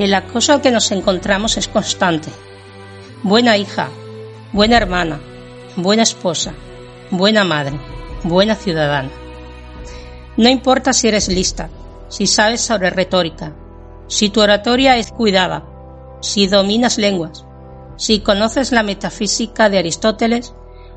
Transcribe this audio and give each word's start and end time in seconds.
El 0.00 0.14
acoso 0.14 0.62
que 0.62 0.70
nos 0.70 0.90
encontramos 0.92 1.58
es 1.58 1.68
constante. 1.68 2.30
Buena 3.22 3.58
hija, 3.58 3.90
buena 4.50 4.78
hermana, 4.78 5.20
buena 5.76 6.04
esposa, 6.04 6.54
buena 7.10 7.44
madre, 7.44 7.78
buena 8.24 8.54
ciudadana. 8.54 9.10
No 10.38 10.48
importa 10.48 10.94
si 10.94 11.08
eres 11.08 11.28
lista, 11.28 11.68
si 12.08 12.26
sabes 12.26 12.62
sobre 12.62 12.88
retórica, 12.88 13.52
si 14.06 14.30
tu 14.30 14.40
oratoria 14.40 14.96
es 14.96 15.12
cuidada, 15.12 15.66
si 16.22 16.46
dominas 16.46 16.96
lenguas, 16.96 17.44
si 17.96 18.20
conoces 18.20 18.72
la 18.72 18.82
metafísica 18.82 19.68
de 19.68 19.80
Aristóteles 19.80 20.54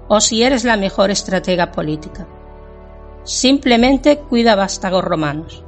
o 0.08 0.22
si 0.22 0.44
eres 0.44 0.64
la 0.64 0.78
mejor 0.78 1.12
estratega 1.12 1.74
política. 1.74 2.26
Simplemente 3.26 4.20
cuida 4.20 4.56
vástagos 4.56 5.04
romanos. 5.04 5.62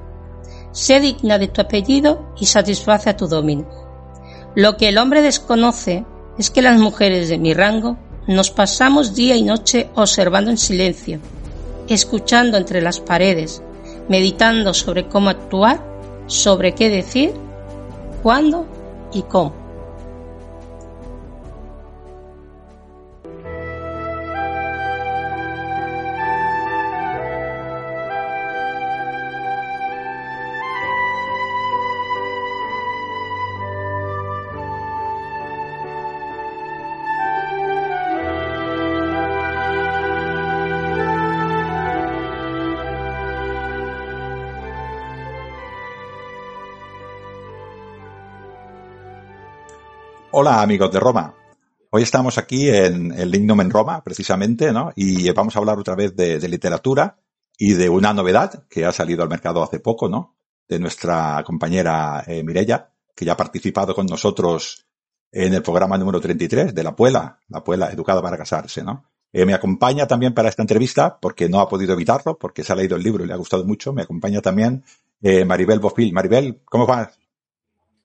Sé 0.75 0.99
digna 0.99 1.37
de 1.37 1.47
tu 1.47 1.61
apellido 1.61 2.33
y 2.37 2.47
satisface 2.47 3.09
a 3.09 3.15
tu 3.15 3.29
dominio. 3.29 3.65
Lo 4.55 4.75
que 4.75 4.89
el 4.89 4.97
hombre 4.97 5.21
desconoce 5.21 6.03
es 6.37 6.49
que 6.49 6.61
las 6.61 6.77
mujeres 6.77 7.29
de 7.29 7.37
mi 7.37 7.53
rango 7.53 7.97
nos 8.27 8.51
pasamos 8.51 9.15
día 9.15 9.37
y 9.37 9.43
noche 9.43 9.89
observando 9.95 10.51
en 10.51 10.57
silencio, 10.57 11.19
escuchando 11.87 12.57
entre 12.57 12.81
las 12.81 12.99
paredes, 12.99 13.61
meditando 14.09 14.73
sobre 14.73 15.07
cómo 15.07 15.29
actuar, 15.29 15.81
sobre 16.27 16.75
qué 16.75 16.89
decir, 16.89 17.31
cuándo 18.21 18.65
y 19.13 19.21
cómo. 19.21 19.64
Hola 50.45 50.61
amigos 50.61 50.91
de 50.91 50.99
Roma. 50.99 51.33
Hoy 51.89 52.03
estamos 52.03 52.37
aquí 52.37 52.69
en 52.69 53.11
el 53.13 53.31
Lignum 53.31 53.61
en 53.61 53.71
Roma, 53.71 54.03
precisamente, 54.03 54.71
¿no? 54.71 54.91
Y 54.95 55.27
vamos 55.31 55.55
a 55.55 55.59
hablar 55.59 55.79
otra 55.79 55.95
vez 55.95 56.15
de, 56.15 56.37
literatura 56.47 57.17
y 57.57 57.73
de 57.73 57.89
una 57.89 58.13
novedad 58.13 58.63
que 58.69 58.85
ha 58.85 58.91
salido 58.91 59.23
al 59.23 59.29
mercado 59.29 59.63
hace 59.63 59.79
poco, 59.79 60.07
¿no? 60.07 60.35
De 60.67 60.77
nuestra 60.77 61.43
compañera 61.43 62.23
eh, 62.27 62.43
Mirella, 62.43 62.91
que 63.15 63.25
ya 63.25 63.31
ha 63.31 63.37
participado 63.37 63.95
con 63.95 64.05
nosotros 64.05 64.85
en 65.31 65.55
el 65.55 65.63
programa 65.63 65.97
número 65.97 66.21
33 66.21 66.75
de 66.75 66.83
La 66.83 66.95
Puela, 66.95 67.39
La 67.47 67.63
Puela 67.63 67.89
Educada 67.89 68.21
para 68.21 68.37
Casarse, 68.37 68.83
¿no? 68.83 69.05
Eh, 69.33 69.47
me 69.47 69.55
acompaña 69.55 70.05
también 70.05 70.35
para 70.35 70.49
esta 70.49 70.61
entrevista, 70.61 71.17
porque 71.19 71.49
no 71.49 71.59
ha 71.59 71.67
podido 71.67 71.93
evitarlo, 71.93 72.37
porque 72.37 72.63
se 72.63 72.71
ha 72.71 72.75
leído 72.75 72.97
el 72.97 73.01
libro 73.01 73.23
y 73.23 73.27
le 73.27 73.33
ha 73.33 73.37
gustado 73.37 73.65
mucho, 73.65 73.93
me 73.93 74.03
acompaña 74.03 74.41
también 74.41 74.83
eh, 75.23 75.43
Maribel 75.43 75.79
Bofil. 75.79 76.13
Maribel, 76.13 76.61
¿cómo 76.65 76.85
vas? 76.85 77.17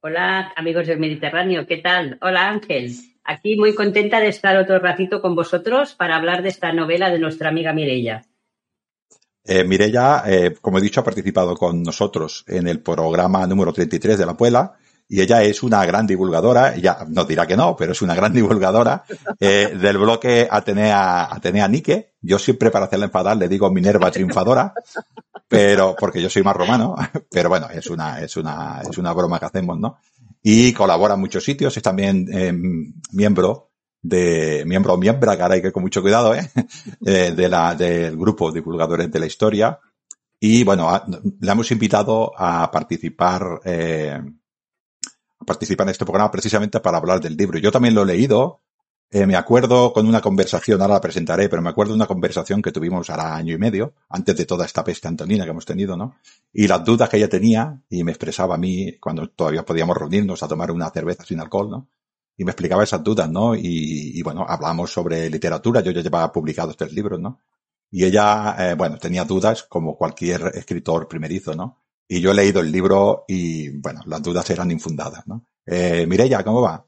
Hola, 0.03 0.55
amigos 0.57 0.87
del 0.87 0.99
Mediterráneo, 0.99 1.67
¿qué 1.67 1.77
tal? 1.77 2.17
Hola, 2.23 2.49
Ángel. 2.49 2.91
Aquí 3.23 3.57
muy 3.57 3.75
contenta 3.75 4.19
de 4.19 4.29
estar 4.29 4.57
otro 4.57 4.79
ratito 4.79 5.21
con 5.21 5.35
vosotros 5.35 5.95
para 5.95 6.17
hablar 6.17 6.43
de 6.43 6.49
esta 6.49 6.73
novela 6.73 7.11
de 7.11 7.19
nuestra 7.19 7.51
amiga 7.51 7.75
Mirella. 7.75 8.25
Eh, 9.45 9.63
Mirella, 9.63 10.23
eh, 10.27 10.55
como 10.59 10.79
he 10.79 10.81
dicho, 10.81 11.01
ha 11.01 11.05
participado 11.05 11.55
con 11.55 11.83
nosotros 11.83 12.47
en 12.49 12.67
el 12.67 12.81
programa 12.81 13.47
número 13.47 13.75
33 13.75 14.17
de 14.17 14.25
La 14.25 14.39
Puela 14.39 14.73
y 15.07 15.21
ella 15.21 15.43
es 15.43 15.63
una 15.63 15.85
gran 15.85 16.07
divulgadora, 16.07 16.75
ella 16.75 17.05
nos 17.07 17.29
dirá 17.29 17.47
que 17.47 17.59
no, 17.59 17.77
pero 17.77 17.93
es 17.93 18.01
una 18.01 18.15
gran 18.15 18.33
divulgadora 18.33 19.05
eh, 19.39 19.77
del 19.79 19.99
bloque 19.99 20.49
Atenea, 20.51 21.25
Atenea 21.31 21.69
Nike. 21.69 22.15
Yo 22.23 22.39
siempre 22.39 22.71
para 22.71 22.87
hacerla 22.87 23.05
enfadar 23.05 23.37
le 23.37 23.49
digo 23.49 23.71
Minerva 23.71 24.11
triunfadora, 24.11 24.73
pero 25.51 25.97
porque 25.99 26.23
yo 26.23 26.31
soy 26.31 26.45
más 26.45 26.55
romano, 26.55 26.95
pero 27.29 27.49
bueno, 27.49 27.69
es 27.71 27.89
una, 27.89 28.21
es 28.21 28.37
una, 28.37 28.83
es 28.89 28.97
una 28.97 29.13
broma 29.13 29.41
que 29.41 29.47
hacemos, 29.47 29.81
¿no? 29.81 29.99
Y 30.45 30.73
colabora 30.73 31.15
en 31.15 31.21
muchos 31.21 31.43
sitios, 31.43 31.77
es 31.77 31.83
también 31.83 32.29
eh, 32.33 32.53
miembro 33.11 33.73
de, 34.01 34.63
miembro 34.65 34.95
o 34.95 34.97
miembra, 34.97 35.37
que 35.37 35.43
ahora 35.43 35.57
hay 35.57 35.61
que 35.61 35.67
ir 35.67 35.73
con 35.73 35.83
mucho 35.83 36.03
cuidado, 36.03 36.37
¿eh? 36.37 36.49
eh 37.05 37.33
de 37.37 37.49
la, 37.49 37.75
del 37.75 38.17
grupo 38.17 38.53
Divulgadores 38.53 39.11
de 39.11 39.19
la 39.19 39.27
Historia. 39.27 39.81
Y 40.39 40.63
bueno, 40.63 40.89
le 41.41 41.51
hemos 41.51 41.69
invitado 41.73 42.33
a 42.37 42.71
participar, 42.71 43.61
eh, 43.65 44.21
a 45.41 45.45
participar 45.45 45.89
en 45.89 45.91
este 45.91 46.05
programa 46.05 46.31
precisamente 46.31 46.79
para 46.79 46.99
hablar 46.99 47.21
del 47.21 47.37
libro. 47.37 47.59
Yo 47.59 47.73
también 47.73 47.97
lo 47.97 48.03
he 48.03 48.07
leído, 48.07 48.63
eh, 49.13 49.27
me 49.27 49.35
acuerdo 49.35 49.93
con 49.93 50.07
una 50.07 50.21
conversación, 50.21 50.81
ahora 50.81 50.95
la 50.95 51.01
presentaré, 51.01 51.49
pero 51.49 51.61
me 51.61 51.71
acuerdo 51.71 51.93
de 51.93 51.97
una 51.97 52.07
conversación 52.07 52.63
que 52.63 52.71
tuvimos 52.71 53.11
ahora 53.11 53.35
año 53.35 53.53
y 53.53 53.59
medio, 53.59 53.95
antes 54.09 54.37
de 54.37 54.47
toda 54.47 54.65
esta 54.65 54.85
peste 54.85 55.09
antonina 55.09 55.43
que 55.43 55.51
hemos 55.51 55.65
tenido, 55.65 55.97
¿no? 55.97 56.15
Y 56.53 56.69
las 56.69 56.85
dudas 56.85 57.09
que 57.09 57.17
ella 57.17 57.29
tenía, 57.29 57.83
y 57.89 58.05
me 58.05 58.13
expresaba 58.13 58.55
a 58.55 58.59
mí, 58.59 58.99
cuando 59.01 59.29
todavía 59.31 59.65
podíamos 59.65 59.97
reunirnos 59.97 60.41
a 60.45 60.49
tomar 60.49 60.71
una 60.71 60.91
cerveza 60.91 61.25
sin 61.25 61.41
alcohol, 61.41 61.71
¿no? 61.71 61.89
Y 62.37 62.45
me 62.45 62.53
explicaba 62.53 62.85
esas 62.85 63.03
dudas, 63.03 63.29
¿no? 63.29 63.57
Y, 63.57 64.23
bueno, 64.23 64.47
hablamos 64.49 64.93
sobre 64.93 65.29
literatura, 65.29 65.81
yo 65.81 65.91
ya 65.91 66.03
llevaba 66.03 66.31
publicados 66.31 66.77
tres 66.77 66.93
libros, 66.93 67.19
¿no? 67.19 67.41
Y 67.91 68.05
ella, 68.05 68.55
eh, 68.61 68.75
bueno, 68.75 68.97
tenía 68.99 69.25
dudas 69.25 69.65
como 69.65 69.97
cualquier 69.97 70.53
escritor 70.55 71.09
primerizo, 71.09 71.57
¿no? 71.57 71.83
Y 72.07 72.21
yo 72.21 72.31
he 72.31 72.35
leído 72.35 72.61
el 72.61 72.71
libro 72.71 73.25
y, 73.27 73.71
bueno, 73.71 74.03
las 74.07 74.23
dudas 74.23 74.49
eran 74.51 74.71
infundadas, 74.71 75.27
¿no? 75.27 75.45
Eh, 75.67 76.07
Mireya, 76.07 76.45
¿cómo 76.45 76.63
va? 76.63 76.87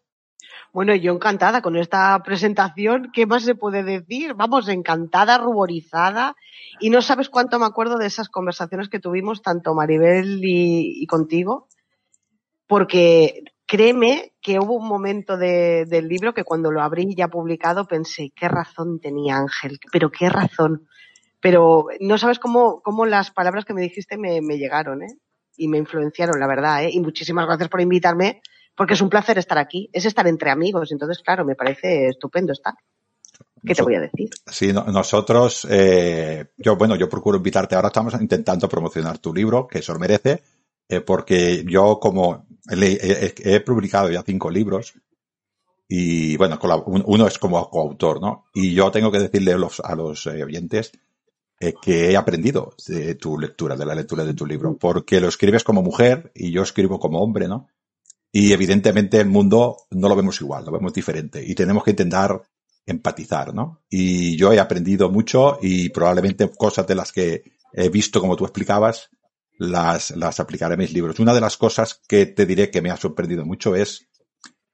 Bueno, 0.73 0.95
yo 0.95 1.13
encantada 1.13 1.61
con 1.61 1.77
esta 1.77 2.19
presentación. 2.23 3.11
¿Qué 3.13 3.27
más 3.27 3.45
se 3.45 3.55
puede 3.55 3.83
decir? 3.83 4.33
Vamos, 4.33 4.69
encantada, 4.69 5.37
ruborizada. 5.37 6.35
Y 6.81 6.89
no 6.89 7.03
sabes 7.03 7.29
cuánto 7.29 7.59
me 7.59 7.67
acuerdo 7.67 7.99
de 7.99 8.07
esas 8.07 8.31
conversaciones 8.31 8.89
que 8.89 8.99
tuvimos, 8.99 9.43
tanto 9.43 9.75
Maribel 9.75 10.41
y, 10.43 11.07
contigo, 11.07 11.69
porque 12.67 13.43
créeme 13.67 14.33
que 14.41 14.59
hubo 14.61 14.77
un 14.77 14.89
momento 14.89 15.37
del 15.37 16.09
libro 16.09 16.33
que 16.33 16.45
cuando 16.45 16.71
lo 16.71 16.81
abrí 16.81 17.15
ya 17.15 17.29
publicado 17.29 17.87
pensé, 17.87 18.33
qué 18.35 18.49
razón 18.49 18.99
tenía 18.99 19.37
Ángel, 19.37 19.79
pero 19.93 20.11
qué 20.11 20.31
razón. 20.31 20.89
Pero 21.41 21.89
no 22.01 22.17
sabes 22.17 22.39
cómo, 22.39 22.81
cómo 22.81 23.05
las 23.05 23.31
palabras 23.31 23.67
que 23.67 23.75
me 23.75 23.83
dijiste 23.83 24.17
me, 24.17 24.41
me 24.41 24.57
llegaron, 24.57 25.03
¿eh? 25.03 25.19
Y 25.55 25.69
me 25.69 25.77
influenciaron, 25.77 26.41
la 26.41 26.47
verdad, 26.47 26.85
¿eh? 26.85 26.91
Y 26.93 27.01
muchísimas 27.01 27.45
gracias 27.47 27.69
por 27.69 27.83
invitarme 27.83 28.41
porque 28.77 28.95
es 28.95 29.01
un 29.01 29.11
placer 29.11 29.39
estar 29.39 29.59
aquí, 29.59 29.91
es 29.93 30.05
estar 30.05 30.27
entre 30.27 30.51
amigos, 30.51 30.93
entonces, 30.93 31.23
claro, 31.23 31.45
me 31.45 31.55
parece 31.55 32.09
estupendo 32.09 32.53
estar. 32.53 32.75
¿Qué 33.65 33.75
te 33.75 33.83
voy 33.83 33.95
a 33.95 34.01
decir? 34.01 34.31
Sí, 34.47 34.73
nosotros, 34.73 35.67
eh, 35.71 36.47
yo, 36.57 36.77
bueno, 36.77 36.97
yo 36.97 37.09
procuro 37.09 37.37
invitarte. 37.37 37.77
Ahora 37.77 37.89
estamos 37.89 38.15
intentando 38.21 38.69
promocionar 38.69 39.19
tu 39.19 39.33
libro, 39.33 39.69
que 39.69 39.79
eso 39.79 39.93
lo 39.93 40.01
merece, 40.01 40.43
eh, 40.89 41.01
porque 41.01 41.65
yo 41.65 41.99
como 42.01 42.47
he, 42.69 43.61
publicado 43.61 44.11
ya 44.11 44.23
cinco 44.23 44.51
libros 44.51 44.95
y 45.87 46.37
bueno, 46.37 46.59
uno 46.85 47.27
es 47.27 47.39
como 47.39 47.69
coautor, 47.71 48.21
¿no? 48.21 48.47
Y 48.55 48.75
yo 48.75 48.91
tengo 48.91 49.13
que 49.13 49.19
decirle 49.19 49.53
a 49.53 49.59
los, 49.59 49.79
a 49.79 49.95
los 49.95 50.27
eh, 50.27 50.43
oyentes 50.43 50.93
que 51.81 52.11
he 52.11 52.17
aprendido 52.17 52.75
de 52.89 53.15
tu 53.15 53.39
lectura, 53.39 53.77
de 53.77 53.87
la 53.87 53.95
lectura 53.95 54.25
de 54.25 54.35
tu 54.35 54.45
libro, 54.45 54.77
porque 54.77 55.21
lo 55.21 55.29
escribes 55.29 55.63
como 55.63 55.83
mujer 55.83 56.33
y 56.35 56.51
yo 56.51 56.63
escribo 56.63 56.99
como 56.99 57.21
hombre, 57.21 57.47
¿no? 57.47 57.69
Y 58.33 58.53
evidentemente 58.53 59.21
el 59.21 59.29
mundo 59.29 59.77
no 59.91 60.09
lo 60.09 60.17
vemos 60.17 60.41
igual, 60.41 60.65
lo 60.65 60.73
vemos 60.73 60.93
diferente 60.95 61.45
y 61.47 61.55
tenemos 61.55 61.85
que 61.85 61.91
intentar 61.91 62.43
empatizar, 62.87 63.55
¿no? 63.55 63.83
Y 63.91 64.37
yo 64.37 64.53
he 64.53 64.59
aprendido 64.59 65.11
mucho 65.11 65.59
y 65.61 65.91
probablemente 65.91 66.51
cosas 66.51 66.87
de 66.87 66.95
las 66.95 67.13
que 67.13 67.45
he 67.75 67.91
visto, 67.91 68.21
como 68.21 68.35
tú 68.35 68.45
explicabas, 68.45 69.11
las, 69.59 70.11
las 70.17 70.41
aplicaré 70.41 70.75
a 70.75 70.79
mis 70.79 70.93
libros. 70.93 71.21
Una 71.21 71.35
de 71.35 71.41
las 71.43 71.59
cosas 71.59 72.01
que 72.09 72.27
te 72.27 72.47
diré 72.47 72.71
que 72.71 72.81
me 72.83 72.91
ha 72.91 72.97
sorprendido 72.97 73.45
mucho 73.45 73.77
es 73.77 74.09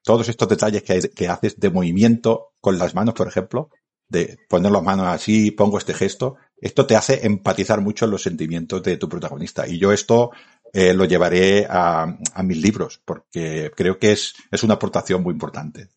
todos 0.03 0.29
estos 0.29 0.47
detalles 0.47 0.83
que, 0.83 1.09
que 1.09 1.27
haces 1.27 1.59
de 1.59 1.69
movimiento 1.69 2.53
con 2.61 2.79
las 2.79 2.95
manos, 2.95 3.13
por 3.13 3.27
ejemplo, 3.27 3.69
de 4.07 4.37
poner 4.49 4.71
las 4.71 4.83
manos 4.83 5.07
así, 5.07 5.51
pongo 5.51 5.77
este 5.77 5.93
gesto, 5.93 6.37
esto 6.57 6.85
te 6.85 6.95
hace 6.95 7.25
empatizar 7.25 7.79
mucho 7.81 8.05
en 8.05 8.11
los 8.11 8.23
sentimientos 8.23 8.81
de 8.83 8.97
tu 8.97 9.07
protagonista. 9.07 9.67
Y 9.67 9.77
yo 9.77 9.91
esto 9.93 10.31
eh, 10.73 10.93
lo 10.93 11.05
llevaré 11.05 11.65
a, 11.69 12.17
a, 12.33 12.43
mis 12.43 12.61
libros, 12.61 13.01
porque 13.03 13.71
creo 13.75 13.97
que 13.97 14.11
es, 14.11 14.35
es 14.51 14.63
una 14.63 14.75
aportación 14.75 15.23
muy 15.23 15.33
importante. 15.33 15.89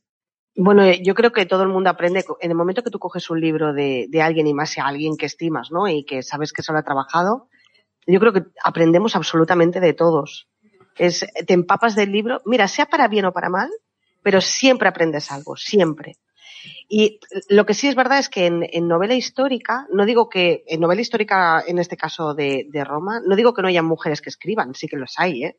Bueno, 0.55 0.85
eh, 0.85 1.01
yo 1.03 1.15
creo 1.15 1.33
que 1.33 1.47
todo 1.47 1.63
el 1.63 1.69
mundo 1.69 1.91
aprende, 1.91 2.25
en 2.41 2.51
el 2.51 2.57
momento 2.57 2.83
que 2.83 2.91
tú 2.91 2.99
coges 2.99 3.31
un 3.31 3.41
libro 3.41 3.73
de, 3.73 4.07
de 4.09 4.23
alguien 4.23 4.47
y 4.47 4.55
más 4.55 4.71
si 4.71 4.81
alguien 4.81 5.17
que 5.17 5.27
estimas, 5.27 5.71
¿no? 5.71 5.89
Y 5.89 6.05
que 6.05 6.23
sabes 6.23 6.53
que 6.53 6.63
se 6.63 6.73
lo 6.73 6.79
ha 6.79 6.83
trabajado, 6.83 7.49
yo 8.07 8.21
creo 8.21 8.33
que 8.33 8.45
aprendemos 8.63 9.17
absolutamente 9.17 9.81
de 9.81 9.95
todos. 9.95 10.49
Es, 10.97 11.27
te 11.47 11.55
empapas 11.55 11.95
del 11.95 12.13
libro, 12.13 12.43
mira, 12.45 12.69
sea 12.69 12.87
para 12.87 13.09
bien 13.09 13.25
o 13.25 13.33
para 13.33 13.49
mal, 13.49 13.71
pero 14.23 14.41
siempre 14.41 14.89
aprendes 14.89 15.31
algo, 15.33 15.57
siempre. 15.57 16.17
Y 16.89 17.21
lo 17.49 17.67
que 17.67 17.75
sí 17.75 17.89
es 17.89 17.95
verdad 17.95 18.19
es 18.19 18.29
que 18.29 18.47
en, 18.47 18.67
en, 18.71 18.89
novela 18.89 19.15
histórica, 19.15 19.87
no 19.91 20.05
digo 20.05 20.29
que, 20.29 20.65
en 20.67 20.81
novela 20.81 21.01
histórica, 21.01 21.63
en 21.67 21.79
este 21.79 21.97
caso 21.97 22.35
de, 22.35 22.67
de, 22.71 22.85
Roma, 22.85 23.21
no 23.27 23.37
digo 23.37 23.55
que 23.55 23.63
no 23.63 23.69
haya 23.69 23.83
mujeres 23.83 24.21
que 24.21 24.31
escriban, 24.31 24.75
sí 24.75 24.89
que 24.89 24.97
los 24.97 25.15
hay, 25.19 25.45
¿eh? 25.45 25.57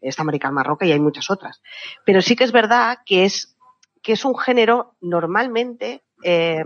Está 0.00 0.22
América 0.22 0.50
Marroca 0.50 0.86
y 0.86 0.92
hay 0.92 1.00
muchas 1.00 1.30
otras. 1.30 1.60
Pero 2.04 2.22
sí 2.22 2.36
que 2.36 2.44
es 2.44 2.52
verdad 2.52 2.98
que 3.04 3.24
es 3.24 3.56
que 4.02 4.12
es 4.12 4.24
un 4.24 4.38
género 4.38 4.94
normalmente 5.00 6.04
eh, 6.22 6.62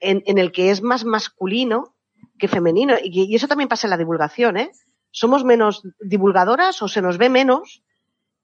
en, 0.00 0.22
en, 0.26 0.38
el 0.38 0.50
que 0.50 0.70
es 0.70 0.82
más 0.82 1.04
masculino 1.04 1.94
que 2.38 2.48
femenino. 2.48 2.96
Y, 3.02 3.30
y, 3.30 3.34
eso 3.36 3.46
también 3.46 3.68
pasa 3.68 3.86
en 3.86 3.92
la 3.92 3.96
divulgación, 3.96 4.56
¿eh? 4.56 4.72
Somos 5.12 5.44
menos 5.44 5.82
divulgadoras 6.00 6.82
o 6.82 6.88
se 6.88 7.02
nos 7.02 7.18
ve 7.18 7.28
menos 7.28 7.82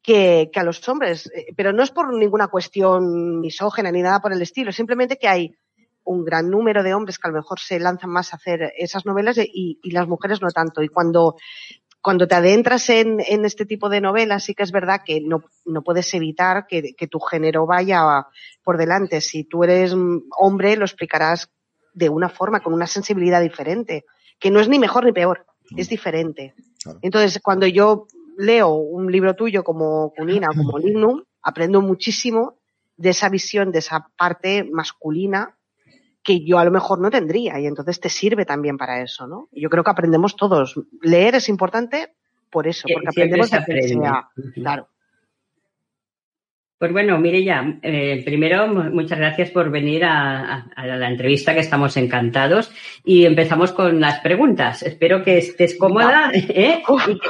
que, 0.09 0.49
que 0.51 0.59
a 0.59 0.65
los 0.65 0.89
hombres. 0.89 1.31
Eh, 1.35 1.53
pero 1.55 1.71
no 1.71 1.83
es 1.83 1.91
por 1.91 2.15
ninguna 2.17 2.49
cuestión 2.49 3.41
misógena 3.41 3.93
ni 3.93 4.01
nada 4.01 4.21
por 4.21 4.33
el 4.33 4.41
estilo, 4.41 4.73
simplemente 4.73 5.19
que 5.19 5.29
hay 5.29 5.55
un 6.03 6.25
gran 6.25 6.49
número 6.49 6.83
de 6.83 6.95
hombres 6.95 7.19
que 7.19 7.29
a 7.29 7.31
lo 7.31 7.37
mejor 7.37 7.61
se 7.61 7.79
lanzan 7.79 8.09
más 8.09 8.33
a 8.33 8.37
hacer 8.37 8.73
esas 8.79 9.05
novelas 9.05 9.37
y, 9.37 9.79
y 9.83 9.91
las 9.91 10.09
mujeres 10.09 10.41
no 10.41 10.49
tanto. 10.49 10.83
Y 10.83 10.89
cuando 10.89 11.37
cuando 12.01 12.27
te 12.27 12.37
adentras 12.37 12.89
en, 12.89 13.21
en, 13.21 13.45
este 13.45 13.67
tipo 13.67 13.91
de 13.91 14.01
novelas, 14.01 14.45
sí 14.45 14.55
que 14.55 14.63
es 14.63 14.73
verdad 14.73 15.03
que 15.05 15.21
no, 15.21 15.43
no 15.67 15.83
puedes 15.83 16.15
evitar 16.15 16.67
que, 16.67 16.95
que, 16.97 17.09
tu 17.09 17.19
género 17.19 17.67
vaya 17.67 18.25
por 18.63 18.79
delante. 18.79 19.21
Si 19.21 19.45
tú 19.45 19.65
eres 19.65 19.95
hombre, 20.39 20.77
lo 20.77 20.87
explicarás 20.87 21.51
de 21.93 22.09
una 22.09 22.31
forma, 22.31 22.61
con 22.61 22.73
una 22.73 22.87
sensibilidad 22.87 23.43
diferente, 23.43 24.07
que 24.39 24.51
no 24.51 24.61
es 24.61 24.69
ni 24.69 24.79
mejor 24.79 25.05
ni 25.05 25.13
peor, 25.13 25.45
es 25.77 25.89
diferente. 25.89 26.55
Claro. 26.83 27.01
Entonces, 27.03 27.41
cuando 27.43 27.67
yo 27.67 28.07
leo 28.39 28.75
un 28.77 29.11
libro 29.11 29.35
tuyo 29.35 29.65
como 29.65 30.13
Cunina 30.17 30.49
o 30.51 30.55
como 30.55 30.79
Lignum, 30.79 31.25
aprendo 31.43 31.83
muchísimo 31.83 32.59
de 32.97 33.11
esa 33.11 33.29
visión, 33.29 33.73
de 33.73 33.81
esa 33.81 34.09
parte 34.17 34.65
masculina 34.71 35.57
que 36.23 36.45
yo 36.45 36.59
a 36.59 36.65
lo 36.65 36.71
mejor 36.71 37.01
no 37.01 37.11
tendría 37.11 37.59
y 37.61 37.67
entonces 37.67 38.01
te 38.01 38.09
sirve 38.09 38.45
también 38.45 38.77
para 38.77 39.03
eso, 39.03 39.27
¿no? 39.27 39.49
Yo 39.53 39.71
creo 39.71 39.83
que 39.83 39.91
aprendemos 39.91 40.37
todos. 40.37 40.81
Leer 41.03 41.35
es 41.35 41.49
importante 41.49 42.15
por 42.51 42.67
eso, 42.67 42.87
porque 42.93 43.09
aprendemos 43.09 43.51
de 43.51 43.65
que 43.65 43.83
sea, 43.89 44.29
claro. 44.55 44.89
Pues 46.79 46.93
bueno, 46.93 47.19
Mireya, 47.19 47.81
eh, 47.83 48.23
primero, 48.25 48.69
muchas 48.69 49.19
gracias 49.19 49.51
por 49.51 49.69
venir 49.69 50.05
a, 50.05 50.55
a, 50.55 50.71
a, 50.77 50.87
la 50.87 51.09
entrevista, 51.09 51.53
que 51.53 51.59
estamos 51.59 51.97
encantados. 51.97 52.71
Y 53.05 53.25
empezamos 53.25 53.73
con 53.73 54.01
las 54.01 54.21
preguntas. 54.21 54.85
Espero 54.85 55.25
que 55.25 55.39
estés 55.39 55.77
cómoda 55.77 56.31
¿eh? 56.35 56.81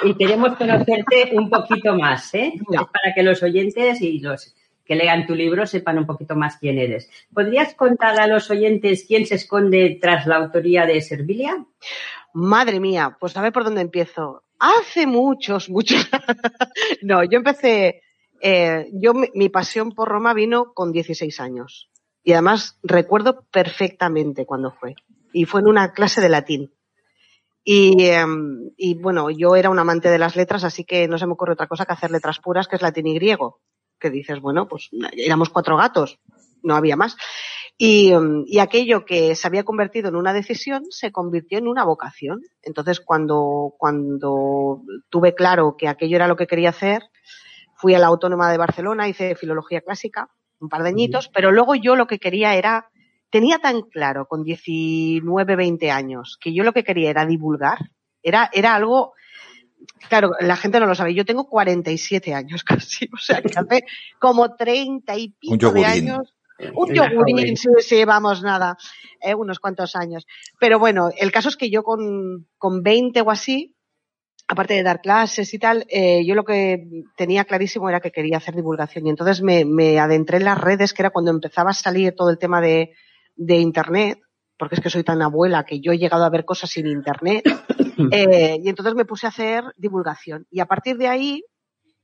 y, 0.05 0.11
y, 0.11 0.15
queremos 0.17 0.55
conocerte 0.55 1.31
un 1.33 1.49
poquito 1.49 1.95
más, 1.95 2.35
¿eh? 2.35 2.53
No. 2.71 2.91
para 2.93 3.15
que 3.15 3.23
los 3.23 3.43
oyentes 3.43 4.03
y 4.03 4.21
los 4.21 4.55
que 4.85 4.97
lean 4.97 5.27
tu 5.27 5.35
libro 5.35 5.67
sepan 5.67 5.97
un 5.97 6.07
poquito 6.07 6.37
más 6.37 6.59
quién 6.59 6.79
eres. 6.79 7.11
¿Podrías 7.33 7.73
contar 7.73 8.21
a 8.21 8.27
los 8.27 8.51
oyentes 8.51 9.07
quién 9.09 9.25
se 9.25 9.37
esconde 9.37 9.99
tras 9.99 10.27
la 10.27 10.37
autoría 10.37 10.85
de 10.85 11.01
Servilia? 11.01 11.65
Madre 12.35 12.81
mía, 12.81 13.17
pues 13.19 13.35
a 13.35 13.41
ver 13.41 13.53
por 13.53 13.65
dónde 13.65 13.81
empiezo. 13.81 14.43
Hace 14.59 15.07
muchos, 15.07 15.71
muchos. 15.71 16.07
no, 17.03 17.25
yo 17.25 17.39
empecé 17.39 18.03
eh, 18.41 18.89
yo, 18.93 19.15
mi, 19.15 19.29
mi, 19.35 19.49
pasión 19.49 19.93
por 19.93 20.09
Roma 20.09 20.35
vino 20.35 20.73
con 20.75 20.93
16 20.93 21.41
años. 21.41 21.91
Y 22.23 22.33
además 22.33 22.79
recuerdo 22.83 23.47
perfectamente 23.51 24.45
cuándo 24.45 24.73
fue. 24.73 24.95
Y 25.33 25.45
fue 25.45 25.61
en 25.61 25.69
una 25.69 25.93
clase 25.93 26.21
de 26.21 26.29
latín. 26.29 26.73
Y, 27.65 28.03
eh, 28.03 28.25
y, 28.77 28.95
bueno, 28.95 29.31
yo 29.31 29.55
era 29.55 29.71
un 29.71 29.79
amante 29.79 30.09
de 30.09 30.19
las 30.19 30.37
letras, 30.37 30.65
así 30.65 30.85
que 30.85 31.07
no 31.07 31.19
se 31.19 31.27
me 31.27 31.35
ocurre 31.35 31.53
otra 31.53 31.67
cosa 31.67 31.85
que 31.85 31.93
hacer 31.93 32.11
letras 32.11 32.39
puras, 32.39 32.67
que 32.67 32.77
es 32.77 32.83
latín 32.83 33.07
y 33.07 33.15
griego. 33.15 33.61
Que 34.01 34.11
dices, 34.11 34.41
bueno, 34.41 34.69
pues 34.69 34.89
éramos 35.13 35.51
cuatro 35.51 35.77
gatos, 35.77 36.19
no 36.63 36.77
había 36.77 36.97
más. 36.97 37.17
Y, 37.77 38.13
y, 38.47 38.59
aquello 38.59 39.05
que 39.05 39.35
se 39.35 39.47
había 39.47 39.65
convertido 39.65 40.09
en 40.09 40.17
una 40.17 40.33
decisión 40.33 40.85
se 40.89 41.13
convirtió 41.13 41.59
en 41.59 41.69
una 41.69 41.85
vocación. 41.85 42.41
Entonces, 42.63 43.01
cuando, 43.01 43.75
cuando 43.77 44.83
tuve 45.11 45.35
claro 45.35 45.77
que 45.77 45.89
aquello 45.89 46.17
era 46.17 46.27
lo 46.27 46.37
que 46.37 46.47
quería 46.47 46.71
hacer, 46.71 47.03
fui 47.79 47.95
a 47.95 47.99
la 47.99 48.09
Autónoma 48.09 48.51
de 48.51 48.59
Barcelona, 48.59 49.09
hice 49.09 49.37
filología 49.37 49.81
clásica, 49.81 50.29
un 50.59 50.69
par 50.69 50.83
de 50.83 50.89
añitos, 50.89 51.29
pero 51.33 51.53
luego 51.53 51.77
yo 51.77 51.95
lo 51.95 52.09
que 52.09 52.19
quería 52.19 52.57
era, 52.57 52.91
tenía 53.31 53.59
tan 53.59 53.83
claro 53.83 54.27
con 54.27 54.43
19, 54.43 55.57
20 55.57 55.91
años, 55.91 56.37
que 56.41 56.53
yo 56.53 56.65
lo 56.65 56.73
que 56.73 56.83
quería 56.83 57.11
era 57.11 57.25
divulgar, 57.25 57.79
era, 58.21 58.51
era 58.53 58.75
algo, 58.75 59.15
claro, 60.09 60.33
la 60.41 60.57
gente 60.57 60.81
no 60.81 60.87
lo 60.87 60.97
sabe, 60.97 61.15
yo 61.15 61.25
tengo 61.25 61.49
47 61.49 62.35
años 62.35 62.65
casi, 62.65 63.09
o 63.15 63.19
sea, 63.19 63.41
que 63.41 63.57
hace 63.57 63.85
como 64.19 64.57
30 64.57 65.17
y 65.17 65.29
pico 65.31 65.71
de 65.71 65.85
años. 65.85 66.35
Un 66.75 66.93
yogurín, 66.93 67.57
sí, 67.57 67.69
sí, 67.79 68.05
vamos, 68.05 68.43
nada, 68.43 68.77
eh, 69.21 69.33
unos 69.33 69.61
cuantos 69.61 69.95
años. 69.95 70.27
Pero 70.59 70.81
bueno, 70.81 71.11
el 71.17 71.31
caso 71.31 71.49
es 71.49 71.57
que 71.57 71.71
yo 71.71 71.85
con, 71.85 72.49
con 72.59 72.83
20 72.83 73.21
o 73.21 73.31
así, 73.31 73.77
aparte 74.49 74.75
de 74.75 74.83
dar 74.83 75.01
clases 75.01 75.53
y 75.53 75.59
tal, 75.59 75.87
eh, 75.91 76.25
yo 76.25 76.35
lo 76.35 76.45
que 76.45 77.05
tenía 77.17 77.45
clarísimo 77.45 77.89
era 77.89 78.01
que 78.01 78.11
quería 78.11 78.39
hacer 78.39 78.55
divulgación 78.55 79.07
y 79.07 79.11
entonces 79.11 79.43
me, 79.43 79.67
me, 79.67 80.01
adentré 80.01 80.39
en 80.39 80.45
las 80.45 80.59
redes, 80.59 80.95
que 80.95 81.03
era 81.03 81.11
cuando 81.11 81.31
empezaba 81.31 81.71
a 81.71 81.75
salir 81.75 82.15
todo 82.17 82.31
el 82.31 82.39
tema 82.39 82.61
de, 82.63 82.95
de 83.37 83.57
Internet, 83.57 84.19
porque 84.59 84.75
es 84.75 84.81
que 84.81 84.91
soy 84.91 85.05
tan 85.05 85.21
abuela 85.21 85.65
que 85.65 85.81
yo 85.81 85.93
he 85.93 85.99
llegado 85.99 86.25
a 86.25 86.31
ver 86.31 86.47
cosas 86.47 86.71
sin 86.71 86.87
Internet, 86.87 87.45
eh, 88.11 88.59
y 88.63 88.69
entonces 88.69 88.95
me 88.95 89.05
puse 89.05 89.27
a 89.27 89.31
hacer 89.31 89.65
divulgación. 89.77 90.47
Y 90.51 90.61
a 90.61 90.67
partir 90.67 90.97
de 90.97 91.09
ahí, 91.09 91.45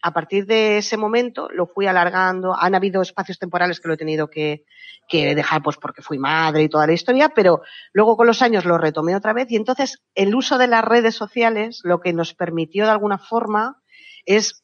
a 0.06 0.12
partir 0.12 0.44
de 0.44 0.76
ese 0.76 0.98
momento, 0.98 1.48
lo 1.48 1.66
fui 1.66 1.86
alargando. 1.86 2.54
Han 2.54 2.74
habido 2.74 3.00
espacios 3.00 3.38
temporales 3.38 3.80
que 3.80 3.88
lo 3.88 3.94
he 3.94 3.96
tenido 3.96 4.28
que, 4.28 4.66
dejar 5.10 5.62
pues 5.62 5.78
porque 5.78 6.02
fui 6.02 6.18
madre 6.18 6.62
y 6.64 6.68
toda 6.68 6.86
la 6.86 6.92
historia, 6.92 7.30
pero 7.30 7.62
luego 7.94 8.14
con 8.14 8.26
los 8.26 8.42
años 8.42 8.66
lo 8.66 8.76
retomé 8.76 9.16
otra 9.16 9.32
vez 9.32 9.50
y 9.50 9.56
entonces 9.56 10.02
el 10.14 10.34
uso 10.34 10.58
de 10.58 10.66
las 10.66 10.84
redes 10.84 11.14
sociales 11.14 11.80
lo 11.84 12.00
que 12.00 12.12
nos 12.12 12.34
permitió 12.34 12.84
de 12.84 12.90
alguna 12.90 13.16
forma 13.16 13.82
es 14.26 14.62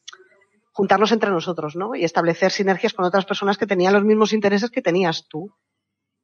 juntarnos 0.73 1.11
entre 1.11 1.31
nosotros, 1.31 1.75
¿no? 1.75 1.95
Y 1.95 2.03
establecer 2.03 2.51
sinergias 2.51 2.93
con 2.93 3.05
otras 3.05 3.25
personas 3.25 3.57
que 3.57 3.65
tenían 3.65 3.93
los 3.93 4.03
mismos 4.03 4.33
intereses 4.33 4.69
que 4.69 4.83
tenías 4.83 5.27
tú. 5.27 5.55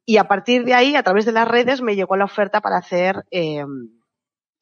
Y 0.06 0.18
a 0.18 0.28
partir 0.28 0.64
de 0.64 0.76
ahí, 0.76 0.96
a 0.96 1.02
través 1.02 1.26
de 1.26 1.32
las 1.32 1.48
redes, 1.48 1.82
me 1.82 1.96
llegó 1.96 2.16
la 2.18 2.26
oferta 2.26 2.62
para 2.62 2.78
hacer, 2.78 3.26
eh, 3.32 3.66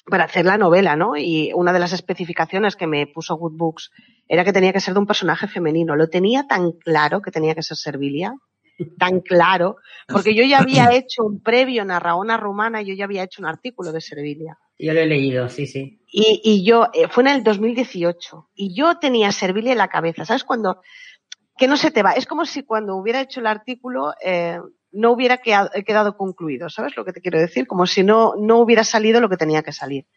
para 0.08 0.26
hacer 0.26 0.46
la 0.46 0.58
novela, 0.58 0.96
¿no? 0.96 1.18
Y 1.18 1.52
una 1.54 1.74
de 1.74 1.80
las 1.80 1.94
especificaciones 1.94 2.76
que 2.76 2.88
me 2.88 3.08
puso 3.08 3.36
Good 3.36 3.58
Books 3.58 3.92
era 4.28 4.44
que 4.44 4.54
tenía 4.54 4.74
que 4.74 4.80
ser 4.80 4.94
de 4.94 5.00
un 5.00 5.08
personaje 5.08 5.48
femenino. 5.48 5.96
Lo 5.96 6.10
tenía 6.10 6.48
tan 6.48 6.72
claro 6.74 7.22
que 7.22 7.32
tenía 7.32 7.56
que 7.56 7.64
ser 7.64 7.78
Servilia 7.78 8.36
tan 8.98 9.22
claro, 9.22 9.78
porque 10.08 10.36
yo 10.36 10.44
ya 10.44 10.60
había 10.60 10.90
hecho 10.94 11.24
un 11.24 11.42
previo 11.42 11.84
en 11.84 11.92
Arraona 11.92 12.38
Romana, 12.38 12.82
yo 12.82 12.94
ya 12.94 13.06
había 13.06 13.24
hecho 13.24 13.42
un 13.42 13.48
artículo 13.48 13.92
de 13.92 14.02
Servilia. 14.02 14.58
Yo 14.78 14.94
lo 14.94 15.00
he 15.00 15.06
leído, 15.06 15.48
sí, 15.50 15.68
sí. 15.68 16.02
Y, 16.12 16.42
y 16.44 16.66
yo, 16.66 16.90
eh, 16.94 17.08
fue 17.10 17.24
en 17.24 17.30
el 17.30 17.44
2018, 17.44 18.50
y 18.56 18.76
yo 18.76 18.98
tenía 19.00 19.32
Servilia 19.32 19.72
en 19.72 19.78
la 19.78 19.88
cabeza, 19.88 20.26
¿sabes? 20.26 20.44
Cuando, 20.44 20.82
que 21.58 21.68
no 21.68 21.78
se 21.78 21.92
te 21.92 22.04
va, 22.04 22.12
es 22.12 22.26
como 22.26 22.46
si 22.46 22.64
cuando 22.64 22.96
hubiera 22.96 23.22
hecho 23.22 23.40
el 23.40 23.48
artículo, 23.48 24.14
eh, 24.24 24.60
no 24.96 25.12
hubiera 25.12 25.38
quedado 25.38 26.18
concluido, 26.18 26.70
¿sabes 26.70 26.96
lo 26.96 27.06
que 27.06 27.14
te 27.14 27.22
quiero 27.22 27.40
decir? 27.40 27.68
Como 27.68 27.86
si 27.86 28.04
no, 28.04 28.34
no 28.40 28.60
hubiera 28.60 28.84
salido 28.84 29.20
lo 29.20 29.30
que 29.30 29.38
tenía 29.38 29.62
que 29.62 29.72
salir. 29.72 30.08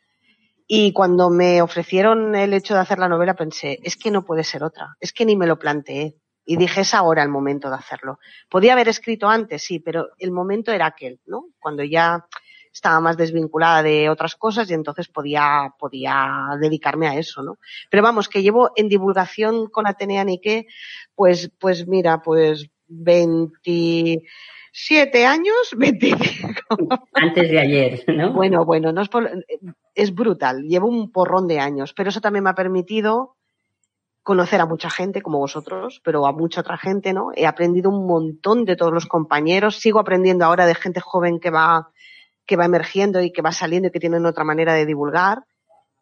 Y 0.67 0.93
cuando 0.93 1.31
me 1.31 1.63
ofrecieron 1.63 2.35
el 2.35 2.53
hecho 2.53 2.75
de 2.75 2.81
hacer 2.81 2.99
la 2.99 3.09
novela 3.09 3.35
pensé, 3.35 3.81
es 3.83 3.97
que 3.97 4.11
no 4.11 4.25
puede 4.25 4.45
ser 4.45 4.63
otra, 4.63 4.97
es 5.01 5.13
que 5.13 5.25
ni 5.25 5.35
me 5.35 5.47
lo 5.47 5.59
planteé. 5.59 6.17
Y 6.45 6.57
dije, 6.57 6.81
es 6.81 6.95
ahora 6.95 7.23
el 7.23 7.29
momento 7.29 7.69
de 7.69 7.77
hacerlo. 7.77 8.19
Podía 8.49 8.73
haber 8.73 8.89
escrito 8.89 9.29
antes, 9.29 9.63
sí, 9.63 9.81
pero 9.81 10.09
el 10.19 10.31
momento 10.31 10.73
era 10.73 10.87
aquel, 10.87 11.21
¿no? 11.27 11.47
Cuando 11.59 11.85
ya 11.85 12.27
estaba 12.73 13.01
más 13.01 13.17
desvinculada 13.17 13.83
de 13.83 14.09
otras 14.09 14.37
cosas 14.37 14.71
y 14.71 14.75
entonces 14.75 15.09
podía, 15.09 15.75
podía 15.79 16.49
dedicarme 16.61 17.09
a 17.09 17.17
eso, 17.17 17.43
¿no? 17.43 17.59
Pero 17.91 18.03
vamos, 18.03 18.29
que 18.29 18.43
llevo 18.43 18.71
en 18.77 18.89
divulgación 18.89 19.69
con 19.69 19.87
Atenea 19.87 20.25
Nike, 20.25 20.67
pues, 21.15 21.51
pues 21.59 21.87
mira, 21.87 22.23
pues 22.23 22.71
27 24.73 25.27
años, 25.27 25.71
25. 25.77 26.99
Antes 27.15 27.51
de 27.51 27.59
ayer, 27.59 28.05
¿no? 28.09 28.33
Bueno, 28.33 28.65
bueno, 28.65 28.93
no 28.93 29.03
es, 29.03 29.09
es 29.95 30.15
brutal. 30.15 30.63
Llevo 30.63 30.89
un 30.89 31.11
porrón 31.11 31.47
de 31.47 31.61
años, 31.61 31.93
pero 31.95 32.11
eso 32.11 32.21
también 32.21 32.45
me 32.45 32.51
ha 32.51 32.55
permitido 32.55 33.37
conocer 34.23 34.61
a 34.61 34.67
mucha 34.67 34.91
gente 34.91 35.23
como 35.23 35.39
vosotros, 35.39 36.03
pero 36.05 36.27
a 36.27 36.33
mucha 36.33 36.61
otra 36.61 36.77
gente, 36.77 37.15
¿no? 37.15 37.31
He 37.35 37.47
aprendido 37.47 37.89
un 37.91 38.07
montón 38.07 38.67
de 38.67 38.77
todos 38.77 38.93
los 38.93 39.07
compañeros, 39.07 39.77
sigo 39.77 40.01
aprendiendo 40.01 40.45
ahora 40.45 40.67
de 40.67 40.75
gente 40.75 41.01
joven 41.01 41.41
que 41.41 41.51
va 41.51 41.89
que 42.45 42.57
va 42.57 42.65
emergiendo 42.65 43.23
y 43.23 43.31
que 43.31 43.43
va 43.43 43.53
saliendo 43.53 43.89
y 43.89 43.91
que 43.91 44.01
tienen 44.01 44.25
otra 44.25 44.43
manera 44.43 44.73
de 44.73 44.87
divulgar. 44.87 45.45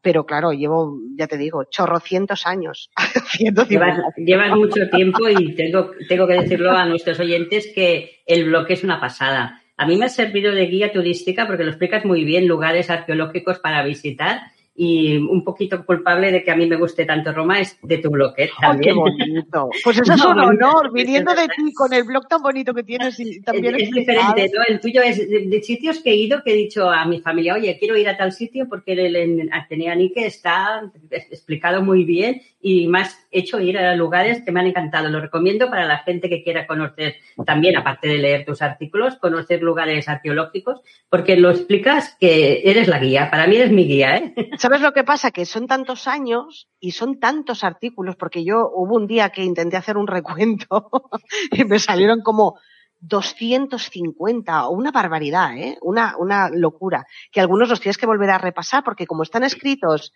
Pero 0.01 0.25
claro, 0.25 0.53
llevo, 0.53 0.97
ya 1.17 1.27
te 1.27 1.37
digo, 1.37 1.65
chorrocientos 1.65 2.47
años. 2.47 2.91
llevas, 3.69 3.99
llevas 4.17 4.57
mucho 4.57 4.89
tiempo 4.89 5.29
y 5.29 5.57
tengo, 5.57 5.91
tengo 6.09 6.27
que 6.29 6.35
decirlo 6.35 6.71
a 6.71 6.87
nuestros 6.87 7.19
oyentes 7.19 7.73
que 7.75 8.16
el 8.27 8.45
bloque 8.45 8.75
es 8.75 8.85
una 8.85 9.01
pasada. 9.01 9.63
A 9.77 9.87
mí 9.87 9.97
me 9.97 10.07
ha 10.07 10.09
servido 10.09 10.53
de 10.53 10.67
guía 10.67 10.93
turística 10.93 11.47
porque 11.47 11.65
lo 11.65 11.71
explicas 11.71 12.05
muy 12.05 12.25
bien, 12.25 12.47
lugares 12.47 12.91
arqueológicos 12.91 13.59
para 13.59 13.85
visitar 13.85 14.41
y 14.79 15.17
un 15.17 15.43
poquito 15.43 15.85
culpable 15.87 16.31
de 16.31 16.45
que 16.45 16.51
a 16.51 16.57
mí 16.57 16.67
me 16.67 16.77
guste 16.77 17.07
tanto 17.07 17.33
Roma 17.33 17.61
es 17.61 17.79
de 17.83 17.99
tu 17.99 18.11
blog, 18.11 18.35
¿eh? 18.37 18.51
qué 18.83 18.93
bonito. 18.93 19.71
Pues 19.85 19.99
eso 19.99 20.13
es 20.13 20.25
un 20.25 20.39
honor, 20.39 20.93
viniendo 20.93 21.35
de 21.35 21.49
ti 21.49 21.73
con 21.73 21.93
el 21.93 22.05
blog 22.05 22.29
tan 22.29 22.43
bonito 22.43 22.75
que 22.75 22.83
tienes 22.83 23.19
y 23.19 23.41
también 23.41 23.75
es, 23.77 23.91
diferente, 23.91 24.51
¿no? 24.55 24.63
El 24.69 24.81
tuyo 24.81 25.01
es 25.03 25.17
de, 25.17 25.63
sitios 25.63 26.01
que 26.01 26.11
he 26.11 26.17
ido 26.17 26.43
que 26.43 26.53
he 26.53 26.57
dicho 26.57 26.91
a 26.91 27.07
mi 27.07 27.21
familia, 27.21 27.55
oye, 27.55 27.77
quiero 27.79 27.97
ir 27.97 28.09
a 28.09 28.17
tal 28.17 28.33
sitio 28.33 28.69
porque 28.69 28.93
el, 28.93 29.17
en 29.17 29.53
Atenea 29.53 29.95
Nike 29.95 30.27
está 30.27 30.83
explicado 31.11 31.83
muy 31.83 32.05
bien 32.05 32.43
y 32.69 32.89
más 32.89 33.25
hecho 33.31 33.61
ir 33.61 33.79
a 33.79 33.95
lugares 33.95 34.43
que 34.45 34.51
me 34.51 34.59
han 34.59 34.67
encantado. 34.67 35.09
Lo 35.09 35.21
recomiendo 35.21 35.71
para 35.71 35.85
la 35.85 35.99
gente 35.99 36.29
que 36.29 36.43
quiera 36.43 36.67
conocer 36.67 37.15
también, 37.45 37.77
aparte 37.77 38.09
de 38.09 38.19
leer 38.19 38.45
tus 38.45 38.61
artículos, 38.61 39.15
conocer 39.21 39.63
lugares 39.63 40.09
arqueológicos, 40.09 40.81
porque 41.09 41.37
lo 41.37 41.51
explicas 41.51 42.17
que 42.19 42.63
eres 42.65 42.89
la 42.89 42.99
guía. 42.99 43.31
Para 43.31 43.47
mí 43.47 43.55
eres 43.55 43.71
mi 43.71 43.87
guía, 43.87 44.17
¿eh? 44.17 44.35
¿Sabes 44.59 44.81
lo 44.81 44.93
que 44.93 45.05
pasa? 45.05 45.31
Que 45.31 45.47
son 45.47 45.69
tantos 45.69 46.09
años 46.09 46.69
y 46.81 46.91
son 46.91 47.21
tantos 47.21 47.63
artículos, 47.63 48.17
porque 48.17 48.45
yo 48.45 48.69
hubo 48.75 48.97
un 48.97 49.07
día 49.07 49.31
que 49.31 49.45
intenté 49.45 49.77
hacer 49.77 49.97
un 49.97 50.09
recuento 50.09 50.91
y 51.53 51.63
me 51.67 51.79
salieron 51.79 52.21
como 52.21 52.59
250 52.99 54.67
o 54.67 54.71
una 54.73 54.91
barbaridad, 54.91 55.57
¿eh? 55.57 55.79
Una, 55.83 56.17
una 56.19 56.51
locura. 56.51 57.07
Que 57.31 57.41
algunos 57.41 57.69
los 57.69 57.81
tienes 57.81 57.97
que 57.97 58.07
volver 58.07 58.31
a 58.31 58.39
repasar 58.39 58.83
porque 58.83 59.07
como 59.07 59.23
están 59.23 59.45
escritos 59.45 60.13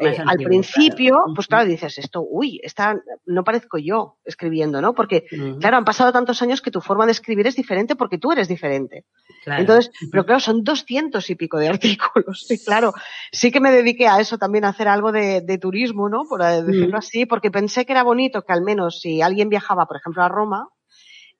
eh, 0.00 0.16
al 0.24 0.36
principio, 0.38 1.24
pues 1.34 1.48
claro, 1.48 1.68
dices 1.68 1.98
esto, 1.98 2.22
uy, 2.22 2.60
está, 2.62 3.00
no 3.26 3.42
parezco 3.42 3.78
yo 3.78 4.16
escribiendo, 4.24 4.80
¿no? 4.80 4.94
Porque, 4.94 5.24
claro, 5.60 5.76
han 5.76 5.84
pasado 5.84 6.12
tantos 6.12 6.40
años 6.40 6.62
que 6.62 6.70
tu 6.70 6.80
forma 6.80 7.04
de 7.04 7.12
escribir 7.12 7.46
es 7.46 7.56
diferente 7.56 7.96
porque 7.96 8.18
tú 8.18 8.30
eres 8.30 8.46
diferente. 8.46 9.04
Entonces, 9.46 9.90
pero 10.12 10.24
claro, 10.24 10.40
son 10.40 10.62
doscientos 10.62 11.30
y 11.30 11.34
pico 11.34 11.58
de 11.58 11.68
artículos. 11.68 12.46
Y 12.50 12.62
claro, 12.64 12.92
sí 13.32 13.50
que 13.50 13.60
me 13.60 13.72
dediqué 13.72 14.06
a 14.06 14.20
eso 14.20 14.38
también, 14.38 14.64
a 14.64 14.68
hacer 14.68 14.88
algo 14.88 15.10
de, 15.10 15.58
turismo, 15.60 16.08
¿no? 16.08 16.24
Por 16.28 16.42
decirlo 16.42 16.96
así, 16.96 17.26
porque 17.26 17.50
pensé 17.50 17.84
que 17.84 17.92
era 17.92 18.04
bonito 18.04 18.42
que 18.42 18.52
al 18.52 18.62
menos 18.62 19.00
si 19.00 19.22
alguien 19.22 19.48
viajaba, 19.48 19.86
por 19.86 19.96
ejemplo, 19.96 20.22
a 20.22 20.28
Roma, 20.28 20.68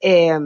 eh, 0.01 0.39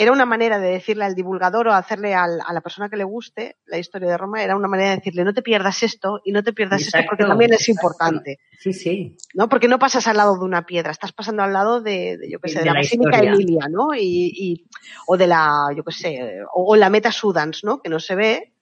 era 0.00 0.12
una 0.12 0.24
manera 0.24 0.58
de 0.58 0.70
decirle 0.70 1.04
al 1.04 1.14
divulgador 1.14 1.68
o 1.68 1.74
hacerle 1.74 2.14
a 2.14 2.26
la 2.26 2.60
persona 2.62 2.88
que 2.88 2.96
le 2.96 3.04
guste 3.04 3.58
la 3.66 3.76
historia 3.76 4.08
de 4.08 4.16
Roma, 4.16 4.42
era 4.42 4.56
una 4.56 4.66
manera 4.66 4.88
de 4.88 4.96
decirle 4.96 5.24
no 5.24 5.34
te 5.34 5.42
pierdas 5.42 5.82
esto 5.82 6.22
y 6.24 6.32
no 6.32 6.42
te 6.42 6.54
pierdas 6.54 6.80
esto 6.80 7.00
porque 7.06 7.24
también 7.24 7.52
es 7.52 7.68
importante. 7.68 8.38
Sí, 8.58 8.72
sí. 8.72 9.18
¿No? 9.34 9.50
Porque 9.50 9.68
no 9.68 9.78
pasas 9.78 10.06
al 10.06 10.16
lado 10.16 10.38
de 10.38 10.44
una 10.46 10.64
piedra, 10.64 10.90
estás 10.90 11.12
pasando 11.12 11.42
al 11.42 11.52
lado 11.52 11.82
de, 11.82 12.18
yo 12.30 12.38
qué 12.40 12.48
sé, 12.48 12.60
de, 12.60 12.64
la, 12.64 12.72
Basílica 12.72 13.18
Emilia, 13.18 13.66
¿no? 13.68 13.88
Y, 13.94 14.66
o 15.06 15.18
de 15.18 15.26
la, 15.26 15.66
yo 15.76 15.84
qué 15.84 15.92
sé, 15.92 16.38
o, 16.50 16.76
la 16.76 16.88
Meta 16.88 17.12
Sudans, 17.12 17.62
¿no? 17.62 17.82
Que 17.82 17.90
no 17.90 18.00
se 18.00 18.14
ve 18.14 18.54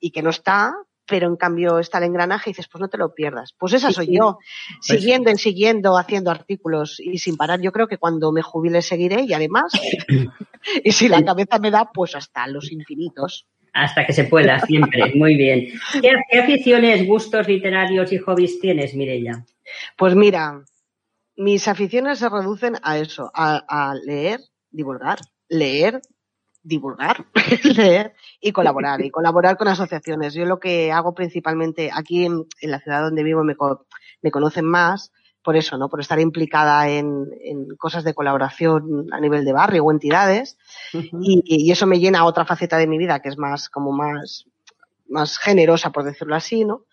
y 0.00 0.10
que 0.10 0.22
no 0.22 0.30
está, 0.30 0.74
pero 1.10 1.26
en 1.26 1.36
cambio 1.36 1.80
está 1.80 1.98
el 1.98 2.04
engranaje 2.04 2.50
y 2.50 2.52
dices, 2.52 2.68
pues 2.68 2.80
no 2.80 2.88
te 2.88 2.96
lo 2.96 3.12
pierdas. 3.12 3.52
Pues 3.58 3.72
esa 3.72 3.90
soy 3.90 4.16
yo, 4.16 4.38
pues 4.38 5.00
siguiendo 5.00 5.30
y 5.30 5.36
siguiendo, 5.36 5.98
haciendo 5.98 6.30
artículos 6.30 7.00
y 7.00 7.18
sin 7.18 7.36
parar. 7.36 7.60
Yo 7.60 7.72
creo 7.72 7.88
que 7.88 7.98
cuando 7.98 8.30
me 8.30 8.42
jubile 8.42 8.80
seguiré 8.80 9.24
y 9.24 9.32
además, 9.32 9.72
y 10.84 10.92
si 10.92 11.08
la 11.08 11.24
cabeza 11.24 11.58
me 11.58 11.72
da, 11.72 11.90
pues 11.92 12.14
hasta 12.14 12.46
los 12.46 12.70
infinitos. 12.70 13.48
Hasta 13.72 14.06
que 14.06 14.12
se 14.12 14.24
pueda, 14.24 14.60
siempre. 14.60 15.12
Muy 15.16 15.34
bien. 15.34 15.66
¿Qué, 16.00 16.38
aficiones, 16.38 17.04
gustos 17.06 17.48
literarios 17.48 18.12
y 18.12 18.18
hobbies 18.18 18.60
tienes, 18.60 18.94
Mirella? 18.94 19.44
Pues 19.96 20.14
mira, 20.14 20.62
mis 21.34 21.66
aficiones 21.66 22.20
se 22.20 22.28
reducen 22.28 22.76
a 22.82 22.98
eso, 22.98 23.32
a 23.34 23.94
leer, 24.04 24.40
divulgar, 24.70 25.18
leer, 25.48 26.00
divulgar, 26.62 27.26
leer 27.76 28.14
y 28.40 28.52
colaborar, 28.52 29.00
y 29.00 29.10
colaborar 29.10 29.56
con 29.56 29.68
asociaciones. 29.68 30.34
Yo 30.34 30.44
lo 30.44 30.60
que 30.60 30.92
hago 30.92 31.14
principalmente 31.14 31.90
aquí 31.92 32.26
en, 32.26 32.46
la 32.62 32.80
ciudad 32.80 33.02
donde 33.02 33.22
vivo 33.22 33.44
me, 33.44 33.56
me, 34.22 34.30
conocen 34.30 34.66
más 34.66 35.12
por 35.42 35.56
eso, 35.56 35.78
¿no? 35.78 35.88
Por 35.88 36.00
estar 36.00 36.20
implicada 36.20 36.88
en, 36.88 37.26
cosas 37.78 38.04
de 38.04 38.14
colaboración 38.14 39.06
a 39.10 39.20
nivel 39.20 39.44
de 39.44 39.52
barrio 39.52 39.84
o 39.84 39.90
entidades. 39.90 40.58
y, 40.92 41.70
eso 41.70 41.86
me 41.86 41.98
llena 41.98 42.24
otra 42.24 42.44
faceta 42.44 42.76
de 42.76 42.86
mi 42.86 42.98
vida 42.98 43.20
que 43.20 43.30
es 43.30 43.38
más, 43.38 43.68
como 43.68 43.92
más, 43.92 44.46
más 45.08 45.38
generosa, 45.38 45.90
por 45.90 46.04
decirlo 46.04 46.34
así, 46.34 46.64
¿no? 46.64 46.84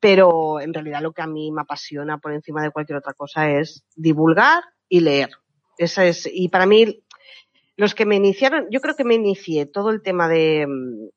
Pero 0.00 0.60
en 0.60 0.74
realidad 0.74 1.00
lo 1.00 1.12
que 1.12 1.22
a 1.22 1.28
mí 1.28 1.52
me 1.52 1.62
apasiona 1.62 2.18
por 2.18 2.32
encima 2.32 2.62
de 2.62 2.70
cualquier 2.70 2.98
otra 2.98 3.14
cosa 3.14 3.48
es 3.50 3.84
divulgar 3.94 4.64
y 4.88 5.00
leer. 5.00 5.30
Esa 5.78 6.04
es, 6.04 6.28
y 6.30 6.48
para 6.48 6.66
mí 6.66 7.02
los 7.76 7.94
que 7.94 8.06
me 8.06 8.16
iniciaron, 8.16 8.66
yo 8.70 8.80
creo 8.80 8.96
que 8.96 9.04
me 9.04 9.14
inicié 9.14 9.66
todo 9.66 9.90
el 9.90 10.02
tema 10.02 10.28
de, 10.28 10.66
mm, 10.66 11.08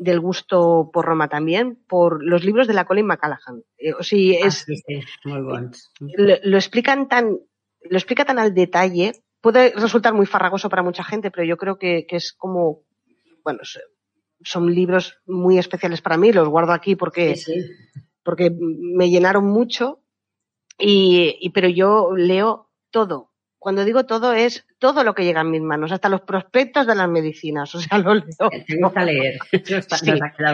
del 0.00 0.18
gusto 0.18 0.90
por 0.92 1.04
Roma 1.04 1.28
también 1.28 1.78
por 1.86 2.24
los 2.24 2.42
libros 2.42 2.66
de 2.66 2.72
la 2.72 2.86
Colin 2.86 3.06
McCallaghan. 3.06 3.62
Eh, 3.76 3.92
o 3.92 4.02
sea, 4.02 4.18
ah, 4.42 4.46
es, 4.46 4.66
muy 5.24 5.42
bueno. 5.42 5.70
Lo, 6.16 6.56
explican 6.56 7.06
tan, 7.06 7.38
lo 7.82 7.96
explica 7.96 8.24
tan 8.24 8.38
al 8.38 8.54
detalle. 8.54 9.12
Puede 9.42 9.72
resultar 9.76 10.14
muy 10.14 10.24
farragoso 10.24 10.70
para 10.70 10.82
mucha 10.82 11.04
gente, 11.04 11.30
pero 11.30 11.44
yo 11.44 11.58
creo 11.58 11.78
que, 11.78 12.06
es 12.08 12.32
como, 12.32 12.82
bueno, 13.44 13.60
son 14.42 14.74
libros 14.74 15.18
muy 15.26 15.58
especiales 15.58 16.00
para 16.00 16.16
mí, 16.16 16.32
los 16.32 16.48
guardo 16.48 16.72
aquí 16.72 16.96
porque, 16.96 17.34
porque 18.24 18.50
me 18.50 19.10
llenaron 19.10 19.44
mucho. 19.44 20.02
Y, 20.78 21.36
y, 21.40 21.50
pero 21.50 21.68
yo 21.68 22.16
leo 22.16 22.70
todo, 22.90 23.29
cuando 23.60 23.84
digo 23.84 24.06
todo 24.06 24.32
es 24.32 24.64
todo 24.78 25.04
lo 25.04 25.14
que 25.14 25.22
llega 25.22 25.42
en 25.42 25.50
mis 25.50 25.60
manos, 25.60 25.92
hasta 25.92 26.08
los 26.08 26.22
prospectos 26.22 26.86
de 26.86 26.94
las 26.94 27.10
medicinas, 27.10 27.72
o 27.74 27.78
sea, 27.78 27.98
lo 27.98 28.14
leo. 28.14 28.48
Te 28.66 28.80
gusta 28.80 29.04
leer. 29.04 29.38
sí, 29.52 29.62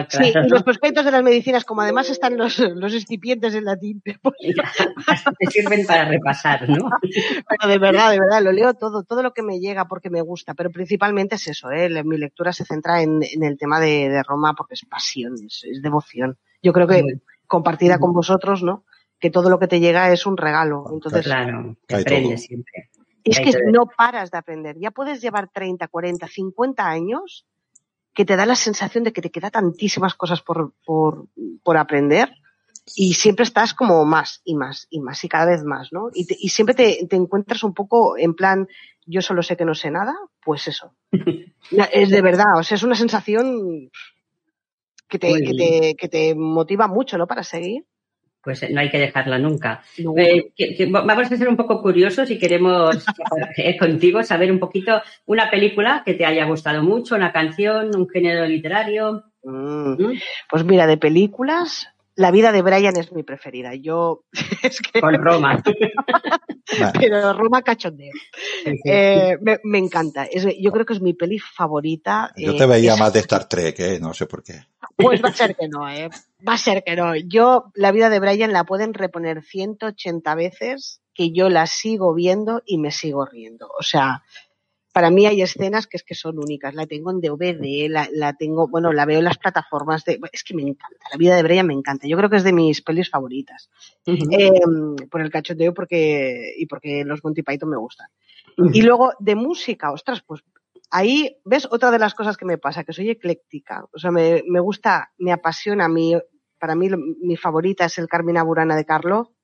sí, 0.09 0.33
y 0.35 0.49
los 0.49 0.61
prospectos 0.63 1.05
de 1.05 1.11
las 1.11 1.23
medicinas, 1.23 1.63
como 1.63 1.81
además 1.81 2.09
están 2.09 2.37
los, 2.37 2.59
los 2.59 2.93
excipientes 2.93 3.55
en 3.55 3.63
latín, 3.63 4.03
pues, 4.21 4.35
te 5.39 5.45
sirven 5.49 5.85
para 5.85 6.03
repasar, 6.03 6.67
¿no? 6.69 6.89
Pero 7.01 7.71
de 7.71 7.77
verdad, 7.79 8.11
de 8.11 8.19
verdad, 8.19 8.41
lo 8.43 8.51
leo 8.51 8.73
todo, 8.73 9.03
todo 9.03 9.23
lo 9.23 9.31
que 9.31 9.41
me 9.41 9.59
llega 9.61 9.87
porque 9.87 10.09
me 10.09 10.21
gusta, 10.21 10.53
pero 10.53 10.69
principalmente 10.69 11.35
es 11.35 11.47
eso, 11.47 11.71
¿eh? 11.71 11.89
mi 12.03 12.17
lectura 12.17 12.51
se 12.51 12.65
centra 12.65 13.01
en, 13.01 13.21
en 13.23 13.43
el 13.43 13.57
tema 13.57 13.79
de, 13.79 14.09
de, 14.09 14.21
Roma 14.21 14.53
porque 14.53 14.73
es 14.73 14.83
pasión, 14.83 15.35
es, 15.45 15.63
devoción. 15.81 16.37
Yo 16.61 16.73
creo 16.73 16.87
que 16.87 17.03
compartida 17.47 17.99
con 17.99 18.11
vosotros, 18.11 18.63
¿no? 18.63 18.83
que 19.19 19.29
todo 19.31 19.49
lo 19.49 19.59
que 19.59 19.67
te 19.67 19.79
llega 19.79 20.11
es 20.11 20.25
un 20.25 20.37
regalo. 20.37 20.85
Entonces, 20.91 21.25
claro, 21.25 21.75
aprendes 21.89 22.43
siempre. 22.43 22.89
Es 23.29 23.39
que 23.39 23.71
no 23.71 23.87
paras 23.87 24.31
de 24.31 24.37
aprender. 24.37 24.77
Ya 24.79 24.91
puedes 24.91 25.21
llevar 25.21 25.49
30, 25.49 25.87
40, 25.87 26.27
50 26.27 26.87
años 26.87 27.45
que 28.13 28.25
te 28.25 28.35
da 28.35 28.45
la 28.45 28.55
sensación 28.55 29.03
de 29.03 29.13
que 29.13 29.21
te 29.21 29.29
queda 29.29 29.51
tantísimas 29.51 30.15
cosas 30.15 30.41
por, 30.41 30.73
por, 30.85 31.27
por 31.63 31.77
aprender 31.77 32.31
y 32.95 33.13
siempre 33.13 33.43
estás 33.43 33.73
como 33.73 34.05
más 34.05 34.41
y 34.43 34.55
más 34.55 34.87
y 34.89 35.01
más 35.01 35.23
y 35.23 35.29
cada 35.29 35.45
vez 35.45 35.63
más, 35.63 35.91
¿no? 35.91 36.09
Y, 36.13 36.25
y 36.39 36.49
siempre 36.49 36.73
te, 36.73 37.05
te, 37.07 37.15
encuentras 37.15 37.63
un 37.63 37.73
poco 37.73 38.17
en 38.17 38.33
plan, 38.33 38.67
yo 39.05 39.21
solo 39.21 39.43
sé 39.43 39.57
que 39.57 39.65
no 39.65 39.75
sé 39.75 39.91
nada, 39.91 40.15
pues 40.43 40.67
eso. 40.67 40.93
es 41.91 42.09
de 42.09 42.21
verdad, 42.21 42.57
o 42.57 42.63
sea, 42.63 42.75
es 42.75 42.83
una 42.83 42.95
sensación 42.95 43.89
que 45.07 45.19
te, 45.19 45.33
que 45.43 45.53
te, 45.53 45.95
que 45.95 46.09
te 46.09 46.35
motiva 46.35 46.87
mucho, 46.87 47.17
¿no? 47.17 47.27
Para 47.27 47.43
seguir. 47.43 47.85
Pues 48.47 48.63
no 48.71 48.79
hay 48.79 48.89
que 48.89 48.97
dejarla 48.97 49.37
nunca. 49.37 49.83
Eh, 49.97 50.53
vamos 50.89 51.29
a 51.29 51.35
ser 51.35 51.49
un 51.49 51.57
poco 51.57 51.81
curiosos 51.81 52.31
y 52.31 52.39
queremos 52.39 52.95
eh, 53.57 53.75
contigo 53.77 54.23
saber 54.23 54.53
un 54.53 54.59
poquito 54.59 55.01
una 55.25 55.49
película 55.49 56.01
que 56.05 56.13
te 56.13 56.25
haya 56.25 56.45
gustado 56.45 56.81
mucho, 56.81 57.15
una 57.15 57.33
canción, 57.33 57.93
un 57.93 58.07
género 58.07 58.45
literario. 58.45 59.25
Mm. 59.43 60.01
¿Mm? 60.01 60.19
Pues 60.49 60.63
mira, 60.63 60.87
de 60.87 60.95
películas, 60.95 61.89
la 62.17 62.31
vida 62.31 62.51
de 62.51 62.63
Brian 62.63 62.97
es 62.97 63.13
mi 63.13 63.23
preferida. 63.23 63.75
Yo 63.75 64.25
es 64.63 64.81
que... 64.81 64.99
Con 64.99 65.13
Roma. 65.15 65.63
Pero 66.99 67.33
Roma 67.33 67.61
cachondeo. 67.61 68.11
Eh, 68.83 69.37
me, 69.63 69.77
encanta. 69.77 70.27
yo 70.59 70.71
creo 70.71 70.85
que 70.85 70.93
es 70.93 71.01
mi 71.01 71.13
peli 71.13 71.39
favorita. 71.39 72.33
Yo 72.35 72.55
te 72.55 72.65
veía 72.65 72.97
más 72.97 73.13
de 73.13 73.19
Star 73.19 73.47
Trek, 73.47 73.79
¿eh? 73.79 73.99
No 74.01 74.13
sé 74.13 74.25
por 74.25 74.43
qué. 74.43 74.63
Pues 74.95 75.23
va 75.23 75.29
a 75.29 75.33
ser 75.33 75.55
que 75.55 75.67
no, 75.69 75.87
¿eh? 75.87 76.09
Va 76.45 76.53
a 76.53 76.57
ser 76.57 76.83
que 76.83 76.95
no. 76.95 77.15
Yo, 77.15 77.71
la 77.75 77.91
vida 77.91 78.09
de 78.09 78.19
Brian 78.19 78.51
la 78.51 78.65
pueden 78.65 78.93
reponer 78.93 79.43
180 79.43 80.35
veces 80.35 81.01
que 81.13 81.31
yo 81.31 81.49
la 81.49 81.67
sigo 81.67 82.13
viendo 82.13 82.63
y 82.65 82.79
me 82.79 82.91
sigo 82.91 83.25
riendo. 83.25 83.69
O 83.79 83.83
sea, 83.83 84.23
para 84.97 85.11
mí 85.11 85.27
hay 85.27 85.43
escenas 85.43 85.85
que 85.85 85.95
es 85.95 86.03
que 86.03 86.15
son 86.15 86.39
únicas. 86.39 86.73
La 86.73 86.87
tengo 86.87 87.11
en 87.11 87.21
DVD, 87.21 87.87
la, 87.87 88.09
la, 88.11 88.33
tengo, 88.33 88.67
bueno, 88.67 88.91
la 88.91 89.05
veo 89.05 89.19
en 89.19 89.25
las 89.25 89.37
plataformas 89.37 90.03
de, 90.05 90.19
es 90.31 90.43
que 90.43 90.55
me 90.55 90.63
encanta. 90.63 91.05
La 91.11 91.19
vida 91.19 91.35
de 91.35 91.43
Brian 91.43 91.67
me 91.67 91.75
encanta. 91.75 92.07
Yo 92.07 92.17
creo 92.17 92.31
que 92.31 92.37
es 92.37 92.43
de 92.43 92.51
mis 92.51 92.81
pelis 92.81 93.11
favoritas. 93.11 93.69
Em, 94.07 94.95
por 95.11 95.21
el 95.21 95.29
cachoteo 95.29 95.71
porque, 95.75 96.51
y 96.57 96.65
porque 96.65 97.03
los 97.05 97.23
Monty 97.23 97.43
Python 97.43 97.69
me 97.69 97.77
gustan. 97.77 98.07
Y 98.73 98.81
luego 98.81 99.11
de 99.19 99.35
música, 99.35 99.91
ostras, 99.91 100.23
pues 100.25 100.41
ahí 100.89 101.37
ves 101.45 101.67
otra 101.69 101.91
de 101.91 101.99
las 101.99 102.15
cosas 102.15 102.35
que 102.35 102.45
me 102.45 102.57
pasa, 102.57 102.83
que 102.83 102.91
soy 102.91 103.11
ecléctica. 103.11 103.85
O 103.93 103.99
sea, 103.99 104.09
me, 104.09 104.41
me 104.47 104.59
gusta, 104.59 105.11
me 105.19 105.31
apasiona. 105.31 105.87
Mi, 105.87 106.15
para 106.59 106.73
mí 106.73 106.89
mi 107.21 107.37
favorita 107.37 107.85
es 107.85 107.99
el 107.99 108.07
Carmina 108.07 108.41
Burana 108.41 108.75
de 108.75 108.85
Carlo. 108.85 109.35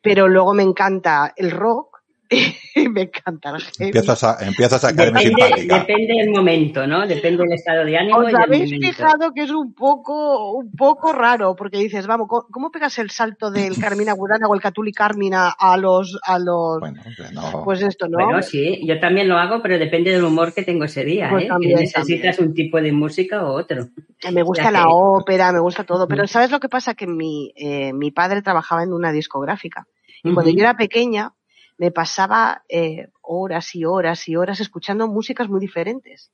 Pero 0.00 0.28
luego 0.28 0.54
me 0.54 0.62
encanta 0.62 1.32
el 1.34 1.50
rock 1.50 1.89
me 2.92 3.02
encanta 3.02 3.52
la 3.52 3.60
gente. 3.60 3.86
Empiezas 3.86 4.22
a, 4.22 4.46
empiezas 4.46 4.84
a 4.84 4.94
caerme 4.94 5.20
depende, 5.20 5.42
simpática. 5.42 5.78
Depende 5.80 6.14
del 6.14 6.30
momento, 6.30 6.86
¿no? 6.86 7.06
Depende 7.06 7.42
del 7.42 7.52
estado 7.52 7.84
de 7.84 7.98
ánimo. 7.98 8.18
¿Os 8.18 8.34
habéis 8.34 8.70
fijado 8.70 9.32
que 9.34 9.42
es 9.42 9.50
un 9.50 9.74
poco, 9.74 10.52
un 10.52 10.70
poco 10.72 11.12
raro? 11.12 11.56
Porque 11.56 11.78
dices, 11.78 12.06
vamos, 12.06 12.28
¿cómo 12.28 12.70
pegas 12.70 12.98
el 12.98 13.10
salto 13.10 13.50
del 13.50 13.74
Carmina 13.80 14.14
Burana 14.14 14.46
o 14.48 14.54
el 14.54 14.60
Catuli 14.60 14.92
Carmina 14.92 15.52
a 15.58 15.76
los, 15.76 16.18
a 16.22 16.38
los, 16.38 16.78
bueno, 16.78 17.02
no. 17.32 17.64
pues 17.64 17.82
esto, 17.82 18.06
¿no? 18.08 18.24
Bueno, 18.24 18.42
sí, 18.42 18.80
yo 18.86 19.00
también 19.00 19.28
lo 19.28 19.36
hago, 19.36 19.60
pero 19.60 19.78
depende 19.78 20.12
del 20.12 20.24
humor 20.24 20.54
que 20.54 20.62
tengo 20.62 20.84
ese 20.84 21.04
día, 21.04 21.28
pues 21.30 21.44
¿eh? 21.44 21.48
También, 21.48 21.80
necesitas 21.80 22.38
un 22.38 22.54
tipo 22.54 22.80
de 22.80 22.92
música 22.92 23.44
o 23.44 23.54
otro. 23.54 23.88
Me 24.32 24.42
gusta 24.42 24.70
la 24.70 24.88
ópera, 24.88 25.52
me 25.52 25.60
gusta 25.60 25.82
todo, 25.84 26.06
pero 26.06 26.26
¿sabes 26.28 26.50
lo 26.50 26.60
que 26.60 26.68
pasa? 26.68 26.94
Que 26.94 27.06
mi, 27.06 27.52
eh, 27.56 27.92
mi 27.92 28.12
padre 28.12 28.42
trabajaba 28.42 28.84
en 28.84 28.92
una 28.92 29.10
discográfica. 29.10 29.86
Y 30.22 30.34
cuando 30.34 30.52
yo 30.52 30.60
era 30.60 30.76
pequeña, 30.76 31.32
me 31.80 31.90
pasaba 31.90 32.62
eh, 32.68 33.08
horas 33.22 33.74
y 33.74 33.86
horas 33.86 34.28
y 34.28 34.36
horas 34.36 34.60
escuchando 34.60 35.08
músicas 35.08 35.48
muy 35.48 35.60
diferentes. 35.60 36.30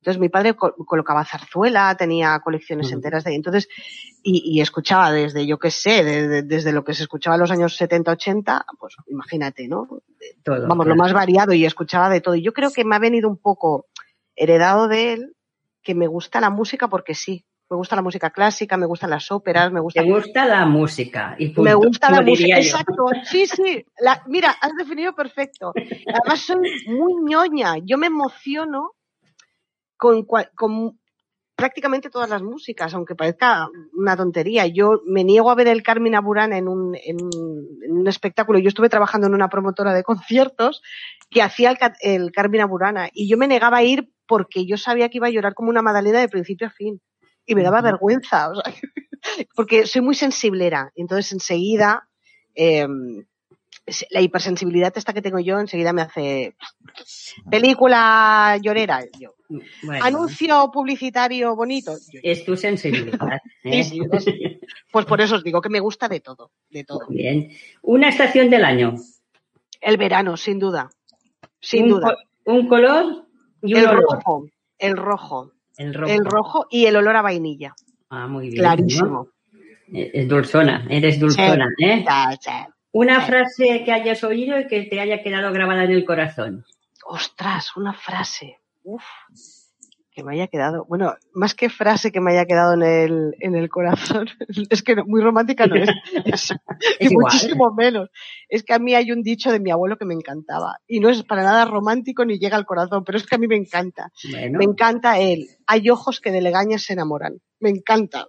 Entonces 0.00 0.18
mi 0.18 0.30
padre 0.30 0.54
colocaba 0.54 1.26
zarzuela, 1.26 1.94
tenía 1.94 2.40
colecciones 2.40 2.90
enteras 2.90 3.22
de 3.22 3.30
ahí. 3.30 3.36
Entonces, 3.36 3.68
y, 4.22 4.62
escuchaba 4.62 5.12
desde, 5.12 5.46
yo 5.46 5.58
qué 5.58 5.70
sé, 5.70 6.42
desde 6.42 6.72
lo 6.72 6.84
que 6.84 6.94
se 6.94 7.02
escuchaba 7.02 7.36
en 7.36 7.42
los 7.42 7.50
años 7.50 7.76
70, 7.76 8.12
80, 8.12 8.64
pues 8.80 8.96
imagínate, 9.08 9.68
¿no? 9.68 9.86
Vamos, 10.46 10.86
lo 10.86 10.96
más 10.96 11.12
variado 11.12 11.52
y 11.52 11.66
escuchaba 11.66 12.08
de 12.08 12.22
todo. 12.22 12.36
Y 12.36 12.42
yo 12.42 12.54
creo 12.54 12.70
que 12.70 12.86
me 12.86 12.96
ha 12.96 12.98
venido 12.98 13.28
un 13.28 13.36
poco 13.36 13.88
heredado 14.36 14.88
de 14.88 15.12
él 15.12 15.36
que 15.82 15.94
me 15.94 16.06
gusta 16.06 16.40
la 16.40 16.48
música 16.48 16.88
porque 16.88 17.14
sí 17.14 17.44
me 17.70 17.76
gusta 17.76 17.96
la 17.96 18.02
música 18.02 18.30
clásica, 18.30 18.76
me 18.76 18.86
gustan 18.86 19.10
las 19.10 19.30
óperas, 19.30 19.70
me 19.70 19.80
gusta. 19.80 20.02
Me 20.02 20.10
gusta 20.10 20.46
la 20.46 20.64
música. 20.64 21.36
Y 21.38 21.52
me 21.60 21.74
gusta 21.74 22.10
la 22.10 22.22
música, 22.22 22.56
exacto. 22.56 23.06
Sí, 23.24 23.46
sí. 23.46 23.84
mira, 24.26 24.56
has 24.60 24.74
definido 24.74 25.14
perfecto. 25.14 25.72
Además, 25.74 26.40
soy 26.40 26.56
muy 26.86 27.14
ñoña. 27.24 27.74
Yo 27.84 27.98
me 27.98 28.06
emociono 28.06 28.92
con, 29.98 30.24
con 30.24 30.98
prácticamente 31.54 32.08
todas 32.08 32.30
las 32.30 32.40
músicas, 32.40 32.94
aunque 32.94 33.14
parezca 33.14 33.68
una 33.92 34.16
tontería. 34.16 34.66
Yo 34.66 35.02
me 35.04 35.24
niego 35.24 35.50
a 35.50 35.54
ver 35.54 35.68
el 35.68 35.82
Carmina 35.82 36.22
Burana 36.22 36.56
en 36.56 36.68
un, 36.68 36.94
en, 36.94 37.18
un 37.90 38.08
espectáculo. 38.08 38.58
Yo 38.58 38.68
estuve 38.68 38.88
trabajando 38.88 39.26
en 39.26 39.34
una 39.34 39.50
promotora 39.50 39.92
de 39.92 40.04
conciertos 40.04 40.80
que 41.28 41.42
hacía 41.42 41.70
el, 41.70 41.78
el 42.00 42.32
Carmina 42.32 42.64
Burana 42.64 43.10
y 43.12 43.28
yo 43.28 43.36
me 43.36 43.48
negaba 43.48 43.78
a 43.78 43.82
ir 43.82 44.10
porque 44.26 44.64
yo 44.64 44.78
sabía 44.78 45.10
que 45.10 45.18
iba 45.18 45.26
a 45.26 45.30
llorar 45.30 45.52
como 45.52 45.68
una 45.68 45.82
magdalena 45.82 46.20
de 46.20 46.28
principio 46.28 46.68
a 46.68 46.70
fin 46.70 47.02
y 47.48 47.54
me 47.54 47.62
daba 47.62 47.80
vergüenza, 47.80 48.50
o 48.50 48.54
sea, 48.54 48.62
porque 49.56 49.86
soy 49.86 50.02
muy 50.02 50.14
sensiblera, 50.14 50.92
entonces 50.94 51.32
enseguida 51.32 52.08
em, 52.54 53.24
la 54.10 54.20
hipersensibilidad 54.20 54.92
esta 54.96 55.14
que 55.14 55.22
tengo 55.22 55.38
yo 55.38 55.58
enseguida 55.58 55.94
me 55.94 56.02
hace 56.02 56.54
película 57.50 58.58
llorera 58.60 59.02
yo. 59.18 59.34
Anuncio 60.02 60.70
publicitario 60.70 61.56
bonito. 61.56 61.96
Es 62.22 62.44
tu 62.44 62.54
sensibilidad. 62.54 63.40
¿eh? 63.64 64.60
pues 64.92 65.06
por 65.06 65.22
eso 65.22 65.36
os 65.36 65.42
digo 65.42 65.62
que 65.62 65.70
me 65.70 65.80
gusta 65.80 66.06
de 66.06 66.20
todo, 66.20 66.50
de 66.68 66.84
todo. 66.84 67.06
bien. 67.08 67.50
Una 67.80 68.10
estación 68.10 68.50
del 68.50 68.64
año. 68.64 68.94
El 69.80 69.96
verano, 69.96 70.36
sin 70.36 70.58
duda. 70.58 70.90
Sin 71.60 71.88
duda. 71.88 72.14
un 72.44 72.68
color 72.68 73.26
y 73.62 73.72
un 73.72 73.80
el 73.80 73.88
rojo. 73.88 74.46
El 74.78 74.96
rojo. 74.98 75.52
El 75.78 75.94
rojo. 75.94 76.12
El 76.12 76.24
rojo 76.24 76.66
y 76.70 76.84
el 76.86 76.96
olor 76.96 77.16
a 77.16 77.22
vainilla. 77.22 77.74
Ah, 78.10 78.26
muy 78.26 78.50
bien. 78.50 78.58
Clarísimo. 78.60 79.28
Es 79.90 80.28
dulzona, 80.28 80.86
eres 80.90 81.18
dulzona, 81.18 81.70
¿eh? 81.78 82.04
Una 82.92 83.22
frase 83.22 83.84
que 83.84 83.92
hayas 83.92 84.22
oído 84.22 84.60
y 84.60 84.66
que 84.66 84.82
te 84.82 85.00
haya 85.00 85.22
quedado 85.22 85.50
grabada 85.52 85.84
en 85.84 85.92
el 85.92 86.04
corazón. 86.04 86.66
Ostras, 87.06 87.74
una 87.76 87.94
frase. 87.94 88.58
Uf 88.84 89.02
que 90.18 90.24
me 90.24 90.34
haya 90.34 90.48
quedado, 90.48 90.84
bueno, 90.88 91.14
más 91.32 91.54
que 91.54 91.70
frase 91.70 92.10
que 92.10 92.20
me 92.20 92.32
haya 92.32 92.44
quedado 92.44 92.74
en 92.74 92.82
el, 92.82 93.36
en 93.38 93.54
el 93.54 93.68
corazón, 93.68 94.26
es 94.68 94.82
que 94.82 94.96
muy 95.04 95.22
romántica 95.22 95.68
no 95.68 95.76
es, 95.76 95.90
y 96.98 97.08
muchísimo 97.14 97.72
menos. 97.72 98.10
Es 98.48 98.64
que 98.64 98.74
a 98.74 98.80
mí 98.80 98.96
hay 98.96 99.12
un 99.12 99.22
dicho 99.22 99.52
de 99.52 99.60
mi 99.60 99.70
abuelo 99.70 99.96
que 99.96 100.06
me 100.06 100.14
encantaba 100.14 100.80
y 100.88 100.98
no 100.98 101.08
es 101.08 101.22
para 101.22 101.44
nada 101.44 101.66
romántico 101.66 102.24
ni 102.24 102.40
llega 102.40 102.56
al 102.56 102.66
corazón, 102.66 103.04
pero 103.04 103.16
es 103.16 103.26
que 103.26 103.36
a 103.36 103.38
mí 103.38 103.46
me 103.46 103.54
encanta. 103.54 104.10
Me 104.50 104.64
encanta 104.64 105.20
él. 105.20 105.46
Hay 105.68 105.88
ojos 105.88 106.20
que 106.20 106.32
de 106.32 106.40
legañas 106.40 106.82
se 106.82 106.94
enamoran. 106.94 107.34
Me 107.60 107.70
encanta. 107.70 108.26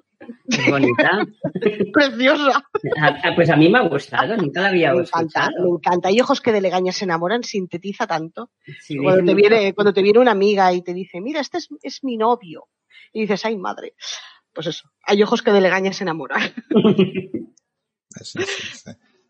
Bonita. 0.69 1.25
Preciosa. 1.93 2.63
Ah, 2.99 3.19
ah, 3.23 3.31
pues 3.35 3.49
a 3.49 3.55
mí 3.55 3.69
me 3.69 3.79
ha 3.79 3.87
gustado, 3.87 4.35
nunca 4.37 4.61
la 4.61 4.69
había 4.69 4.93
me 4.93 5.01
encanta, 5.01 5.49
Me 5.57 5.69
encanta. 5.69 6.09
Hay 6.09 6.19
ojos 6.19 6.41
que 6.41 6.51
de 6.51 6.61
legañas 6.61 6.97
se 6.97 7.05
enamoran, 7.05 7.43
sintetiza 7.43 8.07
tanto. 8.07 8.51
cuando, 9.01 9.23
te 9.25 9.35
viene, 9.35 9.73
cuando 9.73 9.93
te 9.93 10.01
viene 10.01 10.19
una 10.19 10.31
amiga 10.31 10.73
y 10.73 10.81
te 10.81 10.93
dice, 10.93 11.21
mira, 11.21 11.39
este 11.41 11.59
es, 11.81 12.03
mi 12.03 12.17
novio. 12.17 12.67
Y 13.13 13.21
dices, 13.21 13.45
ay, 13.45 13.57
madre. 13.57 13.93
Pues 14.53 14.67
eso, 14.67 14.89
hay 15.03 15.21
ojos 15.23 15.41
que 15.41 15.51
de 15.51 15.61
legañas 15.61 15.97
se 15.97 16.03
enamoran. 16.03 16.41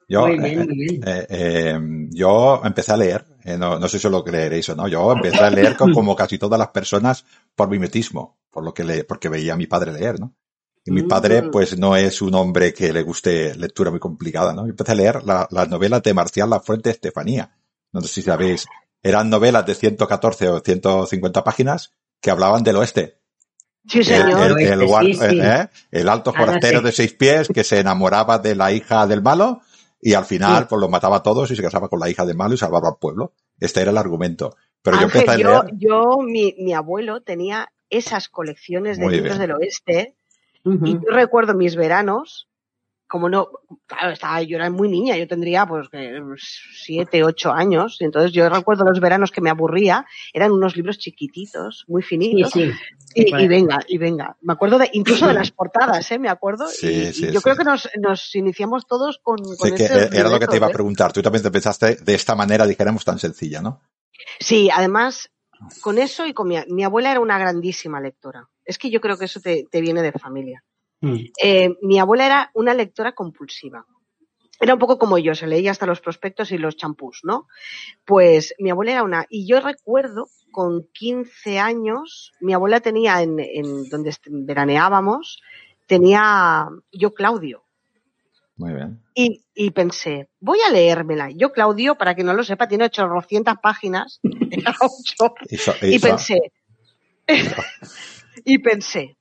Yo, 0.10 0.28
eh, 0.28 1.00
eh, 1.06 1.28
eh, 1.30 1.80
yo 2.10 2.62
empecé 2.64 2.94
a 2.94 2.98
leer, 2.98 3.26
no, 3.60 3.88
sé 3.88 4.00
si 4.00 4.10
lo 4.10 4.24
creeréis 4.24 4.68
o 4.70 4.76
no, 4.76 4.88
yo 4.88 5.12
empecé 5.12 5.38
a 5.38 5.52
leer 5.52 5.78
como, 5.78 6.16
casi 6.16 6.40
todas 6.40 6.58
las 6.58 6.70
personas 6.70 7.24
por 7.56 7.70
mimetismo, 7.70 8.40
por 8.50 8.64
lo 8.64 8.74
que 8.74 8.84
le, 8.84 9.04
porque 9.04 9.30
veía 9.30 9.54
a 9.54 9.58
mi 9.58 9.68
padre 9.68 9.94
leer, 9.94 10.20
¿no? 10.20 10.34
Y 10.90 10.92
mi 10.92 11.04
padre, 11.04 11.44
mm. 11.44 11.52
pues, 11.52 11.78
no 11.78 11.96
es 11.96 12.20
un 12.20 12.34
hombre 12.34 12.74
que 12.74 12.92
le 12.92 13.04
guste 13.04 13.54
lectura 13.56 13.92
muy 13.92 14.00
complicada, 14.00 14.54
¿no? 14.54 14.66
empecé 14.66 14.94
a 14.94 14.96
leer 14.96 15.24
las 15.24 15.70
novelas 15.70 16.02
de 16.02 16.16
Marcial 16.16 16.50
La 16.50 16.62
Fuente 16.62 16.90
Estefanía. 16.90 17.56
No 17.92 18.02
sé 18.02 18.08
si 18.08 18.22
sabéis. 18.24 18.66
Eran 19.04 19.30
novelas 19.30 19.68
de 19.68 19.76
114 19.76 20.50
o 20.50 20.60
150 20.62 21.44
páginas 21.44 21.94
que 22.20 22.32
hablaban 22.32 22.64
del 22.64 22.78
oeste. 22.78 23.20
Sí, 23.88 24.04
señor. 24.04 24.60
El, 24.60 24.82
el, 24.82 25.42
¿eh? 25.42 25.70
el 25.92 26.10
alto 26.10 26.34
forastero 26.34 26.82
de 26.82 26.92
seis 26.92 27.14
pies 27.14 27.50
que 27.50 27.64
se 27.64 27.80
enamoraba 27.80 28.40
de 28.40 28.56
la 28.56 28.72
hija 28.72 29.06
del 29.06 29.22
malo 29.22 29.62
y 30.02 30.16
al 30.16 30.26
final, 30.26 30.68
pues 30.68 30.82
los 30.82 30.90
mataba 30.90 31.18
a 31.18 31.24
todos 31.24 31.52
y 31.52 31.56
se 31.56 31.62
casaba 31.62 31.88
con 31.88 32.00
la 32.00 32.10
hija 32.10 32.26
del 32.26 32.36
malo 32.36 32.56
y 32.56 32.58
salvaba 32.58 32.90
al 32.90 32.98
pueblo. 33.00 33.34
Este 33.60 33.82
era 33.82 33.92
el 33.92 33.98
argumento. 33.98 34.56
Pero 34.82 34.98
yo 34.98 35.04
empecé 35.04 35.30
a 35.30 35.38
leer. 35.38 35.62
Yo, 35.74 36.18
mi, 36.26 36.56
mi 36.58 36.74
abuelo 36.74 37.22
tenía 37.22 37.72
esas 37.92 38.28
colecciones 38.28 38.98
de 38.98 39.08
libros 39.08 39.38
del 39.38 39.52
oeste 39.52 40.16
y 40.64 40.94
yo 40.94 41.12
recuerdo 41.12 41.54
mis 41.54 41.76
veranos, 41.76 42.50
como 43.10 43.28
no, 43.28 43.50
claro, 43.88 44.12
estaba, 44.12 44.40
yo 44.44 44.58
era 44.58 44.70
muy 44.70 44.88
niña, 44.88 45.18
yo 45.18 45.28
tendría 45.28 45.66
pues 45.66 45.90
siete, 46.72 47.24
ocho 47.24 47.52
años, 47.52 47.98
y 48.00 48.06
entonces 48.06 48.32
yo 48.32 48.48
recuerdo 48.48 48.86
los 48.86 49.00
veranos 49.00 49.32
que 49.32 49.42
me 49.42 49.50
aburría, 49.50 50.06
eran 50.32 50.52
unos 50.52 50.76
libros 50.76 51.00
chiquititos, 51.00 51.86
muy 51.88 52.04
finitos, 52.04 52.56
y, 53.16 53.48
venga, 53.48 53.80
y 53.88 53.98
venga. 53.98 54.38
Me 54.42 54.54
acuerdo 54.54 54.78
de, 54.78 54.92
incluso 54.94 55.28
de 55.28 55.34
las 55.34 55.50
portadas, 55.50 56.12
¿eh? 56.12 56.20
Me 56.20 56.30
acuerdo. 56.30 56.68
y, 56.84 57.32
yo 57.32 57.42
creo 57.42 57.56
que 57.56 57.64
nos, 57.64 57.90
nos 58.00 58.36
iniciamos 58.36 58.86
todos 58.86 59.20
con, 59.24 59.38
con 59.38 59.76
que 59.76 59.86
Era 59.86 60.30
lo 60.30 60.40
que 60.40 60.46
te 60.46 60.58
iba 60.58 60.68
a 60.68 60.70
¿eh? 60.70 60.74
preguntar. 60.74 61.12
Tú 61.12 61.24
también 61.24 61.42
te 61.42 61.50
pensaste 61.50 61.96
de 61.96 62.14
esta 62.14 62.36
manera, 62.36 62.68
dijéramos, 62.68 63.04
tan 63.04 63.18
sencilla, 63.18 63.60
¿no? 63.60 63.82
Sí, 64.40 64.70
además, 64.72 65.32
con 65.82 65.98
eso 65.98 66.28
y 66.28 66.34
con 66.34 66.48
mi, 66.48 66.58
mi 66.68 66.84
abuela 66.84 67.10
era 67.10 67.22
una 67.22 67.40
grandísima 67.40 68.00
lectora. 68.00 68.48
Es 68.70 68.78
que 68.78 68.92
yo 68.92 69.02
creo 69.02 69.18
que 69.18 69.26
eso 69.26 69.40
te, 69.40 69.66
te 69.72 69.82
viene 69.82 70.02
de 70.04 70.12
familia. 70.12 70.64
Mm. 71.02 71.16
Eh, 71.44 71.70
mi 71.82 71.98
abuela 72.00 72.26
era 72.26 72.52
una 72.54 72.74
lectora 72.76 73.14
compulsiva. 73.14 73.84
Era 74.62 74.74
un 74.74 74.80
poco 74.80 75.00
como 75.00 75.18
yo, 75.18 75.34
se 75.34 75.48
leía 75.48 75.72
hasta 75.72 75.86
los 75.88 76.02
prospectos 76.02 76.52
y 76.52 76.58
los 76.58 76.76
champús, 76.76 77.22
¿no? 77.24 77.48
Pues 78.06 78.54
mi 78.60 78.70
abuela 78.70 78.92
era 78.92 79.04
una, 79.04 79.26
y 79.30 79.48
yo 79.48 79.60
recuerdo 79.62 80.28
con 80.52 80.86
15 80.94 81.58
años, 81.60 82.34
mi 82.42 82.54
abuela 82.54 82.80
tenía 82.82 83.22
en, 83.24 83.40
en 83.40 83.90
donde 83.90 84.14
veraneábamos, 84.28 85.42
tenía 85.88 86.68
yo 86.92 87.14
Claudio. 87.14 87.64
Muy 88.58 88.74
bien. 88.74 89.02
Y, 89.16 89.46
y 89.56 89.72
pensé, 89.72 90.28
voy 90.42 90.60
a 90.68 90.72
leérmela. 90.72 91.30
Yo, 91.32 91.54
Claudio, 91.54 91.96
para 91.96 92.14
que 92.14 92.26
no 92.26 92.34
lo 92.34 92.44
sepa, 92.44 92.68
tiene 92.68 92.84
800 92.84 93.56
páginas. 93.64 94.20
Era 94.52 94.76
ocho. 94.82 95.34
Y, 95.50 95.58
so- 95.58 95.74
Y 95.82 95.98
so- 95.98 96.08
pensé, 96.08 96.52
y 98.46 98.58
pensé, 98.60 99.18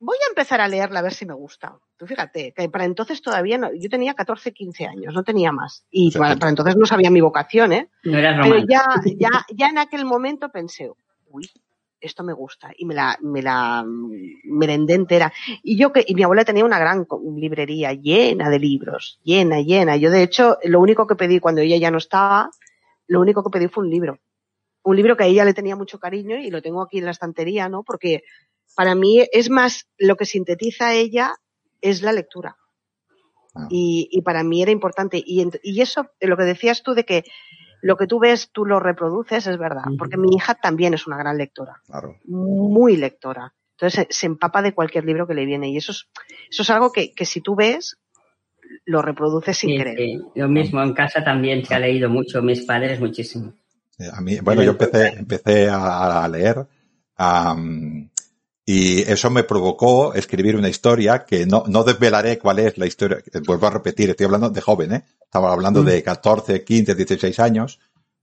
voy 0.00 0.16
a 0.26 0.30
empezar 0.30 0.60
a 0.60 0.68
leerla 0.68 1.00
a 1.00 1.02
ver 1.02 1.14
si 1.14 1.26
me 1.26 1.34
gusta. 1.34 1.78
Tú 1.96 2.06
fíjate, 2.06 2.52
que 2.54 2.68
para 2.68 2.84
entonces 2.84 3.22
todavía 3.22 3.58
no, 3.58 3.70
yo 3.74 3.88
tenía 3.88 4.14
14, 4.14 4.52
15 4.52 4.86
años, 4.86 5.14
no 5.14 5.22
tenía 5.22 5.52
más. 5.52 5.84
Y 5.90 6.10
para, 6.16 6.36
para 6.36 6.50
entonces 6.50 6.76
no 6.76 6.86
sabía 6.86 7.10
mi 7.10 7.20
vocación, 7.20 7.72
¿eh? 7.72 7.88
No 8.04 8.18
eras 8.18 8.38
Pero 8.42 8.58
ya, 8.68 8.84
ya, 9.18 9.30
ya 9.54 9.68
en 9.68 9.78
aquel 9.78 10.04
momento 10.04 10.50
pensé, 10.50 10.90
uy, 11.30 11.48
esto 12.00 12.22
me 12.22 12.32
gusta. 12.32 12.70
Y 12.76 12.84
me 12.84 12.94
la, 12.94 13.18
me 13.22 13.42
la 13.42 13.84
merendé 14.44 14.94
entera. 14.94 15.32
Y 15.62 15.78
yo 15.78 15.92
que, 15.92 16.04
y 16.06 16.14
mi 16.14 16.22
abuela 16.22 16.44
tenía 16.44 16.64
una 16.64 16.78
gran 16.78 17.06
librería 17.36 17.92
llena 17.92 18.50
de 18.50 18.58
libros, 18.58 19.18
llena, 19.22 19.60
llena. 19.60 19.96
Yo 19.96 20.10
de 20.10 20.22
hecho, 20.22 20.58
lo 20.64 20.80
único 20.80 21.06
que 21.06 21.16
pedí 21.16 21.40
cuando 21.40 21.62
ella 21.62 21.76
ya 21.76 21.90
no 21.90 21.98
estaba, 21.98 22.50
lo 23.06 23.20
único 23.20 23.42
que 23.42 23.50
pedí 23.50 23.68
fue 23.68 23.84
un 23.84 23.90
libro. 23.90 24.18
Un 24.86 24.96
libro 24.96 25.16
que 25.16 25.24
a 25.24 25.26
ella 25.26 25.44
le 25.44 25.52
tenía 25.52 25.74
mucho 25.74 25.98
cariño 25.98 26.38
y 26.38 26.48
lo 26.48 26.62
tengo 26.62 26.80
aquí 26.80 26.98
en 26.98 27.06
la 27.06 27.10
estantería, 27.10 27.68
¿no? 27.68 27.82
Porque 27.82 28.22
para 28.76 28.94
mí 28.94 29.24
es 29.32 29.50
más, 29.50 29.88
lo 29.98 30.14
que 30.16 30.26
sintetiza 30.26 30.94
ella 30.94 31.34
es 31.80 32.02
la 32.02 32.12
lectura. 32.12 32.56
Ah. 33.54 33.66
Y, 33.68 34.08
y 34.12 34.22
para 34.22 34.44
mí 34.44 34.62
era 34.62 34.70
importante. 34.70 35.20
Y, 35.24 35.80
eso, 35.80 36.10
lo 36.20 36.36
que 36.36 36.44
decías 36.44 36.84
tú 36.84 36.94
de 36.94 37.04
que 37.04 37.24
lo 37.82 37.96
que 37.96 38.06
tú 38.06 38.20
ves, 38.20 38.50
tú 38.52 38.64
lo 38.64 38.78
reproduces, 38.78 39.48
es 39.48 39.58
verdad. 39.58 39.82
Porque 39.98 40.16
mi 40.16 40.28
hija 40.36 40.54
también 40.54 40.94
es 40.94 41.06
una 41.08 41.16
gran 41.18 41.36
lectora, 41.36 41.82
claro. 41.86 42.16
muy 42.24 42.96
lectora. 42.96 43.54
Entonces 43.72 44.06
se, 44.08 44.18
se 44.20 44.26
empapa 44.26 44.62
de 44.62 44.72
cualquier 44.72 45.04
libro 45.04 45.26
que 45.26 45.34
le 45.34 45.46
viene. 45.46 45.68
Y 45.68 45.78
eso 45.78 45.90
es, 45.92 46.08
eso 46.48 46.62
es 46.62 46.70
algo 46.70 46.92
que, 46.92 47.12
que 47.12 47.24
si 47.24 47.40
tú 47.40 47.56
ves, 47.56 47.98
lo 48.84 49.02
reproduces 49.02 49.56
sin 49.56 49.70
Sí, 49.70 49.76
querer. 49.78 49.96
sí. 49.96 50.20
Lo 50.36 50.48
mismo 50.48 50.80
en 50.82 50.92
casa 50.94 51.24
también 51.24 51.64
se 51.64 51.74
ha 51.74 51.78
leído 51.80 52.08
mucho, 52.08 52.40
mis 52.40 52.64
padres 52.64 53.00
muchísimo. 53.00 53.52
Eh, 53.98 54.10
A 54.12 54.20
mí, 54.20 54.38
bueno, 54.40 54.62
yo 54.62 54.72
empecé, 54.72 55.08
empecé 55.08 55.68
a, 55.70 56.26
leer 56.28 56.66
am, 57.16 58.10
y 58.64 59.00
eso 59.02 59.30
me 59.30 59.44
provocó 59.44 60.12
escribir 60.14 60.56
una 60.56 60.68
historia 60.68 61.24
que 61.24 61.46
no, 61.46 61.64
no 61.68 61.84
desvelaré 61.84 62.38
cuál 62.38 62.58
es 62.58 62.76
la 62.78 62.86
historia. 62.86 63.18
eh, 63.18 63.40
Vuelvo 63.46 63.66
a 63.68 63.70
repetir, 63.70 64.10
estoy 64.10 64.24
hablando 64.26 64.50
de 64.50 64.60
joven, 64.60 64.92
¿eh? 64.94 65.04
Estaba 65.22 65.52
hablando 65.52 65.82
Mm. 65.82 65.86
de 65.86 66.02
14, 66.02 66.64
15, 66.64 66.94
16 66.94 67.38
años. 67.40 67.78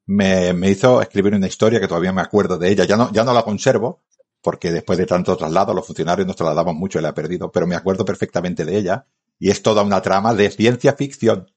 Me, 0.05 0.51
me 0.53 0.69
hizo 0.69 1.01
escribir 1.01 1.33
una 1.33 1.47
historia 1.47 1.79
que 1.79 1.87
todavía 1.87 2.11
me 2.11 2.21
acuerdo 2.21 2.57
de 2.57 2.69
ella. 2.69 2.83
Ya 2.85 2.97
no, 2.97 3.11
ya 3.13 3.23
no 3.23 3.33
la 3.33 3.43
conservo 3.43 4.01
porque 4.41 4.71
después 4.71 4.97
de 4.97 5.05
tanto 5.05 5.37
traslado 5.37 5.73
los 5.73 5.87
funcionarios 5.87 6.27
nos 6.27 6.35
trasladaban 6.35 6.75
mucho 6.75 6.99
y 6.99 7.01
la 7.01 7.09
he 7.09 7.13
perdido, 7.13 7.49
pero 7.49 7.65
me 7.65 7.75
acuerdo 7.75 8.03
perfectamente 8.03 8.65
de 8.65 8.77
ella 8.77 9.05
y 9.39 9.49
es 9.49 9.63
toda 9.63 9.81
una 9.83 10.01
trama 10.01 10.33
de 10.33 10.49
ciencia 10.51 10.93
ficción. 10.93 11.49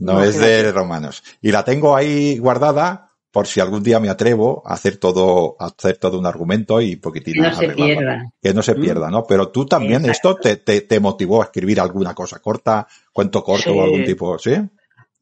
No 0.00 0.22
es 0.22 0.36
de 0.38 0.72
romanos. 0.72 1.22
Y 1.40 1.52
la 1.52 1.64
tengo 1.64 1.94
ahí 1.94 2.36
guardada 2.38 3.05
por 3.30 3.46
si 3.46 3.60
algún 3.60 3.82
día 3.82 4.00
me 4.00 4.08
atrevo 4.08 4.62
a 4.64 4.74
hacer 4.74 4.96
todo, 4.96 5.56
a 5.60 5.66
hacer 5.66 5.98
todo 5.98 6.18
un 6.18 6.26
argumento 6.26 6.80
y 6.80 6.96
poquitín 6.96 7.34
Que 7.34 7.40
no 7.40 7.54
se 7.54 7.68
pierda. 7.70 8.32
Que 8.40 8.54
no 8.54 8.62
se 8.62 8.74
Mm. 8.74 8.80
pierda, 8.80 9.10
¿no? 9.10 9.24
Pero 9.24 9.48
tú 9.50 9.66
también, 9.66 10.04
Exacto. 10.06 10.30
esto 10.30 10.40
te, 10.40 10.56
te, 10.56 10.80
te 10.82 11.00
motivó 11.00 11.42
a 11.42 11.46
escribir 11.46 11.80
alguna 11.80 12.14
cosa 12.14 12.38
corta, 12.38 12.86
cuento 13.12 13.42
corto 13.44 13.70
Sí. 13.72 13.78
o 13.78 13.82
algún 13.82 14.04
tipo, 14.04 14.38
¿sí? 14.38 14.52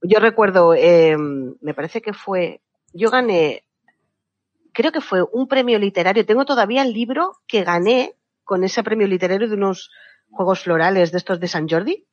Yo 0.02 0.20
recuerdo, 0.20 0.74
eh, 0.74 1.16
me 1.16 1.74
parece 1.74 2.02
que 2.02 2.12
fue, 2.12 2.60
yo 2.92 3.10
gané, 3.10 3.64
creo 4.72 4.92
que 4.92 5.00
fue 5.00 5.22
un 5.32 5.48
premio 5.48 5.78
literario. 5.78 6.26
Tengo 6.26 6.44
todavía 6.44 6.82
el 6.82 6.92
libro 6.92 7.32
que 7.46 7.64
gané 7.64 8.14
con 8.44 8.62
ese 8.64 8.82
premio 8.82 9.06
literario 9.08 9.48
de 9.48 9.54
unos 9.54 9.90
juegos 10.30 10.60
florales 10.60 11.10
de 11.10 11.18
estos 11.18 11.40
de 11.40 11.48
San 11.48 11.68
Jordi. 11.68 12.06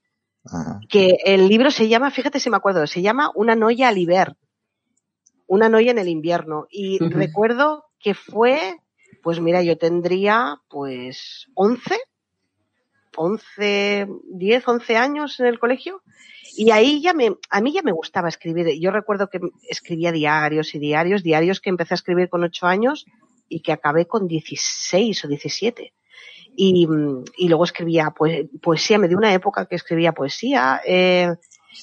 Ajá. 0.43 0.80
que 0.89 1.17
el 1.23 1.47
libro 1.47 1.69
se 1.69 1.88
llama, 1.88 2.10
fíjate 2.10 2.39
si 2.39 2.49
me 2.49 2.58
acuerdo, 2.58 2.88
se 2.88 3.04
llama 3.04 3.30
Una 3.36 3.54
noia 3.54 3.89
al 3.89 3.99
hiver, 3.99 4.36
una 5.51 5.67
noia 5.67 5.91
en 5.91 5.97
el 5.99 6.07
invierno. 6.07 6.65
Y 6.69 6.97
recuerdo 6.99 7.83
que 7.99 8.13
fue, 8.13 8.77
pues 9.21 9.41
mira, 9.41 9.61
yo 9.61 9.77
tendría 9.77 10.61
pues 10.69 11.47
11, 11.55 11.97
11, 13.17 14.07
10, 14.33 14.67
11 14.67 14.95
años 14.97 15.39
en 15.41 15.47
el 15.47 15.59
colegio. 15.59 16.01
Y 16.55 16.71
ahí 16.71 17.01
ya 17.01 17.13
me, 17.13 17.35
a 17.49 17.59
mí 17.61 17.73
ya 17.73 17.81
me 17.81 17.91
gustaba 17.91 18.29
escribir. 18.29 18.79
Yo 18.79 18.91
recuerdo 18.91 19.29
que 19.29 19.39
escribía 19.69 20.13
diarios 20.13 20.73
y 20.73 20.79
diarios, 20.79 21.21
diarios 21.21 21.59
que 21.59 21.69
empecé 21.69 21.93
a 21.93 21.95
escribir 21.95 22.29
con 22.29 22.43
8 22.43 22.67
años 22.67 23.05
y 23.49 23.61
que 23.61 23.73
acabé 23.73 24.05
con 24.07 24.27
16 24.27 25.25
o 25.25 25.27
17 25.27 25.93
y, 26.55 26.87
y 27.37 27.47
luego 27.49 27.63
escribía 27.65 28.13
poe- 28.17 28.49
poesía, 28.61 28.97
me 28.99 29.07
dio 29.09 29.17
una 29.17 29.33
época 29.33 29.65
que 29.65 29.75
escribía 29.75 30.13
poesía, 30.13 30.81
eh, 30.85 31.27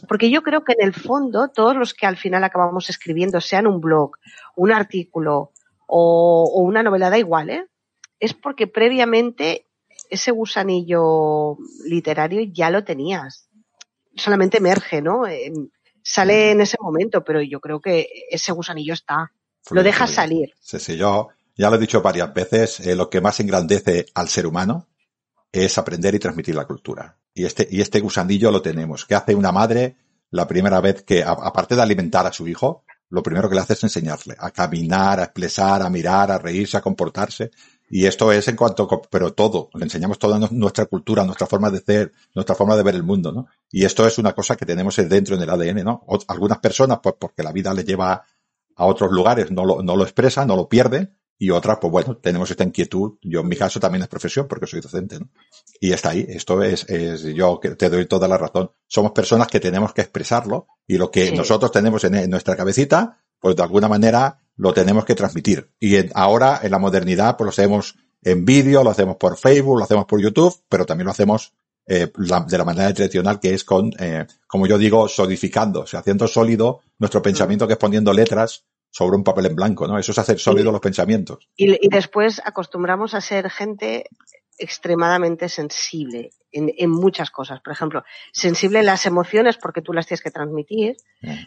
porque 0.06 0.30
yo 0.30 0.42
creo 0.42 0.64
que 0.64 0.74
en 0.78 0.86
el 0.86 0.94
fondo 0.94 1.48
todos 1.48 1.76
los 1.76 1.94
que 1.94 2.06
al 2.06 2.16
final 2.16 2.44
acabamos 2.44 2.90
escribiendo, 2.90 3.40
sean 3.40 3.66
un 3.66 3.80
blog, 3.80 4.12
un 4.56 4.72
artículo 4.72 5.52
o, 5.86 6.52
o 6.54 6.60
una 6.62 6.82
novela, 6.82 7.10
da 7.10 7.18
igual, 7.18 7.50
¿eh? 7.50 7.66
es 8.20 8.34
porque 8.34 8.66
previamente 8.66 9.66
ese 10.10 10.30
gusanillo 10.30 11.56
literario 11.84 12.42
ya 12.52 12.70
lo 12.70 12.84
tenías. 12.84 13.48
Solamente 14.16 14.58
emerge, 14.58 15.00
¿no? 15.02 15.26
Eh, 15.26 15.52
sale 16.02 16.50
en 16.50 16.60
ese 16.60 16.76
momento, 16.80 17.22
pero 17.24 17.40
yo 17.42 17.60
creo 17.60 17.80
que 17.80 18.08
ese 18.30 18.52
gusanillo 18.52 18.94
está. 18.94 19.32
Lo 19.70 19.82
Fluye, 19.82 19.84
dejas 19.84 20.10
fluye. 20.10 20.14
salir. 20.14 20.54
Sí, 20.60 20.78
sí, 20.78 20.96
yo 20.96 21.28
ya 21.56 21.70
lo 21.70 21.76
he 21.76 21.80
dicho 21.80 22.00
varias 22.00 22.32
veces, 22.32 22.80
eh, 22.80 22.94
lo 22.94 23.10
que 23.10 23.20
más 23.20 23.40
engrandece 23.40 24.06
al 24.14 24.28
ser 24.28 24.46
humano 24.46 24.86
es 25.52 25.76
aprender 25.78 26.14
y 26.14 26.18
transmitir 26.18 26.54
la 26.54 26.66
cultura. 26.66 27.16
Y 27.34 27.44
este, 27.44 27.68
y 27.70 27.80
este 27.80 28.00
gusanillo 28.00 28.50
lo 28.50 28.62
tenemos. 28.62 29.04
¿Qué 29.06 29.14
hace 29.14 29.34
una 29.34 29.52
madre 29.52 29.96
la 30.30 30.46
primera 30.46 30.80
vez 30.80 31.02
que, 31.02 31.22
a- 31.22 31.30
aparte 31.32 31.74
de 31.76 31.82
alimentar 31.82 32.26
a 32.26 32.32
su 32.32 32.48
hijo, 32.48 32.84
lo 33.10 33.22
primero 33.22 33.48
que 33.48 33.54
le 33.54 33.60
hace 33.62 33.72
es 33.74 33.82
enseñarle 33.84 34.36
a 34.38 34.50
caminar, 34.50 35.20
a 35.20 35.24
expresar, 35.24 35.82
a 35.82 35.88
mirar, 35.90 36.30
a 36.30 36.38
reírse, 36.38 36.76
a 36.76 36.80
comportarse? 36.82 37.50
Y 37.90 38.04
esto 38.04 38.30
es 38.32 38.46
en 38.48 38.56
cuanto, 38.56 38.86
pero 39.10 39.32
todo, 39.32 39.70
le 39.74 39.84
enseñamos 39.84 40.18
toda 40.18 40.38
nu- 40.38 40.48
nuestra 40.50 40.84
cultura, 40.86 41.24
nuestra 41.24 41.46
forma 41.46 41.70
de 41.70 41.80
ser, 41.80 42.12
nuestra 42.34 42.54
forma 42.54 42.76
de 42.76 42.82
ver 42.82 42.94
el 42.96 43.02
mundo, 43.02 43.32
¿no? 43.32 43.46
Y 43.70 43.84
esto 43.84 44.06
es 44.06 44.18
una 44.18 44.34
cosa 44.34 44.56
que 44.56 44.66
tenemos 44.66 44.96
dentro 44.96 45.36
en 45.36 45.42
el 45.42 45.48
ADN, 45.48 45.84
¿no? 45.84 46.04
Algunas 46.28 46.58
personas, 46.58 46.98
pues 47.02 47.14
porque 47.18 47.42
la 47.42 47.52
vida 47.52 47.72
les 47.72 47.86
lleva 47.86 48.22
a 48.76 48.84
otros 48.84 49.10
lugares, 49.10 49.50
no 49.50 49.64
lo, 49.64 49.82
no 49.82 49.96
lo 49.96 50.02
expresan, 50.04 50.48
no 50.48 50.56
lo 50.56 50.68
pierden, 50.68 51.16
y 51.38 51.50
otras, 51.50 51.78
pues 51.80 51.90
bueno, 51.92 52.16
tenemos 52.16 52.50
esta 52.50 52.64
inquietud. 52.64 53.18
Yo 53.22 53.40
en 53.40 53.48
mi 53.48 53.56
caso 53.56 53.78
también 53.78 54.02
es 54.02 54.08
profesión 54.08 54.46
porque 54.48 54.66
soy 54.66 54.80
docente, 54.80 55.20
¿no? 55.20 55.28
Y 55.80 55.92
está 55.92 56.10
ahí. 56.10 56.26
Esto 56.28 56.62
es, 56.62 56.84
es, 56.88 57.22
yo 57.22 57.60
que 57.60 57.70
te 57.70 57.88
doy 57.88 58.06
toda 58.06 58.26
la 58.26 58.36
razón. 58.36 58.70
Somos 58.88 59.12
personas 59.12 59.46
que 59.48 59.60
tenemos 59.60 59.92
que 59.94 60.00
expresarlo 60.00 60.66
y 60.86 60.98
lo 60.98 61.10
que 61.10 61.28
Sí. 61.28 61.36
nosotros 61.36 61.70
tenemos 61.70 62.02
en, 62.04 62.16
en 62.16 62.30
nuestra 62.30 62.56
cabecita, 62.56 63.22
pues 63.38 63.54
de 63.54 63.62
alguna 63.62 63.88
manera 63.88 64.40
lo 64.56 64.72
tenemos 64.72 65.04
que 65.04 65.14
transmitir. 65.14 65.70
Y 65.78 65.94
en- 65.96 66.10
ahora 66.14 66.58
en 66.62 66.72
la 66.72 66.78
modernidad, 66.78 67.36
pues 67.36 67.46
lo 67.46 67.50
hacemos 67.50 67.94
en 68.22 68.44
vídeo, 68.44 68.82
lo 68.82 68.90
hacemos 68.90 69.16
por 69.16 69.36
Facebook, 69.36 69.78
lo 69.78 69.84
hacemos 69.84 70.06
por 70.06 70.20
YouTube, 70.20 70.52
pero 70.68 70.84
también 70.86 71.04
lo 71.06 71.12
hacemos 71.12 71.52
eh, 71.90 72.12
la- 72.16 72.40
de 72.40 72.58
la 72.58 72.64
manera 72.66 72.92
tradicional 72.92 73.40
que 73.40 73.54
es 73.54 73.64
con, 73.64 73.90
eh, 73.98 74.26
como 74.46 74.66
yo 74.66 74.76
digo, 74.76 75.08
solidificando, 75.08 75.80
o 75.82 75.86
sea, 75.86 76.00
haciendo 76.00 76.26
sólido 76.28 76.80
nuestro 76.98 77.22
pensamiento 77.22 77.66
que 77.66 77.72
es 77.74 77.78
poniendo 77.78 78.12
letras 78.12 78.64
sobre 78.90 79.16
un 79.16 79.24
papel 79.24 79.46
en 79.46 79.56
blanco, 79.56 79.86
¿no? 79.86 79.98
Eso 79.98 80.12
es 80.12 80.18
hacer 80.18 80.38
sólidos 80.38 80.72
los 80.72 80.80
pensamientos. 80.80 81.48
Y, 81.56 81.72
y 81.84 81.88
después 81.88 82.40
acostumbramos 82.44 83.14
a 83.14 83.20
ser 83.20 83.50
gente 83.50 84.06
extremadamente 84.58 85.48
sensible 85.48 86.30
en, 86.52 86.72
en 86.76 86.90
muchas 86.90 87.30
cosas. 87.30 87.60
Por 87.60 87.72
ejemplo, 87.72 88.04
sensible 88.32 88.80
en 88.80 88.86
las 88.86 89.06
emociones 89.06 89.56
porque 89.56 89.82
tú 89.82 89.92
las 89.92 90.06
tienes 90.06 90.22
que 90.22 90.30
transmitir, 90.30 90.96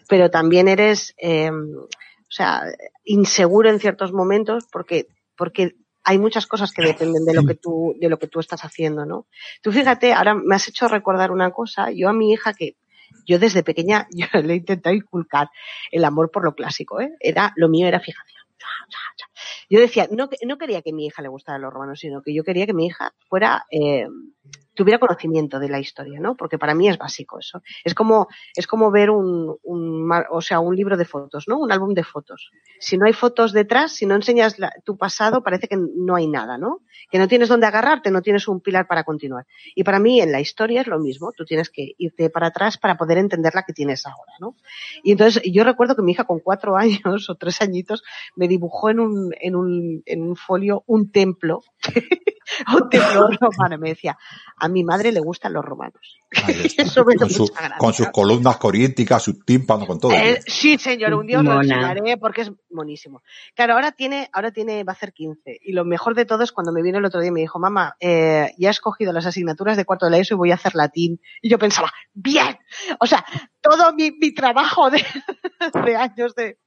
pero 0.08 0.32
también 0.32 0.68
eres, 0.68 1.14
eh, 1.18 1.52
o 1.52 1.88
sea, 2.30 2.64
inseguro 3.04 3.70
en 3.70 3.80
ciertos 3.80 4.14
momentos 4.14 4.66
porque, 4.72 5.08
porque 5.36 5.76
hay 6.04 6.18
muchas 6.18 6.48
cosas 6.48 6.72
que 6.72 6.84
dependen 6.84 7.26
de 7.26 7.34
lo 7.34 7.46
que 7.46 7.56
tú, 7.56 7.96
de 8.00 8.10
lo 8.10 8.18
que 8.18 8.28
tú 8.28 8.40
estás 8.40 8.64
haciendo, 8.64 9.06
¿no? 9.06 9.28
Tú 9.62 9.72
fíjate, 9.72 10.14
ahora 10.14 10.34
me 10.34 10.56
has 10.56 10.68
hecho 10.68 10.88
recordar 10.88 11.32
una 11.32 11.52
cosa. 11.52 11.92
Yo 11.92 12.10
a 12.10 12.14
mi 12.14 12.32
hija 12.32 12.54
que 12.54 12.76
yo 13.26 13.40
desde 13.40 13.64
pequeña 13.64 14.08
yo 14.16 14.28
le 14.42 14.54
he 14.54 14.58
intentado 14.58 14.96
inculcar 14.96 15.50
el 15.92 16.06
amor 16.06 16.32
por 16.32 16.44
lo 16.44 16.56
clásico, 16.56 17.02
¿eh? 17.02 17.16
Era, 17.20 17.54
lo 17.56 17.70
mío 17.70 17.88
era 17.88 18.00
fijación. 18.00 18.42
Yo 19.70 19.80
decía, 19.80 20.08
no, 20.12 20.30
no 20.46 20.58
quería 20.58 20.82
que 20.82 20.94
mi 20.94 21.06
hija 21.08 21.22
le 21.22 21.30
gustara 21.30 21.58
los 21.58 21.74
romanos, 21.74 22.00
sino 22.00 22.22
que 22.22 22.34
yo 22.34 22.44
quería 22.44 22.66
que 22.66 22.74
mi 22.74 22.88
hija 22.88 23.14
fuera, 23.30 23.66
eh, 23.72 24.06
tuviera 24.74 25.00
conocimiento 25.00 25.60
de 25.60 25.70
la 25.70 25.80
historia, 25.80 26.20
¿no? 26.20 26.36
Porque 26.36 26.58
para 26.58 26.74
mí 26.74 26.88
es 26.88 26.98
básico 26.98 27.40
eso. 27.40 27.62
Es 27.84 27.94
como, 27.94 28.28
es 28.56 28.68
como 28.68 28.92
ver 28.92 29.10
un, 29.10 29.58
un 29.64 30.10
o 30.30 30.42
sea, 30.42 30.60
un 30.60 30.76
libro 30.76 30.98
de 30.98 31.06
fotos, 31.06 31.48
¿no? 31.48 31.60
Un 31.60 31.72
álbum 31.72 31.94
de 31.94 32.04
fotos. 32.04 32.52
Si 32.80 32.98
no 32.98 33.06
hay 33.06 33.14
fotos 33.14 33.54
detrás, 33.54 33.92
si 33.94 34.06
no 34.06 34.16
enseñas 34.16 34.56
tu 34.84 34.98
pasado, 34.98 35.44
parece 35.44 35.68
que 35.68 35.78
no 35.78 36.16
hay 36.16 36.28
nada, 36.28 36.58
¿no? 36.58 36.80
Que 37.10 37.20
no 37.20 37.28
tienes 37.28 37.50
dónde 37.50 37.68
agarrarte, 37.68 38.12
no 38.12 38.22
tienes 38.22 38.48
un 38.48 38.62
pilar 38.62 38.88
para 38.88 39.04
continuar. 39.04 39.46
Y 39.76 39.84
para 39.84 40.00
mí 40.00 40.22
en 40.22 40.32
la 40.32 40.40
historia 40.40 40.82
es 40.82 40.88
lo 40.88 41.00
mismo. 41.00 41.32
Tú 41.32 41.46
tienes 41.46 41.70
que 41.70 41.94
irte 41.98 42.30
para 42.30 42.48
atrás 42.48 42.78
para 42.78 42.98
poder 42.98 43.18
entender 43.18 43.54
la 43.54 43.64
que 43.64 43.74
tienes 43.74 44.06
ahora, 44.06 44.34
¿no? 44.40 44.56
Y 45.04 45.12
entonces 45.12 45.42
yo 45.46 45.64
recuerdo 45.64 45.96
que 45.96 46.02
mi 46.02 46.14
hija 46.14 46.24
con 46.24 46.40
cuatro 46.40 46.76
años 46.78 47.30
o 47.30 47.36
tres 47.36 47.62
añitos 47.62 48.04
me 48.36 48.48
dibujó 48.48 48.90
en 48.90 49.00
un, 49.00 49.34
en 49.40 49.56
un, 49.56 50.04
en 50.06 50.22
un 50.22 50.36
folio 50.36 50.84
un 50.88 51.12
templo 51.12 51.62
un 52.74 52.90
templo 52.90 53.30
romano. 53.40 53.78
Me 53.78 53.90
decía, 53.90 54.18
a 54.58 54.68
mi 54.68 54.84
madre 54.84 55.12
le 55.12 55.20
gustan 55.20 55.54
los 55.54 55.64
romanos. 55.64 56.20
Eso 56.78 57.06
me 57.06 57.16
con, 57.16 57.30
su, 57.30 57.52
con, 57.78 57.94
sus 57.94 58.08
columnas 58.10 58.58
corínticas, 58.58 59.24
sus 59.24 59.44
tímpanos, 59.46 59.88
con 59.88 60.00
todo. 60.00 60.12
Eh, 60.12 60.42
sí, 60.46 60.78
señor, 60.78 61.14
un 61.14 61.28
día 61.28 61.42
lo 61.42 61.62
enseñaré 61.62 62.18
porque 62.18 62.42
es 62.42 62.52
monísimo. 62.70 63.22
Claro, 63.56 63.74
ahora 63.74 63.92
tiene, 63.92 64.30
ahora 64.34 64.52
tiene, 64.52 64.84
va 64.84 64.94
a 64.94 64.96
ser 64.96 65.14
15. 65.14 65.60
Y 65.62 65.74
lo 65.74 65.86
mejor 65.86 66.16
de 66.16 66.26
todo 66.26 66.44
es 66.44 66.52
cuando 66.52 66.72
me 66.72 66.82
vino 66.82 66.98
el 67.00 67.06
otro 67.06 67.20
día 67.20 67.30
y 67.30 67.34
me 67.34 67.42
dijo, 67.42 67.60
mamá, 67.60 67.96
eh, 68.00 68.54
ya 68.58 68.70
he 68.70 68.72
escogido 68.72 69.14
las 69.14 69.26
asignaturas 69.26 69.78
de 69.78 69.86
cuarto 69.86 70.06
de 70.06 70.12
la 70.12 70.18
ESO 70.18 70.36
y 70.36 70.38
voy 70.38 70.52
a 70.52 70.56
hacer 70.56 70.76
latín. 70.76 71.20
Y 71.42 71.50
yo 71.50 71.60
pensaba, 71.60 71.92
bien. 72.14 72.58
O 73.00 73.08
sea, 73.08 73.26
todo 73.62 73.94
mi, 73.94 74.12
mi 74.12 74.34
trabajo 74.34 74.90
de, 74.90 75.04
de 75.86 75.96
años 75.96 76.36
de, 76.36 76.58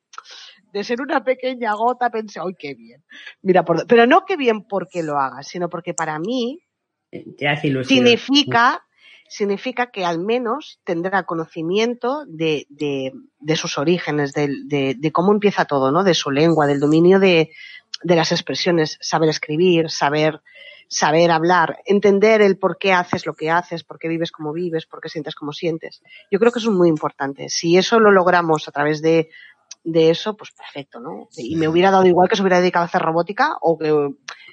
de 0.74 0.82
ser 0.82 1.00
una 1.00 1.22
pequeña 1.22 1.72
gota, 1.74 2.10
pensé, 2.10 2.40
¡ay, 2.40 2.52
qué 2.58 2.74
bien! 2.74 3.04
Mira, 3.42 3.64
pero 3.64 4.06
no 4.06 4.24
qué 4.26 4.36
bien 4.36 4.64
porque 4.64 5.04
lo 5.04 5.18
hagas, 5.20 5.46
sino 5.46 5.68
porque 5.68 5.94
para 5.94 6.18
mí 6.18 6.58
significa, 7.84 8.84
significa 9.28 9.92
que 9.92 10.04
al 10.04 10.18
menos 10.18 10.80
tendrá 10.82 11.22
conocimiento 11.22 12.24
de, 12.26 12.66
de, 12.68 13.56
sus 13.56 13.78
orígenes, 13.78 14.32
de, 14.32 14.96
de, 14.98 15.12
cómo 15.12 15.32
empieza 15.32 15.64
todo, 15.64 15.92
¿no? 15.92 16.02
De 16.02 16.12
su 16.12 16.32
lengua, 16.32 16.66
del 16.66 16.80
dominio 16.80 17.20
de, 17.20 17.52
de 18.02 18.16
las 18.16 18.32
expresiones, 18.32 18.98
saber 19.00 19.28
escribir, 19.28 19.90
saber, 19.90 20.40
saber 20.88 21.30
hablar, 21.30 21.78
entender 21.86 22.42
el 22.42 22.58
por 22.58 22.78
qué 22.78 22.92
haces 22.92 23.26
lo 23.26 23.34
que 23.34 23.48
haces, 23.48 23.84
por 23.84 24.00
qué 24.00 24.08
vives 24.08 24.32
como 24.32 24.52
vives, 24.52 24.86
por 24.86 25.00
qué 25.00 25.08
sientes 25.08 25.36
como 25.36 25.52
sientes. 25.52 26.02
Yo 26.32 26.40
creo 26.40 26.50
que 26.50 26.58
eso 26.58 26.72
es 26.72 26.76
muy 26.76 26.88
importante. 26.88 27.48
Si 27.48 27.78
eso 27.78 28.00
lo 28.00 28.10
logramos 28.10 28.66
a 28.66 28.72
través 28.72 29.00
de 29.02 29.28
de 29.84 30.10
eso, 30.10 30.36
pues 30.36 30.50
perfecto, 30.52 30.98
¿no? 30.98 31.28
Y 31.36 31.56
me 31.56 31.68
hubiera 31.68 31.90
dado 31.90 32.06
igual 32.06 32.28
que 32.28 32.36
se 32.36 32.42
hubiera 32.42 32.60
dedicado 32.60 32.84
a 32.84 32.86
hacer 32.86 33.02
robótica 33.02 33.56
o 33.60 33.78
que 33.78 33.92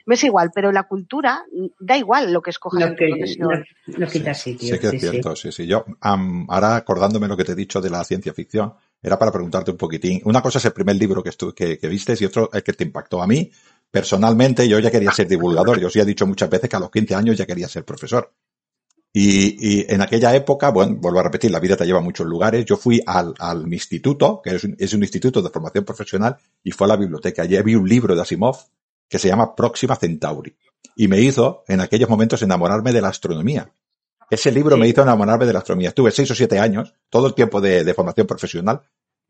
me 0.06 0.16
es 0.16 0.24
igual, 0.24 0.52
pero 0.54 0.72
la 0.72 0.84
cultura 0.84 1.46
da 1.80 1.98
igual 1.98 2.34
lo 2.34 2.42
que 2.42 2.50
escojas 2.50 2.82
en 2.82 2.96
tu 2.96 3.06
profesión. 3.06 3.66
No, 3.98 4.08
quita 4.08 4.34
sitio. 4.34 4.76
Sí, 4.76 4.80
que 4.80 4.88
es 4.88 5.02
cierto, 5.02 5.36
sí, 5.36 5.52
sí. 5.52 5.66
Yo, 5.66 5.86
ahora 6.02 6.76
acordándome 6.76 7.28
lo 7.28 7.38
que 7.38 7.44
te 7.44 7.54
he 7.54 7.56
dicho 7.56 7.82
de 7.82 7.90
la 7.90 8.04
ciencia 8.04 8.34
ficción, 8.34 8.74
era 9.02 9.18
para 9.18 9.32
preguntarte 9.32 9.72
un 9.72 9.78
poquitín. 9.78 10.22
Una 10.26 10.42
cosa 10.42 10.60
es 10.60 10.66
el 10.66 10.74
primer 10.74 10.96
libro 10.96 11.24
que, 11.24 11.32
que, 11.56 11.80
que 11.80 11.88
viste 11.88 12.14
y 12.20 12.26
otro 12.26 12.50
es 12.54 12.64
que 12.64 12.74
te 12.74 12.84
impactó 12.84 13.22
a 13.22 13.28
mí. 13.28 13.50
Personalmente, 13.90 14.68
yo 14.68 14.80
ya 14.80 14.92
quería 14.92 15.12
ser 15.12 15.28
divulgador. 15.28 15.80
Yo 15.80 15.88
os 15.88 15.96
he 15.96 16.06
dicho 16.06 16.28
muchas 16.28 16.50
veces 16.50 16.70
que 16.70 16.76
a 16.76 16.80
los 16.80 16.92
15 16.92 17.16
años 17.16 17.38
ya 17.38 17.46
quería 17.46 17.68
ser 17.68 17.84
profesor. 17.84 18.32
Y, 19.14 19.82
y, 19.82 19.86
en 19.90 20.02
aquella 20.02 20.34
época, 20.36 20.70
bueno, 20.70 20.96
vuelvo 20.96 21.20
a 21.20 21.24
repetir, 21.24 21.52
la 21.52 21.60
vida 21.60 21.76
te 21.76 21.86
lleva 21.86 22.00
a 22.00 22.04
muchos 22.04 22.26
lugares. 22.26 22.66
Yo 22.66 22.78
fui 22.78 23.02
al, 23.06 23.34
al 23.40 23.68
mi 23.68 23.76
instituto, 23.76 24.42
que 24.42 24.56
es 24.56 24.64
un, 24.64 24.76
es 24.80 24.94
un 24.94 25.02
instituto 25.02 25.42
de 25.42 25.50
formación 25.50 25.84
profesional, 25.84 26.38
y 26.64 26.72
fue 26.72 26.86
a 26.86 26.90
la 26.90 26.96
biblioteca. 26.96 27.42
Allí 27.42 27.62
vi 27.62 27.76
un 27.76 27.88
libro 27.88 28.16
de 28.16 28.22
Asimov 28.22 28.58
que 29.10 29.20
se 29.20 29.28
llama 29.28 29.56
Próxima 29.56 29.98
Centauri. 29.98 30.56
Y 30.96 31.08
me 31.08 31.20
hizo, 31.20 31.64
en 31.68 31.82
aquellos 31.82 32.10
momentos, 32.10 32.42
enamorarme 32.42 32.94
de 32.94 33.02
la 33.02 33.10
astronomía. 33.10 33.70
Ese 34.30 34.50
libro 34.50 34.78
me 34.78 34.88
hizo 34.88 35.02
enamorarme 35.02 35.46
de 35.46 35.52
la 35.52 35.60
astronomía. 35.60 35.90
Estuve 35.90 36.12
seis 36.12 36.32
o 36.32 36.36
siete 36.36 36.58
años, 36.58 36.94
todo 37.10 37.28
el 37.28 37.34
tiempo 37.34 37.60
de, 37.60 37.84
de 37.84 37.94
formación 37.94 38.26
profesional, 38.26 38.82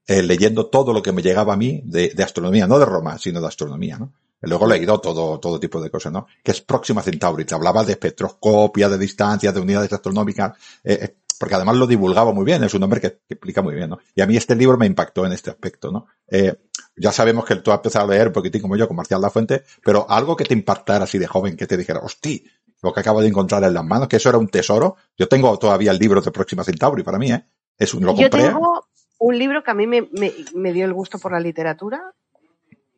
eh, 0.08 0.22
leyendo 0.22 0.68
todo 0.68 0.94
lo 0.94 1.02
que 1.02 1.12
me 1.12 1.24
llegaba 1.24 1.54
a 1.54 1.58
mí 1.58 1.82
de, 1.86 2.10
de, 2.10 2.24
astronomía, 2.24 2.68
no 2.68 2.78
de 2.78 2.86
Roma, 2.86 3.18
sino 3.18 3.42
de 3.42 3.48
astronomía, 3.48 3.98
¿no? 3.98 4.14
Luego 4.42 4.66
he 4.66 4.80
leído 4.80 5.00
todo, 5.00 5.40
todo 5.40 5.60
tipo 5.60 5.82
de 5.82 5.90
cosas, 5.90 6.12
¿no? 6.12 6.28
Que 6.44 6.52
es 6.52 6.62
Próxima 6.62 7.02
Centauri. 7.02 7.46
Te 7.46 7.54
hablaba 7.54 7.84
de 7.84 7.94
espectroscopia, 7.94 8.90
de 8.90 8.98
distancias, 8.98 9.54
de 9.54 9.60
unidades 9.60 9.94
astronómicas, 9.94 10.58
eh, 10.84 11.00
eh, 11.02 11.16
porque 11.40 11.56
además 11.56 11.76
lo 11.76 11.88
divulgaba 11.88 12.32
muy 12.34 12.46
bien, 12.46 12.64
es 12.64 12.74
un 12.74 12.82
nombre 12.82 13.02
que, 13.02 13.20
explica 13.28 13.62
muy 13.62 13.74
bien, 13.74 13.90
¿no? 13.90 14.00
Y 14.16 14.22
a 14.22 14.28
mí 14.28 14.38
este 14.38 14.56
libro 14.56 14.78
me 14.78 14.86
impactó 14.86 15.26
en 15.26 15.32
este 15.32 15.50
aspecto, 15.50 15.92
¿no? 15.92 16.06
Eh, 16.28 16.56
ya 16.96 17.12
sabemos 17.12 17.46
que 17.46 17.56
tú 17.56 17.72
has 17.72 17.78
empezado 17.78 18.06
a 18.06 18.14
leer 18.14 18.28
un 18.28 18.34
poquitín 18.34 18.62
como 18.62 18.76
yo, 18.76 18.88
con 18.88 18.96
Marcial 18.96 19.22
La 19.22 19.30
Fuente, 19.30 19.64
pero 19.84 20.06
algo 20.10 20.36
que 20.36 20.46
te 20.46 20.54
impactara 20.54 21.06
así 21.06 21.18
de 21.18 21.26
joven, 21.28 21.58
que 21.58 21.66
te 21.66 21.78
dijera, 21.78 22.00
hostia, 22.00 22.42
lo 22.84 22.94
que 22.94 23.00
acabo 23.00 23.22
de 23.22 23.28
encontrar 23.28 23.64
en 23.64 23.74
las 23.74 23.84
manos, 23.84 24.08
que 24.08 24.18
eso 24.18 24.30
era 24.30 24.38
un 24.38 24.50
tesoro. 24.50 24.98
Yo 25.18 25.28
tengo 25.28 25.58
todavía 25.58 25.92
el 25.92 25.98
libro 25.98 26.22
de 26.22 26.32
Próxima 26.32 26.64
Centauri 26.64 27.04
para 27.04 27.18
mí, 27.18 27.32
¿eh? 27.32 27.44
Es 27.78 27.94
un, 27.94 28.06
lo 28.06 28.16
compré. 28.16 28.42
Yo 28.42 28.48
tengo 28.50 28.86
un 29.20 29.38
libro 29.38 29.64
que 29.64 29.72
a 29.72 29.74
mí 29.74 29.88
me, 29.88 30.10
me, 30.12 30.32
me 30.54 30.74
dio 30.74 30.86
el 30.86 30.94
gusto 30.94 31.18
por 31.18 31.32
la 31.32 31.40
literatura, 31.40 32.14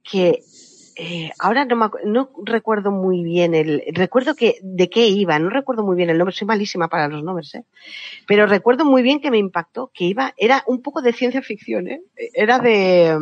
que 0.04 0.44
eh, 0.96 1.32
ahora 1.40 1.66
no, 1.66 1.76
me, 1.76 1.88
no 2.06 2.30
recuerdo 2.44 2.92
muy 2.92 3.24
bien 3.24 3.56
el, 3.56 3.84
recuerdo 3.94 4.36
que 4.36 4.58
de 4.62 4.90
qué 4.90 5.08
iba, 5.08 5.40
no 5.40 5.50
recuerdo 5.50 5.84
muy 5.84 5.96
bien 5.96 6.10
el 6.10 6.18
nombre, 6.18 6.36
soy 6.36 6.48
malísima 6.48 6.88
para 6.88 7.08
los 7.08 7.24
nombres, 7.24 7.56
¿eh? 7.56 7.64
pero 8.28 8.46
recuerdo 8.46 8.86
muy 8.86 9.02
bien 9.02 9.20
que 9.20 9.32
me 9.32 9.38
impactó, 9.38 9.92
que 9.94 10.06
iba, 10.06 10.34
era 10.38 10.64
un 10.68 10.82
poco 10.82 11.02
de 11.02 11.14
ciencia 11.14 11.42
ficción, 11.42 11.88
¿eh? 11.88 12.02
era 12.34 12.60
de, 12.60 13.18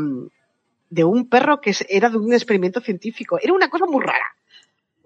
de 0.90 1.04
un 1.04 1.30
perro 1.30 1.62
que 1.62 1.74
era 1.90 2.10
de 2.10 2.18
un 2.18 2.34
experimento 2.34 2.82
científico, 2.82 3.40
era 3.42 3.54
una 3.54 3.70
cosa 3.70 3.86
muy 3.86 4.04
rara, 4.04 4.36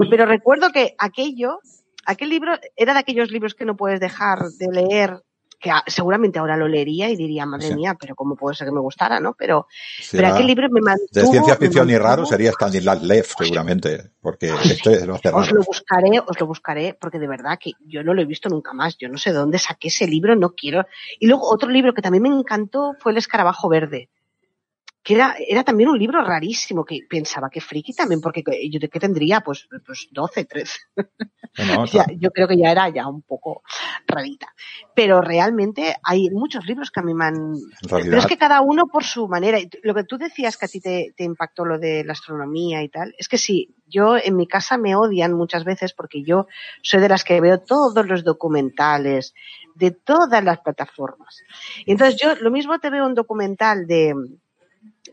pero 0.10 0.26
recuerdo 0.26 0.72
que 0.72 0.96
aquello, 0.98 1.60
aquel 2.06 2.30
libro 2.30 2.58
era 2.76 2.94
de 2.94 3.00
aquellos 3.00 3.32
libros 3.32 3.54
que 3.54 3.66
no 3.66 3.76
puedes 3.76 4.00
dejar 4.00 4.40
de 4.58 4.68
leer 4.72 5.22
que 5.60 5.72
seguramente 5.88 6.40
ahora 6.40 6.58
lo 6.58 6.68
leería 6.68 7.10
y 7.10 7.16
diría, 7.16 7.46
madre 7.46 7.76
mía, 7.76 7.96
pero 8.00 8.16
cómo 8.16 8.36
puede 8.36 8.56
ser 8.56 8.68
que 8.68 8.74
me 8.74 8.80
gustara, 8.80 9.20
¿no? 9.20 9.34
Pero, 9.34 9.68
pero 10.12 10.28
aquel 10.28 10.48
libro 10.48 10.68
me 10.70 10.82
mantuvo... 10.82 11.08
De 11.12 11.26
ciencia 11.28 11.56
ficción 11.56 11.90
y 11.90 11.98
raro 11.98 12.26
sería 12.26 12.52
Stanislav 12.52 13.04
Lev, 13.04 13.26
seguramente, 13.38 14.12
porque 14.22 14.54
esto 14.64 14.92
es 14.92 15.06
lo 15.06 15.16
Os 15.16 15.52
lo 15.52 15.64
buscaré, 15.64 16.20
os 16.20 16.40
lo 16.40 16.48
buscaré, 16.48 16.98
porque 17.00 17.20
de 17.20 17.28
verdad 17.28 17.58
que 17.60 17.72
yo 17.86 18.04
no 18.04 18.14
lo 18.14 18.22
he 18.22 18.26
visto 18.26 18.50
nunca 18.50 18.74
más. 18.74 18.98
Yo 18.98 19.10
no 19.10 19.18
sé 19.18 19.32
de 19.32 19.38
dónde 19.38 19.60
saqué 19.60 19.90
ese 19.90 20.08
libro, 20.08 20.36
no 20.36 20.52
quiero... 20.52 20.86
Y 21.20 21.28
luego 21.28 21.50
otro 21.50 21.70
libro 21.70 21.94
que 21.94 22.02
también 22.02 22.24
me 22.24 22.30
encantó 22.30 22.96
fue 23.00 23.12
El 23.12 23.18
escarabajo 23.18 23.70
verde 23.70 24.10
que 25.06 25.14
era, 25.14 25.36
era 25.38 25.64
también 25.64 25.90
un 25.90 26.00
libro 26.00 26.20
rarísimo, 26.24 26.84
que 26.84 27.02
pensaba 27.08 27.48
que 27.52 27.62
friki 27.62 27.94
también, 27.94 28.20
porque 28.22 28.42
yo 28.72 28.80
de 28.80 28.90
qué 28.90 29.00
tendría, 29.00 29.42
pues, 29.42 29.68
pues 29.86 30.08
12, 30.12 30.46
13. 30.46 30.80
yo 32.18 32.32
creo 32.32 32.48
que 32.48 32.58
ya 32.58 32.72
era 32.72 32.90
ya 32.90 33.08
un 33.08 33.22
poco 33.22 33.62
rarita. 34.08 34.48
Pero 34.96 35.22
realmente 35.22 35.96
hay 36.04 36.32
muchos 36.32 36.66
libros 36.66 36.90
que 36.90 37.02
a 37.02 37.04
mí 37.04 37.14
me 37.14 37.26
han... 37.26 37.54
Pero 37.88 38.18
es 38.18 38.26
que 38.26 38.40
cada 38.40 38.62
uno 38.62 38.88
por 38.92 39.04
su 39.04 39.28
manera. 39.28 39.60
Lo 39.84 39.94
que 39.94 40.06
tú 40.06 40.18
decías 40.18 40.58
que 40.58 40.66
a 40.66 40.70
ti 40.70 40.82
te, 40.82 41.14
te 41.16 41.24
impactó 41.24 41.66
lo 41.66 41.78
de 41.78 42.04
la 42.04 42.14
astronomía 42.14 42.82
y 42.82 42.90
tal, 42.90 43.14
es 43.20 43.30
que 43.30 43.38
sí, 43.38 43.76
yo 43.86 44.18
en 44.18 44.36
mi 44.36 44.48
casa 44.48 44.80
me 44.80 44.96
odian 44.96 45.34
muchas 45.34 45.66
veces 45.66 45.94
porque 45.94 46.24
yo 46.24 46.48
soy 46.82 47.00
de 47.00 47.10
las 47.10 47.24
que 47.24 47.40
veo 47.42 47.60
todos 47.60 48.08
los 48.08 48.24
documentales 48.24 49.36
de 49.76 49.92
todas 49.92 50.44
las 50.44 50.62
plataformas. 50.62 51.44
Y 51.86 51.92
entonces 51.92 52.20
yo 52.20 52.34
lo 52.42 52.50
mismo 52.50 52.80
te 52.80 52.90
veo 52.90 53.06
un 53.06 53.14
documental 53.14 53.86
de 53.86 54.16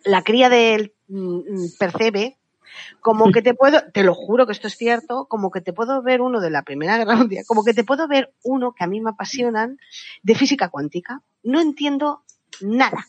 la 0.04 0.22
cría 0.22 0.48
del 0.48 0.94
mm, 1.08 1.37
mm, 1.37 1.68
percebe, 1.78 2.38
como 3.00 3.30
que 3.32 3.42
te 3.42 3.54
puedo, 3.54 3.80
te 3.92 4.02
lo 4.02 4.14
juro 4.14 4.46
que 4.46 4.52
esto 4.52 4.68
es 4.68 4.76
cierto, 4.76 5.26
como 5.26 5.50
que 5.50 5.61
te 5.61 5.72
puedo 5.72 6.02
ver 6.02 6.20
uno 6.20 6.40
de 6.40 6.50
la 6.50 6.62
Primera 6.62 6.96
Guerra 6.96 7.16
Mundial, 7.16 7.44
como 7.46 7.64
que 7.64 7.74
te 7.74 7.85
puedo 7.85 8.08
ver 8.08 8.32
uno 8.42 8.72
que 8.72 8.85
a 8.85 8.87
mí 8.87 9.00
me 9.00 9.11
apasionan 9.11 9.78
de 10.22 10.35
física 10.35 10.68
cuántica. 10.68 11.22
No 11.42 11.61
entiendo 11.61 12.22
nada, 12.61 13.06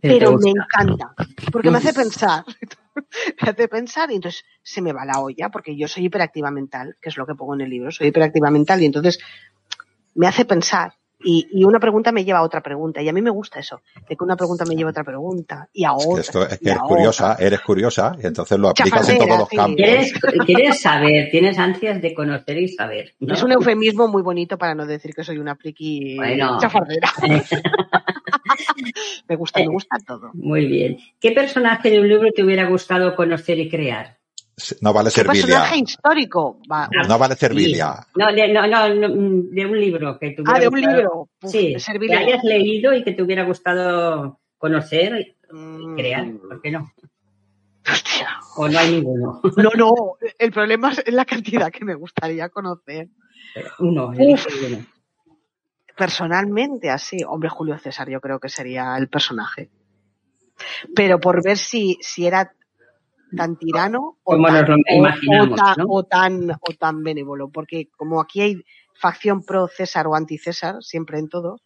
pero 0.00 0.36
me 0.38 0.50
encanta, 0.50 1.14
porque 1.52 1.70
me 1.70 1.78
hace 1.78 1.94
pensar, 1.94 2.44
me 3.42 3.50
hace 3.50 3.68
pensar 3.68 4.10
y 4.10 4.16
entonces 4.16 4.44
se 4.62 4.82
me 4.82 4.92
va 4.92 5.04
la 5.04 5.20
olla, 5.20 5.48
porque 5.50 5.76
yo 5.76 5.88
soy 5.88 6.06
hiperactiva 6.06 6.50
mental, 6.50 6.96
que 7.00 7.08
es 7.08 7.16
lo 7.16 7.26
que 7.26 7.34
pongo 7.34 7.54
en 7.54 7.62
el 7.62 7.70
libro, 7.70 7.90
soy 7.90 8.08
hiperactiva 8.08 8.50
mental 8.50 8.82
y 8.82 8.86
entonces 8.86 9.18
me 10.14 10.26
hace 10.26 10.44
pensar 10.44 10.94
y, 11.18 11.48
y, 11.50 11.64
una 11.64 11.80
pregunta 11.80 12.12
me 12.12 12.24
lleva 12.24 12.40
a 12.40 12.42
otra 12.42 12.60
pregunta. 12.60 13.00
Y 13.00 13.08
a 13.08 13.12
mí 13.12 13.22
me 13.22 13.30
gusta 13.30 13.58
eso, 13.58 13.80
de 14.08 14.16
que 14.16 14.24
una 14.24 14.36
pregunta 14.36 14.64
me 14.66 14.74
lleva 14.74 14.90
a 14.90 14.92
otra 14.92 15.04
pregunta. 15.04 15.68
Y 15.72 15.84
a 15.84 15.94
otra. 15.94 16.20
Es 16.20 16.30
que, 16.30 16.38
esto, 16.38 16.48
es 16.48 16.58
que 16.58 16.70
eres 16.70 16.82
curiosa, 16.82 17.36
eres 17.38 17.60
curiosa, 17.60 18.16
y 18.22 18.26
entonces 18.26 18.58
lo 18.58 18.68
aplicas 18.68 19.08
en 19.08 19.18
todos 19.18 19.38
los 19.38 19.48
campos. 19.48 19.76
¿Quieres, 19.76 20.12
quieres, 20.44 20.80
saber, 20.80 21.30
tienes 21.30 21.58
ansias 21.58 22.02
de 22.02 22.14
conocer 22.14 22.58
y 22.58 22.68
saber. 22.68 23.14
Es 23.20 23.42
un 23.42 23.52
eufemismo 23.52 24.08
muy 24.08 24.22
bonito 24.22 24.58
para 24.58 24.74
no 24.74 24.86
decir 24.86 25.14
que 25.14 25.24
soy 25.24 25.38
una 25.38 25.56
friki 25.56 26.16
bueno. 26.16 26.58
chafardera. 26.60 27.10
me 29.28 29.36
gusta, 29.36 29.60
me 29.60 29.68
gusta 29.68 29.96
todo. 30.06 30.30
Muy 30.34 30.66
bien. 30.66 30.98
¿Qué 31.20 31.32
personaje 31.32 31.90
de 31.90 32.00
un 32.00 32.08
libro 32.08 32.30
te 32.32 32.44
hubiera 32.44 32.68
gustado 32.68 33.16
conocer 33.16 33.58
y 33.58 33.68
crear? 33.68 34.15
No 34.80 34.92
vale 34.94 35.10
Servilia. 35.10 35.42
personaje 35.44 35.78
histórico. 35.78 36.60
No 37.08 37.18
vale 37.18 37.36
Servilia. 37.36 38.06
No, 38.16 38.32
de, 38.32 38.48
no, 38.52 38.66
no, 38.66 38.88
de 38.88 39.66
un 39.66 39.78
libro 39.80 40.18
que 40.18 40.30
tuviera 40.30 40.56
Ah, 40.56 40.60
de 40.60 40.68
un 40.68 40.80
libro. 40.80 41.28
sí, 41.42 41.76
que 42.08 42.16
hayas 42.16 42.42
leído 42.42 42.94
y 42.94 43.04
que 43.04 43.12
te 43.12 43.22
hubiera 43.22 43.44
gustado 43.44 44.40
conocer 44.56 45.36
y 45.50 45.94
crear. 45.94 46.24
Mm. 46.26 46.38
¿Por 46.48 46.62
qué 46.62 46.70
no? 46.70 46.90
Hostia. 47.86 48.28
O 48.56 48.66
no 48.66 48.78
hay 48.78 48.92
ninguno. 48.92 49.40
No, 49.58 49.70
no. 49.76 49.92
El 50.38 50.50
problema 50.52 50.90
es 50.90 51.04
la 51.12 51.26
cantidad 51.26 51.70
que 51.70 51.84
me 51.84 51.94
gustaría 51.94 52.48
conocer. 52.48 53.08
Uno, 53.78 54.10
Uf. 54.18 54.46
uno. 54.68 54.78
Personalmente, 55.96 56.90
así, 56.90 57.18
hombre, 57.26 57.48
Julio 57.48 57.78
César, 57.78 58.08
yo 58.08 58.20
creo 58.20 58.38
que 58.40 58.48
sería 58.48 58.96
el 58.96 59.08
personaje. 59.08 59.70
Pero 60.94 61.20
por 61.20 61.42
ver 61.44 61.58
si, 61.58 61.98
si 62.00 62.26
era 62.26 62.52
tan 63.36 63.56
tirano 63.56 64.16
o 64.24 64.36
tan, 64.42 64.64
o- 64.70 65.54
tan- 65.54 65.76
¿no? 65.78 65.84
o 65.88 66.02
tan, 66.04 66.50
o 66.50 66.72
tan 66.78 67.02
benévolo, 67.04 67.48
porque 67.50 67.88
como 67.96 68.20
aquí 68.20 68.40
hay 68.40 68.62
facción 68.94 69.44
pro 69.44 69.68
César 69.68 70.06
o 70.06 70.14
anti 70.14 70.38
César, 70.38 70.76
siempre 70.80 71.18
en 71.18 71.28
todo, 71.28 71.60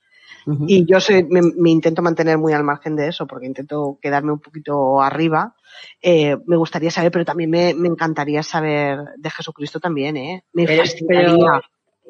y 0.66 0.86
yo 0.90 1.00
soy- 1.00 1.24
me, 1.24 1.40
me 1.56 1.70
intento 1.70 2.00
mantener 2.02 2.38
muy 2.38 2.52
al 2.54 2.64
margen 2.64 2.96
de 2.96 3.08
eso, 3.08 3.26
porque 3.26 3.46
intento 3.46 3.98
quedarme 4.00 4.32
un 4.32 4.40
poquito 4.40 5.00
arriba. 5.02 5.54
Eh, 6.00 6.36
me 6.46 6.56
gustaría 6.56 6.90
saber, 6.90 7.10
pero 7.12 7.24
también 7.26 7.50
me, 7.50 7.74
me 7.74 7.88
encantaría 7.88 8.42
saber 8.42 8.98
de 9.16 9.30
Jesucristo 9.30 9.80
también, 9.80 10.16
¿eh? 10.16 10.44
Me 10.54 10.64
Pero- 10.66 10.82
fascinaría. 10.82 11.34
pero- 11.36 11.60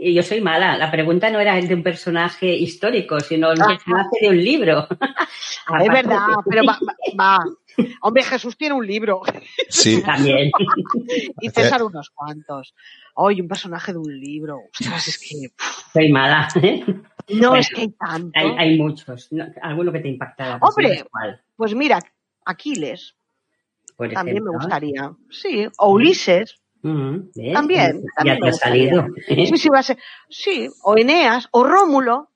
y 0.02 0.14
yo 0.14 0.22
soy 0.22 0.40
mala. 0.40 0.78
La 0.78 0.90
pregunta 0.90 1.28
no 1.28 1.40
era 1.40 1.56
de 1.60 1.74
un 1.74 1.82
personaje 1.82 2.46
histórico, 2.54 3.20
sino 3.20 3.50
un 3.50 3.60
Ah. 3.60 3.66
personaje 3.66 4.16
de 4.22 4.28
un 4.30 4.38
libro. 4.38 4.86
es 5.84 5.88
verdad, 5.92 6.20
pero 6.48 6.62
va- 6.64 6.78
va. 7.20 7.38
Hombre, 8.02 8.22
Jesús 8.22 8.56
tiene 8.56 8.74
un 8.74 8.86
libro 8.86 9.22
Sí, 9.68 10.02
También. 10.04 10.50
y 11.40 11.50
César 11.50 11.82
unos 11.82 12.10
cuantos. 12.10 12.74
Hoy 13.14 13.40
un 13.40 13.48
personaje 13.48 13.92
de 13.92 13.98
un 13.98 14.18
libro. 14.20 14.60
Ostras, 14.72 15.08
es 15.08 15.18
que 15.18 15.50
Soy 15.92 16.10
mala. 16.10 16.48
¿eh? 16.62 16.84
no 16.86 17.50
Bueno, 17.50 17.56
es 17.56 17.68
que 17.70 17.80
hay 17.82 17.88
tanto. 17.92 18.38
Hay, 18.38 18.54
hay 18.58 18.78
muchos. 18.78 19.28
No, 19.32 19.44
alguno 19.62 19.92
que 19.92 20.00
te 20.00 20.08
impactara. 20.08 20.58
Hombre. 20.60 21.04
Pues 21.56 21.74
mira, 21.74 22.00
Aquiles 22.44 23.14
Por 23.96 24.10
también 24.12 24.42
me 24.42 24.50
gustaría. 24.50 25.12
Sí, 25.30 25.68
o 25.78 25.90
Ulises. 25.92 26.56
Ujú, 26.82 27.30
¿ves? 27.34 27.52
También, 27.52 28.00
Ya 28.02 28.08
también 28.16 28.40
te 28.40 28.48
ha 28.48 28.52
salido. 28.54 29.06
Sí, 29.28 29.56
sí, 29.58 29.68
va 29.68 29.80
a 29.80 29.82
ser. 29.82 29.98
Sí, 30.30 30.68
o 30.82 30.96
Eneas, 30.96 31.48
o 31.50 31.62
Rómulo. 31.62 32.29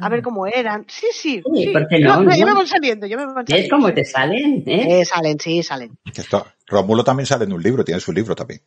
A 0.00 0.08
ver 0.08 0.22
cómo 0.22 0.46
eran. 0.46 0.84
Sí, 0.88 1.06
sí. 1.12 1.42
Sí, 1.54 1.64
sí. 1.64 1.68
¿por 1.72 1.86
qué 1.88 1.98
no? 2.00 2.22
ya 2.30 2.44
¿No? 2.44 2.46
me 2.46 2.54
van 2.54 2.66
saliendo, 2.66 3.06
ya 3.06 3.16
me 3.16 3.26
van 3.26 3.44
¿Ves 3.44 3.46
saliendo. 3.48 3.76
cómo 3.76 3.92
te 3.92 4.04
salen? 4.04 4.62
¿eh? 4.66 5.00
Eh, 5.00 5.04
salen, 5.04 5.38
sí, 5.38 5.62
salen. 5.62 5.98
esto- 6.16 6.46
Rómulo 6.66 7.04
también 7.04 7.26
sale 7.26 7.44
en 7.44 7.52
un 7.52 7.62
libro, 7.62 7.84
tiene 7.84 8.00
su 8.00 8.12
libro 8.12 8.34
también. 8.34 8.60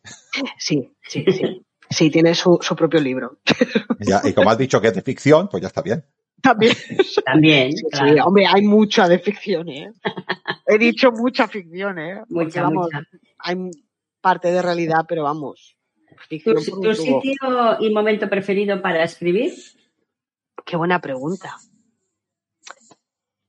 Sí, 0.58 0.92
sí, 1.02 1.24
sí. 1.28 1.66
Sí, 1.88 2.10
tiene 2.10 2.34
su, 2.34 2.58
su 2.62 2.74
propio 2.76 3.00
libro. 3.00 3.38
Y, 4.00 4.06
ya- 4.10 4.20
y 4.24 4.32
como 4.32 4.50
has 4.50 4.58
dicho 4.58 4.80
que 4.80 4.88
es 4.88 4.94
de 4.94 5.02
ficción, 5.02 5.48
pues 5.48 5.60
ya 5.62 5.68
está 5.68 5.82
bien. 5.82 6.04
También. 6.42 6.74
También, 7.24 7.72
Sí, 7.72 7.78
sí, 7.78 7.84
claro. 7.90 8.24
hombre, 8.26 8.44
hay 8.46 8.62
mucha 8.62 9.08
de 9.08 9.18
ficción, 9.18 9.68
¿eh? 9.68 9.90
He 10.66 10.78
dicho 10.78 11.10
mucha 11.12 11.48
ficción, 11.48 11.98
¿eh? 11.98 12.18
Porque, 12.28 12.44
Mucha, 12.46 12.62
vamos, 12.62 12.84
mucha. 12.92 13.02
hay 13.38 13.56
parte 14.20 14.50
de 14.52 14.62
realidad, 14.62 15.04
pero 15.08 15.24
vamos. 15.24 15.76
¿Tu, 16.08 16.16
Ficción 16.28 16.94
sitio 16.94 17.76
y 17.80 17.90
momento 17.92 18.28
preferido 18.28 18.80
para 18.82 19.02
escribir? 19.04 19.52
Qué 20.66 20.76
buena 20.76 21.00
pregunta. 21.00 21.56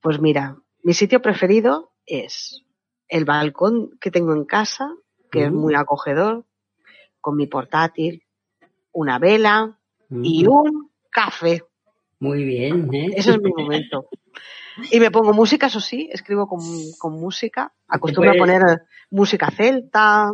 Pues 0.02 0.22
mira, 0.22 0.56
mi 0.84 0.94
sitio 0.94 1.20
preferido 1.20 1.92
es 2.06 2.64
el 3.10 3.26
balcón 3.26 3.98
que 4.00 4.12
tengo 4.12 4.34
en 4.34 4.46
casa, 4.46 4.94
que 5.32 5.46
es 5.46 5.52
Mm. 5.52 5.56
muy 5.56 5.74
acogedor, 5.74 6.46
con 7.20 7.36
mi 7.36 7.48
portátil, 7.48 8.24
una 8.92 9.18
vela 9.18 9.80
y 10.12 10.46
Ujú. 10.46 10.60
un 10.60 10.92
café. 11.10 11.64
Muy 12.20 12.44
bien, 12.44 12.94
¿eh? 12.94 13.10
Ese 13.16 13.32
es 13.32 13.42
mi 13.42 13.52
momento. 13.52 14.10
Y 14.92 15.00
me 15.00 15.10
pongo 15.10 15.34
música, 15.34 15.66
eso 15.66 15.80
sí, 15.80 16.08
escribo 16.12 16.48
con, 16.48 16.60
con 17.00 17.14
música. 17.14 17.74
Acostumbro 17.88 18.32
a 18.32 18.36
poner 18.36 18.62
música 19.10 19.50
celta. 19.50 20.32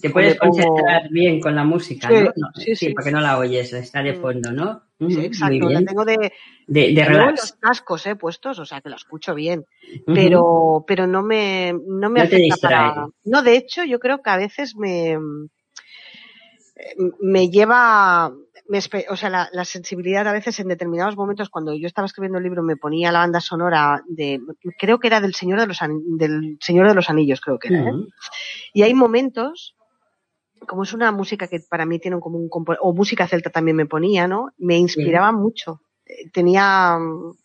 Te 0.00 0.10
puedes 0.10 0.38
concentrar 0.38 1.08
bien 1.10 1.40
con 1.40 1.54
la 1.54 1.64
música, 1.64 2.08
Sí, 2.08 2.14
¿no? 2.14 2.32
No, 2.36 2.48
sí, 2.54 2.74
sí. 2.74 2.92
porque 2.94 3.12
no 3.12 3.20
la 3.20 3.38
oyes, 3.38 3.72
está 3.72 4.02
de 4.02 4.12
Mm. 4.14 4.20
fondo, 4.20 4.52
¿no? 4.52 4.82
Sí, 5.08 5.20
exacto, 5.20 5.68
la 5.70 5.82
tengo 5.84 6.04
de, 6.04 6.32
De, 6.66 6.92
de 6.94 7.04
relax. 7.04 7.40
los 7.40 7.52
cascos 7.60 8.06
eh, 8.06 8.16
puestos, 8.16 8.58
o 8.58 8.64
sea 8.64 8.80
que 8.80 8.88
la 8.88 8.96
escucho 8.96 9.34
bien, 9.34 9.64
pero, 10.06 10.84
pero 10.86 11.06
no 11.06 11.22
me, 11.22 11.72
no 11.72 12.10
me 12.10 12.20
No 12.20 12.26
afecta 12.26 12.56
para. 12.60 13.06
No, 13.24 13.42
de 13.42 13.56
hecho, 13.56 13.84
yo 13.84 13.98
creo 13.98 14.22
que 14.22 14.30
a 14.30 14.36
veces 14.36 14.74
me, 14.76 15.12
eh, 15.12 15.18
me 17.20 17.48
lleva, 17.50 18.32
me 18.68 18.78
o 19.10 19.16
sea, 19.16 19.28
la, 19.30 19.48
la 19.52 19.64
sensibilidad 19.64 20.26
a 20.26 20.32
veces 20.32 20.58
en 20.60 20.68
determinados 20.68 21.16
momentos, 21.16 21.50
cuando 21.50 21.74
yo 21.74 21.86
estaba 21.86 22.06
escribiendo 22.06 22.38
el 22.38 22.44
libro, 22.44 22.62
me 22.62 22.76
ponía 22.76 23.12
la 23.12 23.18
banda 23.20 23.40
sonora 23.40 24.02
de, 24.08 24.40
creo 24.78 24.98
que 24.98 25.06
era 25.08 25.20
del 25.20 25.34
Señor 25.34 25.60
de 25.60 25.66
los, 25.66 25.78
del 26.18 26.56
Señor 26.60 26.88
de 26.88 26.94
los 26.94 27.10
Anillos, 27.10 27.40
creo 27.40 27.58
que 27.58 27.68
era, 27.68 27.80
¿eh? 27.80 27.90
Ujú. 27.92 28.08
Y 28.72 28.82
hay 28.82 28.94
momentos, 28.94 29.76
como 30.66 30.82
es 30.84 30.92
una 30.94 31.12
música 31.12 31.46
que 31.46 31.60
para 31.60 31.84
mí 31.84 31.98
tiene 31.98 32.18
como 32.20 32.38
un 32.38 32.48
compo- 32.48 32.76
o 32.80 32.94
música 32.94 33.28
celta 33.28 33.50
también 33.50 33.76
me 33.76 33.86
ponía, 33.86 34.26
¿no? 34.26 34.48
Me 34.58 34.76
inspiraba 34.78 35.30
mucho. 35.30 35.80
Eh, 36.06 36.30
Tenía 36.32 36.96
mm, 36.98 37.36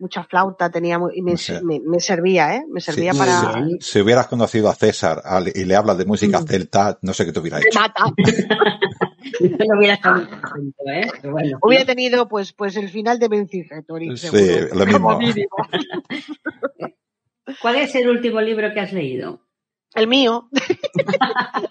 mucha 0.00 0.24
flauta, 0.24 0.70
tenía 0.70 0.98
y 1.14 1.22
me, 1.22 1.34
O 1.34 1.36
sea, 1.36 1.60
me, 1.62 1.78
me 1.80 2.00
servía, 2.00 2.56
¿eh? 2.56 2.64
Me 2.68 2.80
servía 2.80 3.12
Sí, 3.12 3.18
para. 3.18 3.64
Si 3.80 4.00
hubieras 4.00 4.26
conocido 4.26 4.68
a 4.68 4.74
César 4.74 5.22
y 5.54 5.64
le 5.64 5.76
hablas 5.76 5.98
de 5.98 6.04
música 6.04 6.40
Mm. 6.40 6.46
celta, 6.46 6.98
no 7.02 7.12
sé 7.14 7.24
qué 7.24 7.32
te 7.32 7.38
hubiera 7.40 7.58
me 7.58 7.64
hecho. 7.64 7.78
mata. 7.78 8.04
No 9.40 9.78
hubiera 9.78 9.94
estado 9.94 10.16
muy 10.16 10.26
contento, 10.26 10.82
¿eh? 10.92 11.10
Pero 11.20 11.32
bueno. 11.32 11.58
Hubiera 11.62 11.84
tenido 11.84 12.28
pues 12.28 12.52
pues 12.52 12.76
el 12.76 12.88
final 12.88 13.18
de 13.18 13.28
Bencingetori, 13.28 14.16
Sí, 14.16 14.28
seguro. 14.28 14.74
lo 14.74 14.86
mismo. 14.86 15.18
Mínimo. 15.18 15.56
¿Cuál 17.60 17.76
es 17.76 17.94
el 17.94 18.08
último 18.08 18.40
libro 18.40 18.72
que 18.72 18.80
has 18.80 18.92
leído? 18.92 19.40
El 19.94 20.08
mío, 20.08 20.48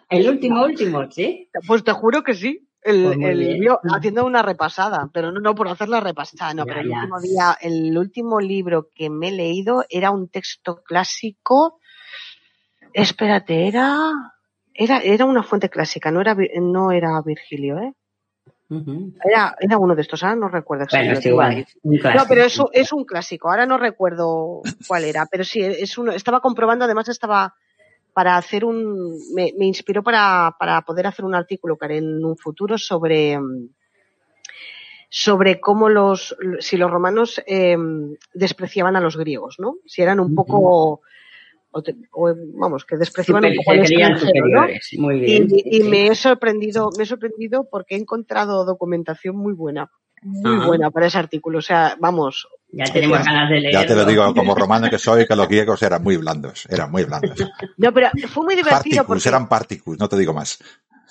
El 0.09 0.29
último, 0.29 0.63
último, 0.63 1.11
¿sí? 1.11 1.49
pues 1.67 1.83
te 1.83 1.91
juro 1.91 2.23
que 2.23 2.33
sí. 2.33 2.69
El, 2.81 3.03
Pues 3.03 3.17
el 3.21 3.59
mío, 3.59 3.79
haciendo 3.95 4.25
una 4.25 4.41
repasada, 4.41 5.09
pero 5.13 5.31
no, 5.31 5.39
no 5.39 5.55
por 5.55 5.69
hacer 5.69 5.87
la 5.87 6.01
repasada, 6.01 6.53
no, 6.53 6.65
Ya, 6.65 6.73
pero 6.73 6.81
el 6.81 6.89
último 6.91 7.19
día, 7.21 7.57
el 7.61 7.97
último 7.97 8.39
libro 8.41 8.89
que 8.93 9.09
me 9.09 9.29
he 9.29 9.31
leído 9.31 9.85
era 9.89 10.11
un 10.11 10.27
texto 10.29 10.83
clásico. 10.83 11.79
Espérate, 12.93 13.67
era, 13.67 13.99
era, 14.73 14.99
era 14.99 15.25
una 15.25 15.43
fuente 15.43 15.69
clásica, 15.69 16.11
no 16.11 16.21
era, 16.21 16.35
no 16.61 16.91
era 16.91 17.21
Virgilio, 17.21 17.79
¿eh? 17.79 17.93
Era, 19.23 19.55
era 19.59 19.77
uno 19.77 19.93
de 19.95 20.01
estos, 20.01 20.23
ahora 20.23 20.35
no 20.35 20.47
recuerdo 20.49 20.85
Bueno, 20.89 21.11
es 21.13 21.25
exactamente. 21.25 21.29
igual. 21.29 21.65
un 21.83 22.15
No, 22.15 22.23
pero 22.27 22.43
es, 22.43 22.59
un- 22.59 22.69
es 22.73 22.91
un 22.91 23.05
clásico. 23.05 23.49
Ahora 23.49 23.65
no 23.67 23.77
recuerdo 23.77 24.61
cuál 24.87 25.03
era, 25.05 25.27
pero 25.29 25.43
sí, 25.43 25.61
es 25.61 25.95
uno. 25.97 26.11
Estaba 26.11 26.39
comprobando, 26.39 26.85
además 26.85 27.07
estaba 27.09 27.53
para 28.13 28.35
hacer 28.37 28.65
un, 28.65 29.19
me, 29.35 29.53
me 29.57 29.65
inspiró 29.65 30.01
para, 30.03 30.55
para 30.59 30.81
poder 30.81 31.05
hacer 31.07 31.23
un 31.25 31.35
artículo 31.35 31.77
que 31.77 31.85
haré 31.85 31.97
en 31.97 32.23
un 32.25 32.35
futuro 32.37 32.77
sobre, 32.79 33.37
sobre 35.09 35.59
cómo 35.59 35.89
los, 35.89 36.35
si 36.59 36.77
los 36.77 36.89
romanos 36.89 37.41
eh, 37.45 37.77
despreciaban 38.33 38.95
a 38.95 39.01
los 39.01 39.17
griegos, 39.17 39.57
¿no? 39.59 39.75
Si 39.85 40.01
eran 40.01 40.19
un 40.19 40.33
poco, 40.33 41.01
o 41.73 41.81
te- 41.83 41.95
o, 42.11 42.33
vamos, 42.55 42.85
que 42.85 42.95
despreciaban 42.97 43.43
un 43.45 43.55
Super- 43.55 43.65
poco. 43.65 44.67
Muy 44.99 45.19
bien. 45.19 45.47
Y, 45.49 45.77
y 45.77 45.81
sí. 45.81 45.89
me 45.89 46.07
he 46.07 46.15
sorprendido, 46.15 46.89
me 46.97 47.03
he 47.03 47.05
sorprendido 47.07 47.67
porque 47.69 47.95
he 47.95 47.97
encontrado 47.99 48.63
documentación 48.65 49.35
muy 49.35 49.53
buena, 49.53 49.89
muy 50.21 50.55
Ajá. 50.57 50.67
buena 50.67 50.91
para 50.91 51.07
ese 51.07 51.17
artículo. 51.17 51.57
O 51.57 51.61
sea, 51.61 51.97
vamos, 51.99 52.47
Ya 52.71 52.85
tenemos 52.85 53.23
ganas 53.25 53.49
de 53.49 53.59
leerlo. 53.59 53.81
Ya 53.81 53.85
te 53.87 53.95
lo 53.95 54.05
digo 54.05 54.33
como 54.33 54.55
romano 54.55 54.89
que 54.89 54.97
soy, 54.99 55.25
que 55.27 55.35
los 55.35 55.47
griegos 55.49 55.81
eran 55.83 56.03
muy 56.03 56.15
blandos, 56.17 56.65
eran 56.69 56.91
muy 56.91 57.03
blandos. 57.05 57.37
no, 57.77 57.93
pero 57.93 58.09
fue 58.29 58.43
muy 58.43 58.55
divertido 58.55 58.79
Particus, 58.81 59.05
porque 59.07 59.29
eran 59.29 59.49
particus, 59.49 59.97
no 59.99 60.07
te 60.07 60.17
digo 60.17 60.33
más. 60.33 60.59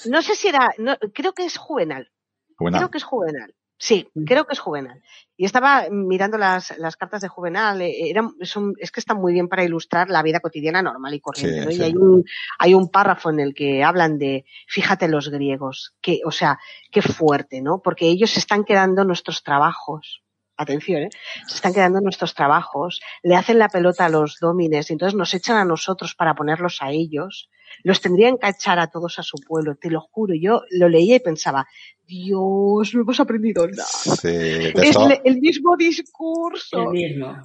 no 0.06 0.22
sé 0.22 0.34
si 0.36 0.48
era, 0.48 0.70
no, 0.78 0.96
creo 1.12 1.32
que 1.32 1.44
es 1.44 1.56
Juvenal, 1.58 2.08
creo 2.56 2.88
que 2.90 2.98
es 2.98 3.04
Juvenal. 3.04 3.52
Sí, 3.84 4.08
Mm. 4.14 4.24
creo 4.26 4.44
que 4.46 4.52
es 4.52 4.60
Juvenal. 4.60 5.02
Y 5.36 5.44
estaba 5.44 5.88
mirando 5.90 6.38
las, 6.38 6.78
las 6.78 6.94
cartas 6.96 7.20
de 7.20 7.26
Juvenal, 7.26 7.82
eh, 7.82 8.10
eran, 8.10 8.30
son- 8.42 8.74
es 8.78 8.92
que 8.92 9.00
están 9.00 9.16
muy 9.16 9.32
bien 9.32 9.48
para 9.48 9.64
ilustrar 9.64 10.08
la 10.08 10.22
vida 10.22 10.38
cotidiana 10.38 10.82
normal 10.82 11.12
y 11.14 11.20
corriente, 11.20 11.58
Sí, 11.58 11.64
¿no? 11.64 11.70
sí. 11.72 11.78
Y 11.80 11.82
hay 11.82 11.96
un, 11.96 12.24
hay 12.60 12.74
un 12.74 12.88
párrafo 12.90 13.30
en 13.30 13.40
el 13.40 13.54
que 13.54 13.82
hablan 13.82 14.18
de, 14.18 14.44
fíjate 14.68 15.08
los 15.08 15.30
griegos, 15.30 15.96
que, 16.00 16.20
o 16.24 16.30
sea, 16.30 16.60
qué 16.92 17.02
fuerte, 17.02 17.60
¿no? 17.60 17.80
Porque 17.82 18.06
ellos 18.06 18.30
se 18.30 18.38
están 18.38 18.62
quedando 18.62 19.04
nuestros 19.04 19.42
trabajos. 19.42 20.22
Atención, 20.56 21.02
¿eh? 21.02 21.08
Se 21.48 21.56
están 21.56 21.74
quedando 21.74 22.00
nuestros 22.00 22.34
trabajos, 22.34 23.00
le 23.24 23.34
hacen 23.34 23.58
la 23.58 23.68
pelota 23.68 24.04
a 24.04 24.08
los 24.10 24.36
dómines, 24.40 24.90
y 24.90 24.92
entonces 24.92 25.16
nos 25.18 25.34
echan 25.34 25.56
a 25.56 25.64
nosotros 25.64 26.14
para 26.14 26.34
ponerlos 26.36 26.82
a 26.82 26.90
ellos. 26.92 27.48
Los 27.82 28.00
tendrían 28.00 28.38
que 28.38 28.48
echar 28.48 28.78
a 28.78 28.88
todos 28.88 29.18
a 29.18 29.22
su 29.22 29.36
pueblo, 29.38 29.74
te 29.76 29.90
lo 29.90 30.00
juro. 30.00 30.34
Yo 30.34 30.62
lo 30.70 30.88
leía 30.88 31.16
y 31.16 31.20
pensaba, 31.20 31.66
Dios, 32.06 32.94
no 32.94 33.00
hemos 33.02 33.20
aprendido 33.20 33.66
nada. 33.68 33.84
Sí, 33.84 34.28
Es 34.28 34.96
el 35.24 35.40
mismo 35.40 35.76
discurso. 35.76 36.78
El 36.82 36.88
mismo. 36.90 37.36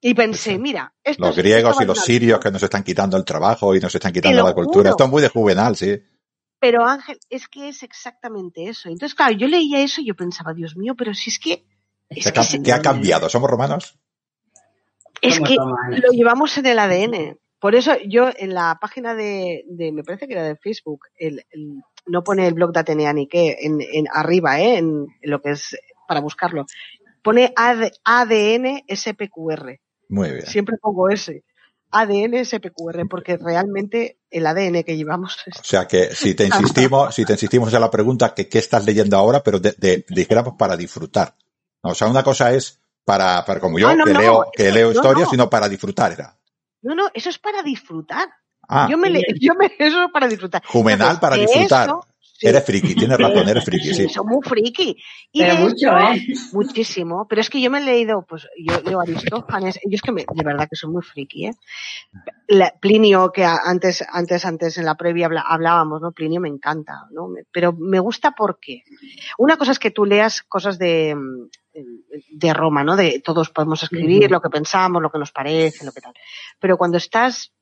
Y 0.00 0.12
pensé, 0.14 0.58
mira, 0.58 0.92
estos, 1.02 1.28
los 1.28 1.36
griegos 1.36 1.80
y 1.80 1.84
los 1.86 1.98
sirios 1.98 2.38
que 2.38 2.50
nos 2.50 2.62
están 2.62 2.82
quitando 2.82 3.16
el 3.16 3.24
trabajo 3.24 3.74
y 3.74 3.80
nos 3.80 3.94
están 3.94 4.12
quitando 4.12 4.44
la 4.44 4.52
cultura. 4.52 4.82
juro. 4.82 4.90
Esto 4.90 5.04
es 5.04 5.10
muy 5.10 5.22
de 5.22 5.28
juvenal, 5.30 5.76
sí. 5.76 5.98
Pero 6.60 6.84
Ángel, 6.84 7.18
es 7.30 7.48
que 7.48 7.68
es 7.68 7.82
exactamente 7.82 8.68
eso. 8.68 8.88
Entonces, 8.90 9.14
claro, 9.14 9.32
yo 9.34 9.48
leía 9.48 9.80
eso 9.82 10.00
y 10.02 10.06
yo 10.06 10.14
pensaba, 10.14 10.52
Dios 10.54 10.76
mío, 10.76 10.94
pero 10.96 11.14
si 11.14 11.30
es 11.30 11.38
que, 11.38 11.64
es 12.10 12.24
¿Qué, 12.26 12.32
que, 12.32 12.40
ha- 12.40 12.42
se- 12.42 12.62
qué 12.62 12.72
ha 12.72 12.82
cambiado? 12.82 13.28
¿Somos 13.30 13.50
romanos? 13.50 13.98
es 15.22 15.40
que 15.40 15.56
romanos. 15.56 16.00
lo 16.00 16.12
llevamos 16.12 16.56
en 16.58 16.66
el 16.66 16.78
ADN. 16.78 17.38
Por 17.64 17.74
eso 17.74 17.92
yo 18.06 18.28
en 18.36 18.52
la 18.52 18.76
página 18.78 19.14
de, 19.14 19.64
de 19.66 19.90
me 19.90 20.04
parece 20.04 20.26
que 20.26 20.34
era 20.34 20.42
de 20.42 20.56
Facebook, 20.56 21.06
el, 21.18 21.46
el- 21.50 21.80
no 22.06 22.22
pone 22.22 22.46
el 22.46 22.52
blog 22.52 22.74
de 22.74 22.80
Atenea 22.80 23.14
ni 23.14 23.26
qué, 23.26 23.56
en, 23.60 23.78
en 23.80 24.04
arriba, 24.12 24.60
¿eh? 24.60 24.76
En, 24.76 25.06
en 25.22 25.30
lo 25.30 25.40
que 25.40 25.52
es 25.52 25.74
para 26.06 26.20
buscarlo. 26.20 26.66
Pone 27.22 27.54
AD, 27.56 27.90
ADN 28.04 28.82
SPQR. 28.86 29.80
Muy 30.10 30.30
bien. 30.32 30.44
Siempre 30.46 30.76
pongo 30.76 31.08
ese. 31.08 31.44
ADN 31.90 32.44
SPQR, 32.44 33.08
porque 33.08 33.38
realmente 33.38 34.18
el 34.30 34.46
ADN 34.46 34.82
que 34.82 34.98
llevamos 34.98 35.38
es... 35.46 35.58
O 35.58 35.64
sea 35.64 35.86
que 35.88 36.14
si 36.14 36.34
te 36.34 36.44
insistimos, 36.46 37.14
si 37.14 37.24
te 37.24 37.32
insistimos 37.32 37.72
en 37.72 37.80
la 37.80 37.90
pregunta 37.90 38.34
que 38.34 38.46
qué 38.46 38.58
estás 38.58 38.84
leyendo 38.84 39.16
ahora, 39.16 39.42
pero 39.42 39.58
de, 39.58 39.74
de- 39.78 40.04
dijéramos 40.10 40.56
para 40.58 40.76
disfrutar. 40.76 41.34
O 41.82 41.94
sea, 41.94 42.08
una 42.08 42.22
cosa 42.22 42.52
es 42.52 42.78
para, 43.06 43.42
para 43.46 43.58
como 43.60 43.78
yo, 43.78 43.88
Ah, 43.88 43.94
no, 43.96 44.04
que 44.04 44.12
no, 44.12 44.20
leo, 44.20 44.44
que 44.54 44.70
leo 44.70 44.92
historias, 44.92 45.28
no. 45.28 45.30
sino 45.30 45.48
para 45.48 45.70
disfrutar 45.70 46.12
era. 46.12 46.36
No, 46.84 46.94
no, 46.94 47.08
eso 47.14 47.30
es 47.30 47.38
para 47.38 47.62
disfrutar. 47.62 48.28
Ah, 48.68 48.86
yo 48.90 48.96
me, 48.96 49.10
le- 49.10 49.24
yo 49.40 49.54
me, 49.54 49.66
eso 49.78 50.04
es 50.04 50.10
para 50.12 50.28
disfrutar. 50.28 50.62
Juvenal 50.66 50.98
Entonces, 51.00 51.20
para 51.20 51.36
disfrutar. 51.36 51.88
eso, 51.88 52.06
sí, 52.20 52.46
eres 52.46 52.64
friki, 52.64 52.94
tienes 52.94 53.18
razón, 53.18 53.48
eres 53.48 53.64
friki, 53.64 53.88
sí, 53.88 53.94
sí. 53.94 54.08
son 54.08 54.26
muy 54.26 54.40
friki. 54.42 54.96
Y 55.32 55.40
Pero 55.40 55.56
mucho, 55.56 55.98
¿eh? 55.98 56.22
Muchísimo, 56.52 57.26
pero 57.28 57.40
es 57.40 57.50
que 57.50 57.60
yo 57.60 57.70
me 57.70 57.78
he 57.78 57.84
leído, 57.84 58.24
pues 58.28 58.46
yo 58.58 58.80
leo 58.82 59.00
Aristófanes, 59.00 59.80
yo 59.84 59.94
es 59.96 60.02
que 60.02 60.12
me- 60.12 60.24
de 60.30 60.44
verdad 60.44 60.68
que 60.70 60.76
soy 60.76 60.90
muy 60.92 61.02
friki, 61.02 61.46
¿eh? 61.46 61.52
La- 62.46 62.74
Plinio, 62.78 63.32
que 63.32 63.44
antes, 63.44 64.04
antes, 64.12 64.44
antes 64.44 64.76
en 64.78 64.84
la 64.84 64.94
previa 64.96 65.28
hablábamos, 65.46 66.00
¿no? 66.02 66.12
Plinio 66.12 66.40
me 66.40 66.48
encanta, 66.48 67.06
¿no? 67.10 67.28
Pero 67.50 67.72
me 67.72 67.98
gusta 67.98 68.32
porque 68.32 68.82
una 69.38 69.56
cosa 69.56 69.72
es 69.72 69.78
que 69.78 69.90
tú 69.90 70.04
leas 70.04 70.42
cosas 70.42 70.78
de, 70.78 71.16
de 71.74 72.54
Roma, 72.54 72.84
¿no? 72.84 72.96
De 72.96 73.20
todos 73.20 73.50
podemos 73.50 73.82
escribir 73.82 74.30
lo 74.30 74.40
que 74.40 74.50
pensamos, 74.50 75.02
lo 75.02 75.10
que 75.10 75.18
nos 75.18 75.32
parece, 75.32 75.84
lo 75.84 75.92
que 75.92 76.00
tal. 76.00 76.14
Pero 76.60 76.76
cuando 76.78 76.98
estás 76.98 77.52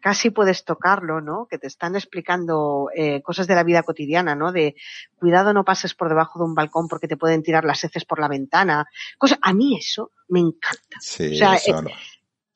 casi 0.00 0.30
puedes 0.30 0.64
tocarlo, 0.64 1.20
¿no? 1.20 1.46
Que 1.48 1.58
te 1.58 1.66
están 1.66 1.94
explicando 1.94 2.88
eh, 2.94 3.22
cosas 3.22 3.46
de 3.46 3.54
la 3.54 3.62
vida 3.62 3.82
cotidiana, 3.82 4.34
¿no? 4.34 4.52
De 4.52 4.74
cuidado 5.16 5.52
no 5.52 5.64
pases 5.64 5.94
por 5.94 6.08
debajo 6.08 6.38
de 6.38 6.46
un 6.46 6.54
balcón 6.54 6.88
porque 6.88 7.08
te 7.08 7.16
pueden 7.16 7.42
tirar 7.42 7.64
las 7.64 7.84
heces 7.84 8.04
por 8.04 8.18
la 8.18 8.28
ventana. 8.28 8.86
Cosa, 9.18 9.38
a 9.40 9.52
mí 9.52 9.76
eso 9.76 10.12
me 10.28 10.40
encanta. 10.40 10.98
Sí, 11.00 11.32
O 11.32 11.36
sea, 11.36 11.54
eso 11.54 11.78
eh, 11.78 11.82
no. 11.82 11.90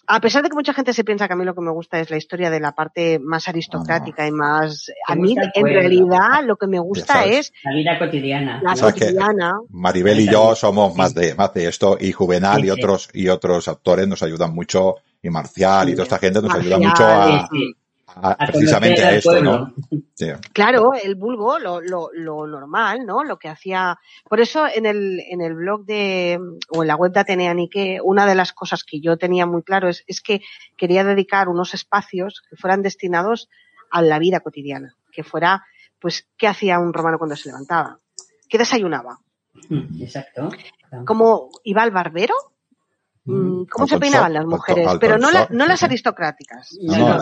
A 0.07 0.21
pesar 0.21 0.43
de 0.43 0.49
que 0.51 0.55
mucha 0.55 0.75
gente 0.75 0.93
se 0.93 1.05
piensa 1.05 1.27
que 1.27 1.33
a 1.33 1.37
mí 1.37 1.45
lo 1.45 1.55
que 1.55 1.61
me 1.61 1.71
gusta 1.71 1.99
es 1.99 2.11
la 2.11 2.17
historia 2.17 2.51
de 2.51 2.61
la 2.61 2.73
parte 2.73 3.19
más 3.19 3.49
aristocrática 3.49 4.27
y 4.27 4.33
más... 4.33 4.91
A 5.09 5.15
mí, 5.15 5.35
en 5.39 5.63
pueblo. 5.63 5.81
realidad, 5.81 6.45
lo 6.45 6.57
que 6.57 6.67
me 6.67 6.79
gusta 6.79 7.25
es 7.25 7.53
La 7.65 7.73
vida 7.75 7.99
cotidiana. 7.99 8.61
la 8.63 8.75
cotidiana. 8.77 9.53
Maribel 9.71 10.21
y 10.21 10.27
yo 10.31 10.55
somos 10.55 10.95
más 10.95 11.15
de, 11.15 11.35
más 11.35 11.53
de 11.55 11.69
esto, 11.69 11.97
y 12.01 12.13
Juvenal 12.13 12.61
Sí, 12.61 12.67
y 12.69 12.71
sí. 12.71 12.71
otros, 12.71 13.09
y 13.15 13.29
otros 13.29 13.69
actores 13.69 14.07
nos 14.07 14.23
ayudan 14.23 14.55
mucho, 14.55 14.97
y 15.23 15.31
Marcial 15.31 15.89
y 15.89 15.93
toda 15.93 16.05
esta 16.05 16.19
gente 16.19 16.43
nos 16.43 16.55
ayuda 16.55 16.79
mucho 16.79 17.05
a, 17.07 17.49
Sí, 17.51 17.59
sí. 17.59 17.75
A- 18.07 18.33
A 18.33 18.47
precisamente 18.47 19.03
a 19.05 19.15
esto. 19.17 19.43
¿no? 19.43 19.75
Sí. 20.15 20.27
Claro, 20.53 20.93
el 20.95 21.15
vulgo, 21.15 21.59
lo, 21.59 21.81
lo, 21.81 22.11
lo 22.13 22.47
normal, 22.47 23.05
¿no? 23.07 23.25
Lo 23.25 23.39
que 23.39 23.49
hacía. 23.49 23.99
Por 24.29 24.41
eso 24.41 24.65
en 24.73 24.87
el, 24.87 25.21
en 25.29 25.41
el 25.41 25.55
blog 25.55 25.85
de, 25.85 26.39
o 26.71 26.83
en 26.83 26.89
la 26.89 26.97
web 26.97 27.13
de 27.13 27.21
Atenea 27.21 27.55
Nique, 27.55 27.99
una 28.03 28.27
de 28.27 28.35
las 28.35 28.53
cosas 28.53 28.85
que 28.85 29.01
yo 29.01 29.17
tenía 29.17 29.47
muy 29.47 29.63
claro 29.63 29.89
es, 29.89 30.05
es 30.07 30.21
que 30.21 30.41
quería 30.77 31.03
dedicar 31.05 31.49
unos 31.49 31.75
espacios 31.75 32.43
que 32.49 32.57
fueran 32.57 32.83
destinados 32.83 33.49
a 33.91 34.03
la 34.03 34.19
vida 34.19 34.41
cotidiana. 34.41 34.95
Que 35.13 35.23
fuera, 35.25 35.65
pues, 35.99 36.29
¿qué 36.37 36.47
hacía 36.47 36.79
un 36.79 36.93
romano 36.93 37.19
cuando 37.19 37.37
se 37.37 37.49
levantaba? 37.49 37.99
¿Qué 38.49 38.59
desayunaba? 38.59 39.19
Exacto. 40.01 40.49
¿Cómo 41.07 41.49
iba 41.65 41.83
al 41.83 41.91
barbero? 41.91 42.35
Mm. 43.25 43.65
¿Cómo 43.71 43.85
Al 43.85 43.89
se 43.89 43.99
peinaban 43.99 44.33
las 44.35 44.45
mujeres? 44.45 44.87
al 44.87 44.99
Pero 44.99 45.17
no, 45.19 45.31
la- 45.31 45.49
no 45.51 45.67
las 45.67 45.83
aristocráticas. 45.83 46.77
No, 46.83 47.19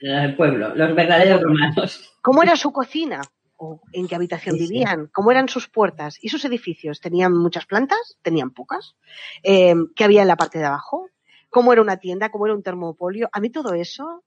del 0.00 0.36
pueblo, 0.36 0.74
los 0.74 0.94
verdaderos 0.94 1.40
romanos. 1.42 2.12
¿Cómo 2.22 2.42
era 2.42 2.56
su 2.56 2.72
cocina? 2.72 3.20
¿O 3.58 3.80
en 3.92 4.06
qué 4.06 4.14
habitación 4.16 4.56
Sí, 4.56 4.66
sí. 4.66 4.72
vivían? 4.74 5.08
¿Cómo 5.14 5.30
eran 5.30 5.48
sus 5.48 5.66
puertas? 5.68 6.18
¿Y 6.20 6.28
sus 6.28 6.44
edificios? 6.44 7.00
¿Tenían 7.00 7.32
muchas 7.32 7.64
plantas? 7.64 8.18
¿Tenían 8.20 8.50
pocas? 8.50 8.96
Eh, 9.42 9.74
¿Qué 9.94 10.04
había 10.04 10.20
en 10.22 10.28
la 10.28 10.36
parte 10.36 10.58
de 10.58 10.66
abajo? 10.66 11.08
¿Cómo 11.48 11.72
era 11.72 11.80
una 11.80 11.96
tienda? 11.96 12.28
¿Cómo 12.30 12.44
era 12.44 12.54
un 12.54 12.62
termopolio? 12.62 13.30
A 13.32 13.40
mí 13.40 13.48
todo 13.48 13.72
eso 13.72 14.24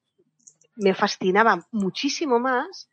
me 0.77 0.95
fascinaba 0.95 1.67
muchísimo 1.71 2.39
más 2.39 2.89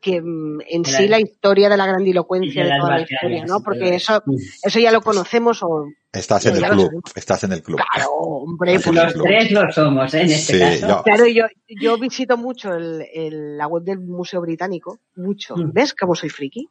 que 0.00 0.20
mm, 0.22 0.60
en 0.66 0.84
sí 0.84 1.06
la 1.08 1.20
historia 1.20 1.68
de 1.68 1.76
la 1.76 1.86
grandilocuencia 1.86 2.64
de 2.64 2.70
de 2.70 2.78
toda 2.78 2.96
la 2.96 3.02
historia, 3.02 3.44
¿no? 3.46 3.60
Porque 3.60 3.94
eso, 3.94 4.22
eso 4.62 4.78
ya 4.80 4.90
lo 4.92 5.02
conocemos 5.02 5.62
o, 5.62 5.86
Estás 6.12 6.46
en 6.46 6.56
el 6.56 6.62
club, 6.64 7.02
estás 7.14 7.44
en 7.44 7.52
el 7.52 7.62
club. 7.62 7.78
claro, 7.92 8.10
hombre, 8.12 8.80
por 8.80 8.94
Los 8.94 9.12
club. 9.12 9.24
tres 9.26 9.50
lo 9.52 9.70
somos, 9.70 10.12
¿eh? 10.14 10.22
en 10.22 10.30
este 10.30 10.54
Sí, 10.54 10.58
caso. 10.80 10.88
yo- 10.88 11.02
Claro, 11.04 11.26
yo, 11.26 11.44
yo 11.68 11.98
visito 11.98 12.36
mucho 12.36 12.72
el, 12.74 13.06
el- 13.12 13.56
la 13.58 13.66
web 13.68 13.84
del 13.84 14.00
Museo 14.00 14.40
Británico, 14.40 14.98
mucho. 15.16 15.54
Mm. 15.56 15.72
¿Ves 15.72 15.94
cómo 15.94 16.14
soy 16.14 16.30
friki? 16.30 16.66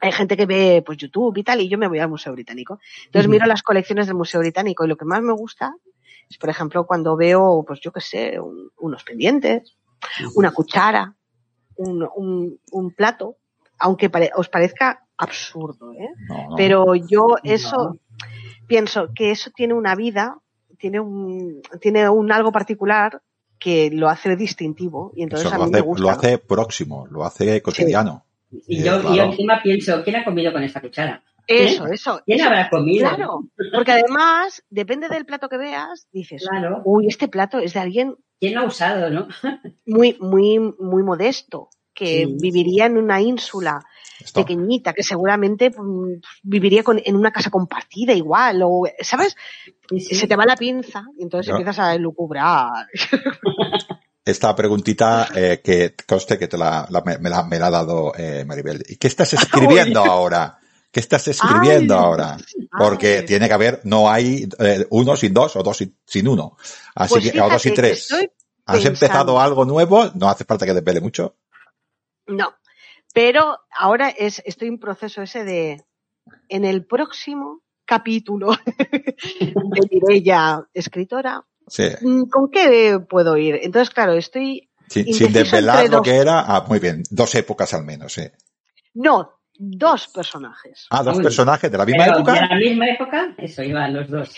Hay 0.00 0.12
gente 0.12 0.36
que 0.36 0.46
ve 0.46 0.82
pues 0.86 0.96
YouTube 0.96 1.36
y 1.38 1.42
tal, 1.42 1.60
y 1.60 1.68
yo 1.68 1.76
me 1.76 1.88
voy 1.88 1.98
al 1.98 2.08
Museo 2.08 2.32
Británico. 2.32 2.78
Entonces 3.06 3.28
miro 3.28 3.44
las 3.46 3.62
colecciones 3.64 4.06
del 4.06 4.14
Museo 4.14 4.40
Británico 4.40 4.84
y 4.84 4.88
lo 4.88 4.96
que 4.96 5.04
más 5.04 5.20
me 5.22 5.32
gusta 5.32 5.74
es, 6.30 6.38
por 6.38 6.48
ejemplo, 6.50 6.86
cuando 6.86 7.16
veo, 7.16 7.64
pues 7.66 7.80
yo 7.80 7.90
qué 7.90 8.00
sé, 8.00 8.38
un- 8.38 8.70
unos 8.78 9.02
pendientes, 9.02 9.76
una 10.36 10.52
cuchara, 10.52 11.14
un, 11.78 12.06
un- 12.14 12.60
un 12.72 12.90
plato, 12.92 13.36
aunque 13.78 14.10
pare- 14.10 14.30
os 14.36 14.48
parezca 14.48 15.04
absurdo, 15.16 15.92
¿eh? 15.94 16.08
No, 16.28 16.50
no. 16.50 16.56
Pero 16.56 16.94
yo 16.94 17.36
eso 17.42 17.76
No. 17.94 17.96
pienso 18.66 19.08
que 19.14 19.30
eso 19.30 19.50
tiene 19.54 19.74
una 19.74 19.94
vida, 19.94 20.38
tiene 20.78 21.00
un, 21.00 21.60
tiene 21.80 22.08
un 22.08 22.30
algo 22.30 22.52
particular 22.52 23.20
que 23.58 23.90
lo 23.92 24.08
hace 24.08 24.36
distintivo 24.36 25.12
y 25.16 25.22
entonces 25.24 25.46
Eso 25.46 25.54
a 25.56 25.58
lo 25.58 25.64
mí 25.64 25.70
me 25.72 25.78
hace, 25.78 25.86
gusta. 25.86 26.02
lo 26.02 26.10
hace 26.10 26.38
próximo, 26.38 27.06
lo 27.10 27.24
hace 27.24 27.60
cotidiano. 27.62 28.24
Y 28.50 28.80
Eh, 28.80 28.84
yo, 28.84 29.12
y 29.12 29.16
yo 29.16 29.22
encima 29.24 29.60
pienso, 29.62 30.02
¿quién 30.04 30.16
ha 30.16 30.24
comido 30.24 30.52
con 30.52 30.62
esta 30.62 30.80
cuchara? 30.80 31.22
Eso, 31.46 31.86
eso. 31.86 32.20
¿Quién 32.26 32.40
eso. 32.40 32.48
habrá 32.48 32.68
comido? 32.70 33.08
Claro, 33.08 33.40
porque 33.74 33.92
además, 33.92 34.62
depende 34.70 35.08
del 35.08 35.24
plato 35.26 35.48
que 35.48 35.56
veas, 35.56 36.06
dices, 36.12 36.46
Claro. 36.48 36.82
uy, 36.84 37.06
este 37.08 37.26
plato 37.26 37.58
es 37.58 37.72
de 37.74 37.80
alguien 37.80 38.14
¿Quién 38.40 38.54
lo 38.54 38.60
ha 38.60 38.64
usado, 38.66 39.10
no? 39.10 39.28
muy, 39.86 40.16
muy, 40.20 40.58
muy 40.78 41.02
modesto, 41.02 41.70
que 41.94 42.26
Sí. 42.26 42.36
viviría 42.40 42.86
en 42.86 42.96
una 42.96 43.20
ínsula 43.20 43.84
pequeñita, 44.34 44.92
que 44.92 45.02
seguramente 45.02 45.70
mm, 45.70 46.20
viviría 46.42 46.82
con- 46.82 47.00
en 47.04 47.16
una 47.16 47.30
casa 47.32 47.50
compartida 47.50 48.12
igual, 48.12 48.60
o, 48.64 48.82
¿sabes? 49.00 49.36
Sí, 49.88 50.00
sí. 50.00 50.14
Se 50.14 50.26
te 50.28 50.36
va 50.36 50.44
la 50.46 50.56
pinza 50.56 51.04
y 51.16 51.22
entonces 51.22 51.50
empiezas 51.50 51.78
a 51.78 51.94
lucubrar. 51.96 52.86
Esta 54.24 54.54
preguntita 54.54 55.28
eh, 55.34 55.60
que 55.64 55.94
conste 56.06 56.38
que 56.38 56.48
te 56.48 56.58
la, 56.58 56.86
la- 56.90 57.00
me, 57.02 57.16
me 57.18 57.30
la, 57.30 57.44
me 57.44 57.58
la 57.58 57.68
ha 57.68 57.70
dado 57.70 58.12
eh, 58.16 58.44
Maribel. 58.46 58.84
¿Y 58.86 58.96
qué 58.96 59.06
estás 59.08 59.32
escribiendo 59.34 60.00
ahora? 60.00 60.57
¿Qué 60.90 61.00
estás 61.00 61.28
escribiendo 61.28 61.94
Ay. 61.94 62.00
ahora? 62.04 62.36
Porque 62.78 63.18
Ay. 63.18 63.26
tiene 63.26 63.46
que 63.48 63.54
haber, 63.54 63.80
no 63.84 64.10
hay 64.10 64.48
eh, 64.58 64.86
uno 64.90 65.16
sin 65.16 65.34
dos 65.34 65.54
o 65.56 65.62
dos 65.62 65.76
sin, 65.76 65.96
sin 66.06 66.26
uno. 66.28 66.56
Así 66.94 67.14
Pues 67.14 67.32
que, 67.32 67.40
o 67.40 67.48
dos 67.50 67.60
sin 67.62 67.72
que 67.72 67.76
tres. 67.82 68.10
¿Has 68.12 68.20
pensando- 68.80 68.88
empezado 68.88 69.40
algo 69.40 69.64
nuevo? 69.64 70.10
No 70.14 70.28
hace 70.28 70.44
falta 70.44 70.64
que 70.66 70.74
te 70.74 70.82
pele 70.82 71.00
mucho. 71.00 71.36
No, 72.26 72.54
pero 73.14 73.58
ahora 73.78 74.08
es, 74.10 74.42
estoy 74.44 74.68
en 74.68 74.78
proceso 74.78 75.22
ese 75.22 75.44
de, 75.44 75.84
en 76.48 76.64
el 76.64 76.84
próximo 76.86 77.62
capítulo 77.86 78.50
de 79.40 79.88
Mireia, 79.90 80.66
escritora, 80.74 81.44
Sí. 81.66 81.88
mm, 82.00 82.24
¿con 82.30 82.50
qué 82.50 82.98
puedo 83.08 83.36
ir? 83.36 83.58
Entonces, 83.62 83.90
claro, 83.94 84.12
estoy, 84.14 84.70
Sin, 84.88 85.32
desvelar 85.32 85.84
lo 85.84 85.98
dos. 85.98 86.02
que 86.02 86.16
era. 86.16 86.40
Ah, 86.40 86.64
muy 86.66 86.78
bien. 86.78 87.02
Dos 87.10 87.34
épocas 87.34 87.72
al 87.74 87.84
menos, 87.84 88.12
sí. 88.14 88.22
no, 88.94 89.37
dos 89.58 90.08
personajes. 90.08 90.86
Ah, 90.90 91.02
dos 91.02 91.18
Uy. 91.18 91.24
personajes 91.24 91.70
de 91.70 91.76
la 91.78 91.84
misma 91.84 92.04
Pero, 92.04 92.16
época. 92.18 92.32
¿De 92.34 92.40
la 92.46 92.54
misma 92.56 92.88
época? 92.88 93.34
Eso 93.36 93.62
iban 93.62 93.92
los 93.92 94.08
dos. 94.08 94.34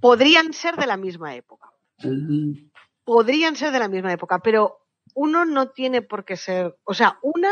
Podrían 0.00 0.52
ser 0.52 0.76
de 0.76 0.86
la 0.86 0.96
misma 0.96 1.34
época, 1.34 1.70
Mm, 2.02 2.68
podrían 3.04 3.56
ser 3.56 3.72
de 3.72 3.78
la 3.78 3.88
misma 3.88 4.12
época, 4.12 4.40
pero 4.40 4.78
uno 5.14 5.44
no 5.46 5.70
tiene 5.70 6.02
por 6.02 6.24
qué 6.24 6.36
ser, 6.36 6.76
o 6.84 6.92
sea, 6.92 7.18
una 7.22 7.50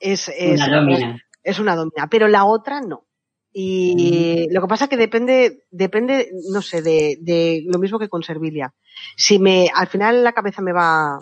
es, 0.00 0.28
es, 0.28 0.60
Una 0.62 0.76
domina. 0.80 1.18
es 1.42 1.58
una 1.58 1.74
domina, 1.76 2.08
pero 2.08 2.28
la 2.28 2.44
otra 2.44 2.80
no. 2.80 3.04
Y 3.52 4.46
Mm. 4.48 4.54
lo 4.54 4.60
que 4.62 4.66
pasa 4.68 4.84
es 4.84 4.90
que 4.90 4.96
depende, 4.96 5.64
depende, 5.70 6.30
no 6.52 6.62
sé, 6.62 6.82
de, 6.82 7.18
de 7.20 7.64
lo 7.66 7.78
mismo 7.78 7.98
que 7.98 8.08
con 8.08 8.22
Servilia. 8.22 8.72
Si 9.16 9.38
me, 9.38 9.68
al 9.74 9.88
final 9.88 10.22
la 10.22 10.32
cabeza 10.32 10.62
me 10.62 10.72
va, 10.72 11.18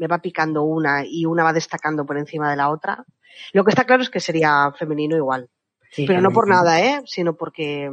me 0.00 0.06
va 0.06 0.18
picando 0.18 0.62
una 0.62 1.04
y 1.06 1.26
una 1.26 1.44
va 1.44 1.52
destacando 1.52 2.06
por 2.06 2.16
encima 2.16 2.50
de 2.50 2.56
la 2.56 2.70
otra, 2.70 3.04
lo 3.52 3.64
que 3.64 3.70
está 3.70 3.84
claro 3.84 4.02
es 4.02 4.08
que 4.08 4.18
sería 4.18 4.72
femenino 4.78 5.14
igual. 5.14 5.50
Sí, 5.92 6.06
Pero 6.06 6.22
no 6.22 6.30
por 6.30 6.44
sí. 6.46 6.50
nada, 6.50 6.80
¿eh? 6.80 7.02
Sino 7.04 7.36
porque 7.36 7.90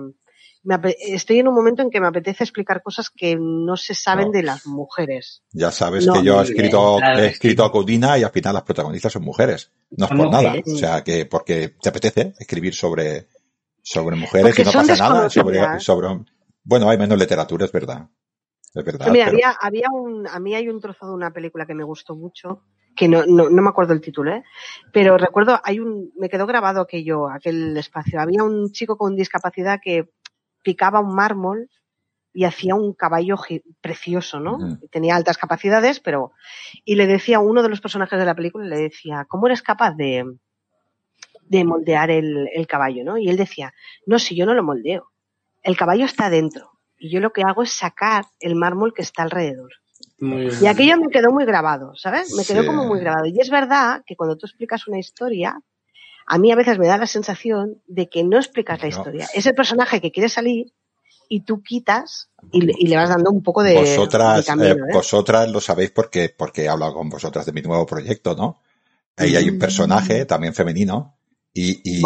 me 0.64 0.80
estoy 1.00 1.40
en 1.40 1.50
un 1.50 1.56
momento 1.56 1.82
en 1.82 1.90
que 1.90 2.00
me 2.00 2.08
apetece 2.08 2.44
explicar 2.46 2.82
cosas 2.82 3.10
que 3.10 3.36
no 3.38 3.76
se 3.76 3.94
saben 3.94 4.28
No. 4.28 4.32
de 4.32 4.44
las 4.44 4.66
mujeres. 4.66 5.44
Ya 5.52 5.70
sabes 5.72 6.06
No, 6.06 6.14
que 6.14 6.24
yo 6.24 6.40
he 6.40 6.44
bien, 6.44 6.56
escrito, 6.56 6.96
claro 6.98 7.20
he 7.20 7.28
escrito 7.28 7.66
a 7.66 7.72
Codina 7.72 8.18
y 8.18 8.24
al 8.24 8.32
final 8.32 8.54
las 8.54 8.64
protagonistas 8.64 9.12
son 9.12 9.24
mujeres. 9.24 9.72
No 9.92 10.06
es 10.06 10.12
por 10.12 10.32
nada. 10.32 10.54
O 10.66 10.78
sea, 10.78 11.04
que 11.04 11.26
porque 11.26 11.76
te 11.82 11.90
apetece 11.90 12.34
escribir 12.40 12.74
sobre, 12.74 13.28
sobre 13.82 14.16
mujeres 14.16 14.48
Porque 14.56 14.62
y 14.62 14.66
no 14.66 14.72
pasa 14.72 14.96
nada. 14.96 15.30
Sobre, 15.80 16.08
bueno, 16.64 16.90
hay 16.90 16.98
menos 16.98 17.18
literatura, 17.18 17.66
es 17.66 17.72
verdad. 17.72 18.08
Es 18.74 18.84
verdad. 18.86 19.12
Mira, 19.12 19.26
pero- 19.26 19.38
había, 19.38 19.52
había 19.62 19.88
un, 19.92 20.28
a 20.28 20.40
mí 20.40 20.56
hay 20.56 20.70
un 20.70 20.80
trozo 20.80 21.08
de 21.08 21.14
una 21.14 21.32
película 21.32 21.66
que 21.66 21.74
me 21.74 21.84
gustó 21.84 22.16
mucho, 22.16 22.64
que 22.96 23.08
no, 23.08 23.26
no, 23.26 23.50
no 23.50 23.62
me 23.62 23.70
acuerdo 23.70 23.94
el 23.94 24.02
título, 24.02 24.32
¿eh? 24.32 24.44
pero 24.92 25.18
recuerdo, 25.18 25.60
hay 25.64 25.80
un, 25.80 26.12
me 26.18 26.30
quedó 26.30 26.48
grabado 26.48 26.82
aquello, 26.82 27.30
aquel 27.30 27.78
espacio. 27.78 28.20
Había 28.20 28.44
un 28.44 28.72
chico 28.72 28.98
con 28.98 29.16
discapacidad 29.16 29.80
que 29.82 30.10
picaba 30.64 31.00
un 31.00 31.14
mármol 31.16 31.70
y 32.34 32.44
hacía 32.44 32.76
un 32.76 32.94
caballo 32.94 33.38
precioso, 33.82 34.40
¿no? 34.40 34.80
Tenía 34.92 35.16
altas 35.16 35.38
capacidades, 35.38 36.00
pero 36.00 36.34
y 36.86 36.96
le 36.96 37.08
decía 37.08 37.38
a 37.38 37.40
uno 37.40 37.64
de 37.64 37.70
los 37.70 37.82
personajes 37.82 38.20
de 38.20 38.26
la 38.26 38.36
película 38.36 38.66
le 38.66 38.78
decía, 38.78 39.26
¿cómo 39.28 39.48
eres 39.48 39.62
capaz 39.62 39.96
de 39.96 40.26
de 41.50 41.64
moldear 41.64 42.12
el, 42.12 42.50
el 42.54 42.68
caballo, 42.68 43.04
¿no? 43.06 43.18
Y 43.18 43.30
él 43.30 43.38
decía, 43.38 43.74
no, 44.06 44.20
si 44.20 44.36
yo 44.36 44.46
no 44.46 44.54
lo 44.54 44.64
moldeo, 44.64 45.12
el 45.64 45.78
caballo 45.78 46.04
está 46.06 46.30
dentro 46.30 46.77
y 47.00 47.10
yo 47.10 47.20
lo 47.20 47.32
que 47.32 47.44
hago 47.44 47.64
es 47.64 47.72
sacar 47.72 48.26
el 48.40 48.56
mármol 48.56 48.94
que 48.94 49.02
está 49.02 49.24
alrededor. 49.24 49.72
Y 50.20 50.66
aquello 50.66 50.98
me 50.98 51.10
quedó 51.10 51.32
muy 51.32 51.46
grabado, 51.46 51.96
¿sabes? 51.96 52.34
Me 52.34 52.44
quedó 52.44 52.66
como 52.66 52.86
muy 52.86 53.00
grabado. 53.00 53.28
Y 53.28 53.40
es 53.40 53.50
verdad 53.50 54.02
que 54.06 54.16
cuando 54.16 54.36
tú 54.36 54.48
explicas 54.48 54.88
una 54.88 54.98
historia, 54.98 55.60
a 56.26 56.38
mí 56.40 56.52
a 56.52 56.56
veces 56.56 56.80
me 56.80 56.88
da 56.88 56.98
la 56.98 57.06
sensación 57.06 57.82
de 57.88 58.10
que 58.10 58.24
no 58.24 58.38
explicas 58.38 58.82
la 58.82 58.88
historia. 58.88 59.28
Es 59.34 59.46
el 59.46 59.54
personaje 59.54 60.02
que 60.02 60.12
quiere 60.12 60.28
salir 60.28 60.74
y 61.30 61.42
tú 61.42 61.62
quitas 61.62 62.30
y 62.52 62.62
le, 62.62 62.96
vas 62.96 63.10
dando 63.10 63.30
un 63.30 63.44
poco 63.44 63.62
de. 63.62 63.76
Vosotras, 63.76 64.50
eh, 64.50 64.72
¿eh? 64.72 64.76
vosotras 64.92 65.52
lo 65.52 65.62
sabéis 65.62 65.92
porque, 65.92 66.34
porque 66.36 66.64
he 66.64 66.70
hablado 66.70 66.96
con 66.96 67.10
vosotras 67.10 67.46
de 67.46 67.52
mi 67.52 67.62
nuevo 67.62 67.86
proyecto, 67.86 68.36
¿no? 68.36 68.62
Ahí 69.18 69.36
hay 69.36 69.50
un 69.50 69.58
mm. 69.58 69.60
personaje 69.60 70.26
también 70.26 70.54
femenino 70.54 71.17
y, 71.60 72.02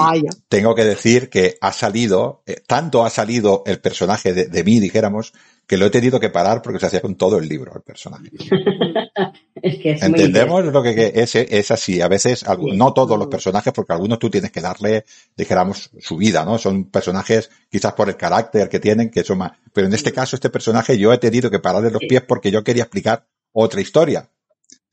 tengo 0.48 0.74
que 0.76 0.86
decir 0.86 1.30
que 1.30 1.58
ha 1.60 1.74
salido, 1.74 2.42
eh, 2.46 2.62
tanto 2.66 3.04
ha 3.04 3.10
salido 3.10 3.64
el 3.66 3.82
personaje 3.82 4.34
de, 4.34 4.64
mí, 4.64 4.80
dijéramos, 4.80 5.34
que 5.68 5.76
lo 5.76 5.88
he 5.88 5.90
tenido 5.90 6.22
que 6.22 6.30
parar 6.30 6.62
porque 6.62 6.80
se 6.80 6.86
hacía 6.86 7.02
con 7.02 7.16
todo 7.16 7.38
el 7.38 7.50
libro 7.50 7.74
el 7.76 7.82
personaje. 7.82 8.30
Entendemos 9.62 10.66
lo 10.66 10.82
que, 10.82 11.12
es, 11.16 11.36
es 11.36 11.72
así. 11.72 12.00
A 12.00 12.08
veces, 12.08 12.46
no 12.76 12.94
todos 12.94 13.20
los 13.20 13.28
personajes, 13.28 13.74
porque 13.74 13.92
algunos 13.92 14.20
tú 14.20 14.30
tienes 14.30 14.52
que 14.52 14.62
darle, 14.62 15.04
dijéramos, 15.36 15.92
su 16.00 16.16
vida, 16.16 16.46
¿no? 16.46 16.58
Son 16.58 16.86
personajes 16.86 17.50
quizás 17.70 17.94
por 17.94 18.08
el 18.08 18.16
carácter 18.16 18.70
que 18.70 18.80
tienen, 18.80 19.10
que 19.10 19.24
son 19.24 19.40
más. 19.40 19.52
Pero 19.74 19.88
en 19.88 19.94
este 19.94 20.14
caso, 20.14 20.38
este 20.38 20.50
personaje 20.50 20.98
yo 20.98 21.12
he 21.12 21.18
tenido 21.18 21.52
que 21.52 21.60
pararle 21.60 21.92
los 21.92 22.02
pies 22.08 22.24
porque 22.26 22.52
yo 22.52 22.64
quería 22.64 22.84
explicar 22.84 23.28
otra 23.52 23.82
historia. 23.82 24.30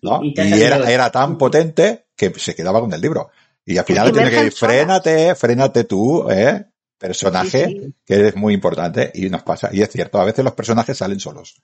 ¿no? 0.02 0.20
Y, 0.22 0.34
era, 0.38 0.90
era 0.90 1.10
tan 1.10 1.38
potente 1.38 2.06
que 2.16 2.32
se 2.36 2.54
quedaba 2.54 2.80
con 2.80 2.92
el 2.92 3.00
libro. 3.00 3.30
Y 3.68 3.76
al 3.76 3.84
final 3.84 4.10
tiene 4.12 4.30
que 4.30 4.36
decir, 4.36 4.52
frénate, 4.52 5.34
frénate 5.34 5.84
tú, 5.84 6.26
¿eh? 6.30 6.64
Personaje, 6.96 7.92
que 8.06 8.28
es 8.28 8.34
muy 8.34 8.54
importante 8.54 9.12
y 9.12 9.28
nos 9.28 9.42
pasa. 9.42 9.68
Y 9.70 9.82
es 9.82 9.90
cierto, 9.90 10.18
a 10.18 10.24
veces 10.24 10.42
los 10.42 10.54
personajes 10.54 10.96
salen 10.96 11.20
solos. 11.20 11.60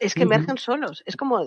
Es 0.00 0.14
que 0.14 0.24
emergen 0.24 0.58
solos. 0.58 1.04
Es 1.06 1.16
como, 1.16 1.46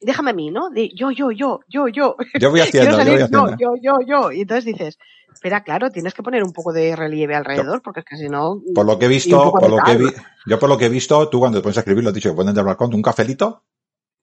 déjame 0.00 0.30
a 0.30 0.32
mí, 0.34 0.50
¿no? 0.50 0.70
De 0.70 0.88
yo, 0.96 1.10
yo, 1.10 1.30
yo, 1.30 1.60
yo, 1.68 1.88
yo. 1.88 2.16
Yo 2.40 2.50
voy 2.50 2.60
haciendo, 2.62 2.92
yo 2.92 3.04
voy 3.04 3.14
haciendo. 3.20 3.56
Yo, 3.58 3.74
yo, 3.82 3.98
yo, 4.06 4.32
Y 4.32 4.40
entonces 4.40 4.64
dices, 4.64 4.98
espera, 5.30 5.62
claro, 5.62 5.90
tienes 5.90 6.14
que 6.14 6.22
poner 6.22 6.42
un 6.42 6.54
poco 6.54 6.72
de 6.72 6.96
relieve 6.96 7.34
alrededor, 7.34 7.82
porque 7.82 8.00
es 8.00 8.06
que 8.06 8.16
si 8.16 8.30
no. 8.30 8.62
Por 8.74 8.86
lo 8.86 8.98
que 8.98 9.04
he 9.04 9.08
visto, 9.08 9.52
por 9.52 9.68
lo 9.68 9.76
que 9.84 9.98
vi, 9.98 10.06
yo 10.46 10.58
por 10.58 10.70
lo 10.70 10.78
que 10.78 10.86
he 10.86 10.88
visto, 10.88 11.28
tú 11.28 11.38
cuando 11.38 11.58
te 11.58 11.62
pones 11.62 11.76
a 11.76 11.80
escribir, 11.80 12.02
lo 12.02 12.08
has 12.08 12.14
dicho 12.14 12.30
que 12.30 12.36
pones 12.36 12.56
el 12.56 12.64
balcón, 12.64 12.94
un 12.94 13.02
cafelito. 13.02 13.62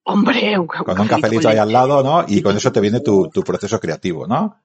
Hombre, 0.03 0.57
un, 0.57 0.65
con 0.65 0.99
un 0.99 1.07
cafelito 1.07 1.47
ahí 1.47 1.57
al 1.57 1.71
lado, 1.71 2.01
¿no? 2.01 2.25
Y 2.27 2.41
con 2.41 2.57
eso 2.57 2.71
te 2.71 2.81
viene 2.81 3.01
tu, 3.01 3.29
tu 3.29 3.43
proceso 3.43 3.79
creativo, 3.79 4.25
¿no? 4.25 4.57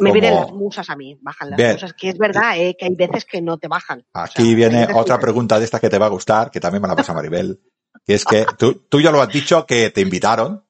Me 0.00 0.12
vienen 0.12 0.34
las 0.34 0.52
musas 0.52 0.90
a 0.90 0.96
mí, 0.96 1.18
bajan 1.20 1.50
las 1.50 1.74
musas, 1.74 1.94
que 1.94 2.08
es 2.10 2.18
verdad 2.18 2.58
eh, 2.58 2.76
que 2.78 2.86
hay 2.86 2.94
veces 2.94 3.24
que 3.24 3.40
no 3.40 3.58
te 3.58 3.68
bajan. 3.68 4.04
Aquí 4.12 4.54
viene 4.54 4.88
otra 4.94 5.18
pregunta 5.18 5.58
de 5.58 5.64
esta 5.64 5.80
que 5.80 5.88
te 5.88 5.98
va 5.98 6.06
a 6.06 6.10
gustar, 6.10 6.50
que 6.50 6.60
también 6.60 6.82
me 6.82 6.88
la 6.88 6.96
pasa 6.96 7.14
Maribel, 7.14 7.60
que 8.04 8.14
es 8.14 8.24
que 8.24 8.46
tú, 8.58 8.86
tú 8.88 9.00
ya 9.00 9.10
lo 9.10 9.22
has 9.22 9.28
dicho 9.28 9.64
que 9.66 9.90
te 9.90 10.00
invitaron, 10.00 10.64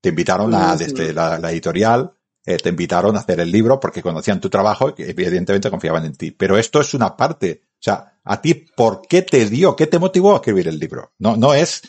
te 0.00 0.10
invitaron 0.10 0.54
a, 0.54 0.76
desde 0.76 1.12
la, 1.12 1.38
editorial, 1.50 2.12
eh, 2.44 2.58
te 2.58 2.68
invitaron 2.68 3.16
a 3.16 3.20
hacer 3.20 3.40
el 3.40 3.50
libro 3.50 3.80
porque 3.80 4.02
conocían 4.02 4.40
tu 4.40 4.48
trabajo 4.48 4.94
y 4.96 5.02
evidentemente 5.02 5.70
confiaban 5.70 6.04
en 6.04 6.14
ti. 6.14 6.30
Pero 6.30 6.56
esto 6.56 6.80
es 6.80 6.94
una 6.94 7.16
parte. 7.16 7.62
O 7.72 7.82
sea, 7.82 8.18
a 8.22 8.40
ti, 8.40 8.54
¿por 8.54 9.02
qué 9.02 9.22
te 9.22 9.46
dio, 9.46 9.74
qué 9.74 9.86
te 9.86 9.98
motivó 9.98 10.32
a 10.32 10.36
escribir 10.36 10.68
el 10.68 10.78
libro? 10.78 11.12
No, 11.18 11.36
no 11.36 11.54
es 11.54 11.82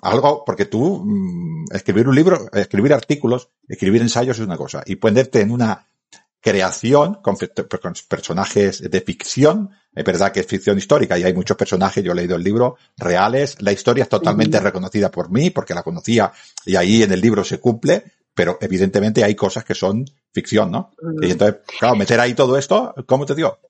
algo, 0.00 0.44
porque 0.44 0.64
tú, 0.64 1.02
mm, 1.04 1.66
escribir 1.72 2.08
un 2.08 2.14
libro, 2.14 2.48
escribir 2.52 2.94
artículos, 2.94 3.50
escribir 3.68 4.02
ensayos 4.02 4.38
es 4.38 4.46
una 4.46 4.56
cosa, 4.56 4.82
y 4.86 4.96
ponerte 4.96 5.40
en 5.40 5.50
una 5.50 5.86
creación 6.40 7.14
con, 7.22 7.36
personajes 8.08 8.90
de 8.90 9.00
ficción, 9.00 9.70
es 9.94 10.04
verdad 10.04 10.32
que 10.32 10.40
es 10.40 10.46
ficción 10.46 10.76
histórica 10.76 11.16
y 11.16 11.22
hay 11.22 11.32
muchos 11.32 11.56
personajes, 11.56 12.02
yo 12.02 12.12
he 12.12 12.14
leído 12.16 12.34
el 12.34 12.42
libro, 12.42 12.76
reales, 12.96 13.62
la 13.62 13.70
historia 13.70 14.02
es 14.02 14.08
totalmente 14.08 14.58
reconocida 14.58 15.10
por 15.10 15.30
mí 15.30 15.50
porque 15.50 15.74
la 15.74 15.84
conocía 15.84 16.32
y 16.66 16.74
ahí 16.74 17.04
en 17.04 17.12
el 17.12 17.20
libro 17.20 17.44
se 17.44 17.60
cumple, 17.60 18.02
pero 18.34 18.58
evidentemente 18.60 19.22
hay 19.22 19.36
cosas 19.36 19.64
que 19.64 19.74
son 19.74 20.04
ficción, 20.32 20.72
¿no? 20.72 20.90
Y 21.20 21.30
entonces, 21.30 21.60
claro, 21.78 21.94
meter 21.94 22.18
ahí 22.18 22.34
todo 22.34 22.58
esto, 22.58 22.92
¿cómo 23.06 23.24
te 23.24 23.36
dio? 23.36 23.60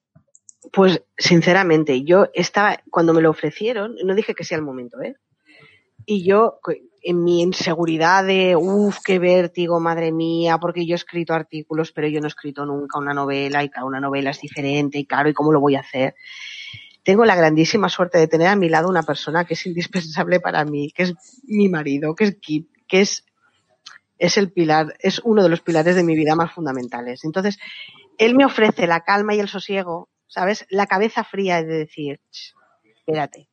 Pues 0.72 1.02
sinceramente, 1.18 2.04
yo 2.04 2.28
estaba, 2.32 2.80
cuando 2.90 3.12
me 3.12 3.20
lo 3.20 3.28
ofrecieron, 3.28 3.96
no 4.02 4.14
dije 4.14 4.34
que 4.34 4.44
sea 4.44 4.56
el 4.56 4.64
momento, 4.64 5.02
¿eh? 5.02 5.16
Y 6.06 6.24
yo, 6.24 6.58
en 7.02 7.24
mi 7.24 7.42
inseguridad 7.42 8.24
de, 8.24 8.56
uff, 8.56 8.98
qué 9.04 9.18
vértigo, 9.18 9.80
madre 9.80 10.12
mía, 10.12 10.58
porque 10.58 10.86
yo 10.86 10.94
he 10.94 10.96
escrito 10.96 11.34
artículos, 11.34 11.92
pero 11.92 12.08
yo 12.08 12.20
no 12.20 12.26
he 12.26 12.28
escrito 12.28 12.64
nunca 12.64 12.98
una 12.98 13.12
novela 13.12 13.62
y 13.64 13.68
cada 13.68 13.86
una 13.86 14.00
novela 14.00 14.30
es 14.30 14.40
diferente 14.40 14.98
y 14.98 15.06
claro, 15.06 15.28
¿y 15.28 15.34
cómo 15.34 15.52
lo 15.52 15.60
voy 15.60 15.74
a 15.74 15.80
hacer? 15.80 16.14
Tengo 17.02 17.24
la 17.24 17.34
grandísima 17.34 17.88
suerte 17.88 18.18
de 18.18 18.28
tener 18.28 18.46
a 18.46 18.56
mi 18.56 18.68
lado 18.68 18.88
una 18.88 19.02
persona 19.02 19.44
que 19.44 19.54
es 19.54 19.66
indispensable 19.66 20.38
para 20.40 20.64
mí, 20.64 20.92
que 20.92 21.04
es 21.04 21.14
mi 21.44 21.68
marido, 21.68 22.14
que 22.14 22.24
es 22.24 22.36
Kip, 22.36 22.70
que 22.86 23.00
es, 23.00 23.24
es 24.18 24.36
el 24.36 24.52
pilar, 24.52 24.94
es 25.00 25.20
uno 25.24 25.42
de 25.42 25.48
los 25.48 25.60
pilares 25.60 25.96
de 25.96 26.04
mi 26.04 26.14
vida 26.14 26.36
más 26.36 26.52
fundamentales. 26.52 27.24
Entonces, 27.24 27.58
él 28.18 28.36
me 28.36 28.44
ofrece 28.44 28.86
la 28.86 29.00
calma 29.00 29.34
y 29.34 29.40
el 29.40 29.48
sosiego, 29.48 30.08
¿sabes? 30.28 30.66
La 30.70 30.86
cabeza 30.86 31.24
fría 31.24 31.62
de 31.62 31.78
decir, 31.78 32.20
espérate, 32.84 33.48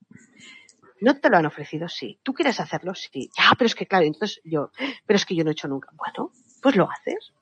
¿No 1.02 1.20
te 1.20 1.30
lo 1.30 1.38
han 1.38 1.46
ofrecido? 1.46 1.88
Sí. 1.88 2.20
¿Tú 2.24 2.34
quieres 2.34 2.60
hacerlo? 2.60 2.94
Sí. 2.96 3.30
Ya, 3.38 3.52
pero 3.58 3.68
es 3.68 3.76
que 3.76 3.86
claro, 3.86 4.06
entonces 4.06 4.42
yo, 4.44 4.72
pero 5.06 5.18
es 5.18 5.26
que 5.26 5.36
yo 5.36 5.44
no 5.44 5.50
he 5.50 5.54
hecho 5.54 5.68
nunca. 5.68 5.90
Bueno, 5.94 6.32
pues 6.62 6.76
lo 6.76 6.90
haces. 6.90 7.34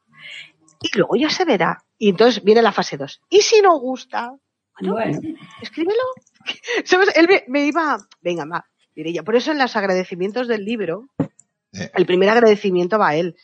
Y 0.82 0.96
luego 0.98 1.16
ya 1.16 1.30
se 1.30 1.46
verá. 1.46 1.84
Y 1.98 2.10
entonces 2.10 2.44
viene 2.44 2.62
la 2.62 2.72
fase 2.72 2.98
2. 2.98 3.22
¿Y 3.30 3.42
si 3.42 3.62
no 3.62 3.78
gusta? 3.80 4.36
Bueno, 4.80 5.20
escríbelo. 5.62 6.02
¿Sabes? 6.86 7.16
Él 7.16 7.28
me, 7.48 7.66
iba, 7.66 7.98
venga, 8.22 8.46
va, 8.46 8.66
ya. 8.96 9.24
Por 9.24 9.36
eso 9.36 9.52
en 9.52 9.58
los 9.58 9.76
agradecimientos 9.76 10.48
del 10.48 10.64
libro, 10.66 11.08
el 11.72 12.06
primer 12.06 12.30
agradecimiento 12.30 13.00
va 13.00 13.10
a 13.10 13.16
él. 13.16 13.36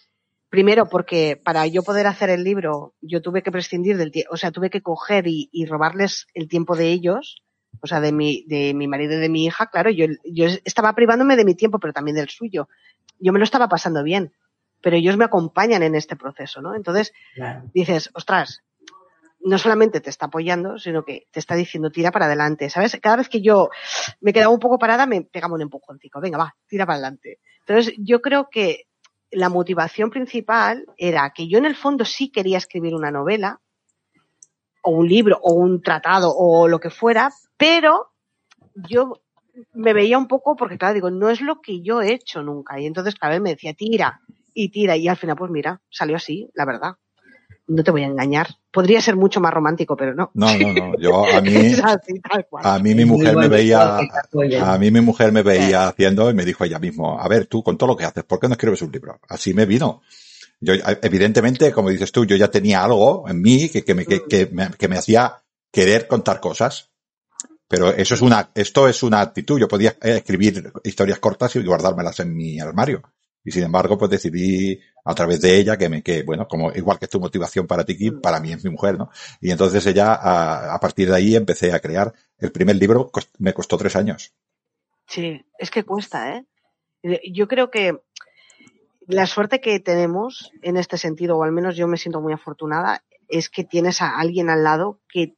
Primero, 0.49 0.87
porque 0.87 1.41
para 1.43 1.65
yo 1.65 1.81
poder 1.81 2.05
hacer 2.05 2.29
el 2.29 2.43
libro, 2.43 2.93
yo 3.01 3.23
tuve 3.23 3.41
que 3.41 3.51
prescindir 3.51 3.97
del 3.97 4.11
tiempo, 4.11 4.31
o 4.31 4.37
sea, 4.37 4.51
tuve 4.51 4.69
que 4.69 4.83
coger 4.83 5.23
y 5.25 5.65
robarles 5.65 6.27
el 6.35 6.47
tiempo 6.47 6.75
de 6.75 6.89
ellos 6.89 7.42
o 7.81 7.87
sea, 7.87 7.99
de 7.99 8.11
mi, 8.11 8.43
de 8.47 8.73
mi 8.73 8.87
marido 8.87 9.13
y 9.13 9.17
de 9.17 9.29
mi 9.29 9.45
hija, 9.45 9.67
claro, 9.67 9.89
yo, 9.89 10.05
yo 10.23 10.47
estaba 10.63 10.93
privándome 10.93 11.35
de 11.35 11.45
mi 11.45 11.55
tiempo, 11.55 11.79
pero 11.79 11.93
también 11.93 12.15
del 12.15 12.29
suyo. 12.29 12.69
Yo 13.19 13.33
me 13.33 13.39
lo 13.39 13.45
estaba 13.45 13.67
pasando 13.67 14.03
bien, 14.03 14.33
pero 14.81 14.95
ellos 14.95 15.17
me 15.17 15.25
acompañan 15.25 15.83
en 15.83 15.95
este 15.95 16.15
proceso, 16.15 16.61
¿no? 16.61 16.75
Entonces, 16.75 17.13
dices, 17.73 18.09
ostras, 18.13 18.63
no 19.43 19.57
solamente 19.57 19.99
te 19.99 20.09
está 20.09 20.27
apoyando, 20.27 20.79
sino 20.79 21.03
que 21.03 21.27
te 21.31 21.39
está 21.39 21.55
diciendo 21.55 21.89
tira 21.89 22.11
para 22.11 22.25
adelante, 22.25 22.69
¿sabes? 22.69 22.97
Cada 23.01 23.17
vez 23.17 23.29
que 23.29 23.41
yo 23.41 23.69
me 24.21 24.33
quedaba 24.33 24.53
un 24.53 24.59
poco 24.59 24.79
parada, 24.79 25.05
me 25.05 25.21
pegaba 25.21 25.55
un 25.55 25.61
empujoncito, 25.61 26.21
venga, 26.21 26.37
va, 26.37 26.55
tira 26.67 26.85
para 26.85 26.95
adelante. 26.95 27.39
Entonces, 27.65 27.93
yo 27.97 28.21
creo 28.21 28.49
que 28.49 28.87
la 29.31 29.49
motivación 29.49 30.09
principal 30.09 30.85
era 30.97 31.31
que 31.31 31.47
yo 31.47 31.57
en 31.57 31.65
el 31.65 31.75
fondo 31.75 32.05
sí 32.05 32.31
quería 32.31 32.57
escribir 32.57 32.95
una 32.95 33.11
novela, 33.11 33.59
o 34.83 34.91
un 34.91 35.07
libro, 35.07 35.39
o 35.41 35.53
un 35.53 35.81
tratado, 35.81 36.33
o 36.35 36.67
lo 36.67 36.79
que 36.79 36.89
fuera, 36.89 37.31
pero 37.57 38.11
yo 38.75 39.21
me 39.73 39.93
veía 39.93 40.17
un 40.17 40.27
poco, 40.27 40.55
porque 40.55 40.77
claro, 40.77 40.93
digo, 40.93 41.11
no 41.11 41.29
es 41.29 41.41
lo 41.41 41.61
que 41.61 41.81
yo 41.81 42.01
he 42.01 42.13
hecho 42.13 42.41
nunca. 42.41 42.79
Y 42.79 42.85
entonces, 42.85 43.15
claro, 43.15 43.35
él 43.35 43.41
me 43.41 43.51
decía, 43.51 43.73
tira 43.73 44.21
y 44.53 44.69
tira. 44.69 44.95
Y 44.97 45.07
al 45.07 45.17
final, 45.17 45.35
pues 45.35 45.51
mira, 45.51 45.81
salió 45.89 46.15
así, 46.15 46.49
la 46.53 46.65
verdad. 46.65 46.95
No 47.65 47.81
te 47.83 47.91
voy 47.91 48.03
a 48.03 48.07
engañar. 48.07 48.47
Podría 48.71 48.99
ser 48.99 49.15
mucho 49.15 49.39
más 49.39 49.53
romántico, 49.53 49.95
pero 49.95 50.13
no. 50.13 50.31
No, 50.33 50.57
no, 50.57 50.73
no. 50.73 50.97
Yo, 50.97 51.25
a 51.25 51.39
mí, 51.39 51.51
a 52.61 52.79
mí 52.79 52.93
mi 52.93 53.05
mujer 53.05 53.37
me 53.37 53.47
veía, 53.47 53.99
a 53.99 54.77
mí 54.77 54.91
mi 54.91 54.99
mujer 54.99 55.31
me 55.31 55.43
veía 55.43 55.87
haciendo 55.87 56.29
y 56.29 56.33
me 56.33 56.43
dijo 56.43 56.65
ella 56.65 56.79
mismo, 56.79 57.17
a 57.19 57.27
ver, 57.29 57.45
tú 57.45 57.63
con 57.63 57.77
todo 57.77 57.87
lo 57.87 57.95
que 57.95 58.03
haces, 58.03 58.25
¿por 58.25 58.39
qué 58.39 58.47
no 58.47 58.53
escribes 58.53 58.81
un 58.81 58.91
libro? 58.91 59.19
Así 59.29 59.53
me 59.53 59.65
vino. 59.65 60.01
Yo, 60.63 60.73
evidentemente, 61.01 61.71
como 61.71 61.89
dices 61.89 62.11
tú, 62.11 62.25
yo 62.25 62.35
ya 62.35 62.49
tenía 62.49 62.83
algo 62.83 63.27
en 63.27 63.41
mí 63.41 63.69
que, 63.69 63.83
que, 63.83 63.93
me, 63.93 64.05
que, 64.05 64.23
que, 64.25 64.47
me, 64.47 64.69
que 64.71 64.87
me 64.87 64.97
hacía 64.97 65.43
querer 65.71 66.07
contar 66.07 66.39
cosas 66.39 66.93
pero 67.73 67.89
eso 67.89 68.13
es 68.13 68.21
una, 68.21 68.51
esto 68.53 68.87
es 68.87 69.01
una 69.01 69.19
actitud. 69.19 69.59
Yo 69.59 69.67
podía 69.67 69.95
eh, 69.99 70.17
escribir 70.17 70.71
historias 70.83 71.17
cortas 71.17 71.55
y 71.55 71.63
guardármelas 71.63 72.19
en 72.19 72.35
mi 72.35 72.59
armario. 72.59 73.01
Y 73.43 73.49
sin 73.49 73.63
embargo, 73.63 73.97
pues 73.97 74.11
decidí 74.11 74.79
a 75.03 75.15
través 75.15 75.41
de 75.41 75.57
ella 75.57 75.75
que 75.75 75.89
me, 75.89 76.03
que 76.03 76.21
bueno, 76.21 76.47
como 76.47 76.71
igual 76.71 76.99
que 76.99 77.07
tu 77.07 77.19
motivación 77.19 77.65
para 77.65 77.83
ti, 77.83 78.11
para 78.11 78.39
mí 78.39 78.53
es 78.53 78.63
mi 78.63 78.69
mujer, 78.69 78.99
¿no? 78.99 79.09
Y 79.41 79.49
entonces 79.49 79.83
ella, 79.87 80.13
a, 80.13 80.75
a 80.75 80.79
partir 80.79 81.09
de 81.09 81.15
ahí 81.15 81.35
empecé 81.35 81.73
a 81.73 81.79
crear. 81.79 82.13
El 82.37 82.51
primer 82.51 82.75
libro 82.75 83.11
me 83.39 83.55
costó 83.55 83.75
tres 83.75 83.95
años. 83.95 84.35
Sí, 85.07 85.43
es 85.57 85.71
que 85.71 85.83
cuesta, 85.83 86.37
¿eh? 86.37 86.45
Yo 87.33 87.47
creo 87.47 87.71
que 87.71 88.03
la 89.07 89.25
suerte 89.25 89.61
que 89.61 89.79
tenemos 89.79 90.51
en 90.61 90.77
este 90.77 90.97
sentido, 90.97 91.37
o 91.37 91.43
al 91.43 91.51
menos 91.51 91.75
yo 91.75 91.87
me 91.87 91.97
siento 91.97 92.21
muy 92.21 92.33
afortunada, 92.33 93.03
es 93.27 93.49
que 93.49 93.63
tienes 93.63 94.01
a 94.01 94.17
alguien 94.17 94.49
al 94.49 94.63
lado 94.63 94.99
que, 95.09 95.35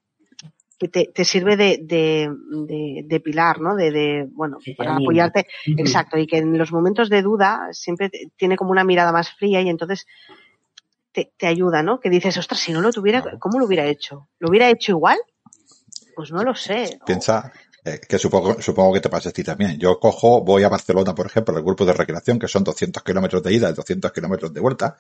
que 0.78 0.88
te, 0.88 1.06
te, 1.14 1.26
sirve 1.26 1.56
de, 1.56 1.80
de, 1.82 2.30
de, 2.68 3.04
de, 3.06 3.20
pilar, 3.20 3.62
¿no? 3.62 3.76
De, 3.76 3.92
de 3.92 4.28
bueno, 4.32 4.58
para 4.78 4.96
apoyarte. 4.96 5.48
Exacto. 5.66 6.18
Y 6.18 6.28
que 6.28 6.38
en 6.38 6.58
los 6.58 6.72
momentos 6.72 7.10
de 7.10 7.22
duda 7.22 7.70
siempre 7.72 8.10
tiene 8.36 8.58
como 8.58 8.72
una 8.72 8.84
mirada 8.84 9.12
más 9.12 9.32
fría 9.32 9.62
y 9.62 9.70
entonces 9.70 10.06
te, 11.12 11.32
te 11.38 11.48
ayuda, 11.48 11.82
¿no? 11.84 12.00
Que 12.00 12.10
dices, 12.10 12.38
ostras, 12.38 12.60
si 12.60 12.74
no 12.74 12.82
lo 12.82 12.92
tuviera, 12.92 13.24
¿cómo 13.40 13.60
lo 13.60 13.66
hubiera 13.66 13.86
hecho? 13.86 14.28
¿Lo 14.40 14.50
hubiera 14.50 14.70
hecho 14.70 14.92
igual? 14.92 15.18
Pues 16.16 16.32
no 16.32 16.44
lo 16.44 16.56
sé. 16.56 17.00
Piensa, 17.06 17.52
eh, 17.86 18.00
que 18.00 18.18
supongo, 18.18 18.60
supongo 18.62 18.94
que 18.94 19.00
te 19.00 19.10
pasa 19.10 19.30
a 19.30 19.32
ti 19.32 19.44
también. 19.44 19.78
Yo 19.78 20.00
cojo, 20.00 20.42
voy 20.42 20.64
a 20.64 20.70
Barcelona, 20.70 21.14
por 21.14 21.28
ejemplo, 21.28 21.56
al 21.56 21.64
grupo 21.64 21.86
de 21.86 21.94
recreación, 21.94 22.40
que 22.40 22.48
son 22.48 22.64
200 22.64 23.04
kilómetros 23.04 23.44
de 23.44 23.54
ida 23.54 23.70
y 23.70 23.74
200 23.74 24.12
kilómetros 24.12 24.52
de 24.52 24.60
vuelta, 24.60 24.98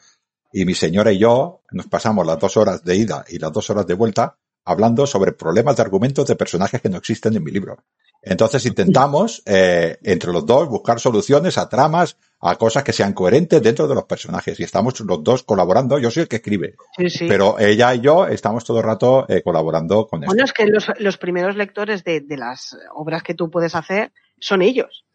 y 0.53 0.65
mi 0.65 0.75
señora 0.75 1.11
y 1.11 1.17
yo 1.17 1.61
nos 1.71 1.88
pasamos 1.88 2.25
las 2.25 2.39
dos 2.39 2.55
horas 2.57 2.83
de 2.83 2.95
ida 2.95 3.25
y 3.27 3.39
las 3.39 3.51
dos 3.51 3.69
horas 3.71 3.88
de 3.88 3.95
vuelta 3.95 4.38
hablando 4.65 5.05
sobre 5.07 5.31
problemas 5.31 5.75
de 5.75 5.81
argumentos 5.81 6.27
de 6.27 6.36
personajes 6.36 6.81
que 6.81 6.89
no 6.89 6.97
existen 6.97 7.36
en 7.36 7.43
mi 7.43 7.51
libro. 7.51 7.77
Entonces 8.21 8.65
intentamos, 8.65 9.43
eh, 9.45 9.97
entre 10.03 10.31
los 10.31 10.45
dos, 10.45 10.67
buscar 10.67 10.99
soluciones 10.99 11.57
a 11.57 11.69
tramas, 11.69 12.17
a 12.47 12.55
cosas 12.57 12.83
que 12.83 12.93
sean 12.93 13.13
coherentes 13.13 13.61
dentro 13.61 13.87
de 13.87 13.95
los 13.95 14.05
personajes. 14.05 14.59
Y 14.59 14.63
estamos 14.63 14.99
los 15.01 15.23
dos 15.23 15.43
colaborando. 15.43 15.97
Yo 15.99 16.11
soy 16.11 16.23
el 16.23 16.27
que 16.27 16.37
escribe. 16.37 16.75
Sí, 16.97 17.09
sí. 17.09 17.25
Pero 17.27 17.59
ella 17.59 17.93
y 17.93 18.01
yo 18.01 18.27
estamos 18.27 18.63
todo 18.63 18.79
el 18.79 18.85
rato 18.85 19.25
eh, 19.27 19.41
colaborando 19.41 20.07
con 20.07 20.21
bueno, 20.21 20.43
esto. 20.43 20.45
Es 20.45 20.53
que 20.53 20.67
los, 20.67 20.91
los 20.99 21.17
primeros 21.17 21.55
lectores 21.55 22.03
de, 22.03 22.21
de, 22.21 22.37
las 22.37 22.77
obras 22.93 23.23
que 23.23 23.33
tú 23.33 23.49
puedes 23.49 23.75
hacer 23.75 24.11
son 24.39 24.61
ellos. 24.61 25.05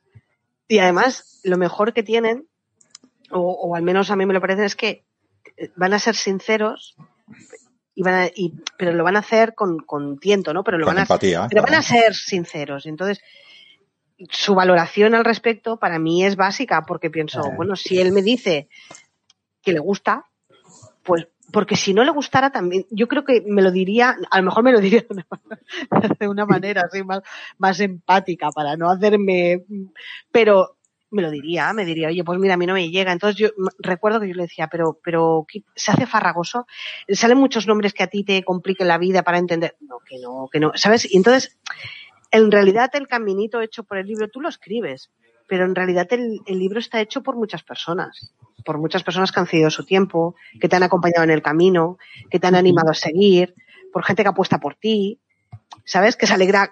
Y 0.68 0.78
además, 0.78 1.40
lo 1.44 1.56
mejor 1.56 1.92
que 1.92 2.02
tienen, 2.02 2.46
o, 3.30 3.40
o 3.40 3.74
al 3.74 3.82
menos 3.82 4.10
a 4.10 4.16
mí 4.16 4.26
me 4.26 4.34
lo 4.34 4.40
parece, 4.40 4.64
es 4.64 4.76
que 4.76 5.04
van 5.76 5.92
a 5.92 5.98
ser 5.98 6.14
sinceros 6.14 6.96
y 7.94 8.02
van 8.02 8.14
a, 8.14 8.26
y, 8.34 8.54
pero 8.78 8.92
lo 8.92 9.04
van 9.04 9.16
a 9.16 9.20
hacer 9.20 9.54
con, 9.54 9.78
con 9.80 10.18
tiento, 10.18 10.54
¿no? 10.54 10.64
Pero 10.64 10.78
lo 10.78 10.86
con 10.86 10.94
van 10.94 11.02
empatía, 11.02 11.44
a, 11.44 11.48
pero 11.48 11.62
van 11.62 11.74
a 11.74 11.82
ser 11.82 12.14
sinceros. 12.14 12.86
Entonces, 12.86 13.20
su 14.30 14.54
valoración 14.54 15.14
al 15.14 15.24
respecto 15.24 15.78
para 15.78 15.98
mí 15.98 16.24
es 16.24 16.36
básica 16.36 16.84
porque 16.86 17.10
pienso, 17.10 17.40
bueno, 17.56 17.76
si 17.76 17.98
él 17.98 18.12
me 18.12 18.22
dice 18.22 18.68
que 19.62 19.72
le 19.72 19.80
gusta, 19.80 20.26
pues 21.02 21.28
porque 21.52 21.76
si 21.76 21.94
no 21.94 22.04
le 22.04 22.12
gustara 22.12 22.50
también, 22.50 22.86
yo 22.90 23.08
creo 23.08 23.24
que 23.24 23.42
me 23.46 23.62
lo 23.62 23.70
diría, 23.70 24.16
a 24.30 24.38
lo 24.38 24.44
mejor 24.44 24.62
me 24.62 24.72
lo 24.72 24.80
diría 24.80 25.00
de 25.00 25.06
una, 25.90 26.16
de 26.18 26.28
una 26.28 26.46
manera 26.46 26.82
así 26.82 27.02
más, 27.02 27.22
más 27.58 27.80
empática 27.80 28.50
para 28.50 28.76
no 28.76 28.90
hacerme, 28.90 29.64
pero 30.30 30.76
me 31.10 31.22
lo 31.22 31.30
diría, 31.30 31.72
me 31.72 31.84
diría, 31.84 32.08
oye, 32.08 32.22
pues 32.22 32.38
mira, 32.38 32.54
a 32.54 32.56
mí 32.56 32.66
no 32.66 32.74
me 32.74 32.88
llega. 32.88 33.12
Entonces 33.12 33.36
yo 33.36 33.48
recuerdo 33.78 34.20
que 34.20 34.28
yo 34.28 34.34
le 34.34 34.44
decía, 34.44 34.68
pero, 34.70 34.98
pero 35.02 35.46
se 35.74 35.90
hace 35.90 36.06
farragoso, 36.06 36.66
salen 37.08 37.38
muchos 37.38 37.66
nombres 37.66 37.92
que 37.92 38.04
a 38.04 38.06
ti 38.06 38.24
te 38.24 38.44
compliquen 38.44 38.88
la 38.88 38.98
vida 38.98 39.22
para 39.22 39.38
entender. 39.38 39.76
No, 39.80 39.98
que 39.98 40.18
no, 40.18 40.48
que 40.52 40.60
no, 40.60 40.72
¿sabes? 40.76 41.12
Y 41.12 41.16
entonces, 41.16 41.58
en 42.30 42.50
realidad 42.50 42.90
el 42.94 43.08
caminito 43.08 43.60
hecho 43.60 43.84
por 43.84 43.98
el 43.98 44.06
libro, 44.06 44.28
tú 44.28 44.40
lo 44.40 44.48
escribes, 44.48 45.10
pero 45.46 45.64
en 45.64 45.74
realidad 45.74 46.06
el, 46.12 46.40
el 46.46 46.58
libro 46.58 46.78
está 46.78 47.00
hecho 47.00 47.22
por 47.22 47.36
muchas 47.36 47.62
personas, 47.62 48.32
por 48.64 48.78
muchas 48.78 49.02
personas 49.02 49.32
que 49.32 49.40
han 49.40 49.46
cedido 49.46 49.70
su 49.70 49.84
tiempo, 49.84 50.36
que 50.60 50.68
te 50.68 50.76
han 50.76 50.82
acompañado 50.82 51.24
en 51.24 51.30
el 51.30 51.42
camino, 51.42 51.98
que 52.30 52.38
te 52.38 52.46
han 52.46 52.54
animado 52.54 52.90
a 52.90 52.94
seguir, 52.94 53.54
por 53.92 54.04
gente 54.04 54.22
que 54.22 54.28
apuesta 54.28 54.58
por 54.58 54.74
ti, 54.74 55.18
¿sabes? 55.84 56.16
Que 56.16 56.26
se 56.26 56.34
alegra 56.34 56.70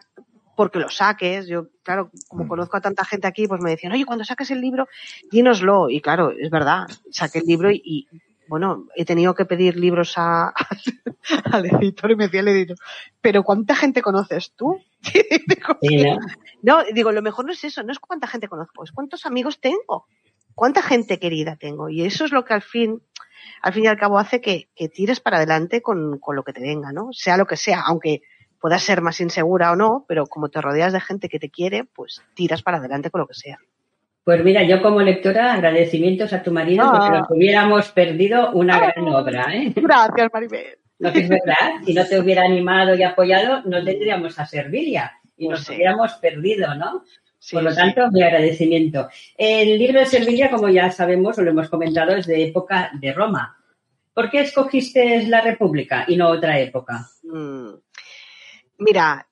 porque 0.56 0.78
lo 0.78 0.88
saques. 0.88 1.46
Yo, 1.46 1.68
claro, 1.82 2.10
como 2.28 2.48
conozco 2.48 2.76
a 2.76 2.80
tanta 2.80 3.04
gente 3.04 3.26
aquí, 3.26 3.46
pues 3.46 3.60
me 3.60 3.70
decían, 3.70 3.92
oye, 3.92 4.04
cuando 4.04 4.24
saques 4.24 4.50
el 4.50 4.60
libro, 4.60 4.88
dínoslo. 5.30 5.88
Y 5.90 6.00
claro, 6.00 6.32
es 6.32 6.50
verdad, 6.50 6.86
saqué 7.10 7.38
el 7.38 7.46
libro 7.46 7.70
y, 7.70 7.80
y 7.84 8.08
bueno, 8.48 8.86
he 8.96 9.04
tenido 9.04 9.34
que 9.34 9.44
pedir 9.44 9.76
libros 9.76 10.14
a, 10.16 10.52
al 11.52 11.66
editor 11.66 12.10
y 12.10 12.16
me 12.16 12.24
decía 12.24 12.40
el 12.40 12.48
editor, 12.48 12.76
pero 13.20 13.42
¿cuánta 13.42 13.76
gente 13.76 14.02
conoces 14.02 14.52
tú? 14.56 14.80
Sí, 15.80 16.04
¿no? 16.04 16.18
no, 16.62 16.84
digo, 16.92 17.12
lo 17.12 17.22
mejor 17.22 17.44
no 17.44 17.52
es 17.52 17.62
eso, 17.62 17.82
no 17.82 17.92
es 17.92 18.00
cuánta 18.00 18.26
gente 18.26 18.48
conozco, 18.48 18.82
es 18.82 18.90
cuántos 18.90 19.26
amigos 19.26 19.60
tengo, 19.60 20.06
cuánta 20.54 20.82
gente 20.82 21.18
querida 21.18 21.56
tengo. 21.56 21.88
Y 21.88 22.02
eso 22.02 22.24
es 22.24 22.32
lo 22.32 22.44
que 22.44 22.54
al 22.54 22.62
fin, 22.62 23.00
al 23.62 23.72
fin 23.72 23.84
y 23.84 23.86
al 23.86 23.98
cabo 23.98 24.18
hace 24.18 24.40
que, 24.40 24.68
que 24.74 24.88
tires 24.88 25.20
para 25.20 25.36
adelante 25.36 25.82
con, 25.82 26.18
con 26.18 26.34
lo 26.34 26.42
que 26.42 26.52
te 26.52 26.60
venga, 26.60 26.90
¿no? 26.92 27.12
Sea 27.12 27.36
lo 27.36 27.46
que 27.46 27.56
sea, 27.56 27.82
aunque 27.86 28.22
puedas 28.60 28.82
ser 28.82 29.02
más 29.02 29.20
insegura 29.20 29.72
o 29.72 29.76
no, 29.76 30.04
pero 30.08 30.26
como 30.26 30.48
te 30.48 30.60
rodeas 30.60 30.92
de 30.92 31.00
gente 31.00 31.28
que 31.28 31.38
te 31.38 31.50
quiere, 31.50 31.84
pues 31.84 32.22
tiras 32.34 32.62
para 32.62 32.78
adelante 32.78 33.10
con 33.10 33.20
lo 33.20 33.26
que 33.28 33.34
sea. 33.34 33.58
Pues 34.28 34.44
mira, 34.44 34.62
yo 34.62 34.82
como 34.82 35.00
lectora, 35.00 35.54
agradecimientos 35.54 36.34
a 36.34 36.42
tu 36.42 36.52
marido 36.52 36.84
ah. 36.84 36.92
porque 36.92 37.18
nos 37.18 37.30
hubiéramos 37.30 37.90
perdido 37.92 38.50
una 38.50 38.76
ah. 38.76 38.92
gran 38.92 39.08
obra. 39.08 39.46
¿eh? 39.54 39.72
Gracias, 39.74 40.28
Maribel. 40.30 40.76
No 40.98 41.10
que 41.14 41.20
es 41.20 41.30
verdad, 41.30 41.80
si 41.86 41.94
no 41.94 42.04
te 42.04 42.20
hubiera 42.20 42.42
animado 42.42 42.94
y 42.94 43.02
apoyado, 43.02 43.62
no 43.62 43.82
tendríamos 43.82 44.38
a 44.38 44.44
Servilia 44.44 45.14
y 45.38 45.48
nos 45.48 45.64
sí. 45.64 45.72
hubiéramos 45.72 46.12
perdido, 46.16 46.74
¿no? 46.74 47.04
Sí, 47.38 47.56
Por 47.56 47.62
lo 47.62 47.74
tanto, 47.74 48.04
sí. 48.04 48.10
mi 48.12 48.22
agradecimiento. 48.22 49.08
El 49.34 49.78
libro 49.78 50.00
de 50.00 50.04
Servilia, 50.04 50.50
como 50.50 50.68
ya 50.68 50.90
sabemos 50.90 51.38
o 51.38 51.42
lo 51.42 51.52
hemos 51.52 51.70
comentado, 51.70 52.14
es 52.14 52.26
de 52.26 52.48
época 52.48 52.90
de 53.00 53.14
Roma. 53.14 53.56
¿Por 54.12 54.28
qué 54.28 54.42
escogiste 54.42 55.26
la 55.26 55.40
República 55.40 56.04
y 56.06 56.18
no 56.18 56.28
otra 56.28 56.58
época? 56.58 57.08
Mm. 57.22 57.70
Mira, 58.76 59.26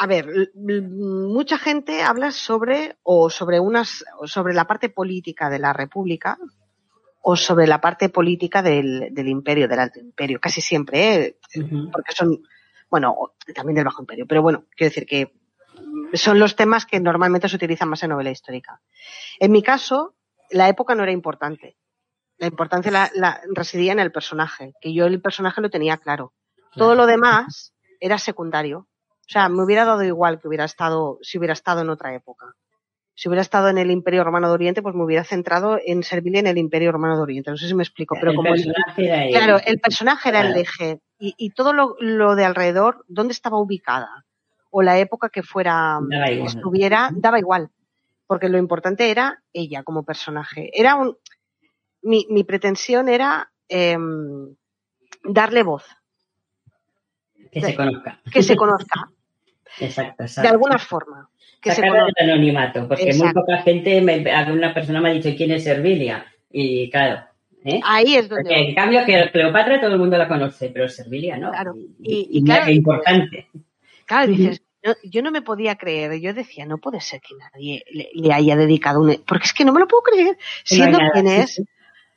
a 0.00 0.06
ver, 0.06 0.52
mucha 0.54 1.58
gente 1.58 2.02
habla 2.02 2.30
sobre 2.30 2.96
o 3.02 3.30
sobre 3.30 3.58
unas 3.58 4.04
sobre 4.24 4.54
la 4.54 4.66
parte 4.66 4.88
política 4.88 5.50
de 5.50 5.58
la 5.58 5.72
República 5.72 6.38
o 7.22 7.36
sobre 7.36 7.66
la 7.66 7.80
parte 7.80 8.08
política 8.08 8.62
del, 8.62 9.12
del 9.12 9.28
imperio, 9.28 9.68
del 9.68 9.80
alto 9.80 9.98
imperio, 9.98 10.40
casi 10.40 10.60
siempre, 10.60 11.14
¿eh? 11.14 11.38
uh 11.56 11.60
-huh. 11.60 11.90
porque 11.90 12.12
son, 12.12 12.42
bueno, 12.88 13.34
también 13.54 13.74
del 13.74 13.84
bajo 13.84 14.02
imperio, 14.02 14.26
pero 14.26 14.40
bueno, 14.40 14.64
quiero 14.76 14.90
decir 14.90 15.04
que 15.06 15.34
son 16.14 16.38
los 16.38 16.56
temas 16.56 16.86
que 16.86 17.00
normalmente 17.00 17.48
se 17.48 17.56
utilizan 17.56 17.88
más 17.88 18.02
en 18.02 18.10
novela 18.10 18.30
histórica. 18.30 18.80
En 19.40 19.52
mi 19.52 19.62
caso, 19.62 20.14
la 20.50 20.68
época 20.68 20.94
no 20.94 21.02
era 21.02 21.12
importante. 21.12 21.76
La 22.38 22.46
importancia 22.46 22.92
la, 22.92 23.10
la 23.14 23.40
residía 23.52 23.92
en 23.92 24.00
el 24.00 24.12
personaje, 24.12 24.72
que 24.80 24.94
yo 24.94 25.06
el 25.06 25.20
personaje 25.20 25.60
lo 25.60 25.70
tenía 25.70 25.96
claro. 25.96 26.32
Todo 26.76 26.94
lo 26.94 27.06
demás 27.06 27.74
era 28.00 28.18
secundario. 28.18 28.86
O 29.28 29.30
sea, 29.30 29.50
me 29.50 29.62
hubiera 29.62 29.84
dado 29.84 30.02
igual 30.04 30.40
que 30.40 30.48
hubiera 30.48 30.64
estado, 30.64 31.18
si 31.20 31.36
hubiera 31.36 31.52
estado 31.52 31.82
en 31.82 31.90
otra 31.90 32.14
época. 32.14 32.54
Si 33.14 33.28
hubiera 33.28 33.42
estado 33.42 33.68
en 33.68 33.76
el 33.76 33.90
Imperio 33.90 34.24
Romano 34.24 34.48
de 34.48 34.54
Oriente, 34.54 34.80
pues 34.80 34.94
me 34.94 35.04
hubiera 35.04 35.24
centrado 35.24 35.78
en 35.84 36.02
servirle 36.02 36.38
en 36.38 36.46
el 36.46 36.56
Imperio 36.56 36.92
Romano 36.92 37.16
de 37.16 37.22
Oriente. 37.22 37.50
No 37.50 37.56
sé 37.56 37.68
si 37.68 37.74
me 37.74 37.82
explico, 37.82 38.14
pero 38.18 38.30
el 38.30 38.36
como 38.36 38.48
personaje 38.48 39.02
el, 39.02 39.08
era 39.08 39.28
claro, 39.28 39.60
el 39.66 39.80
personaje 39.80 40.28
era 40.30 40.40
el 40.40 40.56
eje 40.56 41.00
y, 41.18 41.34
y 41.36 41.50
todo 41.50 41.74
lo, 41.74 41.96
lo, 41.98 42.36
de 42.36 42.44
alrededor, 42.44 43.04
dónde 43.08 43.32
estaba 43.32 43.58
ubicada 43.58 44.24
o 44.70 44.82
la 44.82 44.98
época 44.98 45.28
que 45.28 45.42
fuera 45.42 45.98
daba 46.08 46.26
estuviera, 46.28 47.10
daba 47.12 47.38
igual, 47.38 47.70
porque 48.26 48.48
lo 48.48 48.58
importante 48.58 49.10
era 49.10 49.42
ella 49.52 49.82
como 49.82 50.04
personaje. 50.04 50.70
Era 50.72 50.94
un, 50.94 51.16
mi, 52.02 52.26
mi 52.30 52.44
pretensión 52.44 53.08
era 53.08 53.50
eh, 53.68 53.98
darle 55.24 55.62
voz. 55.62 55.84
Que 57.50 57.60
se 57.60 57.74
conozca. 57.74 58.20
Que 58.32 58.42
se 58.42 58.56
conozca. 58.56 59.10
Exacto, 59.80 60.24
exacto. 60.24 60.42
De 60.42 60.48
alguna 60.48 60.78
forma. 60.78 61.28
Que 61.60 61.72
se 61.72 61.82
conozca. 61.82 62.12
del 62.16 62.30
anonimato, 62.30 62.86
porque 62.86 63.04
exacto. 63.04 63.24
muy 63.24 63.34
poca 63.34 63.62
gente, 63.62 64.00
me, 64.00 64.24
una 64.52 64.72
persona 64.72 65.00
me 65.00 65.10
ha 65.10 65.12
dicho 65.12 65.34
quién 65.36 65.50
es 65.50 65.64
Servilia. 65.64 66.24
Y 66.50 66.88
claro, 66.90 67.28
¿Eh? 67.64 67.80
Ahí 67.84 68.14
es 68.14 68.28
donde. 68.28 68.44
Porque, 68.44 68.68
en 68.68 68.74
cambio, 68.74 69.04
que 69.04 69.30
Cleopatra 69.32 69.80
todo 69.80 69.92
el 69.92 69.98
mundo 69.98 70.16
la 70.16 70.28
conoce, 70.28 70.70
pero 70.70 70.88
Servilia 70.88 71.36
no. 71.36 71.50
Claro. 71.50 71.74
Y, 71.76 72.28
y, 72.30 72.38
y 72.38 72.44
claro, 72.44 72.70
importante. 72.70 73.48
Claro, 74.06 74.28
dices, 74.28 74.62
no, 74.82 74.94
yo 75.02 75.22
no 75.22 75.30
me 75.30 75.42
podía 75.42 75.76
creer, 75.76 76.20
yo 76.20 76.32
decía, 76.32 76.64
no 76.64 76.78
puede 76.78 77.00
ser 77.00 77.20
que 77.20 77.34
nadie 77.34 77.84
le, 77.92 78.10
le 78.14 78.32
haya 78.32 78.56
dedicado 78.56 79.00
un. 79.00 79.22
Porque 79.26 79.44
es 79.44 79.52
que 79.52 79.64
no 79.64 79.72
me 79.72 79.80
lo 79.80 79.88
puedo 79.88 80.02
creer. 80.02 80.38
Siendo 80.64 80.98
no 80.98 81.10
quien 81.10 81.26
es, 81.26 81.62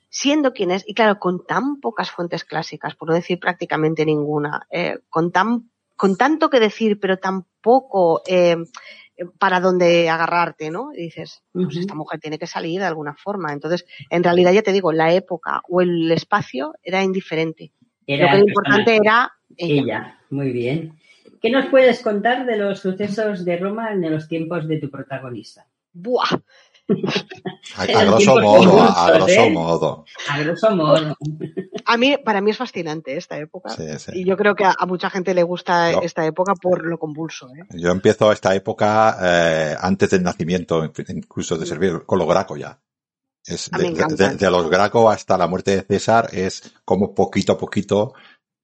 siendo 0.10 0.54
quien 0.54 0.72
es, 0.72 0.84
y 0.88 0.94
claro, 0.94 1.20
con 1.20 1.46
tan 1.46 1.80
pocas 1.82 2.12
fuentes 2.12 2.44
clásicas, 2.44 2.96
por 2.96 3.10
no 3.10 3.16
decir 3.16 3.40
prácticamente 3.40 4.06
ninguna, 4.06 4.68
eh, 4.70 5.00
con 5.10 5.32
tan 5.32 5.71
con 6.02 6.18
tanto 6.18 6.50
que 6.50 6.60
decir, 6.60 7.00
pero 7.00 7.18
tan 7.18 7.46
poco 7.62 8.24
eh, 8.26 8.56
para 9.38 9.60
dónde 9.60 10.10
agarrarte, 10.10 10.72
¿no? 10.72 10.90
Y 10.96 11.04
dices, 11.04 11.44
pues 11.54 11.68
uh 11.68 11.70
-huh. 11.70 11.80
esta 11.80 11.94
mujer 11.94 12.20
tiene 12.20 12.40
que 12.40 12.48
salir 12.48 12.80
de 12.80 12.88
alguna 12.88 13.14
forma. 13.14 13.54
Entonces, 13.54 13.86
en 14.10 14.24
realidad, 14.24 14.52
ya 14.52 14.64
te 14.64 14.72
digo, 14.72 14.92
la 14.92 15.14
época 15.14 15.62
o 15.70 15.80
el 15.80 16.12
espacio 16.12 16.74
era 16.82 17.04
indiferente. 17.04 17.72
Era 18.08 18.24
Lo 18.24 18.30
que 18.32 18.38
era 18.38 18.50
importante 18.50 18.96
era 18.96 19.32
ella. 19.58 19.82
ella. 19.84 20.20
Muy 20.32 20.52
bien. 20.52 20.98
¿Qué 21.40 21.52
nos 21.52 21.68
puedes 21.68 22.02
contar 22.02 22.48
de 22.48 22.58
los 22.58 22.80
sucesos 22.80 23.46
de 23.46 23.58
Roma 23.58 23.92
en 23.92 24.10
los 24.10 24.28
tiempos 24.28 24.68
de 24.68 24.80
tu 24.80 24.90
protagonista? 24.90 25.68
Buah, 25.94 26.42
a, 27.76 27.82
a 27.82 28.04
grosso 28.06 28.40
modo, 28.40 28.82
a 28.82 29.12
grosso 29.12 29.50
modo. 29.50 30.06
A 30.30 30.40
grosso 30.40 30.76
modo. 30.76 31.18
A 31.86 31.98
mí, 31.98 32.18
para 32.18 32.42
mí 32.42 32.52
es 32.52 32.58
fascinante 32.58 33.18
esta 33.18 33.38
época. 33.38 33.70
Sí, 33.70 33.84
sí. 33.98 34.12
Y 34.16 34.26
yo 34.26 34.38
creo 34.38 34.56
que 34.56 34.66
a, 34.66 34.76
a, 34.78 34.86
mucha 34.86 35.10
gente 35.10 35.34
le 35.34 35.44
gusta 35.44 35.92
yo, 35.92 36.02
esta 36.02 36.26
época 36.26 36.54
por 36.56 36.86
lo 36.86 36.98
convulso. 36.98 37.48
¿eh? 37.50 37.66
Yo 37.72 37.92
empiezo 37.92 38.32
esta 38.32 38.56
época 38.56 39.18
eh, 39.22 39.76
antes 39.80 40.10
del 40.10 40.24
nacimiento, 40.24 40.84
incluso 41.08 41.58
de 41.58 41.66
servir, 41.66 42.04
con 42.06 42.20
lo 42.20 42.28
graco 42.28 42.58
ya. 42.58 42.80
Es 43.46 43.72
de, 43.72 44.52
los 44.52 44.70
Graco 44.70 45.10
hasta 45.10 45.38
la 45.38 45.48
muerte 45.48 45.76
de 45.76 45.82
César 45.82 46.30
es 46.32 46.74
como 46.86 47.16
poquito 47.16 47.54
a 47.54 47.58
poquito 47.58 48.14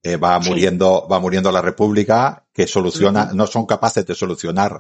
eh, 0.04 0.18
va 0.18 0.40
muriendo, 0.40 1.08
va 1.12 1.20
muriendo 1.20 1.52
la 1.52 1.62
República, 1.62 2.46
que 2.54 2.68
soluciona, 2.68 3.32
no 3.34 3.48
son 3.48 3.66
capaces 3.66 4.06
de 4.06 4.14
solucionar 4.14 4.78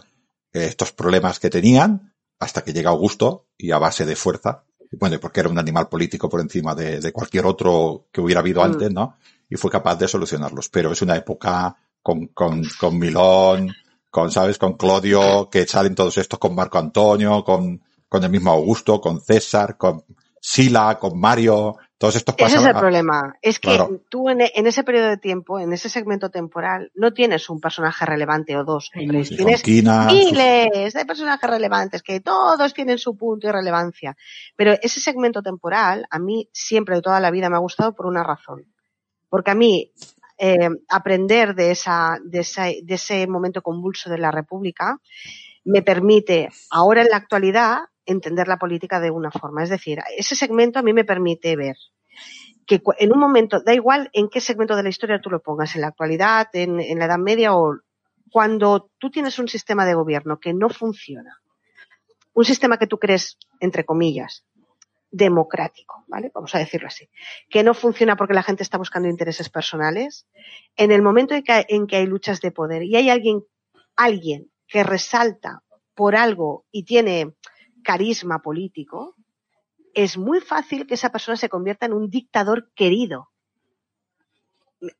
eh, 0.53 0.65
estos 0.65 0.91
problemas 0.91 1.39
que 1.39 1.49
tenían 1.49 2.13
hasta 2.39 2.63
que 2.63 2.73
llega 2.73 2.89
Augusto 2.89 3.47
y 3.57 3.71
a 3.71 3.77
base 3.77 4.05
de 4.05 4.15
fuerza, 4.15 4.63
bueno, 4.91 5.19
porque 5.19 5.41
era 5.41 5.49
un 5.49 5.59
animal 5.59 5.89
político 5.89 6.29
por 6.29 6.39
encima 6.39 6.73
de, 6.75 7.11
cualquier 7.11 7.45
otro 7.45 8.07
que 8.11 8.21
hubiera 8.21 8.39
habido 8.39 8.61
mm. 8.61 8.65
antes, 8.65 8.91
¿no? 8.91 9.17
Y 9.49 9.55
fue 9.55 9.71
capaz 9.71 9.95
de 9.95 10.07
solucionarlos. 10.07 10.69
Pero 10.69 10.91
es 10.91 11.01
una 11.01 11.15
época 11.15 11.75
con, 12.01 12.27
con, 12.27 12.63
con 12.79 12.97
Milón, 12.97 13.73
con, 14.09 14.31
¿sabes? 14.31 14.57
Con 14.57 14.73
Clodio, 14.73 15.49
que 15.49 15.65
salen 15.65 15.95
todos 15.95 16.17
estos 16.17 16.39
con 16.39 16.55
Marco 16.55 16.77
Antonio, 16.77 17.43
con, 17.43 17.81
con 18.07 18.23
el 18.23 18.29
mismo 18.29 18.51
Augusto, 18.51 19.01
con 19.01 19.19
César, 19.21 19.77
con 19.77 20.03
Sila, 20.39 20.97
con 20.99 21.19
Mario, 21.19 21.75
todos 21.97 22.15
estos 22.15 22.35
Ese 22.37 22.57
es 22.57 22.65
el 22.65 22.75
problema. 22.75 23.35
Es 23.41 23.59
que 23.59 23.77
tú 24.09 24.29
en, 24.29 24.41
ese 24.41 24.83
periodo 24.83 25.07
de 25.09 25.17
tiempo, 25.17 25.59
en 25.59 25.73
ese 25.73 25.89
segmento 25.89 26.29
temporal, 26.29 26.91
no 26.93 27.11
tienes 27.11 27.49
un 27.49 27.59
personaje 27.59 28.05
relevante 28.05 28.55
o 28.55 28.63
dos. 28.63 28.91
tienes 28.93 29.31
miles 29.65 30.93
de 30.93 31.05
personajes 31.05 31.49
relevantes 31.49 32.03
que 32.03 32.19
todos 32.19 32.73
tienen 32.73 32.99
su 32.99 33.17
punto 33.17 33.47
y 33.47 33.51
relevancia. 33.51 34.15
Pero 34.55 34.73
ese 34.81 34.99
segmento 34.99 35.41
temporal, 35.41 36.05
a 36.11 36.19
mí 36.19 36.47
siempre 36.53 36.95
de 36.95 37.01
toda 37.01 37.19
la 37.19 37.31
vida 37.31 37.49
me 37.49 37.55
ha 37.55 37.59
gustado 37.59 37.95
por 37.95 38.05
una 38.05 38.23
razón. 38.23 38.65
Porque 39.29 39.51
a 39.51 39.55
mí, 39.55 39.91
eh, 40.37 40.69
aprender 40.89 41.55
de, 41.55 41.71
esa, 41.71 42.19
de, 42.23 42.39
ese, 42.41 42.81
de 42.83 42.93
ese 42.93 43.25
momento 43.25 43.63
convulso 43.63 44.09
de 44.09 44.19
la 44.19 44.29
República 44.29 44.99
me 45.65 45.81
permite, 45.81 46.49
ahora 46.69 47.01
en 47.01 47.09
la 47.09 47.17
actualidad, 47.17 47.79
entender 48.07 48.47
la 48.47 48.57
política 48.57 48.99
de 48.99 49.11
una 49.11 49.29
forma. 49.31 49.63
Es 49.63 49.69
decir, 49.69 49.99
ese 50.17 50.35
segmento 50.35 50.79
a 50.79 50.81
mí 50.81 50.93
me 50.93 51.05
permite 51.05 51.55
ver 51.55 51.75
que 52.65 52.81
en 52.99 53.13
un 53.13 53.19
momento, 53.19 53.61
da 53.61 53.73
igual 53.73 54.09
en 54.13 54.29
qué 54.29 54.41
segmento 54.41 54.75
de 54.75 54.83
la 54.83 54.89
historia 54.89 55.21
tú 55.21 55.29
lo 55.29 55.41
pongas, 55.41 55.75
en 55.75 55.81
la 55.81 55.87
actualidad, 55.87 56.47
en, 56.53 56.77
la 56.99 57.05
Edad 57.05 57.17
Media 57.17 57.55
o 57.55 57.77
cuando 58.29 58.91
tú 58.97 59.09
tienes 59.09 59.39
un 59.39 59.47
sistema 59.47 59.85
de 59.85 59.93
gobierno 59.93 60.39
que 60.39 60.53
no 60.53 60.69
funciona, 60.69 61.39
un 62.33 62.43
sistema 62.43 62.77
que 62.77 62.87
tú 62.87 62.99
crees, 62.99 63.37
entre 63.61 63.85
comillas, 63.85 64.45
democrático, 65.09 66.03
¿vale? 66.07 66.29
Vamos 66.33 66.53
a 66.55 66.59
decirlo 66.59 66.87
así, 66.87 67.09
que 67.49 67.63
no 67.63 67.73
funciona 67.73 68.17
porque 68.17 68.33
la 68.33 68.43
gente 68.43 68.63
está 68.63 68.77
buscando 68.77 69.07
intereses 69.07 69.49
personales, 69.49 70.27
en 70.75 70.91
el 70.91 71.01
momento 71.01 71.35
en 71.35 71.43
que, 71.43 71.65
en 71.69 71.87
que 71.87 71.95
hay 71.95 72.05
luchas 72.05 72.41
de 72.41 72.51
poder 72.51 72.83
y 72.83 72.97
hay 72.97 73.09
alguien, 73.09 73.43
alguien 73.95 74.51
que 74.67 74.83
resalta 74.83 75.63
por 75.95 76.17
algo 76.17 76.65
y 76.69 76.83
tiene 76.83 77.33
carisma 77.83 78.41
político, 78.41 79.15
es 79.93 80.17
muy 80.17 80.41
fácil 80.41 80.85
que 80.85 80.93
esa 80.93 81.11
persona 81.11 81.37
se 81.37 81.49
convierta 81.49 81.85
en 81.85 81.93
un 81.93 82.09
dictador 82.09 82.71
querido. 82.75 83.29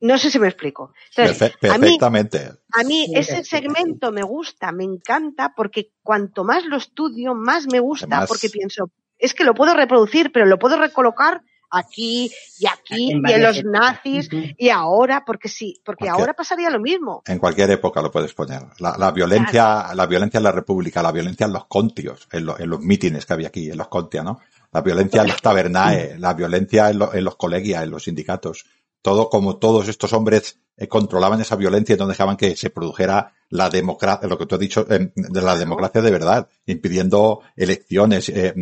No 0.00 0.18
sé 0.18 0.30
si 0.30 0.40
me 0.40 0.48
explico. 0.48 0.92
perfectamente. 1.14 2.50
A 2.72 2.82
mí, 2.82 3.06
ese 3.14 3.44
segmento 3.44 4.10
me 4.10 4.22
gusta, 4.22 4.72
me 4.72 4.84
encanta, 4.84 5.54
porque 5.56 5.92
cuanto 6.02 6.42
más 6.42 6.64
lo 6.64 6.76
estudio, 6.76 7.34
más 7.34 7.66
me 7.70 7.78
gusta, 7.78 8.26
porque 8.26 8.50
pienso, 8.50 8.90
es 9.18 9.34
que 9.34 9.44
lo 9.44 9.54
puedo 9.54 9.74
reproducir, 9.74 10.32
pero 10.32 10.46
lo 10.46 10.58
puedo 10.58 10.76
recolocar 10.76 11.42
aquí 11.70 12.30
y 12.58 12.66
aquí 12.66 13.12
y 13.12 13.32
en 13.32 13.42
los 13.42 13.64
nazis 13.64 14.28
y 14.32 14.68
ahora 14.70 15.24
porque 15.26 15.48
sí 15.48 15.80
porque 15.84 16.08
ahora 16.08 16.34
pasaría 16.34 16.70
lo 16.70 16.80
mismo. 16.80 17.22
en 17.26 17.38
cualquier 17.38 17.70
época 17.70 18.00
lo 18.02 18.10
puedes 18.10 18.32
poner. 18.34 18.62
La, 18.78 19.10
violencia 19.10 19.94
la 19.94 20.06
violencia 20.06 20.38
en 20.38 20.44
la 20.44 20.52
república 20.52 21.02
la 21.02 21.12
violencia 21.12 21.46
en 21.46 21.52
los 21.52 21.66
contios 21.66 22.28
en, 22.32 22.46
los 22.46 22.80
mítines 22.80 23.26
que 23.26 23.32
había 23.32 23.48
aquí 23.48 23.70
en 23.70 23.78
los 23.78 23.88
contios 23.88 24.24
no 24.24 24.40
la 24.72 24.82
violencia 24.82 25.22
en 25.22 25.28
los 25.28 25.40
tabernae 25.40 26.18
la 26.18 26.34
violencia 26.34 26.90
en, 26.90 27.24
los 27.24 27.36
colegios 27.36 27.82
en 27.82 27.90
los 27.90 28.04
sindicatos. 28.04 28.66
Todo 29.00 29.30
como 29.30 29.56
todos 29.56 29.88
estos 29.88 30.12
hombres 30.12 30.58
eh, 30.76 30.88
controlaban 30.88 31.40
esa 31.40 31.56
violencia 31.56 31.94
y 31.94 31.98
no 31.98 32.06
dejaban 32.06 32.36
que 32.36 32.56
se 32.56 32.70
produjera 32.70 33.32
la 33.50 33.70
democracia, 33.70 34.28
lo 34.28 34.36
que 34.36 34.46
tú 34.46 34.56
has 34.56 34.60
dicho, 34.60 34.84
de 34.84 35.10
la 35.40 35.56
democracia 35.56 36.02
de 36.02 36.10
verdad, 36.10 36.48
impidiendo 36.66 37.40
elecciones, 37.56 38.28
eh, 38.28 38.54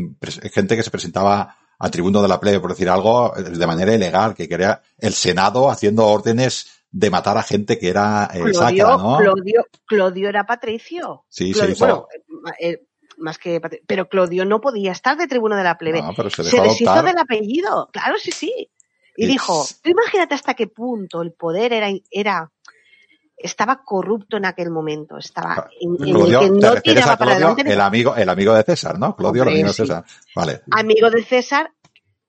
gente 0.52 0.76
que 0.76 0.82
se 0.82 0.90
presentaba 0.90 1.56
a 1.78 1.90
tribuno 1.90 2.22
de 2.22 2.28
la 2.28 2.40
plebe, 2.40 2.60
por 2.60 2.70
decir 2.70 2.88
algo, 2.88 3.32
de 3.36 3.66
manera 3.66 3.94
ilegal, 3.94 4.34
que 4.34 4.48
quería 4.48 4.80
el 4.98 5.12
Senado 5.12 5.70
haciendo 5.70 6.06
órdenes 6.06 6.84
de 6.90 7.10
matar 7.10 7.36
a 7.36 7.42
gente 7.42 7.78
que 7.78 7.88
era 7.88 8.30
eh, 8.32 8.54
sacra, 8.54 8.96
¿no? 8.96 9.18
Clodio, 9.18 9.66
Clodio 9.84 10.28
era 10.28 10.46
patricio. 10.46 11.24
Sí, 11.28 11.52
sí, 11.52 11.74
bueno, 11.78 12.06
eh, 12.58 12.86
más 13.18 13.38
que 13.38 13.60
pero 13.86 14.08
Clodio 14.08 14.44
no 14.44 14.60
podía 14.60 14.92
estar 14.92 15.16
de 15.16 15.26
tribuno 15.26 15.56
de 15.56 15.64
la 15.64 15.76
plebe. 15.76 16.02
se, 16.30 16.44
se 16.44 16.60
deshizo 16.60 17.02
del 17.02 17.18
apellido, 17.18 17.88
claro, 17.92 18.16
sí, 18.18 18.30
sí. 18.32 18.70
Y 19.16 19.26
dijo, 19.26 19.66
tú 19.82 19.90
imagínate 19.90 20.34
hasta 20.34 20.54
qué 20.54 20.66
punto 20.66 21.22
el 21.22 21.32
poder 21.32 21.72
era, 21.72 21.88
era 22.10 22.52
estaba 23.36 23.82
corrupto 23.84 24.36
en 24.36 24.46
aquel 24.46 24.70
momento, 24.70 25.18
estaba 25.18 25.68
en, 25.80 25.96
el 26.00 26.38
que 26.38 26.50
no 26.50 26.80
tiraba 26.80 27.16
para 27.16 27.32
adelante. 27.32 27.62
El 27.66 27.80
amigo, 27.80 28.16
el 28.16 28.28
amigo 28.28 28.54
de 28.54 28.62
César, 28.62 28.98
¿no? 28.98 29.14
Clodio, 29.14 29.42
el 29.42 29.48
amigo 29.50 29.68
de 29.68 29.74
César. 29.74 30.04
Vale. 30.34 30.62
Amigo 30.70 31.10
de 31.10 31.22
César, 31.22 31.72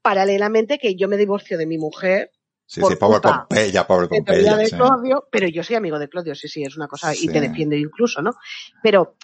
paralelamente 0.01 0.77
que 0.77 0.95
yo 0.95 1.07
me 1.07 1.17
divorcio 1.17 1.57
de 1.57 1.65
mi 1.65 1.77
mujer. 1.77 2.31
Sí, 2.65 2.81
sí, 2.85 2.95
pobre 2.97 3.21
Pompeya, 3.21 3.87
pobre 3.87 4.07
Pompeya. 4.07 4.57
De 4.57 4.69
Clodio, 4.69 5.27
pero 5.31 5.47
yo 5.47 5.63
soy 5.63 5.77
amigo 5.77 5.97
de 5.97 6.09
Clodio, 6.09 6.35
sí, 6.35 6.49
sí, 6.49 6.63
es 6.63 6.75
una 6.75 6.87
cosa, 6.87 7.15
y 7.15 7.27
te 7.27 7.39
defiende 7.39 7.77
incluso, 7.77 8.21
¿no? 8.21 8.31
Pero 8.83 9.15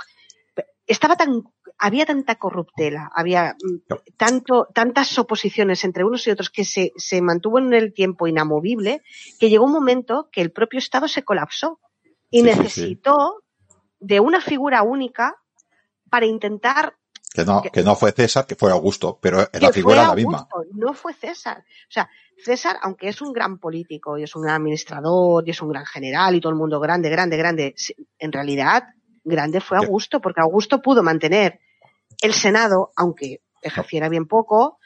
estaba 0.87 1.17
tan 1.17 1.43
había 1.83 2.05
tanta 2.05 2.35
corruptela, 2.35 3.11
había 3.13 3.57
mm, 3.61 3.93
tanto, 4.15 4.69
tantas 4.73 5.19
oposiciones 5.19 5.83
entre 5.83 6.05
unos 6.05 6.25
y 6.25 6.31
otros 6.31 6.49
que 6.49 6.63
se, 6.63 6.93
se 6.95 7.21
mantuvo 7.21 7.59
en 7.59 7.73
el 7.73 7.93
tiempo 7.93 8.25
inamovible, 8.25 9.01
que 9.37 9.49
llegó 9.49 9.65
un 9.65 9.73
momento 9.73 10.29
que 10.31 10.39
el 10.39 10.53
propio 10.53 10.79
Estado 10.79 11.09
se 11.09 11.23
colapsó 11.23 11.81
y 12.29 12.41
necesitó 12.41 13.43
de 13.99 14.21
una 14.21 14.39
figura 14.39 14.81
única 14.81 15.35
para 16.09 16.25
intentar 16.25 16.95
que 17.33 17.43
no, 17.43 17.61
que, 17.63 17.83
no 17.83 17.95
fue 17.95 18.11
César, 18.13 18.45
que 18.45 18.55
fue 18.55 18.71
Augusto, 18.71 19.19
pero 19.19 19.39
la 19.51 19.73
figura 19.73 19.95
era 19.95 20.07
la 20.09 20.15
misma. 20.15 20.47
No 20.71 20.93
fue 20.93 21.13
César. 21.13 21.57
O 21.57 21.91
sea, 21.91 22.07
César, 22.37 22.77
aunque 22.81 23.09
es 23.09 23.21
un 23.21 23.33
gran 23.33 23.57
político 23.57 24.17
y 24.17 24.23
es 24.23 24.35
un 24.35 24.43
gran 24.43 24.61
administrador 24.61 25.45
y 25.45 25.49
es 25.49 25.61
un 25.61 25.69
gran 25.69 25.85
general 25.85 26.35
y 26.35 26.39
todo 26.39 26.51
el 26.51 26.59
mundo 26.59 26.79
grande, 26.79 27.09
grande, 27.09 27.35
grande, 27.35 27.75
en 28.19 28.31
realidad 28.31 28.83
grande 29.23 29.61
fue 29.61 29.77
Augusto, 29.77 30.21
porque 30.21 30.41
Augusto 30.41 30.81
pudo 30.81 31.01
mantener 31.03 31.59
el 32.23 32.33
Senado, 32.33 32.91
aunque 32.95 33.41
ejerciera 33.61 34.09
bien 34.09 34.27
poco, 34.27 34.79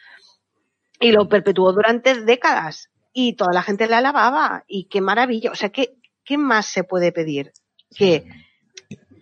y 0.99 1.11
lo 1.11 1.29
perpetuó 1.29 1.71
durante 1.71 2.21
décadas. 2.21 2.89
Y 3.13 3.35
toda 3.35 3.53
la 3.53 3.61
gente 3.61 3.87
le 3.87 3.95
alababa. 3.95 4.63
Y 4.67 4.85
qué 4.85 5.01
maravilla. 5.01 5.51
O 5.51 5.55
sea, 5.55 5.69
¿qué, 5.69 5.97
qué 6.23 6.37
más 6.37 6.65
se 6.65 6.83
puede 6.83 7.11
pedir? 7.11 7.53
Que 7.95 8.27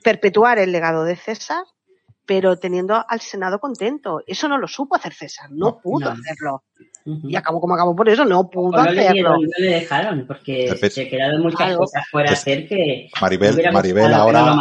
perpetuar 0.04 0.60
el 0.60 0.72
legado 0.72 1.04
de 1.04 1.16
César, 1.16 1.64
pero 2.26 2.58
teniendo 2.58 3.06
al 3.08 3.20
Senado 3.20 3.60
contento. 3.60 4.22
Eso 4.26 4.48
no 4.48 4.58
lo 4.58 4.68
supo 4.68 4.96
hacer 4.96 5.14
César, 5.14 5.52
no, 5.52 5.80
pudo 5.80 6.10
hacerlo. 6.10 6.64
Y 7.06 7.36
acabó 7.36 7.62
como 7.62 7.76
acabó 7.76 7.96
por 7.96 8.10
eso, 8.10 8.26
no 8.26 8.50
pudo 8.50 8.80
hacerlo. 8.80 9.34
no 9.34 9.48
le 9.60 9.68
dejaron, 9.68 10.26
porque 10.26 10.76
se 10.90 11.08
quedaron 11.08 11.44
muchas 11.44 11.78
cosas 11.78 12.04
fuera 12.10 12.32
hacer 12.32 12.68
que. 12.68 13.10
Maribel, 13.22 13.72
Maribel 13.72 14.12
ahora. 14.12 14.56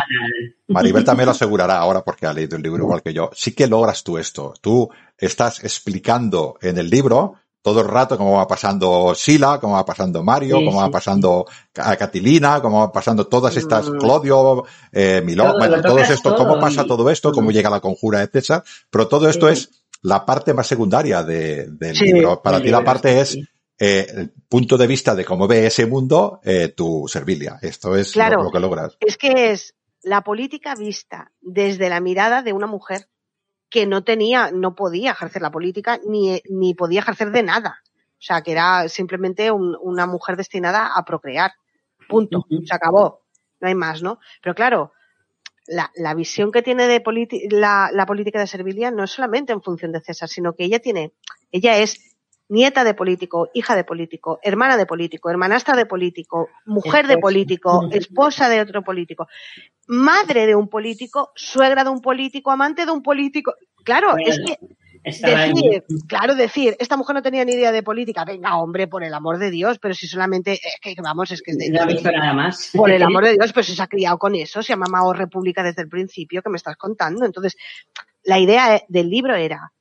Maribel 0.68 1.05
también 1.05 1.26
lo 1.26 1.30
asegurará 1.32 1.78
ahora 1.78 2.05
porque 2.05 2.26
ha 2.26 2.34
leído 2.34 2.57
el 2.57 2.62
libro 2.62 2.84
igual 2.84 3.03
que 3.03 3.14
yo. 3.14 3.30
Sí 3.32 3.53
que 3.53 3.66
logras 3.66 4.05
tú 4.05 4.18
esto. 4.18 4.53
Tú 4.61 4.90
estás 5.16 5.64
explicando 5.64 6.59
en 6.61 6.76
el 6.76 6.90
libro 6.90 7.36
todo 7.64 7.80
el 7.80 7.88
rato 7.88 8.18
cómo 8.18 8.36
va 8.36 8.47
pasando 8.47 9.14
Sila, 9.14 9.59
cómo 9.59 9.72
va 9.72 9.86
pasando 9.86 10.22
Mario, 10.22 10.57
cómo 10.57 10.82
va 10.82 10.90
pasando 10.90 11.47
Catilina, 11.72 12.61
cómo 12.61 12.80
va 12.80 12.92
pasando 12.92 13.26
todas 13.26 13.57
estas, 13.57 13.88
mm. 13.88 13.97
Claudio, 13.97 14.64
eh, 14.92 15.22
Milón, 15.24 15.55
bueno, 15.57 15.80
todo 15.80 15.99
esto, 15.99 16.36
cómo 16.36 16.61
pasa 16.61 16.84
todo 16.84 17.09
esto, 17.09 17.32
cómo 17.32 17.51
llega 17.53 17.70
la 17.70 17.80
conjura 17.80 18.18
de 18.18 18.26
César, 18.26 18.62
pero 18.90 19.09
todo 19.09 19.30
esto 19.30 19.49
es 19.49 19.70
la 20.05 20.24
parte 20.24 20.52
más 20.52 20.66
secundaria 20.66 21.22
de, 21.22 21.66
del 21.70 21.96
libro. 21.96 22.42
Para 22.42 22.61
ti 22.61 22.68
la 22.68 22.84
parte 22.84 23.20
es 23.20 23.36
eh, 23.78 24.07
el 24.14 24.32
punto 24.48 24.76
de 24.76 24.86
vista 24.86 25.14
de 25.14 25.24
cómo 25.24 25.48
ve 25.48 25.66
ese 25.66 25.86
mundo 25.86 26.40
eh, 26.44 26.68
tu 26.68 27.09
Servilia. 27.09 27.59
Esto 27.62 27.96
es 27.96 28.14
lo, 28.14 28.50
que 28.50 28.61
logras. 28.61 28.96
Es 29.00 29.16
que 29.16 29.50
es 29.50 29.74
la 30.02 30.20
política 30.20 30.74
vista 30.74 31.32
desde 31.40 31.88
la 31.88 32.00
mirada 32.00 32.42
de 32.42 32.52
una 32.52 32.66
mujer 32.66 33.09
que 33.70 33.86
no 33.86 34.05
tenía, 34.05 34.50
no 34.52 34.74
podía 34.74 35.12
ejercer 35.12 35.40
la 35.40 35.50
política 35.50 35.98
ni, 36.07 36.38
ni 36.50 36.74
podía 36.74 37.00
ejercer 37.00 37.30
de 37.30 37.42
nada. 37.42 37.80
O 37.86 38.26
sea, 38.26 38.42
que 38.42 38.52
era 38.52 38.88
simplemente 38.90 39.50
una 39.50 40.07
mujer 40.07 40.36
destinada 40.36 40.90
a 40.94 41.02
procrear. 41.05 41.52
Punto. 42.09 42.44
Se 42.64 42.74
acabó. 42.74 43.22
No 43.59 43.68
hay 43.68 43.74
más, 43.74 44.02
¿no? 44.02 44.18
Pero 44.42 44.55
claro, 44.55 44.92
la, 45.66 45.90
la 45.94 46.14
visión 46.14 46.52
que 46.52 46.62
tiene 46.62 46.86
de 46.86 47.02
la, 47.50 47.90
la, 47.92 48.06
política 48.06 48.38
de 48.38 48.46
Servilia 48.46 48.90
no 48.90 49.04
es 49.04 49.10
solamente 49.10 49.52
en 49.52 49.62
función 49.62 49.92
de 49.92 50.00
César, 50.00 50.28
sino 50.28 50.54
que 50.54 50.64
ella 50.64 50.78
tiene, 50.78 51.12
ella 51.50 51.78
es 51.78 52.14
nieta 52.48 52.84
de 52.84 52.94
político, 52.94 53.48
hija 53.54 53.74
de 53.74 53.84
político, 53.84 54.38
hermana 54.42 54.76
de 54.76 54.86
político, 54.86 55.30
hermanastra 55.30 55.76
de 55.76 55.86
político, 55.86 56.48
mujer 56.66 57.06
de 57.06 57.18
político, 57.18 57.88
esposa 57.90 58.48
de 58.48 58.60
otro 58.60 58.82
político, 58.82 59.26
madre 59.86 60.46
de 60.46 60.54
un 60.54 60.68
político, 60.68 61.32
suegra 61.34 61.84
de 61.84 61.90
un 61.90 62.00
político, 62.00 62.50
amante 62.50 62.84
de 62.84 62.92
un 62.92 63.02
político. 63.02 63.54
Claro, 63.82 64.16
es 64.18 64.38
que 64.38 64.58
decir, 65.05 65.84
claro, 66.09 66.34
decir, 66.34 66.76
esta 66.78 66.96
mujer 66.96 67.14
no 67.14 67.22
tenía 67.22 67.44
ni 67.44 67.52
idea 67.52 67.72
de 67.72 67.82
política, 67.82 68.24
venga, 68.24 68.57
hombre, 68.57 68.88
por 68.88 69.05
el 69.05 69.12
amor 69.12 69.38
de 69.38 69.50
Dios, 69.50 69.78
pero 69.78 69.94
si 69.94 70.07
solamente, 70.07 70.52
es 70.52 70.78
que 70.80 70.94
vamos, 71.02 71.30
es 71.30 71.42
que... 71.42 71.52
No 71.70 71.82
ha 71.82 71.86
visto 71.86 72.11
nada 72.11 72.32
más. 72.32 72.70
Por 72.74 72.90
el 72.90 73.02
amor 73.02 73.24
de 73.24 73.32
Dios, 73.32 73.52
pero 73.52 73.64
si 73.64 73.76
se 73.76 73.82
ha 73.82 73.86
criado 73.86 74.18
con 74.18 74.34
eso, 74.34 74.62
se 74.62 74.72
ha 74.72 74.76
mamado 74.76 75.12
República 75.12 75.62
desde 75.62 75.82
el 75.82 75.88
principio, 75.88 76.42
que 76.42 76.48
me 76.48 76.57
estás 76.57 76.76
contando. 76.76 77.26
Entonces, 77.26 77.57
la 78.22 78.38
idea 78.38 78.82
del 78.88 79.11
libro 79.11 79.34
era, 79.34 79.72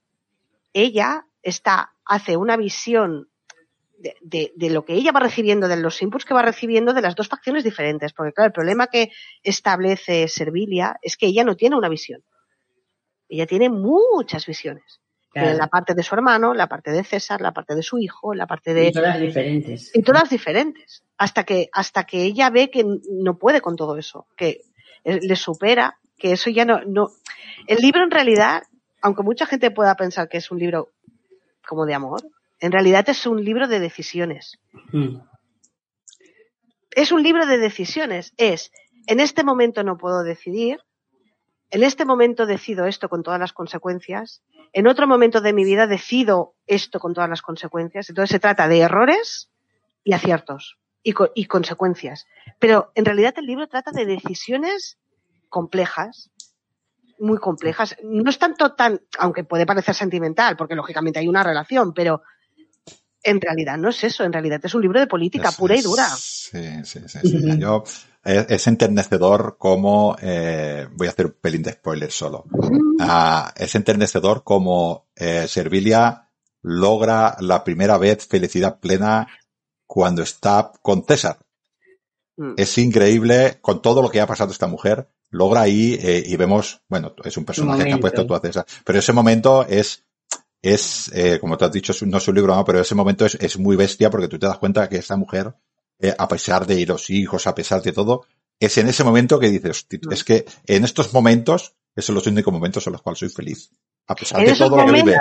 ella 0.73 1.25
está, 1.41 1.93
hace 2.05 2.35
una 2.35 2.57
visión 2.57 3.29
de, 4.21 4.51
de, 4.55 4.69
lo 4.69 4.83
que 4.83 4.93
ella 4.93 5.13
va 5.13 5.21
recibiendo, 5.21 5.69
de 5.69 5.77
los 5.77 6.01
inputs 6.01 6.25
que 6.25 6.33
va 6.33 6.41
recibiendo 6.41 6.93
de 6.93 7.01
las 7.01 7.15
dos 7.15 7.29
facciones 7.29 7.63
diferentes. 7.63 8.11
Porque 8.11 8.33
claro, 8.33 8.47
el 8.47 8.53
problema 8.53 8.87
que 8.87 9.11
establece 9.41 10.27
Servilia 10.27 10.97
es 11.01 11.15
que 11.15 11.27
ella 11.27 11.43
no 11.43 11.55
tiene 11.55 11.77
una 11.77 11.87
visión. 11.87 12.23
Ella 13.29 13.47
tiene 13.47 13.69
muchas 13.69 14.45
visiones. 14.45 14.99
La 15.33 15.67
parte 15.67 15.93
de 15.95 16.03
su 16.03 16.15
hermano, 16.15 16.53
la 16.53 16.67
parte 16.67 16.91
de 16.91 17.03
César, 17.03 17.41
la 17.41 17.51
parte 17.51 17.75
de 17.75 17.83
su 17.83 17.97
hijo, 17.97 18.33
la 18.33 18.45
parte 18.45 18.73
de... 18.73 18.87
Y 18.87 18.91
todas 18.91 19.19
diferentes. 19.19 19.91
Y 19.93 20.03
todas 20.03 20.29
diferentes. 20.29 21.03
Hasta 21.17 21.43
que, 21.43 21.69
hasta 21.71 22.03
que 22.03 22.23
ella 22.23 22.49
ve 22.49 22.69
que 22.69 22.85
no 23.09 23.37
puede 23.37 23.61
con 23.61 23.75
todo 23.75 23.97
eso, 23.97 24.27
que 24.37 24.61
le 25.03 25.35
supera, 25.35 25.99
que 26.17 26.33
eso 26.33 26.49
ya 26.49 26.65
no, 26.65 26.81
no... 26.85 27.09
El 27.67 27.77
libro 27.77 28.03
en 28.03 28.11
realidad, 28.11 28.63
aunque 29.01 29.23
mucha 29.23 29.45
gente 29.45 29.71
pueda 29.71 29.95
pensar 29.95 30.29
que 30.29 30.37
es 30.37 30.51
un 30.51 30.59
libro 30.59 30.89
como 31.67 31.85
de 31.85 31.93
amor, 31.93 32.21
en 32.59 32.71
realidad 32.71 33.07
es 33.09 33.25
un 33.25 33.43
libro 33.43 33.67
de 33.67 33.79
decisiones. 33.79 34.59
Mm. 34.91 35.17
Es 36.91 37.11
un 37.11 37.23
libro 37.23 37.45
de 37.45 37.57
decisiones. 37.57 38.33
Es, 38.37 38.71
en 39.07 39.19
este 39.19 39.43
momento 39.43 39.83
no 39.83 39.97
puedo 39.97 40.23
decidir, 40.23 40.79
en 41.73 41.81
este 41.81 42.05
momento 42.05 42.45
decido 42.45 42.85
esto 42.85 43.09
con 43.09 43.23
todas 43.23 43.39
las 43.39 43.51
consecuencias, 43.51 44.43
en 44.73 44.85
otro 44.85 45.07
momento 45.07 45.41
de 45.41 45.53
mi 45.53 45.65
vida 45.65 45.87
decido 45.87 46.53
esto 46.67 46.99
con 46.99 47.15
todas 47.15 47.29
las 47.31 47.41
consecuencias. 47.41 48.09
Entonces 48.09 48.29
se 48.29 48.39
trata 48.39 48.67
de 48.67 48.81
errores 48.81 49.49
y 50.03 50.13
aciertos 50.13 50.77
y, 51.01 51.45
consecuencias. 51.47 52.27
Pero 52.59 52.91
en 52.93 53.05
realidad 53.05 53.33
el 53.37 53.47
libro 53.47 53.67
trata 53.67 53.89
de 53.89 54.05
decisiones 54.05 54.99
complejas, 55.49 56.29
muy 57.17 57.39
complejas. 57.39 57.97
No 58.03 58.29
es 58.29 58.37
tanto 58.37 58.75
tan, 58.75 59.01
aunque 59.17 59.43
puede 59.43 59.65
parecer 59.65 59.95
sentimental, 59.95 60.55
porque 60.55 60.75
lógicamente 60.75 61.17
hay 61.17 61.27
una 61.27 61.41
relación, 61.41 61.91
pero 61.95 62.21
en 63.23 63.41
realidad 63.41 63.77
no 63.77 63.89
es 63.89 64.03
eso, 64.03 64.23
en 64.23 64.33
realidad 64.33 64.59
es 64.63 64.73
un 64.75 64.81
libro 64.81 64.99
de 64.99 65.07
política 65.07 65.51
pura 65.51 65.75
y 65.75 65.81
dura. 65.81 66.07
Sí, 66.15 66.83
sí, 66.83 66.99
sí. 67.07 67.57
Yo, 67.57 67.83
es, 68.23 68.67
enternecedor 68.67 69.57
como, 69.57 70.15
eh, 70.21 70.87
voy 70.91 71.07
a 71.07 71.11
hacer 71.11 71.27
un 71.27 71.35
pelín 71.41 71.63
de 71.63 71.71
spoiler 71.71 72.11
solo, 72.11 72.45
ah, 72.99 73.53
es 73.55 73.73
enternecedor 73.75 74.43
como 74.43 75.07
eh, 75.15 75.47
Servilia 75.47 76.29
logra 76.61 77.35
la 77.41 77.63
primera 77.63 77.97
vez 77.97 78.25
felicidad 78.25 78.79
plena 78.79 79.27
cuando 79.85 80.23
está 80.23 80.71
con 80.81 81.03
César. 81.05 81.37
Mm. 82.37 82.53
Es 82.57 82.77
increíble 82.77 83.57
con 83.61 83.81
todo 83.81 84.01
lo 84.01 84.09
que 84.09 84.21
ha 84.21 84.27
pasado 84.27 84.51
esta 84.51 84.67
mujer, 84.67 85.09
logra 85.29 85.61
ahí 85.61 85.97
eh, 86.01 86.23
y 86.25 86.35
vemos, 86.35 86.81
bueno, 86.87 87.13
es 87.23 87.37
un 87.37 87.45
personaje 87.45 87.85
que 87.85 87.93
ha 87.93 87.99
puesto 87.99 88.25
tú 88.25 88.33
a 88.33 88.39
César, 88.39 88.65
pero 88.85 88.99
ese 88.99 89.13
momento 89.13 89.65
es 89.67 90.03
es, 90.63 91.11
eh, 91.13 91.39
como 91.39 91.57
te 91.57 91.65
has 91.65 91.71
dicho, 91.73 91.93
no 92.05 92.17
es 92.17 92.27
un 92.29 92.35
libro, 92.35 92.63
pero 92.65 92.79
ese 92.79 92.95
momento 92.95 93.25
es, 93.25 93.35
es, 93.35 93.59
muy 93.59 93.75
bestia 93.75 94.09
porque 94.09 94.29
tú 94.29 94.39
te 94.39 94.47
das 94.47 94.57
cuenta 94.57 94.87
que 94.87 94.95
esta 94.95 95.17
mujer, 95.17 95.53
eh, 95.99 96.15
a 96.17 96.27
pesar 96.29 96.65
de 96.65 96.85
los 96.85 97.09
hijos, 97.09 97.45
a 97.47 97.53
pesar 97.53 97.81
de 97.81 97.91
todo, 97.91 98.25
es 98.57 98.77
en 98.77 98.87
ese 98.87 99.03
momento 99.03 99.37
que 99.39 99.49
dices, 99.49 99.85
es 100.09 100.23
que 100.23 100.45
en 100.65 100.85
estos 100.85 101.13
momentos, 101.13 101.75
esos 101.93 102.07
son 102.07 102.15
los 102.15 102.27
únicos 102.27 102.53
momentos 102.53 102.87
en 102.87 102.93
los 102.93 103.01
cuales 103.01 103.19
soy 103.19 103.29
feliz. 103.29 103.71
A 104.07 104.15
pesar 104.15 104.43
de 104.43 104.55
todo 104.55 104.77
lo 104.77 104.85
que 104.85 104.91
vive. 104.93 105.17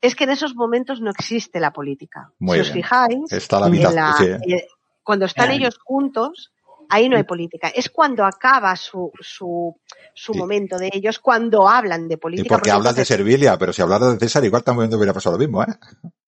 Es 0.00 0.14
que 0.14 0.24
en 0.24 0.30
esos 0.30 0.54
momentos 0.54 1.00
no 1.00 1.10
existe 1.10 1.58
la 1.58 1.72
política. 1.72 2.32
si 2.38 2.60
os 2.60 2.70
fijáis, 2.70 3.32
Está 3.32 3.58
la 3.58 3.68
vida, 3.68 4.16
eh, 4.46 4.66
cuando 5.02 5.26
están 5.26 5.50
ellos 5.50 5.76
juntos, 5.82 6.52
Ahí 6.88 7.08
no 7.08 7.16
hay 7.16 7.24
política. 7.24 7.68
Es 7.68 7.90
cuando 7.90 8.24
acaba 8.24 8.74
su, 8.76 9.10
su, 9.20 9.74
su 10.14 10.34
momento 10.34 10.78
de 10.78 10.90
ellos, 10.92 11.18
cuando 11.18 11.68
hablan 11.68 12.08
de 12.08 12.18
política. 12.18 12.46
Y 12.46 12.48
porque, 12.48 12.70
hablas 12.70 12.96
de 12.96 13.04
Servilia, 13.04 13.56
pero 13.58 13.72
si 13.72 13.82
hablas 13.82 14.00
de 14.00 14.18
César, 14.18 14.44
igual 14.44 14.62
también 14.62 14.92
hubiera 14.94 15.12
pasado 15.12 15.36
lo 15.36 15.40
mismo, 15.40 15.62
¿eh? 15.62 15.66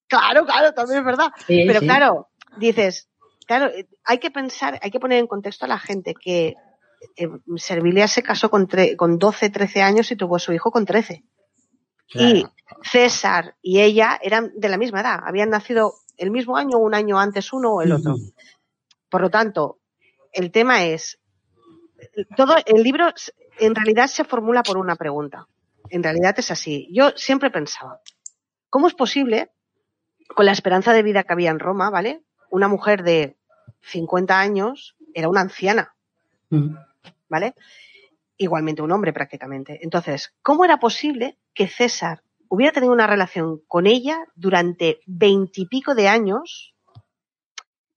Claro, 0.09 0.47
claro, 0.47 0.73
también 0.73 1.01
es 1.01 1.05
verdad. 1.05 1.29
pero 1.47 1.81
claro, 1.81 2.29
dices, 2.59 3.09
claro, 3.47 3.71
hay 4.05 4.19
que 4.19 4.31
pensar, 4.31 4.79
hay 4.83 4.91
que 4.91 5.01
poner 5.01 5.19
en 5.19 5.27
contexto 5.27 5.67
a 5.67 5.69
la 5.69 5.79
gente 5.79 6.15
que 6.15 6.55
eh, 7.17 7.29
Servilia 7.57 8.09
se 8.09 8.23
casó 8.23 8.51
con, 8.51 8.69
con 8.97 9.19
12, 9.19 9.51
13 9.51 9.83
años 9.83 10.11
y 10.11 10.17
tuvo 10.17 10.39
su 10.39 10.53
hijo 10.53 10.71
con 10.71 10.85
13. 10.85 11.25
Y 12.15 12.47
César 12.83 13.57
y 13.61 13.81
ella 13.81 14.19
eran 14.23 14.51
de 14.57 14.69
la 14.71 14.79
misma 14.79 15.03
edad, 15.03 15.21
habían 15.25 15.51
nacido 15.51 15.95
el 16.17 16.31
mismo 16.31 16.57
año, 16.57 16.79
un 16.79 16.95
año 16.95 17.19
antes 17.19 17.53
uno 17.53 17.75
o 17.75 17.83
el 17.83 17.93
otro. 17.93 18.15
Por 19.11 19.21
lo 19.21 19.31
tanto, 19.31 19.78
el 20.39 20.53
tema 20.53 20.84
es, 20.84 21.18
todo 22.36 22.55
el 22.64 22.82
libro 22.84 23.12
en 23.59 23.74
realidad 23.74 24.07
se 24.07 24.22
formula 24.22 24.62
por 24.62 24.78
una 24.78 24.95
pregunta. 24.95 25.49
En 25.91 26.05
realidad 26.05 26.34
es 26.39 26.53
así. 26.53 26.89
Yo 26.93 27.11
siempre 27.16 27.51
pensaba, 27.51 28.01
¿cómo 28.70 28.86
es 28.86 28.95
posible, 28.95 29.51
con 30.28 30.47
la 30.47 30.53
esperanza 30.53 30.93
de 30.93 31.03
vida 31.03 31.24
que 31.24 31.32
había 31.32 31.51
en 31.51 31.59
Roma, 31.59 31.91
¿vale? 31.91 32.22
Una 32.51 32.68
mujer 32.68 33.03
de 33.03 33.36
50 33.82 34.39
años 34.39 34.97
era 35.12 35.28
una 35.28 35.41
anciana. 35.41 35.95
¿vale? 37.28 37.55
Igualmente 38.36 38.82
un 38.82 38.93
hombre 38.93 39.12
prácticamente. 39.12 39.80
Entonces, 39.82 40.32
¿cómo 40.43 40.64
era 40.64 40.78
posible 40.78 41.36
que 41.53 41.66
César 41.66 42.22
hubiera 42.49 42.72
tenido 42.72 42.93
una 42.93 43.09
relación 43.09 43.61
con 43.66 43.89
ella 43.89 44.18
durante 44.36 45.01
veintipico 45.05 45.97
de 45.97 46.09
años 46.09 46.74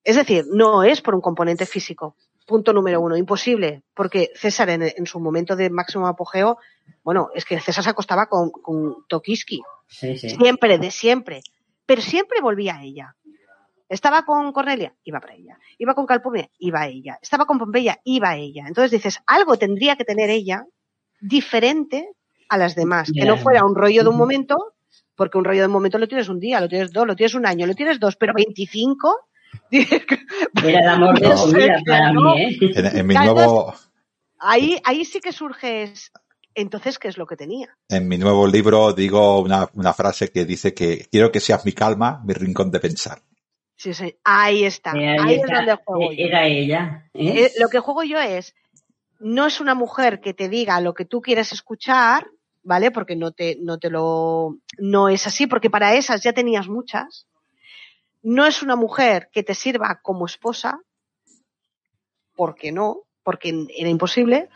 es 0.03 0.15
decir, 0.15 0.45
no 0.51 0.83
es 0.83 1.01
por 1.01 1.15
un 1.15 1.21
componente 1.21 1.65
físico. 1.65 2.15
Punto 2.51 2.73
número 2.73 2.99
uno, 2.99 3.15
imposible, 3.15 3.81
porque 3.93 4.29
César 4.35 4.69
en, 4.69 5.05
su 5.05 5.21
momento 5.21 5.55
de 5.55 5.69
máximo 5.69 6.05
apogeo, 6.05 6.57
bueno, 7.01 7.29
es 7.33 7.45
que 7.45 7.57
César 7.61 7.81
se 7.81 7.91
acostaba 7.91 8.25
con, 8.25 8.49
con 8.49 9.07
Tokiski. 9.07 9.61
Siempre, 9.87 10.77
de 10.77 10.91
siempre. 10.91 11.43
Pero 11.85 12.01
siempre 12.01 12.41
volvía 12.41 12.75
a 12.75 12.83
ella. 12.83 13.15
Estaba 13.87 14.25
con 14.25 14.51
Cornelia, 14.51 14.93
iba 15.05 15.21
para 15.21 15.35
ella. 15.35 15.57
Iba 15.77 15.95
con 15.95 16.05
Calpurnia, 16.05 16.49
iba 16.59 16.81
a 16.81 16.87
ella. 16.89 17.19
Estaba 17.21 17.45
con 17.45 17.57
Pompeya, 17.57 18.01
iba 18.03 18.31
a 18.31 18.35
ella. 18.35 18.65
Entonces 18.67 18.91
dices, 18.91 19.21
algo 19.25 19.55
tendría 19.55 19.95
que 19.95 20.03
tener 20.03 20.29
ella 20.29 20.65
diferente 21.21 22.09
a 22.49 22.57
las 22.57 22.75
demás. 22.75 23.13
Que 23.13 23.23
no 23.23 23.37
fuera 23.37 23.63
un 23.63 23.75
rollo 23.75 24.03
de 24.03 24.09
un 24.09 24.17
momento, 24.17 24.73
porque 25.15 25.37
un 25.37 25.45
rollo 25.45 25.61
de 25.61 25.67
un 25.67 25.71
momento 25.71 25.97
lo 25.97 26.09
tienes 26.09 26.27
un 26.27 26.41
día, 26.41 26.59
lo 26.59 26.67
tienes 26.67 26.91
dos, 26.91 27.07
lo 27.07 27.15
tienes 27.15 27.33
un 27.33 27.45
año, 27.45 27.65
lo 27.65 27.75
tienes 27.75 27.97
dos, 27.97 28.17
pero 28.17 28.33
25 28.33 29.29
Era 29.71 30.79
el 30.79 30.87
amor 30.87 31.19
de 31.19 31.37
su 31.37 31.51
vida 31.51 31.81
para 31.85 32.13
mí, 32.13 32.41
¿eh? 32.41 32.57
En, 32.93 33.07
mi 33.07 33.15
nuevo... 33.15 33.73
Ahí, 34.39 34.77
ahí 34.83 35.05
sí 35.05 35.19
que 35.19 35.31
surge 35.31 35.93
entonces, 36.53 36.99
¿qué 36.99 37.07
es 37.07 37.17
lo 37.17 37.25
que 37.25 37.37
tenía? 37.37 37.69
En 37.87 38.07
mi 38.07 38.17
nuevo 38.17 38.45
libro 38.47 38.91
digo 38.93 39.39
una, 39.39 39.69
una, 39.73 39.93
frase 39.93 40.31
que 40.31 40.45
dice 40.45 40.73
que 40.73 41.07
quiero 41.09 41.31
que 41.31 41.39
seas 41.39 41.65
mi 41.65 41.71
calma, 41.71 42.21
mi 42.25 42.33
rincón 42.33 42.71
de 42.71 42.79
pensar. 42.79 43.21
Sí, 43.77 43.93
sí, 43.93 44.15
ahí 44.23 44.63
está. 44.63 44.91
Eh, 44.91 45.17
ahí, 45.19 45.35
es 45.35 45.41
donde 45.41 45.75
juego 45.83 46.11
yo. 46.11 46.25
Era 46.25 46.45
ella. 46.45 47.09
¿eh? 47.13 47.45
Eh, 47.45 47.51
lo 47.59 47.69
que 47.69 47.79
juego 47.79 48.03
yo 48.03 48.19
es, 48.19 48.53
no 49.19 49.47
es 49.47 49.61
una 49.61 49.75
mujer 49.75 50.19
que 50.19 50.33
te 50.33 50.49
diga 50.49 50.81
lo 50.81 50.93
que 50.93 51.05
tú 51.05 51.21
quieres 51.21 51.51
escuchar, 51.51 52.27
¿vale? 52.63 52.91
Porque 52.91 53.15
no 53.15 53.31
te, 53.31 53.57
no 53.59 53.79
te 53.79 53.89
lo, 53.89 54.57
no 54.77 55.09
es 55.09 55.25
así, 55.25 55.47
porque 55.47 55.69
para 55.69 55.95
esas 55.95 56.21
ya 56.21 56.33
tenías 56.33 56.67
muchas 56.67 57.27
no 58.21 58.45
es 58.45 58.61
una 58.61 58.75
mujer 58.75 59.29
que 59.31 59.43
te 59.43 59.55
sirva 59.55 59.99
como 60.01 60.25
esposa, 60.25 60.81
porque 62.35 62.71
no, 62.71 63.03
porque 63.23 63.67
era 63.75 63.89
imposible. 63.89 64.49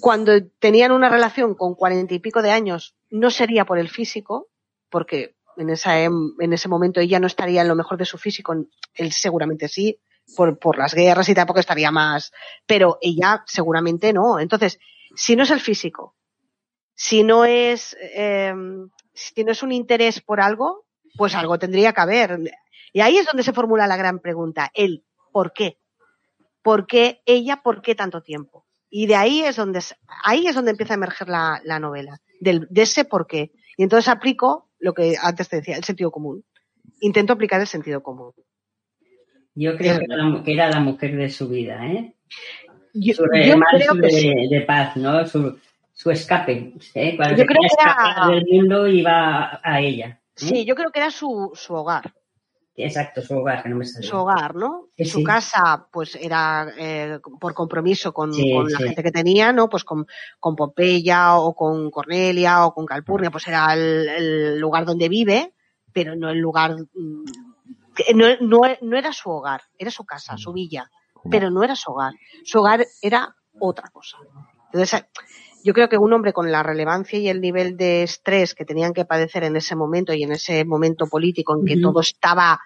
Cuando 0.00 0.32
tenían 0.58 0.92
una 0.92 1.08
relación 1.08 1.54
con 1.54 1.74
cuarenta 1.74 2.14
y 2.14 2.20
pico 2.20 2.42
de 2.42 2.50
años, 2.50 2.94
no 3.10 3.30
sería 3.30 3.64
por 3.64 3.78
el 3.78 3.88
físico, 3.88 4.48
porque 4.90 5.36
en, 5.56 5.70
esa, 5.70 6.00
en 6.00 6.52
ese 6.52 6.68
momento 6.68 7.00
ella 7.00 7.18
no 7.18 7.26
estaría 7.26 7.62
en 7.62 7.68
lo 7.68 7.74
mejor 7.74 7.98
de 7.98 8.04
su 8.04 8.18
físico, 8.18 8.54
él 8.94 9.12
seguramente 9.12 9.68
sí, 9.68 10.00
por, 10.36 10.58
por 10.58 10.78
las 10.78 10.94
guerras 10.94 11.28
y 11.28 11.34
tampoco 11.34 11.60
estaría 11.60 11.90
más, 11.90 12.32
pero 12.66 12.98
ella 13.00 13.42
seguramente 13.46 14.12
no. 14.12 14.38
Entonces, 14.38 14.78
si 15.14 15.36
no 15.36 15.42
es 15.42 15.50
el 15.50 15.60
físico, 15.60 16.14
si 16.94 17.22
no 17.22 17.44
es, 17.44 17.96
eh, 18.00 18.54
si 19.14 19.44
no 19.44 19.52
es 19.52 19.62
un 19.62 19.72
interés 19.72 20.20
por 20.20 20.40
algo, 20.40 20.87
pues 21.18 21.34
algo 21.34 21.58
tendría 21.58 21.92
que 21.92 22.00
haber. 22.00 22.38
Y 22.92 23.00
ahí 23.00 23.18
es 23.18 23.26
donde 23.26 23.42
se 23.42 23.52
formula 23.52 23.86
la 23.86 23.96
gran 23.96 24.20
pregunta, 24.20 24.70
el 24.72 25.04
por 25.32 25.52
qué. 25.52 25.76
¿Por 26.62 26.86
qué 26.86 27.20
ella, 27.26 27.60
por 27.62 27.82
qué 27.82 27.94
tanto 27.94 28.22
tiempo? 28.22 28.64
Y 28.88 29.06
de 29.06 29.16
ahí 29.16 29.42
es 29.42 29.56
donde, 29.56 29.80
ahí 30.24 30.46
es 30.46 30.54
donde 30.54 30.70
empieza 30.70 30.94
a 30.94 30.96
emerger 30.96 31.28
la, 31.28 31.78
novela, 31.80 32.20
del, 32.40 32.66
de 32.70 32.82
ese 32.82 33.04
por 33.04 33.26
qué. 33.26 33.50
Y 33.76 33.82
entonces 33.82 34.08
aplico 34.08 34.70
lo 34.78 34.94
que 34.94 35.16
antes 35.20 35.48
te 35.48 35.56
decía, 35.56 35.76
el 35.76 35.84
sentido 35.84 36.10
común. 36.10 36.44
Intento 37.00 37.32
aplicar 37.32 37.60
el 37.60 37.66
sentido 37.66 38.02
común. 38.02 38.32
Yo 39.54 39.76
creo 39.76 39.98
que 40.44 40.52
era 40.52 40.70
la 40.70 40.80
mujer 40.80 41.16
de 41.16 41.28
su 41.30 41.48
vida, 41.48 41.84
¿eh? 41.84 42.14
Yo, 42.94 43.14
su 43.14 43.24
creo 43.24 43.56
de, 43.94 44.46
de, 44.48 44.60
paz, 44.62 44.96
¿no? 44.96 45.26
Su, 45.26 45.58
su 45.92 46.10
escape. 46.10 46.74
¿eh? 46.94 47.16
Cuando 47.16 47.36
yo 47.36 47.44
creo 47.44 47.60
que 47.60 47.82
era... 47.82 48.28
del 48.28 48.46
mundo 48.48 48.86
iba 48.86 49.60
a 49.62 49.80
ella. 49.80 50.20
Sí, 50.38 50.64
yo 50.64 50.74
creo 50.74 50.90
que 50.90 51.00
era 51.00 51.10
su, 51.10 51.52
su 51.54 51.74
hogar. 51.74 52.14
Exacto, 52.84 53.20
su 53.22 53.36
hogar, 53.36 53.62
que 53.62 53.68
no 53.68 53.76
me 53.76 53.84
sale. 53.84 54.06
Su 54.06 54.16
hogar, 54.16 54.54
¿no? 54.54 54.88
su 55.04 55.24
casa, 55.24 55.88
pues 55.92 56.14
era 56.14 56.72
eh, 56.78 57.18
por 57.40 57.52
compromiso 57.52 58.12
con, 58.12 58.30
la 58.30 58.78
gente 58.78 59.02
que 59.02 59.10
tenía, 59.10 59.52
¿no? 59.52 59.68
Pues 59.68 59.82
con, 59.82 60.06
con, 60.38 60.54
Pompeya 60.54 61.38
o 61.38 61.54
con 61.54 61.90
Cornelia 61.90 62.64
o 62.66 62.72
con 62.72 62.86
Calpurnia, 62.86 63.32
pues 63.32 63.48
era 63.48 63.74
el, 63.74 64.58
lugar 64.60 64.84
donde 64.84 65.08
vive, 65.08 65.54
pero 65.92 66.14
no 66.14 66.30
el 66.30 66.38
lugar. 66.38 66.76
Mm, 66.94 67.24
no, 68.14 68.26
no, 68.40 68.60
no, 68.80 68.96
era 68.96 69.12
su 69.12 69.28
hogar, 69.28 69.62
era 69.76 69.90
su 69.90 70.04
casa, 70.04 70.36
su 70.36 70.52
villa, 70.52 70.88
pero 71.28 71.50
no 71.50 71.64
era 71.64 71.74
su 71.74 71.90
hogar. 71.90 72.12
Su 72.44 72.60
hogar 72.60 72.86
era 73.02 73.34
otra 73.58 73.88
cosa. 73.90 74.18
Entonces, 74.66 75.04
yo 75.64 75.74
creo 75.74 75.88
que 75.88 75.98
un 75.98 76.12
hombre 76.12 76.32
con 76.32 76.50
la 76.50 76.62
relevancia 76.62 77.18
y 77.18 77.28
el 77.28 77.40
nivel 77.40 77.76
de 77.76 78.02
estrés 78.02 78.54
que 78.54 78.64
tenían 78.64 78.92
que 78.92 79.04
padecer 79.04 79.44
en 79.44 79.56
ese 79.56 79.76
momento 79.76 80.12
y 80.12 80.22
en 80.22 80.32
ese 80.32 80.64
momento 80.64 81.06
político 81.06 81.56
en 81.56 81.64
que 81.64 81.80
todo 81.80 82.00
estaba 82.00 82.60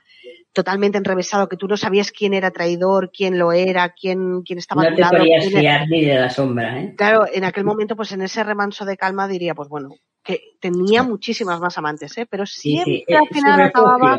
totalmente 0.53 0.99
enrevesado, 0.99 1.49
que 1.49 1.57
tú 1.57 1.67
no 1.67 1.77
sabías 1.77 2.13
quién 2.13 2.35
era 2.35 2.51
traidor, 2.51 3.11
quién 3.11 3.39
lo 3.39 3.53
era, 3.53 3.89
quién, 3.91 4.43
quién 4.43 4.59
estaba 4.59 4.91
no 4.91 4.95
te 4.95 5.03
podías 5.03 5.49
fiar 5.49 5.89
ni 5.89 6.05
de 6.05 6.15
la 6.15 6.31
sombra, 6.31 6.81
¿eh? 6.81 6.95
Claro, 6.97 7.25
en 7.33 7.45
aquel 7.45 7.65
momento, 7.65 7.97
pues 7.97 8.13
en 8.13 8.23
ese 8.23 8.45
remanso 8.45 8.85
de 8.85 8.97
calma 8.97 9.27
diría, 9.29 9.55
pues 9.55 9.69
bueno, 9.69 9.89
que 10.23 10.41
tenía 10.61 11.03
muchísimas 11.03 11.59
más 11.61 11.79
amantes, 11.79 12.17
¿eh? 12.19 12.27
Pero 12.29 12.45
siempre 12.47 13.05
al 13.09 13.29
final 13.29 13.61
acababa 13.63 14.19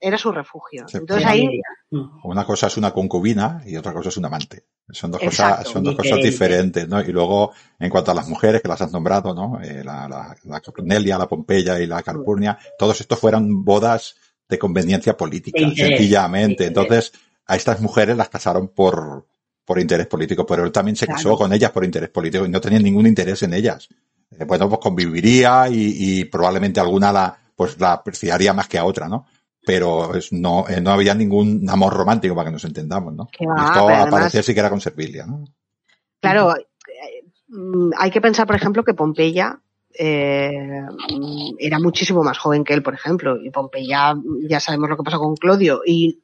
era 0.00 0.16
su 0.16 0.32
refugio. 0.32 0.86
Entonces 0.92 1.26
ahí 1.26 1.60
una 2.22 2.44
cosa 2.44 2.68
es 2.68 2.76
una 2.76 2.92
concubina 2.92 3.62
y 3.66 3.76
otra 3.76 3.92
cosa 3.92 4.08
es 4.08 4.16
un 4.16 4.24
amante. 4.24 4.64
Son 4.90 5.10
dos 5.10 5.20
cosas, 5.20 5.68
son 5.68 5.84
dos 5.84 5.94
cosas 5.94 6.18
diferentes, 6.18 6.88
¿no? 6.88 7.00
Y 7.00 7.12
luego, 7.12 7.52
en 7.78 7.90
cuanto 7.90 8.10
a 8.10 8.14
las 8.14 8.28
mujeres 8.28 8.62
que 8.62 8.68
las 8.68 8.80
has 8.80 8.90
nombrado, 8.90 9.34
¿no? 9.34 9.60
Eh, 9.60 9.84
la, 9.84 10.08
la, 10.08 10.36
la 10.44 10.60
Cornelia, 10.60 11.18
la 11.18 11.28
Pompeya 11.28 11.78
y 11.78 11.86
la 11.86 12.02
Calpurnia, 12.02 12.58
todos 12.78 13.00
estos 13.00 13.18
fueron 13.18 13.64
bodas 13.64 14.16
de 14.48 14.58
conveniencia 14.58 15.16
política, 15.16 15.60
sencillamente. 15.76 16.66
Entonces, 16.66 17.12
a 17.46 17.56
estas 17.56 17.80
mujeres 17.80 18.16
las 18.16 18.28
casaron 18.28 18.68
por, 18.68 19.26
por 19.64 19.78
interés 19.78 20.08
político, 20.08 20.44
pero 20.44 20.64
él 20.64 20.72
también 20.72 20.96
se 20.96 21.06
casó 21.06 21.36
con 21.36 21.52
ellas 21.52 21.70
por 21.70 21.84
interés 21.84 22.10
político 22.10 22.44
y 22.44 22.48
no 22.48 22.60
tenía 22.60 22.80
ningún 22.80 23.06
interés 23.06 23.42
en 23.44 23.54
ellas. 23.54 23.88
Eh, 24.36 24.44
bueno, 24.44 24.68
pues 24.68 24.80
conviviría 24.80 25.68
y, 25.68 26.20
y, 26.20 26.24
probablemente 26.24 26.80
alguna 26.80 27.12
la, 27.12 27.38
pues 27.54 27.78
la 27.78 27.92
apreciaría 27.92 28.52
más 28.52 28.68
que 28.68 28.78
a 28.78 28.84
otra, 28.84 29.08
¿no? 29.08 29.26
Pero 29.64 30.12
no, 30.32 30.68
eh, 30.68 30.80
no 30.80 30.90
había 30.90 31.14
ningún 31.14 31.68
amor 31.68 31.92
romántico 31.92 32.34
para 32.34 32.48
que 32.48 32.52
nos 32.52 32.64
entendamos, 32.64 33.14
¿no? 33.14 33.28
Esto 33.38 34.42
sí 34.42 34.54
que 34.54 34.60
era 34.60 34.70
con 34.70 34.80
Servilia, 34.80 35.26
¿no? 35.26 35.44
Claro, 36.20 36.54
eh, 36.56 37.24
mm, 37.48 37.90
hay 37.96 38.10
que 38.10 38.20
pensar, 38.20 38.46
por 38.46 38.56
ejemplo, 38.56 38.84
que 38.84 38.94
Pompeya 38.94 39.60
eh, 39.98 40.82
era 41.58 41.78
muchísimo 41.78 42.22
más 42.22 42.38
joven 42.38 42.64
que 42.64 42.74
él, 42.74 42.82
por 42.82 42.94
ejemplo, 42.94 43.36
y 43.42 43.50
Pompeya, 43.50 44.14
ya 44.48 44.60
sabemos 44.60 44.88
lo 44.88 44.96
que 44.96 45.02
pasó 45.02 45.18
con 45.18 45.36
Claudio, 45.36 45.82
y 45.84 46.22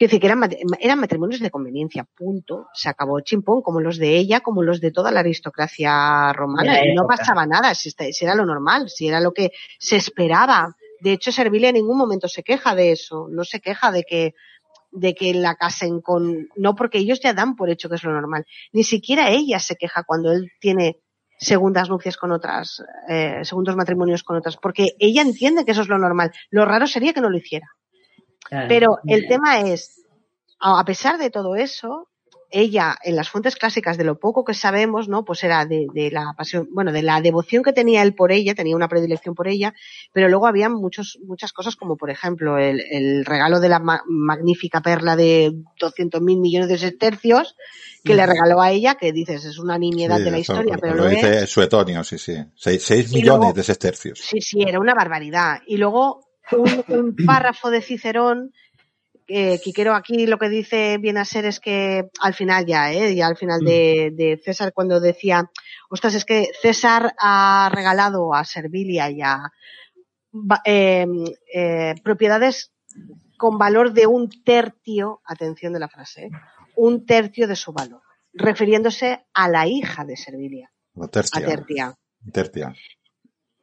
Quiero 0.00 0.12
decir 0.12 0.20
que 0.22 0.26
eran, 0.28 0.50
eran, 0.80 0.98
matrimonios 0.98 1.42
de 1.42 1.50
conveniencia, 1.50 2.04
punto. 2.04 2.68
Se 2.72 2.88
acabó 2.88 3.20
chimpón, 3.20 3.60
como 3.60 3.82
los 3.82 3.98
de 3.98 4.16
ella, 4.16 4.40
como 4.40 4.62
los 4.62 4.80
de 4.80 4.92
toda 4.92 5.10
la 5.10 5.20
aristocracia 5.20 6.32
romana. 6.32 6.82
Y 6.86 6.94
no 6.94 7.06
pasaba 7.06 7.44
nada, 7.44 7.74
si, 7.74 7.90
si, 7.90 8.24
era 8.24 8.34
lo 8.34 8.46
normal, 8.46 8.88
si 8.88 9.08
era 9.08 9.20
lo 9.20 9.34
que 9.34 9.52
se 9.78 9.96
esperaba 9.96 10.74
de 11.00 11.12
hecho, 11.12 11.32
Servilia 11.32 11.70
en 11.70 11.76
ningún 11.76 11.98
momento 11.98 12.28
se 12.28 12.42
queja 12.42 12.74
de 12.74 12.92
eso, 12.92 13.28
no 13.30 13.44
se 13.44 13.60
queja 13.60 13.90
de 13.90 14.04
que 14.04 14.34
de 14.92 15.14
que 15.14 15.34
la 15.34 15.54
casen 15.54 16.00
con, 16.00 16.48
no 16.56 16.74
porque 16.74 16.98
ellos 16.98 17.20
ya 17.20 17.32
dan 17.32 17.54
por 17.54 17.70
hecho 17.70 17.88
que 17.88 17.94
es 17.94 18.02
lo 18.02 18.12
normal. 18.12 18.44
Ni 18.72 18.84
siquiera 18.84 19.30
ella 19.30 19.60
se 19.60 19.76
queja 19.76 20.02
cuando 20.02 20.32
él 20.32 20.50
tiene 20.60 20.98
segundas 21.38 21.88
nupcias 21.88 22.16
con 22.16 22.32
otras, 22.32 22.82
eh, 23.08 23.40
segundos 23.44 23.76
matrimonios 23.76 24.22
con 24.22 24.36
otras, 24.36 24.56
porque 24.56 24.88
ella 24.98 25.22
entiende 25.22 25.64
que 25.64 25.70
eso 25.70 25.82
es 25.82 25.88
lo 25.88 25.98
normal. 25.98 26.32
Lo 26.50 26.64
raro 26.64 26.86
sería 26.86 27.12
que 27.12 27.20
no 27.20 27.30
lo 27.30 27.38
hiciera. 27.38 27.68
Pero 28.68 28.98
el 29.06 29.28
tema 29.28 29.60
es, 29.60 30.04
a 30.58 30.84
pesar 30.84 31.18
de 31.18 31.30
todo 31.30 31.54
eso, 31.54 32.09
ella, 32.50 32.96
en 33.02 33.16
las 33.16 33.28
fuentes 33.28 33.56
clásicas, 33.56 33.96
de 33.96 34.04
lo 34.04 34.18
poco 34.18 34.44
que 34.44 34.54
sabemos, 34.54 35.08
¿no? 35.08 35.24
Pues 35.24 35.42
era 35.44 35.64
de, 35.64 35.86
de, 35.92 36.10
la 36.10 36.34
pasión, 36.36 36.68
bueno, 36.72 36.92
de 36.92 37.02
la 37.02 37.20
devoción 37.20 37.62
que 37.62 37.72
tenía 37.72 38.02
él 38.02 38.14
por 38.14 38.32
ella, 38.32 38.54
tenía 38.54 38.76
una 38.76 38.88
predilección 38.88 39.34
por 39.34 39.48
ella, 39.48 39.74
pero 40.12 40.28
luego 40.28 40.46
había 40.46 40.68
muchos, 40.68 41.18
muchas 41.24 41.52
cosas 41.52 41.76
como, 41.76 41.96
por 41.96 42.10
ejemplo, 42.10 42.58
el, 42.58 42.80
el 42.90 43.24
regalo 43.24 43.60
de 43.60 43.68
la 43.68 43.80
magnífica 44.06 44.80
perla 44.80 45.16
de 45.16 45.52
200 45.78 46.20
mil 46.20 46.38
millones 46.38 46.68
de 46.68 46.78
sestercios 46.78 47.56
que 48.04 48.14
le 48.14 48.26
regaló 48.26 48.60
a 48.60 48.70
ella, 48.70 48.94
que 48.94 49.12
dices, 49.12 49.44
es 49.44 49.58
una 49.58 49.78
nimiedad 49.78 50.18
de 50.18 50.30
la 50.30 50.38
historia, 50.38 50.78
pero 50.80 50.94
lo, 50.94 51.06
dice 51.06 51.46
Suetonio, 51.46 52.02
sí, 52.04 52.18
sí. 52.18 52.36
6 52.56 53.12
millones 53.12 53.54
de 53.54 53.62
sestercios. 53.62 54.18
Sí, 54.18 54.40
sí, 54.40 54.62
era 54.62 54.80
una 54.80 54.94
barbaridad. 54.94 55.58
Y 55.66 55.76
luego 55.76 56.26
un, 56.52 56.84
un 56.88 57.16
párrafo 57.26 57.70
de 57.70 57.82
Cicerón 57.82 58.52
eh, 59.32 59.60
Quiquero 59.62 59.94
aquí 59.94 60.26
lo 60.26 60.38
que 60.38 60.48
dice 60.48 60.98
viene 60.98 61.20
a 61.20 61.24
ser 61.24 61.44
es 61.44 61.60
que 61.60 62.10
al 62.20 62.34
final 62.34 62.66
ya, 62.66 62.92
¿eh? 62.92 63.14
ya 63.14 63.28
al 63.28 63.36
final 63.36 63.60
de, 63.60 64.10
mm. 64.12 64.16
de, 64.16 64.40
César 64.44 64.72
cuando 64.72 64.98
decía, 64.98 65.48
ostras, 65.88 66.14
es 66.14 66.24
que 66.24 66.48
César 66.60 67.14
ha 67.18 67.70
regalado 67.72 68.34
a 68.34 68.44
Servilia 68.44 69.08
y 69.10 69.22
a 69.22 69.52
eh, 70.64 71.06
eh, 71.54 71.94
propiedades 72.02 72.72
con 73.36 73.56
valor 73.56 73.92
de 73.92 74.06
un 74.06 74.28
tercio, 74.44 75.22
atención 75.24 75.72
de 75.72 75.80
la 75.80 75.88
frase, 75.88 76.24
¿eh? 76.24 76.30
un 76.76 77.06
tercio 77.06 77.46
de 77.46 77.56
su 77.56 77.72
valor, 77.72 78.02
refiriéndose 78.32 79.24
a 79.32 79.48
la 79.48 79.66
hija 79.66 80.04
de 80.04 80.16
Servilia. 80.16 80.72
A 81.00 81.08
Tertia. 81.08 81.94
Tertia. 82.32 82.74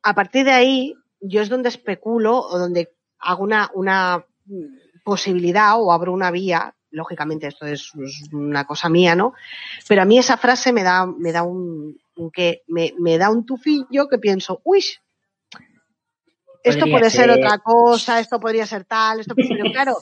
A 0.02 0.16
partir 0.16 0.46
de 0.46 0.52
ahí, 0.52 0.94
yo 1.20 1.42
es 1.42 1.50
donde 1.50 1.70
especulo 1.70 2.40
o 2.40 2.58
donde 2.58 2.96
hago 3.20 3.44
una, 3.44 3.70
una 3.74 4.26
posibilidad 5.08 5.80
o 5.80 5.94
abro 5.94 6.12
una 6.12 6.32
vía, 6.32 6.76
lógicamente 6.92 7.48
esto 7.48 7.66
es 7.66 7.94
una 8.34 8.66
cosa 8.66 8.90
mía, 8.90 9.16
¿no? 9.16 9.32
Pero 9.88 10.02
a 10.02 10.06
mí 10.06 10.20
esa 10.20 10.36
frase 10.36 10.74
me 10.74 10.84
da, 10.84 11.06
me 11.06 11.32
da 11.32 11.44
un, 11.44 11.98
que 12.34 12.64
me, 12.68 12.94
me 13.00 13.18
da 13.18 13.30
un 13.30 13.46
tufillo 13.46 14.10
que 14.10 14.18
pienso, 14.18 14.60
uy, 14.66 14.84
esto 16.62 16.88
puede 16.92 17.10
ser. 17.10 17.30
otra 17.30 17.60
cosa, 17.60 18.20
esto 18.20 18.38
podría 18.38 18.66
ser 18.66 18.84
tal, 18.84 19.22
esto 19.22 19.34
pero 19.34 19.72
claro, 19.72 19.96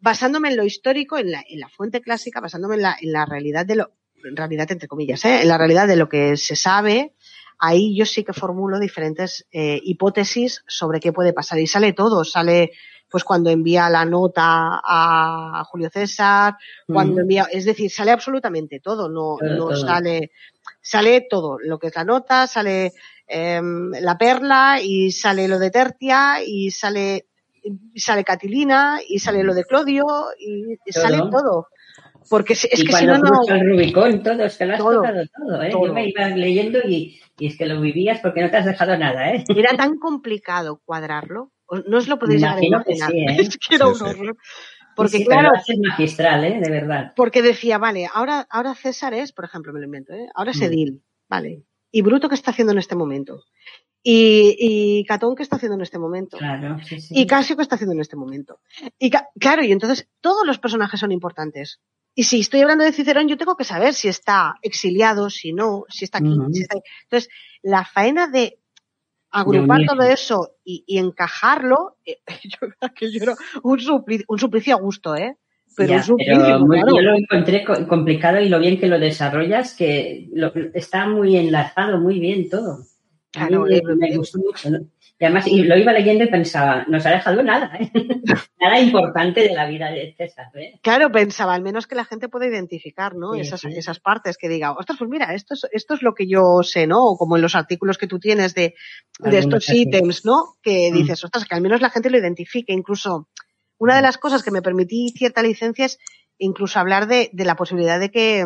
basándome 0.00 0.48
en 0.48 0.56
lo 0.56 0.64
histórico, 0.64 1.18
en 1.18 1.32
la, 1.32 1.44
en 1.46 1.60
la 1.60 1.68
fuente 1.68 2.00
clásica, 2.00 2.40
basándome 2.40 2.76
en 2.76 2.82
la, 2.82 2.96
en 2.98 3.12
la 3.12 3.26
realidad 3.26 3.66
de 3.66 3.76
lo, 3.76 3.90
en 4.24 4.36
realidad 4.36 4.72
entre 4.72 4.88
comillas, 4.88 5.22
¿eh? 5.26 5.42
en 5.42 5.48
la 5.48 5.58
realidad 5.58 5.86
de 5.86 5.96
lo 5.96 6.08
que 6.08 6.38
se 6.38 6.56
sabe, 6.56 7.12
ahí 7.58 7.94
yo 7.94 8.06
sí 8.06 8.24
que 8.24 8.32
formulo 8.32 8.78
diferentes 8.78 9.46
eh, 9.52 9.80
hipótesis 9.82 10.64
sobre 10.66 10.98
qué 10.98 11.12
puede 11.12 11.34
pasar 11.34 11.58
y 11.58 11.66
sale 11.66 11.92
todo, 11.92 12.24
sale 12.24 12.72
pues 13.16 13.24
cuando 13.24 13.48
envía 13.48 13.88
la 13.88 14.04
nota 14.04 14.78
a 14.84 15.64
Julio 15.70 15.88
César, 15.88 16.54
cuando 16.86 17.22
envía, 17.22 17.46
es 17.50 17.64
decir, 17.64 17.90
sale 17.90 18.10
absolutamente 18.10 18.78
todo, 18.78 19.08
no, 19.08 19.38
no 19.40 19.74
sale, 19.74 20.32
sale 20.82 21.22
todo, 21.22 21.56
lo 21.58 21.78
que 21.78 21.86
es 21.86 21.96
la 21.96 22.04
nota, 22.04 22.46
sale 22.46 22.92
eh, 23.26 23.62
la 24.02 24.18
perla 24.18 24.80
y 24.82 25.12
sale 25.12 25.48
lo 25.48 25.58
de 25.58 25.70
Tertia 25.70 26.42
y 26.46 26.70
sale, 26.70 27.28
sale 27.94 28.22
Catilina 28.22 28.98
y 29.08 29.18
sale 29.18 29.42
lo 29.42 29.54
de 29.54 29.64
Clodio 29.64 30.04
y 30.38 30.76
sale 30.92 31.16
todo. 31.30 31.68
Porque 32.28 32.52
es, 32.52 32.68
que 32.68 32.76
si 32.76 33.06
no, 33.06 33.16
no. 33.16 33.40
El 33.48 33.66
Rubicón, 33.66 34.22
todo, 34.22 34.44
es 34.44 34.58
que 34.58 34.66
lo 34.66 34.74
has 34.74 34.78
todo, 34.78 34.96
tocado 34.96 35.22
todo, 35.38 35.62
¿eh? 35.62 35.70
Yo 35.72 35.90
me 35.90 36.06
iba 36.06 36.28
leyendo 36.28 36.80
y, 36.80 37.18
y, 37.38 37.46
es 37.46 37.56
que 37.56 37.64
lo 37.64 37.80
vivías 37.80 38.20
porque 38.20 38.42
no 38.42 38.50
te 38.50 38.58
has 38.58 38.66
dejado 38.66 38.98
nada, 38.98 39.30
¿eh? 39.30 39.42
Era 39.56 39.74
tan 39.74 39.96
complicado 39.96 40.82
cuadrarlo 40.84 41.52
no 41.86 41.98
os 41.98 42.08
lo 42.08 42.18
podéis 42.18 42.42
imaginar. 42.42 42.84
¿eh? 42.88 43.36
Es 43.38 43.58
que 43.58 43.76
era 43.76 43.88
un 43.88 44.00
horror. 44.00 44.36
Porque 44.94 45.24
claro, 45.24 45.50
es 45.54 45.78
magistral, 45.78 46.44
¿eh? 46.44 46.58
De 46.58 46.70
verdad. 46.70 47.12
Porque 47.14 47.42
decía, 47.42 47.76
vale, 47.76 48.08
ahora, 48.12 48.46
ahora 48.50 48.74
César 48.74 49.12
es, 49.12 49.32
por 49.32 49.44
ejemplo, 49.44 49.72
me 49.72 49.80
lo 49.80 49.84
invento, 49.84 50.14
¿eh? 50.14 50.28
Ahora 50.34 50.52
es 50.52 50.60
mm. 50.60 50.64
Edil, 50.64 51.02
vale. 51.28 51.64
¿Y 51.90 52.02
Bruto 52.02 52.28
qué 52.28 52.34
está 52.34 52.50
haciendo 52.50 52.72
en 52.72 52.78
este 52.78 52.96
momento? 52.96 53.44
Y, 54.02 54.56
y 54.58 55.04
Catón 55.04 55.34
qué 55.34 55.42
está 55.42 55.56
haciendo 55.56 55.74
en 55.74 55.82
este 55.82 55.98
momento? 55.98 56.38
Claro, 56.38 56.78
sí, 56.84 57.00
sí. 57.00 57.14
Y 57.14 57.26
Casio 57.26 57.56
qué 57.56 57.62
está 57.62 57.74
haciendo 57.74 57.92
en 57.92 58.00
este 58.00 58.16
momento? 58.16 58.60
Y 58.98 59.10
claro, 59.10 59.64
y 59.64 59.72
entonces 59.72 60.08
todos 60.20 60.46
los 60.46 60.58
personajes 60.58 61.00
son 61.00 61.12
importantes. 61.12 61.80
Y 62.14 62.24
si 62.24 62.40
estoy 62.40 62.62
hablando 62.62 62.84
de 62.84 62.92
Cicerón, 62.92 63.28
yo 63.28 63.36
tengo 63.36 63.56
que 63.56 63.64
saber 63.64 63.92
si 63.92 64.08
está 64.08 64.54
exiliado, 64.62 65.28
si 65.28 65.52
no, 65.52 65.84
si 65.88 66.06
está 66.06 66.18
aquí. 66.18 66.34
si 66.52 66.62
está... 66.62 66.78
Entonces, 67.02 67.30
la 67.62 67.84
faena 67.84 68.26
de 68.26 68.58
agrupar 69.30 69.80
todo 69.86 70.02
eso 70.02 70.56
y, 70.64 70.84
encajarlo, 70.98 71.96
eh, 72.04 72.18
yo 72.44 72.58
creo 72.58 72.94
que 72.94 73.12
yo 73.12 73.22
era 73.22 73.34
un, 73.62 73.80
suplicio, 73.80 74.26
un 74.28 74.38
a 74.72 74.82
gusto, 74.82 75.14
¿eh? 75.14 75.36
Pero, 75.76 75.94
un 75.94 76.02
suplicio, 76.02 76.58
yo 76.58 77.00
lo 77.02 77.14
encontré 77.14 77.64
complicado 77.64 78.40
y 78.40 78.48
lo 78.48 78.58
bien 78.58 78.80
que 78.80 78.86
lo 78.86 78.98
desarrollas, 78.98 79.74
que 79.74 80.30
está 80.72 81.06
muy 81.06 81.36
enlazado, 81.36 81.98
muy 82.00 82.18
bien 82.18 82.48
todo. 82.48 82.78
Claro, 83.30 83.66
me, 83.66 84.16
gustó 84.16 84.38
mucho. 84.38 84.70
Y 85.18 85.24
además, 85.24 85.46
y 85.46 85.62
lo 85.62 85.78
iba 85.78 85.92
leyendo 85.92 86.24
y 86.24 86.28
pensaba, 86.28 86.84
no 86.88 87.00
se 87.00 87.08
ha 87.08 87.12
dejado 87.12 87.42
nada, 87.42 87.72
¿eh? 87.80 87.90
nada 88.60 88.78
importante 88.78 89.40
de 89.40 89.54
la 89.54 89.66
vida 89.66 89.90
de 89.90 90.14
César. 90.14 90.48
¿eh? 90.54 90.78
Claro, 90.82 91.10
pensaba, 91.10 91.54
al 91.54 91.62
menos 91.62 91.86
que 91.86 91.94
la 91.94 92.04
gente 92.04 92.28
pueda 92.28 92.46
identificar, 92.46 93.14
¿no? 93.14 93.32
Sí, 93.32 93.40
esas, 93.40 93.60
sí. 93.62 93.68
esas 93.74 93.98
partes 93.98 94.36
que 94.36 94.50
diga, 94.50 94.72
ostras, 94.72 94.98
pues 94.98 95.08
mira, 95.08 95.32
esto 95.32 95.54
es, 95.54 95.66
esto 95.72 95.94
es 95.94 96.02
lo 96.02 96.12
que 96.14 96.28
yo 96.28 96.62
sé, 96.62 96.86
¿no? 96.86 97.02
O 97.02 97.16
como 97.16 97.36
en 97.36 97.42
los 97.42 97.54
artículos 97.54 97.96
que 97.96 98.06
tú 98.06 98.18
tienes 98.18 98.54
de, 98.54 98.74
de 99.20 99.38
estos 99.38 99.70
ítems, 99.70 100.26
¿no? 100.26 100.56
Que 100.62 100.90
mm. 100.92 100.94
dices, 100.94 101.24
ostras, 101.24 101.46
que 101.46 101.54
al 101.54 101.62
menos 101.62 101.80
la 101.80 101.90
gente 101.90 102.10
lo 102.10 102.18
identifique. 102.18 102.74
Incluso, 102.74 103.30
una 103.78 103.96
de 103.96 104.02
las 104.02 104.18
cosas 104.18 104.42
que 104.42 104.50
me 104.50 104.60
permití 104.60 105.14
cierta 105.16 105.42
licencia 105.42 105.86
es 105.86 105.98
incluso 106.36 106.78
hablar 106.78 107.06
de, 107.06 107.30
de 107.32 107.44
la 107.46 107.56
posibilidad 107.56 107.98
de 107.98 108.10
que, 108.10 108.44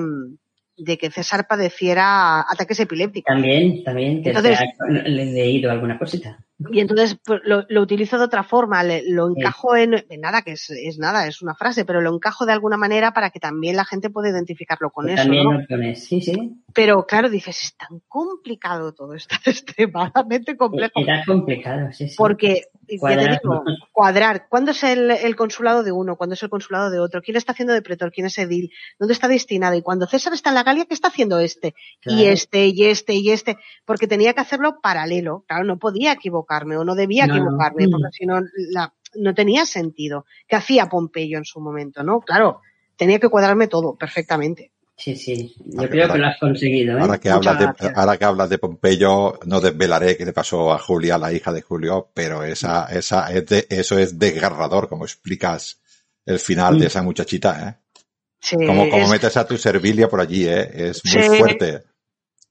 de 0.77 0.99
que 0.99 1.11
César 1.11 1.49
padeciera 1.49 2.43
ataques 2.43 2.79
epilépticos. 2.79 3.35
También, 3.35 3.83
también, 3.83 4.23
que 4.23 4.31
entonces, 4.31 4.57
le 4.89 5.23
he 5.23 5.33
leído 5.33 5.73
alguna 5.73 5.99
cosita. 5.99 6.39
Y 6.71 6.81
entonces 6.81 7.19
pues, 7.25 7.41
lo, 7.45 7.65
lo, 7.69 7.81
utilizo 7.81 8.19
de 8.19 8.25
otra 8.25 8.45
forma, 8.45 8.83
le, 8.83 9.03
lo 9.09 9.29
encajo 9.29 9.75
sí. 9.75 9.83
en, 9.83 10.05
en, 10.09 10.21
nada, 10.21 10.43
que 10.43 10.53
es, 10.53 10.69
es, 10.71 10.99
nada, 10.99 11.27
es 11.27 11.41
una 11.41 11.55
frase, 11.55 11.87
pero 11.87 12.03
lo 12.03 12.15
encajo 12.15 12.45
de 12.45 12.53
alguna 12.53 12.77
manera 12.77 13.13
para 13.13 13.31
que 13.31 13.41
también 13.41 13.77
la 13.77 13.87
gente 13.87 14.11
pueda 14.11 14.29
identificarlo 14.29 14.91
con 14.91 15.09
eso. 15.09 15.23
También 15.23 15.45
¿no? 15.45 15.53
lo 15.53 15.95
sí, 15.95 16.21
sí. 16.21 16.63
Pero 16.75 17.07
claro, 17.07 17.31
dices, 17.31 17.63
es 17.63 17.77
tan 17.77 18.01
complicado 18.09 18.93
todo 18.93 19.15
esto, 19.15 19.37
es 19.47 19.47
extremadamente 19.65 20.57
complejo. 20.57 20.93
Era 20.97 21.25
complicado, 21.25 21.93
sí, 21.93 22.09
sí. 22.09 22.15
Porque, 22.19 22.65
cuadrar. 22.99 23.25
ya 23.25 23.39
te 23.39 23.41
digo, 23.43 23.65
cuadrar, 23.93 24.47
¿cuándo 24.51 24.73
es 24.73 24.85
el, 24.85 25.11
el, 25.11 25.37
consulado 25.37 25.83
de 25.83 25.93
uno? 25.93 26.17
¿Cuándo 26.17 26.35
es 26.35 26.43
el 26.43 26.51
consulado 26.51 26.91
de 26.91 27.01
otro? 27.01 27.23
¿Quién 27.23 27.39
está 27.39 27.53
haciendo 27.53 27.73
de 27.73 27.83
pretor? 27.83 28.13
¿Quién 28.13 28.27
es 28.27 28.37
edil? 28.37 28.71
¿Dónde 28.99 29.15
está 29.15 29.29
destinado? 29.29 29.77
Y 29.77 29.83
cuando 29.83 30.07
César 30.07 30.35
está 30.35 30.51
en 30.51 30.57
la 30.57 30.63
Galia, 30.63 30.85
¿qué 30.85 30.95
está 30.95 31.09
haciendo 31.09 31.39
este? 31.39 31.75
Claro. 32.01 32.21
Y 32.21 32.27
este, 32.27 32.67
y 32.67 32.85
este, 32.85 33.15
y 33.15 33.31
este. 33.31 33.57
Porque 33.87 34.07
tenía 34.07 34.35
que 34.35 34.41
hacerlo 34.41 34.81
paralelo. 34.83 35.45
Claro, 35.49 35.65
no 35.65 35.79
podía 35.79 36.13
equivocarme 36.51 36.77
o 36.77 36.85
no 36.85 36.95
debía 36.95 37.27
no, 37.27 37.35
equivocarme, 37.35 37.87
no. 37.87 37.91
porque 37.93 38.09
si 38.13 38.27
no, 38.27 38.41
la, 38.71 38.93
no 39.15 39.35
tenía 39.35 39.65
sentido. 39.65 40.25
¿Qué 40.47 40.57
hacía 40.57 40.87
Pompeyo 40.87 41.39
en 41.39 41.45
su 41.45 41.61
momento? 41.61 42.03
No, 42.03 42.21
claro, 42.21 42.61
tenía 42.97 43.19
que 43.19 43.29
cuadrarme 43.29 43.69
todo 43.69 43.97
perfectamente. 43.97 44.73
Sí, 44.97 45.17
sí, 45.17 45.55
yo 45.65 45.81
ahora, 45.81 45.91
creo 45.91 46.13
que 46.13 46.19
lo 46.19 46.27
has 46.27 46.39
conseguido. 46.39 46.99
¿eh? 46.99 47.01
Ahora, 47.01 47.19
que 47.19 47.31
hablas 47.31 47.59
de, 47.59 47.93
ahora 47.95 48.19
que 48.19 48.25
hablas 48.27 48.51
de 48.51 48.59
Pompeyo, 48.59 49.39
no 49.47 49.61
desvelaré 49.61 50.17
qué 50.17 50.27
le 50.27 50.35
pasó 50.35 50.73
a 50.73 50.79
Julia, 50.79 51.17
la 51.17 51.33
hija 51.33 51.53
de 51.53 51.63
Julio, 51.63 52.11
pero 52.13 52.45
esa, 52.45 52.85
esa 52.85 53.33
es 53.33 53.47
de, 53.47 53.67
eso 53.71 53.99
es 53.99 54.19
desgarrador, 54.19 54.89
como 54.91 55.05
explicas 55.05 55.81
el 56.27 56.39
final 56.39 56.79
de 56.79 56.87
esa 56.87 57.03
muchachita, 57.03 57.69
¿eh? 57.69 57.97
Sí, 58.43 58.57
como, 58.57 58.91
como 58.91 59.05
es... 59.05 59.11
metes 59.11 59.37
a 59.39 59.47
tu 59.47 59.57
Servilia 59.57 60.09
por 60.09 60.21
allí, 60.21 60.47
¿eh? 60.47 60.71
Es 60.75 61.03
muy 61.05 61.23
sí, 61.23 61.39
fuerte. 61.39 61.83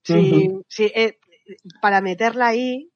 Sí, 0.03 0.13
uh 0.13 0.17
-huh. 0.17 0.63
sí, 0.67 0.91
eh, 0.95 1.19
para 1.81 2.01
meterla 2.01 2.47
ahí 2.47 2.89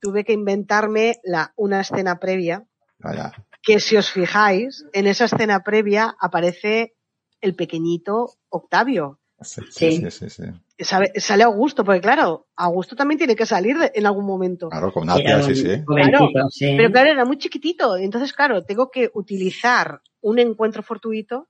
tuve 0.00 0.24
que 0.24 0.32
inventarme 0.32 1.18
la, 1.24 1.52
una 1.56 1.80
escena 1.80 2.18
previa. 2.18 2.64
Vaya. 2.98 3.32
Que 3.62 3.80
si 3.80 3.96
os 3.96 4.10
fijáis, 4.10 4.84
en 4.92 5.06
esa 5.06 5.26
escena 5.26 5.62
previa 5.62 6.16
aparece 6.20 6.94
el 7.40 7.54
pequeñito 7.54 8.34
Octavio. 8.48 9.20
Sí, 9.40 9.62
sí, 9.70 10.10
sí. 10.10 10.30
sí, 10.30 10.42
Sabe, 10.80 11.12
sale 11.16 11.44
Augusto, 11.44 11.84
porque 11.84 12.00
claro, 12.00 12.48
Augusto 12.56 12.96
también 12.96 13.18
tiene 13.18 13.36
que 13.36 13.46
salir 13.46 13.78
de, 13.78 13.92
en 13.94 14.06
algún 14.06 14.26
momento. 14.26 14.68
Claro, 14.68 14.92
con 14.92 15.06
Nadia, 15.06 15.42
sí, 15.42 15.54
sí. 15.54 15.84
Claro, 15.84 16.28
pero 16.60 16.90
claro, 16.90 17.10
era 17.10 17.24
muy 17.24 17.38
chiquitito. 17.38 17.96
Entonces, 17.96 18.32
claro, 18.32 18.64
tengo 18.64 18.90
que 18.90 19.10
utilizar 19.14 20.00
un 20.20 20.38
encuentro 20.38 20.82
fortuito 20.82 21.48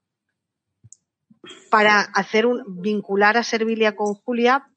para 1.70 2.00
hacer 2.00 2.46
un, 2.46 2.62
vincular 2.82 3.36
a 3.36 3.42
Servilia 3.42 3.96
con 3.96 4.14
Julia, 4.14 4.68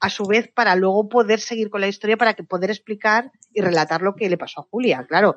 a 0.00 0.10
su 0.10 0.24
vez 0.24 0.50
para 0.52 0.76
luego 0.76 1.08
poder 1.08 1.40
seguir 1.40 1.70
con 1.70 1.80
la 1.80 1.88
historia, 1.88 2.16
para 2.16 2.34
que 2.34 2.44
poder 2.44 2.70
explicar 2.70 3.32
y 3.52 3.60
relatar 3.60 4.02
lo 4.02 4.14
que 4.14 4.28
le 4.28 4.36
pasó 4.36 4.60
a 4.60 4.66
Julia, 4.70 5.06
claro 5.08 5.36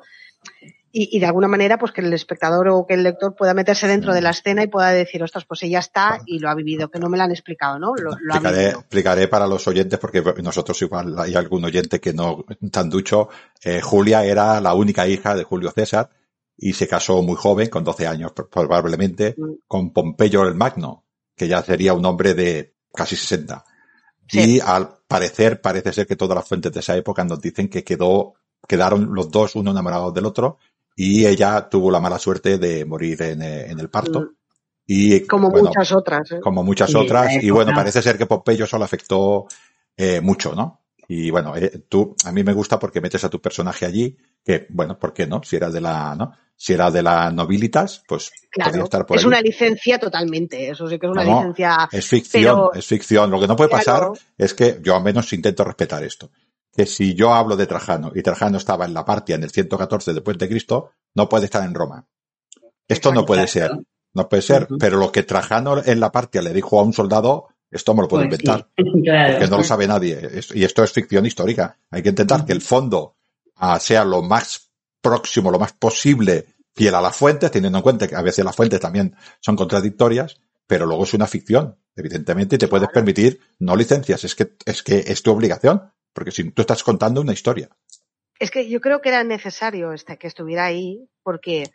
y, 0.92 1.16
y, 1.16 1.20
de 1.20 1.26
alguna 1.26 1.46
manera 1.46 1.78
pues 1.78 1.92
que 1.92 2.00
el 2.00 2.12
espectador 2.12 2.68
o 2.68 2.84
que 2.86 2.94
el 2.94 3.04
lector 3.04 3.36
pueda 3.36 3.54
meterse 3.54 3.86
dentro 3.86 4.12
de 4.12 4.22
la 4.22 4.30
escena 4.30 4.64
y 4.64 4.66
pueda 4.66 4.90
decir, 4.90 5.22
ostras, 5.22 5.44
pues 5.44 5.62
ella 5.62 5.78
está 5.78 6.20
y 6.26 6.40
lo 6.40 6.50
ha 6.50 6.54
vivido, 6.54 6.90
que 6.90 6.98
no 6.98 7.08
me 7.08 7.16
lo 7.16 7.22
han 7.22 7.30
explicado, 7.30 7.78
¿no? 7.78 7.94
Lo, 7.94 8.10
lo 8.10 8.34
explicaré, 8.34 8.68
explicaré, 8.70 9.28
para 9.28 9.46
los 9.46 9.66
oyentes, 9.68 10.00
porque 10.00 10.20
nosotros 10.42 10.80
igual 10.82 11.16
hay 11.18 11.34
algún 11.34 11.64
oyente 11.64 12.00
que 12.00 12.12
no 12.12 12.44
tan 12.72 12.90
ducho. 12.90 13.28
Eh, 13.62 13.80
Julia 13.80 14.24
era 14.24 14.60
la 14.60 14.74
única 14.74 15.06
hija 15.06 15.36
de 15.36 15.44
Julio 15.44 15.70
César 15.70 16.10
y 16.56 16.72
se 16.72 16.88
casó 16.88 17.22
muy 17.22 17.36
joven, 17.36 17.68
con 17.68 17.84
12 17.84 18.08
años 18.08 18.32
probablemente, 18.32 19.36
mm. 19.38 19.50
con 19.68 19.92
Pompeyo 19.92 20.42
el 20.42 20.56
Magno, 20.56 21.04
que 21.36 21.46
ya 21.46 21.62
sería 21.62 21.94
un 21.94 22.04
hombre 22.04 22.34
de 22.34 22.74
casi 22.92 23.14
60. 23.14 23.64
Sí. 24.30 24.56
Y 24.56 24.60
al 24.60 24.88
parecer, 25.08 25.60
parece 25.60 25.92
ser 25.92 26.06
que 26.06 26.16
todas 26.16 26.36
las 26.36 26.46
fuentes 26.46 26.72
de 26.72 26.80
esa 26.80 26.96
época 26.96 27.24
nos 27.24 27.40
dicen 27.40 27.68
que 27.68 27.82
quedó, 27.82 28.34
quedaron 28.68 29.14
los 29.14 29.30
dos 29.30 29.56
uno 29.56 29.72
enamorados 29.72 30.14
del 30.14 30.26
otro 30.26 30.58
y 30.94 31.26
ella 31.26 31.68
tuvo 31.68 31.90
la 31.90 32.00
mala 32.00 32.18
suerte 32.18 32.58
de 32.58 32.84
morir 32.84 33.20
en, 33.22 33.42
eh, 33.42 33.70
en 33.70 33.80
el 33.80 33.90
parto. 33.90 34.20
Mm. 34.20 34.34
Y, 34.92 35.20
como 35.20 35.50
bueno, 35.50 35.68
muchas 35.68 35.92
otras. 35.92 36.32
¿eh? 36.32 36.40
Como 36.40 36.64
muchas 36.64 36.90
sí, 36.90 36.96
otras. 36.96 37.42
Y 37.42 37.50
bueno, 37.50 37.72
parece 37.72 38.02
ser 38.02 38.18
que 38.18 38.26
Pompeyo 38.26 38.66
solo 38.66 38.84
afectó 38.84 39.46
eh, 39.96 40.20
mucho, 40.20 40.52
¿no? 40.52 40.80
Y 41.06 41.30
bueno, 41.30 41.56
eh, 41.56 41.84
tú, 41.88 42.16
a 42.24 42.32
mí 42.32 42.42
me 42.42 42.52
gusta 42.52 42.78
porque 42.78 43.00
metes 43.00 43.22
a 43.22 43.30
tu 43.30 43.40
personaje 43.40 43.86
allí, 43.86 44.16
que 44.44 44.66
bueno, 44.70 44.98
¿por 44.98 45.12
qué 45.12 45.26
no? 45.26 45.42
Si 45.42 45.56
era 45.56 45.70
de 45.70 45.80
la, 45.80 46.14
¿no? 46.14 46.32
Si 46.56 46.72
era 46.74 46.90
de 46.90 47.02
la 47.02 47.30
nobilitas, 47.30 48.02
pues 48.06 48.30
claro, 48.50 48.70
podría 48.70 48.84
estar 48.84 49.06
por 49.06 49.16
Es 49.16 49.22
ahí. 49.22 49.28
una 49.28 49.40
licencia 49.40 49.98
totalmente, 49.98 50.68
eso 50.68 50.86
sí 50.88 50.98
que 50.98 51.06
es 51.06 51.12
una 51.12 51.24
no, 51.24 51.38
licencia. 51.40 51.88
Es 51.90 52.06
ficción, 52.06 52.42
pero... 52.42 52.74
es 52.74 52.86
ficción. 52.86 53.30
Lo 53.30 53.40
que 53.40 53.46
no 53.46 53.56
puede 53.56 53.70
pasar 53.70 54.10
es 54.36 54.54
que 54.54 54.78
yo 54.82 54.94
al 54.94 55.02
menos 55.02 55.32
intento 55.32 55.64
respetar 55.64 56.04
esto 56.04 56.30
que 56.74 56.86
si 56.86 57.14
yo 57.14 57.34
hablo 57.34 57.56
de 57.56 57.66
Trajano 57.66 58.12
y 58.14 58.22
Trajano 58.22 58.58
estaba 58.58 58.84
en 58.84 58.94
la 58.94 59.04
Partia 59.04 59.34
en 59.34 59.42
el 59.42 59.50
114 59.50 60.14
después 60.14 60.38
de 60.38 60.48
Cristo, 60.48 60.92
no 61.14 61.28
puede 61.28 61.46
estar 61.46 61.64
en 61.64 61.74
Roma. 61.74 62.06
Esto 62.86 63.12
no 63.12 63.24
puede 63.24 63.46
ser. 63.46 63.72
No 64.14 64.28
puede 64.28 64.42
ser. 64.42 64.62
Uh 64.62 64.74
-huh. 64.74 64.78
Pero 64.78 64.98
lo 64.98 65.12
que 65.12 65.22
Trajano 65.22 65.82
en 65.84 66.00
la 66.00 66.10
Partia 66.10 66.42
le 66.42 66.52
dijo 66.52 66.80
a 66.80 66.82
un 66.82 66.92
soldado, 66.92 67.48
esto 67.70 67.94
me 67.94 68.02
lo 68.02 68.08
puedo 68.08 68.24
pues 68.26 68.40
inventar. 68.40 68.68
Sí. 68.76 69.02
Claro. 69.02 69.32
Porque 69.38 69.50
no 69.50 69.56
lo 69.58 69.64
sabe 69.64 69.86
nadie. 69.86 70.30
Y 70.54 70.64
esto 70.64 70.82
es 70.82 70.92
ficción 70.92 71.26
histórica. 71.26 71.78
Hay 71.90 72.02
que 72.02 72.08
intentar 72.08 72.40
uh 72.40 72.42
-huh. 72.42 72.46
que 72.46 72.52
el 72.52 72.60
fondo 72.60 73.16
uh, 73.60 73.78
sea 73.78 74.04
lo 74.04 74.22
más 74.22 74.70
próximo, 75.00 75.50
lo 75.50 75.58
más 75.58 75.72
posible, 75.72 76.46
fiel 76.74 76.94
a 76.94 77.00
las 77.00 77.16
fuentes, 77.16 77.50
teniendo 77.50 77.78
en 77.78 77.82
cuenta 77.82 78.06
que 78.06 78.16
a 78.16 78.22
veces 78.22 78.44
las 78.44 78.56
fuentes 78.56 78.80
también 78.80 79.14
son 79.40 79.56
contradictorias, 79.56 80.40
pero 80.66 80.86
luego 80.86 81.04
es 81.04 81.14
una 81.14 81.26
ficción, 81.26 81.76
evidentemente, 81.96 82.56
y 82.56 82.58
te 82.58 82.68
puedes 82.68 82.88
permitir 82.88 83.40
no 83.58 83.74
licencias. 83.74 84.24
Es 84.24 84.34
que, 84.34 84.52
es 84.64 84.82
que 84.82 84.98
es 84.98 85.22
tu 85.22 85.32
obligación. 85.32 85.92
Porque 86.12 86.30
si 86.30 86.50
tú 86.50 86.62
estás 86.62 86.82
contando 86.82 87.20
una 87.20 87.32
historia. 87.32 87.68
Es 88.38 88.50
que 88.50 88.68
yo 88.68 88.80
creo 88.80 89.00
que 89.00 89.10
era 89.10 89.22
necesario 89.22 89.92
este, 89.92 90.16
que 90.16 90.26
estuviera 90.26 90.64
ahí, 90.64 91.08
porque 91.22 91.70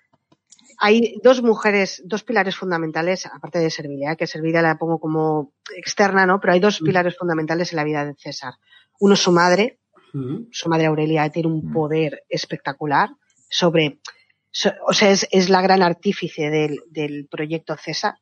hay 0.80 1.16
dos 1.24 1.42
mujeres, 1.42 2.02
dos 2.06 2.24
pilares 2.24 2.56
fundamentales, 2.56 3.26
aparte 3.28 3.60
de 3.60 3.70
Servilia, 3.70 4.16
que 4.16 4.28
Servilia 4.28 4.62
la 4.62 4.78
pongo 4.78 5.00
como 5.00 5.54
externa, 5.76 6.26
¿no? 6.26 6.40
Pero 6.40 6.54
hay 6.54 6.60
dos 6.60 6.80
pilares 6.80 7.18
fundamentales 7.18 7.72
en 7.72 7.78
la 7.78 7.84
vida 7.84 8.06
de 8.06 8.16
César. 8.16 8.56
Uno 9.00 9.14
es 9.14 9.22
su 9.22 9.32
madre, 9.32 9.80
su 10.52 10.70
madre 10.70 10.86
Aurelia 10.86 11.30
tiene 11.30 11.50
un 11.50 11.72
poder 11.72 12.24
espectacular 12.30 13.10
sobre, 13.50 14.00
o 14.88 14.94
sea, 14.94 15.12
es, 15.12 15.28
es 15.32 15.50
la 15.50 15.62
gran 15.62 15.82
artífice 15.82 16.50
del, 16.50 16.82
del 16.90 17.28
proyecto 17.28 17.76
César. 17.76 18.16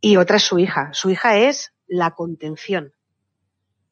Y 0.00 0.16
otra 0.16 0.36
es 0.36 0.42
su 0.42 0.58
hija. 0.58 0.90
Su 0.92 1.10
hija 1.10 1.38
es 1.38 1.72
la 1.86 2.12
contención 2.12 2.92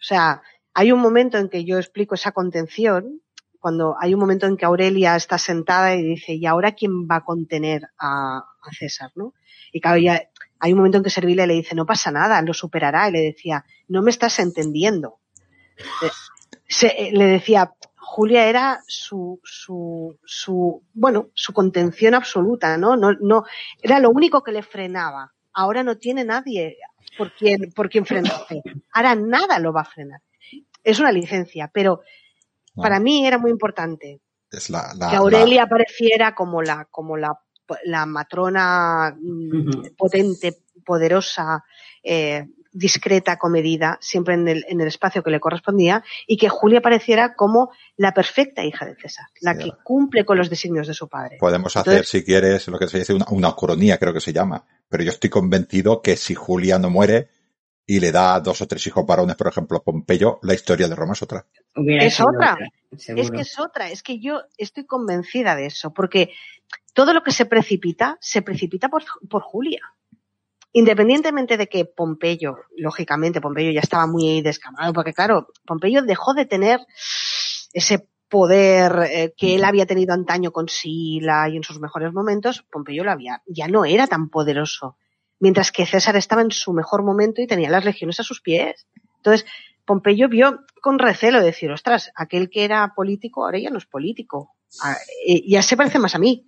o 0.01 0.03
sea, 0.03 0.43
hay 0.73 0.93
un 0.93 1.01
momento 1.01 1.37
en 1.37 1.51
que 1.51 1.65
yo 1.65 1.77
explico 1.77 2.15
esa 2.15 2.33
contención, 2.33 3.21
cuando 3.59 3.97
hay 4.01 4.15
un 4.15 4.21
momento 4.21 4.47
en 4.47 4.57
que 4.57 4.65
Aurelia 4.65 5.15
está 5.15 5.37
sentada 5.37 5.95
y 5.95 6.03
dice, 6.03 6.33
¿y 6.33 6.47
ahora 6.47 6.73
quién 6.73 7.07
va 7.07 7.17
a 7.17 7.25
contener 7.25 7.83
a, 7.99 8.39
a 8.39 8.73
César, 8.73 9.13
no? 9.15 9.35
Y 9.73 9.81
claro, 9.83 9.99
ya, 9.99 10.23
hay 10.59 10.73
un 10.73 10.79
momento 10.79 10.97
en 10.97 11.05
que 11.05 11.11
Servilia 11.11 11.47
le 11.47 11.55
dice, 11.55 11.75
no 11.75 11.85
pasa 11.85 12.11
nada, 12.11 12.41
lo 12.41 12.55
superará. 12.55 13.11
Y 13.11 13.13
le 13.13 13.21
decía, 13.21 13.67
no 13.89 14.01
me 14.01 14.11
estás 14.11 14.39
entendiendo. 14.39 15.20
Se, 16.67 17.11
le 17.13 17.27
decía, 17.27 17.73
Julia 17.97 18.47
era 18.47 18.81
su, 18.87 19.41
su, 19.43 20.19
su, 20.25 20.83
bueno, 20.93 21.31
su 21.35 21.53
contención 21.53 22.15
absoluta, 22.15 22.77
¿no? 22.77 22.97
No, 22.97 23.13
no, 23.21 23.45
era 23.83 23.99
lo 23.99 24.11
único 24.11 24.43
que 24.43 24.53
le 24.53 24.63
frenaba. 24.63 25.33
Ahora 25.53 25.83
no 25.83 25.97
tiene 25.97 26.25
nadie 26.25 26.77
por 27.19 27.33
quien, 27.33 27.73
por 27.73 27.89
quien 27.89 28.07
frenarse. 28.07 28.63
Ahora 28.93 29.15
nada 29.15 29.59
lo 29.59 29.73
va 29.73 29.83
a 29.83 29.85
frenar. 29.85 30.21
Es 30.85 31.01
una 31.01 31.13
licencia, 31.13 31.71
pero 31.73 32.01
no. 32.75 32.83
para 32.83 33.01
mí 33.01 33.27
era 33.27 33.39
muy 33.39 33.51
importante 33.51 34.21
es 34.51 34.71
la, 34.71 34.93
la, 34.97 35.11
que 35.11 35.17
Aurelia 35.17 35.57
la... 35.57 35.63
apareciera 35.63 36.35
como 36.35 36.63
la, 36.63 36.87
como 36.91 37.17
la, 37.17 37.41
la 37.85 38.07
matrona 38.07 39.17
uh 39.17 39.23
-huh. 39.23 39.97
potente, 39.97 40.65
poderosa, 40.85 41.65
eh, 42.03 42.47
discreta, 42.73 43.37
comedida, 43.37 43.99
siempre 44.01 44.35
en 44.35 44.49
el, 44.49 44.65
en 44.69 44.81
el 44.81 44.89
espacio 44.89 45.23
que 45.23 45.31
le 45.31 45.41
correspondía, 45.41 46.05
y 46.27 46.37
que 46.37 46.49
Julia 46.49 46.79
apareciera 46.79 47.35
como 47.35 47.71
la 47.97 48.13
perfecta 48.13 48.65
hija 48.65 48.87
de 48.87 48.97
César, 48.97 49.27
la 49.41 49.55
sí. 49.55 49.65
que 49.65 49.71
cumple 49.83 50.25
con 50.25 50.39
los 50.39 50.51
designios 50.51 50.87
de 50.87 50.95
su 50.95 51.09
padre. 51.09 51.37
Podemos 51.39 51.77
hacer, 51.77 51.93
Entonces, 51.93 52.11
si 52.11 52.25
quieres, 52.25 52.69
lo 52.69 52.79
que 52.79 52.89
se 52.89 52.99
dice 52.99 53.15
una, 53.15 53.27
una 53.31 53.53
coronía, 53.53 53.99
creo 53.99 54.13
que 54.13 54.21
se 54.21 54.33
llama, 54.33 54.65
pero 54.89 55.03
yo 55.03 55.11
estoy 55.11 55.31
convencido 55.31 56.03
que 56.03 56.17
si 56.17 56.35
Julia 56.35 56.79
no 56.79 56.91
muere 56.91 57.29
y 57.91 57.99
le 57.99 58.13
da 58.13 58.39
dos 58.39 58.61
o 58.61 58.69
tres 58.69 58.87
hijos 58.87 59.05
varones, 59.05 59.35
por 59.35 59.49
ejemplo, 59.49 59.83
Pompeyo, 59.83 60.39
la 60.43 60.55
historia 60.55 60.87
de 60.87 60.95
Roma 60.95 61.15
es 61.15 61.23
otra. 61.23 61.45
es 61.75 62.21
otra. 62.21 62.57
es 62.93 63.31
que 63.33 63.41
es 63.41 63.59
otra. 63.59 63.91
Es 63.91 64.05
que 64.05 64.21
yo 64.21 64.43
estoy 64.57 64.87
convencida 64.87 65.57
de 65.57 65.67
eso, 65.67 65.93
porque 65.93 66.31
todo 66.93 67.13
lo 67.13 67.25
que 67.25 67.33
se 67.33 67.47
precipita, 67.47 68.17
se 68.21 68.43
precipita 68.43 68.89
por, 68.89 69.03
por 69.29 69.43
Julia. 69.43 69.81
Independientemente 70.73 71.57
de 71.57 71.67
que 71.69 71.85
Pompeyo, 71.85 72.57
lógicamente, 72.77 73.41
Pompeyo 73.41 73.73
ya 73.73 73.81
estaba 73.81 74.07
muy 74.07 74.41
descamado, 74.43 74.93
porque 74.93 75.13
claro, 75.13 75.49
Pompeyo 75.67 76.03
dejó 76.03 76.35
de 76.35 76.47
tener 76.47 76.81
ese 77.73 78.09
poder 78.29 79.09
eh, 79.11 79.35
que 79.37 79.57
él 79.57 79.65
había 79.65 79.87
tenido 79.87 80.15
antaño 80.15 80.53
con 80.53 80.69
Sila 80.69 81.49
y 81.49 81.57
en 81.57 81.65
sus 81.65 81.81
mejores 81.81 82.13
momentos, 82.13 82.65
Pompeyo 82.71 83.03
lo 83.03 83.11
había, 83.11 83.43
ya 83.47 83.67
no 83.67 83.85
era 83.85 84.07
tan 84.07 84.29
poderoso 84.29 84.97
mientras 85.41 85.73
que 85.73 85.87
César 85.87 86.17
estaba 86.17 86.43
en 86.43 86.53
su 86.53 86.73
mejor 86.73 87.03
momento 87.03 87.43
y 87.43 87.47
tenía 87.47 87.71
las 87.71 87.85
legiones 87.85 88.21
a 88.21 88.23
sus 88.23 88.41
pies. 88.41 88.87
Entonces, 89.17 89.47
Pompeyo 89.85 90.29
vio 90.29 90.61
con 90.81 90.99
recelo 90.99 91.41
decir, 91.43 91.73
ostras, 91.73 92.13
aquel 92.15 92.49
que 92.49 92.65
era 92.65 92.93
político 92.95 93.45
ahora 93.45 93.59
ya 93.59 93.71
no 93.71 93.79
es 93.79 93.87
político, 93.87 94.55
ah, 94.83 94.95
eh, 95.27 95.43
ya 95.49 95.63
se 95.63 95.77
parece 95.77 95.99
más 95.99 96.15
a 96.15 96.19
mí. 96.19 96.47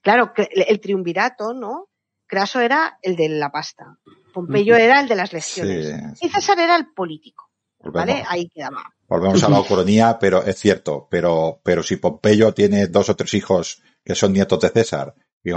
Claro, 0.00 0.32
el 0.36 0.80
triunvirato, 0.80 1.54
¿no? 1.54 1.88
Craso 2.26 2.60
era 2.60 2.98
el 3.02 3.16
de 3.16 3.28
la 3.28 3.50
pasta, 3.50 3.98
Pompeyo 4.32 4.76
era 4.76 5.00
el 5.00 5.08
de 5.08 5.14
las 5.14 5.32
legiones 5.32 6.20
y 6.20 6.28
César 6.28 6.58
era 6.58 6.76
el 6.76 6.92
político. 6.92 7.50
¿Vale? 7.86 8.24
Ahí 8.26 8.48
quedaba. 8.48 8.82
Volvemos 9.06 9.44
a 9.44 9.50
la 9.50 9.60
ucronía, 9.60 10.18
pero 10.18 10.42
es 10.42 10.58
cierto, 10.58 11.06
pero, 11.10 11.60
pero 11.62 11.82
si 11.82 11.96
Pompeyo 11.96 12.54
tiene 12.54 12.86
dos 12.86 13.10
o 13.10 13.16
tres 13.16 13.34
hijos 13.34 13.82
que 14.02 14.14
son 14.14 14.32
nietos 14.32 14.58
de 14.60 14.70
César 14.70 15.14
y, 15.42 15.50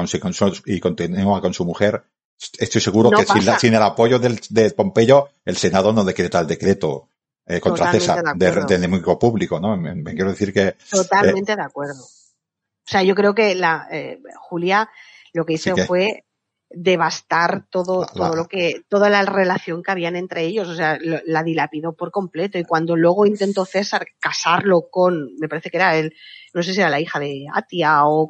y 0.65 0.80
continúa 0.81 1.41
con 1.41 1.53
su 1.53 1.64
mujer, 1.64 2.03
Estoy 2.60 2.81
seguro 2.81 3.10
que 3.10 3.26
sin, 3.60 3.73
el 3.73 3.81
apoyo 3.81 4.19
del, 4.19 4.39
de 4.49 4.69
Pompeyo, 4.72 5.30
el 5.44 5.57
Senado 5.57 5.91
no 5.91 6.03
decreta 6.03 6.39
el 6.39 6.45
decreto 6.45 7.10
eh, 7.48 7.60
contra 7.60 7.91
César 7.91 8.23
de, 8.35 8.52
de, 8.52 8.76
enemigo 8.76 9.18
público, 9.18 9.60
¿no? 9.60 9.76
Me, 9.76 10.03
quiero 10.14 10.30
decir 10.30 10.53
que... 10.53 10.76
Totalmente 10.89 11.53
eh, 11.53 11.56
de 11.56 11.61
acuerdo. 11.64 12.03
O 12.03 12.89
sea, 12.89 13.02
yo 13.02 13.15
creo 13.15 13.34
que 13.34 13.56
la 13.56 13.88
eh, 13.91 14.19
Julia 14.39 14.88
lo 15.34 15.45
que 15.45 15.53
hizo 15.53 15.76
fue 15.88 16.26
devastar 16.79 17.65
todo, 17.69 18.05
todo 18.05 18.35
lo 18.35 18.45
que, 18.47 18.81
toda 18.87 19.09
la 19.09 19.23
relación 19.23 19.81
que 19.81 19.91
habían 19.91 20.15
entre 20.15 20.45
ellos, 20.45 20.67
o 20.67 20.75
sea, 20.75 20.97
la 21.01 21.43
dilapidó 21.43 21.93
por 21.93 22.11
completo. 22.11 22.59
Y 22.59 22.63
cuando 22.63 22.95
luego 22.95 23.25
intentó 23.25 23.65
César 23.65 24.05
casarlo 24.19 24.89
con, 24.89 25.35
me 25.39 25.49
parece 25.49 25.69
que 25.69 25.77
era 25.77 25.97
él, 25.97 26.13
no 26.53 26.61
sé 26.61 26.73
si 26.73 26.79
era 26.79 26.89
la 26.89 26.99
hija 26.99 27.19
de 27.19 27.47
Atia 27.51 28.05
o 28.05 28.27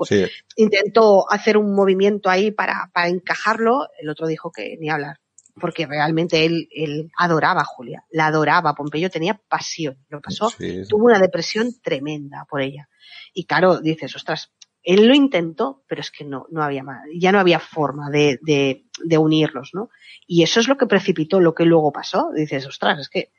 intentó 0.56 1.30
hacer 1.32 1.58
un 1.58 1.76
movimiento 1.76 2.30
ahí 2.30 2.52
para, 2.52 2.90
para 2.94 3.10
encajarlo, 3.10 3.88
el 4.00 4.10
otro 4.10 4.28
dijo 4.28 4.52
que 4.52 4.78
ni 4.80 4.90
hablar. 4.90 5.20
Porque 5.60 5.88
realmente 5.88 6.46
él, 6.46 6.70
él 6.72 7.10
adoraba 7.18 7.62
a 7.62 7.66
Julia, 7.66 8.06
la 8.12 8.28
adoraba. 8.28 8.76
Pompeyo 8.76 9.10
tenía 9.10 9.42
pasión. 9.50 9.98
Lo 10.08 10.22
pasó, 10.22 10.52
tuvo 10.88 11.06
una 11.06 11.18
depresión 11.18 11.74
tremenda 11.82 12.46
por 12.48 12.62
ella. 12.62 12.90
Y 13.34 13.46
claro, 13.46 13.80
dices, 13.80 14.16
ostras, 14.16 14.52
él 14.84 15.08
lo 15.08 15.14
intentó, 15.14 15.84
pero 15.88 16.02
es 16.02 16.12
que 16.12 16.24
no, 16.24 16.46
no 16.50 16.64
había 16.64 16.84
más, 16.84 17.04
ya 17.20 17.32
no 17.32 17.40
había 17.40 17.60
forma 17.60 18.10
de, 18.10 18.40
de, 18.42 18.86
de, 19.04 19.18
unirlos, 19.18 19.72
¿no? 19.74 19.90
Y 20.26 20.44
eso 20.44 20.60
es 20.60 20.68
lo 20.68 20.78
que 20.78 20.86
precipitó 20.86 21.40
lo 21.40 21.54
que 21.54 21.66
luego 21.66 21.92
pasó. 21.92 22.32
Dices, 22.34 22.66
ostras, 22.66 23.00
es 23.00 23.10
que, 23.10 23.32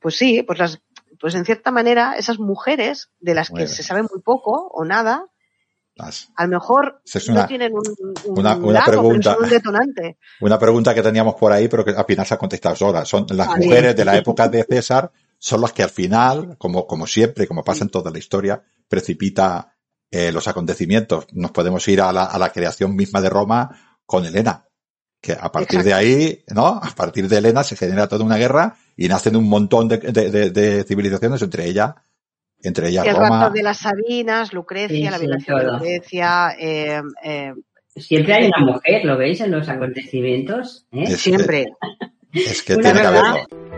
pues 0.00 0.16
sí, 0.16 0.42
pues 0.42 0.58
las, 0.58 0.80
pues 1.20 1.34
en 1.34 1.44
cierta 1.44 1.70
manera, 1.70 2.16
esas 2.16 2.38
mujeres 2.38 3.10
de 3.20 3.34
las 3.34 3.50
que 3.50 3.66
se 3.66 3.82
sabe 3.82 4.02
muy 4.02 4.22
poco 4.22 4.68
o 4.72 4.84
nada, 4.84 5.26
a 6.36 6.44
lo 6.44 6.48
mejor 6.48 7.02
no 7.28 7.46
tienen 7.46 7.72
un, 7.72 7.84
una, 8.36 8.84
pregunta, 8.84 9.36
un 9.38 9.48
detonante. 9.48 10.18
Una 10.40 10.58
pregunta 10.58 10.92
que 10.92 11.02
teníamos 11.02 11.36
por 11.36 11.52
ahí, 11.52 11.68
pero 11.68 11.84
que 11.84 11.92
apenas 11.92 12.32
ha 12.32 12.36
contestado 12.36 12.86
ahora. 12.86 13.04
Son 13.04 13.26
las 13.30 13.56
mujeres 13.56 13.94
de 13.94 14.04
la 14.04 14.16
época 14.16 14.48
de 14.48 14.64
César, 14.64 15.12
son 15.38 15.60
las 15.60 15.72
que 15.72 15.84
al 15.84 15.90
final, 15.90 16.56
como, 16.58 16.86
como 16.86 17.06
siempre, 17.06 17.46
como 17.46 17.62
pasa 17.62 17.84
en 17.84 17.90
toda 17.90 18.10
la 18.10 18.18
historia, 18.18 18.60
precipita 18.88 19.73
eh, 20.14 20.32
los 20.32 20.46
acontecimientos. 20.46 21.26
Nos 21.32 21.50
podemos 21.50 21.86
ir 21.88 22.00
a 22.00 22.12
la, 22.12 22.24
a 22.24 22.38
la, 22.38 22.50
creación 22.50 22.94
misma 22.94 23.20
de 23.20 23.28
Roma 23.28 23.98
con 24.06 24.24
Helena, 24.24 24.68
que 25.20 25.32
a 25.32 25.50
partir 25.50 25.82
de 25.82 25.92
ahí, 25.92 26.44
¿no? 26.54 26.66
A 26.66 26.90
partir 26.96 27.28
de 27.28 27.38
Helena 27.38 27.64
se 27.64 27.76
genera 27.76 28.06
toda 28.06 28.24
una 28.24 28.36
guerra 28.36 28.76
y 28.96 29.08
nacen 29.08 29.34
un 29.34 29.48
montón 29.48 29.88
de, 29.88 29.98
de, 29.98 30.50
de, 30.50 30.84
civilizaciones, 30.84 31.42
entre 31.42 31.66
ellas 31.66 31.94
entre 32.62 32.88
ellas 32.88 33.06
el 33.06 33.16
Roma. 33.16 33.50
de 33.50 33.62
las 33.62 33.78
Sabinas, 33.78 34.52
Lucrecia, 34.52 35.10
la 35.10 35.18
violación 35.18 35.58
de 35.58 35.72
Lucrecia. 35.72 36.56
Eh, 36.58 37.02
eh, 37.22 37.52
Siempre 37.96 38.34
hay 38.34 38.46
una 38.46 38.72
mujer, 38.72 39.04
¿lo 39.04 39.16
veis 39.16 39.40
en 39.40 39.50
los 39.50 39.68
acontecimientos? 39.68 40.86
¿Eh? 40.92 41.06
Siempre. 41.16 41.66
Es 42.32 42.62
que 42.62 42.76
tiene 42.76 43.00
que 43.00 43.06
haberlo. 43.06 43.73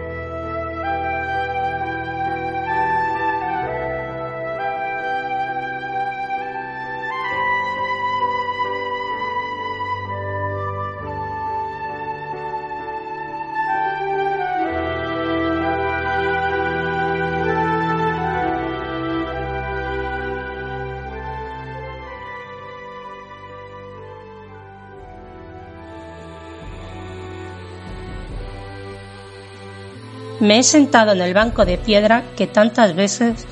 Me 30.46 30.60
he 30.60 30.62
sentado 30.62 31.10
en 31.10 31.20
el 31.20 31.34
banco 31.34 31.64
de 31.64 31.76
piedra 31.76 32.22
que 32.36 32.46
tantas 32.46 32.94
veces 32.94 33.44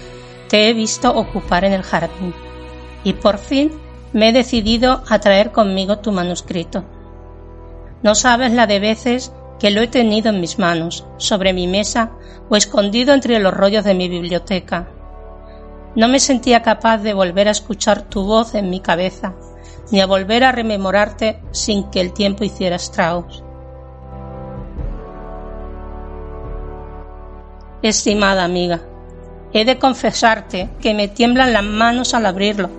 te 0.48 0.68
he 0.68 0.74
visto 0.74 1.10
ocupar 1.12 1.64
en 1.64 1.72
el 1.72 1.82
jardín 1.82 2.32
y 3.02 3.14
por 3.14 3.38
fin 3.38 3.72
me 4.12 4.28
he 4.28 4.32
decidido 4.32 5.02
a 5.08 5.18
traer 5.18 5.50
conmigo 5.50 5.98
tu 5.98 6.12
manuscrito. 6.12 6.84
No 8.04 8.14
sabes 8.14 8.52
la 8.52 8.68
de 8.68 8.78
veces 8.78 9.32
que 9.58 9.72
lo 9.72 9.80
he 9.80 9.88
tenido 9.88 10.30
en 10.30 10.40
mis 10.40 10.60
manos, 10.60 11.04
sobre 11.16 11.52
mi 11.52 11.66
mesa 11.66 12.12
o 12.48 12.54
escondido 12.54 13.12
entre 13.12 13.40
los 13.40 13.52
rollos 13.52 13.82
de 13.82 13.94
mi 13.94 14.08
biblioteca. 14.08 14.88
No 15.96 16.06
me 16.06 16.20
sentía 16.20 16.62
capaz 16.62 16.98
de 16.98 17.12
volver 17.12 17.48
a 17.48 17.50
escuchar 17.58 18.02
tu 18.02 18.24
voz 18.24 18.54
en 18.54 18.70
mi 18.70 18.78
cabeza, 18.78 19.34
ni 19.90 20.00
a 20.00 20.06
volver 20.06 20.44
a 20.44 20.52
rememorarte 20.52 21.40
sin 21.50 21.90
que 21.90 22.00
el 22.00 22.12
tiempo 22.12 22.44
hiciera 22.44 22.76
estragos. 22.76 23.43
Estimada 27.84 28.44
amiga, 28.44 28.80
he 29.52 29.66
de 29.66 29.78
confesarte 29.78 30.70
que 30.80 30.94
me 30.94 31.06
tiemblan 31.06 31.52
las 31.52 31.64
manos 31.64 32.14
al 32.14 32.24
abrirlo. 32.24 32.70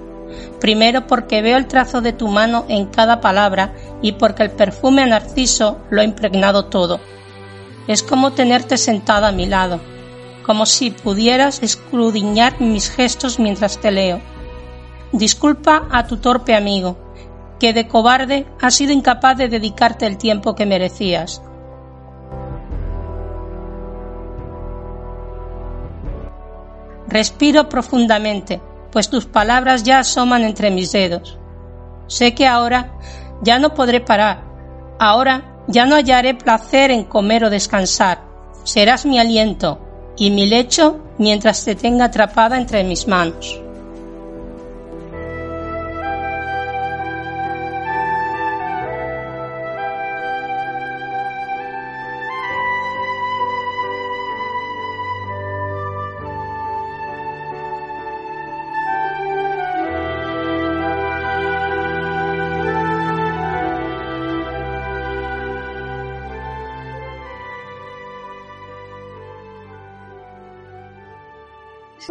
Primero 0.59 1.05
porque 1.05 1.43
veo 1.43 1.57
el 1.57 1.67
trazo 1.67 2.01
de 2.01 2.11
tu 2.11 2.27
mano 2.27 2.65
en 2.69 2.87
cada 2.87 3.21
palabra 3.21 3.75
y 4.01 4.13
porque 4.13 4.41
el 4.41 4.49
perfume 4.49 5.03
a 5.03 5.05
narciso 5.05 5.77
lo 5.91 6.01
ha 6.01 6.03
impregnado 6.03 6.65
todo. 6.65 6.99
Es 7.87 8.01
como 8.01 8.33
tenerte 8.33 8.77
sentada 8.77 9.27
a 9.27 9.31
mi 9.31 9.45
lado, 9.45 9.79
como 10.43 10.65
si 10.65 10.89
pudieras 10.89 11.61
escrudiñar 11.61 12.59
mis 12.59 12.89
gestos 12.89 13.37
mientras 13.37 13.77
te 13.77 13.91
leo. 13.91 14.21
Disculpa 15.11 15.87
a 15.91 16.07
tu 16.07 16.17
torpe 16.17 16.55
amigo, 16.55 16.97
que 17.59 17.73
de 17.73 17.87
cobarde 17.87 18.47
ha 18.59 18.71
sido 18.71 18.91
incapaz 18.91 19.37
de 19.37 19.49
dedicarte 19.49 20.07
el 20.07 20.17
tiempo 20.17 20.55
que 20.55 20.65
merecías. 20.65 21.43
Respiro 27.07 27.69
profundamente, 27.69 28.61
pues 28.91 29.09
tus 29.09 29.25
palabras 29.25 29.83
ya 29.83 29.99
asoman 29.99 30.43
entre 30.43 30.71
mis 30.71 30.91
dedos. 30.91 31.37
Sé 32.07 32.33
que 32.33 32.47
ahora 32.47 32.97
ya 33.41 33.59
no 33.59 33.73
podré 33.73 34.01
parar. 34.01 34.43
Ahora 34.99 35.63
ya 35.67 35.85
no 35.85 35.95
hallaré 35.95 36.33
placer 36.33 36.91
en 36.91 37.03
comer 37.03 37.43
o 37.43 37.49
descansar. 37.49 38.21
Serás 38.63 39.05
mi 39.05 39.19
aliento 39.19 39.79
y 40.17 40.31
mi 40.31 40.47
lecho 40.47 40.99
mientras 41.17 41.63
te 41.65 41.75
tenga 41.75 42.05
atrapada 42.05 42.57
entre 42.57 42.83
mis 42.83 43.07
manos. 43.07 43.64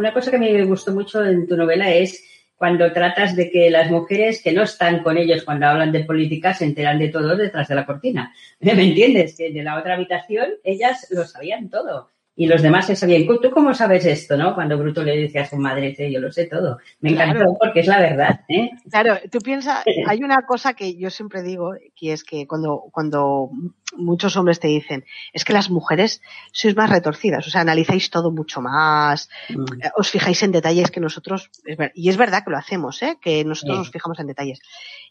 Una 0.05 0.13
cosa 0.13 0.31
que 0.31 0.37
me 0.37 0.63
gustó 0.67 0.93
mucho 0.93 1.25
en 1.25 1.47
tu 1.47 1.57
novela 1.57 1.91
es 1.91 2.23
cuando 2.57 2.93
tratas 2.93 3.35
de 3.35 3.51
que 3.51 3.71
las 3.71 3.91
mujeres 3.91 4.43
que 4.43 4.53
no 4.53 4.65
están 4.65 5.03
con 5.03 5.17
ellos 5.17 5.45
cuando 5.45 5.65
hablan 5.65 5.93
de 5.93 6.05
política 6.05 6.53
se 6.53 6.67
enteran 6.67 6.99
de 6.99 7.09
todo 7.09 7.35
detrás 7.35 7.69
de 7.69 7.75
la 7.75 7.87
cortina. 7.87 8.35
¿Me 8.61 8.73
entiendes? 8.73 9.35
Que 9.35 9.51
de 9.51 9.63
la 9.63 9.79
otra 9.79 9.95
habitación 9.95 10.57
ellas 10.63 11.07
lo 11.09 11.25
sabían 11.25 11.71
todo 11.71 12.11
y 12.37 12.47
los 12.47 12.63
demás 12.63 12.87
se 12.87 12.97
sabían. 12.97 13.27
¿Tú 13.27 13.51
cómo 13.51 13.75
sabes 13.75 14.05
esto, 14.07 14.37
no? 14.37 14.55
Cuando 14.55 14.77
Bruto 14.77 15.05
le 15.05 15.17
decía 15.17 15.43
a 15.43 15.47
su 15.47 15.57
madre, 15.57 15.95
yo 16.11 16.19
lo 16.19 16.33
sé 16.33 16.47
todo. 16.47 16.79
Me 17.01 17.11
encantó 17.11 17.57
porque 17.59 17.81
es 17.81 17.87
la 17.87 18.01
verdad. 18.01 18.41
¿eh? 18.49 18.71
Claro, 18.91 19.19
tú 19.31 19.39
piensas, 19.39 19.85
hay 20.09 20.25
una 20.25 20.45
cosa 20.45 20.75
que 20.75 20.97
yo 20.97 21.11
siempre 21.11 21.43
digo, 21.43 21.75
que 21.95 22.13
es 22.13 22.25
que 22.25 22.47
cuando, 22.49 22.87
cuando 22.91 23.51
muchos 23.97 24.37
hombres 24.37 24.59
te 24.59 24.67
dicen, 24.67 25.05
es 25.33 25.45
que 25.45 25.53
las 25.53 25.71
mujeres 25.71 26.23
sois 26.53 26.75
más 26.75 26.91
retorcidas, 26.91 27.47
o 27.47 27.51
sea, 27.51 27.61
analizáis 27.61 28.11
todo 28.11 28.33
mucho 28.33 28.61
más, 28.61 29.29
mm. 29.51 29.65
os 29.97 30.11
fijáis 30.11 30.43
en 30.43 30.51
detalles 30.51 30.91
que 30.91 31.01
nosotros, 31.01 31.51
y 31.95 32.09
es 32.09 32.17
verdad 32.17 32.43
que 32.45 32.51
lo 32.51 32.59
hacemos, 32.59 33.01
¿eh? 33.03 33.17
que 33.21 33.45
nosotros 33.45 33.79
nos 33.79 33.91
fijamos 33.91 34.19
en 34.19 34.27
detalles. 34.27 34.61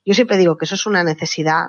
Yo 0.05 0.13
siempre 0.13 0.37
digo 0.37 0.57
que 0.57 0.65
eso 0.65 0.75
es 0.75 0.85
una 0.85 1.03
necesidad 1.03 1.67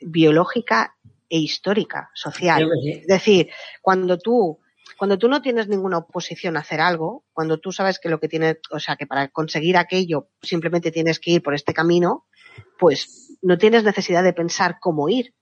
biológica 0.00 0.94
e 1.28 1.38
histórica, 1.38 2.10
social. 2.14 2.68
Es 2.84 3.06
decir, 3.06 3.48
cuando 3.80 4.18
tú 4.18 4.61
cuando 4.96 5.18
tú 5.18 5.28
no 5.28 5.42
tienes 5.42 5.68
ninguna 5.68 5.98
oposición 5.98 6.56
a 6.56 6.60
hacer 6.60 6.80
algo, 6.80 7.24
cuando 7.32 7.58
tú 7.58 7.72
sabes 7.72 7.98
que 7.98 8.08
lo 8.08 8.20
que 8.20 8.28
tienes, 8.28 8.58
o 8.70 8.78
sea, 8.78 8.96
que 8.96 9.06
para 9.06 9.28
conseguir 9.28 9.76
aquello 9.76 10.28
simplemente 10.42 10.90
tienes 10.90 11.18
que 11.18 11.32
ir 11.32 11.42
por 11.42 11.54
este 11.54 11.74
camino, 11.74 12.26
pues 12.78 13.36
no 13.42 13.58
tienes 13.58 13.84
necesidad 13.84 14.22
de 14.22 14.32
pensar 14.32 14.76
cómo 14.80 15.08
ir. 15.08 15.34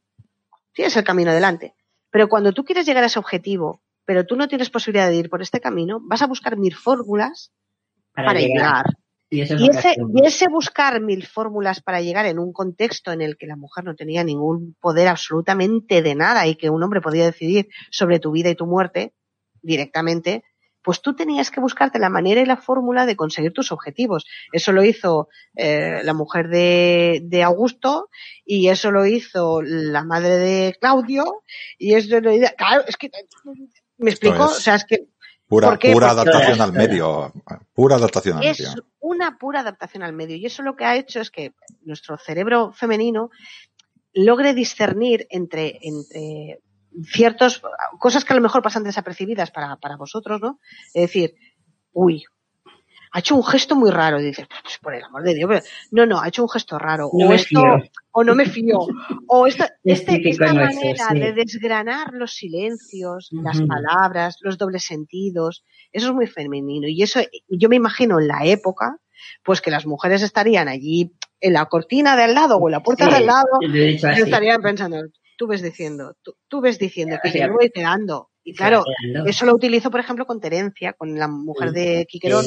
Tienes 0.73 0.97
el 0.97 1.05
camino 1.05 1.31
adelante. 1.31 1.75
Pero 2.11 2.29
cuando 2.29 2.53
tú 2.53 2.65
quieres 2.65 2.87
llegar 2.87 3.05
a 3.05 3.07
ese 3.07 3.19
objetivo, 3.19 3.83
pero 4.05 4.27
tú 4.27 4.37
no 4.37 4.49
tienes 4.49 4.71
posibilidad 4.71 5.09
de 5.09 5.17
ir 5.17 5.31
por 5.31 5.43
este 5.43 5.61
camino, 5.61 6.01
vas 6.03 6.23
a 6.23 6.27
buscar 6.27 6.57
mil 6.57 6.75
fórmulas 6.75 7.53
para, 8.15 8.41
llegar. 8.41 8.87
Y, 9.29 9.43
ese, 9.43 9.55
y, 9.55 10.27
ese, 10.27 10.49
buscar 10.49 11.01
mil 11.01 11.25
fórmulas 11.27 11.81
para 11.81 12.01
llegar 12.01 12.27
en 12.27 12.39
un 12.39 12.53
contexto 12.53 13.13
en 13.13 13.21
el 13.21 13.37
que 13.37 13.47
la 13.47 13.57
mujer 13.57 13.85
no 13.85 13.95
tenía 13.95 14.25
ningún 14.25 14.75
poder 14.81 15.07
absolutamente 15.07 16.03
de 16.03 16.15
nada 16.17 16.47
y 16.47 16.57
que 16.57 16.71
un 16.71 16.83
hombre 16.83 17.01
podía 17.01 17.25
decidir 17.25 17.69
sobre 17.91 18.19
tu 18.19 18.33
vida 18.33 18.51
y 18.51 18.57
tu 18.57 18.67
muerte, 18.67 19.13
directamente, 19.63 20.45
pues 20.83 21.03
tú 21.03 21.15
tenías 21.15 21.51
que 21.51 21.61
buscarte 21.61 21.99
la 21.99 22.09
manera 22.09 22.41
y 22.41 22.47
la 22.47 22.57
fórmula 22.57 23.07
de 23.07 23.17
conseguir 23.17 23.53
tus 23.53 23.73
objetivos. 23.73 24.27
Eso 24.53 24.73
lo 24.73 24.85
hizo 24.85 25.29
eh, 25.57 26.01
la 26.05 26.15
mujer 26.15 26.49
de, 26.49 27.21
de, 27.25 27.43
Augusto 27.43 28.09
y 28.45 28.69
eso 28.69 28.91
lo 28.91 29.07
hizo 29.07 29.61
la 29.63 30.05
madre 30.05 30.39
de 30.39 30.77
Claudio 30.81 31.43
y 31.79 31.95
eso 31.95 32.21
lo 32.21 32.31
claro, 32.57 32.85
es 32.87 32.97
que 32.97 33.11
me 33.99 34.11
explico, 34.11 34.45
o 34.45 34.49
sea, 34.49 34.77
es 34.77 34.85
que 34.85 35.09
pura, 35.47 35.79
pura 35.79 36.11
adaptación 36.11 36.61
al 36.61 36.73
medio, 36.73 37.33
pura 37.75 37.97
adaptación 37.97 38.39
al 38.39 38.45
es 38.45 38.75
una 39.01 39.37
pura 39.39 39.61
adaptación 39.61 40.03
al 40.03 40.13
medio 40.13 40.37
y 40.37 40.47
eso 40.47 40.63
lo 40.63 40.77
que 40.77 40.85
ha 40.85 40.97
hecho 40.97 41.21
es 41.21 41.31
que 41.31 41.53
nuestro 41.83 42.17
cerebro 42.17 42.73
femenino 42.73 43.31
logre 44.13 44.55
discernir 44.55 45.27
entre, 45.31 45.79
entre 45.83 46.61
ciertos, 47.05 47.63
cosas 47.99 48.25
que 48.25 48.33
a 48.33 48.37
lo 48.37 48.43
mejor 48.43 48.63
pasan 48.63 48.85
desapercibidas 48.85 49.51
para, 49.51 49.77
para 49.77 49.97
vosotros, 49.97 50.41
¿no? 50.41 50.61
Es 50.95 51.03
decir, 51.03 51.35
uy, 51.93 52.25
ha 53.13 53.19
hecho 53.19 53.35
un 53.35 53.45
gesto 53.45 53.77
muy 53.77 53.91
raro. 53.91 54.21
Y 54.21 54.27
dices, 54.27 54.47
pues 54.63 54.79
por 54.79 54.95
el 54.95 55.03
amor 55.03 55.23
de 55.23 55.35
Dios, 55.35 55.65
no, 55.91 56.07
no, 56.07 56.21
ha 56.21 56.29
hecho 56.29 56.43
un 56.43 56.49
gesto 56.49 56.79
raro. 56.79 57.09
o 57.09 57.33
esto, 57.33 57.63
o 58.13 58.25
no 58.25 58.35
me 58.35 58.47
fío. 58.47 58.79
O 59.27 59.47
esta, 59.47 59.71
este, 59.85 60.29
esta 60.29 60.55
manera 60.55 61.09
de 61.13 61.33
desgranar 61.33 62.13
los 62.13 62.35
silencios, 62.35 63.29
las 63.33 63.61
palabras, 63.63 64.39
los 64.41 64.59
dobles 64.59 64.85
sentidos, 64.85 65.65
eso 65.93 66.09
es 66.09 66.15
muy 66.15 66.27
femenino. 66.27 66.87
Y 66.89 67.03
eso, 67.03 67.21
yo 67.49 67.69
me 67.69 67.77
imagino 67.77 68.21
en 68.21 68.29
la 68.29 68.45
época, 68.45 68.97
pues 69.45 69.61
que 69.61 69.71
las 69.71 69.87
mujeres 69.87 70.23
estarían 70.23 70.69
allí 70.69 71.13
en 71.41 71.55
la 71.55 71.67
cortina 71.67 72.17
de 72.17 72.25
al 72.25 72.35
lado 72.35 72.59
o 72.59 72.69
en 72.69 72.73
la 72.73 72.83
puerta 72.83 73.09
de 73.09 73.17
al 73.17 73.27
lado 73.27 73.59
y 73.61 73.95
estarían 73.95 74.63
pensando, 74.63 74.99
tú 75.41 75.47
ves 75.47 75.63
diciendo, 75.63 76.19
tú, 76.49 76.61
ves 76.61 76.79
diciendo 76.79 77.17
que 77.23 77.33
yo 77.33 77.47
me 77.47 77.53
voy 77.53 77.71
quedando. 77.71 78.29
Y 78.45 78.53
claro, 78.53 78.85
eso 79.25 79.47
lo 79.47 79.55
utilizo, 79.55 79.91
por 79.91 79.99
ejemplo, 79.99 80.27
con 80.27 80.39
Terencia, 80.39 80.93
con 80.93 81.19
la 81.19 81.29
mujer 81.29 81.73
de 81.73 82.05
Quiquerón. 82.07 82.45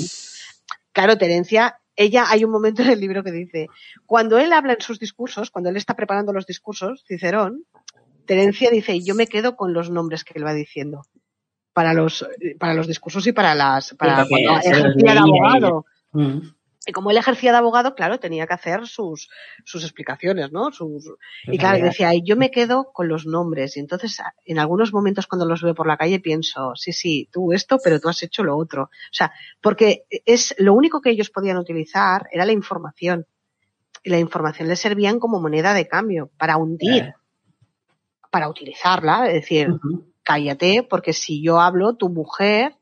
Claro, 0.91 1.17
Terencia, 1.17 1.79
ella, 1.95 2.25
hay 2.29 2.43
un 2.43 2.51
momento 2.51 2.83
en 2.83 2.91
el 2.91 2.99
libro 2.99 3.23
que 3.23 3.31
dice, 3.31 3.65
cuando 4.05 4.37
él 4.37 4.53
habla 4.53 4.73
en 4.73 4.81
sus 4.81 4.99
discursos, 4.99 5.49
cuando 5.49 5.71
él 5.71 5.77
está 5.77 5.95
preparando 5.95 6.33
los 6.33 6.45
discursos, 6.45 7.03
Cicerón, 7.07 7.63
Terencia 8.27 8.69
dice, 8.69 9.01
yo 9.01 9.15
me 9.15 9.25
quedo 9.25 9.55
con 9.55 9.73
los 9.73 9.89
nombres 9.89 10.23
que 10.23 10.33
él 10.37 10.45
va 10.45 10.53
diciendo 10.53 11.01
para 11.73 11.95
los, 11.95 12.23
para 12.59 12.75
los 12.75 12.85
discursos 12.85 13.25
y 13.25 13.31
para 13.31 13.55
las, 13.55 13.95
para 13.95 14.27
cuando 14.27 14.59
ejercía 14.59 15.13
de 15.13 15.17
abogado. 15.17 15.85
Mm. 16.11 16.37
Y 16.85 16.91
como 16.91 17.11
él 17.11 17.17
ejercía 17.17 17.51
de 17.51 17.57
abogado, 17.59 17.95
claro, 17.95 18.19
tenía 18.19 18.45
que 18.45 18.55
hacer 18.55 18.87
sus, 18.87 19.29
sus 19.63 19.83
explicaciones, 19.83 20.51
¿no? 20.51 20.71
Sus, 20.71 21.13
y 21.45 21.57
claro, 21.57 21.83
decía, 21.83 22.11
yo 22.21 22.35
me 22.35 22.51
quedo 22.51 22.91
con 22.91 23.07
los 23.07 23.25
nombres. 23.25 23.77
Y 23.77 23.79
entonces, 23.79 24.19
en 24.45 24.59
algunos 24.59 24.91
momentos 24.91 25.25
cuando 25.27 25.45
los 25.45 25.61
veo 25.61 25.73
por 25.73 25.87
la 25.87 25.95
calle 25.95 26.19
pienso, 26.19 26.75
sí, 26.75 26.91
sí, 26.91 27.29
tú 27.31 27.53
esto, 27.53 27.77
pero 27.81 28.01
tú 28.01 28.09
has 28.09 28.21
hecho 28.23 28.43
lo 28.43 28.57
otro. 28.57 28.83
O 28.83 29.13
sea, 29.13 29.31
porque 29.61 30.05
es 30.09 30.53
lo 30.57 30.73
único 30.73 30.99
que 30.99 31.11
ellos 31.11 31.29
podían 31.29 31.57
utilizar 31.57 32.27
era 32.31 32.45
la 32.45 32.51
información. 32.51 33.27
Y 34.03 34.09
la 34.09 34.19
información 34.19 34.67
les 34.67 34.81
servían 34.81 35.19
como 35.19 35.39
moneda 35.39 35.73
de 35.73 35.87
cambio 35.87 36.31
para 36.37 36.57
hundir, 36.57 37.13
para 38.29 38.49
utilizarla, 38.49 39.27
es 39.27 39.35
decir, 39.35 39.69
cállate, 40.21 40.83
porque 40.83 41.13
si 41.13 41.41
yo 41.41 41.61
hablo, 41.61 41.95
tu 41.95 42.09
mujer, 42.09 42.75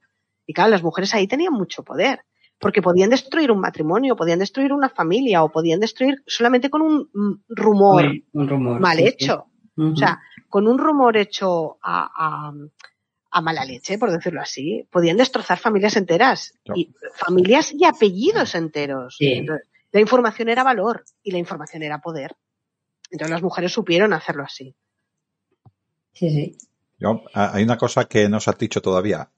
y 0.48 0.53
claro, 0.53 0.72
las 0.72 0.82
mujeres 0.82 1.14
ahí 1.14 1.28
tenían 1.28 1.53
mucho 1.53 1.84
poder 1.84 2.23
porque 2.62 2.82
podían 2.82 3.10
destruir 3.10 3.52
un 3.52 3.60
matrimonio, 3.60 4.16
podían 4.16 4.40
destruir 4.40 4.72
una 4.72 4.88
familia 4.88 5.44
o 5.44 5.52
podían 5.52 5.80
destruir 5.80 6.22
solamente 6.28 6.70
con 6.70 6.84
un 6.84 7.44
rumor, 7.50 8.06
mal 8.34 9.00
hecho. 9.00 9.48
O 9.76 9.96
sea, 9.96 10.20
con 10.48 10.68
un 10.68 10.78
rumor 10.78 11.18
hecho 11.18 11.80
a, 11.82 12.54
mala 13.42 13.66
leche, 13.66 13.98
por 13.98 14.12
decirlo 14.12 14.42
así, 14.42 14.88
podían 14.92 15.18
destrozar 15.18 15.58
familias 15.58 15.96
enteras, 15.96 16.54
y 16.76 16.94
familias 17.16 17.74
y 17.74 17.84
apellidos 17.86 18.54
enteros. 18.54 19.18
la 19.92 20.00
información 20.00 20.48
era 20.48 20.64
valor 20.64 21.04
y 21.24 21.32
la 21.32 21.40
información 21.40 21.82
era 21.82 22.00
poder. 22.00 22.36
Entonces 23.10 23.32
las 23.32 23.42
mujeres 23.42 23.74
supieron 23.74 24.14
hacerlo 24.14 24.44
así. 24.44 24.76
Sí, 26.14 26.30
sí. 26.30 26.58
hay 27.34 27.64
una 27.64 27.78
cosa 27.78 28.06
que 28.06 28.30
no 28.30 28.40
se 28.40 28.52
ha 28.52 28.54
dicho 28.54 28.82
todavía. 28.82 29.30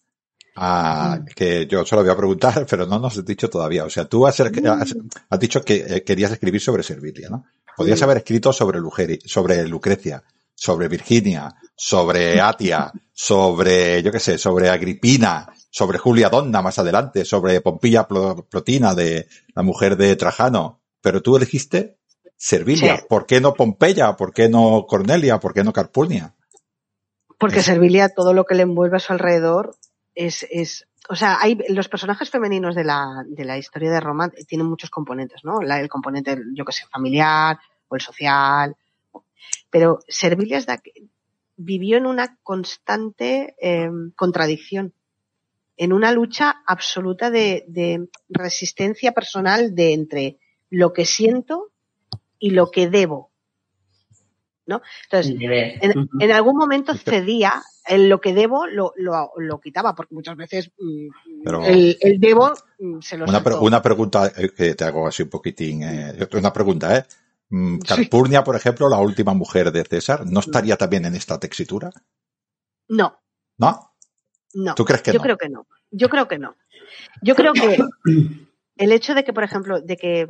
Ah, 0.55 1.19
que 1.35 1.65
yo 1.65 1.85
solo 1.85 2.03
voy 2.03 2.11
a 2.11 2.17
preguntar, 2.17 2.65
pero 2.69 2.85
no 2.85 2.99
nos 2.99 3.17
has 3.17 3.25
dicho 3.25 3.49
todavía. 3.49 3.85
O 3.85 3.89
sea, 3.89 4.05
tú 4.05 4.27
has, 4.27 4.39
has, 4.39 5.39
dicho 5.39 5.63
que 5.63 5.85
eh, 5.87 6.03
querías 6.03 6.31
escribir 6.31 6.61
sobre 6.61 6.83
Servilia, 6.83 7.29
¿no? 7.29 7.45
Podrías 7.75 8.01
haber 8.03 8.17
escrito 8.17 8.53
sobre, 8.53 8.79
Lugeri, 8.79 9.19
sobre 9.25 9.67
Lucrecia, 9.67 10.23
sobre 10.53 10.87
Virginia, 10.87 11.55
sobre 11.75 12.39
Atia, 12.39 12.91
sobre, 13.11 14.03
yo 14.03 14.11
qué 14.11 14.19
sé, 14.19 14.37
sobre 14.37 14.69
Agripina, 14.69 15.51
sobre 15.71 15.97
Julia 15.97 16.29
Donna 16.29 16.61
más 16.61 16.77
adelante, 16.77 17.25
sobre 17.25 17.61
Pompilla 17.61 18.07
Plotina, 18.07 18.93
de 18.93 19.27
la 19.55 19.63
mujer 19.63 19.97
de 19.97 20.15
Trajano. 20.15 20.81
Pero 21.01 21.21
tú 21.21 21.35
elegiste 21.35 21.97
Servilia. 22.37 23.03
¿Por 23.09 23.25
qué 23.25 23.41
no 23.41 23.53
Pompeya? 23.53 24.15
¿Por 24.15 24.33
qué 24.33 24.49
no 24.49 24.85
Cornelia? 24.87 25.39
¿Por 25.39 25.53
qué 25.53 25.63
no 25.63 25.73
Carpurnia? 25.73 26.35
Porque 27.39 27.61
Servilia, 27.61 28.09
todo 28.09 28.33
lo 28.33 28.45
que 28.45 28.55
le 28.55 28.63
envuelve 28.63 28.97
a 28.97 28.99
su 28.99 29.13
alrededor, 29.13 29.75
es, 30.15 30.45
es 30.49 30.87
o 31.09 31.15
sea, 31.15 31.37
hay 31.41 31.57
los 31.69 31.89
personajes 31.89 32.29
femeninos 32.29 32.75
de 32.75 32.83
la, 32.83 33.23
de 33.27 33.43
la 33.43 33.57
historia 33.57 33.91
de 33.91 33.99
Roma 33.99 34.29
tienen 34.47 34.67
muchos 34.67 34.89
componentes, 34.89 35.43
¿no? 35.43 35.59
el 35.61 35.89
componente, 35.89 36.37
yo 36.53 36.63
que 36.63 36.71
sé, 36.71 36.85
familiar 36.87 37.59
o 37.89 37.95
el 37.95 38.01
social. 38.01 38.75
Pero 39.69 39.99
Servilia 40.07 40.63
vivió 41.57 41.97
en 41.97 42.05
una 42.05 42.37
constante 42.41 43.55
em, 43.59 44.11
contradicción, 44.15 44.93
en 45.75 45.91
una 45.91 46.11
lucha 46.11 46.63
absoluta 46.65 47.29
de, 47.29 47.65
de 47.67 48.07
resistencia 48.29 49.11
personal 49.11 49.75
de 49.75 49.93
entre 49.93 50.37
lo 50.69 50.93
que 50.93 51.05
siento 51.05 51.71
y 52.39 52.51
lo 52.51 52.71
que 52.71 52.89
debo. 52.89 53.33
¿no? 54.65 54.81
Entonces, 55.03 55.35
en, 55.39 56.31
algún 56.31 56.57
momento 56.57 56.93
cedía, 56.95 57.61
lo 57.89 58.21
que 58.21 58.33
debo 58.33 58.65
lo, 58.67 58.93
lo, 58.95 59.31
lo 59.37 59.59
quitaba, 59.59 59.93
porque 59.93 60.15
muchas 60.15 60.37
veces 60.37 60.71
mm, 60.77 61.65
el, 61.65 61.97
el, 61.99 62.19
debo 62.19 62.53
mm, 62.79 62.99
se 63.01 63.17
lo 63.17 63.25
una, 63.25 63.43
una 63.59 63.81
pregunta 63.81 64.31
eh, 64.35 64.51
que 64.55 64.75
te 64.75 64.85
hago 64.85 65.07
así 65.07 65.23
un 65.23 65.29
poquitín, 65.29 65.83
eh, 65.83 66.27
una 66.33 66.53
pregunta, 66.53 66.97
¿eh? 66.97 67.05
Mm, 67.49 67.79
Carpurnia, 67.79 68.43
por 68.43 68.55
ejemplo, 68.55 68.89
la 68.89 68.99
última 68.99 69.33
mujer 69.33 69.71
de 69.71 69.83
César, 69.83 70.25
¿no 70.25 70.39
estaría 70.39 70.75
también 70.77 71.05
en 71.05 71.15
esta 71.15 71.39
textura? 71.39 71.91
No. 72.87 73.19
¿No? 73.57 73.93
No. 74.53 74.75
¿Tú 74.75 74.85
crees 74.85 75.01
que 75.01 75.13
Yo 75.13 75.19
creo 75.19 75.37
que 75.37 75.49
no. 75.49 75.67
Yo 75.91 76.09
creo 76.09 76.27
que 76.27 76.39
no. 76.39 76.55
Yo 77.21 77.35
creo 77.35 77.53
que 77.53 77.77
el 78.77 78.91
hecho 78.91 79.13
de 79.13 79.23
que, 79.23 79.33
por 79.33 79.43
ejemplo, 79.43 79.81
de 79.81 79.97
que 79.97 80.27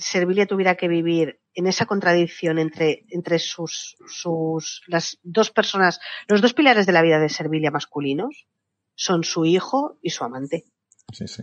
Servilia 0.00 0.46
tuviera 0.46 0.76
que 0.76 0.88
vivir 0.88 1.40
en 1.54 1.66
esa 1.66 1.86
contradicción 1.86 2.58
entre, 2.58 3.04
entre 3.08 3.38
sus, 3.38 3.96
sus, 4.06 4.82
las 4.86 5.18
dos 5.22 5.50
personas, 5.50 6.00
los 6.28 6.40
dos 6.40 6.54
pilares 6.54 6.86
de 6.86 6.92
la 6.92 7.02
vida 7.02 7.18
de 7.18 7.28
Servilia 7.28 7.70
masculinos 7.70 8.46
son 8.94 9.24
su 9.24 9.44
hijo 9.44 9.98
y 10.02 10.10
su 10.10 10.24
amante. 10.24 10.64
Sí, 11.12 11.26
sí. 11.26 11.42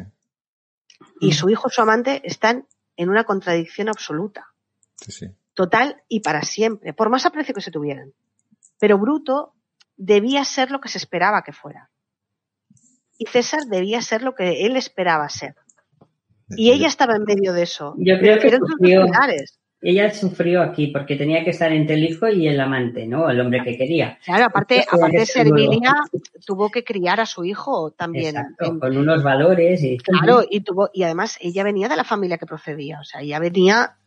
y 1.20 1.34
su 1.34 1.50
hijo, 1.50 1.70
su 1.70 1.82
amante, 1.82 2.22
están 2.24 2.68
en 2.96 3.10
una 3.10 3.26
contradicción 3.26 3.90
absoluta. 3.90 4.48
Sí, 4.96 5.12
sí. 5.12 5.28
Total 5.54 6.04
y 6.08 6.22
para 6.22 6.44
siempre, 6.44 6.94
por 6.94 7.10
más 7.10 7.26
aprecio 7.26 7.54
que 7.54 7.62
se 7.62 7.72
tuvieran. 7.72 8.14
Pero 8.80 8.98
Bruto 8.98 9.54
debía 9.96 10.46
ser 10.46 10.72
lo 10.72 10.80
que 10.80 10.90
se 10.90 11.00
esperaba 11.00 11.42
que 11.42 11.52
fuera. 11.52 11.90
Y 13.18 13.26
César 13.26 13.66
debía 13.66 14.02
ser 14.02 14.22
lo 14.22 14.36
que 14.36 14.66
él 14.66 14.78
esperaba 14.78 15.28
ser. 15.30 15.56
Y 16.56 16.72
ella 16.72 16.88
estaba 16.88 17.16
en 17.16 17.24
medio 17.24 17.54
de 17.54 17.64
eso. 17.64 17.96
Yo 17.98 18.18
creo 18.20 18.40
que 18.40 18.50
sufrió, 18.52 19.06
ella 19.82 20.12
sufrió 20.12 20.62
aquí 20.64 20.88
porque 20.88 21.16
tenía 21.16 21.44
que 21.44 21.52
estar 21.52 21.72
entre 21.72 21.96
el 21.96 22.04
hijo 22.06 22.28
y 22.30 22.48
el 22.48 22.60
amante, 22.60 23.06
¿no? 23.06 23.30
El 23.30 23.40
hombre 23.40 23.64
que 23.64 23.78
quería. 23.78 24.18
Claro, 24.26 24.46
aparte, 24.46 24.84
aparte 24.90 25.18
que 25.18 25.26
ser. 25.26 25.46
Servilia 25.48 25.94
tuvo 26.46 26.72
que 26.72 26.84
criar 26.84 27.20
a 27.20 27.26
su 27.26 27.46
hijo 27.46 27.92
también. 27.92 28.36
Exacto, 28.38 28.66
en- 28.66 28.80
con 28.80 28.98
unos 28.98 29.22
valores 29.22 29.84
y 29.84 29.98
Claro, 29.98 30.44
y 30.50 30.62
tuvo, 30.62 30.90
y 30.94 31.04
además 31.04 31.38
ella 31.42 31.64
venía 31.64 31.90
de 31.90 31.96
la 31.96 32.04
familia 32.04 32.38
que 32.38 32.46
procedía, 32.48 33.00
o 33.00 33.04
sea, 33.04 33.22
ella 33.22 33.40
venía 33.40 33.98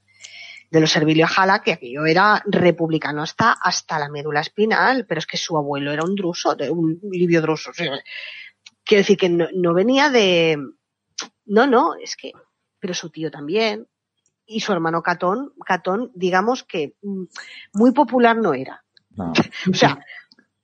de 0.70 0.80
los 0.80 0.90
Servilio 0.90 1.26
Jala, 1.26 1.62
que 1.62 1.72
aquello 1.72 2.04
era 2.06 2.42
republicano 2.46 3.22
hasta, 3.22 3.52
hasta 3.52 3.98
la 3.98 4.08
médula 4.08 4.40
espinal, 4.40 5.04
pero 5.06 5.18
es 5.18 5.26
que 5.26 5.36
su 5.36 5.56
abuelo 5.56 5.92
era 5.92 6.04
un 6.04 6.14
druso, 6.14 6.54
de 6.54 6.70
un 6.70 7.00
libio 7.10 7.42
druso. 7.42 7.70
o 7.70 7.74
sea, 7.74 7.90
quiero 8.84 9.00
decir 9.00 9.16
que 9.16 9.28
no, 9.28 9.48
no 9.54 9.74
venía 9.74 10.10
de, 10.10 10.58
no, 11.46 11.66
no, 11.66 11.94
es 11.94 12.16
que, 12.16 12.32
pero 12.78 12.94
su 12.94 13.10
tío 13.10 13.30
también, 13.30 13.86
y 14.46 14.60
su 14.60 14.72
hermano 14.72 15.02
Catón, 15.02 15.52
Catón, 15.64 16.10
digamos 16.14 16.64
que 16.64 16.94
mm, 17.02 17.24
muy 17.74 17.92
popular 17.92 18.36
no 18.36 18.54
era. 18.54 18.84
No. 19.10 19.32
O 19.70 19.74
sea, 19.74 20.04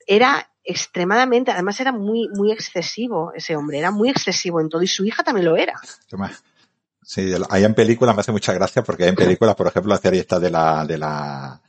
era 0.07 0.49
extremadamente, 0.65 1.53
además 1.53 1.79
era 1.81 1.93
muy, 1.93 2.29
muy 2.29 2.51
excesivo 2.51 3.33
ese 3.35 3.55
hombre, 3.55 3.79
era 3.79 3.91
muy 3.91 4.09
excesivo 4.11 4.61
en 4.61 4.69
todo, 4.69 4.83
y 4.83 4.87
su 4.89 5.05
hija 5.05 5.23
también 5.23 5.47
lo 5.47 5.57
era. 5.57 5.75
Sí, 7.03 7.33
hay 7.51 7.63
en 7.65 7.75
películas, 7.75 8.17
me 8.17 8.21
hace 8.21 8.33
mucha 8.33 8.53
gracia 8.53 8.83
porque 8.83 9.05
hay 9.05 9.11
en 9.11 9.15
películas, 9.15 9.55
por 9.55 9.69
ejemplo, 9.69 9.91
la 9.95 10.01
serie 10.01 10.21
esta 10.21 10.41
de 10.41 10.51
la, 10.51 10.85
de 10.85 10.99
la, 10.99 11.61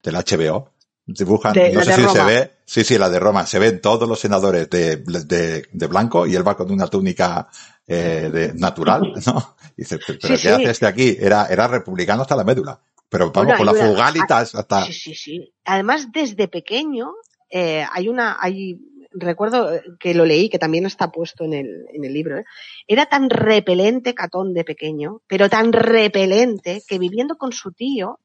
del 0.00 0.14
HBO. 0.14 0.70
Dibujan, 1.06 1.52
De- 1.52 1.72
no 1.72 1.82
sé 1.82 1.92
si 1.92 2.08
se 2.08 2.24
ve, 2.24 2.52
sí, 2.64 2.84
sí, 2.84 2.96
la 2.96 3.10
de 3.10 3.18
Roma, 3.18 3.44
se 3.44 3.58
ven 3.58 3.80
todos 3.80 4.08
los 4.08 4.20
senadores 4.20 4.70
de, 4.70 4.96
de, 4.98 5.68
de 5.70 5.86
blanco 5.88 6.26
y 6.26 6.34
él 6.36 6.46
va 6.46 6.56
con 6.56 6.70
una 6.70 6.86
túnica 6.86 7.48
eh, 7.86 8.30
de, 8.32 8.54
natural, 8.54 9.12
¿no? 9.26 9.56
Y 9.76 9.82
dice, 9.82 9.98
pero 10.06 10.18
Sí, 10.20 10.28
¿qué 10.28 10.38
sí. 10.38 10.48
hace 10.48 10.70
este 10.70 10.86
aquí? 10.86 11.16
Era, 11.18 11.46
era 11.46 11.68
republicano 11.68 12.22
hasta 12.22 12.36
la 12.36 12.44
médula. 12.44 12.80
Pero 13.08 13.30
vamos, 13.30 13.54
Bueno, 13.56 13.72
con 13.72 13.78
la 13.78 13.86
fugalitas 13.86 14.54
hasta, 14.54 14.86
Sí, 14.86 14.92
sí, 14.92 15.14
sí. 15.14 15.54
Además, 15.64 16.08
desde 16.12 16.48
pequeño, 16.48 17.12
eh, 17.50 17.84
hay 17.92 18.08
una, 18.08 18.36
hay, 18.40 18.80
recuerdo 19.12 19.70
que 20.00 20.14
lo 20.14 20.24
leí, 20.24 20.48
que 20.48 20.58
también 20.58 20.86
está 20.86 21.12
puesto 21.12 21.44
en 21.44 21.52
el, 21.52 21.86
en 21.92 22.04
el 22.04 22.12
libro, 22.12 22.38
¿eh? 22.38 22.44
era 22.88 23.06
tan 23.06 23.30
repelente 23.30 24.14
Catón 24.14 24.54
de 24.54 24.64
pequeño, 24.64 25.20
pero 25.26 25.48
tan 25.48 25.72
repelente 25.72 26.82
que 26.88 26.98
viviendo 26.98 27.36
con 27.36 27.52
su 27.52 27.72
tío, 27.72 28.18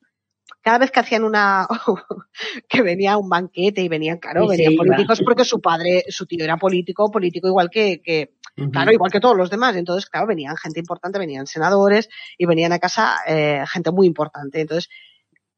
cada 0.61 0.79
vez 0.79 0.91
que 0.91 0.99
hacían 0.99 1.23
una, 1.23 1.67
que 2.69 2.81
venía 2.81 3.17
un 3.17 3.29
banquete 3.29 3.81
y 3.81 3.87
venían, 3.87 4.17
claro, 4.17 4.47
venían 4.47 4.75
políticos 4.75 5.21
porque 5.23 5.45
su 5.45 5.61
padre, 5.61 6.03
su 6.09 6.25
tío 6.25 6.43
era 6.43 6.57
político, 6.57 7.11
político 7.11 7.47
igual 7.47 7.69
que, 7.69 8.01
que, 8.01 8.33
Claro, 8.71 8.91
igual 8.91 9.11
que 9.11 9.19
todos 9.19 9.37
los 9.37 9.49
demás. 9.49 9.75
Entonces, 9.75 10.09
claro, 10.09 10.27
venían 10.27 10.57
gente 10.57 10.79
importante, 10.79 11.19
venían 11.19 11.47
senadores 11.47 12.09
y 12.37 12.45
venían 12.45 12.73
a 12.73 12.79
casa 12.79 13.17
eh, 13.27 13.63
gente 13.67 13.91
muy 13.91 14.07
importante. 14.07 14.61
Entonces, 14.61 14.89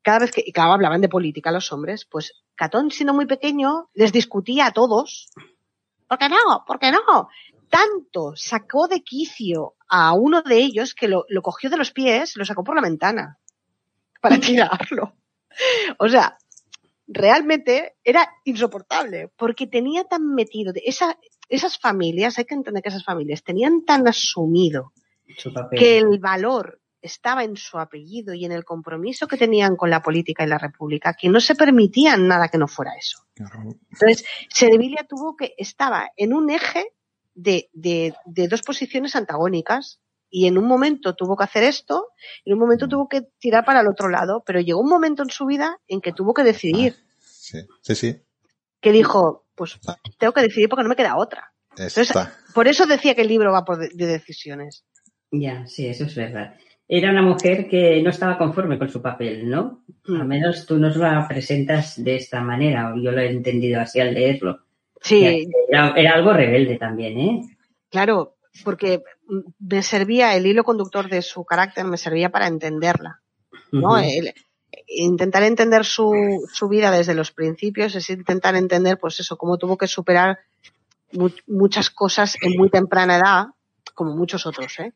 cada 0.02 0.20
vez 0.20 0.32
que, 0.32 0.44
y 0.46 0.52
claro, 0.52 0.74
hablaban 0.74 1.02
de 1.02 1.10
política 1.10 1.52
los 1.52 1.72
hombres, 1.72 2.06
pues 2.06 2.34
Catón, 2.56 2.92
siendo 2.92 3.14
muy 3.14 3.26
pequeño, 3.26 3.90
les 3.94 4.12
discutía 4.12 4.68
a 4.68 4.72
todos. 4.72 5.30
¿Por 6.08 6.18
qué 6.18 6.30
no? 6.30 6.64
¿Por 6.66 6.80
qué 6.80 6.92
no? 6.92 7.30
Tanto 7.70 8.34
sacó 8.36 8.88
de 8.88 9.02
quicio 9.02 9.76
a 9.88 10.14
uno 10.14 10.42
de 10.42 10.58
ellos 10.58 10.94
que 10.94 11.08
lo, 11.08 11.26
lo 11.30 11.42
cogió 11.42 11.70
de 11.70 11.78
los 11.78 11.92
pies, 11.92 12.36
lo 12.36 12.46
sacó 12.46 12.64
por 12.64 12.76
la 12.76 12.82
ventana 12.82 13.40
para 14.22 14.38
tirarlo. 14.40 15.16
O 15.98 16.08
sea, 16.08 16.38
realmente 17.08 17.96
era 18.04 18.30
insoportable 18.46 19.30
porque 19.36 19.68
tenía 19.68 20.06
tan 20.06 20.34
metido, 20.34 20.72
de 20.72 20.82
esa, 20.86 21.18
esas 21.52 21.78
familias, 21.78 22.38
hay 22.40 22.46
que 22.46 22.56
entender 22.56 22.82
que 22.82 22.90
esas 22.90 23.04
familias 23.04 23.44
tenían 23.44 23.84
tan 23.84 24.08
asumido 24.08 24.94
que 25.72 25.98
el 25.98 26.18
valor 26.20 26.82
estaba 27.02 27.44
en 27.44 27.58
su 27.58 27.78
apellido 27.78 28.34
y 28.34 28.46
en 28.46 28.52
el 28.52 28.64
compromiso 28.64 29.28
que 29.28 29.38
tenían 29.38 29.76
con 29.76 29.90
la 29.90 30.02
política 30.02 30.44
y 30.44 30.48
la 30.48 30.58
república, 30.58 31.14
que 31.14 31.30
no 31.30 31.42
se 31.42 31.56
permitían 31.56 32.28
nada 32.28 32.48
que 32.48 32.58
no 32.58 32.68
fuera 32.68 32.94
eso. 32.98 33.26
Entonces, 33.36 34.24
Servilia 34.50 35.06
tuvo 35.08 35.36
que, 35.36 35.54
estaba 35.58 36.10
en 36.16 36.34
un 36.34 36.50
eje 36.50 36.86
de, 37.34 37.70
de, 37.74 38.14
de 38.26 38.48
dos 38.48 38.62
posiciones 38.62 39.16
antagónicas 39.16 40.00
y 40.30 40.48
en 40.48 40.58
un 40.58 40.66
momento 40.66 41.16
tuvo 41.16 41.36
que 41.36 41.44
hacer 41.44 41.64
esto, 41.64 42.08
en 42.46 42.54
un 42.54 42.60
momento 42.60 42.88
tuvo 42.88 43.10
que 43.10 43.24
tirar 43.40 43.66
para 43.66 43.82
el 43.82 43.88
otro 43.88 44.08
lado, 44.08 44.44
pero 44.46 44.62
llegó 44.62 44.80
un 44.80 44.90
momento 44.90 45.24
en 45.24 45.30
su 45.30 45.46
vida 45.46 45.80
en 45.88 46.00
que 46.00 46.14
tuvo 46.14 46.34
que 46.34 46.44
decidir, 46.44 46.96
sí, 47.20 47.60
sí, 47.82 47.96
sí, 47.96 48.22
que 48.80 48.92
dijo, 48.92 49.46
pues 49.62 49.80
tengo 50.18 50.34
que 50.34 50.42
decidir 50.42 50.68
porque 50.70 50.84
no 50.84 50.90
me 50.90 50.96
queda 50.96 51.18
otra. 51.18 51.52
está. 51.78 52.34
Por 52.56 52.68
eso 52.68 52.88
decía 52.88 53.14
que 53.14 53.22
el 53.22 53.28
libro 53.28 53.52
va 53.52 53.64
por 53.64 53.78
de, 53.78 53.90
de 53.94 54.08
decisiones. 54.08 54.84
Ya, 55.32 55.68
sí, 55.68 55.86
eso 55.88 56.06
es 56.06 56.16
verdad. 56.16 56.56
Era 56.88 57.12
una 57.12 57.22
mujer 57.22 57.70
que 57.70 58.02
no 58.02 58.10
estaba 58.10 58.38
conforme 58.38 58.80
con 58.80 58.90
su 58.90 59.02
papel, 59.02 59.50
¿no? 59.50 59.84
Mm. 60.08 60.22
Al 60.22 60.28
menos 60.28 60.66
tú 60.66 60.78
nos 60.78 60.98
la 60.98 61.26
presentas 61.28 62.04
de 62.04 62.16
esta 62.16 62.42
manera, 62.42 62.92
o 62.94 62.98
yo 63.02 63.12
lo 63.12 63.22
he 63.22 63.30
entendido 63.30 63.80
así 63.80 64.00
al 64.00 64.14
leerlo. 64.14 64.62
Sí, 65.00 65.48
Era, 65.70 65.94
era 65.96 66.14
algo 66.16 66.34
rebelde 66.34 66.78
también, 66.78 67.20
¿eh? 67.20 67.42
Claro, 67.90 68.36
porque 68.64 69.02
me 69.60 69.84
servía, 69.84 70.36
el 70.36 70.46
hilo 70.48 70.64
conductor 70.64 71.08
de 71.10 71.22
su 71.22 71.46
carácter 71.46 71.86
me 71.86 71.98
servía 71.98 72.30
para 72.30 72.48
entenderla, 72.48 73.22
¿no? 73.72 73.98
El- 73.98 74.34
intentar 74.88 75.44
entender 75.44 75.86
su, 75.86 76.12
su 76.52 76.68
vida 76.68 76.92
desde 76.92 77.14
los 77.14 77.32
principios 77.32 77.96
es 77.96 78.10
intentar 78.10 78.56
entender, 78.56 78.98
pues 79.00 79.20
eso, 79.20 79.38
cómo 79.38 79.58
tuvo 79.58 79.78
que 79.78 79.88
superar 79.88 80.40
mu- 81.12 81.30
muchas 81.48 81.90
cosas 81.90 82.36
en 82.42 82.58
muy 82.58 82.70
temprana 82.70 83.18
edad, 83.18 83.46
como 83.94 84.16
muchos 84.16 84.46
otros, 84.46 84.80
¿eh? 84.80 84.94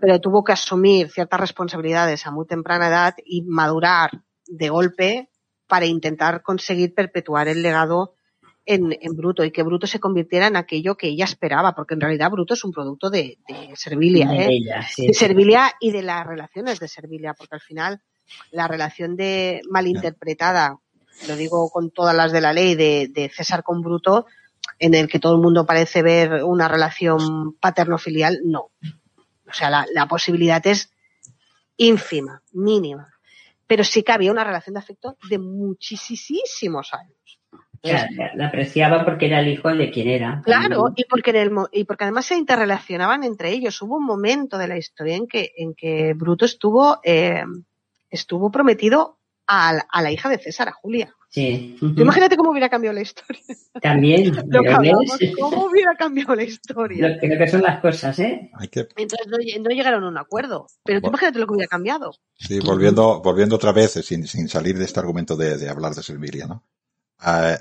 Pero 0.00 0.20
tuvo 0.20 0.44
que 0.44 0.52
asumir 0.52 1.10
ciertas 1.10 1.40
responsabilidades 1.40 2.26
a 2.26 2.30
muy 2.30 2.46
temprana 2.46 2.88
edad 2.88 3.14
y 3.24 3.42
madurar 3.42 4.10
de 4.46 4.68
golpe 4.68 5.30
para 5.66 5.86
intentar 5.86 6.42
conseguir 6.42 6.92
perpetuar 6.94 7.48
el 7.48 7.62
legado 7.62 8.14
en, 8.66 8.92
en 9.00 9.16
Bruto 9.16 9.44
y 9.44 9.50
que 9.50 9.62
Bruto 9.62 9.86
se 9.86 9.98
convirtiera 9.98 10.46
en 10.46 10.56
aquello 10.56 10.96
que 10.96 11.08
ella 11.08 11.24
esperaba, 11.24 11.74
porque 11.74 11.94
en 11.94 12.00
realidad 12.00 12.30
Bruto 12.30 12.54
es 12.54 12.64
un 12.64 12.72
producto 12.72 13.08
de, 13.08 13.38
de 13.48 13.70
Servilia, 13.74 14.28
De 14.28 14.44
¿eh? 14.44 14.48
ella, 14.50 14.82
sí, 14.82 15.06
de 15.06 15.14
sí. 15.14 15.20
Servilia 15.20 15.72
y 15.80 15.90
de 15.90 16.02
las 16.02 16.26
relaciones 16.26 16.78
de 16.78 16.88
Servilia, 16.88 17.32
porque 17.34 17.54
al 17.54 17.60
final 17.62 18.02
la 18.50 18.68
relación 18.68 19.16
de 19.16 19.60
malinterpretada, 19.70 20.78
lo 21.28 21.36
digo 21.36 21.70
con 21.70 21.90
todas 21.90 22.14
las 22.16 22.32
de 22.32 22.40
la 22.40 22.52
ley, 22.52 22.74
de, 22.74 23.08
de 23.12 23.28
César 23.28 23.62
con 23.62 23.82
Bruto, 23.82 24.26
en 24.78 24.94
el 24.94 25.08
que 25.08 25.18
todo 25.18 25.34
el 25.36 25.42
mundo 25.42 25.66
parece 25.66 26.02
ver 26.02 26.44
una 26.44 26.68
relación 26.68 27.54
paterno-filial, 27.60 28.40
no. 28.44 28.70
O 29.48 29.52
sea, 29.52 29.70
la, 29.70 29.86
la 29.92 30.06
posibilidad 30.06 30.64
es 30.66 30.90
ínfima, 31.76 32.42
mínima. 32.52 33.08
Pero 33.66 33.84
sí 33.84 34.02
que 34.02 34.12
había 34.12 34.32
una 34.32 34.44
relación 34.44 34.74
de 34.74 34.80
afecto 34.80 35.16
de 35.28 35.38
muchísimos 35.38 36.92
años. 36.94 37.16
La, 37.82 38.06
la- 38.12 38.30
la 38.34 38.46
apreciaba 38.46 39.04
porque 39.04 39.26
era 39.26 39.40
el 39.40 39.48
hijo 39.48 39.68
de 39.74 39.90
quien 39.90 40.08
era. 40.08 40.40
Claro, 40.44 40.84
también. 40.84 40.94
y 40.98 41.04
porque, 41.04 41.30
en 41.30 41.36
el, 41.36 41.50
y 41.72 41.84
porque 41.84 42.04
además 42.04 42.26
se 42.26 42.36
interrelacionaban 42.36 43.24
entre 43.24 43.50
ellos. 43.50 43.80
Hubo 43.82 43.96
un 43.96 44.04
momento 44.04 44.56
de 44.58 44.68
la 44.68 44.76
historia 44.78 45.16
en 45.16 45.26
que, 45.26 45.52
en 45.56 45.74
que 45.74 46.14
Bruto 46.14 46.44
estuvo, 46.44 47.00
eh, 47.02 47.42
estuvo 48.12 48.50
prometido 48.52 49.18
a, 49.48 49.72
la- 49.72 49.86
a 49.90 50.02
la 50.02 50.12
hija 50.12 50.28
de 50.28 50.38
César, 50.38 50.68
a 50.68 50.72
Julia. 50.72 51.14
Sí. 51.28 51.76
Imagínate 51.80 52.36
cómo 52.36 52.50
hubiera 52.50 52.68
cambiado 52.68 52.94
la 52.94 53.00
historia. 53.00 53.40
También. 53.80 54.26
Lo 54.36 54.42
que 54.42 54.48
pero 54.68 54.76
hablamos, 54.76 55.18
ves, 55.18 55.32
cómo 55.40 55.64
hubiera 55.64 55.94
cambiado 55.96 56.34
la 56.34 56.42
historia. 56.44 57.08
lo, 57.08 57.18
que, 57.20 57.26
lo 57.26 57.38
que 57.38 57.48
son 57.48 57.62
las 57.62 57.80
cosas, 57.80 58.18
¿eh? 58.18 58.50
Hay 58.54 58.68
que, 58.68 58.80
Entonces 58.96 59.26
no, 59.28 59.38
lle- 59.38 59.60
no 59.62 59.70
llegaron 59.70 60.04
a 60.04 60.08
un 60.08 60.18
acuerdo. 60.18 60.66
Pero 60.84 61.00
tú 61.00 61.08
imagínate 61.08 61.38
lo 61.38 61.46
que 61.46 61.54
hubiera 61.54 61.68
cambiado. 61.68 62.12
Sí, 62.36 62.60
volviendo, 62.60 63.20
volviendo 63.22 63.56
otra 63.56 63.72
vez, 63.72 63.96
eh, 63.96 64.02
sin, 64.02 64.26
sin 64.26 64.46
salir 64.48 64.78
de 64.78 64.84
este 64.84 65.00
argumento 65.00 65.34
de, 65.36 65.56
de 65.56 65.68
hablar 65.70 65.94
de 65.94 66.02
Servilia, 66.02 66.46
¿no? 66.46 66.62
Eh, 67.26 67.56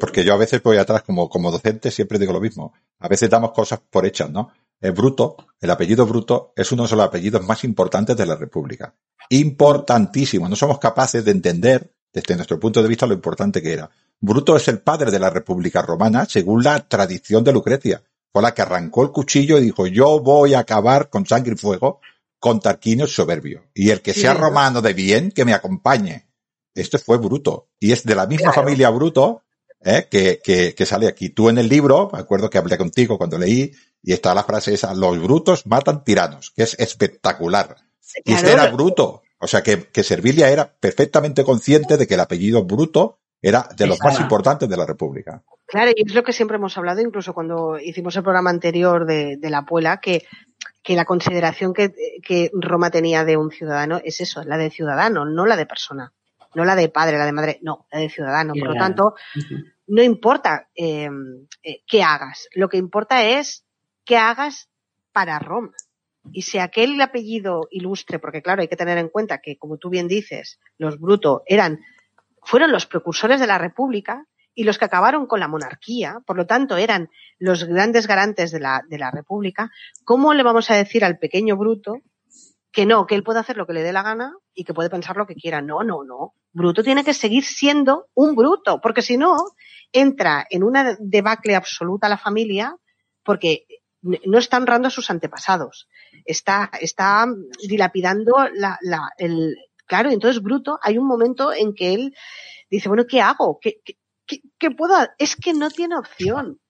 porque 0.00 0.24
yo 0.24 0.34
a 0.34 0.38
veces 0.38 0.60
voy 0.62 0.76
atrás 0.76 1.02
como, 1.02 1.28
como 1.28 1.50
docente, 1.52 1.90
siempre 1.92 2.18
digo 2.18 2.32
lo 2.32 2.40
mismo. 2.40 2.72
A 2.98 3.08
veces 3.08 3.30
damos 3.30 3.52
cosas 3.52 3.80
por 3.88 4.04
hechas, 4.04 4.30
¿no? 4.30 4.50
El 4.80 4.92
Bruto, 4.92 5.36
el 5.60 5.70
apellido 5.70 6.06
Bruto, 6.06 6.52
es 6.56 6.70
uno 6.72 6.86
de 6.86 6.96
los 6.96 7.06
apellidos 7.06 7.44
más 7.46 7.64
importantes 7.64 8.16
de 8.16 8.26
la 8.26 8.36
República. 8.36 8.94
Importantísimo. 9.30 10.48
No 10.48 10.56
somos 10.56 10.78
capaces 10.78 11.24
de 11.24 11.30
entender, 11.30 11.92
desde 12.12 12.36
nuestro 12.36 12.60
punto 12.60 12.82
de 12.82 12.88
vista, 12.88 13.06
lo 13.06 13.14
importante 13.14 13.62
que 13.62 13.72
era. 13.72 13.90
Bruto 14.20 14.56
es 14.56 14.68
el 14.68 14.80
padre 14.80 15.10
de 15.10 15.18
la 15.18 15.30
República 15.30 15.82
Romana, 15.82 16.26
según 16.26 16.62
la 16.62 16.86
tradición 16.88 17.44
de 17.44 17.52
Lucrecia. 17.52 18.02
Fue 18.32 18.42
la 18.42 18.52
que 18.54 18.62
arrancó 18.62 19.02
el 19.02 19.10
cuchillo 19.12 19.58
y 19.58 19.62
dijo, 19.62 19.86
yo 19.86 20.20
voy 20.20 20.54
a 20.54 20.60
acabar 20.60 21.08
con 21.10 21.26
sangre 21.26 21.54
y 21.54 21.56
fuego 21.56 22.00
con 22.38 22.60
Tarquinio 22.60 23.06
soberbio. 23.06 23.64
Y 23.74 23.90
el 23.90 24.02
que 24.02 24.12
sea 24.12 24.34
romano 24.34 24.82
de 24.82 24.92
bien, 24.92 25.32
que 25.32 25.44
me 25.44 25.54
acompañe. 25.54 26.28
Esto 26.74 26.98
fue 26.98 27.16
Bruto. 27.16 27.70
Y 27.80 27.92
es 27.92 28.04
de 28.04 28.14
la 28.14 28.26
misma 28.26 28.52
Claro. 28.52 28.62
familia 28.62 28.90
Bruto, 28.90 29.42
¿eh? 29.86 30.08
que, 30.10 30.40
que, 30.42 30.74
que, 30.74 30.86
sale 30.86 31.08
aquí. 31.08 31.30
Tú 31.30 31.48
en 31.48 31.58
el 31.58 31.68
libro, 31.68 32.10
me 32.12 32.18
acuerdo 32.18 32.50
que 32.50 32.58
hablé 32.58 32.76
contigo 32.76 33.16
cuando 33.16 33.38
leí, 33.38 33.72
y 34.02 34.12
está 34.12 34.34
la 34.34 34.44
frase 34.44 34.74
esa, 34.74 34.94
los 34.94 35.18
brutos 35.22 35.66
matan 35.66 36.04
tiranos, 36.04 36.52
que 36.54 36.64
es 36.64 36.78
espectacular. 36.78 37.76
Y 38.24 38.34
este 38.34 38.52
era 38.52 38.70
bruto. 38.70 39.22
O 39.38 39.46
sea 39.46 39.62
que, 39.62 39.84
que 39.84 40.02
Servilia 40.02 40.48
era 40.48 40.72
perfectamente 40.72 41.44
consciente 41.44 41.96
de 41.96 42.06
que 42.06 42.14
el 42.14 42.20
apellido 42.20 42.64
bruto 42.64 43.18
era 43.42 43.68
de 43.76 43.86
los 43.86 43.98
más 44.00 44.18
importantes 44.20 44.68
de 44.68 44.76
la 44.76 44.86
República. 44.86 45.42
Claro, 45.66 45.90
y 45.94 46.06
es 46.06 46.14
lo 46.14 46.22
que 46.22 46.32
siempre 46.32 46.56
hemos 46.56 46.76
hablado, 46.78 47.00
incluso 47.00 47.34
cuando 47.34 47.78
hicimos 47.78 48.16
el 48.16 48.22
programa 48.22 48.50
anterior 48.50 49.04
de, 49.06 49.36
de 49.36 49.50
la 49.50 49.64
Puela, 49.64 49.98
que, 49.98 50.24
que 50.82 50.94
la 50.94 51.04
consideración 51.04 51.74
que, 51.74 51.92
que, 52.22 52.50
Roma 52.54 52.90
tenía 52.90 53.24
de 53.24 53.36
un 53.36 53.50
ciudadano 53.50 54.00
es 54.04 54.20
eso, 54.20 54.42
la 54.44 54.56
de 54.56 54.70
ciudadano, 54.70 55.24
no 55.24 55.44
la 55.44 55.56
de 55.56 55.66
persona, 55.66 56.12
no 56.54 56.64
la 56.64 56.76
de 56.76 56.88
padre, 56.88 57.18
la 57.18 57.26
de 57.26 57.32
madre, 57.32 57.58
no, 57.62 57.86
la 57.90 57.98
de 57.98 58.08
ciudadano. 58.08 58.54
Por 58.54 58.68
lo 58.68 58.74
tanto, 58.74 59.14
no 59.86 60.02
importa 60.02 60.68
eh, 60.74 61.08
eh, 61.62 61.82
qué 61.86 62.02
hagas, 62.02 62.48
lo 62.54 62.68
que 62.68 62.76
importa 62.76 63.24
es 63.24 63.64
qué 64.04 64.16
hagas 64.16 64.68
para 65.12 65.38
Roma. 65.38 65.72
Y 66.32 66.42
si 66.42 66.58
aquel 66.58 67.00
apellido 67.00 67.68
ilustre, 67.70 68.18
porque 68.18 68.42
claro, 68.42 68.62
hay 68.62 68.68
que 68.68 68.76
tener 68.76 68.98
en 68.98 69.08
cuenta 69.08 69.38
que, 69.38 69.56
como 69.56 69.78
tú 69.78 69.90
bien 69.90 70.08
dices, 70.08 70.58
los 70.76 70.98
Bruto 70.98 71.42
eran, 71.46 71.80
fueron 72.42 72.72
los 72.72 72.86
precursores 72.86 73.38
de 73.40 73.46
la 73.46 73.58
República 73.58 74.26
y 74.54 74.64
los 74.64 74.78
que 74.78 74.86
acabaron 74.86 75.26
con 75.26 75.38
la 75.38 75.48
monarquía, 75.48 76.20
por 76.26 76.36
lo 76.36 76.46
tanto 76.46 76.76
eran 76.76 77.10
los 77.38 77.64
grandes 77.64 78.06
garantes 78.06 78.50
de 78.50 78.60
la, 78.60 78.82
de 78.88 78.98
la 78.98 79.10
República, 79.10 79.70
¿cómo 80.04 80.34
le 80.34 80.42
vamos 80.42 80.70
a 80.70 80.76
decir 80.76 81.04
al 81.04 81.18
pequeño 81.18 81.56
Bruto 81.56 82.00
que 82.76 82.84
no, 82.84 83.06
que 83.06 83.14
él 83.14 83.22
puede 83.22 83.40
hacer 83.40 83.56
lo 83.56 83.66
que 83.66 83.72
le 83.72 83.82
dé 83.82 83.90
la 83.90 84.02
gana 84.02 84.34
y 84.52 84.64
que 84.64 84.74
puede 84.74 84.90
pensar 84.90 85.16
lo 85.16 85.26
que 85.26 85.34
quiera? 85.34 85.62
No, 85.62 85.82
no, 85.82 86.04
no. 86.04 86.34
Bruto 86.52 86.82
tiene 86.82 87.04
que 87.04 87.14
seguir 87.14 87.42
siendo 87.42 88.08
un 88.12 88.36
Bruto, 88.36 88.82
porque 88.82 89.00
si 89.00 89.16
no, 89.16 89.34
entra 89.92 90.46
en 90.50 90.62
una 90.62 90.94
debacle 91.00 91.56
absoluta 91.56 92.10
la 92.10 92.18
familia, 92.18 92.76
porque 93.24 93.66
no 94.02 94.36
está 94.36 94.58
honrando 94.58 94.88
a 94.88 94.90
sus 94.90 95.08
antepasados, 95.08 95.88
está, 96.26 96.70
está 96.78 97.24
dilapidando 97.66 98.34
la, 98.52 98.78
el, 99.16 99.56
claro, 99.86 100.10
entonces 100.10 100.42
Bruto, 100.42 100.78
hay 100.82 100.98
un 100.98 101.06
momento 101.06 101.54
en 101.54 101.72
que 101.72 101.94
él 101.94 102.14
dice, 102.70 102.90
bueno, 102.90 103.06
¿qué 103.08 103.22
hago? 103.22 103.58
¿Qué, 103.58 103.80
qué, 104.26 104.42
qué 104.58 104.70
puedo? 104.70 104.94
Es 105.16 105.34
que 105.34 105.54
no 105.54 105.70
tiene 105.70 105.96
opción. 105.96 106.60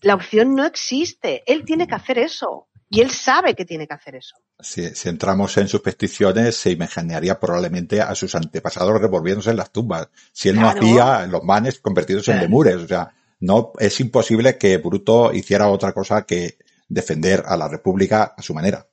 La 0.00 0.16
opción 0.16 0.56
no 0.56 0.64
existe. 0.64 1.44
Él 1.46 1.64
tiene 1.64 1.86
que 1.86 1.94
hacer 1.94 2.18
eso. 2.18 2.66
Y 2.90 3.00
él 3.00 3.10
sabe 3.10 3.54
que 3.54 3.64
tiene 3.64 3.86
que 3.86 3.94
hacer 3.94 4.16
eso. 4.16 4.43
Si, 4.60 4.94
si 4.94 5.08
entramos 5.08 5.56
en 5.58 5.68
sus 5.68 5.80
peticiones, 5.80 6.56
se 6.56 6.70
imaginaría 6.70 7.38
probablemente 7.38 8.00
a 8.00 8.14
sus 8.14 8.34
antepasados 8.34 9.00
revolviéndose 9.00 9.50
en 9.50 9.56
las 9.56 9.72
tumbas. 9.72 10.08
Si 10.32 10.48
él 10.48 10.56
claro. 10.56 10.80
no 10.80 10.86
hacía 10.86 11.26
los 11.26 11.42
manes 11.42 11.80
convertidos 11.80 12.28
en 12.28 12.40
lemures. 12.40 12.76
O 12.76 12.86
sea, 12.86 13.12
no, 13.40 13.72
es 13.78 14.00
imposible 14.00 14.56
que 14.56 14.78
Bruto 14.78 15.32
hiciera 15.32 15.68
otra 15.68 15.92
cosa 15.92 16.24
que 16.24 16.56
defender 16.88 17.42
a 17.46 17.56
la 17.56 17.68
República 17.68 18.34
a 18.36 18.42
su 18.42 18.54
manera. 18.54 18.86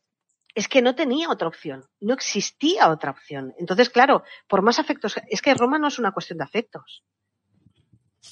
Es 0.53 0.67
que 0.67 0.81
no 0.81 0.95
tenía 0.95 1.29
otra 1.29 1.47
opción, 1.47 1.85
no 2.01 2.13
existía 2.13 2.89
otra 2.89 3.11
opción. 3.11 3.53
Entonces, 3.57 3.89
claro, 3.89 4.23
por 4.47 4.61
más 4.61 4.79
afectos, 4.79 5.15
es 5.29 5.41
que 5.41 5.53
Roma 5.53 5.79
no 5.79 5.87
es 5.87 5.99
una 5.99 6.11
cuestión 6.11 6.39
de 6.39 6.43
afectos. 6.43 7.03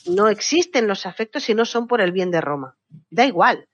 No 0.05 0.27
existen 0.27 0.87
los 0.87 1.05
afectos 1.05 1.43
si 1.43 1.53
no 1.53 1.63
son 1.63 1.87
por 1.87 2.01
el 2.01 2.11
bien 2.11 2.31
de 2.31 2.41
Roma. 2.41 2.75
Da 3.09 3.25
igual 3.25 3.68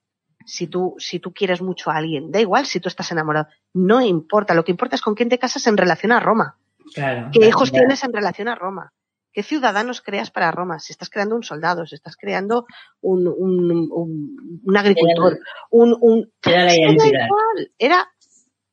si 0.46 0.68
tú, 0.68 0.96
si 0.98 1.20
tú 1.20 1.34
quieres 1.34 1.62
mucho 1.62 1.92
a 1.92 1.98
alguien, 1.98 2.32
da 2.32 2.40
igual 2.40 2.66
si 2.66 2.80
tú 2.80 2.88
estás 2.88 3.12
enamorado, 3.12 3.48
no 3.74 4.02
importa. 4.02 4.54
Lo 4.54 4.64
que 4.64 4.72
importa 4.72 4.96
es 4.96 5.02
con 5.02 5.16
quién 5.16 5.30
te 5.30 5.40
casas 5.40 5.66
en 5.68 5.78
relación 5.78 6.12
a 6.12 6.20
Roma. 6.20 6.58
Claro, 6.94 7.30
¿Qué 7.32 7.40
claro, 7.40 7.50
hijos 7.50 7.72
claro. 7.72 7.84
tienes 7.84 8.04
en 8.04 8.14
relación 8.14 8.48
a 8.48 8.56
Roma? 8.56 8.94
¿Qué 9.34 9.44
ciudadanos 9.44 10.02
creas 10.02 10.32
para 10.32 10.52
Roma? 10.52 10.80
Si 10.80 10.94
estás 10.94 11.10
creando 11.10 11.36
un 11.36 11.44
soldado, 11.44 11.86
si 11.86 11.96
estás 11.96 12.16
creando 12.16 12.66
un, 13.02 13.28
un, 13.28 13.90
un, 13.92 14.62
un 14.64 14.78
agricultor, 14.78 15.40
un, 15.72 15.98
un 16.00 16.32
era 16.46 16.64
la 16.64 16.74
identidad. 16.74 17.26
Igual. 17.26 17.72
Era 17.78 18.08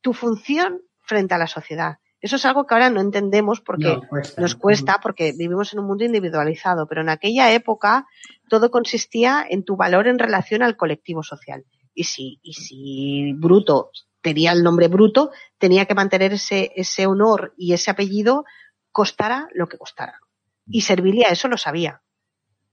tu 0.00 0.12
función 0.12 0.82
frente 1.00 1.34
a 1.34 1.38
la 1.38 1.48
sociedad. 1.48 1.96
Eso 2.22 2.36
es 2.36 2.44
algo 2.46 2.66
que 2.66 2.74
ahora 2.74 2.88
no 2.88 3.00
entendemos 3.00 3.60
porque 3.60 3.96
no, 3.96 4.08
cuesta. 4.08 4.40
nos 4.40 4.54
cuesta, 4.54 5.00
porque 5.02 5.32
vivimos 5.36 5.72
en 5.72 5.80
un 5.80 5.86
mundo 5.86 6.04
individualizado, 6.04 6.86
pero 6.86 7.00
en 7.00 7.08
aquella 7.08 7.52
época 7.52 8.06
todo 8.48 8.70
consistía 8.70 9.44
en 9.48 9.64
tu 9.64 9.76
valor 9.76 10.06
en 10.06 10.20
relación 10.20 10.62
al 10.62 10.76
colectivo 10.76 11.24
social. 11.24 11.64
Y 11.94 12.04
si, 12.04 12.38
y 12.42 12.54
si 12.54 13.32
Bruto 13.34 13.90
tenía 14.20 14.52
el 14.52 14.62
nombre 14.62 14.86
Bruto, 14.86 15.32
tenía 15.58 15.86
que 15.86 15.96
mantener 15.96 16.32
ese, 16.32 16.70
ese 16.76 17.06
honor 17.06 17.54
y 17.56 17.72
ese 17.72 17.90
apellido, 17.90 18.44
costara 18.92 19.48
lo 19.52 19.66
que 19.66 19.76
costara. 19.76 20.20
Y 20.66 20.82
Servilia 20.82 21.28
eso 21.28 21.48
lo 21.48 21.58
sabía. 21.58 22.02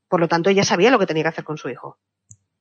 Por 0.07 0.19
lo 0.19 0.27
tanto, 0.27 0.51
ella 0.51 0.63
sabía 0.63 0.91
lo 0.91 0.99
que 0.99 1.07
tenía 1.07 1.23
que 1.23 1.29
hacer 1.29 1.43
con 1.43 1.57
su 1.57 1.69
hijo. 1.69 1.97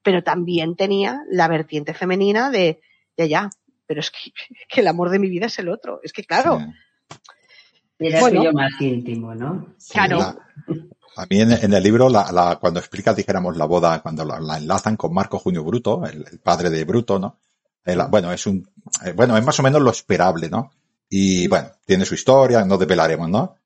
Pero 0.03 0.23
también 0.23 0.75
tenía 0.75 1.21
la 1.31 1.49
vertiente 1.49 1.93
femenina 1.93 2.51
de, 2.51 2.81
ya, 3.17 3.27
ya, 3.27 3.51
pero 3.89 4.01
es 4.01 4.13
que, 4.13 4.31
que, 4.69 4.81
el 4.83 4.87
amor 4.87 5.11
de 5.11 5.19
mi 5.19 5.29
vida 5.29 5.47
es 5.47 5.59
el 5.59 5.69
otro. 5.69 6.01
Es 6.05 6.13
que, 6.13 6.23
claro. 6.23 6.61
Sí. 6.61 7.19
Era 8.01 8.21
bueno, 8.21 8.43
suyo 8.43 8.53
más 8.53 8.81
íntimo, 8.81 9.35
¿no? 9.35 9.75
Claro. 9.91 10.19
La, 10.19 10.37
a 11.17 11.27
mí 11.29 11.41
en, 11.41 11.51
en 11.51 11.73
el 11.73 11.83
libro, 11.83 12.09
la, 12.09 12.31
la, 12.31 12.57
cuando 12.61 12.79
explica, 12.79 13.13
dijéramos, 13.13 13.57
la 13.57 13.65
boda, 13.65 14.01
cuando 14.01 14.25
la, 14.25 14.39
la 14.39 14.59
enlazan 14.59 14.97
con 14.97 15.13
Marco 15.13 15.41
Junio 15.41 15.65
Bruto, 15.65 16.07
el, 16.07 16.25
el 16.31 16.39
padre 16.39 16.71
de 16.71 16.85
Bruto, 16.85 17.19
¿no? 17.19 17.41
El, 17.85 18.01
bueno, 18.09 18.33
es 18.33 18.47
un, 18.47 18.71
eh, 19.05 19.13
bueno, 19.17 19.37
es 19.37 19.45
más 19.45 19.59
o 19.59 19.65
menos 19.65 19.83
lo 19.83 19.91
esperable, 19.91 20.49
¿no? 20.49 20.71
Y 21.09 21.49
bueno, 21.49 21.71
tiene 21.85 22.05
su 22.05 22.15
historia, 22.15 22.65
no 22.65 22.79
develaremos, 22.79 23.29
¿no? 23.29 23.57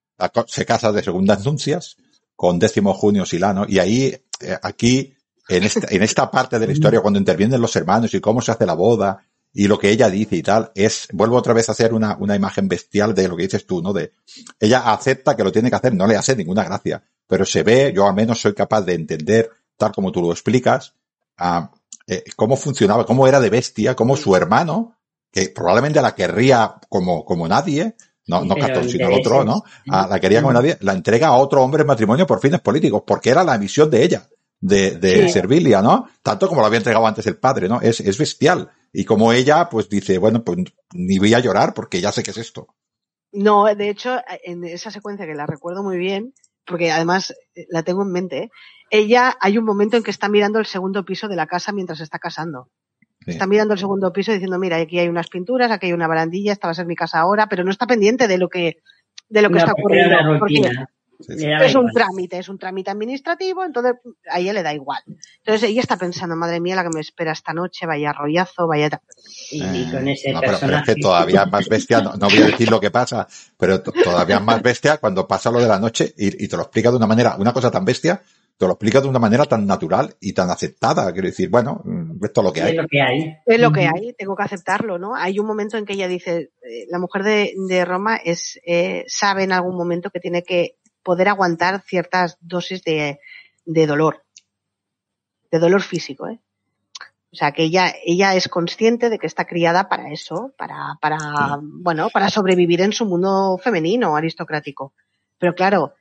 Se 0.47 0.65
casa 0.65 0.93
de 0.93 1.03
segundas 1.03 1.45
nuncias 1.45 1.97
con 2.35 2.59
décimo 2.59 2.95
junio 2.95 3.27
Silano, 3.27 3.67
y 3.69 3.81
ahí, 3.81 4.17
eh, 4.41 4.59
aquí, 4.63 5.15
en 5.49 5.65
esta, 5.65 5.89
en 5.91 6.03
esta 6.03 6.31
parte 6.31 6.59
de 6.59 6.67
la 6.67 6.73
historia, 6.73 7.01
cuando 7.01 7.19
intervienen 7.19 7.61
los 7.61 7.77
hermanos 7.77 8.15
y 8.15 8.21
cómo 8.21 8.41
se 8.41 8.53
hace 8.53 8.65
la 8.65 8.75
boda, 8.75 9.27
y 9.55 9.69
lo 9.69 9.79
que 9.79 9.91
ella 9.91 10.09
dice 10.09 10.37
y 10.37 10.43
tal, 10.43 10.73
es, 10.75 11.09
vuelvo 11.13 11.37
otra 11.37 11.53
vez 11.53 11.69
a 11.69 11.73
hacer 11.73 11.93
una, 11.93 12.17
una 12.19 12.35
imagen 12.35 12.69
bestial 12.69 13.15
de 13.15 13.29
lo 13.29 13.37
que 13.37 13.45
dices 13.45 13.67
tú, 13.67 13.83
¿no? 13.83 13.93
De, 13.93 14.13
ella 14.59 14.93
acepta 14.93 15.37
que 15.37 15.45
lo 15.45 15.53
tiene 15.53 15.69
que 15.69 15.77
hacer, 15.77 15.95
no 15.95 16.07
le 16.07 16.17
hace 16.17 16.35
ninguna 16.35 16.65
gracia, 16.65 17.03
pero 17.27 17.45
se 17.45 17.63
ve, 17.63 17.93
yo 17.95 18.07
al 18.07 18.15
menos 18.15 18.41
soy 18.41 18.55
capaz 18.55 18.83
de 18.83 18.95
entender, 18.95 19.51
tal 19.77 19.93
como 19.93 20.11
tú 20.11 20.23
lo 20.23 20.33
explicas, 20.33 20.95
uh, 21.39 21.67
eh, 22.07 22.25
cómo 22.35 22.57
funcionaba, 22.57 23.05
cómo 23.05 23.27
era 23.27 23.41
de 23.41 23.51
bestia, 23.51 23.95
cómo 23.95 24.17
su 24.17 24.35
hermano, 24.35 24.97
que 25.31 25.49
probablemente 25.49 26.01
la 26.01 26.15
querría 26.15 26.77
como, 26.89 27.25
como 27.25 27.47
nadie, 27.47 27.95
no, 28.27 28.45
no 28.45 28.55
Castor, 28.55 28.89
sino 28.89 29.09
el 29.09 29.15
otro, 29.15 29.45
¿no? 29.45 29.65
A, 29.89 30.07
la 30.07 30.21
quería 30.21 30.41
como 30.41 30.53
nadie, 30.53 30.79
la 30.81 30.93
entrega 30.93 31.29
a 31.29 31.37
otro 31.37 31.63
hombre 31.63 31.83
en 31.83 31.89
matrimonio 31.89 32.27
por 32.27 32.41
fines 32.41 32.61
políticos, 32.61 33.03
porque 33.07 33.31
era 33.31 33.43
la 33.45 33.59
misión 33.59 33.91
de 33.91 34.05
ella, 34.05 34.29
de, 34.61 34.93
de 34.93 35.27
sí. 35.27 35.33
Servilia, 35.33 35.83
¿no? 35.83 36.09
Tanto 36.23 36.49
como 36.49 36.61
lo 36.61 36.67
había 36.67 36.79
entregado 36.79 37.07
antes 37.07 37.27
el 37.27 37.37
padre, 37.37 37.69
¿no? 37.69 37.81
Es, 37.81 38.01
es 38.01 38.17
bestial. 38.17 38.71
Y 38.93 39.05
como 39.05 39.33
ella, 39.33 39.69
pues 39.71 39.89
dice, 39.89 40.19
bueno, 40.19 40.45
pues 40.45 40.59
ni 40.95 41.19
voy 41.19 41.35
a 41.35 41.41
llorar 41.41 41.73
porque 41.75 42.01
ya 42.01 42.13
sé 42.13 42.23
qué 42.23 42.31
es 42.31 42.39
esto. 42.39 42.69
No, 43.33 43.65
de 43.65 43.89
hecho, 43.89 44.21
en 44.45 44.65
esa 44.65 44.91
secuencia 44.91 45.27
que 45.27 45.35
la 45.35 45.47
recuerdo 45.47 45.83
muy 45.83 45.97
bien, 45.97 46.35
porque 46.67 46.93
además 46.93 47.35
la 47.71 47.83
tengo 47.83 48.03
en 48.03 48.13
mente, 48.13 48.39
¿eh? 48.39 48.51
ella 48.91 49.35
hay 49.41 49.57
un 49.57 49.65
momento 49.65 49.97
en 49.97 50.03
que 50.03 50.11
está 50.11 50.29
mirando 50.29 50.59
el 50.59 50.67
segundo 50.67 51.05
piso 51.05 51.27
de 51.29 51.37
la 51.37 51.47
casa 51.47 51.73
mientras 51.73 51.99
se 51.99 52.05
está 52.05 52.19
casando. 52.19 52.69
Sí. 53.25 53.31
Está 53.31 53.47
mirando 53.47 53.73
el 53.73 53.81
segundo 53.81 54.13
piso 54.13 54.33
diciendo, 54.33 54.59
mira, 54.59 54.77
aquí 54.77 54.99
hay 54.99 55.09
unas 55.09 55.29
pinturas, 55.29 55.71
aquí 55.71 55.87
hay 55.87 55.93
una 55.93 56.09
barandilla, 56.09 56.53
esta 56.53 56.67
va 56.67 56.73
a 56.73 56.75
ser 56.75 56.87
mi 56.87 56.97
casa 56.97 57.21
ahora, 57.21 57.49
pero 57.49 57.65
no 57.65 57.71
está 57.71 57.87
pendiente 57.87 58.29
de 58.29 58.37
lo 58.37 58.49
que, 58.49 58.83
de 59.29 59.43
lo 59.43 59.49
que 59.49 59.59
está 59.59 59.73
ocurriendo. 59.73 60.17
Porque 60.39 60.61
Sí, 61.21 61.39
sí. 61.39 61.47
Es 61.47 61.75
un 61.75 61.91
trámite, 61.93 62.39
es 62.39 62.49
un 62.49 62.59
trámite 62.59 62.91
administrativo, 62.91 63.65
entonces 63.65 63.95
a 64.29 64.41
ella 64.41 64.53
le 64.53 64.63
da 64.63 64.75
igual. 64.75 65.03
Entonces 65.39 65.71
ella 65.71 65.81
está 65.81 65.97
pensando, 65.97 66.37
madre 66.37 66.61
mía, 66.61 66.77
la 66.77 66.83
que 66.83 66.91
me 66.95 67.01
espera 67.01 67.33
esta 67.33 67.53
noche, 67.53 67.87
vaya 67.87 68.13
rollazo, 68.13 68.67
vaya... 68.67 69.01
Y, 69.51 69.63
y 69.63 69.91
con 69.91 70.09
ese 70.09 70.33
no, 70.33 70.41
pero, 70.41 70.59
pero, 70.61 70.77
es 70.79 70.85
que 70.85 70.95
todavía 70.97 71.47
más 71.47 71.69
bestia, 71.69 72.01
no, 72.01 72.15
no, 72.15 72.29
voy 72.29 72.39
a 72.39 72.47
decir 72.47 72.71
lo 72.71 72.81
que 72.81 72.91
pasa, 72.91 73.27
pero 73.57 73.83
todavía 73.83 74.41
más 74.41 74.63
bestia 74.63 74.99
cuando 74.99 75.29
pasa 75.29 75.51
lo 75.51 75.61
de 75.61 75.69
la 75.69 75.79
noche 75.79 76.13
y, 76.17 76.45
y, 76.45 76.49
te 76.49 76.57
lo 76.57 76.63
explica 76.63 76.91
de 76.91 76.97
una 76.97 77.07
manera, 77.07 77.37
una 77.39 77.53
cosa 77.53 77.71
tan 77.71 77.85
bestia, 77.85 78.23
te 78.63 78.67
lo 78.67 78.75
explica 78.75 79.01
de 79.01 79.09
una 79.09 79.19
manera 79.19 79.45
tan 79.47 79.67
natural 79.67 80.15
y 80.21 80.33
tan 80.35 80.49
aceptada. 80.49 81.13
Quiero 81.13 81.27
decir, 81.27 81.49
bueno, 81.49 81.83
esto 82.23 82.41
es 82.43 82.45
lo 82.45 82.53
que 82.53 82.63
hay. 82.63 82.71
Es 82.71 82.77
lo 82.77 82.87
que 82.87 83.03
hay. 83.03 83.37
Es 83.45 83.61
lo 83.61 83.73
que 83.73 83.89
hay, 83.89 84.13
tengo 84.17 84.37
que 84.37 84.45
aceptarlo, 84.45 84.99
¿no? 84.99 85.17
Hay 85.17 85.41
un 85.41 85.47
momento 85.47 85.77
en 85.77 85.85
que 85.85 85.95
ella 85.95 86.07
dice, 86.07 86.53
eh, 86.63 86.87
la 86.89 87.01
mujer 87.01 87.25
de, 87.25 87.55
de 87.69 87.85
Roma 87.85 88.17
es, 88.17 88.61
eh, 88.65 89.05
sabe 89.09 89.43
en 89.43 89.53
algún 89.53 89.77
momento 89.77 90.11
que 90.11 90.21
tiene 90.21 90.45
que 90.45 90.77
poder 91.03 91.29
aguantar 91.29 91.83
ciertas 91.83 92.37
dosis 92.41 92.83
de, 92.83 93.21
de 93.65 93.87
dolor, 93.87 94.25
de 95.51 95.59
dolor 95.59 95.83
físico, 95.83 96.29
¿eh? 96.29 96.41
O 97.33 97.37
sea, 97.37 97.53
que 97.53 97.63
ella, 97.63 97.95
ella 98.05 98.35
es 98.35 98.49
consciente 98.49 99.09
de 99.09 99.19
que 99.19 99.27
está 99.27 99.47
criada 99.47 99.89
para 99.89 100.13
eso, 100.13 100.53
para, 100.59 100.99
para, 101.01 101.19
sí. 101.19 101.67
bueno, 101.81 102.11
para 102.11 102.29
sobrevivir 102.29 102.83
en 102.83 102.93
su 102.93 103.07
mundo 103.07 103.57
femenino, 103.57 104.15
aristocrático. 104.15 104.93
Pero 105.39 105.55
claro, 105.55 105.95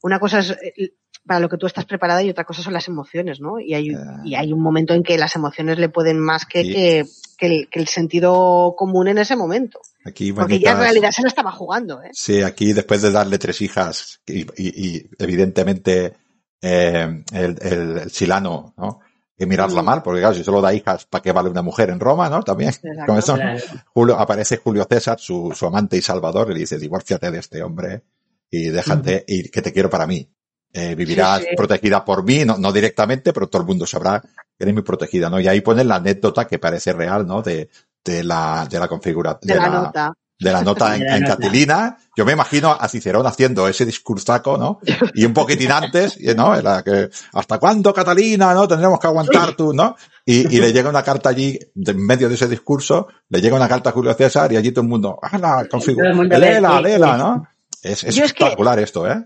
una 0.00 0.18
cosa 0.18 0.38
es 0.38 0.50
eh, 0.50 0.94
para 1.26 1.40
lo 1.40 1.50
que 1.50 1.58
tú 1.58 1.66
estás 1.66 1.84
preparada 1.84 2.22
y 2.22 2.30
otra 2.30 2.44
cosa 2.44 2.62
son 2.62 2.72
las 2.72 2.88
emociones, 2.88 3.38
¿no? 3.38 3.60
Y 3.60 3.74
hay, 3.74 3.92
y 4.24 4.34
hay 4.34 4.50
un 4.50 4.62
momento 4.62 4.94
en 4.94 5.02
que 5.02 5.18
las 5.18 5.36
emociones 5.36 5.78
le 5.78 5.90
pueden 5.90 6.18
más 6.18 6.46
que, 6.46 6.62
sí. 6.62 6.72
que, 6.72 7.04
que, 7.36 7.46
el, 7.46 7.68
que, 7.68 7.80
el, 7.80 7.86
sentido 7.86 8.74
común 8.74 9.08
en 9.08 9.18
ese 9.18 9.36
momento. 9.36 9.80
Aquí, 10.04 10.32
Porque 10.32 10.58
ya 10.60 10.72
en 10.72 10.78
realidad 10.78 11.10
se 11.10 11.22
lo 11.22 11.28
estaba 11.28 11.52
jugando, 11.52 12.02
¿eh? 12.02 12.10
Sí, 12.12 12.40
aquí 12.42 12.72
después 12.72 13.02
de 13.02 13.10
darle 13.10 13.38
tres 13.38 13.60
hijas 13.60 14.20
y, 14.26 14.40
y, 14.42 14.46
y 14.96 15.10
evidentemente 15.18 16.14
eh, 16.62 17.22
el, 17.32 17.56
el, 17.60 17.98
el, 17.98 18.10
silano, 18.10 18.74
¿no? 18.76 19.00
Y 19.36 19.46
mirarla 19.46 19.82
Mm. 19.82 19.84
mal, 19.84 20.02
porque 20.02 20.20
claro, 20.20 20.34
si 20.34 20.42
solo 20.44 20.60
da 20.60 20.72
hijas, 20.74 21.04
¿para 21.06 21.22
qué 21.22 21.30
vale 21.32 21.48
una 21.50 21.62
mujer 21.62 21.90
en 21.90 22.00
Roma, 22.00 22.28
no? 22.28 22.42
También. 22.42 22.70
Exacto, 22.70 23.04
Con 23.06 23.18
eso, 23.18 23.34
claro. 23.34 23.58
Julio, 23.92 24.18
aparece 24.18 24.56
Julio 24.56 24.86
César, 24.88 25.18
su, 25.20 25.52
su 25.54 25.66
amante 25.66 25.96
y 25.96 26.02
salvador, 26.02 26.50
y 26.50 26.54
le 26.54 26.60
dice, 26.60 26.78
divórciate 26.78 27.30
de 27.30 27.38
este 27.38 27.62
hombre 27.62 28.02
y 28.50 28.68
déjate, 28.70 29.24
y 29.28 29.48
que 29.50 29.62
te 29.62 29.72
quiero 29.72 29.90
para 29.90 30.06
mí. 30.06 30.28
Eh, 30.72 30.94
vivirás 30.94 31.40
Sí, 31.40 31.46
sí. 31.50 31.56
protegida 31.56 32.04
por 32.04 32.24
mí, 32.24 32.44
no, 32.44 32.58
no 32.58 32.72
directamente, 32.72 33.32
pero 33.32 33.46
todo 33.48 33.62
el 33.62 33.68
mundo 33.68 33.86
sabrá 33.86 34.20
que 34.20 34.28
eres 34.58 34.74
muy 34.74 34.82
protegida, 34.82 35.30
¿no? 35.30 35.38
Y 35.40 35.48
ahí 35.48 35.60
ponen 35.60 35.88
la 35.88 35.96
anécdota 35.96 36.46
que 36.46 36.58
parece 36.58 36.92
real, 36.92 37.26
¿no? 37.26 37.40
De, 37.42 37.70
de 38.04 38.24
la, 38.24 38.66
de 38.70 38.78
la 38.78 38.88
configuración, 38.88 39.40
De 39.48 39.54
la 39.56 39.68
nota. 39.68 40.12
de 40.40 40.52
la 40.52 40.62
nota 40.62 40.96
en, 40.96 41.04
la 41.06 41.16
en 41.16 41.22
nota. 41.22 41.36
Catilina. 41.36 41.96
Yo 42.16 42.24
me 42.24 42.32
imagino 42.32 42.70
a 42.72 42.88
Cicerón 42.88 43.26
haciendo 43.26 43.68
ese 43.68 43.84
discursaco, 43.86 44.56
¿no? 44.58 44.80
Y 45.14 45.24
un 45.24 45.32
poquitín 45.32 45.70
antes, 45.70 46.16
y, 46.20 46.34
¿no? 46.34 46.56
En 46.56 46.64
la 46.64 46.82
que, 46.82 47.08
¿hasta 47.32 47.58
cuándo, 47.58 47.92
Catalina, 47.94 48.54
no? 48.54 48.66
Tendremos 48.66 48.98
que 48.98 49.06
aguantar 49.06 49.54
tú, 49.54 49.72
¿no? 49.72 49.94
Y, 50.24 50.52
y 50.56 50.60
le 50.60 50.72
llega 50.72 50.90
una 50.90 51.02
carta 51.02 51.28
allí, 51.28 51.58
de- 51.74 51.92
en 51.92 52.04
medio 52.04 52.28
de 52.28 52.34
ese 52.34 52.48
discurso, 52.48 53.06
le 53.28 53.40
llega 53.40 53.56
una 53.56 53.68
carta 53.68 53.90
a 53.90 53.92
Julio 53.92 54.12
César 54.14 54.52
y 54.52 54.56
allí 54.56 54.72
todo 54.72 54.82
el 54.82 54.88
mundo, 54.88 55.18
¡ah, 55.22 55.38
la 55.38 55.56
ve 55.62 55.68
que- 55.68 56.38
léela, 56.38 57.16
¿no? 57.16 57.46
Es, 57.82 58.02
es 58.04 58.14
Yo 58.16 58.24
es 58.24 58.32
que- 58.32 58.42
espectacular 58.44 58.78
esto, 58.80 59.06
¿eh? 59.08 59.24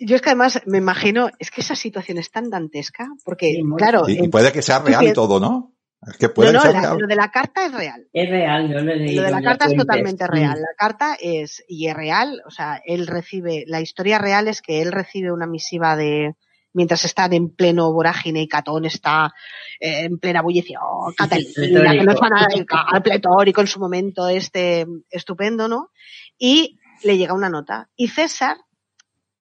Yo 0.00 0.16
es 0.16 0.22
que 0.22 0.30
además 0.30 0.60
me 0.66 0.78
imagino, 0.78 1.28
es 1.38 1.50
que 1.50 1.60
esa 1.60 1.76
situación 1.76 2.16
es 2.18 2.30
tan 2.30 2.48
dantesca, 2.48 3.06
porque, 3.22 3.52
Sí, 3.52 3.62
claro, 3.76 4.08
Y, 4.08 4.28
puede 4.28 4.50
que 4.50 4.62
sea 4.62 4.78
real 4.78 5.06
y 5.06 5.12
todo, 5.12 5.38
¿no? 5.38 5.73
Es 6.06 6.16
que 6.16 6.26
no, 6.28 6.34
puede 6.34 6.52
no, 6.52 6.60
ser 6.60 6.72
la- 6.72 6.80
real. 6.80 6.98
lo 6.98 7.06
de 7.06 7.16
la 7.16 7.30
carta 7.30 7.66
es 7.66 7.72
real. 7.72 8.06
Es 8.12 8.28
real, 8.30 8.68
yo 8.72 8.80
lo 8.80 8.92
he 8.92 8.96
leído. 8.96 9.22
Lo 9.22 9.26
de 9.26 9.32
la 9.32 9.42
carta 9.42 9.66
es 9.66 9.76
totalmente 9.76 10.26
real. 10.26 10.60
La 10.60 10.74
carta 10.76 11.16
es, 11.20 11.64
y 11.68 11.88
es 11.88 11.94
real, 11.94 12.42
o 12.46 12.50
sea, 12.50 12.80
él 12.84 13.06
recibe, 13.06 13.64
la 13.66 13.80
historia 13.80 14.18
real 14.18 14.48
es 14.48 14.60
que 14.62 14.82
él 14.82 14.92
recibe 14.92 15.32
una 15.32 15.46
misiva 15.46 15.96
de, 15.96 16.34
mientras 16.72 17.04
están 17.04 17.32
en 17.32 17.54
pleno 17.54 17.92
vorágine 17.92 18.42
y 18.42 18.48
Catón 18.48 18.84
está 18.84 19.32
eh, 19.80 20.04
en 20.04 20.18
plena 20.18 20.42
bullición, 20.42 20.82
Catalina, 21.16 21.92
que 21.92 22.04
nos 22.04 22.20
van 22.20 22.34
a 22.34 22.46
dedicar 22.48 22.84
al 22.92 23.02
pletórico 23.02 23.60
en 23.60 23.66
su 23.66 23.80
momento 23.80 24.28
este 24.28 24.86
estupendo, 25.10 25.68
¿no? 25.68 25.90
Y 26.36 26.78
le 27.02 27.16
llega 27.16 27.32
una 27.32 27.48
nota. 27.48 27.88
Y 27.96 28.08
César 28.08 28.58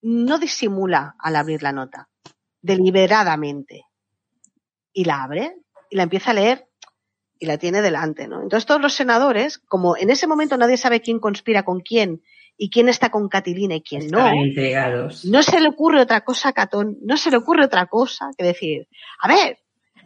no 0.01 0.37
disimula 0.37 1.15
al 1.19 1.35
abrir 1.35 1.63
la 1.63 1.71
nota, 1.71 2.09
deliberadamente. 2.61 3.85
Y 4.93 5.05
la 5.05 5.23
abre 5.23 5.55
y 5.93 5.95
la 5.95 6.03
empieza 6.03 6.31
a 6.31 6.33
leer 6.33 6.67
y 7.39 7.45
la 7.45 7.59
tiene 7.59 7.83
delante, 7.83 8.27
¿no? 8.27 8.41
Entonces 8.41 8.65
todos 8.65 8.81
los 8.81 8.93
senadores, 8.93 9.59
como 9.59 9.95
en 9.95 10.09
ese 10.09 10.25
momento 10.25 10.57
nadie 10.57 10.75
sabe 10.77 11.01
quién 11.01 11.19
conspira 11.19 11.63
con 11.63 11.81
quién 11.81 12.23
y 12.57 12.71
quién 12.71 12.89
está 12.89 13.11
con 13.11 13.29
Catilina 13.29 13.75
y 13.75 13.81
quién 13.83 14.07
no, 14.09 14.25
no 15.25 15.43
se 15.43 15.59
le 15.59 15.69
ocurre 15.69 16.01
otra 16.01 16.21
cosa 16.21 16.49
a 16.49 16.53
Catón, 16.53 16.97
no 17.03 17.15
se 17.17 17.29
le 17.29 17.37
ocurre 17.37 17.65
otra 17.65 17.85
cosa 17.85 18.31
que 18.35 18.43
decir, 18.43 18.87
a 19.19 19.27
ver, 19.27 19.59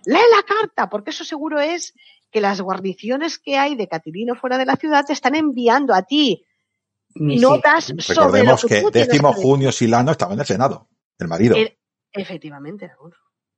lee 0.06 0.14
la 0.36 0.44
carta, 0.46 0.90
porque 0.90 1.12
eso 1.12 1.24
seguro 1.24 1.60
es 1.62 1.94
que 2.32 2.42
las 2.42 2.60
guarniciones 2.60 3.40
que 3.40 3.58
hay 3.58 3.76
de 3.76 3.88
Catilina 3.88 4.36
fuera 4.36 4.58
de 4.58 4.66
la 4.66 4.76
ciudad 4.76 5.06
te 5.06 5.14
están 5.14 5.36
enviando 5.36 5.94
a 5.94 6.02
ti 6.04 6.44
notas 7.16 7.86
sobre 7.86 8.44
lo 8.44 8.56
Recordemos 8.56 8.62
que, 8.66 8.68
que 8.68 9.00
décimo 9.06 9.30
que 9.30 9.36
decir. 9.36 9.44
junio 9.50 9.72
Silano 9.72 10.12
estaba 10.12 10.34
en 10.34 10.40
el 10.42 10.46
Senado, 10.46 10.90
el 11.18 11.28
marido. 11.30 11.56
El- 11.56 11.78
Efectivamente, 12.14 12.88
Raúl. 12.88 13.14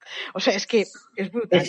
O 0.34 0.40
sea, 0.40 0.54
es 0.56 0.66
que 0.68 0.86
es 1.16 1.32
brutal. 1.32 1.62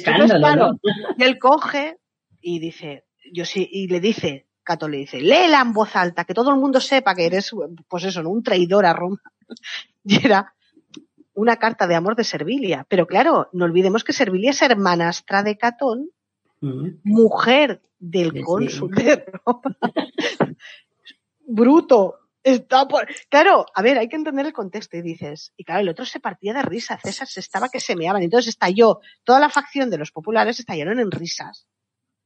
Y 1.16 1.22
él 1.24 1.38
coge 1.38 1.98
y 2.40 2.58
dice, 2.58 3.04
yo 3.32 3.44
sí, 3.44 3.68
y 3.70 3.88
le 3.88 4.00
dice, 4.00 4.46
Cato 4.62 4.88
le 4.88 4.98
dice, 4.98 5.20
léela 5.20 5.60
en 5.60 5.72
voz 5.72 5.94
alta, 5.96 6.24
que 6.24 6.34
todo 6.34 6.50
el 6.50 6.56
mundo 6.56 6.80
sepa 6.80 7.14
que 7.14 7.26
eres, 7.26 7.50
pues 7.88 8.04
eso, 8.04 8.28
un 8.28 8.42
traidor 8.42 8.86
a 8.86 8.92
Roma. 8.92 9.20
Y 10.04 10.24
era 10.24 10.54
una 11.34 11.56
carta 11.56 11.86
de 11.86 11.94
amor 11.94 12.16
de 12.16 12.24
Servilia. 12.24 12.86
Pero 12.88 13.06
claro, 13.06 13.48
no 13.52 13.64
olvidemos 13.66 14.04
que 14.04 14.12
Servilia 14.12 14.50
es 14.50 14.62
hermanastra 14.62 15.42
de 15.42 15.56
Catón, 15.58 16.10
Mm. 16.62 17.00
mujer 17.04 17.80
del 17.98 18.32
Sí, 18.32 18.36
sí. 18.36 18.42
cónsul 18.42 18.90
de 18.94 19.24
Roma. 19.46 19.62
Bruto. 21.46 22.16
Está 22.42 22.88
por... 22.88 23.06
Claro, 23.28 23.66
a 23.74 23.82
ver, 23.82 23.98
hay 23.98 24.08
que 24.08 24.16
entender 24.16 24.46
el 24.46 24.52
contexto 24.52 24.96
y 24.96 25.02
dices, 25.02 25.52
y 25.56 25.64
claro, 25.64 25.80
el 25.80 25.88
otro 25.90 26.04
se 26.06 26.20
partía 26.20 26.54
de 26.54 26.62
risa, 26.62 26.98
César 26.98 27.28
se 27.28 27.40
estaba 27.40 27.68
que 27.68 27.80
se 27.80 27.96
meaban, 27.96 28.22
entonces 28.22 28.48
estalló, 28.48 29.00
toda 29.24 29.40
la 29.40 29.50
facción 29.50 29.90
de 29.90 29.98
los 29.98 30.10
populares 30.10 30.58
estallaron 30.58 30.98
en 31.00 31.10
risas. 31.10 31.66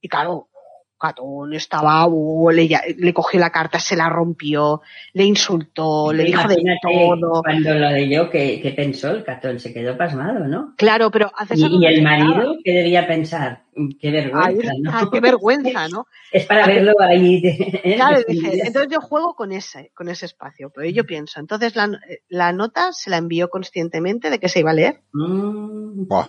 Y 0.00 0.08
claro, 0.08 0.50
Catón 0.98 1.52
estaba, 1.52 2.06
uh, 2.06 2.50
le, 2.50 3.12
cogió 3.12 3.40
la 3.40 3.50
carta, 3.50 3.78
se 3.78 3.96
la 3.96 4.08
rompió, 4.08 4.80
le 5.12 5.24
insultó, 5.24 6.12
le 6.12 6.24
dijo 6.24 6.48
de 6.48 6.56
todo. 6.80 7.42
Cuando 7.42 7.74
lo 7.74 7.90
leyó, 7.90 8.30
¿qué, 8.30 8.60
qué 8.62 8.70
pensó 8.70 9.10
el 9.10 9.24
catón? 9.24 9.58
Se 9.60 9.72
quedó 9.72 9.96
pasmado, 9.96 10.46
¿no? 10.46 10.74
Claro, 10.76 11.10
pero 11.10 11.30
no 11.50 11.56
Y, 11.56 11.84
y 11.84 11.86
el 11.86 12.02
marido, 12.02 12.56
¿qué 12.64 12.72
debía 12.72 13.06
pensar? 13.06 13.64
Qué 14.00 14.08
Ahí 14.08 14.12
vergüenza, 14.12 14.72
está, 14.72 15.02
¿no? 15.02 15.10
qué 15.10 15.20
vergüenza, 15.20 15.88
¿no? 15.88 16.06
Es 16.32 16.46
para 16.46 16.66
verlo 16.66 16.92
ahí. 17.00 17.40
¿eh? 17.44 17.94
Claro, 17.96 18.20
dice, 18.26 18.62
entonces 18.64 18.90
yo 18.90 19.00
juego 19.00 19.34
con 19.34 19.52
ese, 19.52 19.90
con 19.94 20.08
ese 20.08 20.26
espacio, 20.26 20.70
pero 20.74 20.88
yo 20.88 21.04
pienso, 21.04 21.40
entonces 21.40 21.74
la, 21.76 21.90
la 22.28 22.52
nota 22.52 22.92
se 22.92 23.10
la 23.10 23.18
envió 23.18 23.50
conscientemente 23.50 24.30
de 24.30 24.38
que 24.38 24.48
se 24.48 24.60
iba 24.60 24.70
a 24.70 24.74
leer. 24.74 25.02
Mm, 25.12 26.06
Buah, 26.06 26.28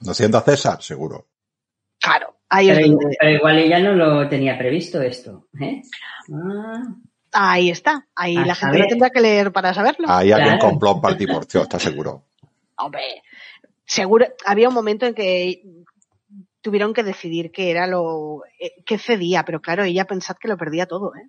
no 0.00 0.14
siendo 0.14 0.38
a 0.38 0.42
César, 0.42 0.82
seguro. 0.82 1.26
Claro, 2.00 2.37
ahí 2.50 2.70
es 2.70 2.76
pero, 2.78 2.88
donde- 2.88 3.16
pero 3.20 3.30
igual 3.32 3.58
ella 3.58 3.78
no 3.80 3.92
lo 3.94 4.28
tenía 4.28 4.56
previsto 4.58 5.00
esto. 5.02 5.46
¿eh? 5.60 5.82
Ah, 6.32 6.82
ahí 7.32 7.70
está, 7.70 8.06
ahí 8.14 8.36
A 8.36 8.46
la 8.46 8.54
gente 8.54 8.78
lo 8.78 8.86
tendrá 8.86 9.10
que 9.10 9.20
leer 9.20 9.52
para 9.52 9.74
saberlo. 9.74 10.06
Ahí 10.08 10.32
había 10.32 10.52
un 10.52 10.58
Claro. 10.58 10.70
complot 10.70 11.00
para 11.02 11.12
el 11.12 11.18
divorcio, 11.18 11.62
está 11.62 11.78
seguro. 11.78 12.24
Hombre, 12.76 13.02
seguro, 13.84 14.26
había 14.46 14.68
un 14.68 14.74
momento 14.74 15.06
en 15.06 15.14
que 15.14 15.62
tuvieron 16.60 16.92
que 16.92 17.02
decidir 17.02 17.50
qué 17.52 17.70
era 17.70 17.86
lo, 17.86 18.42
eh, 18.60 18.72
qué 18.84 18.98
cedía, 18.98 19.44
pero 19.44 19.60
claro, 19.60 19.84
ella 19.84 20.04
pensad 20.06 20.36
que 20.40 20.48
lo 20.48 20.56
perdía 20.56 20.86
todo, 20.86 21.12
¿eh? 21.14 21.28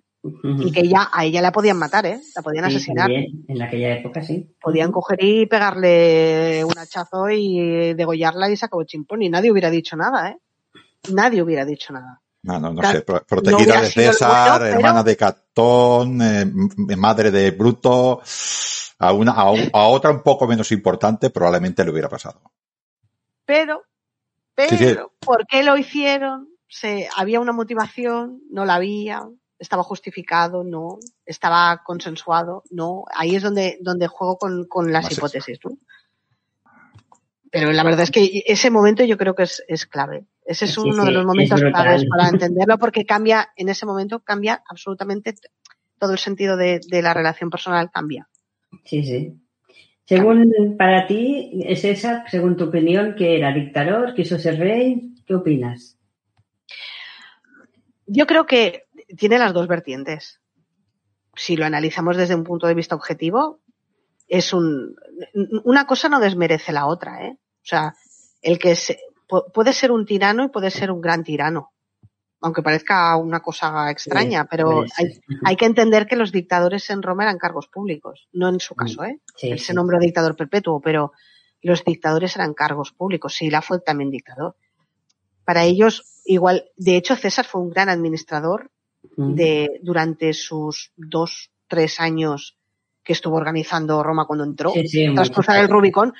Y 0.58 0.70
que 0.70 0.80
ella, 0.80 1.08
a 1.12 1.24
ella 1.24 1.40
la 1.40 1.50
podían 1.52 1.78
matar, 1.78 2.04
¿eh? 2.04 2.20
La 2.36 2.42
podían 2.42 2.68
Sí, 2.68 2.76
asesinar. 2.76 3.06
también, 3.06 3.44
en 3.48 3.62
aquella 3.62 3.96
época 3.96 4.22
sí. 4.22 4.54
Podían 4.60 4.92
coger 4.92 5.18
y 5.22 5.46
pegarle 5.46 6.62
un 6.64 6.76
hachazo 6.76 7.30
y 7.30 7.94
degollarla 7.94 8.50
y 8.50 8.56
se 8.56 8.66
acabó 8.66 8.84
chimpón. 8.84 9.22
Y 9.22 9.30
nadie 9.30 9.50
hubiera 9.50 9.70
dicho 9.70 9.96
nada, 9.96 10.30
¿eh? 10.30 10.36
Nadie 11.12 11.42
hubiera 11.42 11.64
dicho 11.64 11.92
nada. 11.92 12.20
No, 12.42 12.58
no, 12.58 12.72
no 12.72 12.80
Claro, 12.80 12.98
sé. 13.00 13.04
no 13.08 13.20
Protegida 13.26 13.80
de 13.80 13.90
César, 13.90 14.60
bueno, 14.60 14.64
pero- 14.64 14.76
hermana 14.76 15.02
de 15.02 15.16
Catón, 15.16 16.22
eh, 16.22 16.44
madre 16.96 17.30
de 17.30 17.50
Bruto. 17.50 18.22
A, 18.98 19.12
una, 19.14 19.32
a, 19.32 19.50
otra 19.88 20.10
un 20.10 20.22
poco 20.22 20.46
menos 20.46 20.70
importante 20.72 21.30
probablemente 21.30 21.82
le 21.84 21.90
hubiera 21.90 22.08
pasado. 22.10 22.42
Pero, 23.46 23.82
pero, 24.54 24.70
Sí, 24.70 24.76
sí. 24.76 24.96
¿por 25.20 25.46
qué 25.46 25.62
lo 25.62 25.76
hicieron? 25.78 26.48
Se, 26.68 27.08
había 27.16 27.40
una 27.40 27.52
motivación, 27.52 28.42
no 28.50 28.66
la 28.66 28.74
había, 28.74 29.26
estaba 29.58 29.82
justificado, 29.82 30.64
no, 30.64 30.98
estaba 31.24 31.82
consensuado, 31.82 32.62
no. 32.70 33.04
Ahí 33.14 33.34
es 33.36 33.42
donde, 33.42 33.78
donde 33.80 34.06
juego 34.06 34.36
con, 34.36 34.66
con 34.66 34.92
las 34.92 35.04
Más 35.04 35.12
hipótesis, 35.12 35.58
¿no? 35.64 35.78
Pero 37.50 37.72
la 37.72 37.82
verdad 37.82 38.02
es 38.02 38.10
que 38.10 38.44
ese 38.46 38.70
momento 38.70 39.02
yo 39.04 39.16
creo 39.16 39.34
que 39.34 39.42
es, 39.44 39.64
es 39.66 39.86
clave. 39.86 40.26
Ese 40.50 40.64
es 40.64 40.74
Sí, 40.74 40.80
uno 40.80 41.02
sí, 41.04 41.06
de 41.06 41.12
los 41.12 41.24
momentos 41.24 41.60
claves 41.60 42.04
para 42.06 42.28
entenderlo 42.28 42.76
porque 42.76 43.04
cambia, 43.04 43.50
en 43.54 43.68
ese 43.68 43.86
momento 43.86 44.18
cambia 44.18 44.60
absolutamente 44.68 45.32
todo 45.96 46.10
el 46.10 46.18
sentido 46.18 46.56
de, 46.56 46.80
de 46.88 47.02
la 47.02 47.14
relación 47.14 47.50
personal 47.50 47.88
cambia. 47.92 48.28
Sí, 48.84 49.04
sí. 49.04 49.40
Según 50.04 50.74
para 50.76 51.06
ti, 51.06 51.62
es 51.64 51.84
esa, 51.84 52.24
según 52.26 52.56
tu 52.56 52.64
opinión, 52.64 53.14
que 53.14 53.36
era 53.36 53.54
dictador, 53.54 54.12
quiso 54.12 54.40
ser 54.40 54.58
rey, 54.58 55.14
¿qué 55.24 55.36
opinas? 55.36 55.96
Yo 58.06 58.26
creo 58.26 58.44
que 58.44 58.88
tiene 59.16 59.38
las 59.38 59.52
dos 59.52 59.68
vertientes. 59.68 60.40
Si 61.36 61.54
lo 61.54 61.64
analizamos 61.64 62.16
desde 62.16 62.34
un 62.34 62.42
punto 62.42 62.66
de 62.66 62.74
vista 62.74 62.96
objetivo, 62.96 63.60
es 64.26 64.52
un, 64.52 64.96
una 65.62 65.86
cosa 65.86 66.08
no 66.08 66.18
desmerece 66.18 66.72
la 66.72 66.86
otra, 66.86 67.24
¿eh? 67.24 67.36
O 67.38 67.66
sea, 67.70 67.94
el 68.42 68.58
que 68.58 68.74
se, 68.74 68.98
puede 69.52 69.72
ser 69.72 69.92
un 69.92 70.04
tirano 70.06 70.44
y 70.44 70.48
puede 70.48 70.70
ser 70.70 70.90
un 70.90 71.00
gran 71.00 71.24
tirano. 71.24 71.72
Aunque 72.42 72.62
parezca 72.62 73.16
una 73.16 73.40
cosa 73.40 73.90
extraña, 73.90 74.42
Sí, 74.42 74.48
pero 74.50 74.82
hay, 74.96 75.20
hay 75.44 75.56
que 75.56 75.66
entender 75.66 76.06
que 76.06 76.16
los 76.16 76.32
dictadores 76.32 76.88
en 76.88 77.02
Roma 77.02 77.24
eran 77.24 77.38
cargos 77.38 77.68
públicos. 77.68 78.28
No 78.32 78.48
en 78.48 78.60
su 78.60 78.74
caso, 78.74 79.04
¿eh? 79.04 79.20
Él 79.42 79.58
se 79.58 79.74
nombró 79.74 79.98
dictador 79.98 80.36
perpetuo, 80.36 80.80
pero 80.80 81.12
los 81.60 81.84
dictadores 81.84 82.34
eran 82.36 82.54
cargos 82.54 82.92
públicos. 82.92 83.34
Sila 83.34 83.60
fue 83.60 83.80
también 83.80 84.10
dictador. 84.10 84.56
Para 85.44 85.64
ellos, 85.64 86.22
igual, 86.24 86.70
de 86.76 86.96
hecho, 86.96 87.14
César 87.14 87.44
fue 87.44 87.60
un 87.60 87.70
gran 87.70 87.90
administrador 87.90 88.70
Mm. 89.16 89.34
de, 89.34 89.80
durante 89.82 90.32
sus 90.32 90.92
dos, 90.96 91.50
tres 91.66 92.00
años 92.00 92.56
que 93.02 93.12
estuvo 93.14 93.36
organizando 93.36 94.02
Roma 94.02 94.26
cuando 94.26 94.44
entró, 94.44 94.72
tras 95.14 95.30
cruzar 95.30 95.58
el 95.58 95.68
Rubicón. 95.68 96.12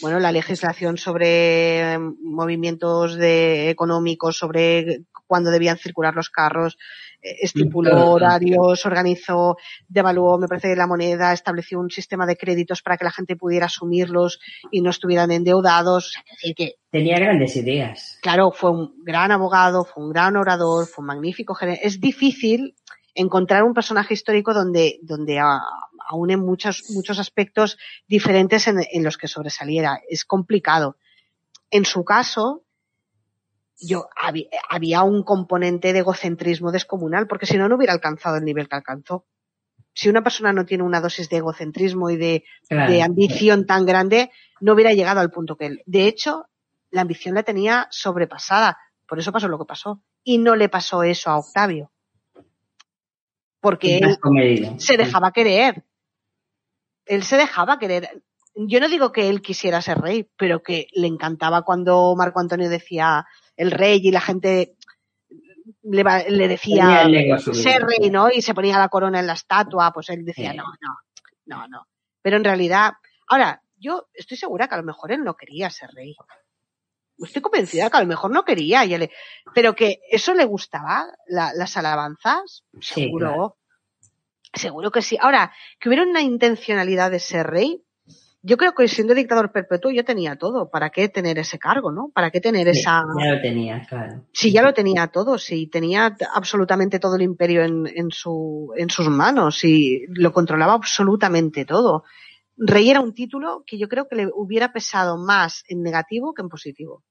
Bueno, 0.00 0.18
la 0.18 0.32
legislación 0.32 0.98
sobre 0.98 1.94
eh, 1.94 1.98
movimientos 1.98 3.16
de, 3.16 3.70
económicos, 3.70 4.36
sobre 4.36 5.02
cuándo 5.26 5.50
debían 5.50 5.78
circular 5.78 6.14
los 6.14 6.30
carros, 6.30 6.78
eh, 7.22 7.36
estipuló 7.42 8.12
horarios, 8.12 8.86
organizó, 8.86 9.56
devaluó, 9.88 10.38
me 10.38 10.48
parece, 10.48 10.74
la 10.76 10.86
moneda, 10.86 11.32
estableció 11.32 11.78
un 11.80 11.90
sistema 11.90 12.26
de 12.26 12.36
créditos 12.36 12.82
para 12.82 12.96
que 12.96 13.04
la 13.04 13.10
gente 13.10 13.36
pudiera 13.36 13.66
asumirlos 13.66 14.40
y 14.70 14.80
no 14.80 14.90
estuvieran 14.90 15.30
endeudados. 15.30 16.14
que, 16.56 16.76
Tenía 16.90 17.18
grandes 17.18 17.56
ideas. 17.56 18.18
Claro, 18.22 18.50
fue 18.50 18.70
un 18.70 19.04
gran 19.04 19.30
abogado, 19.30 19.84
fue 19.84 20.04
un 20.04 20.10
gran 20.10 20.36
orador, 20.36 20.86
fue 20.86 21.02
un 21.02 21.06
magnífico 21.06 21.54
gerente. 21.54 21.86
Es 21.86 22.00
difícil 22.00 22.74
encontrar 23.14 23.64
un 23.64 23.74
personaje 23.74 24.14
histórico 24.14 24.54
donde, 24.54 24.98
donde 25.02 25.40
aúne 26.08 26.36
muchos, 26.36 26.84
muchos 26.90 27.18
aspectos 27.18 27.78
diferentes 28.06 28.68
en, 28.68 28.84
en 28.92 29.02
los 29.04 29.18
que 29.18 29.28
sobresaliera. 29.28 30.00
Es 30.08 30.24
complicado. 30.24 30.96
En 31.70 31.84
su 31.84 32.04
caso, 32.04 32.64
yo 33.80 34.08
había, 34.70 35.02
un 35.02 35.22
componente 35.22 35.92
de 35.92 36.00
egocentrismo 36.00 36.72
descomunal, 36.72 37.26
porque 37.26 37.46
si 37.46 37.56
no, 37.56 37.68
no 37.68 37.76
hubiera 37.76 37.92
alcanzado 37.92 38.36
el 38.36 38.44
nivel 38.44 38.68
que 38.68 38.76
alcanzó. 38.76 39.26
Si 39.94 40.08
una 40.08 40.22
persona 40.22 40.52
no 40.52 40.64
tiene 40.64 40.84
una 40.84 41.00
dosis 41.00 41.28
de 41.28 41.38
egocentrismo 41.38 42.10
y 42.10 42.16
de, 42.16 42.44
de 42.70 43.02
ambición 43.02 43.66
tan 43.66 43.84
grande, 43.84 44.30
no 44.60 44.74
hubiera 44.74 44.92
llegado 44.92 45.20
al 45.20 45.30
punto 45.30 45.56
que 45.56 45.66
él. 45.66 45.82
De 45.86 46.06
hecho, 46.06 46.46
la 46.90 47.02
ambición 47.02 47.34
la 47.34 47.42
tenía 47.42 47.88
sobrepasada. 47.90 48.78
Por 49.06 49.18
eso 49.18 49.32
pasó 49.32 49.48
lo 49.48 49.58
que 49.58 49.64
pasó. 49.64 50.02
Y 50.22 50.38
no 50.38 50.56
le 50.56 50.68
pasó 50.68 51.02
eso 51.02 51.30
a 51.30 51.38
Octavio. 51.38 51.90
Porque 53.60 53.98
él 53.98 54.80
se 54.80 54.96
dejaba 54.96 55.32
querer. 55.32 55.84
Él 57.06 57.22
se 57.22 57.36
dejaba 57.36 57.78
querer. 57.78 58.22
Yo 58.54 58.80
no 58.80 58.88
digo 58.88 59.12
que 59.12 59.28
él 59.28 59.40
quisiera 59.40 59.80
ser 59.80 59.98
rey, 59.98 60.28
pero 60.36 60.62
que 60.62 60.88
le 60.92 61.06
encantaba 61.06 61.62
cuando 61.62 62.14
Marco 62.16 62.40
Antonio 62.40 62.68
decía, 62.68 63.26
el 63.56 63.70
rey 63.70 64.00
y 64.02 64.10
la 64.10 64.20
gente 64.20 64.76
le, 65.82 66.04
le 66.28 66.48
decía 66.48 67.06
ser 67.52 67.82
rey, 67.82 68.10
¿no? 68.10 68.30
Y 68.30 68.42
se 68.42 68.54
ponía 68.54 68.78
la 68.78 68.88
corona 68.88 69.20
en 69.20 69.26
la 69.26 69.34
estatua, 69.34 69.92
pues 69.92 70.10
él 70.10 70.24
decía, 70.24 70.52
no, 70.54 70.64
no, 70.80 70.96
no, 71.46 71.68
no. 71.68 71.86
Pero 72.22 72.36
en 72.36 72.44
realidad, 72.44 72.92
ahora, 73.28 73.62
yo 73.76 74.08
estoy 74.12 74.36
segura 74.36 74.68
que 74.68 74.74
a 74.74 74.78
lo 74.78 74.84
mejor 74.84 75.12
él 75.12 75.22
no 75.22 75.34
quería 75.34 75.70
ser 75.70 75.90
rey. 75.90 76.14
Estoy 77.18 77.42
convencida 77.42 77.90
que 77.90 77.96
a 77.96 78.00
lo 78.00 78.06
mejor 78.06 78.30
no 78.30 78.44
quería, 78.44 78.82
pero 79.54 79.74
que 79.74 80.00
eso 80.10 80.34
le 80.34 80.44
gustaba, 80.44 81.06
las 81.26 81.76
alabanzas, 81.76 82.64
seguro. 82.80 83.56
Seguro 84.52 84.90
que 84.90 85.02
sí. 85.02 85.18
Ahora, 85.20 85.52
que 85.78 85.88
hubiera 85.88 86.04
una 86.04 86.22
intencionalidad 86.22 87.10
de 87.10 87.18
ser 87.18 87.46
rey, 87.46 87.84
yo 88.40 88.56
creo 88.56 88.72
que 88.72 88.86
siendo 88.86 89.14
dictador 89.14 89.50
perpetuo 89.52 89.90
yo 89.90 90.04
tenía 90.04 90.36
todo. 90.36 90.70
¿Para 90.70 90.90
qué 90.90 91.08
tener 91.08 91.38
ese 91.38 91.58
cargo, 91.58 91.90
no? 91.90 92.10
¿Para 92.14 92.30
qué 92.30 92.40
tener 92.40 92.68
esa... 92.68 93.02
Ya 93.20 93.34
lo 93.34 93.40
tenía, 93.40 93.84
claro. 93.86 94.24
Sí, 94.32 94.52
ya 94.52 94.62
lo 94.62 94.72
tenía 94.72 95.08
todo. 95.08 95.38
Sí, 95.38 95.66
tenía 95.66 96.16
absolutamente 96.34 96.98
todo 96.98 97.16
el 97.16 97.22
imperio 97.22 97.62
en, 97.62 97.86
en, 97.86 98.10
su, 98.10 98.72
en 98.76 98.90
sus 98.90 99.08
manos 99.08 99.64
y 99.64 100.06
lo 100.08 100.32
controlaba 100.32 100.74
absolutamente 100.74 101.64
todo. 101.64 102.04
Rey 102.56 102.90
era 102.90 103.00
un 103.00 103.12
título 103.12 103.64
que 103.66 103.78
yo 103.78 103.88
creo 103.88 104.08
que 104.08 104.16
le 104.16 104.28
hubiera 104.32 104.72
pesado 104.72 105.18
más 105.18 105.64
en 105.68 105.82
negativo 105.82 106.32
que 106.32 106.42
en 106.42 106.48
positivo. 106.48 107.04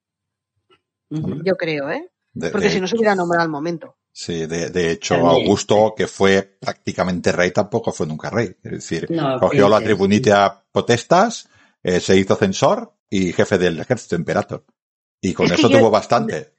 Yo 1.10 1.56
creo, 1.56 1.90
¿eh? 1.90 2.10
Porque 2.52 2.70
si 2.70 2.80
no 2.80 2.88
se 2.88 2.96
hubiera 2.96 3.16
nombrado 3.16 3.44
al 3.44 3.50
momento. 3.50 3.98
Sí, 4.12 4.48
de, 4.48 4.70
de 4.70 4.92
hecho, 4.92 5.16
Augusto, 5.16 5.94
que 5.96 6.08
fue 6.08 6.42
prácticamente 6.60 7.32
rey, 7.32 7.52
tampoco 7.52 7.92
fue 7.92 8.08
nunca 8.08 8.30
rey. 8.30 8.56
Es 8.64 8.72
decir, 8.72 9.08
cogió 9.40 9.70
la 9.70 9.80
tribunitia 9.80 10.64
potestas, 10.72 11.48
eh, 11.84 12.00
se 12.00 12.18
hizo 12.18 12.36
censor 12.36 12.94
y 13.10 13.32
jefe 13.32 13.58
del 13.58 13.80
ejército, 13.80 14.16
imperator. 14.16 14.66
Y 15.22 15.34
con 15.34 15.52
eso 15.52 15.70
tuvo 15.70 15.90
bastante. 15.90 16.54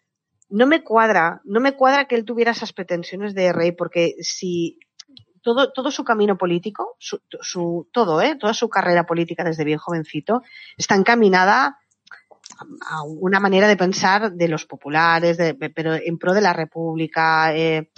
No 0.51 0.67
me 0.67 0.83
cuadra, 0.83 1.41
no 1.45 1.61
me 1.61 1.73
cuadra 1.73 2.07
que 2.07 2.15
él 2.15 2.25
tuviera 2.25 2.53
esas 2.53 2.73
pretensiones 2.73 3.35
de 3.35 3.53
rey, 3.53 3.73
porque 3.73 4.15
si 4.21 4.79
todo, 5.43 5.73
todo 5.73 5.91
su 5.91 6.05
camino 6.05 6.39
político, 6.39 6.97
su, 6.99 7.21
su, 7.41 7.89
todo, 7.93 8.23
¿eh? 8.23 8.37
toda 8.37 8.55
su 8.55 8.69
carrera 8.69 9.05
política 9.05 9.45
desde 9.45 9.65
bien 9.65 9.79
jovencito, 9.79 10.43
está 10.77 10.95
encaminada 10.95 11.79
a 12.87 13.03
una 13.03 13.41
manera 13.41 13.69
de 13.69 13.77
pensar 13.77 14.33
de 14.33 14.49
los 14.49 14.67
populares, 14.67 15.37
de, 15.37 15.55
pero 15.55 15.95
en 15.95 16.19
pro 16.19 16.35
de 16.35 16.41
la 16.41 16.53
República. 16.53 17.55
Eh, 17.57 17.91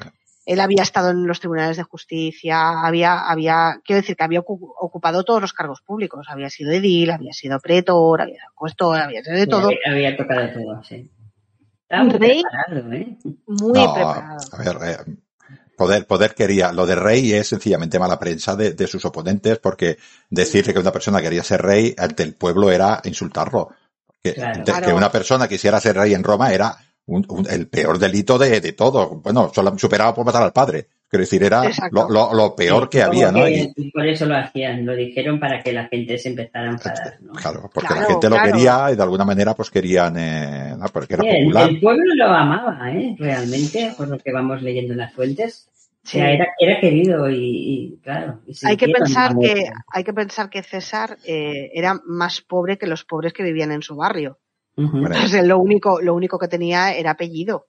él 0.47 0.59
había 0.59 0.82
estado 0.82 1.11
en 1.11 1.27
los 1.27 1.39
tribunales 1.39 1.77
de 1.77 1.85
justicia, 1.85 2.85
había, 2.85 3.28
había, 3.31 3.81
quiero 3.85 4.01
decir 4.01 4.16
que 4.16 4.24
había 4.24 4.41
ocupado 4.41 5.23
todos 5.23 5.41
los 5.41 5.53
cargos 5.53 5.81
públicos, 5.82 6.27
había 6.28 6.51
sido 6.51 6.73
edil, 6.73 7.11
había 7.11 7.32
sido 7.32 7.61
pretor, 7.61 8.23
había 8.23 8.41
puesto, 8.59 8.93
había 8.93 9.23
sido 9.23 9.37
de 9.37 9.47
todo. 9.47 9.69
Había, 9.87 10.16
tocado 10.16 10.51
todo, 10.53 10.82
sí. 10.82 11.09
muy 11.91 12.11
rey 12.15 12.43
preparado, 12.43 12.93
¿eh? 12.93 13.19
Muy 13.47 13.73
preparado. 13.73 14.39
A 14.53 14.59
ver, 14.59 14.77
eh, 14.89 14.97
poder, 15.77 16.07
poder 16.07 16.35
quería, 16.35 16.73
lo 16.73 16.85
de 16.85 16.97
rey 16.97 17.32
es 17.32 17.49
sencillamente 17.49 17.99
mala 17.99 18.19
prensa 18.19 18.57
de, 18.57 18.73
de 18.73 18.87
sus 18.87 19.05
oponentes 19.05 19.59
porque 19.59 19.99
decirle 20.31 20.73
que 20.73 20.81
una 20.81 20.93
persona 20.93 21.20
quería 21.20 21.45
ser 21.45 21.62
rey 21.62 21.95
ante 21.97 22.23
el 22.23 22.35
pueblo 22.35 22.73
era 22.73 23.01
insultarlo. 23.05 23.70
Que, 24.22 24.34
que, 24.34 24.92
una 24.92 25.10
persona 25.10 25.48
quisiera 25.48 25.80
ser 25.80 25.97
rey 25.97 26.12
en 26.12 26.22
Roma 26.22 26.52
era 26.52 26.76
el 27.51 27.68
peor 27.68 27.98
delito 27.98 28.38
de, 28.38 28.60
de 28.60 28.72
todo. 28.72 29.20
Bueno, 29.22 29.51
solo 29.55 29.76
superado 29.78 30.14
por 30.14 30.26
matar 30.26 30.42
al 30.42 30.52
padre. 30.52 30.86
Quiero 31.10 31.22
decir, 31.22 31.42
era 31.42 31.62
lo, 31.90 32.32
lo, 32.32 32.55
peor 32.55 32.88
que 32.88 33.02
había, 33.02 33.32
¿no? 33.32 33.48
y, 33.48 33.90
por 33.92 34.06
eso 34.06 34.26
lo 34.26 34.36
hacían, 34.36 34.86
lo 34.86 34.94
dijeron 34.94 35.40
para 35.40 35.60
que 35.60 35.72
la 35.72 35.88
gente 35.88 36.16
se 36.16 36.28
empezara 36.28 36.68
a 36.68 36.70
enfadar, 36.70 37.20
¿no? 37.20 37.32
Claro, 37.32 37.68
porque 37.74 37.94
la 37.94 38.05
gente 38.05 38.30
lo 38.30 38.36
quería 38.40 38.92
y 38.92 38.94
de 38.94 39.02
alguna 39.02 39.24
manera 39.24 39.52
pues 39.56 39.70
querían, 39.70 40.16
eh, 40.16 40.76
¿no? 40.78 40.86
porque 40.92 41.14
era 41.14 41.24
popular. 41.24 41.68
El, 41.68 41.80
pueblo 41.80 42.14
lo 42.14 42.26
amaba, 42.26 42.92
¿eh? 42.92 43.16
Realmente, 43.18 43.92
por 43.97 44.06
lo 44.06 44.18
que 44.18 44.30
vamos 44.30 44.62
leyendo 44.62 44.92
en 44.92 44.98
las 44.98 45.12
fuentes. 45.12 45.68
Era, 46.15 46.47
era 46.59 46.81
querido 46.81 47.31
y, 47.31 47.99
claro. 48.03 48.41
hay 48.65 48.77
que 48.77 48.89
pensar 48.89 49.37
que 49.39 49.70
hay 49.93 50.05
que 50.05 50.12
pensar 50.12 50.51
que 50.51 50.62
César 50.62 51.19
eh, 51.24 51.70
era 51.74 52.01
más 52.05 52.41
pobre 52.41 52.78
que 52.78 52.87
los 52.87 53.05
pobres 53.05 53.32
que 53.32 53.43
vivían 53.43 53.73
en 53.73 53.82
su 53.82 53.97
barrio. 53.97 54.39
lo 54.77 55.59
único 55.59 56.01
lo 56.01 56.15
único 56.15 56.39
que 56.39 56.49
tenía 56.49 56.95
era 56.95 57.12
apellido. 57.12 57.69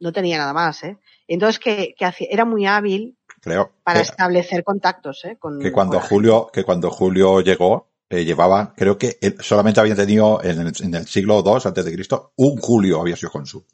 No 0.00 0.12
tenía 0.12 0.38
nada 0.38 0.52
más, 0.52 0.82
¿eh? 0.84 0.98
Entonces 1.26 1.58
que, 1.58 1.94
que 1.96 2.04
hacía, 2.04 2.26
era 2.30 2.44
muy 2.44 2.66
hábil 2.66 3.16
Creo 3.40 3.72
para 3.82 4.00
establecer 4.00 4.64
contactos, 4.64 5.24
¿eh? 5.24 5.38
que 5.60 5.72
cuando 5.72 6.00
Julio 6.00 6.50
que 6.52 6.64
cuando 6.64 6.90
Julio 6.90 7.40
llegó 7.40 7.88
eh, 8.08 8.24
llevaba 8.24 8.74
creo 8.76 8.98
que 8.98 9.18
solamente 9.40 9.80
había 9.80 9.94
tenido 9.94 10.42
en 10.42 10.60
el, 10.60 10.72
en 10.82 10.94
el 10.94 11.06
siglo 11.06 11.42
II 11.44 11.62
antes 11.64 11.84
de 11.84 11.92
Cristo 11.92 12.32
un 12.36 12.56
Julio 12.56 13.00
había 13.00 13.16
sido 13.16 13.30
cónsul. 13.30 13.64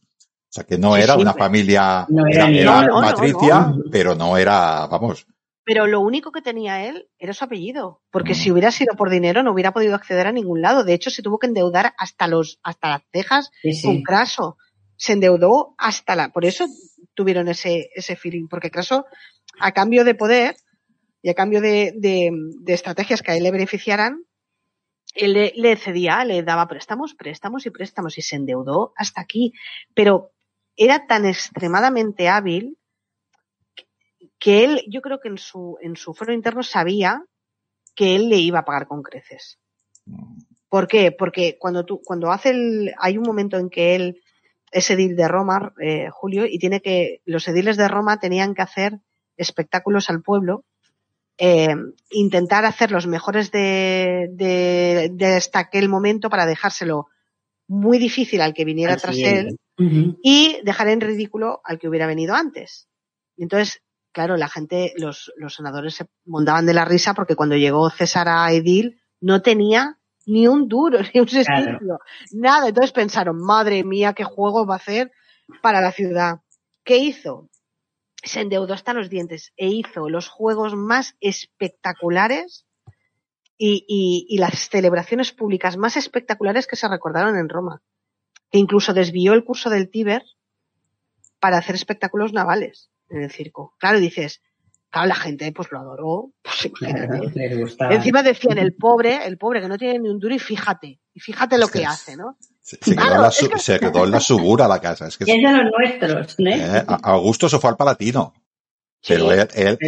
O 0.50 0.52
sea, 0.52 0.64
que 0.64 0.78
no 0.78 0.96
era 0.96 1.14
una 1.14 1.32
familia, 1.32 2.08
era, 2.28 2.88
matricia, 2.88 3.72
pero 3.92 4.16
no 4.16 4.36
era, 4.36 4.88
vamos. 4.88 5.24
Pero 5.64 5.86
lo 5.86 6.00
único 6.00 6.32
que 6.32 6.42
tenía 6.42 6.84
él 6.86 7.08
era 7.20 7.32
su 7.32 7.44
apellido, 7.44 8.02
porque 8.10 8.34
si 8.34 8.50
hubiera 8.50 8.72
sido 8.72 8.96
por 8.96 9.10
dinero 9.10 9.44
no 9.44 9.52
hubiera 9.52 9.72
podido 9.72 9.94
acceder 9.94 10.26
a 10.26 10.32
ningún 10.32 10.60
lado. 10.60 10.82
De 10.82 10.92
hecho, 10.92 11.10
se 11.10 11.22
tuvo 11.22 11.38
que 11.38 11.46
endeudar 11.46 11.94
hasta 11.96 12.26
los, 12.26 12.58
hasta 12.64 12.88
las 12.88 13.02
cejas 13.12 13.52
con 13.84 14.02
Craso. 14.02 14.56
Se 14.96 15.12
endeudó 15.12 15.76
hasta 15.78 16.16
la, 16.16 16.30
por 16.30 16.44
eso 16.44 16.66
tuvieron 17.14 17.46
ese, 17.46 17.88
ese 17.94 18.16
feeling, 18.16 18.48
porque 18.48 18.72
Craso, 18.72 19.06
a 19.60 19.70
cambio 19.70 20.02
de 20.02 20.16
poder 20.16 20.56
y 21.22 21.30
a 21.30 21.34
cambio 21.34 21.60
de, 21.60 21.92
de, 21.94 22.32
de 22.60 22.72
estrategias 22.72 23.22
que 23.22 23.30
a 23.30 23.36
él 23.36 23.44
le 23.44 23.52
beneficiaran, 23.52 24.24
él 25.14 25.34
le, 25.34 25.52
le, 25.54 25.76
cedía, 25.76 26.24
le 26.24 26.42
daba 26.42 26.66
préstamos, 26.66 27.14
préstamos 27.14 27.66
y 27.66 27.70
préstamos 27.70 28.18
y 28.18 28.22
se 28.22 28.34
endeudó 28.34 28.92
hasta 28.96 29.20
aquí. 29.20 29.52
Pero 29.94 30.32
era 30.76 31.06
tan 31.06 31.26
extremadamente 31.26 32.28
hábil 32.28 32.78
que 34.38 34.64
él, 34.64 34.82
yo 34.88 35.02
creo 35.02 35.20
que 35.20 35.28
en 35.28 35.38
su, 35.38 35.76
en 35.82 35.96
su 35.96 36.14
foro 36.14 36.32
interno 36.32 36.62
sabía 36.62 37.22
que 37.94 38.16
él 38.16 38.28
le 38.28 38.38
iba 38.38 38.60
a 38.60 38.64
pagar 38.64 38.86
con 38.86 39.02
creces. 39.02 39.58
¿Por 40.68 40.88
qué? 40.88 41.12
Porque 41.12 41.58
cuando 41.58 41.84
tú, 41.84 42.00
cuando 42.02 42.30
hace 42.32 42.50
el, 42.50 42.94
hay 42.98 43.18
un 43.18 43.24
momento 43.24 43.58
en 43.58 43.68
que 43.68 43.94
él 43.94 44.22
es 44.72 44.90
edil 44.90 45.16
de 45.16 45.28
Roma, 45.28 45.74
eh, 45.80 46.08
Julio, 46.10 46.46
y 46.46 46.58
tiene 46.58 46.80
que, 46.80 47.20
los 47.24 47.46
ediles 47.48 47.76
de 47.76 47.88
Roma 47.88 48.18
tenían 48.18 48.54
que 48.54 48.62
hacer 48.62 49.00
espectáculos 49.36 50.08
al 50.08 50.22
pueblo, 50.22 50.64
eh, 51.38 51.74
intentar 52.10 52.64
hacer 52.64 52.92
los 52.92 53.06
mejores 53.06 53.50
de, 53.50 54.28
de, 54.32 55.10
de 55.12 55.26
hasta 55.34 55.58
aquel 55.58 55.88
momento 55.88 56.30
para 56.30 56.46
dejárselo 56.46 57.08
muy 57.66 57.98
difícil 57.98 58.40
al 58.40 58.54
que 58.54 58.64
viniera 58.64 58.96
tras 58.96 59.16
él 59.16 59.58
y 60.22 60.60
dejar 60.62 60.88
en 60.88 61.00
ridículo 61.00 61.60
al 61.64 61.78
que 61.78 61.88
hubiera 61.88 62.06
venido 62.06 62.34
antes. 62.34 62.88
Entonces, 63.36 63.82
claro, 64.12 64.36
la 64.36 64.48
gente, 64.48 64.92
los, 64.96 65.32
los 65.36 65.54
senadores 65.54 65.94
se 65.94 66.06
montaban 66.24 66.66
de 66.66 66.74
la 66.74 66.84
risa 66.84 67.14
porque 67.14 67.36
cuando 67.36 67.56
llegó 67.56 67.88
César 67.90 68.28
a 68.28 68.52
Edil 68.52 69.00
no 69.20 69.42
tenía 69.42 69.98
ni 70.26 70.46
un 70.46 70.68
duro, 70.68 70.98
ni 71.14 71.20
un 71.20 71.28
sestillo, 71.28 71.98
nada. 72.32 72.68
Entonces 72.68 72.92
pensaron, 72.92 73.40
madre 73.40 73.84
mía, 73.84 74.12
qué 74.12 74.24
juego 74.24 74.66
va 74.66 74.74
a 74.74 74.78
hacer 74.78 75.12
para 75.62 75.80
la 75.80 75.92
ciudad. 75.92 76.40
¿Qué 76.84 76.98
hizo? 76.98 77.48
Se 78.22 78.40
endeudó 78.40 78.74
hasta 78.74 78.92
los 78.92 79.08
dientes 79.08 79.52
e 79.56 79.68
hizo 79.68 80.10
los 80.10 80.28
juegos 80.28 80.74
más 80.74 81.16
espectaculares 81.20 82.66
y, 83.56 83.84
y, 83.88 84.26
y 84.28 84.38
las 84.38 84.68
celebraciones 84.68 85.32
públicas 85.32 85.78
más 85.78 85.96
espectaculares 85.96 86.66
que 86.66 86.76
se 86.76 86.88
recordaron 86.88 87.38
en 87.38 87.48
Roma 87.48 87.82
que 88.50 88.58
incluso 88.58 88.92
desvió 88.92 89.32
el 89.32 89.44
curso 89.44 89.70
del 89.70 89.90
Tíber 89.90 90.22
para 91.38 91.58
hacer 91.58 91.74
espectáculos 91.74 92.32
navales 92.32 92.90
en 93.08 93.22
el 93.22 93.30
circo. 93.30 93.74
Claro, 93.78 93.98
dices, 93.98 94.42
claro, 94.90 95.08
la 95.08 95.14
gente 95.14 95.52
pues 95.52 95.70
lo 95.70 95.78
adoró, 95.78 96.32
pues. 96.42 96.70
Encima 97.90 98.22
decían 98.22 98.58
el 98.58 98.74
pobre, 98.74 99.26
el 99.26 99.38
pobre 99.38 99.60
que 99.60 99.68
no 99.68 99.78
tiene 99.78 99.98
ni 99.98 100.08
un 100.08 100.18
duro 100.18 100.34
y 100.34 100.38
fíjate, 100.38 101.00
y 101.14 101.20
fíjate 101.20 101.58
lo 101.58 101.68
que 101.68 101.84
hace, 101.84 102.16
¿no? 102.16 102.36
Se, 102.60 102.78
quedó, 102.78 103.14
en 103.14 103.22
la, 103.22 103.30
se 103.32 103.80
quedó, 103.80 104.04
en 104.04 104.10
la, 104.12 104.20
subura 104.20 104.68
la 104.68 104.80
casa. 104.80 105.08
Es, 105.08 105.16
que 105.16 105.24
es 105.24 105.28
de 105.28 105.40
los 105.40 105.72
nuestros, 105.76 106.38
¿no? 106.38 106.50
Eh, 106.50 106.84
Augusto 107.02 107.48
se 107.48 107.58
fue 107.58 107.70
al 107.70 107.76
Palatino. 107.76 108.32
Pero, 109.08 109.32
él, 109.32 109.48
él, 109.54 109.78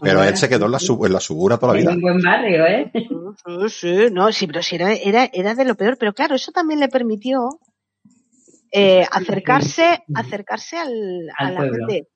pero 0.00 0.22
él, 0.22 0.36
se 0.36 0.48
quedó 0.48 0.66
en 0.66 0.72
la, 0.72 0.78
en 0.78 1.12
la 1.12 1.20
subura 1.20 1.58
toda 1.58 1.74
la 1.74 1.80
vida. 1.80 1.90
un 1.90 2.00
buen 2.00 2.22
barrio, 2.22 2.64
¿eh? 2.64 2.92
Sí, 2.94 3.68
sí, 3.68 4.06
no, 4.12 4.30
sí, 4.30 4.46
pero 4.46 4.62
sí, 4.62 4.76
era, 4.76 4.92
era, 4.92 5.28
era 5.32 5.54
de 5.56 5.64
lo 5.64 5.74
peor. 5.74 5.96
Pero 5.98 6.12
claro, 6.12 6.36
eso 6.36 6.52
también 6.52 6.78
le 6.78 6.88
permitió 6.88 7.58
eh, 8.78 9.06
acercarse, 9.10 10.04
acercarse 10.14 10.76
al, 10.76 11.30
a 11.38 11.50
la 11.50 11.62
gente. 11.62 12.08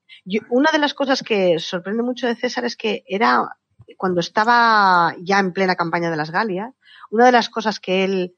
una 0.51 0.71
de 0.71 0.77
las 0.77 0.93
cosas 0.93 1.23
que 1.23 1.57
sorprende 1.57 2.03
mucho 2.03 2.27
de 2.27 2.35
César 2.35 2.65
es 2.65 2.77
que 2.77 3.03
era, 3.07 3.57
cuando 3.97 4.19
estaba 4.19 5.15
ya 5.19 5.39
en 5.39 5.53
plena 5.53 5.75
campaña 5.75 6.11
de 6.11 6.17
las 6.17 6.29
Galias, 6.29 6.71
una 7.09 7.25
de 7.25 7.31
las 7.31 7.49
cosas 7.49 7.79
que 7.79 8.03
él, 8.03 8.35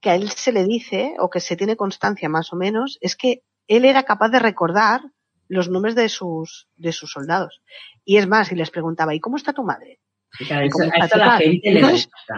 que 0.00 0.10
a 0.10 0.16
él 0.16 0.28
se 0.30 0.50
le 0.50 0.64
dice, 0.64 1.14
o 1.20 1.30
que 1.30 1.38
se 1.38 1.54
tiene 1.54 1.76
constancia 1.76 2.28
más 2.28 2.52
o 2.52 2.56
menos, 2.56 2.98
es 3.00 3.14
que 3.14 3.44
él 3.68 3.84
era 3.84 4.02
capaz 4.02 4.30
de 4.30 4.40
recordar 4.40 5.02
los 5.46 5.68
nombres 5.68 5.94
de 5.94 6.08
sus, 6.08 6.68
de 6.76 6.90
sus 6.90 7.12
soldados. 7.12 7.62
Y 8.04 8.16
es 8.16 8.26
más, 8.26 8.50
y 8.50 8.56
les 8.56 8.70
preguntaba, 8.70 9.14
¿y 9.14 9.20
cómo 9.20 9.36
está 9.36 9.52
tu 9.52 9.62
madre? 9.62 10.00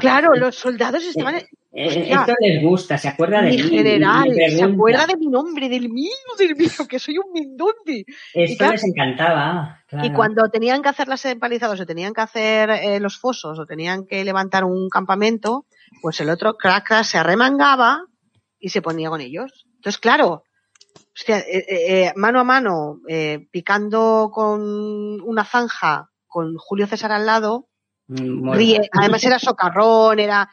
Claro, 0.00 0.34
los 0.34 0.56
soldados 0.56 1.04
estaban. 1.04 1.36
Eh, 1.36 1.46
eh, 1.72 2.10
esto 2.10 2.34
les 2.40 2.62
gusta, 2.62 2.98
se 2.98 3.08
acuerda 3.08 3.42
de 3.42 3.50
mi 3.50 3.58
general, 3.58 4.28
se 4.32 4.62
acuerda 4.62 5.06
de 5.06 5.16
mi 5.16 5.26
nombre, 5.26 5.68
del 5.68 5.88
mío, 5.88 6.10
del 6.38 6.56
mío, 6.56 6.70
que 6.88 6.98
soy 6.98 7.18
un 7.18 7.32
mindundi. 7.32 8.04
Esto 8.34 8.70
les 8.70 8.84
encantaba. 8.84 9.84
Y 10.02 10.12
cuando 10.12 10.48
tenían 10.50 10.82
que 10.82 10.88
hacer 10.88 11.08
las 11.08 11.24
empalizadas, 11.26 11.80
o 11.80 11.86
tenían 11.86 12.12
que 12.12 12.20
hacer 12.20 12.70
eh, 12.70 13.00
los 13.00 13.18
fosos, 13.18 13.58
o 13.58 13.66
tenían 13.66 14.06
que 14.06 14.24
levantar 14.24 14.64
un 14.64 14.88
campamento, 14.88 15.66
pues 16.00 16.20
el 16.20 16.30
otro 16.30 16.56
crack 16.56 17.02
se 17.02 17.18
arremangaba 17.18 18.04
y 18.58 18.70
se 18.70 18.82
ponía 18.82 19.10
con 19.10 19.20
ellos. 19.20 19.66
Entonces, 19.76 19.98
claro, 19.98 20.44
Hostia, 21.14 21.44
mano 22.16 22.40
a 22.40 22.44
mano, 22.44 23.00
picando 23.50 24.30
con 24.32 25.20
una 25.20 25.44
zanja 25.44 26.10
con 26.26 26.56
Julio 26.56 26.86
César 26.86 27.12
al 27.12 27.26
lado, 27.26 27.69
ríe. 28.10 28.80
además 28.92 29.24
era 29.24 29.38
socarrón, 29.38 30.18
era, 30.18 30.48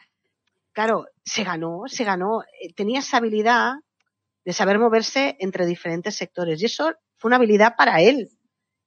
claro, 0.72 1.06
se 1.24 1.44
ganó, 1.44 1.82
se 1.86 2.04
ganó, 2.04 2.42
tenía 2.76 3.00
esa 3.00 3.18
habilidad 3.18 3.74
de 4.44 4.52
saber 4.52 4.78
moverse 4.78 5.36
entre 5.40 5.66
diferentes 5.66 6.16
sectores 6.16 6.62
y 6.62 6.66
eso 6.66 6.92
fue 7.16 7.28
una 7.28 7.36
habilidad 7.36 7.74
para 7.76 8.00
él 8.00 8.30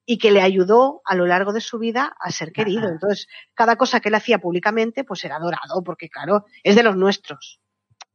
y 0.05 0.17
que 0.17 0.31
le 0.31 0.41
ayudó 0.41 1.01
a 1.05 1.15
lo 1.15 1.27
largo 1.27 1.53
de 1.53 1.61
su 1.61 1.77
vida 1.77 2.15
a 2.19 2.31
ser 2.31 2.51
querido. 2.51 2.89
Entonces, 2.89 3.27
cada 3.53 3.75
cosa 3.75 3.99
que 3.99 4.09
él 4.09 4.15
hacía 4.15 4.39
públicamente, 4.39 5.03
pues 5.03 5.23
era 5.23 5.35
adorado, 5.35 5.83
porque 5.83 6.09
claro, 6.09 6.45
es 6.63 6.75
de 6.75 6.83
los 6.83 6.97
nuestros 6.97 7.61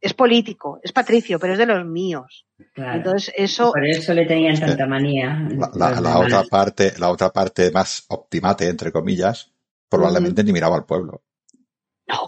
es 0.00 0.14
político, 0.14 0.78
es 0.82 0.92
patricio, 0.92 1.38
pero 1.38 1.54
es 1.54 1.58
de 1.58 1.66
los 1.66 1.84
míos. 1.84 2.46
Entonces 2.74 3.32
eso. 3.36 3.72
Por 3.72 3.84
eso 3.84 4.14
le 4.14 4.26
tenían 4.26 4.58
tanta 4.58 4.86
manía. 4.86 5.48
La, 5.74 6.18
otra 6.18 6.44
parte, 6.44 6.92
la 6.98 7.10
otra 7.10 7.30
parte 7.30 7.70
más 7.70 8.04
optimate, 8.08 8.68
entre 8.68 8.92
comillas, 8.92 9.52
probablemente 9.88 10.44
ni 10.44 10.52
miraba 10.52 10.76
al 10.76 10.84
pueblo. 10.84 11.22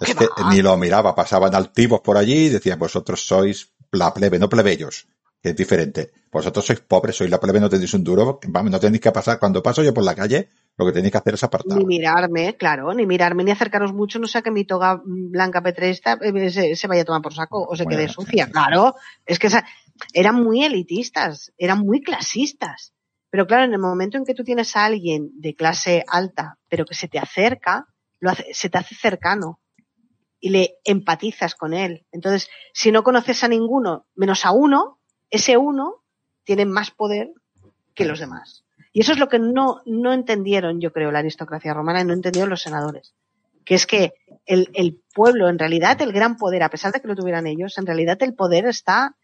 es 0.01 0.15
que 0.15 0.27
ni 0.51 0.63
lo 0.63 0.77
miraba, 0.77 1.15
pasaban 1.15 1.55
altivos 1.55 2.01
por 2.01 2.17
allí 2.17 2.47
y 2.47 2.49
decían, 2.49 2.79
vosotros 2.79 3.27
sois 3.27 3.73
la 3.93 4.13
plebe, 4.13 4.39
no 4.39 4.49
plebeyos, 4.49 5.09
que 5.43 5.51
es 5.51 5.57
diferente. 5.57 6.11
Vosotros 6.31 6.67
sois 6.67 6.81
pobres, 6.81 7.17
sois 7.17 7.31
la 7.31 7.41
plebe, 7.41 7.61
no 7.61 7.71
tenéis 7.71 7.95
un 7.95 8.05
duro, 8.05 8.41
no 8.43 8.81
tenéis 8.81 9.01
que 9.01 9.13
pasar. 9.13 9.39
Cuando 9.39 9.63
paso 9.63 9.83
yo 9.83 9.95
por 9.95 10.05
la 10.05 10.15
calle, 10.15 10.49
lo 10.77 10.87
que 10.87 10.93
tenéis 10.93 11.13
que 11.13 11.19
hacer 11.19 11.35
es 11.35 11.45
apartar. 11.45 11.79
Ni 11.79 11.85
mirarme, 11.85 12.57
claro, 12.57 12.93
ni 12.93 13.07
mirarme, 13.07 13.45
ni 13.45 13.51
acercaros 13.51 13.93
mucho, 13.93 14.19
no 14.19 14.27
sea 14.27 14.43
que 14.43 14.51
mi 14.51 14.65
toga 14.65 15.01
blanca 15.05 15.63
petresta 15.63 16.19
eh, 16.21 16.77
se, 16.77 16.87
vaya 16.87 17.03
a 17.03 17.05
tomar 17.05 17.23
por 17.23 17.35
saco 17.35 17.67
o 17.69 17.77
se 17.77 17.87
quede 17.87 18.09
sucia. 18.09 18.49
Claro, 18.51 18.95
es 19.27 19.39
que 19.39 19.49
eran 20.13 20.37
muy 20.37 20.65
elitistas, 20.65 21.53
eran 21.57 21.81
muy 21.81 22.03
clasistas. 22.03 22.93
Pero 23.31 23.47
claro, 23.47 23.65
en 23.65 23.73
el 23.73 23.79
momento 23.79 24.17
en 24.17 24.25
que 24.25 24.35
tú 24.35 24.45
tienes 24.45 24.75
a 24.77 24.87
alguien 24.87 25.31
de 25.35 25.55
clase 25.55 26.05
alta, 26.09 26.59
pero 26.69 26.85
que 26.85 26.95
se 26.95 27.09
te 27.09 27.19
acerca, 27.19 27.87
se 28.53 28.71
te 28.71 28.79
hace 28.79 28.95
cercano 28.95 29.61
y 30.41 30.51
le 30.51 30.77
empatizas 30.85 31.55
con 31.55 31.75
él. 31.75 32.07
Entonces, 32.13 32.49
si 32.73 32.93
no 32.93 33.03
conoces 33.03 33.45
a 33.45 33.49
ninguno, 33.49 34.07
menos 34.15 34.47
a 34.47 34.53
uno, 34.53 34.99
ese 35.31 35.57
uno 35.57 36.05
tiene 36.45 36.65
más 36.65 36.91
poder 36.91 37.31
que 37.95 38.05
los 38.05 38.21
demás. 38.21 38.65
Y 38.93 39.01
eso 39.01 39.13
es 39.13 39.19
lo 39.19 39.29
que 39.29 39.39
no, 39.39 39.83
no 39.85 40.13
entendieron, 40.13 40.81
yo 40.81 40.93
creo, 40.93 41.11
la 41.11 41.19
aristocracia 41.19 41.75
romana 41.75 42.01
y 42.01 42.05
no 42.05 42.15
entendieron 42.15 42.51
los 42.51 42.63
senadores. 42.63 43.15
Que 43.65 43.75
es 43.75 43.87
que 43.87 44.15
el, 44.47 44.71
el 44.73 45.03
pueblo, 45.15 45.49
en 45.49 45.59
realidad, 45.59 46.01
el 46.01 46.13
gran 46.13 46.37
poder, 46.37 46.63
a 46.63 46.71
pesar 46.71 46.93
de 46.93 47.01
que 47.01 47.09
lo 47.09 47.15
tuvieran 47.15 47.47
ellos, 47.47 47.77
en 47.77 47.87
realidad 47.87 48.17
el 48.23 48.35
poder 48.35 48.67
está 48.67 49.17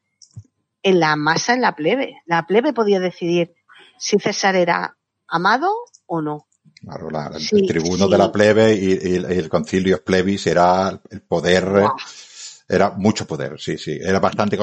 en 0.83 1.01
la 1.01 1.17
masa, 1.17 1.55
en 1.55 1.63
la 1.63 1.75
plebe. 1.75 2.21
La 2.27 2.47
plebe 2.47 2.75
podía 2.75 3.01
decidir 3.01 3.55
si 3.99 4.19
César 4.19 4.57
era 4.57 4.97
amado 5.29 5.71
o 6.07 6.21
no. 6.21 6.47
Claro, 6.81 7.09
el 7.37 7.67
tribuno 7.67 8.09
de 8.09 8.19
la 8.19 8.31
plebe 8.31 8.75
y, 8.75 9.15
el 9.15 9.49
concilio 9.49 10.05
plebis 10.05 10.47
era 10.47 11.01
el 11.11 11.23
poder, 11.23 11.87
era 12.69 12.91
mucho 12.91 13.27
poder, 13.27 13.59
sí, 13.59 13.79
sí, 13.79 13.99
era 14.01 14.21
bastante 14.21 14.59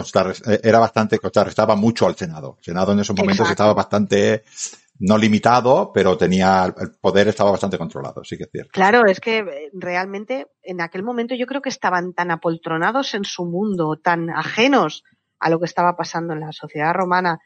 era 0.63 0.79
bastante 0.79 1.19
estaba 1.47 1.75
mucho 1.75 2.05
al 2.05 2.15
Senado. 2.15 2.57
El 2.59 2.63
Senado 2.63 2.91
en 2.91 2.99
esos 2.99 3.15
momentos 3.15 3.49
estaba 3.49 3.73
bastante 3.73 4.43
no 5.01 5.17
limitado, 5.17 5.91
pero 5.91 6.15
tenía 6.15 6.65
el 6.65 6.91
poder 7.01 7.27
estaba 7.27 7.51
bastante 7.51 7.77
controlado, 7.77 8.23
sí 8.23 8.37
que 8.37 8.43
es 8.43 8.51
cierto. 8.51 8.71
Claro, 8.71 9.05
es 9.07 9.19
que 9.19 9.39
eh, 9.39 9.71
realmente 9.73 10.47
en 10.61 10.79
aquel 10.79 11.01
momento 11.01 11.33
yo 11.33 11.47
creo 11.47 11.61
que 11.61 11.69
estaban 11.69 12.13
tan 12.13 12.29
apoltronados 12.29 13.15
en 13.15 13.23
su 13.25 13.45
mundo, 13.45 13.99
tan 14.01 14.29
ajenos 14.29 15.03
a 15.39 15.49
lo 15.49 15.59
que 15.59 15.65
estaba 15.65 15.95
pasando 15.97 16.33
en 16.33 16.41
la 16.41 16.51
sociedad 16.51 16.93
romana, 16.93 17.39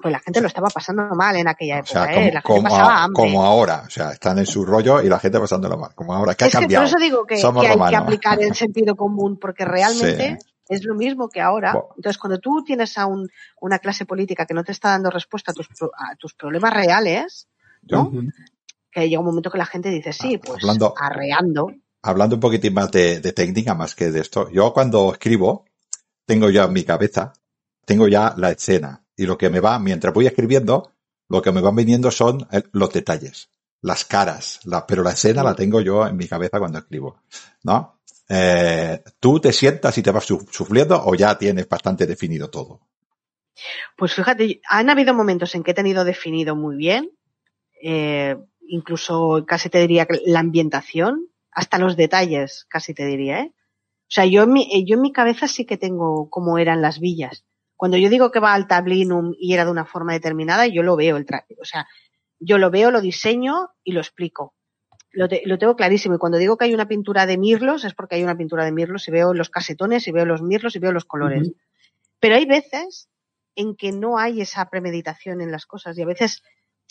pues 0.00 0.12
la 0.12 0.20
gente 0.20 0.40
lo 0.40 0.46
estaba 0.46 0.68
pasando 0.68 1.02
mal 1.14 1.34
en 1.36 1.48
aquella 1.48 1.78
época, 1.78 2.04
¿eh? 2.12 2.30
la 2.32 2.40
gente 2.40 2.62
pasaba 2.62 3.02
hambre. 3.02 3.20
como 3.20 3.44
ahora, 3.44 3.82
o 3.86 3.90
sea, 3.90 4.12
están 4.12 4.38
en 4.38 4.46
su 4.46 4.64
rollo 4.64 5.02
y 5.02 5.08
la 5.08 5.18
gente 5.18 5.40
pasándolo 5.40 5.76
mal, 5.76 5.92
como 5.94 6.14
ahora, 6.14 6.36
que 6.36 6.44
ha 6.44 6.50
cambiado. 6.50 6.84
por 6.84 6.88
eso 6.88 6.98
digo 6.98 7.26
que, 7.26 7.34
hay 7.34 7.90
que 7.90 7.96
aplicar 7.96 8.40
el 8.40 8.54
sentido 8.54 8.94
común, 8.94 9.38
porque 9.40 9.64
realmente 9.64 10.38
es 10.68 10.84
lo 10.84 10.94
mismo 10.94 11.28
que 11.28 11.40
ahora. 11.40 11.74
Entonces, 11.96 12.16
cuando 12.16 12.38
tú 12.38 12.62
tienes 12.64 12.96
a 12.96 13.06
un, 13.06 13.28
una 13.60 13.80
clase 13.80 14.06
política 14.06 14.46
que 14.46 14.54
no 14.54 14.62
te 14.62 14.70
está 14.70 14.90
dando 14.90 15.10
respuesta 15.10 15.50
a 15.50 15.54
tus, 15.54 15.66
a 15.66 16.14
tus 16.16 16.34
problemas 16.34 16.72
reales, 16.72 17.48
¿no? 17.82 18.12
Que 18.92 19.08
llega 19.08 19.20
un 19.20 19.26
momento 19.26 19.50
que 19.50 19.58
la 19.58 19.66
gente 19.66 19.88
dice, 19.88 20.12
sí, 20.12 20.36
ah, 20.36 20.40
pues 20.44 20.62
hablando, 20.62 20.94
arreando. 20.96 21.72
Hablando 22.02 22.36
un 22.36 22.40
poquitín 22.40 22.74
más 22.74 22.92
de, 22.92 23.20
de 23.20 23.32
técnica, 23.32 23.74
más 23.74 23.96
que 23.96 24.10
de 24.12 24.20
esto. 24.20 24.48
Yo 24.50 24.72
cuando 24.72 25.12
escribo, 25.12 25.64
tengo 26.24 26.50
ya 26.50 26.64
en 26.64 26.72
mi 26.72 26.84
cabeza, 26.84 27.32
tengo 27.84 28.06
ya 28.06 28.34
la 28.36 28.52
escena. 28.52 29.02
Y 29.18 29.26
lo 29.26 29.36
que 29.36 29.50
me 29.50 29.60
va, 29.60 29.78
mientras 29.78 30.14
voy 30.14 30.26
escribiendo, 30.26 30.92
lo 31.28 31.42
que 31.42 31.52
me 31.52 31.60
van 31.60 31.74
viniendo 31.74 32.10
son 32.10 32.46
los 32.72 32.92
detalles, 32.92 33.50
las 33.82 34.04
caras, 34.04 34.60
la, 34.64 34.86
pero 34.86 35.02
la 35.02 35.10
escena 35.10 35.42
la 35.42 35.54
tengo 35.54 35.80
yo 35.80 36.06
en 36.06 36.16
mi 36.16 36.26
cabeza 36.26 36.58
cuando 36.58 36.78
escribo, 36.78 37.20
¿no? 37.64 38.00
Eh, 38.28 39.02
¿Tú 39.18 39.40
te 39.40 39.52
sientas 39.52 39.98
y 39.98 40.02
te 40.02 40.12
vas 40.12 40.24
sufriendo 40.24 41.02
o 41.04 41.14
ya 41.16 41.36
tienes 41.36 41.68
bastante 41.68 42.06
definido 42.06 42.48
todo? 42.48 42.80
Pues 43.96 44.14
fíjate, 44.14 44.60
han 44.68 44.88
habido 44.88 45.12
momentos 45.14 45.52
en 45.56 45.64
que 45.64 45.72
he 45.72 45.74
tenido 45.74 46.04
definido 46.04 46.54
muy 46.54 46.76
bien, 46.76 47.10
eh, 47.82 48.36
incluso 48.68 49.44
casi 49.46 49.68
te 49.68 49.80
diría 49.80 50.06
la 50.26 50.40
ambientación, 50.40 51.26
hasta 51.50 51.78
los 51.78 51.96
detalles, 51.96 52.66
casi 52.68 52.94
te 52.94 53.04
diría, 53.04 53.40
¿eh? 53.40 53.52
O 53.56 54.10
sea, 54.10 54.24
yo 54.24 54.44
en 54.44 54.52
mi, 54.52 54.86
yo 54.86 54.94
en 54.94 55.02
mi 55.02 55.12
cabeza 55.12 55.48
sí 55.48 55.66
que 55.66 55.76
tengo 55.76 56.30
cómo 56.30 56.56
eran 56.56 56.80
las 56.80 56.98
villas. 57.00 57.44
Cuando 57.78 57.96
yo 57.96 58.10
digo 58.10 58.30
que 58.30 58.40
va 58.40 58.52
al 58.52 58.66
tablinum 58.66 59.32
y 59.38 59.54
era 59.54 59.64
de 59.64 59.70
una 59.70 59.86
forma 59.86 60.12
determinada, 60.12 60.66
yo 60.66 60.82
lo 60.82 60.96
veo 60.96 61.16
el. 61.16 61.24
O 61.58 61.64
sea, 61.64 61.88
yo 62.38 62.58
lo 62.58 62.70
veo, 62.70 62.90
lo 62.90 63.00
diseño 63.00 63.70
y 63.82 63.92
lo 63.92 64.00
explico 64.00 64.54
lo, 65.12 65.58
tengo 65.58 65.76
clarísimo. 65.76 66.14
Y 66.14 66.18
cuando 66.18 66.38
digo 66.38 66.56
que 66.56 66.66
hay 66.66 66.74
una 66.74 66.88
pintura 66.88 67.26
de 67.26 67.38
mirlos, 67.38 67.84
es 67.84 67.94
porque 67.94 68.16
hay 68.16 68.22
una 68.22 68.36
pintura 68.36 68.64
de 68.64 68.72
mirlos 68.72 69.08
y 69.08 69.10
veo 69.10 69.34
los 69.34 69.50
casetones 69.50 70.06
y 70.06 70.12
veo 70.12 70.24
los 70.24 70.42
mirlos 70.42 70.76
y 70.76 70.78
veo 70.78 70.92
los 70.92 71.04
colores. 71.04 71.52
Pero 72.20 72.36
hay 72.36 72.46
veces 72.46 73.08
en 73.54 73.74
que 73.74 73.92
no 73.92 74.18
hay 74.18 74.40
esa 74.40 74.68
premeditación 74.70 75.40
en 75.40 75.50
las 75.50 75.66
cosas 75.66 75.96
y 75.98 76.02
a 76.02 76.06
veces 76.06 76.42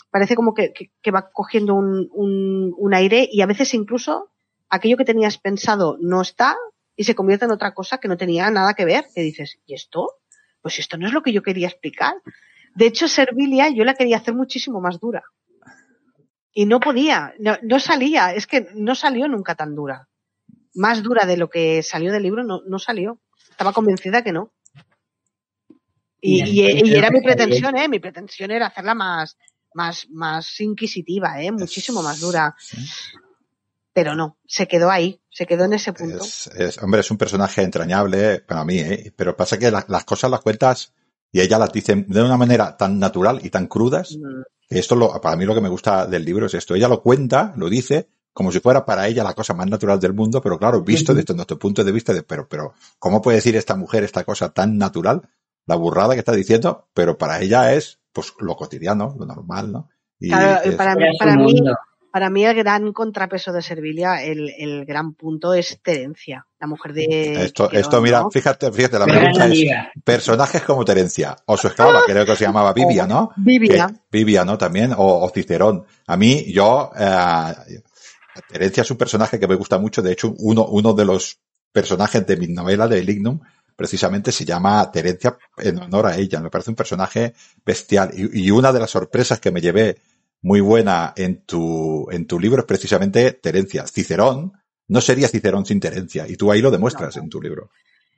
parece 0.10 0.36
como 0.36 0.54
que, 0.54 0.74
va 1.14 1.30
cogiendo 1.32 1.76
un, 1.76 2.10
un, 2.12 2.94
aire 2.94 3.28
y 3.32 3.42
a 3.42 3.46
veces 3.46 3.74
incluso 3.74 4.32
aquello 4.70 4.98
que 4.98 5.06
tenías 5.06 5.38
pensado 5.38 5.98
no 6.02 6.22
está 6.22 6.56
y 6.96 7.04
se 7.04 7.16
convierte 7.16 7.46
en 7.46 7.52
otra 7.52 7.74
cosa 7.74 8.00
que 8.00 8.08
no 8.08 8.18
tenía 8.18 8.50
nada 8.52 8.74
que 8.74 8.86
ver. 8.86 9.06
Que 9.14 9.22
dices, 9.22 9.60
¿y 9.66 9.76
esto? 9.76 10.08
Pues 10.68 10.80
esto 10.80 10.98
no 10.98 11.08
es 11.08 11.14
lo 11.14 11.24
que 11.24 11.32
yo 11.32 11.42
quería 11.42 11.70
explicar. 11.70 12.14
De 12.76 12.88
hecho, 12.88 13.08
Servilia 13.08 13.70
yo 13.70 13.86
la 13.86 13.94
quería 13.94 14.18
hacer 14.18 14.34
muchísimo 14.34 14.82
más 14.82 15.00
dura 15.00 15.24
y 16.52 16.66
no 16.66 16.82
podía, 16.82 17.34
no, 17.40 17.80
salía, 17.80 18.34
es 18.34 18.48
que 18.48 18.68
no 18.76 18.94
salió 18.94 19.30
nunca 19.30 19.56
tan 19.56 19.76
dura. 19.76 20.10
Más 20.74 21.04
dura 21.04 21.26
de 21.26 21.38
lo 21.38 21.50
que 21.50 21.84
salió 21.84 22.12
del 22.12 22.24
libro 22.24 22.44
no, 22.44 22.64
no 22.68 22.80
salió. 22.80 23.22
Estaba 23.50 23.72
convencida 23.72 24.26
que 24.26 24.34
no. 24.34 24.52
Y, 26.20 26.44
y, 26.44 26.94
era 26.94 27.10
mi 27.10 27.22
pretensión, 27.22 27.78
¿eh? 27.78 27.88
Mi 27.88 28.00
pretensión 28.00 28.52
era 28.52 28.68
hacerla 28.68 28.94
más, 28.94 29.38
más, 29.74 30.06
más 30.10 30.60
inquisitiva, 30.60 31.42
¿eh? 31.42 31.54
Muchísimo 31.54 32.04
más 32.04 32.20
dura. 32.20 32.54
Pero 33.98 34.14
no, 34.14 34.38
se 34.46 34.68
quedó 34.68 34.92
ahí, 34.92 35.24
se 35.28 35.48
quedó 35.48 35.66
en 35.66 35.74
ese 35.74 35.92
punto. 35.92 36.24
Es, 36.24 36.78
hombre, 36.84 37.00
es 37.00 37.10
un 37.10 37.18
personaje 37.18 37.64
entrañable 37.64 38.42
para 38.42 38.64
mí, 38.64 38.78
¿eh? 38.78 39.12
Pero 39.16 39.36
pasa 39.36 39.58
que 39.58 39.72
las 39.72 40.06
cosas 40.06 40.30
las 40.30 40.42
cuentas 40.42 40.94
y 41.32 41.42
ella 41.42 41.58
las 41.58 41.72
dice 41.72 42.06
de 42.08 42.22
una 42.22 42.38
manera 42.38 42.78
tan 42.78 43.00
natural 43.00 43.40
y 43.42 43.50
tan 43.50 43.66
crudas 43.66 44.16
mm. 44.16 44.42
que 44.70 44.78
esto 44.78 44.96
lo, 44.96 45.20
para 45.20 45.36
mí 45.36 45.46
lo 45.46 45.56
que 45.56 45.62
me 45.62 45.70
gusta 45.70 46.06
del 46.06 46.24
libro 46.24 46.46
es 46.46 46.54
esto. 46.54 46.76
Ella 46.76 46.88
lo 46.88 47.02
cuenta, 47.02 47.56
lo 47.58 47.70
dice, 47.70 48.08
como 48.34 48.52
si 48.52 48.60
fuera 48.60 48.86
para 48.86 49.08
ella 49.08 49.24
la 49.24 49.34
cosa 49.34 49.56
más 49.56 49.66
natural 49.68 50.00
del 50.00 50.14
mundo, 50.14 50.42
pero 50.44 50.60
claro, 50.60 50.84
visto 50.84 51.16
desde 51.16 51.34
nuestro 51.34 51.58
punto 51.58 51.84
de 51.84 51.92
vista 51.92 52.14
de, 52.14 52.22
pero, 52.22 52.48
pero, 52.48 52.76
¿cómo 53.00 53.20
puede 53.20 53.38
decir 53.38 53.56
esta 53.56 53.76
mujer 53.76 54.04
esta 54.04 54.24
cosa 54.24 54.54
tan 54.54 54.78
natural? 54.78 55.28
La 55.66 55.76
burrada 55.76 56.14
que 56.14 56.20
está 56.20 56.34
diciendo, 56.34 56.88
pero 56.94 57.18
para 57.18 57.42
ella 57.42 57.74
es, 57.74 58.00
pues, 58.14 58.32
lo 58.42 58.56
cotidiano, 58.56 59.16
lo 59.18 59.26
normal, 59.26 59.72
¿no? 59.72 59.90
Y 60.20 60.30
claro, 60.30 60.78
para, 60.78 60.96
para 61.18 61.36
mí, 61.36 61.56
para 62.18 62.32
mí 62.32 62.44
el 62.44 62.56
gran 62.56 62.94
contrapeso 62.94 63.54
de 63.54 63.62
Servilia, 63.62 64.24
el, 64.24 64.52
el 64.58 64.86
gran 64.86 65.14
punto 65.14 65.54
es 65.54 65.78
Terencia, 65.84 66.48
la 66.60 66.66
mujer 66.66 66.92
de... 66.94 67.44
Esto, 67.44 67.70
esto 67.72 68.02
mira, 68.02 68.28
fíjate, 68.32 68.72
fíjate, 68.72 68.98
la 68.98 69.06
pregunta 69.06 69.46
es, 69.46 69.70
personajes 70.04 70.64
como 70.64 70.84
Terencia, 70.84 71.36
o 71.46 71.56
su 71.56 71.68
esclava, 71.68 72.02
creo 72.08 72.26
que 72.26 72.36
se 72.36 72.46
llamaba 72.46 72.74
Vivia, 72.74 73.06
¿no? 73.06 73.34
Vivia. 73.36 73.94
Vivia, 74.12 74.44
¿no? 74.44 74.58
También, 74.58 74.94
o, 74.94 75.26
o 75.26 75.30
Cicerón. 75.30 75.86
A 76.08 76.18
mí, 76.18 76.52
yo, 76.52 76.90
eh, 76.98 77.54
Terencia 78.50 78.82
es 78.82 78.90
un 78.90 78.98
personaje 78.98 79.40
que 79.40 79.48
me 79.48 79.54
gusta 79.54 79.78
mucho. 79.78 80.02
De 80.02 80.14
hecho, 80.14 80.34
uno, 80.40 80.66
uno 80.66 80.94
de 80.94 81.06
los 81.06 81.38
personajes 81.72 82.26
de 82.26 82.36
mi 82.36 82.48
novela 82.48 82.88
de 82.88 83.04
Lignum 83.04 83.40
precisamente 83.76 84.32
se 84.32 84.44
llama 84.44 84.92
Terencia 84.92 85.38
en 85.56 85.78
honor 85.78 86.08
a 86.08 86.18
ella. 86.18 86.40
Me 86.40 86.50
parece 86.50 86.72
un 86.72 86.76
personaje 86.76 87.36
bestial. 87.64 88.10
Y, 88.16 88.50
una 88.50 88.74
de 88.74 88.80
las 88.80 88.90
sorpresas 88.90 89.40
que 89.40 89.52
me 89.52 89.62
llevé 89.62 90.00
muy 90.42 90.62
buena 90.62 91.14
en 91.16 91.44
tu, 91.46 92.08
en 92.12 92.28
tu 92.28 92.40
libro 92.40 92.62
es 92.62 92.66
precisamente 92.66 93.34
Terencia. 93.34 93.86
Cicerón 93.88 94.54
no 94.88 95.02
sería 95.02 95.28
Cicerón 95.28 95.66
sin 95.66 95.80
Terencia. 95.80 96.28
Y 96.28 96.36
tú 96.36 96.52
ahí 96.52 96.62
lo 96.62 96.72
demuestras 96.72 97.18
en 97.18 97.30
tu 97.30 97.42
libro. 97.42 97.70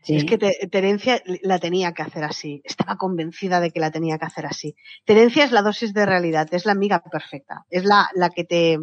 Es 0.07 0.23
que 0.23 0.37
Terencia 0.37 1.21
la 1.43 1.59
tenía 1.59 1.93
que 1.93 2.01
hacer 2.01 2.23
así. 2.23 2.61
Estaba 2.63 2.95
convencida 2.97 3.59
de 3.59 3.71
que 3.71 3.79
la 3.79 3.91
tenía 3.91 4.17
que 4.17 4.25
hacer 4.25 4.45
así. 4.45 4.75
Terencia 5.05 5.43
es 5.43 5.51
la 5.51 5.61
dosis 5.61 5.93
de 5.93 6.05
realidad, 6.05 6.47
es 6.51 6.65
la 6.65 6.71
amiga 6.71 7.01
perfecta. 7.03 7.65
Es 7.69 7.83
la, 7.83 8.09
la 8.15 8.29
que 8.29 8.43
te, 8.43 8.77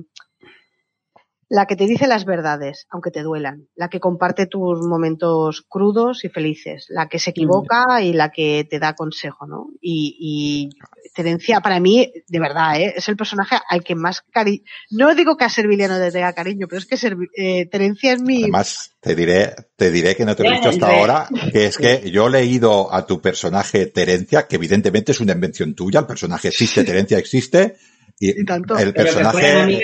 la 1.49 1.67
que 1.67 1.77
te 1.77 1.87
dice 1.87 2.07
las 2.07 2.25
verdades, 2.25 2.87
aunque 2.91 3.11
te 3.11 3.23
duelan, 3.23 3.69
la 3.77 3.89
que 3.89 4.01
comparte 4.01 4.47
tus 4.47 4.81
momentos 4.85 5.65
crudos 5.69 6.25
y 6.25 6.29
felices, 6.29 6.87
la 6.89 7.09
que 7.09 7.19
se 7.19 7.31
equivoca 7.31 8.03
y 8.03 8.13
la 8.13 8.31
que 8.31 8.67
te 8.69 8.79
da 8.79 8.95
consejo, 8.95 9.47
¿no? 9.47 9.69
Y, 9.81 10.17
y 10.19 10.71
Terencia, 11.15 11.61
para 11.61 11.81
mí, 11.81 12.13
de 12.27 12.41
verdad, 12.41 12.81
¿eh? 12.81 12.95
es 12.97 13.09
el 13.09 13.17
personaje 13.17 13.57
al 13.69 13.85
que 13.85 13.95
más 13.95 14.23
cariño, 14.33 14.63
no 14.91 15.15
digo 15.15 15.37
que 15.37 15.45
a 15.45 15.49
Serviliano 15.49 15.99
le 15.99 16.11
tenga 16.11 16.33
cariño, 16.33 16.67
pero 16.69 16.81
es 16.81 16.87
que 16.87 16.97
eh, 17.37 17.67
Terencia 17.67 18.13
es 18.13 18.21
mi... 18.21 18.43
Además, 18.43 18.93
te 19.01 19.15
diré, 19.15 19.55
te 19.77 19.91
diré 19.91 20.17
que 20.17 20.25
no 20.25 20.35
te 20.35 20.47
he 20.47 20.53
dicho 20.53 20.69
hasta 20.69 20.89
ahora, 20.89 21.29
que 21.53 21.67
es 21.67 21.79
que 21.79 22.11
yo 22.11 22.27
he 22.27 22.31
leído 22.31 22.93
a 22.93 23.07
tu 23.07 23.21
personaje 23.21 23.87
Terencia, 23.87 24.47
que 24.47 24.57
evidentemente 24.57 25.13
es 25.13 25.21
una 25.21 25.33
invención 25.33 25.75
tuya, 25.75 26.01
el 26.01 26.07
personaje 26.07 26.49
existe, 26.49 26.85
Terencia 26.85 27.19
existe, 27.19 27.77
y, 28.19 28.31
el 28.31 28.95
personaje 28.95 29.83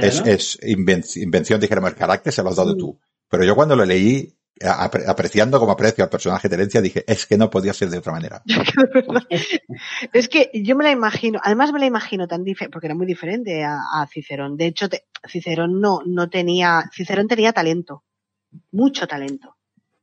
es, 0.00 0.58
invención, 0.62 1.60
dijéramos, 1.60 1.90
el 1.90 1.96
carácter 1.96 2.32
se 2.32 2.42
lo 2.42 2.50
has 2.50 2.56
dado 2.56 2.76
tú. 2.76 2.98
Pero 3.28 3.44
yo 3.44 3.56
cuando 3.56 3.74
lo 3.74 3.84
leí, 3.84 4.32
apreciando 4.60 5.58
como 5.58 5.72
aprecio 5.72 6.04
al 6.04 6.10
personaje 6.10 6.48
de 6.48 6.56
Terencia, 6.56 6.80
dije, 6.80 7.04
es 7.06 7.26
que 7.26 7.36
no 7.36 7.50
podía 7.50 7.72
ser 7.72 7.88
de 7.88 7.98
otra 7.98 8.12
manera. 8.12 8.42
es 10.12 10.28
que 10.28 10.50
yo 10.54 10.76
me 10.76 10.84
la 10.84 10.90
imagino, 10.90 11.40
además 11.42 11.72
me 11.72 11.80
la 11.80 11.86
imagino 11.86 12.28
tan 12.28 12.44
diferente, 12.44 12.72
porque 12.72 12.86
era 12.86 12.94
muy 12.94 13.06
diferente 13.06 13.64
a, 13.64 14.06
Cicerón. 14.12 14.56
De 14.56 14.66
hecho, 14.66 14.88
Cicerón 15.28 15.80
no, 15.80 16.00
no 16.06 16.28
tenía, 16.28 16.88
Cicerón 16.94 17.26
tenía 17.26 17.52
talento, 17.52 18.04
mucho 18.70 19.06
talento, 19.08 19.56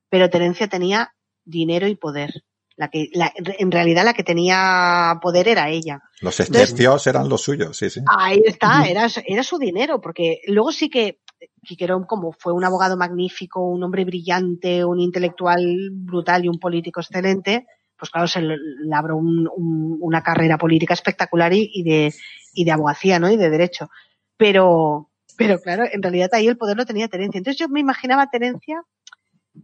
pero 0.10 0.30
Terencia 0.30 0.68
tenía 0.68 1.14
dinero 1.46 1.88
y 1.88 1.96
poder. 1.96 2.44
La 2.80 2.88
que, 2.88 3.10
la, 3.12 3.34
en 3.36 3.72
realidad 3.72 4.06
la 4.06 4.14
que 4.14 4.24
tenía 4.24 5.20
poder 5.22 5.50
era 5.50 5.70
ella. 5.70 6.02
Los 6.22 6.40
estercios 6.40 7.06
eran 7.08 7.28
los 7.28 7.42
suyos, 7.42 7.76
sí, 7.76 7.90
sí. 7.90 8.00
Ahí 8.08 8.42
está, 8.46 8.86
era, 8.88 9.06
era 9.26 9.44
su 9.44 9.58
dinero, 9.58 10.00
porque 10.00 10.40
luego 10.48 10.72
sí 10.72 10.90
que 10.90 11.20
Quiquerón, 11.62 12.06
como 12.06 12.32
fue 12.32 12.54
un 12.54 12.64
abogado 12.64 12.96
magnífico, 12.96 13.60
un 13.60 13.84
hombre 13.84 14.06
brillante, 14.06 14.86
un 14.86 15.02
intelectual 15.02 15.90
brutal 15.92 16.46
y 16.46 16.48
un 16.48 16.58
político 16.58 17.02
excelente, 17.02 17.68
pues 17.98 18.12
claro, 18.12 18.30
se 18.30 18.40
le 18.42 18.56
abrió 18.96 19.18
una 19.18 20.24
carrera 20.24 20.58
política 20.58 20.94
espectacular 20.94 21.52
y, 21.54 21.84
de, 21.84 22.14
y 22.54 22.64
de 22.64 22.72
abogacía, 22.72 23.20
¿no? 23.20 23.30
Y 23.30 23.36
de 23.36 23.50
derecho. 23.50 23.90
Pero, 24.38 25.10
pero 25.38 25.60
claro, 25.60 25.84
en 25.92 26.02
realidad 26.02 26.30
ahí 26.32 26.48
el 26.48 26.58
poder 26.58 26.78
lo 26.78 26.86
tenía 26.86 27.10
Terencia. 27.10 27.40
Entonces 27.40 27.60
yo 27.60 27.68
me 27.68 27.82
imaginaba 27.82 28.22
a 28.22 28.30
Terencia 28.30 28.82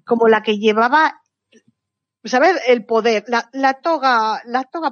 como 0.03 0.27
la 0.27 0.43
que 0.43 0.57
llevaba 0.57 1.21
¿sabes? 2.25 2.61
El 2.67 2.85
poder, 2.85 3.23
la, 3.27 3.49
la 3.53 3.75
toga, 3.75 4.41
la 4.45 4.63
toga 4.63 4.91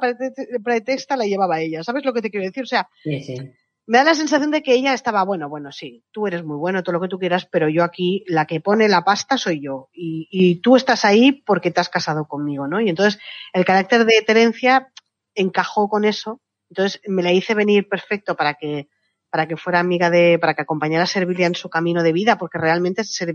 pretexta 0.64 1.18
la 1.18 1.26
llevaba 1.26 1.60
ella, 1.60 1.84
¿sabes 1.84 2.05
lo 2.05 2.14
que 2.14 2.22
te 2.22 2.30
quiero 2.30 2.45
decir? 2.45 2.64
O 2.64 2.68
sea, 2.68 2.88
me 3.85 3.97
da 3.97 4.03
la 4.05 4.15
sensación 4.15 4.51
de 4.51 4.64
que 4.64 4.73
ella 4.73 4.93
estaba, 4.93 5.23
bueno, 5.23 5.49
bueno, 5.49 5.72
sí, 5.72 6.03
tú 6.11 6.27
eres 6.27 6.43
muy 6.43 6.57
bueno, 6.57 6.84
todo 6.84 6.93
lo 6.93 7.01
que 7.01 7.10
tú 7.10 7.19
quieras, 7.19 7.47
pero 7.51 7.68
yo 7.68 7.84
aquí, 7.84 8.23
la 8.27 8.45
que 8.45 8.61
pone 8.61 8.88
la 8.88 9.03
pasta 9.03 9.38
soy 9.38 9.61
yo, 9.61 9.89
y, 9.91 10.27
y 10.31 10.61
tú 10.61 10.76
estás 10.76 11.03
ahí 11.05 11.31
porque 11.31 11.72
te 11.72 11.81
has 11.81 11.89
casado 11.89 12.26
conmigo, 12.26 12.68
¿no? 12.68 12.80
Y 12.80 12.89
entonces, 12.89 13.19
el 13.51 13.65
carácter 13.65 14.05
de 14.05 14.22
Terencia 14.26 14.91
encajó 15.35 15.89
con 15.89 16.05
eso, 16.05 16.39
entonces 16.69 17.01
me 17.07 17.23
la 17.23 17.34
hice 17.34 17.55
venir 17.55 17.89
perfecto 17.89 18.35
para 18.35 18.53
que, 18.53 18.88
para 19.30 19.47
que 19.47 19.57
fuera 19.57 19.80
amiga 19.80 20.10
de, 20.10 20.38
para 20.39 20.53
que 20.53 20.61
acompañara 20.61 21.03
a 21.03 21.07
Servilia 21.07 21.47
en 21.47 21.55
su 21.55 21.69
camino 21.69 22.03
de 22.03 22.14
vida, 22.14 22.38
porque 22.38 22.60
realmente, 22.60 23.03
si 23.03 23.26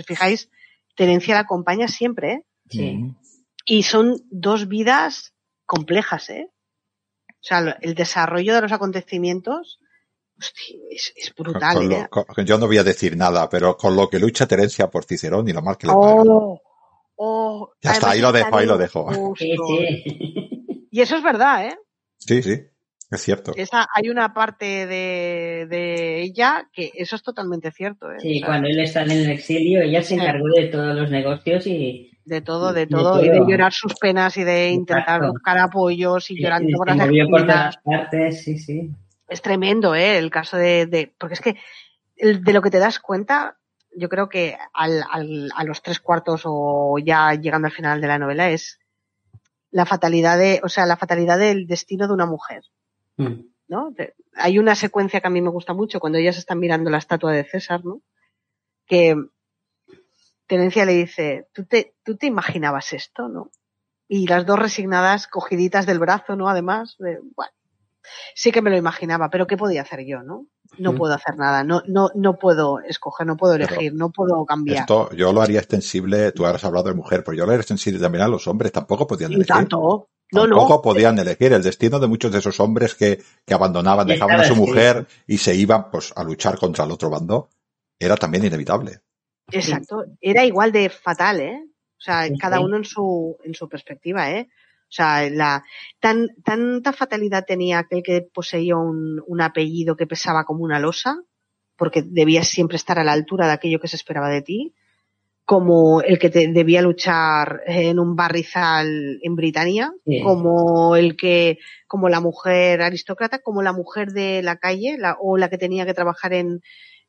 os 0.00 0.06
fijáis, 0.06 0.50
Terencia 0.96 1.34
la 1.34 1.40
acompaña 1.40 1.88
siempre, 1.88 2.32
¿eh? 2.32 2.42
Sí. 2.68 3.14
Y 3.64 3.82
son 3.84 4.20
dos 4.30 4.68
vidas 4.68 5.34
complejas, 5.64 6.30
¿eh? 6.30 6.50
O 7.28 7.46
sea, 7.46 7.78
el 7.80 7.94
desarrollo 7.94 8.54
de 8.54 8.62
los 8.62 8.72
acontecimientos 8.72 9.78
es, 10.90 11.32
brutal. 11.36 11.92
¿eh? 11.92 12.08
yo 12.44 12.58
no 12.58 12.66
voy 12.66 12.78
a 12.78 12.84
decir 12.84 13.16
nada, 13.16 13.48
pero 13.48 13.76
con 13.76 13.94
lo 13.94 14.08
que 14.08 14.18
lucha 14.18 14.46
Terencia 14.46 14.88
por 14.88 15.04
Cicerón 15.04 15.48
y 15.48 15.52
lo 15.52 15.62
mal 15.62 15.76
que 15.76 15.86
le 15.86 15.92
oh, 15.94 16.60
oh, 17.16 17.72
ya 17.80 17.92
está, 17.92 18.10
ahí 18.10 18.20
lo 18.20 18.32
dejo, 18.32 18.56
ahí 18.56 18.66
lo 18.66 18.78
dejo. 18.78 19.34
Y 20.90 21.00
eso 21.00 21.16
es 21.16 21.22
verdad, 21.22 21.66
¿eh? 21.66 21.78
Sí, 22.18 22.42
sí. 22.42 22.60
Es 23.10 23.20
cierto. 23.20 23.52
Esa, 23.56 23.86
hay 23.94 24.08
una 24.08 24.32
parte 24.32 24.86
de, 24.86 25.66
de, 25.68 26.22
ella 26.22 26.68
que 26.72 26.92
eso 26.94 27.16
es 27.16 27.22
totalmente 27.22 27.70
cierto. 27.70 28.10
¿eh? 28.10 28.20
Sí, 28.20 28.40
cuando 28.40 28.68
él 28.68 28.80
está 28.80 29.02
en 29.02 29.10
el 29.10 29.30
exilio, 29.30 29.82
ella 29.82 30.02
se 30.02 30.14
encargó 30.14 30.48
de 30.48 30.68
todos 30.68 30.94
los 30.94 31.10
negocios 31.10 31.66
y, 31.66 32.13
de 32.24 32.40
todo, 32.40 32.72
de 32.72 32.86
todo, 32.86 33.24
y 33.24 33.28
de 33.28 33.40
llorar 33.46 33.72
sus 33.72 33.94
penas 33.94 34.36
y 34.36 34.44
de 34.44 34.70
intentar 34.70 35.26
buscar 35.26 35.58
apoyos 35.58 36.30
y 36.30 36.40
llorando 36.40 36.78
por 36.78 37.46
las 37.46 37.76
partes, 37.78 38.44
sí, 38.44 38.58
sí. 38.58 38.90
Es 39.28 39.42
tremendo, 39.42 39.94
¿eh? 39.94 40.18
El 40.18 40.30
caso 40.30 40.56
de, 40.56 40.86
de 40.86 41.14
porque 41.18 41.34
es 41.34 41.40
que 41.40 41.56
de 42.16 42.52
lo 42.52 42.62
que 42.62 42.70
te 42.70 42.78
das 42.78 43.00
cuenta, 43.00 43.58
yo 43.96 44.08
creo 44.08 44.28
que 44.28 44.56
al, 44.72 45.02
al, 45.10 45.50
a 45.54 45.64
los 45.64 45.82
tres 45.82 46.00
cuartos 46.00 46.42
o 46.44 46.98
ya 46.98 47.34
llegando 47.34 47.66
al 47.66 47.72
final 47.72 48.00
de 48.00 48.06
la 48.06 48.18
novela 48.18 48.50
es 48.50 48.78
la 49.70 49.86
fatalidad 49.86 50.38
de, 50.38 50.60
o 50.62 50.68
sea, 50.68 50.86
la 50.86 50.96
fatalidad 50.96 51.38
del 51.38 51.66
destino 51.66 52.06
de 52.06 52.14
una 52.14 52.26
mujer. 52.26 52.62
Mm. 53.16 53.46
¿No? 53.66 53.94
Hay 54.36 54.58
una 54.58 54.74
secuencia 54.74 55.20
que 55.20 55.26
a 55.26 55.30
mí 55.30 55.40
me 55.40 55.50
gusta 55.50 55.72
mucho 55.72 55.98
cuando 55.98 56.18
ellas 56.18 56.36
están 56.36 56.58
mirando 56.58 56.90
la 56.90 56.98
estatua 56.98 57.32
de 57.32 57.44
César, 57.44 57.84
¿no? 57.84 58.02
Que 58.86 59.16
Tenencia 60.54 60.84
le 60.84 60.92
dice, 60.92 61.48
¿tú 61.52 61.64
te, 61.64 61.96
tú 62.04 62.16
te 62.16 62.26
imaginabas 62.26 62.92
esto, 62.92 63.28
no? 63.28 63.50
Y 64.06 64.28
las 64.28 64.46
dos 64.46 64.58
resignadas, 64.58 65.26
cogiditas 65.26 65.84
del 65.84 65.98
brazo, 65.98 66.36
¿no? 66.36 66.48
Además, 66.48 66.94
de, 67.00 67.18
bueno, 67.34 67.52
sí 68.36 68.52
que 68.52 68.62
me 68.62 68.70
lo 68.70 68.76
imaginaba, 68.76 69.30
pero 69.30 69.48
¿qué 69.48 69.56
podía 69.56 69.82
hacer 69.82 70.04
yo, 70.06 70.22
no? 70.22 70.46
No 70.78 70.94
puedo 70.94 71.14
hacer 71.14 71.36
nada, 71.36 71.64
no, 71.64 71.82
no, 71.86 72.10
no 72.14 72.38
puedo 72.38 72.80
escoger, 72.80 73.26
no 73.26 73.36
puedo 73.36 73.54
elegir, 73.54 73.94
no 73.94 74.10
puedo 74.10 74.44
cambiar. 74.44 74.80
Esto 74.80 75.10
yo 75.12 75.32
lo 75.32 75.42
haría 75.42 75.58
extensible, 75.58 76.30
tú 76.30 76.46
has 76.46 76.64
hablado 76.64 76.88
de 76.88 76.94
mujer, 76.94 77.24
pero 77.24 77.36
yo 77.36 77.44
lo 77.44 77.50
haría 77.50 77.60
extensible 77.60 78.00
también 78.00 78.22
a 78.22 78.28
los 78.28 78.46
hombres, 78.46 78.70
tampoco 78.70 79.06
podían 79.08 79.32
elegir. 79.32 79.54
tanto, 79.54 80.08
no, 80.30 80.48
Tampoco 80.48 80.82
podían 80.82 81.18
elegir 81.18 81.52
el 81.52 81.62
destino 81.62 81.98
de 81.98 82.06
muchos 82.06 82.32
de 82.32 82.38
esos 82.38 82.58
hombres 82.60 82.94
que, 82.94 83.22
que 83.44 83.54
abandonaban, 83.54 84.06
dejaban 84.06 84.40
a 84.40 84.44
su 84.44 84.56
mujer 84.56 85.06
y 85.26 85.38
se 85.38 85.54
iban 85.54 85.90
pues 85.90 86.12
a 86.14 86.22
luchar 86.24 86.58
contra 86.58 86.84
el 86.84 86.92
otro 86.92 87.10
bando. 87.10 87.48
Era 87.98 88.16
también 88.16 88.44
inevitable. 88.44 89.00
Exacto. 89.50 90.04
Era 90.20 90.44
igual 90.44 90.72
de 90.72 90.88
fatal, 90.88 91.40
¿eh? 91.40 91.62
O 91.98 92.00
sea, 92.00 92.28
cada 92.38 92.60
uno 92.60 92.76
en 92.76 92.84
su, 92.84 93.36
en 93.44 93.54
su 93.54 93.68
perspectiva, 93.68 94.30
¿eh? 94.30 94.48
O 94.84 94.92
sea, 94.96 95.28
la, 95.30 95.64
tan, 96.00 96.28
tanta 96.44 96.92
fatalidad 96.92 97.44
tenía 97.46 97.80
aquel 97.80 98.02
que 98.02 98.22
poseía 98.22 98.76
un, 98.76 99.22
un 99.26 99.40
apellido 99.40 99.96
que 99.96 100.06
pesaba 100.06 100.44
como 100.44 100.64
una 100.64 100.78
losa, 100.78 101.16
porque 101.76 102.02
debías 102.02 102.46
siempre 102.46 102.76
estar 102.76 102.98
a 102.98 103.04
la 103.04 103.12
altura 103.12 103.46
de 103.46 103.54
aquello 103.54 103.80
que 103.80 103.88
se 103.88 103.96
esperaba 103.96 104.28
de 104.28 104.42
ti, 104.42 104.74
como 105.44 106.00
el 106.00 106.18
que 106.18 106.30
te, 106.30 106.48
debía 106.48 106.80
luchar 106.80 107.62
en 107.66 107.98
un 107.98 108.16
barrizal 108.16 109.18
en 109.22 109.36
Britania, 109.36 109.92
como 110.22 110.96
el 110.96 111.16
que, 111.16 111.58
como 111.86 112.08
la 112.08 112.20
mujer 112.20 112.80
aristócrata, 112.80 113.40
como 113.40 113.62
la 113.62 113.72
mujer 113.72 114.12
de 114.12 114.42
la 114.42 114.56
calle, 114.56 114.96
la, 114.98 115.16
o 115.20 115.36
la 115.36 115.50
que 115.50 115.58
tenía 115.58 115.84
que 115.84 115.94
trabajar 115.94 116.32
en, 116.32 116.62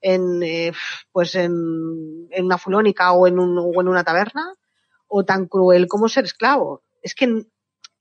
en 0.05 0.43
eh, 0.43 0.71
pues 1.11 1.33
en, 1.33 2.27
en, 2.29 2.45
una 2.45 2.59
fulónica 2.59 3.11
o 3.13 3.25
en, 3.25 3.39
un, 3.39 3.57
o 3.57 3.81
en 3.81 3.87
una 3.87 4.03
taberna, 4.03 4.53
o 5.07 5.25
tan 5.25 5.47
cruel 5.47 5.87
como 5.87 6.07
ser 6.09 6.25
esclavo. 6.25 6.83
Es 7.01 7.15
que 7.15 7.47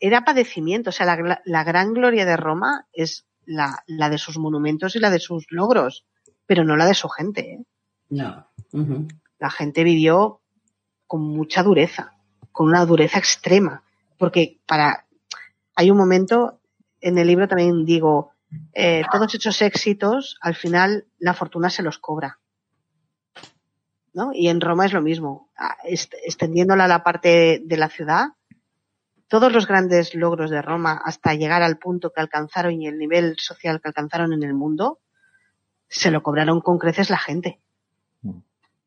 era 0.00 0.22
padecimiento, 0.22 0.90
o 0.90 0.92
sea, 0.92 1.06
la, 1.06 1.40
la 1.46 1.64
gran 1.64 1.94
gloria 1.94 2.26
de 2.26 2.36
Roma 2.36 2.86
es 2.92 3.24
la, 3.46 3.82
la, 3.86 4.10
de 4.10 4.18
sus 4.18 4.36
monumentos 4.36 4.96
y 4.96 4.98
la 4.98 5.08
de 5.08 5.18
sus 5.18 5.46
logros, 5.48 6.04
pero 6.44 6.62
no 6.62 6.76
la 6.76 6.84
de 6.84 6.94
su 6.94 7.08
gente. 7.08 7.40
¿eh? 7.40 7.64
No. 8.10 8.50
La 9.38 9.48
gente 9.48 9.82
vivió 9.82 10.42
con 11.06 11.22
mucha 11.22 11.62
dureza, 11.62 12.12
con 12.52 12.68
una 12.68 12.84
dureza 12.84 13.18
extrema, 13.18 13.82
porque 14.18 14.60
para 14.66 15.06
hay 15.74 15.90
un 15.90 15.96
momento 15.96 16.60
en 17.00 17.16
el 17.16 17.26
libro 17.26 17.48
también 17.48 17.86
digo 17.86 18.33
eh, 18.72 19.02
todos 19.10 19.34
esos 19.34 19.60
éxitos 19.62 20.36
al 20.40 20.54
final 20.54 21.06
la 21.18 21.34
fortuna 21.34 21.70
se 21.70 21.82
los 21.82 21.98
cobra. 21.98 22.40
¿No? 24.12 24.30
Y 24.32 24.48
en 24.48 24.60
Roma 24.60 24.86
es 24.86 24.92
lo 24.92 25.02
mismo. 25.02 25.50
Extendiéndola 25.84 26.84
a 26.84 26.88
la 26.88 27.02
parte 27.02 27.60
de 27.64 27.76
la 27.76 27.88
ciudad, 27.88 28.28
todos 29.28 29.52
los 29.52 29.66
grandes 29.66 30.14
logros 30.14 30.50
de 30.50 30.62
Roma 30.62 31.00
hasta 31.04 31.34
llegar 31.34 31.62
al 31.62 31.78
punto 31.78 32.12
que 32.12 32.20
alcanzaron 32.20 32.80
y 32.80 32.86
el 32.86 32.98
nivel 32.98 33.36
social 33.38 33.80
que 33.80 33.88
alcanzaron 33.88 34.32
en 34.32 34.44
el 34.44 34.54
mundo, 34.54 35.00
se 35.88 36.12
lo 36.12 36.22
cobraron 36.22 36.60
con 36.60 36.78
creces 36.78 37.10
la 37.10 37.18
gente. 37.18 37.60
Mm. 38.22 38.38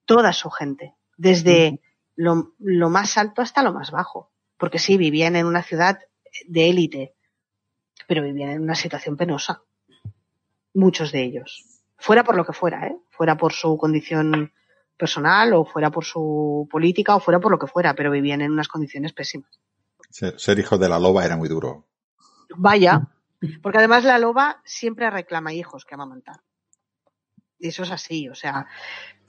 Toda 0.05 0.31
su 0.31 0.49
gente. 0.49 0.95
Desde 1.17 1.81
lo, 2.15 2.53
lo 2.59 2.89
más 2.89 3.17
alto 3.17 3.41
hasta 3.41 3.63
lo 3.63 3.73
más 3.73 3.91
bajo. 3.91 4.31
Porque 4.57 4.79
sí, 4.79 4.95
vivían 4.97 5.35
en 5.35 5.45
una 5.45 5.63
ciudad 5.63 5.99
de 6.47 6.69
élite, 6.69 7.13
pero 8.07 8.23
vivían 8.23 8.49
en 8.49 8.61
una 8.61 8.75
situación 8.75 9.17
penosa. 9.17 9.61
Muchos 10.73 11.11
de 11.11 11.23
ellos. 11.23 11.65
Fuera 11.97 12.23
por 12.23 12.35
lo 12.35 12.45
que 12.45 12.53
fuera, 12.53 12.87
¿eh? 12.87 12.97
Fuera 13.09 13.37
por 13.37 13.53
su 13.53 13.77
condición 13.77 14.51
personal 14.97 15.53
o 15.53 15.65
fuera 15.65 15.91
por 15.91 16.05
su 16.05 16.67
política 16.69 17.15
o 17.15 17.19
fuera 17.19 17.39
por 17.39 17.51
lo 17.51 17.59
que 17.59 17.67
fuera, 17.67 17.93
pero 17.93 18.11
vivían 18.11 18.41
en 18.41 18.51
unas 18.51 18.67
condiciones 18.67 19.13
pésimas. 19.13 19.59
Ser, 20.09 20.59
hijo 20.59 20.77
de 20.77 20.89
la 20.89 20.99
loba 20.99 21.25
era 21.25 21.37
muy 21.37 21.49
duro. 21.49 21.87
Vaya, 22.55 23.07
porque 23.61 23.77
además 23.77 24.03
la 24.03 24.19
loba 24.19 24.61
siempre 24.63 25.09
reclama 25.09 25.53
hijos 25.53 25.85
que 25.85 25.95
amamantar. 25.95 26.41
Y 27.59 27.69
eso 27.69 27.83
es 27.83 27.91
así, 27.91 28.29
o 28.29 28.35
sea, 28.35 28.67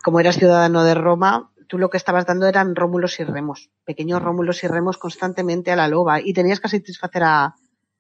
como 0.03 0.21
eras 0.21 0.37
ciudadano 0.37 0.85
de 0.85 0.95
Roma, 0.95 1.51
tú 1.67 1.79
lo 1.79 1.91
que 1.91 1.97
estabas 1.97 2.27
dando 2.27 2.47
eran 2.47 2.77
rómulos 2.77 3.19
y 3.21 3.25
remos, 3.25 3.71
pequeños 3.85 4.23
rómulos 4.23 4.63
y 4.65 4.69
remos 4.69 4.99
constantemente 4.99 5.73
a 5.73 5.77
la 5.77 5.89
loba 5.89 6.21
y 6.21 6.33
tenías 6.33 6.61
que 6.61 6.69
satisfacer 6.69 7.23
a, 7.25 7.57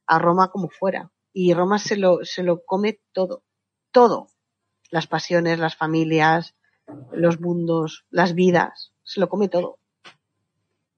a 0.08 0.18
Roma 0.18 0.50
como 0.50 0.68
fuera. 0.68 1.12
Y 1.32 1.54
Roma 1.54 1.78
se 1.78 1.96
lo, 1.96 2.24
se 2.24 2.42
lo 2.42 2.64
come 2.64 3.00
todo, 3.12 3.44
todo. 3.92 4.28
Las 4.90 5.06
pasiones, 5.06 5.58
las 5.58 5.76
familias, 5.76 6.56
los 7.12 7.40
mundos, 7.40 8.06
las 8.10 8.34
vidas, 8.34 8.92
se 9.02 9.20
lo 9.20 9.28
come 9.28 9.48
todo 9.48 9.78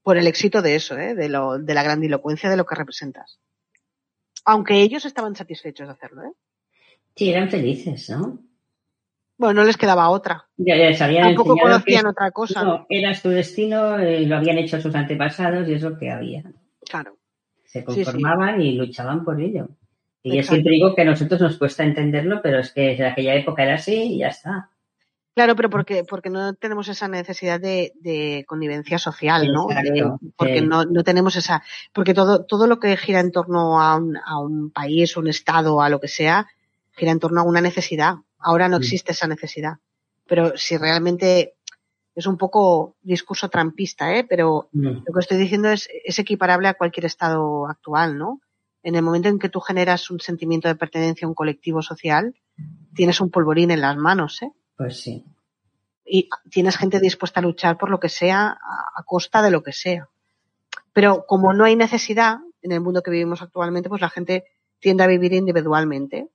por 0.02 0.16
el 0.16 0.26
éxito 0.26 0.62
de 0.62 0.76
eso, 0.76 0.98
¿eh? 0.98 1.14
de, 1.14 1.28
lo, 1.28 1.58
de 1.58 1.74
la 1.74 1.82
grandilocuencia 1.82 2.48
de 2.48 2.56
lo 2.56 2.64
que 2.64 2.74
representas. 2.74 3.38
Aunque 4.44 4.80
ellos 4.80 5.04
estaban 5.04 5.36
satisfechos 5.36 5.86
de 5.86 5.92
hacerlo. 5.92 6.24
¿eh? 6.24 6.32
Sí, 7.14 7.30
eran 7.30 7.50
felices, 7.50 8.08
¿no? 8.10 8.40
Bueno, 9.36 9.60
no 9.60 9.66
les 9.66 9.76
quedaba 9.76 10.10
otra. 10.10 10.48
Ya, 10.56 10.74
Tampoco 10.98 11.56
conocían 11.56 12.06
otra 12.06 12.30
cosa. 12.30 12.62
No, 12.62 12.86
era 12.88 13.14
su 13.14 13.30
destino, 13.30 13.98
eh, 13.98 14.26
lo 14.26 14.36
habían 14.36 14.58
hecho 14.58 14.80
sus 14.80 14.94
antepasados 14.94 15.66
y 15.68 15.74
es 15.74 15.82
lo 15.82 15.98
que 15.98 16.10
había. 16.10 16.42
Claro. 16.80 17.19
Se 17.70 17.84
conformaban 17.84 18.60
y 18.60 18.72
luchaban 18.72 19.24
por 19.24 19.40
ello. 19.40 19.68
Y 20.24 20.36
yo 20.36 20.42
siempre 20.42 20.72
digo 20.72 20.94
que 20.94 21.02
a 21.02 21.04
nosotros 21.04 21.40
nos 21.40 21.56
cuesta 21.56 21.84
entenderlo, 21.84 22.40
pero 22.42 22.58
es 22.58 22.72
que 22.72 22.94
en 22.94 23.04
aquella 23.04 23.34
época 23.36 23.62
era 23.62 23.74
así 23.74 23.94
y 23.94 24.18
ya 24.18 24.28
está. 24.28 24.70
Claro, 25.34 25.54
pero 25.54 25.70
porque, 25.70 26.02
porque 26.02 26.28
no 26.28 26.54
tenemos 26.54 26.88
esa 26.88 27.06
necesidad 27.06 27.60
de, 27.60 28.44
convivencia 28.48 28.98
social, 28.98 29.52
¿no? 29.52 29.68
porque 30.36 30.60
no, 30.60 30.84
no, 30.84 31.04
tenemos 31.04 31.36
esa, 31.36 31.62
porque 31.92 32.12
todo, 32.12 32.44
todo 32.44 32.66
lo 32.66 32.80
que 32.80 32.96
gira 32.96 33.20
en 33.20 33.30
torno 33.30 33.80
a 33.80 33.96
un, 33.96 34.16
a 34.16 34.40
un 34.40 34.72
país, 34.72 35.16
un 35.16 35.28
estado, 35.28 35.80
a 35.80 35.88
lo 35.88 36.00
que 36.00 36.08
sea, 36.08 36.48
gira 36.96 37.12
en 37.12 37.20
torno 37.20 37.40
a 37.40 37.44
una 37.44 37.60
necesidad. 37.60 38.16
Ahora 38.40 38.68
no 38.68 38.78
existe 38.78 39.12
esa 39.12 39.28
necesidad. 39.28 39.74
Pero 40.26 40.56
si 40.56 40.76
realmente 40.76 41.54
es 42.14 42.26
un 42.26 42.36
poco 42.36 42.96
discurso 43.02 43.48
trampista, 43.48 44.14
¿eh? 44.16 44.24
Pero 44.24 44.68
lo 44.72 45.02
que 45.04 45.20
estoy 45.20 45.38
diciendo 45.38 45.68
es, 45.70 45.88
es 46.04 46.18
equiparable 46.18 46.68
a 46.68 46.74
cualquier 46.74 47.06
estado 47.06 47.66
actual, 47.66 48.18
¿no? 48.18 48.40
En 48.82 48.94
el 48.94 49.02
momento 49.02 49.28
en 49.28 49.38
que 49.38 49.48
tú 49.48 49.60
generas 49.60 50.10
un 50.10 50.20
sentimiento 50.20 50.68
de 50.68 50.74
pertenencia 50.74 51.26
a 51.26 51.28
un 51.28 51.34
colectivo 51.34 51.82
social, 51.82 52.34
tienes 52.94 53.20
un 53.20 53.30
polvorín 53.30 53.70
en 53.70 53.80
las 53.80 53.96
manos, 53.96 54.42
¿eh? 54.42 54.52
Pues 54.76 55.00
sí. 55.00 55.24
Y 56.04 56.28
tienes 56.50 56.76
gente 56.76 56.98
dispuesta 56.98 57.40
a 57.40 57.42
luchar 57.42 57.78
por 57.78 57.90
lo 57.90 58.00
que 58.00 58.08
sea, 58.08 58.58
a, 58.96 59.02
costa 59.04 59.42
de 59.42 59.50
lo 59.50 59.62
que 59.62 59.72
sea. 59.72 60.08
Pero 60.92 61.24
como 61.26 61.52
no 61.52 61.64
hay 61.64 61.76
necesidad 61.76 62.38
en 62.62 62.72
el 62.72 62.80
mundo 62.80 63.02
que 63.02 63.10
vivimos 63.10 63.42
actualmente, 63.42 63.88
pues 63.88 64.00
la 64.00 64.10
gente 64.10 64.44
tiende 64.80 65.04
a 65.04 65.06
vivir 65.06 65.32
individualmente, 65.34 66.28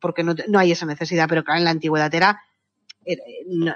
porque 0.00 0.22
no, 0.22 0.34
no 0.48 0.58
hay 0.58 0.72
esa 0.72 0.84
necesidad. 0.84 1.28
Pero 1.28 1.44
claro, 1.44 1.58
en 1.58 1.64
la 1.64 1.70
antigüedad 1.70 2.12
era, 2.14 2.42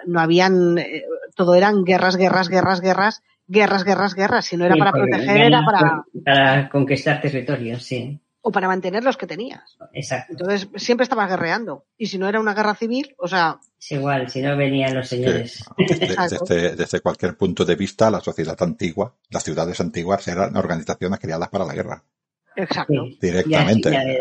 no, 0.07 0.21
habían, 0.21 0.79
eh, 0.79 1.05
todo 1.35 1.55
eran 1.55 1.85
guerras, 1.85 2.17
guerras, 2.17 2.49
guerras, 2.49 2.81
guerras, 2.81 3.23
guerras, 3.47 3.85
guerras, 3.85 4.15
guerras. 4.15 4.45
Si 4.47 4.57
no 4.57 4.65
era 4.65 4.77
para 4.77 4.93
proteger, 4.93 5.41
era 5.41 5.65
para... 5.65 6.05
Para 6.25 6.69
conquistar 6.69 7.21
territorios, 7.21 7.83
sí 7.83 8.21
o 8.43 8.51
para 8.51 8.67
mantener 8.67 9.05
los 9.05 9.17
que 9.17 9.27
tenías. 9.27 9.79
Exacto. 9.93 10.33
Entonces 10.33 10.69
siempre 10.77 11.05
estabas 11.05 11.31
guerreando. 11.31 11.87
Y 11.97 12.07
si 12.07 12.19
no 12.19 12.29
era 12.29 12.41
una 12.41 12.55
guerra 12.55 12.75
civil, 12.75 13.15
o 13.17 13.29
sea. 13.29 13.61
Es 13.79 13.93
igual, 13.93 14.29
si 14.29 14.43
no 14.43 14.57
venían 14.57 14.95
los 14.95 15.09
señores. 15.09 15.65
desde, 16.49 17.01
cualquier 17.01 17.37
punto 17.37 17.65
de 17.65 17.77
vista, 17.77 18.11
la 18.11 18.21
sociedad 18.21 18.61
antigua, 18.61 19.15
las 19.31 19.45
ciudades 19.45 19.81
antiguas 19.81 20.27
eran 20.27 20.57
organizaciones 20.57 21.21
creadas 21.21 21.49
para 21.49 21.65
la 21.65 21.73
guerra. 21.73 22.03
Exacto. 22.57 23.07
Directamente. 23.21 24.19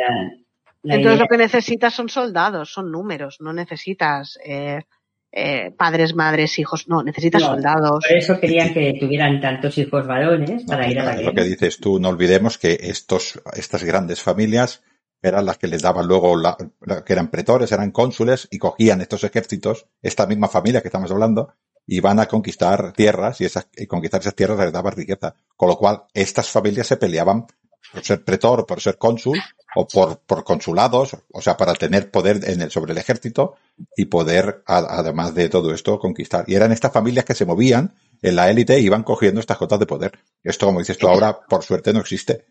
Entonces 0.84 1.20
lo 1.20 1.28
que 1.28 1.38
necesitas 1.38 1.94
son 1.94 2.10
soldados, 2.10 2.72
son 2.72 2.92
números, 2.92 3.38
no 3.40 3.54
necesitas 3.54 4.38
eh, 4.44 4.84
eh, 5.32 5.72
padres, 5.72 6.14
madres, 6.14 6.60
hijos, 6.60 6.88
no, 6.88 7.04
necesitas 7.04 7.42
soldados. 7.42 8.06
Por 8.08 8.18
eso 8.18 8.40
querían 8.40 8.74
que 8.74 8.98
tuvieran 9.00 9.40
tantos 9.40 9.78
hijos 9.78 10.06
varones 10.06 10.64
para 10.64 10.90
ir 10.90 11.00
a 11.00 11.06
la 11.06 11.16
guerra. 11.16 11.30
Lo 11.30 11.34
que 11.34 11.44
dices 11.44 11.78
tú, 11.80 12.00
no 12.00 12.10
olvidemos 12.10 12.58
que 12.58 12.78
estos, 12.82 13.42
estas 13.54 13.84
grandes 13.84 14.22
familias 14.22 14.84
eran 15.22 15.46
las 15.46 15.58
que 15.58 15.68
les 15.68 15.82
daban 15.82 16.08
luego, 16.08 16.36
la, 16.36 16.58
que 17.06 17.14
eran 17.14 17.30
pretores, 17.30 17.72
eran 17.72 17.92
cónsules 17.92 18.48
y 18.52 18.58
cogían 18.58 19.02
estos 19.02 19.24
ejércitos, 19.24 19.86
esta 20.02 20.26
misma 20.26 20.48
familia 20.48 20.82
que 20.82 20.88
estamos 20.88 21.12
hablando, 21.12 21.54
y 21.86 22.00
van 22.00 22.20
a 22.20 22.26
conquistar 22.26 22.92
tierras 22.94 23.40
y, 23.42 23.46
esas, 23.46 23.68
y 23.76 23.86
conquistar 23.86 24.22
esas 24.22 24.36
tierras 24.36 24.60
les 24.60 24.74
daba 24.74 24.92
riqueza. 24.92 25.36
Con 25.56 25.70
lo 25.70 25.78
cual, 25.78 26.04
estas 26.14 26.50
familias 26.50 26.88
se 26.88 26.98
peleaban 26.98 27.46
por 27.92 28.04
ser 28.04 28.24
pretor, 28.24 28.66
por 28.66 28.82
ser 28.82 28.98
cónsul, 28.98 29.40
o 29.76 29.88
por, 29.88 30.20
por 30.20 30.44
consulados, 30.44 31.18
o 31.32 31.42
sea, 31.42 31.58
para 31.58 31.74
tener 31.74 32.12
poder 32.12 32.40
en 32.44 32.62
el, 32.62 32.72
sobre 32.72 32.92
el 32.92 32.98
ejército 32.98 33.56
y 33.96 34.06
poder, 34.06 34.64
además 34.66 35.34
de 35.34 35.50
todo 35.50 35.74
esto, 35.74 36.00
conquistar. 36.00 36.46
Y 36.48 36.56
eran 36.56 36.72
estas 36.72 36.92
familias 36.92 37.26
que 37.26 37.36
se 37.36 37.46
movían 37.46 37.94
en 38.22 38.36
la 38.36 38.50
élite 38.50 38.76
e 38.76 38.82
iban 38.82 39.04
cogiendo 39.04 39.40
estas 39.40 39.58
cotas 39.58 39.80
de 39.80 39.86
poder. 39.86 40.20
Esto, 40.44 40.66
como 40.66 40.80
dices 40.80 40.98
tú 40.98 41.08
ahora, 41.08 41.40
por 41.48 41.64
suerte 41.64 41.94
no 41.94 42.02
existe. 42.02 42.46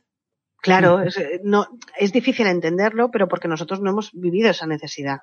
Claro, 0.63 1.01
es, 1.03 1.19
no, 1.43 1.67
es 1.99 2.13
difícil 2.13 2.47
entenderlo, 2.47 3.11
pero 3.11 3.29
porque 3.29 3.49
nosotros 3.49 3.81
no 3.81 3.91
hemos 3.91 4.11
vivido 4.13 4.51
esa 4.51 4.67
necesidad. 4.67 5.19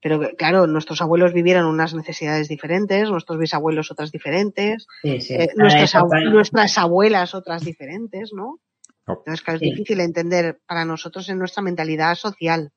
Pero 0.00 0.20
claro, 0.36 0.68
nuestros 0.68 1.02
abuelos 1.02 1.32
vivieron 1.32 1.66
unas 1.66 1.92
necesidades 1.92 2.46
diferentes, 2.46 3.10
nuestros 3.10 3.38
bisabuelos 3.38 3.90
otras 3.90 4.12
diferentes, 4.12 4.86
eh, 5.02 5.48
nuestras, 5.56 6.04
nuestras 6.30 6.78
abuelas 6.78 7.34
otras 7.34 7.64
diferentes, 7.64 8.30
¿no? 8.32 8.60
Entonces, 9.08 9.42
es 9.46 9.60
difícil 9.60 10.00
entender 10.00 10.60
para 10.66 10.84
nosotros 10.84 11.28
en 11.28 11.38
nuestra 11.38 11.62
mentalidad 11.62 12.14
social. 12.14 12.70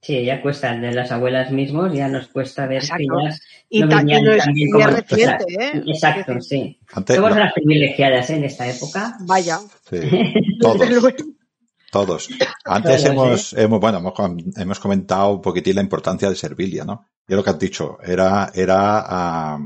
Sí, 0.00 0.24
ya 0.24 0.40
cuesta, 0.40 0.74
de 0.76 0.92
las 0.92 1.10
abuelas 1.10 1.50
mismos 1.50 1.92
ya 1.92 2.08
nos 2.08 2.28
cuesta 2.28 2.66
ver 2.66 2.82
que 2.82 3.02
ellas 3.02 3.40
y 3.68 3.80
no 3.80 3.88
venían 3.88 4.26
es, 4.28 4.44
como... 4.72 4.86
reciente, 4.86 5.44
¿eh? 5.58 5.82
Exacto, 5.86 6.40
sí. 6.40 6.78
Somos 7.06 7.36
las 7.36 7.52
privilegiadas 7.52 8.30
¿eh? 8.30 8.36
en 8.36 8.44
esta 8.44 8.68
época. 8.68 9.16
Vaya. 9.20 9.58
Sí. 9.90 9.98
Todos. 10.60 10.88
Todos. 11.90 12.28
Antes 12.64 13.04
hemos, 13.06 13.52
hemos, 13.54 13.80
bueno, 13.80 13.98
hemos, 13.98 14.12
hemos, 14.56 14.78
comentado 14.78 15.32
un 15.32 15.42
poquitín 15.42 15.76
la 15.76 15.82
importancia 15.82 16.28
de 16.28 16.36
Servilia, 16.36 16.84
¿no? 16.84 17.06
Y 17.26 17.34
lo 17.34 17.42
que 17.42 17.50
has 17.50 17.58
dicho, 17.58 17.98
era, 18.04 18.52
era, 18.54 19.58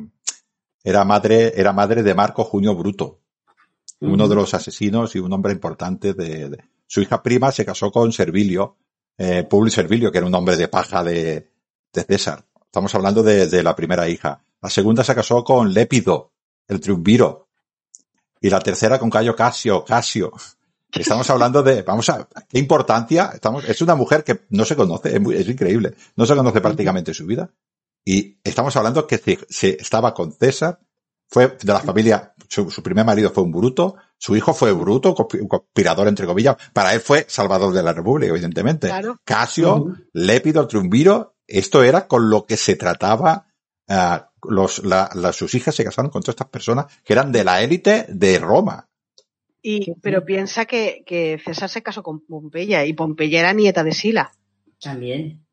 era 0.83 1.05
madre, 1.05 1.53
era 1.57 1.73
madre 1.73 2.03
de 2.03 2.15
Marco 2.15 2.45
Junio 2.45 2.75
Bruto, 2.75 3.22
uno 4.03 4.29
de 4.29 4.35
los 4.35 4.53
asesinos 4.55 5.15
y 5.15 5.19
un 5.19 5.33
hombre 5.33 5.53
importante 5.53 6.15
de, 6.15 6.59
su 6.87 7.01
hija 7.01 7.23
prima 7.23 7.51
se 7.53 7.65
casó 7.65 7.91
con 7.91 8.13
Servilio, 8.13 8.77
eh, 9.17 9.45
Publio 9.45 9.71
Servilio, 9.71 10.13
que 10.13 10.19
era 10.19 10.27
un 10.27 10.35
hombre 10.35 10.57
de 10.57 10.69
paja 10.69 11.03
de, 11.03 11.51
de 11.93 12.03
César. 12.05 12.45
Estamos 12.65 12.95
hablando 12.95 13.23
de, 13.23 13.47
de, 13.47 13.63
la 13.63 13.75
primera 13.75 14.09
hija. 14.09 14.43
La 14.61 14.69
segunda 14.69 15.03
se 15.03 15.15
casó 15.15 15.43
con 15.43 15.73
Lépido, 15.73 16.33
el 16.69 16.81
triunviro. 16.81 17.49
Y 18.41 18.51
la 18.51 18.61
tercera 18.61 18.99
con 18.99 19.09
Cayo 19.09 19.35
Casio, 19.37 19.85
Casio. 19.85 20.33
Estamos 20.93 21.31
hablando 21.31 21.63
de, 21.63 21.81
vamos 21.81 22.11
a, 22.11 22.29
qué 22.47 22.59
importancia, 22.59 23.31
estamos, 23.33 23.67
es 23.67 23.81
una 23.81 23.95
mujer 23.95 24.25
que 24.25 24.43
no 24.51 24.67
se 24.67 24.77
conoce, 24.77 25.17
es, 25.17 25.49
increíble, 25.49 25.95
no 26.17 26.27
se 26.27 26.37
conoce 26.37 26.61
prácticamente 26.61 27.15
su 27.15 27.25
vida. 27.25 27.51
Y 28.05 28.37
estamos 28.45 28.77
hablando 28.77 29.07
que 29.07 29.17
se, 29.49 29.71
estaba 29.81 30.13
con 30.13 30.33
César, 30.33 30.81
fue 31.33 31.57
de 31.63 31.73
la 31.73 31.81
familia, 31.81 32.35
su, 32.47 32.83
primer 32.83 33.07
marido 33.07 33.31
fue 33.31 33.43
un 33.43 33.53
bruto, 33.53 33.97
su 34.19 34.37
hijo 34.37 34.53
fue 34.53 34.71
bruto, 34.73 35.15
conspirador 35.15 36.07
entre 36.07 36.27
comillas, 36.27 36.57
para 36.75 36.93
él 36.93 37.01
fue 37.01 37.25
salvador 37.27 37.73
de 37.73 37.83
la 37.83 37.95
república, 37.95 38.31
evidentemente. 38.31 38.91
Casio, 39.25 39.97
Lépido, 40.13 40.67
Triunviro, 40.69 41.37
esto 41.47 41.83
era 41.83 42.07
con 42.07 42.29
lo 42.29 42.45
que 42.45 42.59
se 42.59 42.77
trataba, 42.77 43.47
uh, 43.89 44.51
los, 44.51 44.85
la, 44.85 45.09
sus 45.33 45.55
hijas 45.55 45.75
se 45.75 45.85
casaron 45.85 46.11
con 46.11 46.21
todas 46.21 46.35
estas 46.35 46.51
personas 46.51 46.87
que 47.03 47.15
eran 47.15 47.33
de 47.33 47.45
la 47.45 47.63
élite 47.63 48.05
de 48.11 48.39
Roma. 48.39 48.91
Y, 49.63 49.95
pero 50.03 50.27
piensa 50.27 50.67
que, 50.67 51.03
que 51.07 51.41
César 51.43 51.71
se 51.71 51.83
casó 51.83 52.03
con 52.03 52.21
Pompeya 52.27 52.85
y 52.85 52.93
Pompeya 52.93 53.41
era 53.41 53.55
nieta 53.55 53.83
de 53.85 53.93
Sila. 53.93 54.33
También. 54.79 55.47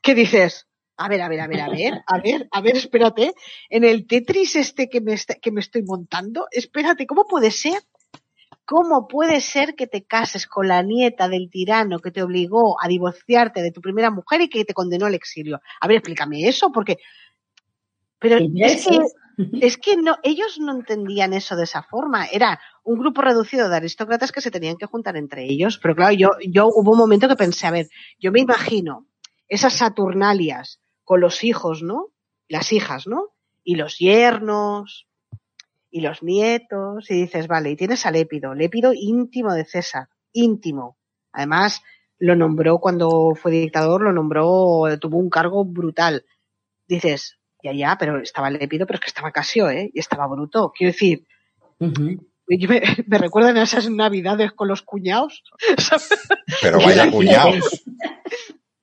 ¿Qué 0.00 0.14
dices? 0.14 0.67
A 1.00 1.08
ver, 1.08 1.22
a 1.22 1.28
ver, 1.28 1.40
a 1.40 1.46
ver, 1.46 1.60
a 1.60 1.68
ver, 1.68 2.02
a 2.06 2.18
ver, 2.18 2.48
a 2.50 2.60
ver, 2.60 2.76
espérate. 2.76 3.32
En 3.70 3.84
el 3.84 4.08
Tetris 4.08 4.56
este 4.56 4.88
que 4.88 5.00
me, 5.00 5.14
que 5.40 5.52
me 5.52 5.60
estoy 5.60 5.84
montando, 5.84 6.48
espérate, 6.50 7.06
¿cómo 7.06 7.24
puede 7.24 7.52
ser? 7.52 7.80
¿Cómo 8.64 9.06
puede 9.06 9.40
ser 9.40 9.76
que 9.76 9.86
te 9.86 10.04
cases 10.04 10.48
con 10.48 10.66
la 10.66 10.82
nieta 10.82 11.28
del 11.28 11.50
tirano 11.50 12.00
que 12.00 12.10
te 12.10 12.20
obligó 12.20 12.82
a 12.82 12.88
divorciarte 12.88 13.62
de 13.62 13.70
tu 13.70 13.80
primera 13.80 14.10
mujer 14.10 14.40
y 14.40 14.48
que 14.48 14.64
te 14.64 14.74
condenó 14.74 15.06
al 15.06 15.14
exilio? 15.14 15.60
A 15.80 15.86
ver, 15.86 15.98
explícame 15.98 16.48
eso, 16.48 16.72
porque. 16.72 16.96
Pero 18.18 18.38
es 18.56 18.84
que 18.84 18.98
es 19.60 19.78
que 19.78 19.96
no, 19.96 20.16
ellos 20.24 20.58
no 20.58 20.72
entendían 20.72 21.32
eso 21.32 21.54
de 21.54 21.62
esa 21.62 21.84
forma. 21.84 22.26
Era 22.26 22.60
un 22.82 22.98
grupo 22.98 23.22
reducido 23.22 23.68
de 23.68 23.76
aristócratas 23.76 24.32
que 24.32 24.40
se 24.40 24.50
tenían 24.50 24.76
que 24.76 24.86
juntar 24.86 25.16
entre 25.16 25.44
ellos. 25.44 25.78
Pero 25.80 25.94
claro, 25.94 26.12
yo, 26.12 26.30
yo 26.44 26.66
hubo 26.66 26.90
un 26.90 26.98
momento 26.98 27.28
que 27.28 27.36
pensé, 27.36 27.68
a 27.68 27.70
ver, 27.70 27.88
yo 28.18 28.32
me 28.32 28.40
imagino 28.40 29.06
esas 29.46 29.74
Saturnalias 29.74 30.80
con 31.08 31.22
los 31.22 31.42
hijos, 31.42 31.82
¿no? 31.82 32.08
Las 32.48 32.70
hijas, 32.70 33.06
¿no? 33.06 33.30
Y 33.64 33.76
los 33.76 33.96
yernos 33.96 35.08
y 35.90 36.02
los 36.02 36.22
nietos. 36.22 37.10
Y 37.10 37.14
dices, 37.14 37.48
vale, 37.48 37.70
y 37.70 37.76
tienes 37.76 38.04
a 38.04 38.10
Lépido, 38.10 38.54
Lépido 38.54 38.92
íntimo 38.92 39.54
de 39.54 39.64
César, 39.64 40.08
íntimo. 40.34 40.98
Además, 41.32 41.80
lo 42.18 42.36
nombró 42.36 42.78
cuando 42.78 43.32
fue 43.34 43.52
dictador, 43.52 44.02
lo 44.02 44.12
nombró, 44.12 44.84
tuvo 45.00 45.16
un 45.16 45.30
cargo 45.30 45.64
brutal. 45.64 46.26
Dices, 46.86 47.38
ya, 47.62 47.72
ya, 47.72 47.96
pero 47.98 48.20
estaba 48.20 48.50
Lépido, 48.50 48.84
pero 48.86 48.98
es 48.98 49.00
que 49.00 49.08
estaba 49.08 49.32
Casio, 49.32 49.70
¿eh? 49.70 49.90
Y 49.94 50.00
estaba 50.00 50.26
Bruto. 50.26 50.72
Quiero 50.76 50.92
decir, 50.92 51.26
me, 51.78 53.18
recuerdan 53.18 53.56
a 53.56 53.62
esas 53.62 53.88
navidades 53.88 54.52
con 54.52 54.68
los 54.68 54.82
cuñados. 54.82 55.42
Pero 56.60 56.78
vaya 56.80 57.10
cuñados. 57.10 57.82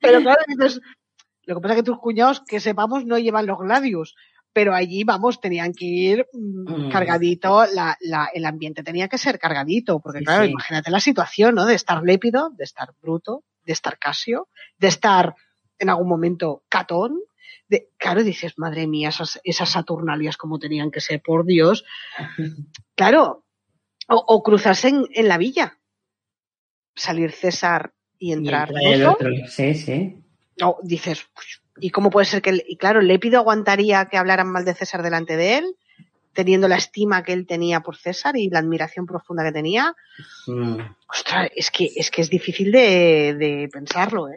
pero 0.00 0.20
claro, 0.22 0.40
dices, 0.48 0.80
lo 1.46 1.54
que 1.54 1.60
pasa 1.60 1.74
es 1.74 1.80
que 1.80 1.84
tus 1.84 1.98
cuñados, 1.98 2.42
que 2.46 2.60
sepamos, 2.60 3.06
no 3.06 3.18
llevan 3.18 3.46
los 3.46 3.58
gladios. 3.58 4.14
Pero 4.52 4.74
allí, 4.74 5.04
vamos, 5.04 5.40
tenían 5.40 5.72
que 5.74 5.84
ir 5.84 6.26
mm, 6.32 6.86
mm. 6.86 6.90
cargadito, 6.90 7.66
la, 7.66 7.96
la, 8.00 8.28
el 8.32 8.44
ambiente 8.46 8.82
tenía 8.82 9.06
que 9.06 9.18
ser 9.18 9.38
cargadito, 9.38 10.00
porque 10.00 10.20
claro, 10.20 10.44
imagínate 10.44 10.90
la 10.90 11.00
situación, 11.00 11.54
¿no? 11.54 11.66
De 11.66 11.74
estar 11.74 12.02
lépido, 12.02 12.50
de 12.56 12.64
estar 12.64 12.94
bruto, 13.00 13.44
de 13.64 13.72
estar 13.72 13.98
casio, 13.98 14.48
de 14.78 14.88
estar 14.88 15.34
en 15.78 15.90
algún 15.90 16.08
momento 16.08 16.64
catón, 16.70 17.20
de, 17.68 17.90
claro, 17.98 18.22
dices, 18.22 18.54
madre 18.56 18.86
mía, 18.86 19.10
esas, 19.10 19.40
esas 19.44 19.70
Saturnalias 19.70 20.36
como 20.36 20.58
tenían 20.58 20.90
que 20.90 21.00
ser, 21.00 21.20
por 21.22 21.44
Dios. 21.44 21.84
Claro, 22.94 23.44
o, 24.08 24.42
cruzarse 24.42 24.88
en, 24.88 25.28
la 25.28 25.36
villa. 25.36 25.78
Salir 26.94 27.30
César 27.30 27.92
y 28.18 28.32
entrar. 28.32 28.72
Y 28.80 29.02
otro. 29.02 29.28
Sí, 29.48 29.74
sí. 29.74 30.25
No, 30.58 30.76
dices, 30.82 31.26
¿y 31.80 31.90
cómo 31.90 32.10
puede 32.10 32.26
ser 32.26 32.42
que, 32.42 32.64
y 32.66 32.76
claro, 32.76 33.00
Lépido 33.00 33.38
aguantaría 33.38 34.06
que 34.06 34.16
hablaran 34.16 34.50
mal 34.50 34.64
de 34.64 34.74
César 34.74 35.02
delante 35.02 35.36
de 35.36 35.58
él? 35.58 35.76
teniendo 36.32 36.68
la 36.68 36.76
estima 36.76 37.22
que 37.22 37.32
él 37.32 37.46
tenía 37.46 37.80
por 37.80 37.96
César 37.96 38.36
y 38.36 38.50
la 38.50 38.58
admiración 38.58 39.06
profunda 39.06 39.42
que 39.42 39.52
tenía. 39.52 39.94
Mm. 40.46 40.80
Ostras, 41.08 41.48
es 41.56 41.70
que, 41.70 41.90
es 41.96 42.10
que 42.10 42.20
es 42.20 42.28
difícil 42.28 42.70
de, 42.72 43.34
de 43.38 43.70
pensarlo, 43.72 44.28
¿eh? 44.28 44.36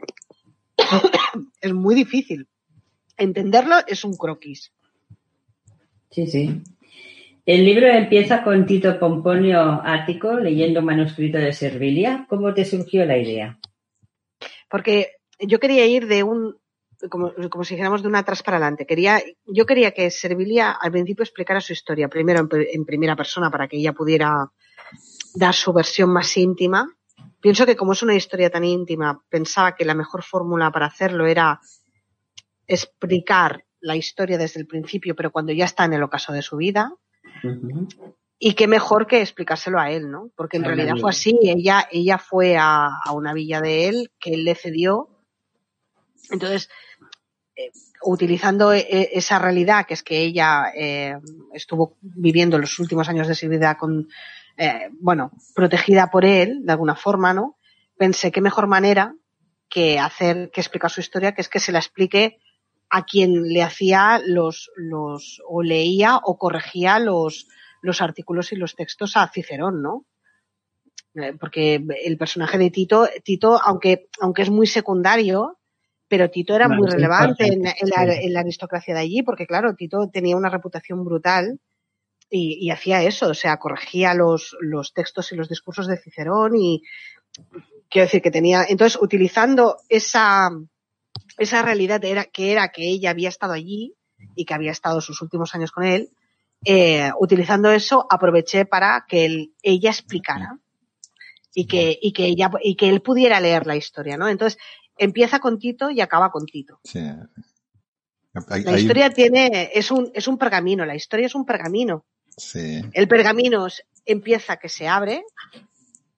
es 1.60 1.74
muy 1.74 1.96
difícil 1.96 2.48
entenderlo 3.20 3.76
es 3.86 4.04
un 4.04 4.16
croquis. 4.18 4.72
Sí, 6.10 6.26
sí. 6.26 6.62
El 7.46 7.66
libro 7.66 7.88
empieza 7.88 8.44
con 8.44 8.66
Tito 8.66 8.98
Pomponio 9.00 9.82
Ático 9.84 10.40
leyendo 10.40 10.82
manuscrito 10.82 11.38
de 11.38 11.54
Servilia. 11.54 12.26
¿Cómo 12.30 12.54
te 12.54 12.66
surgió 12.66 13.06
la 13.06 13.18
idea? 13.18 13.60
Porque 14.70 15.14
yo 15.40 15.60
quería 15.60 15.86
ir 15.86 16.08
de 16.08 16.24
un, 16.24 16.58
como, 17.10 17.32
si 17.64 17.76
dijéramos 17.76 18.02
de 18.02 18.08
una 18.08 18.20
atrás 18.20 18.44
para 18.44 18.58
adelante. 18.58 18.86
Quería, 18.86 19.22
yo 19.46 19.66
quería 19.66 19.92
que 19.92 20.12
Servilia 20.12 20.72
al 20.72 20.92
principio 20.92 21.24
explicara 21.24 21.62
su 21.62 21.74
historia, 21.74 22.08
primero 22.08 22.40
en, 22.40 22.50
en 22.52 22.86
primera 22.86 23.16
persona 23.16 23.50
para 23.50 23.68
que 23.68 23.78
ella 23.78 23.94
pudiera 23.94 24.52
dar 25.36 25.54
su 25.54 25.72
versión 25.74 26.12
más 26.12 26.36
íntima. 26.38 26.88
Pienso 27.42 27.66
que 27.66 27.76
como 27.76 27.94
es 27.94 28.04
una 28.04 28.16
historia 28.16 28.50
tan 28.50 28.66
íntima, 28.66 29.24
pensaba 29.30 29.76
que 29.76 29.86
la 29.86 29.94
mejor 29.94 30.24
fórmula 30.24 30.72
para 30.72 30.88
hacerlo 30.88 31.26
era 31.26 31.60
explicar 32.68 33.64
la 33.82 33.96
historia 33.96 34.38
desde 34.38 34.60
el 34.60 34.68
principio, 34.68 35.16
pero 35.16 35.32
cuando 35.32 35.54
ya 35.54 35.66
está 35.66 35.86
en 35.86 35.94
el 35.94 36.04
ocaso 36.04 36.34
de 36.34 36.42
su 36.42 36.58
vida. 36.58 36.94
Y 38.38 38.54
qué 38.54 38.68
mejor 38.68 39.08
que 39.08 39.22
explicárselo 39.22 39.80
a 39.80 39.92
él, 39.92 40.10
¿no? 40.10 40.30
Porque 40.36 40.58
en 40.58 40.64
realidad 40.64 40.96
fue 41.00 41.10
así. 41.10 41.38
Ella, 41.42 41.88
ella 41.92 42.18
fue 42.18 42.58
a, 42.58 42.90
una 43.14 43.34
villa 43.34 43.60
de 43.60 43.88
él 43.88 44.12
que 44.20 44.34
él 44.34 44.46
le 44.46 44.56
cedió. 44.56 45.10
Entonces, 46.32 46.70
eh, 47.56 47.72
utilizando 48.04 48.72
e, 48.72 48.80
e, 48.80 49.10
esa 49.14 49.40
realidad, 49.40 49.86
que 49.86 49.94
es 49.94 50.04
que 50.04 50.20
ella 50.20 50.72
eh, 50.76 51.18
estuvo 51.54 51.98
viviendo 52.02 52.58
los 52.58 52.80
últimos 52.80 53.10
años 53.10 53.28
de 53.28 53.36
su 53.36 53.50
vida 53.50 53.78
con, 53.78 54.08
eh, 54.58 54.90
bueno, 55.00 55.32
protegida 55.54 56.10
por 56.10 56.26
él, 56.26 56.62
de 56.64 56.72
alguna 56.72 56.96
forma, 56.96 57.34
¿no? 57.34 57.58
Pensé 57.98 58.32
qué 58.32 58.42
mejor 58.42 58.68
manera 58.68 59.16
que 59.70 60.00
hacer, 60.00 60.50
que 60.52 60.62
explicar 60.62 60.90
su 60.90 61.02
historia, 61.02 61.34
que 61.34 61.42
es 61.42 61.50
que 61.50 61.60
se 61.60 61.72
la 61.72 61.80
explique 61.80 62.40
a 62.90 63.06
quien 63.06 63.44
le 63.44 63.62
hacía 63.62 64.20
los, 64.26 64.72
los, 64.76 65.42
o 65.48 65.62
leía 65.62 66.18
o 66.18 66.38
corregía 66.38 66.98
los, 67.00 67.48
los 67.82 68.02
artículos 68.02 68.52
y 68.52 68.56
los 68.56 68.76
textos 68.76 69.16
a 69.16 69.28
Cicerón, 69.28 69.82
¿no? 69.82 70.06
Eh, 71.16 71.34
porque 71.40 71.84
el 72.04 72.18
personaje 72.18 72.58
de 72.58 72.72
Tito, 72.72 73.08
Tito, 73.24 73.60
aunque, 73.62 74.08
aunque 74.20 74.44
es 74.44 74.50
muy 74.50 74.68
secundario, 74.68 75.59
pero 76.10 76.30
Tito 76.30 76.56
era 76.56 76.68
muy 76.68 76.90
relevante 76.90 77.46
en, 77.46 77.64
la, 77.64 78.40
aristocracia 78.40 78.96
de 78.96 79.00
allí, 79.02 79.22
porque 79.22 79.46
claro, 79.46 79.76
Tito 79.76 80.10
tenía 80.12 80.36
una 80.36 80.50
reputación 80.50 81.06
brutal 81.06 81.60
y, 82.30 82.58
y 82.60 82.72
hacía 82.72 83.04
eso, 83.04 83.30
o 83.30 83.34
sea, 83.34 83.58
corregía 83.58 84.16
los, 84.16 84.58
los 84.60 84.94
textos 84.94 85.32
y 85.32 85.36
los 85.36 85.48
discursos 85.48 85.88
de 85.88 85.98
Cicerón 85.98 86.56
y 86.56 86.82
quiero 87.90 88.06
decir 88.06 88.22
que 88.22 88.32
tenía, 88.32 88.66
entonces 88.68 89.00
utilizando 89.02 89.78
esa, 89.88 90.50
esa 91.38 91.62
realidad 91.62 92.04
era 92.04 92.26
que 92.26 92.52
era 92.52 92.70
que 92.70 92.90
ella 92.90 93.12
había 93.12 93.30
estado 93.30 93.54
allí 93.54 93.94
y 94.36 94.46
que 94.46 94.54
había 94.54 94.72
estado 94.72 95.02
sus 95.02 95.22
últimos 95.22 95.54
años 95.54 95.72
con 95.72 95.86
él, 95.86 96.10
eh, 96.66 97.12
utilizando 97.20 97.72
eso 97.72 98.06
aproveché 98.10 98.66
para 98.66 99.06
que 99.08 99.26
él, 99.26 99.54
ella 99.62 99.92
explicara 99.92 100.58
y 101.54 101.66
que, 101.68 101.98
y 102.02 102.12
que 102.14 102.26
ella, 102.26 102.52
y 102.64 102.76
que 102.76 102.90
él 102.90 103.02
pudiera 103.02 103.40
leer 103.40 103.66
la 103.66 103.76
historia, 103.76 104.18
¿no? 104.18 104.28
Entonces, 104.28 104.60
empieza 105.00 105.40
con 105.40 105.58
Tito 105.58 105.90
y 105.90 106.02
acaba 106.02 106.32
con 106.32 106.46
Tito. 106.46 106.80
la 108.34 108.80
historia 108.80 109.10
tiene, 109.10 109.72
es 109.74 109.90
un, 109.90 110.12
es 110.14 110.28
un 110.28 110.38
pergamino, 110.38 110.86
la 110.86 110.96
historia 110.96 111.26
es 111.26 111.36
un 111.36 111.46
pergamino. 111.46 112.06
El 112.54 113.08
pergamino 113.08 113.68
empieza 114.06 114.58
que 114.58 114.70
se 114.70 114.88
abre 114.88 115.24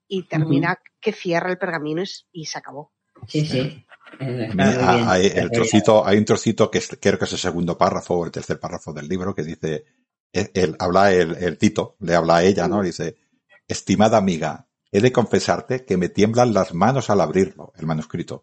y 0.06 0.24
termina 0.24 0.78
que 1.00 1.12
cierra 1.12 1.50
el 1.50 1.58
pergamino 1.58 2.02
y 2.32 2.44
se 2.44 2.58
acabó. 2.58 2.92
Sí, 3.26 3.46
sí. 3.46 3.86
Hay, 4.18 5.26
el 5.34 5.50
trocito, 5.50 6.06
hay 6.06 6.18
un 6.18 6.24
trocito 6.24 6.70
que 6.70 6.80
creo 7.00 7.18
que 7.18 7.24
es 7.24 7.32
el 7.32 7.38
segundo 7.38 7.78
párrafo 7.78 8.14
o 8.14 8.24
el 8.26 8.30
tercer 8.30 8.60
párrafo 8.60 8.92
del 8.92 9.08
libro 9.08 9.34
que 9.34 9.42
dice, 9.42 9.84
él, 10.32 10.76
habla 10.78 11.12
el, 11.12 11.58
Tito, 11.58 11.96
le 12.00 12.14
habla 12.14 12.36
a 12.36 12.44
ella, 12.44 12.68
¿no? 12.68 12.82
Dice, 12.82 13.16
estimada 13.66 14.18
amiga, 14.18 14.66
he 14.90 15.00
de 15.00 15.12
confesarte 15.12 15.84
que 15.84 15.96
me 15.96 16.08
tiemblan 16.08 16.52
las 16.52 16.74
manos 16.74 17.10
al 17.10 17.20
abrirlo, 17.20 17.72
el 17.78 17.86
manuscrito. 17.86 18.42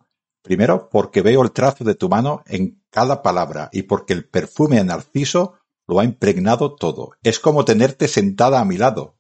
Primero, 0.50 0.90
porque 0.90 1.22
veo 1.22 1.44
el 1.44 1.52
trazo 1.52 1.84
de 1.84 1.94
tu 1.94 2.10
mano 2.10 2.42
en 2.48 2.82
cada 2.90 3.22
palabra 3.22 3.70
y 3.72 3.84
porque 3.84 4.14
el 4.14 4.28
perfume 4.28 4.78
de 4.78 4.84
narciso 4.84 5.60
lo 5.88 6.00
ha 6.00 6.04
impregnado 6.04 6.74
todo. 6.74 7.12
Es 7.22 7.38
como 7.38 7.66
tenerte 7.66 8.08
sentada 8.08 8.60
a 8.60 8.66
mi 8.66 8.76
lado, 8.76 9.16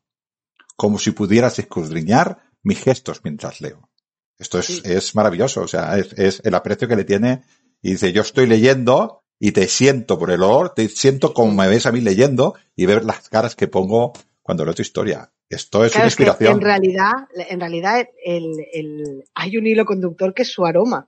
como 0.76 0.97
si 0.97 1.11
pudieras 1.11 1.60
escudriñar 1.60 2.39
mis 2.64 2.80
gestos 2.80 3.22
mientras 3.23 3.61
leo. 3.61 3.91
Esto 4.39 4.57
es, 4.57 4.84
es 4.84 5.14
maravilloso, 5.14 5.61
o 5.61 5.68
sea, 5.68 5.99
es, 5.99 6.14
es, 6.14 6.41
el 6.45 6.56
aprecio 6.56 6.88
que 6.88 6.95
le 6.95 7.03
tiene. 7.03 7.43
Y 7.84 7.91
dice, 7.91 8.11
yo 8.11 8.23
estoy 8.23 8.47
leyendo 8.47 9.22
y 9.38 9.51
te 9.51 9.68
siento 9.68 10.18
por 10.18 10.31
el 10.31 10.41
olor, 10.41 10.73
te 10.73 10.89
siento 10.89 11.35
como 11.35 11.53
me 11.53 11.69
ves 11.69 11.85
a 11.85 11.91
mí 11.91 12.01
leyendo 12.01 12.56
y 12.76 12.88
ver 12.88 13.06
las 13.06 13.30
caras 13.30 13.56
que 13.56 13.68
pongo 13.68 14.14
cuando 14.41 14.65
leo 14.65 14.73
tu 14.73 14.81
historia. 14.81 15.31
Esto 15.47 15.85
es 15.85 15.95
una 15.95 16.06
inspiración. 16.06 16.53
en 16.53 16.61
realidad, 16.61 17.14
en 17.35 17.60
realidad 17.60 18.07
el, 18.26 18.65
el, 18.73 19.26
hay 19.35 19.57
un 19.57 19.68
hilo 19.68 19.85
conductor 19.85 20.34
que 20.34 20.41
es 20.41 20.51
su 20.51 20.65
aroma. 20.65 21.07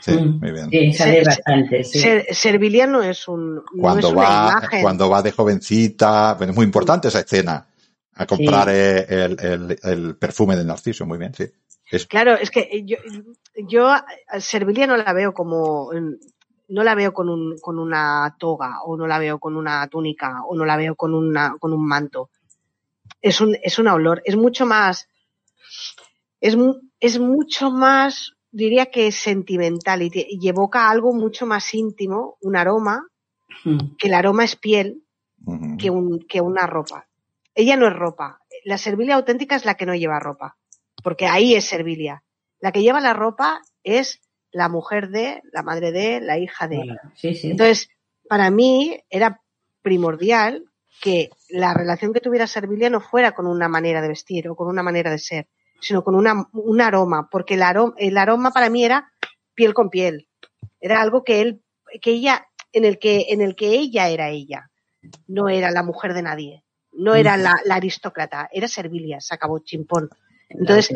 Sí, 0.00 0.12
mm. 0.12 0.40
muy 0.40 0.52
bien. 0.52 0.70
Sí, 0.70 0.92
sale 0.92 1.22
bastante. 1.24 1.84
Sí. 1.84 2.02
Servilia 2.30 2.86
no 2.86 3.02
es 3.02 3.28
un. 3.28 3.62
cuando, 3.78 4.14
va, 4.14 4.62
cuando 4.80 5.08
va 5.08 5.22
de 5.22 5.32
jovencita, 5.32 6.36
es 6.40 6.54
muy 6.54 6.64
importante 6.64 7.08
esa 7.08 7.20
escena, 7.20 7.66
a 8.14 8.26
comprar 8.26 8.68
el, 8.70 9.36
el, 9.38 9.78
el, 9.82 10.16
perfume 10.16 10.56
de 10.56 10.64
Narciso, 10.64 11.06
muy 11.06 11.18
bien, 11.18 11.34
sí. 11.34 11.46
Claro, 12.08 12.34
es 12.34 12.50
que 12.50 12.84
yo, 12.84 12.96
yo 13.68 13.94
Servilia 14.38 14.86
no 14.86 14.96
la 14.96 15.12
veo 15.12 15.34
como. 15.34 15.90
No 16.68 16.84
la 16.84 16.94
veo 16.94 17.12
con, 17.12 17.28
un, 17.28 17.58
con 17.58 17.80
una 17.80 18.36
toga, 18.38 18.82
o 18.84 18.96
no 18.96 19.08
la 19.08 19.18
veo 19.18 19.40
con 19.40 19.56
una 19.56 19.88
túnica, 19.88 20.44
o 20.46 20.54
no 20.54 20.64
la 20.64 20.76
veo 20.76 20.94
con, 20.94 21.14
una, 21.14 21.56
con 21.58 21.72
un 21.72 21.84
manto. 21.84 22.30
Es 23.20 23.40
un, 23.40 23.56
es 23.60 23.80
un 23.80 23.88
olor, 23.88 24.22
es 24.24 24.36
mucho 24.36 24.66
más. 24.66 25.08
Es, 26.40 26.56
es 27.00 27.18
mucho 27.18 27.72
más 27.72 28.36
diría 28.50 28.86
que 28.86 29.06
es 29.06 29.16
sentimental 29.16 30.02
y, 30.02 30.48
evoca 30.48 30.90
algo 30.90 31.12
mucho 31.12 31.46
más 31.46 31.72
íntimo, 31.74 32.36
un 32.40 32.56
aroma, 32.56 33.06
hmm. 33.64 33.96
que 33.98 34.08
el 34.08 34.14
aroma 34.14 34.44
es 34.44 34.56
piel, 34.56 35.02
que, 35.78 35.90
un, 35.90 36.20
que 36.28 36.40
una 36.40 36.66
ropa. 36.66 37.08
Ella 37.54 37.76
no 37.76 37.86
es 37.86 37.94
ropa. 37.94 38.40
La 38.64 38.78
servilia 38.78 39.16
auténtica 39.16 39.56
es 39.56 39.64
la 39.64 39.74
que 39.74 39.86
no 39.86 39.94
lleva 39.94 40.20
ropa, 40.20 40.56
porque 41.02 41.26
ahí 41.26 41.54
es 41.54 41.64
servilia. 41.64 42.22
La 42.60 42.72
que 42.72 42.82
lleva 42.82 43.00
la 43.00 43.14
ropa 43.14 43.62
es 43.82 44.20
la 44.52 44.68
mujer 44.68 45.08
de, 45.08 45.42
la 45.52 45.62
madre 45.62 45.92
de, 45.92 46.20
la 46.20 46.38
hija 46.38 46.68
de. 46.68 46.82
Entonces, 47.22 47.88
para 48.28 48.50
mí 48.50 49.00
era 49.08 49.40
primordial 49.82 50.64
que 51.00 51.30
la 51.48 51.72
relación 51.72 52.12
que 52.12 52.20
tuviera 52.20 52.46
Servilia 52.46 52.90
no 52.90 53.00
fuera 53.00 53.32
con 53.32 53.46
una 53.46 53.68
manera 53.68 54.02
de 54.02 54.08
vestir 54.08 54.48
o 54.48 54.56
con 54.56 54.68
una 54.68 54.82
manera 54.82 55.10
de 55.10 55.18
ser, 55.18 55.48
sino 55.80 56.04
con 56.04 56.14
una, 56.14 56.48
un 56.52 56.80
aroma, 56.80 57.28
porque 57.30 57.54
el 57.54 57.62
aroma, 57.62 57.94
el 57.98 58.16
aroma 58.18 58.50
para 58.50 58.70
mí 58.70 58.84
era 58.84 59.12
piel 59.54 59.74
con 59.74 59.90
piel. 59.90 60.28
Era 60.80 61.00
algo 61.00 61.24
que 61.24 61.40
él, 61.40 61.62
que 62.00 62.12
ella, 62.12 62.46
en 62.72 62.84
el 62.84 62.98
que, 62.98 63.26
en 63.30 63.40
el 63.40 63.54
que 63.54 63.70
ella 63.70 64.08
era 64.08 64.30
ella. 64.30 64.70
No 65.26 65.48
era 65.48 65.70
la 65.70 65.82
mujer 65.82 66.14
de 66.14 66.22
nadie. 66.22 66.64
No 66.92 67.14
era 67.14 67.36
la, 67.36 67.60
aristócrata. 67.70 68.48
Era 68.52 68.68
Servilia, 68.68 69.20
se 69.20 69.34
acabó 69.34 69.58
chimpón. 69.60 70.08
Entonces, 70.48 70.90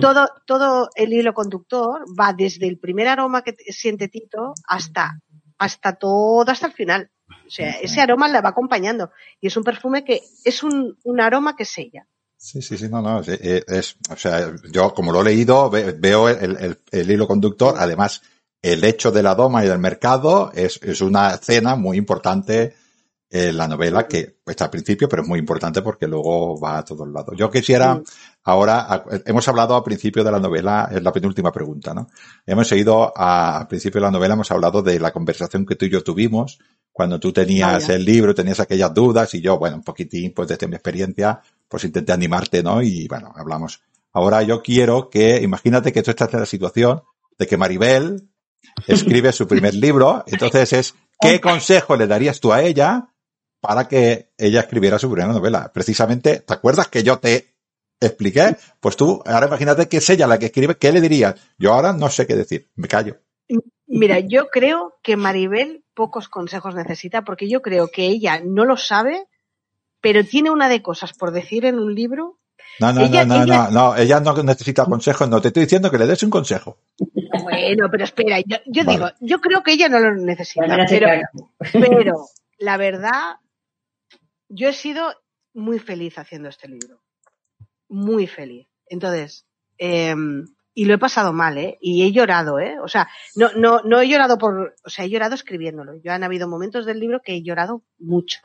todo, 0.00 0.28
todo 0.44 0.88
el 0.96 1.12
hilo 1.12 1.34
conductor 1.34 2.04
va 2.18 2.32
desde 2.32 2.66
el 2.66 2.78
primer 2.78 3.06
aroma 3.06 3.42
que 3.42 3.54
siente 3.72 4.08
Tito 4.08 4.54
hasta, 4.66 5.20
hasta 5.58 5.94
todo, 5.94 6.50
hasta 6.50 6.66
el 6.66 6.72
final. 6.72 7.10
O 7.46 7.50
sea, 7.50 7.70
ese 7.80 8.00
aroma 8.00 8.28
la 8.28 8.40
va 8.40 8.50
acompañando. 8.50 9.10
Y 9.40 9.46
es 9.46 9.56
un 9.56 9.64
perfume 9.64 10.04
que 10.04 10.22
es 10.44 10.62
un, 10.62 10.98
un 11.04 11.20
aroma 11.20 11.54
que 11.56 11.62
es 11.62 11.78
ella. 11.78 12.06
Sí, 12.42 12.60
sí, 12.60 12.76
sí, 12.76 12.88
no, 12.88 13.00
no, 13.00 13.22
eh, 13.24 13.62
es, 13.68 13.94
o 14.10 14.16
sea, 14.16 14.52
yo 14.72 14.92
como 14.92 15.12
lo 15.12 15.20
he 15.20 15.24
leído, 15.26 15.70
veo 15.70 16.28
el, 16.28 16.76
el, 16.90 17.10
hilo 17.10 17.28
conductor, 17.28 17.76
además, 17.78 18.20
el 18.60 18.82
hecho 18.82 19.12
de 19.12 19.22
la 19.22 19.36
doma 19.36 19.64
y 19.64 19.68
del 19.68 19.78
mercado 19.78 20.50
es, 20.52 20.80
es 20.82 21.00
una 21.02 21.34
escena 21.34 21.76
muy 21.76 21.96
importante 21.98 22.74
en 23.30 23.56
la 23.56 23.68
novela 23.68 24.08
que 24.08 24.40
está 24.44 24.64
al 24.64 24.70
principio, 24.70 25.08
pero 25.08 25.22
es 25.22 25.28
muy 25.28 25.38
importante 25.38 25.82
porque 25.82 26.08
luego 26.08 26.58
va 26.60 26.78
a 26.78 26.84
todos 26.84 27.08
lados. 27.08 27.36
Yo 27.38 27.48
quisiera, 27.48 28.02
ahora, 28.42 29.04
hemos 29.24 29.46
hablado 29.46 29.76
al 29.76 29.84
principio 29.84 30.24
de 30.24 30.32
la 30.32 30.40
novela, 30.40 30.90
es 30.90 31.00
la 31.00 31.12
penúltima 31.12 31.52
pregunta, 31.52 31.94
¿no? 31.94 32.08
Hemos 32.44 32.72
ido 32.72 33.16
al 33.16 33.68
principio 33.68 34.00
de 34.00 34.06
la 34.06 34.10
novela, 34.10 34.34
hemos 34.34 34.50
hablado 34.50 34.82
de 34.82 34.98
la 34.98 35.12
conversación 35.12 35.64
que 35.64 35.76
tú 35.76 35.84
y 35.84 35.90
yo 35.90 36.02
tuvimos 36.02 36.58
cuando 36.92 37.18
tú 37.18 37.32
tenías 37.32 37.88
el 37.88 38.04
libro, 38.04 38.34
tenías 38.34 38.60
aquellas 38.60 38.92
dudas 38.92 39.34
y 39.34 39.40
yo, 39.40 39.58
bueno, 39.58 39.76
un 39.76 39.82
poquitín, 39.82 40.32
pues 40.34 40.48
desde 40.48 40.68
mi 40.68 40.74
experiencia, 40.74 41.40
pues 41.66 41.84
intenté 41.84 42.12
animarte, 42.12 42.62
¿no? 42.62 42.82
Y 42.82 43.08
bueno, 43.08 43.32
hablamos. 43.34 43.80
Ahora 44.12 44.42
yo 44.42 44.62
quiero 44.62 45.08
que, 45.08 45.40
imagínate 45.40 45.90
que 45.90 46.02
tú 46.02 46.10
estás 46.10 46.32
en 46.34 46.40
la 46.40 46.46
situación 46.46 47.02
de 47.38 47.46
que 47.46 47.56
Maribel 47.56 48.28
escribe 48.86 49.32
su 49.32 49.48
primer 49.48 49.74
libro, 49.86 50.22
entonces 50.26 50.72
es, 50.74 50.94
¿qué 51.18 51.40
consejo 51.40 51.96
le 51.96 52.06
darías 52.06 52.40
tú 52.40 52.52
a 52.52 52.62
ella 52.62 53.08
para 53.60 53.88
que 53.88 54.32
ella 54.36 54.60
escribiera 54.60 54.98
su 54.98 55.10
primera 55.10 55.32
novela? 55.32 55.72
Precisamente, 55.72 56.40
¿te 56.40 56.52
acuerdas 56.52 56.88
que 56.88 57.02
yo 57.02 57.18
te 57.18 57.54
expliqué? 58.00 58.56
Pues 58.80 58.96
tú, 58.96 59.22
ahora 59.24 59.46
imagínate 59.46 59.88
que 59.88 59.96
es 59.96 60.10
ella 60.10 60.26
la 60.26 60.38
que 60.38 60.46
escribe, 60.46 60.76
¿qué 60.76 60.92
le 60.92 61.00
dirías? 61.00 61.36
Yo 61.56 61.72
ahora 61.72 61.94
no 61.94 62.10
sé 62.10 62.26
qué 62.26 62.36
decir, 62.36 62.68
me 62.74 62.86
callo. 62.86 63.16
Mira, 63.86 64.20
yo 64.20 64.48
creo 64.48 64.98
que 65.02 65.16
Maribel 65.16 65.81
pocos 65.94 66.28
consejos 66.28 66.74
necesita 66.74 67.22
porque 67.22 67.48
yo 67.48 67.62
creo 67.62 67.88
que 67.88 68.06
ella 68.06 68.40
no 68.44 68.64
lo 68.64 68.76
sabe 68.76 69.26
pero 70.02 70.24
tiene 70.24 70.50
una 70.50 70.68
de 70.68 70.82
cosas 70.82 71.14
por 71.14 71.30
decir 71.30 71.64
en 71.64 71.78
un 71.78 71.94
libro. 71.94 72.38
No, 72.80 72.92
no, 72.92 73.08
no, 73.08 73.24
no, 73.24 73.46
no, 73.46 73.70
no, 73.70 73.96
ella 73.96 74.20
no 74.20 74.42
necesita 74.42 74.84
consejos, 74.84 75.28
no, 75.28 75.40
te 75.40 75.48
estoy 75.48 75.62
diciendo 75.62 75.90
que 75.90 75.98
le 75.98 76.06
des 76.06 76.22
un 76.22 76.30
consejo. 76.30 76.78
Bueno, 77.42 77.88
pero 77.90 78.04
espera, 78.04 78.38
yo, 78.40 78.84
digo, 78.84 79.08
yo 79.20 79.40
creo 79.40 79.62
que 79.62 79.72
ella 79.72 79.88
no 79.88 80.00
lo 80.00 80.14
necesita, 80.14 80.66
pero, 80.88 81.08
pero 81.72 82.26
la 82.58 82.76
verdad, 82.76 83.36
yo 84.48 84.68
he 84.68 84.72
sido 84.72 85.14
muy 85.54 85.78
feliz 85.78 86.18
haciendo 86.18 86.48
este 86.48 86.68
libro, 86.68 87.02
muy 87.88 88.26
feliz. 88.26 88.68
Entonces, 88.86 89.46
eh, 89.78 90.14
y 90.74 90.86
lo 90.86 90.94
he 90.94 90.98
pasado 90.98 91.32
mal, 91.32 91.58
¿eh? 91.58 91.78
Y 91.80 92.04
he 92.04 92.12
llorado, 92.12 92.58
¿eh? 92.58 92.78
O 92.80 92.88
sea, 92.88 93.08
no, 93.36 93.50
no, 93.56 93.82
no 93.82 94.00
he 94.00 94.08
llorado 94.08 94.38
por, 94.38 94.74
o 94.84 94.90
sea, 94.90 95.04
he 95.04 95.10
llorado 95.10 95.34
escribiéndolo. 95.34 95.94
Yo 96.02 96.12
han 96.12 96.24
habido 96.24 96.48
momentos 96.48 96.86
del 96.86 97.00
libro 97.00 97.20
que 97.22 97.34
he 97.34 97.42
llorado 97.42 97.82
mucho 97.98 98.40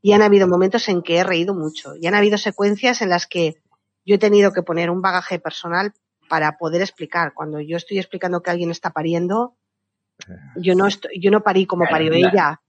y 0.00 0.12
han 0.12 0.22
habido 0.22 0.48
momentos 0.48 0.88
en 0.88 1.02
que 1.02 1.18
he 1.18 1.24
reído 1.24 1.54
mucho 1.54 1.94
y 1.96 2.06
han 2.06 2.14
habido 2.14 2.38
secuencias 2.38 3.02
en 3.02 3.10
las 3.10 3.26
que 3.26 3.56
yo 4.04 4.14
he 4.14 4.18
tenido 4.18 4.52
que 4.52 4.62
poner 4.62 4.90
un 4.90 5.02
bagaje 5.02 5.38
personal 5.38 5.92
para 6.28 6.56
poder 6.56 6.80
explicar. 6.80 7.34
Cuando 7.34 7.60
yo 7.60 7.76
estoy 7.76 7.98
explicando 7.98 8.42
que 8.42 8.50
alguien 8.50 8.70
está 8.70 8.90
pariendo, 8.90 9.56
yo 10.56 10.74
no 10.74 10.86
estoy, 10.86 11.20
yo 11.20 11.30
no 11.30 11.42
parí 11.42 11.66
como 11.66 11.84
parió 11.88 12.12
ella, 12.12 12.60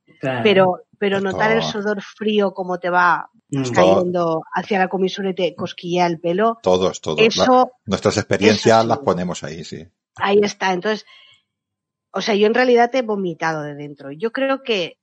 pero, 0.44 0.82
pero 1.00 1.22
notar 1.22 1.52
el 1.52 1.64
sudor 1.64 2.02
frío 2.02 2.54
como 2.54 2.78
te 2.78 2.90
va 2.90 3.30
mm. 3.50 3.72
cayendo 3.72 4.44
hacia 4.54 4.80
la 4.80 4.90
comisura 4.90 5.30
y 5.30 5.36
te 5.36 5.56
cosquilla 5.56 6.06
el 6.06 6.20
pelo. 6.20 6.60
Todos, 6.62 7.02
todos. 7.02 7.20
Eso, 7.20 7.72
nuestras 7.86 8.18
experiencias 8.18 8.86
las 8.86 9.00
ponemos 9.00 9.44
ahí, 9.44 9.64
sí. 9.64 9.88
Ahí 10.18 10.40
está. 10.44 10.74
Entonces, 10.74 11.06
o 12.12 12.22
sea, 12.22 12.36
yo 12.36 12.48
en 12.48 12.54
realidad 12.54 12.92
te 12.92 13.00
he 13.00 13.02
vomitado 13.02 13.64
de 13.64 13.76
dentro. 13.76 14.12
Yo 14.12 14.32
creo 14.32 14.62
que 14.62 14.98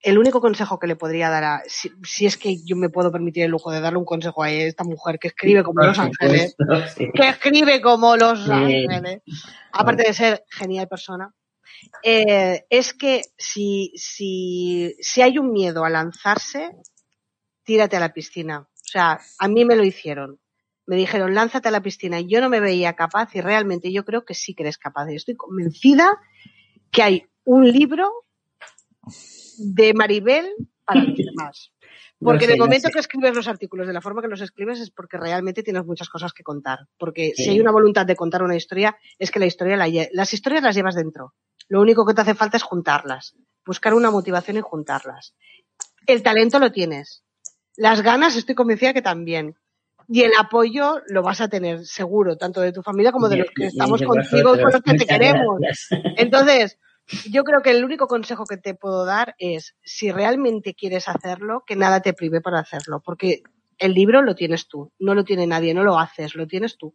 el 0.00 0.18
único 0.18 0.40
consejo 0.40 0.78
que 0.78 0.86
le 0.86 0.96
podría 0.96 1.30
dar 1.30 1.44
a, 1.44 1.62
si, 1.66 2.26
es 2.26 2.36
que 2.36 2.56
yo 2.64 2.74
me 2.74 2.88
puedo 2.88 3.12
permitir 3.12 3.44
el 3.44 3.50
lujo 3.50 3.70
de 3.70 3.80
darle 3.80 3.98
un 3.98 4.04
consejo 4.04 4.42
a 4.42 4.50
esta 4.50 4.82
mujer 4.82 5.18
que 5.20 5.28
escribe 5.28 5.62
como 5.62 5.84
Los 5.84 5.98
Ángeles, 5.98 6.56
que 7.14 7.28
escribe 7.28 7.80
como 7.80 8.16
Los 8.16 8.48
Ángeles, 8.48 9.22
aparte 9.72 10.04
de 10.04 10.12
ser 10.12 10.44
genial 10.48 10.88
persona, 10.88 11.32
eh, 12.02 12.64
es 12.70 12.94
que 12.94 13.22
si, 13.36 13.92
si, 13.96 14.94
si 15.00 15.22
hay 15.22 15.38
un 15.38 15.52
miedo 15.52 15.84
a 15.84 15.90
lanzarse, 15.90 16.70
tírate 17.64 17.96
a 17.96 18.00
la 18.00 18.12
piscina. 18.12 18.60
O 18.60 18.84
sea, 18.84 19.20
a 19.38 19.48
mí 19.48 19.64
me 19.64 19.76
lo 19.76 19.84
hicieron. 19.84 20.38
Me 20.86 20.96
dijeron, 20.96 21.34
lánzate 21.34 21.68
a 21.68 21.72
la 21.72 21.82
piscina. 21.82 22.20
Y 22.20 22.28
yo 22.28 22.40
no 22.40 22.48
me 22.48 22.60
veía 22.60 22.94
capaz 22.94 23.34
y 23.34 23.40
realmente 23.40 23.92
yo 23.92 24.04
creo 24.04 24.24
que 24.24 24.34
sí 24.34 24.54
que 24.54 24.64
eres 24.64 24.78
capaz. 24.78 25.10
Y 25.10 25.16
estoy 25.16 25.36
convencida 25.36 26.20
que 26.90 27.02
hay 27.02 27.26
un 27.44 27.70
libro 27.70 28.10
de 29.58 29.94
Maribel 29.94 30.52
para 30.84 31.00
los 31.04 31.16
demás. 31.16 31.72
Porque 32.22 32.44
en 32.44 32.52
el 32.52 32.58
momento 32.58 32.88
que 32.90 32.98
escribes 32.98 33.34
los 33.34 33.48
artículos 33.48 33.86
de 33.86 33.92
la 33.92 34.00
forma 34.00 34.22
que 34.22 34.28
los 34.28 34.40
escribes 34.40 34.80
es 34.80 34.90
porque 34.90 35.18
realmente 35.18 35.62
tienes 35.62 35.84
muchas 35.84 36.08
cosas 36.08 36.32
que 36.32 36.42
contar. 36.42 36.80
Porque 36.98 37.32
si 37.34 37.50
hay 37.50 37.60
una 37.60 37.72
voluntad 37.72 38.06
de 38.06 38.16
contar 38.16 38.42
una 38.42 38.56
historia, 38.56 38.96
es 39.18 39.30
que 39.30 39.38
la 39.38 39.46
historia 39.46 39.76
las 40.12 40.34
historias 40.34 40.62
las 40.62 40.74
llevas 40.74 40.94
dentro. 40.94 41.34
Lo 41.68 41.80
único 41.80 42.04
que 42.06 42.14
te 42.14 42.20
hace 42.20 42.34
falta 42.34 42.56
es 42.56 42.62
juntarlas. 42.62 43.34
Buscar 43.64 43.94
una 43.94 44.10
motivación 44.10 44.56
y 44.56 44.60
juntarlas. 44.60 45.34
El 46.06 46.22
talento 46.22 46.58
lo 46.58 46.72
tienes. 46.72 47.22
Las 47.76 48.02
ganas 48.02 48.36
estoy 48.36 48.54
convencida 48.54 48.92
que 48.92 49.02
también. 49.02 49.56
Y 50.08 50.22
el 50.22 50.32
apoyo 50.38 51.00
lo 51.06 51.22
vas 51.22 51.40
a 51.40 51.48
tener 51.48 51.86
seguro, 51.86 52.36
tanto 52.36 52.60
de 52.60 52.72
tu 52.72 52.82
familia 52.82 53.12
como 53.12 53.28
de 53.28 53.38
los 53.38 53.46
que 53.54 53.66
estamos 53.66 54.02
contigo 54.02 54.54
y 54.54 54.60
con 54.60 54.72
los 54.72 54.82
que 54.82 54.94
te 54.94 55.06
queremos. 55.06 55.60
Entonces, 56.16 56.78
yo 57.30 57.44
creo 57.44 57.62
que 57.62 57.70
el 57.70 57.84
único 57.84 58.06
consejo 58.06 58.44
que 58.44 58.56
te 58.56 58.74
puedo 58.74 59.04
dar 59.04 59.34
es, 59.38 59.76
si 59.82 60.10
realmente 60.10 60.74
quieres 60.74 61.08
hacerlo, 61.08 61.64
que 61.66 61.76
nada 61.76 62.00
te 62.00 62.12
prive 62.12 62.40
para 62.40 62.60
hacerlo, 62.60 63.02
porque 63.04 63.42
el 63.78 63.94
libro 63.94 64.22
lo 64.22 64.34
tienes 64.34 64.68
tú, 64.68 64.92
no 64.98 65.14
lo 65.14 65.24
tiene 65.24 65.46
nadie, 65.46 65.74
no 65.74 65.84
lo 65.84 65.98
haces, 65.98 66.34
lo 66.34 66.46
tienes 66.46 66.76
tú. 66.78 66.94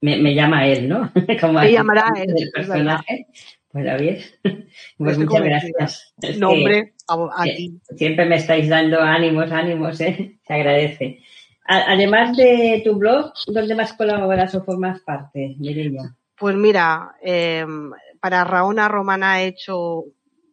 Me, 0.00 0.34
llama 0.34 0.66
él, 0.66 0.86
¿no? 0.86 1.10
Como 1.40 1.60
me 1.60 1.72
llamará 1.72 2.12
él. 2.16 2.34
El 2.36 2.50
personaje. 2.50 3.26
Pues 3.74 4.00
bien. 4.00 4.18
Pues 4.98 5.18
muchas 5.18 5.42
gracias. 5.42 6.14
No, 6.38 6.50
hombre, 6.50 6.94
a, 7.08 7.42
ti. 7.42 7.80
Siempre 7.96 8.24
me 8.24 8.36
estáis 8.36 8.68
dando 8.68 9.00
ánimos, 9.00 9.50
ánimos, 9.50 10.00
¿eh? 10.00 10.38
Se 10.46 10.54
agradece. 10.54 11.18
además 11.66 12.36
de 12.36 12.82
tu 12.84 12.96
blog, 12.96 13.32
¿dónde 13.48 13.74
más 13.74 13.92
colaboras 13.94 14.54
o 14.54 14.62
formas 14.62 15.00
parte, 15.00 15.56
Mireia? 15.58 16.14
Pues 16.38 16.54
mira, 16.54 17.16
eh, 17.20 17.66
para 18.24 18.42
Raona 18.42 18.88
Romana 18.88 19.42
he 19.42 19.48
hecho 19.48 20.04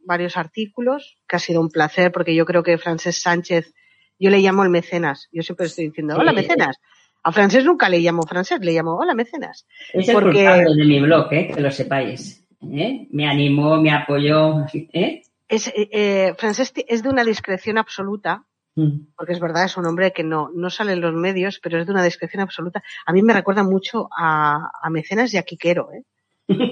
varios 0.03 0.35
artículos, 0.35 1.15
que 1.25 1.37
ha 1.37 1.39
sido 1.39 1.61
un 1.61 1.69
placer, 1.69 2.11
porque 2.11 2.35
yo 2.35 2.43
creo 2.43 2.63
que 2.63 2.77
Francés 2.77 3.21
Sánchez, 3.21 3.73
yo 4.19 4.29
le 4.29 4.39
llamo 4.39 4.63
el 4.63 4.69
mecenas. 4.69 5.29
Yo 5.31 5.41
siempre 5.41 5.67
estoy 5.67 5.85
diciendo, 5.87 6.17
hola 6.17 6.33
mecenas. 6.33 6.75
A 7.23 7.31
Francés 7.31 7.63
nunca 7.63 7.87
le 7.87 7.99
llamo 7.99 8.23
Francés, 8.23 8.59
le 8.59 8.73
llamo 8.73 8.97
hola 8.97 9.15
mecenas. 9.15 9.65
Es 9.93 10.09
el 10.09 10.15
porque... 10.15 10.43
de 10.43 10.85
mi 10.85 10.99
blog, 10.99 11.31
¿eh? 11.31 11.49
que 11.55 11.61
lo 11.61 11.71
sepáis. 11.71 12.45
¿eh? 12.61 13.07
Me 13.09 13.25
animó, 13.25 13.81
me 13.81 13.91
apoyó. 13.91 14.65
¿eh? 14.73 15.21
Es, 15.47 15.67
eh, 15.69 15.89
eh, 15.93 16.33
Francés 16.37 16.73
es 16.75 17.03
de 17.03 17.07
una 17.07 17.23
discreción 17.23 17.77
absoluta, 17.77 18.43
mm. 18.75 19.13
porque 19.15 19.31
es 19.31 19.39
verdad, 19.39 19.63
es 19.63 19.77
un 19.77 19.85
hombre 19.85 20.11
que 20.11 20.25
no, 20.25 20.49
no 20.53 20.69
sale 20.69 20.91
en 20.91 20.99
los 20.99 21.13
medios, 21.13 21.61
pero 21.63 21.79
es 21.79 21.85
de 21.85 21.93
una 21.93 22.03
discreción 22.03 22.41
absoluta. 22.41 22.83
A 23.05 23.13
mí 23.13 23.21
me 23.21 23.31
recuerda 23.31 23.63
mucho 23.63 24.09
a, 24.11 24.71
a 24.83 24.89
Mecenas 24.89 25.33
y 25.33 25.37
a 25.37 25.43
Quiquero, 25.43 25.93
¿eh? 25.93 26.03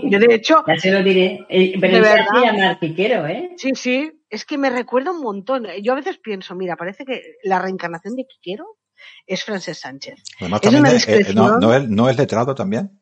Yo, 0.10 0.20
de 0.20 0.34
hecho. 0.34 0.64
ya 0.68 0.78
se 0.78 0.92
lo 0.92 1.04
diré. 1.04 1.46
Eh, 1.50 1.74
pero 1.80 1.96
de 1.96 2.02
verdad, 2.02 2.26
se 2.34 2.46
llama 2.46 2.80
Quiquero, 2.80 3.28
¿eh? 3.28 3.52
Sí, 3.58 3.72
sí. 3.76 4.12
Es 4.30 4.46
que 4.46 4.58
me 4.58 4.70
recuerda 4.70 5.12
un 5.12 5.22
montón. 5.22 5.66
Yo 5.82 5.94
a 5.94 5.96
veces 5.96 6.18
pienso, 6.18 6.56
mira, 6.56 6.76
parece 6.76 7.06
que 7.06 7.38
la 7.44 7.60
reencarnación 7.60 8.16
de 8.16 8.26
Quiquero 8.26 8.78
es 9.26 9.44
Francés 9.44 9.80
Sánchez. 9.80 10.22
Además, 10.40 10.62
es 10.64 10.74
una 10.74 10.92
discreción... 10.92 11.36
no, 11.36 11.60
no, 11.60 11.74
es, 11.74 11.90
¿No 11.90 12.10
es 12.10 12.18
letrado 12.18 12.54
también? 12.54 13.02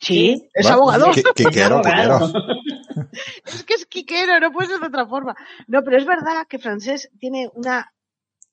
Sí, 0.00 0.48
es 0.52 0.66
abogado. 0.66 1.12
Quiquero, 1.12 1.80
Quiquero. 1.80 2.20
es 3.46 3.64
que 3.64 3.74
es 3.74 3.86
Quiquero, 3.86 4.40
no 4.40 4.52
puede 4.52 4.68
ser 4.68 4.80
de 4.80 4.86
otra 4.86 5.06
forma. 5.06 5.34
No, 5.68 5.82
pero 5.82 5.96
es 5.96 6.04
verdad 6.04 6.46
que 6.48 6.58
Francés 6.58 7.10
tiene 7.18 7.48
una, 7.54 7.92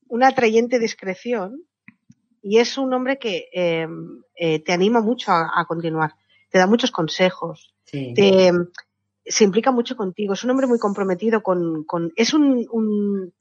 una 0.08 0.28
atrayente 0.28 0.80
discreción 0.80 1.64
y 2.42 2.60
es 2.60 2.78
un 2.78 2.94
hombre 2.94 3.18
que 3.18 3.50
eh, 3.52 3.88
eh, 4.36 4.64
te 4.64 4.74
anima 4.74 5.02
mucho 5.02 5.32
a, 5.32 5.52
a 5.56 5.66
continuar 5.66 6.14
te 6.50 6.58
da 6.58 6.68
muchos 6.68 6.92
consejos, 6.92 7.74
sí. 7.86 8.14
te, 8.16 8.52
se 9.26 9.44
implica 9.44 9.72
mucho 9.72 9.96
contigo, 9.96 10.34
es 10.34 10.44
un 10.44 10.50
hombre 10.50 10.68
muy 10.68 10.80
comprometido 10.80 11.42
con, 11.42 11.84
con 11.84 12.12
es 12.16 12.34
un, 12.34 12.66
un, 12.72 13.34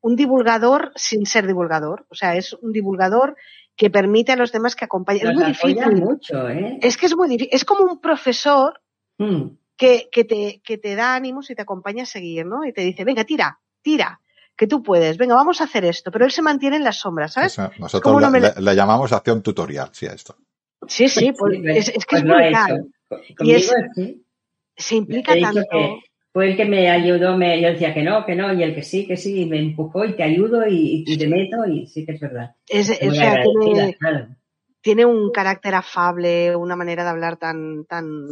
un, 0.00 0.16
divulgador 0.16 0.92
sin 0.96 1.24
ser 1.26 1.46
divulgador, 1.46 2.06
o 2.10 2.14
sea, 2.14 2.34
es 2.34 2.52
un 2.54 2.72
divulgador 2.72 3.36
que 3.76 3.90
permite 3.90 4.32
a 4.32 4.36
los 4.36 4.52
demás 4.52 4.74
que 4.74 4.84
acompañen. 4.84 5.28
es 5.28 5.34
muy 5.34 5.44
difícil. 5.44 5.96
Mucho, 5.96 6.48
¿eh? 6.48 6.78
Es 6.82 6.96
que 6.96 7.06
es 7.06 7.16
muy 7.16 7.28
difícil, 7.28 7.48
es 7.52 7.64
como 7.64 7.84
un 7.84 8.00
profesor 8.00 8.80
mm. 9.18 9.44
que, 9.76 10.08
que, 10.10 10.24
te, 10.24 10.60
que 10.64 10.76
te 10.78 10.96
da 10.96 11.14
ánimos 11.14 11.48
y 11.50 11.54
te 11.54 11.62
acompaña 11.62 12.02
a 12.02 12.06
seguir, 12.06 12.44
¿no? 12.44 12.64
Y 12.64 12.72
te 12.72 12.82
dice, 12.82 13.04
venga, 13.04 13.24
tira, 13.24 13.60
tira, 13.82 14.20
que 14.56 14.66
tú 14.66 14.82
puedes, 14.82 15.16
venga, 15.16 15.34
vamos 15.36 15.60
a 15.60 15.64
hacer 15.64 15.84
esto, 15.84 16.10
pero 16.10 16.24
él 16.24 16.32
se 16.32 16.42
mantiene 16.42 16.76
en 16.76 16.84
las 16.84 16.98
sombras, 16.98 17.32
¿sabes? 17.32 17.56
Nosotros 17.78 18.20
le, 18.20 18.30
me... 18.30 18.52
le, 18.54 18.74
llamamos 18.74 19.12
acción 19.12 19.42
tutorial, 19.42 19.88
sí, 19.92 20.06
a 20.06 20.12
esto. 20.12 20.36
Sí, 20.86 21.08
sí, 21.08 21.32
pues, 21.38 21.58
es, 21.64 21.88
es, 21.88 22.06
que 22.06 22.22
pues 22.22 22.22
es 22.22 22.28
brutal. 22.28 22.86
Y 23.40 23.52
es, 23.52 23.72
sí. 23.94 24.24
se 24.76 24.96
implica 24.96 25.38
tanto. 25.38 26.00
Fue 26.32 26.50
el 26.50 26.56
que 26.56 26.64
me 26.64 26.88
ayudó, 26.88 27.36
me, 27.36 27.60
yo 27.60 27.68
decía 27.68 27.92
que 27.92 28.04
no, 28.04 28.24
que 28.24 28.36
no, 28.36 28.52
y 28.52 28.62
el 28.62 28.72
que 28.74 28.82
sí, 28.82 29.04
que 29.06 29.16
sí, 29.16 29.46
me 29.46 29.58
empujó 29.58 30.04
y 30.04 30.14
te 30.14 30.22
ayudo 30.22 30.66
y, 30.68 31.04
y 31.04 31.18
te 31.18 31.26
meto 31.26 31.66
y 31.66 31.88
sí 31.88 32.06
que 32.06 32.12
es 32.12 32.20
verdad. 32.20 32.54
Es, 32.68 32.88
o 32.88 33.10
sea, 33.10 33.42
tiene, 33.64 33.96
claro. 33.98 34.28
tiene, 34.80 35.04
un 35.06 35.32
carácter 35.32 35.74
afable, 35.74 36.54
una 36.54 36.76
manera 36.76 37.02
de 37.02 37.10
hablar 37.10 37.36
tan, 37.36 37.84
tan, 37.86 38.28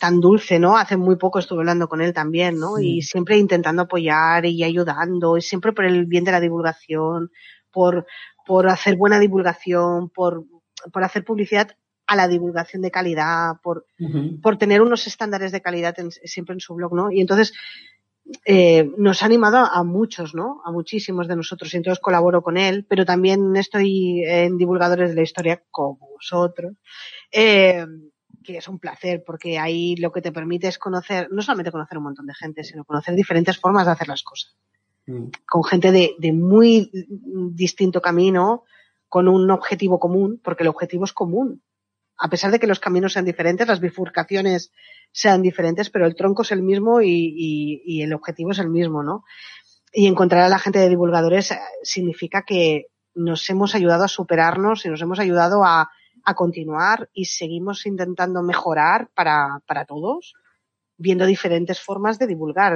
tan 0.00 0.20
dulce, 0.20 0.58
¿no? 0.58 0.78
Hace 0.78 0.96
muy 0.96 1.16
poco 1.16 1.40
estuve 1.40 1.58
hablando 1.60 1.88
con 1.88 2.00
él 2.00 2.14
también, 2.14 2.58
¿no? 2.58 2.76
Sí. 2.76 2.96
Y 2.96 3.02
siempre 3.02 3.36
intentando 3.36 3.82
apoyar 3.82 4.46
y 4.46 4.64
ayudando, 4.64 5.36
y 5.36 5.42
siempre 5.42 5.72
por 5.72 5.84
el 5.84 6.06
bien 6.06 6.24
de 6.24 6.32
la 6.32 6.40
divulgación, 6.40 7.30
por, 7.70 8.06
por 8.46 8.66
hacer 8.70 8.96
buena 8.96 9.18
divulgación, 9.18 10.08
por, 10.08 10.46
por 10.90 11.04
hacer 11.04 11.22
publicidad 11.22 11.76
a 12.06 12.16
la 12.16 12.28
divulgación 12.28 12.82
de 12.82 12.90
calidad, 12.90 13.54
por, 13.62 13.86
uh 13.98 14.08
-huh. 14.08 14.40
por 14.40 14.58
tener 14.58 14.82
unos 14.82 15.06
estándares 15.06 15.52
de 15.52 15.62
calidad 15.62 15.98
en, 15.98 16.10
siempre 16.10 16.54
en 16.54 16.60
su 16.60 16.74
blog, 16.74 16.94
¿no? 16.94 17.10
Y 17.10 17.20
entonces 17.20 17.52
eh, 18.44 18.90
nos 18.96 19.22
ha 19.22 19.26
animado 19.26 19.58
a, 19.58 19.82
muchos, 19.82 20.34
¿no? 20.34 20.62
A 20.64 20.70
muchísimos 20.70 21.28
de 21.28 21.36
nosotros. 21.36 21.72
Y 21.72 21.76
entonces 21.76 22.00
colaboro 22.00 22.42
con 22.42 22.56
él, 22.56 22.86
pero 22.88 23.04
también 23.04 23.54
estoy 23.56 24.24
en 24.24 24.56
divulgadores 24.56 25.10
de 25.10 25.16
la 25.16 25.22
historia 25.22 25.62
como 25.70 25.98
vosotros. 26.14 26.74
Eh, 27.30 27.84
que 28.44 28.56
es 28.56 28.66
un 28.66 28.80
placer 28.80 29.22
porque 29.24 29.58
ahí 29.58 29.94
lo 29.96 30.10
que 30.10 30.20
te 30.20 30.32
permite 30.32 30.66
es 30.66 30.76
conocer, 30.76 31.28
no 31.30 31.42
solamente 31.42 31.70
conocer 31.70 31.98
un 31.98 32.04
montón 32.04 32.26
de 32.26 32.34
gente, 32.34 32.64
sino 32.64 32.84
conocer 32.84 33.14
diferentes 33.14 33.56
formas 33.58 33.86
de 33.86 33.92
hacer 33.92 34.08
las 34.08 34.24
cosas. 34.24 34.56
Mm. 35.06 35.26
Con 35.48 35.62
gente 35.62 35.92
de, 35.92 36.16
de 36.18 36.32
muy 36.32 36.90
distinto 37.52 38.00
camino, 38.00 38.64
con 39.08 39.28
un 39.28 39.48
objetivo 39.50 40.00
común, 40.00 40.40
porque 40.42 40.64
el 40.64 40.70
objetivo 40.70 41.04
es 41.04 41.12
común 41.12 41.62
a 42.24 42.28
pesar 42.28 42.52
de 42.52 42.60
que 42.60 42.68
los 42.68 42.78
caminos 42.78 43.14
sean 43.14 43.24
diferentes, 43.24 43.66
las 43.66 43.80
bifurcaciones 43.80 44.70
sean 45.10 45.42
diferentes, 45.42 45.90
pero 45.90 46.06
el 46.06 46.14
tronco 46.14 46.42
es 46.42 46.52
el 46.52 46.62
mismo 46.62 47.00
y, 47.02 47.08
y, 47.10 47.82
y 47.84 48.02
el 48.02 48.14
objetivo 48.14 48.52
es 48.52 48.60
el 48.60 48.70
mismo, 48.70 49.02
¿no? 49.02 49.24
Y 49.92 50.06
encontrar 50.06 50.42
a 50.44 50.48
la 50.48 50.60
gente 50.60 50.78
de 50.78 50.88
divulgadores 50.88 51.50
eh, 51.50 51.58
significa 51.82 52.44
que 52.46 52.86
nos 53.16 53.50
hemos 53.50 53.74
ayudado 53.74 54.04
a 54.04 54.08
superarnos 54.08 54.86
y 54.86 54.88
nos 54.88 55.02
hemos 55.02 55.18
ayudado 55.18 55.64
a, 55.64 55.90
a 56.24 56.34
continuar 56.34 57.10
y 57.12 57.24
seguimos 57.24 57.86
intentando 57.86 58.40
mejorar 58.44 59.10
para, 59.16 59.60
para 59.66 59.84
todos, 59.84 60.34
viendo 60.96 61.26
diferentes 61.26 61.80
formas 61.80 62.20
de 62.20 62.28
divulgar, 62.28 62.72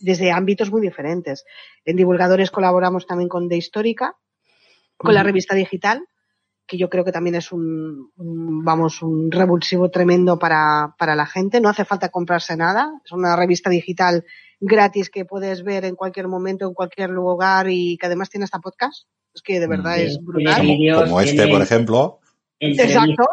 desde 0.00 0.32
ámbitos 0.32 0.70
muy 0.70 0.82
diferentes. 0.82 1.46
En 1.86 1.96
divulgadores 1.96 2.50
colaboramos 2.50 3.06
también 3.06 3.30
con 3.30 3.48
De 3.48 3.56
Histórica, 3.56 4.16
con 4.98 5.08
uh 5.08 5.12
-huh. 5.12 5.14
la 5.14 5.22
revista 5.22 5.54
digital, 5.54 6.06
que 6.66 6.78
yo 6.78 6.88
creo 6.88 7.04
que 7.04 7.12
también 7.12 7.34
es 7.34 7.52
un, 7.52 8.10
un, 8.16 8.64
vamos, 8.64 9.02
un 9.02 9.30
revulsivo 9.30 9.90
tremendo 9.90 10.38
para, 10.38 10.94
para 10.98 11.14
la 11.14 11.26
gente. 11.26 11.60
No 11.60 11.68
hace 11.68 11.84
falta 11.84 12.08
comprarse 12.08 12.56
nada. 12.56 12.92
Es 13.04 13.12
una 13.12 13.36
revista 13.36 13.68
digital 13.70 14.24
gratis 14.60 15.10
que 15.10 15.24
puedes 15.24 15.62
ver 15.62 15.84
en 15.84 15.94
cualquier 15.94 16.28
momento, 16.28 16.66
en 16.66 16.74
cualquier 16.74 17.10
lugar 17.10 17.66
y 17.68 17.98
que 17.98 18.06
además 18.06 18.30
tiene 18.30 18.44
hasta 18.44 18.60
podcast. 18.60 19.06
Es 19.34 19.42
que 19.42 19.60
de 19.60 19.66
verdad 19.66 19.96
sí, 19.96 20.02
es 20.02 20.18
brutal. 20.22 20.62
Como 21.04 21.20
este, 21.20 21.36
tiene... 21.36 21.52
por 21.52 21.62
ejemplo. 21.62 22.20
Exacto, 22.60 23.24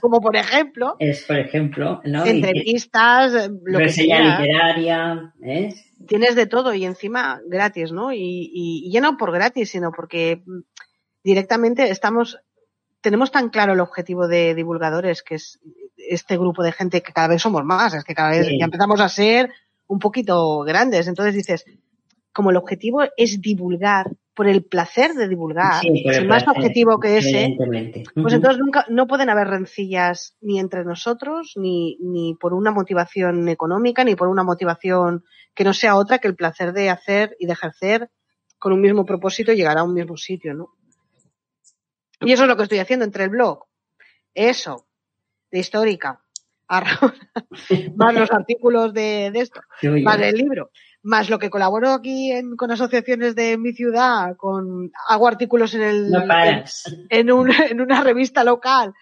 como 0.00 0.20
por 0.20 0.36
ejemplo. 0.36 0.96
Es, 0.98 1.24
por 1.24 1.38
ejemplo, 1.38 2.02
¿no? 2.04 2.26
Entrevistas, 2.26 3.48
lo 3.64 3.78
reseña 3.78 4.36
que 4.36 4.42
literaria, 4.42 5.32
¿eh? 5.42 5.74
Tienes 6.06 6.34
de 6.34 6.46
todo 6.46 6.74
y 6.74 6.84
encima 6.84 7.40
gratis, 7.48 7.92
¿no? 7.92 8.12
Y, 8.12 8.18
y, 8.18 8.82
y 8.86 8.92
ya 8.92 9.00
no 9.00 9.16
por 9.16 9.32
gratis, 9.32 9.70
sino 9.70 9.90
porque 9.90 10.42
directamente 11.22 11.88
estamos 11.88 12.38
tenemos 13.04 13.30
tan 13.30 13.50
claro 13.50 13.74
el 13.74 13.80
objetivo 13.80 14.26
de 14.28 14.54
divulgadores, 14.54 15.22
que 15.22 15.34
es 15.34 15.60
este 15.94 16.38
grupo 16.38 16.62
de 16.62 16.72
gente 16.72 17.02
que 17.02 17.12
cada 17.12 17.28
vez 17.28 17.42
somos 17.42 17.62
más, 17.62 17.92
es 17.92 18.02
que 18.02 18.14
cada 18.14 18.30
vez 18.30 18.46
sí. 18.46 18.58
ya 18.58 18.64
empezamos 18.64 18.98
a 18.98 19.10
ser 19.10 19.50
un 19.86 19.98
poquito 19.98 20.60
grandes. 20.60 21.06
Entonces 21.06 21.34
dices, 21.34 21.66
como 22.32 22.48
el 22.48 22.56
objetivo 22.56 23.02
es 23.18 23.42
divulgar 23.42 24.06
por 24.34 24.48
el 24.48 24.64
placer 24.64 25.12
de 25.12 25.28
divulgar, 25.28 25.82
sí, 25.82 26.02
sin 26.14 26.26
más 26.26 26.48
objetivo 26.48 26.98
que 26.98 27.18
ese, 27.18 27.54
pues 28.14 28.32
entonces 28.32 28.58
nunca, 28.58 28.86
no 28.88 29.06
pueden 29.06 29.28
haber 29.28 29.48
rencillas 29.48 30.38
ni 30.40 30.58
entre 30.58 30.82
nosotros, 30.82 31.52
ni, 31.56 31.98
ni 32.00 32.34
por 32.34 32.54
una 32.54 32.70
motivación 32.70 33.46
económica, 33.50 34.02
ni 34.02 34.16
por 34.16 34.28
una 34.28 34.44
motivación 34.44 35.24
que 35.54 35.64
no 35.64 35.74
sea 35.74 35.96
otra 35.96 36.20
que 36.20 36.28
el 36.28 36.36
placer 36.36 36.72
de 36.72 36.88
hacer 36.88 37.36
y 37.38 37.44
de 37.44 37.52
ejercer 37.52 38.08
con 38.58 38.72
un 38.72 38.80
mismo 38.80 39.04
propósito 39.04 39.52
y 39.52 39.56
llegar 39.56 39.76
a 39.76 39.84
un 39.84 39.92
mismo 39.92 40.16
sitio, 40.16 40.54
¿no? 40.54 40.70
Y 42.20 42.32
eso 42.32 42.42
es 42.44 42.48
lo 42.48 42.56
que 42.56 42.62
estoy 42.64 42.78
haciendo 42.78 43.04
entre 43.04 43.24
el 43.24 43.30
blog, 43.30 43.64
eso, 44.34 44.86
de 45.50 45.58
histórica, 45.58 46.24
más 47.96 48.14
los 48.14 48.30
artículos 48.30 48.92
de, 48.94 49.30
de 49.32 49.40
esto, 49.40 49.60
más 50.02 50.20
el 50.20 50.36
libro, 50.36 50.70
más 51.02 51.28
lo 51.28 51.38
que 51.38 51.50
colaboro 51.50 51.92
aquí 51.92 52.32
en, 52.32 52.56
con 52.56 52.70
asociaciones 52.70 53.34
de 53.34 53.58
mi 53.58 53.72
ciudad, 53.72 54.36
con 54.36 54.90
hago 55.08 55.28
artículos 55.28 55.74
en 55.74 55.82
el 55.82 56.10
no 56.10 56.22
en, 56.22 56.64
en, 57.10 57.30
un, 57.30 57.50
en, 57.52 57.80
una 57.80 58.02
revista 58.02 58.44
local, 58.44 58.94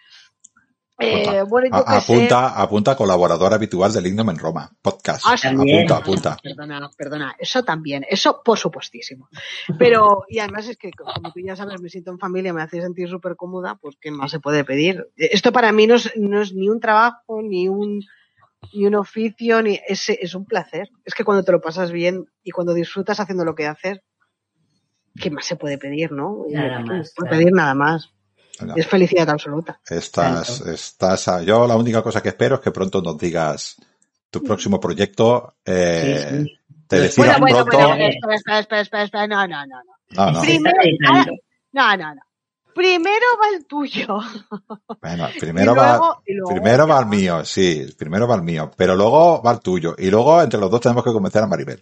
eh, 0.98 1.42
bueno, 1.48 1.68
yo 1.68 1.88
a, 1.88 1.98
apunta, 1.98 2.48
sé. 2.48 2.54
apunta 2.62 2.96
colaborador 2.96 3.54
habitual 3.54 3.92
del 3.92 4.06
Ignom 4.06 4.30
en 4.30 4.38
Roma, 4.38 4.70
podcast. 4.80 5.24
Ah, 5.26 5.34
apunta, 5.34 5.96
apunta. 5.96 6.36
Perdona, 6.42 6.90
perdona, 6.96 7.36
eso 7.38 7.64
también, 7.64 8.04
eso 8.08 8.42
por 8.44 8.58
supuestísimo. 8.58 9.28
Pero, 9.78 10.24
y 10.28 10.38
además 10.38 10.68
es 10.68 10.76
que, 10.76 10.90
como 10.92 11.32
tú 11.32 11.40
ya 11.40 11.56
sabes, 11.56 11.80
me 11.80 11.88
siento 11.88 12.10
en 12.10 12.18
familia, 12.18 12.52
me 12.52 12.62
hace 12.62 12.80
sentir 12.80 13.08
súper 13.08 13.36
cómoda, 13.36 13.76
pues 13.80 13.96
¿qué 14.00 14.10
más 14.10 14.30
se 14.30 14.40
puede 14.40 14.64
pedir? 14.64 15.08
Esto 15.16 15.52
para 15.52 15.72
mí 15.72 15.86
no 15.86 15.94
es, 15.94 16.12
no 16.16 16.40
es 16.40 16.52
ni 16.54 16.68
un 16.68 16.80
trabajo, 16.80 17.42
ni 17.42 17.68
un, 17.68 18.04
ni 18.72 18.86
un 18.86 18.94
oficio, 18.94 19.62
ni 19.62 19.80
es, 19.88 20.08
es 20.08 20.34
un 20.34 20.44
placer. 20.44 20.88
Es 21.04 21.14
que 21.14 21.24
cuando 21.24 21.42
te 21.42 21.52
lo 21.52 21.60
pasas 21.60 21.90
bien 21.90 22.26
y 22.42 22.50
cuando 22.50 22.74
disfrutas 22.74 23.18
haciendo 23.18 23.44
lo 23.44 23.54
que 23.54 23.66
haces, 23.66 24.00
¿qué 25.20 25.30
más 25.30 25.46
se 25.46 25.56
puede 25.56 25.78
pedir, 25.78 26.12
no? 26.12 26.44
Nada 26.48 26.80
más. 26.80 27.14
No 27.18 27.26
puede 27.26 27.30
pedir 27.30 27.52
nada 27.52 27.74
más. 27.74 28.12
Es 28.76 28.86
felicidad 28.86 29.28
absoluta. 29.30 29.80
Estás, 29.88 30.60
estás, 30.60 31.44
yo 31.44 31.66
la 31.66 31.76
única 31.76 32.02
cosa 32.02 32.22
que 32.22 32.30
espero 32.30 32.56
es 32.56 32.60
que 32.60 32.70
pronto 32.70 33.00
nos 33.02 33.18
digas 33.18 33.76
tu 34.30 34.42
próximo 34.42 34.80
proyecto. 34.80 35.54
Eh, 35.64 36.26
sí, 36.30 36.44
sí. 36.44 36.58
Te 36.86 37.00
decidas 37.00 37.38
bueno, 37.38 37.54
bueno, 37.54 37.64
pronto. 37.64 37.88
Bueno, 37.88 38.04
espera, 38.04 38.58
espera, 38.58 38.80
espera, 38.80 39.02
espera, 39.04 39.26
no, 39.26 39.46
no, 39.46 39.66
no. 39.66 39.76
no. 40.10 40.24
no, 40.24 40.32
no. 40.32 40.40
Primero, 40.40 40.76
no, 41.72 41.96
no, 41.96 42.14
no. 42.14 42.22
Primero 42.74 43.26
va 43.40 43.56
el 43.56 43.66
tuyo. 43.66 44.18
Bueno, 45.00 45.28
primero, 45.40 45.74
va, 45.74 46.18
primero 46.24 46.86
va 46.86 47.00
el 47.00 47.06
mío, 47.06 47.44
sí, 47.44 47.86
primero 47.98 48.26
va 48.26 48.36
el 48.36 48.42
mío, 48.42 48.70
pero 48.76 48.96
luego 48.96 49.42
va 49.42 49.52
el 49.52 49.60
tuyo. 49.60 49.94
Y 49.98 50.10
luego 50.10 50.40
entre 50.42 50.58
los 50.58 50.70
dos 50.70 50.80
tenemos 50.80 51.04
que 51.04 51.12
convencer 51.12 51.42
a 51.42 51.46
Maribel. 51.46 51.80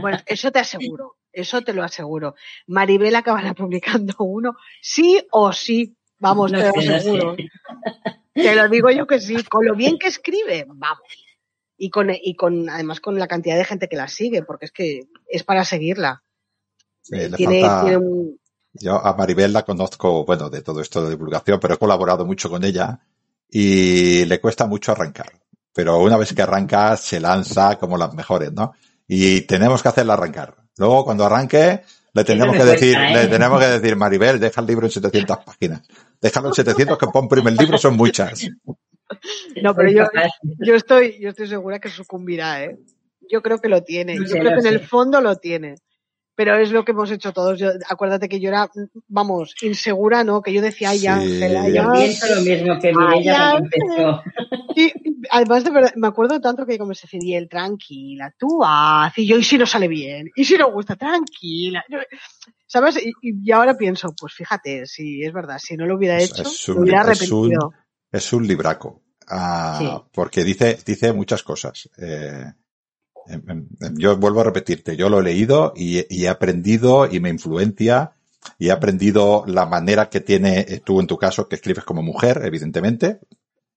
Bueno, 0.00 0.18
eso 0.26 0.50
te 0.50 0.58
aseguro, 0.58 1.16
eso 1.32 1.62
te 1.62 1.72
lo 1.72 1.82
aseguro. 1.82 2.34
Maribel 2.66 3.14
acabará 3.14 3.54
publicando 3.54 4.14
uno, 4.18 4.56
sí 4.80 5.24
o 5.30 5.52
sí. 5.52 5.96
Vamos, 6.18 6.52
te 6.52 6.58
lo 6.58 6.94
aseguro. 6.94 7.36
Te 8.32 8.54
lo 8.54 8.68
digo 8.68 8.90
yo 8.90 9.06
que 9.06 9.20
sí, 9.20 9.42
con 9.44 9.66
lo 9.66 9.74
bien 9.74 9.98
que 9.98 10.06
escribe, 10.06 10.64
vamos. 10.68 11.26
Y 11.76 11.90
con, 11.90 12.10
y 12.10 12.36
con, 12.36 12.70
además 12.70 13.00
con 13.00 13.18
la 13.18 13.26
cantidad 13.26 13.56
de 13.56 13.64
gente 13.64 13.88
que 13.88 13.96
la 13.96 14.06
sigue, 14.06 14.42
porque 14.42 14.66
es 14.66 14.72
que 14.72 15.08
es 15.26 15.42
para 15.42 15.64
seguirla. 15.64 16.22
tiene, 17.02 17.36
tiene 17.36 17.96
un, 17.96 18.38
yo 18.74 19.04
a 19.04 19.14
Maribel 19.14 19.52
la 19.52 19.64
conozco, 19.64 20.24
bueno, 20.24 20.48
de 20.48 20.62
todo 20.62 20.80
esto 20.80 21.04
de 21.04 21.10
divulgación, 21.10 21.60
pero 21.60 21.74
he 21.74 21.78
colaborado 21.78 22.24
mucho 22.24 22.48
con 22.48 22.64
ella 22.64 23.00
y 23.48 24.24
le 24.24 24.40
cuesta 24.40 24.66
mucho 24.66 24.92
arrancar. 24.92 25.32
Pero 25.74 25.98
una 26.02 26.16
vez 26.16 26.32
que 26.32 26.42
arranca, 26.42 26.96
se 26.96 27.20
lanza 27.20 27.78
como 27.78 27.98
las 27.98 28.14
mejores, 28.14 28.52
¿no? 28.52 28.72
Y 29.06 29.42
tenemos 29.42 29.82
que 29.82 29.88
hacerla 29.88 30.14
arrancar. 30.14 30.54
Luego, 30.78 31.04
cuando 31.04 31.24
arranque, 31.24 31.82
le 32.14 32.24
tenemos 32.24 32.56
que 32.56 32.64
decir, 32.64 32.98
le 32.98 33.24
¿eh? 33.24 33.26
tenemos 33.28 33.60
que 33.60 33.68
decir, 33.68 33.96
Maribel, 33.96 34.40
deja 34.40 34.60
el 34.60 34.66
libro 34.66 34.86
en 34.86 34.92
700 34.92 35.38
páginas. 35.44 35.82
Déjalo 36.20 36.48
en 36.48 36.54
700 36.54 36.98
que 36.98 37.06
pon 37.06 37.28
primer 37.28 37.54
libro, 37.54 37.78
son 37.78 37.96
muchas. 37.96 38.48
No, 39.62 39.74
pero 39.74 39.90
yo, 39.90 40.04
yo 40.58 40.74
estoy, 40.74 41.18
yo 41.20 41.28
estoy 41.28 41.46
segura 41.46 41.78
que 41.78 41.90
sucumbirá, 41.90 42.64
¿eh? 42.64 42.78
Yo 43.30 43.42
creo 43.42 43.58
que 43.58 43.68
lo 43.68 43.82
tiene. 43.82 44.16
Yo 44.16 44.36
creo 44.36 44.60
que 44.60 44.68
en 44.68 44.74
el 44.74 44.80
fondo 44.80 45.20
lo 45.20 45.36
tiene 45.36 45.76
pero 46.34 46.56
es 46.56 46.72
lo 46.72 46.84
que 46.84 46.92
hemos 46.92 47.10
hecho 47.10 47.32
todos. 47.32 47.58
Yo, 47.58 47.70
acuérdate 47.88 48.28
que 48.28 48.40
yo 48.40 48.48
era, 48.48 48.68
vamos, 49.08 49.54
insegura, 49.62 50.24
¿no? 50.24 50.42
Que 50.42 50.52
yo 50.52 50.62
decía, 50.62 50.90
ay, 50.90 51.06
Ángela, 51.06 51.64
sí. 51.64 51.72
Yo 51.74 51.92
pienso 51.92 52.34
lo 52.34 52.40
mismo 52.40 52.78
que 52.80 52.92
Mireia 52.92 53.58
empezó. 53.58 54.22
Y, 54.74 55.01
además, 55.32 55.64
de 55.64 55.70
verdad, 55.70 55.92
me 55.96 56.06
acuerdo 56.06 56.40
tanto 56.40 56.64
que 56.64 56.78
como 56.78 56.94
se 56.94 57.08
decía, 57.10 57.38
el 57.38 57.48
tranquila, 57.48 58.32
tú 58.38 58.62
haz, 58.64 59.16
y 59.18 59.26
yo, 59.26 59.36
y 59.36 59.42
si 59.42 59.58
no 59.58 59.66
sale 59.66 59.88
bien, 59.88 60.30
y 60.36 60.44
si 60.44 60.56
no 60.56 60.70
gusta, 60.70 60.94
tranquila. 60.94 61.84
¿Sabes? 62.66 62.98
Y, 63.22 63.50
ahora 63.50 63.76
pienso, 63.76 64.14
pues 64.18 64.32
fíjate, 64.34 64.86
si 64.86 65.24
es 65.24 65.32
verdad, 65.32 65.58
si 65.58 65.76
no 65.76 65.86
lo 65.86 65.96
hubiera 65.96 66.20
hecho, 66.20 66.44
lo 66.68 66.82
hubiera 66.82 67.00
arrepentido. 67.00 67.72
Es 68.10 68.32
un, 68.32 68.46
libraco. 68.46 69.02
Ah, 69.28 70.04
porque 70.12 70.44
dice, 70.44 70.78
dice 70.84 71.12
muchas 71.12 71.42
cosas. 71.42 71.88
Eh, 71.96 72.44
Em, 73.26 73.42
em, 73.48 73.68
em, 73.80 73.96
yo 73.96 74.16
vuelvo 74.16 74.40
a 74.40 74.44
repetirte, 74.44 74.96
yo 74.96 75.08
lo 75.08 75.20
he 75.20 75.22
leído 75.22 75.72
y, 75.76 76.04
he 76.24 76.28
aprendido 76.28 77.06
y 77.06 77.20
me 77.20 77.30
influencia 77.30 78.12
y 78.58 78.68
he 78.68 78.72
aprendido 78.72 79.44
la 79.46 79.66
manera 79.66 80.08
que 80.08 80.20
tiene 80.20 80.60
eh, 80.68 80.80
tú 80.84 81.00
en 81.00 81.06
tu 81.06 81.16
caso, 81.16 81.48
que 81.48 81.56
escribes 81.56 81.84
como 81.84 82.02
mujer, 82.02 82.40
evidentemente, 82.44 83.20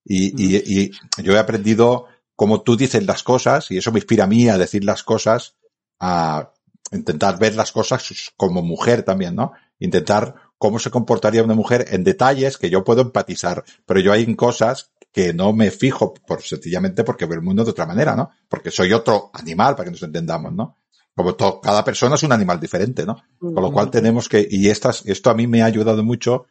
y, 0.06 0.84
y, 0.84 0.92
yo 1.18 1.34
he 1.34 1.40
aprendido 1.40 2.06
cómo 2.36 2.62
tú 2.62 2.78
dices 2.78 3.06
las 3.06 3.24
cosas 3.24 3.72
y 3.72 3.78
eso 3.78 3.92
me 3.92 4.00
inspira 4.00 4.26
a 4.26 4.28
mí 4.28 4.48
a 4.48 4.58
decir 4.58 4.84
las 4.84 5.04
cosas, 5.04 5.56
a 6.00 6.52
intentar 6.92 7.40
ver 7.40 7.56
las 7.56 7.72
cosas 7.72 8.32
como 8.38 8.62
mujer 8.62 9.04
también, 9.04 9.36
¿no? 9.36 9.54
Intentar 9.80 10.36
cómo 10.58 10.80
se 10.80 10.92
comportaría 10.92 11.44
una 11.44 11.56
mujer 11.56 11.88
en 11.90 12.04
detalles 12.04 12.58
que 12.58 12.70
yo 12.70 12.84
puedo 12.84 13.02
empatizar, 13.02 13.64
pero 13.86 14.00
yo 14.00 14.14
hay 14.14 14.24
en 14.24 14.36
cosas 14.36 14.92
que 15.12 15.34
no 15.34 15.54
me 15.54 15.72
fijo 15.72 16.14
por 16.14 16.42
sencillamente 16.42 17.04
porque 17.04 17.26
veo 17.26 17.36
el 17.36 17.42
mundo 17.42 17.64
de 17.64 17.72
otra 17.72 17.86
manera, 17.86 18.16
¿no? 18.16 18.32
Porque 18.48 18.70
soy 18.70 18.94
otro 18.94 19.32
animal, 19.34 19.76
para 19.76 19.86
que 19.86 19.92
nos 19.92 20.04
entendamos, 20.04 20.54
¿no? 20.54 20.78
Como 21.16 21.36
todo, 21.36 21.62
cada 21.62 21.84
persona 21.84 22.16
es 22.16 22.24
un 22.24 22.34
animal 22.34 22.60
diferente, 22.60 23.06
¿no? 23.06 23.24
Con 23.40 23.56
lo 23.56 23.72
cual 23.72 23.90
tenemos 23.90 24.28
que, 24.28 24.46
y 24.50 24.70
estas, 24.70 25.06
esto 25.06 25.30
a 25.30 25.34
mí 25.34 25.48
me 25.48 25.62
ha 25.62 25.66
ayudado 25.66 26.04
mucho 26.04 26.48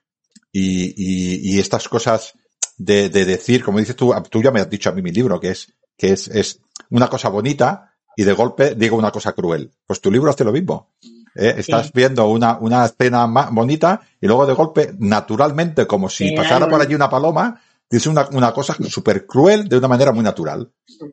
y, 0.51 0.94
y, 0.97 1.55
y 1.55 1.59
estas 1.60 1.89
cosas 1.89 2.32
de, 2.76 3.09
de, 3.09 3.24
decir, 3.24 3.64
como 3.64 3.78
dices 3.78 3.96
tú, 3.96 4.12
tú 4.30 4.42
ya 4.42 4.51
me 4.51 4.60
has 4.60 4.70
dicho 4.70 4.90
a 4.90 4.92
mí 4.92 5.02
mi 5.02 5.12
libro, 5.12 5.40
que 5.40 5.51
es, 5.51 5.72
que 5.96 6.12
es, 6.12 6.28
es 6.28 6.60
una 6.90 7.09
cosa 7.09 7.28
bonita 7.28 7.94
y 8.16 8.24
de 8.24 8.32
golpe 8.32 8.74
digo 8.74 8.96
una 8.96 9.10
cosa 9.10 9.32
cruel. 9.32 9.70
Pues 9.86 10.01
tu 10.01 10.10
libro 10.10 10.30
hace 10.30 10.44
lo 10.44 10.52
mismo. 10.52 10.94
¿eh? 11.34 11.55
Estás 11.59 11.92
viendo 11.92 12.28
una, 12.28 12.59
una 12.59 12.84
escena 12.84 13.26
más 13.26 13.52
bonita 13.52 14.01
y 14.20 14.26
luego 14.26 14.46
de 14.46 14.55
golpe, 14.55 14.94
naturalmente, 14.98 15.86
como 15.86 16.09
si 16.09 16.32
pasara 16.32 16.68
por 16.68 16.80
allí 16.80 16.94
una 16.94 17.10
paloma, 17.10 17.60
dice 17.90 18.09
una, 18.09 18.28
una 18.32 18.52
cosa 18.52 18.76
súper 18.88 19.26
cruel 19.26 19.68
de 19.68 19.78
una 19.78 19.88
manera 19.88 20.12
muy 20.12 20.24
natural. 20.24 20.72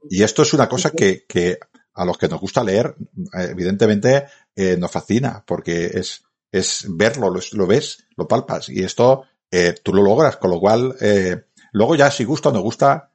Y 0.10 0.24
esto 0.24 0.42
es 0.42 0.54
una 0.54 0.68
cosa 0.68 0.92
que, 0.92 1.26
que 1.28 1.60
a 1.94 2.06
los 2.06 2.18
que 2.18 2.28
nos 2.28 2.40
gusta 2.40 2.64
leer, 2.64 2.96
evidentemente, 3.34 4.26
eh, 4.56 4.78
nos 4.78 4.92
fascina, 4.92 5.44
porque 5.46 5.86
es, 5.86 6.24
es 6.52 6.86
verlo, 6.90 7.30
lo, 7.30 7.40
lo 7.54 7.68
ves, 7.68 8.06
lo 8.16 8.28
palpas, 8.28 8.70
y 8.70 8.84
esto 8.84 9.24
eh, 9.50 9.76
tú 9.84 9.94
lo 9.94 10.02
logras, 10.02 10.38
con 10.38 10.52
lo 10.52 10.60
cual, 10.60 10.96
eh, 11.02 11.44
luego 11.72 11.96
ya 11.96 12.12
si 12.12 12.24
gusta 12.24 12.50
o 12.50 12.52
no 12.54 12.62
gusta, 12.62 13.12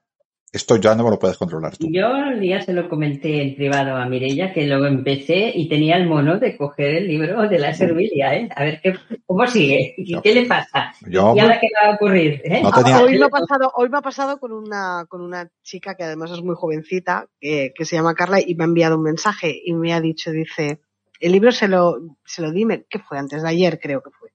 esto 0.53 0.77
ya 0.77 0.95
no 0.95 1.05
me 1.05 1.11
lo 1.11 1.19
puedes 1.19 1.37
controlar 1.37 1.77
tú. 1.77 1.89
Yo 1.91 2.09
ya 2.41 2.62
se 2.62 2.73
lo 2.73 2.89
comenté 2.89 3.43
en 3.43 3.57
privado 3.57 3.97
a 3.97 4.07
Mirella 4.07 4.53
que 4.53 4.66
luego 4.66 4.87
empecé 4.87 5.53
y 5.55 5.69
tenía 5.69 5.97
el 5.97 6.09
mono 6.09 6.39
de 6.39 6.57
coger 6.57 6.95
el 6.95 7.09
libro 7.09 7.49
de 7.49 7.59
la 7.59 7.74
Servilia, 7.74 8.35
¿eh? 8.35 8.49
A 8.55 8.65
ver 8.65 8.81
qué, 8.81 8.95
cómo 9.27 9.47
sigue, 9.47 9.95
y 9.99 10.19
qué 10.20 10.35
le 10.35 10.47
pasa. 10.47 10.95
Yo, 11.09 11.35
¿Y 11.37 11.41
ahora 11.41 11.59
qué 11.61 11.69
va 11.77 11.91
a 11.91 11.95
ocurrir? 11.95 12.41
¿eh? 12.45 12.62
hoy, 12.65 13.19
me 13.19 13.27
ha 13.27 13.28
pasado, 13.28 13.73
hoy 13.74 13.89
me 13.91 13.99
ha 13.99 14.03
pasado 14.03 14.39
con 14.39 14.53
una, 14.53 15.05
con 15.09 15.20
una 15.20 15.51
chica 15.62 15.95
que 15.95 16.05
además 16.05 16.31
es 16.31 16.43
muy 16.43 16.55
jovencita, 16.55 17.27
que, 17.41 17.73
que 17.74 17.85
se 17.85 17.97
llama 17.97 18.15
Carla, 18.15 18.41
y 18.41 18.55
me 18.55 18.65
ha 18.65 18.69
enviado 18.69 18.97
un 18.97 19.03
mensaje 19.03 19.55
y 19.62 19.74
me 19.74 19.93
ha 19.93 20.01
dicho, 20.01 20.31
dice, 20.31 20.81
el 21.20 21.33
libro 21.33 21.53
se 21.53 21.69
lo, 21.69 21.99
se 22.24 22.41
lo 22.43 22.53
dime, 22.53 22.87
¿qué 22.89 22.99
fue? 22.99 23.19
Antes 23.19 23.43
de 23.43 23.49
ayer 23.49 23.78
creo 23.81 24.01
que 24.01 24.11
fue. 24.11 24.26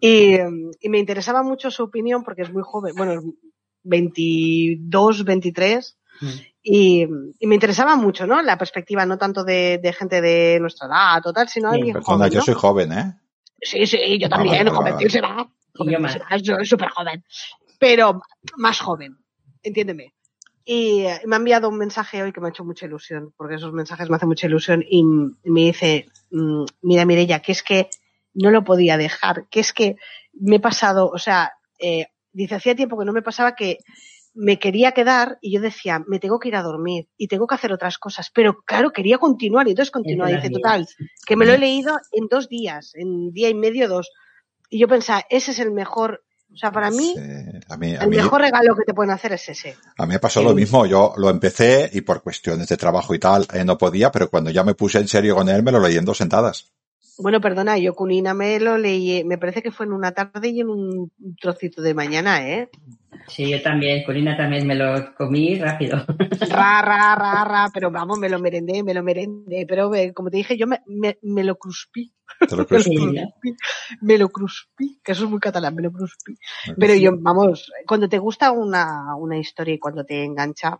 Y, 0.00 0.36
y, 0.80 0.88
me 0.88 0.98
interesaba 0.98 1.42
mucho 1.42 1.70
su 1.70 1.84
opinión 1.84 2.24
porque 2.24 2.42
es 2.42 2.52
muy 2.52 2.62
joven, 2.64 2.94
bueno, 2.96 3.22
22, 3.84 5.24
23. 5.24 5.98
Mm. 6.20 6.26
Y, 6.62 7.06
y, 7.38 7.46
me 7.46 7.54
interesaba 7.54 7.96
mucho, 7.96 8.26
¿no? 8.26 8.42
La 8.42 8.58
perspectiva 8.58 9.06
no 9.06 9.18
tanto 9.18 9.44
de, 9.44 9.78
de 9.82 9.92
gente 9.92 10.20
de 10.20 10.58
nuestra 10.60 10.88
edad 10.88 11.22
total, 11.22 11.48
sino 11.48 11.70
de 11.72 11.80
mi 11.80 11.92
joven. 11.92 12.30
Yo 12.30 12.40
soy 12.40 12.54
joven, 12.54 12.92
¿eh? 12.92 13.14
Sí, 13.60 13.86
sí, 13.86 14.18
yo 14.18 14.28
también, 14.28 14.68
joven, 14.68 14.96
Yo 14.98 16.54
soy 16.56 16.66
súper 16.66 16.90
joven. 16.90 17.24
Pero 17.78 18.20
más 18.56 18.80
joven, 18.80 19.18
entiéndeme. 19.62 20.14
Y 20.64 21.04
me 21.26 21.36
ha 21.36 21.38
enviado 21.38 21.68
un 21.68 21.76
mensaje 21.76 22.22
hoy 22.22 22.32
que 22.32 22.40
me 22.40 22.46
ha 22.48 22.50
hecho 22.50 22.64
mucha 22.64 22.86
ilusión, 22.86 23.34
porque 23.36 23.56
esos 23.56 23.72
mensajes 23.72 24.08
me 24.08 24.16
hacen 24.16 24.28
mucha 24.28 24.46
ilusión 24.46 24.82
y 24.88 25.02
me 25.04 25.60
dice, 25.60 26.06
mm, 26.30 26.64
mira 26.82 27.04
Mirella, 27.04 27.40
que 27.40 27.52
es 27.52 27.62
que 27.62 27.90
no 28.34 28.50
lo 28.50 28.64
podía 28.64 28.96
dejar, 28.96 29.46
que 29.48 29.60
es 29.60 29.72
que 29.72 29.96
me 30.32 30.56
he 30.56 30.60
pasado, 30.60 31.08
o 31.08 31.18
sea, 31.18 31.52
eh, 31.78 32.08
dice, 32.32 32.56
hacía 32.56 32.74
tiempo 32.74 32.98
que 32.98 33.04
no 33.04 33.12
me 33.12 33.22
pasaba 33.22 33.54
que 33.54 33.78
me 34.34 34.58
quería 34.58 34.92
quedar 34.92 35.38
y 35.40 35.52
yo 35.52 35.60
decía, 35.60 36.02
me 36.08 36.18
tengo 36.18 36.40
que 36.40 36.48
ir 36.48 36.56
a 36.56 36.62
dormir 36.62 37.08
y 37.16 37.28
tengo 37.28 37.46
que 37.46 37.54
hacer 37.54 37.72
otras 37.72 37.98
cosas, 37.98 38.30
pero 38.34 38.62
claro, 38.66 38.90
quería 38.90 39.18
continuar 39.18 39.66
y 39.68 39.70
entonces 39.70 39.92
continúa. 39.92 40.26
Dice, 40.26 40.50
total, 40.50 40.88
que 41.24 41.36
me 41.36 41.46
lo 41.46 41.52
he 41.54 41.58
leído 41.58 41.98
en 42.12 42.26
dos 42.28 42.48
días, 42.48 42.92
en 42.94 43.30
día 43.32 43.48
y 43.48 43.54
medio, 43.54 43.88
dos. 43.88 44.10
Y 44.68 44.80
yo 44.80 44.88
pensaba, 44.88 45.24
ese 45.30 45.52
es 45.52 45.60
el 45.60 45.70
mejor, 45.70 46.24
o 46.52 46.56
sea, 46.56 46.72
para 46.72 46.90
mí, 46.90 47.14
el 47.16 48.08
mejor 48.08 48.40
regalo 48.40 48.74
que 48.74 48.82
te 48.84 48.92
pueden 48.92 49.12
hacer 49.12 49.32
es 49.32 49.48
ese. 49.48 49.76
A 49.96 50.04
mí 50.04 50.14
me 50.14 50.18
pasó 50.18 50.42
lo 50.42 50.52
mismo, 50.52 50.84
yo 50.84 51.14
lo 51.16 51.30
empecé 51.30 51.88
y 51.92 52.00
por 52.00 52.20
cuestiones 52.20 52.66
de 52.66 52.76
trabajo 52.76 53.14
y 53.14 53.20
tal, 53.20 53.46
eh, 53.52 53.64
no 53.64 53.78
podía, 53.78 54.10
pero 54.10 54.28
cuando 54.28 54.50
ya 54.50 54.64
me 54.64 54.74
puse 54.74 54.98
en 54.98 55.06
serio 55.06 55.36
con 55.36 55.48
él, 55.48 55.62
me 55.62 55.70
lo 55.70 55.78
leí 55.78 55.96
en 55.96 56.04
dos 56.04 56.18
sentadas. 56.18 56.72
Bueno, 57.18 57.40
perdona, 57.40 57.78
yo 57.78 57.94
Cunina 57.94 58.34
me 58.34 58.58
lo 58.58 58.76
leí, 58.76 59.22
me 59.24 59.38
parece 59.38 59.62
que 59.62 59.70
fue 59.70 59.86
en 59.86 59.92
una 59.92 60.12
tarde 60.12 60.48
y 60.48 60.60
en 60.60 60.68
un 60.68 61.12
trocito 61.40 61.80
de 61.80 61.94
mañana, 61.94 62.48
¿eh? 62.48 62.68
Sí, 63.28 63.48
yo 63.48 63.62
también, 63.62 64.04
Cunina 64.04 64.36
también 64.36 64.66
me 64.66 64.74
lo 64.74 65.14
comí 65.14 65.58
rápido. 65.58 66.04
Ra, 66.50 66.82
ra, 66.82 67.14
ra, 67.14 67.44
ra, 67.44 67.66
pero 67.72 67.90
vamos, 67.90 68.18
me 68.18 68.28
lo 68.28 68.38
merendé, 68.38 68.82
me 68.82 68.94
lo 68.94 69.02
merendé, 69.02 69.64
pero 69.66 69.94
eh, 69.94 70.12
como 70.12 70.30
te 70.30 70.38
dije, 70.38 70.56
yo 70.58 70.66
me, 70.66 70.80
me, 70.86 71.18
me 71.22 71.44
lo 71.44 71.56
cruspí. 71.56 72.12
¿Te 72.48 72.56
lo 72.56 72.66
cruspí? 72.66 72.96
me 74.02 74.18
lo 74.18 74.28
cruspí, 74.28 75.00
que 75.02 75.12
eso 75.12 75.24
es 75.24 75.30
muy 75.30 75.40
catalán, 75.40 75.74
me 75.74 75.82
lo 75.82 75.92
cruspí. 75.92 76.36
Pero 76.76 76.94
yo, 76.94 77.12
vamos, 77.18 77.70
cuando 77.86 78.08
te 78.08 78.18
gusta 78.18 78.50
una, 78.50 79.14
una 79.16 79.38
historia 79.38 79.74
y 79.74 79.78
cuando 79.78 80.04
te 80.04 80.24
engancha, 80.24 80.76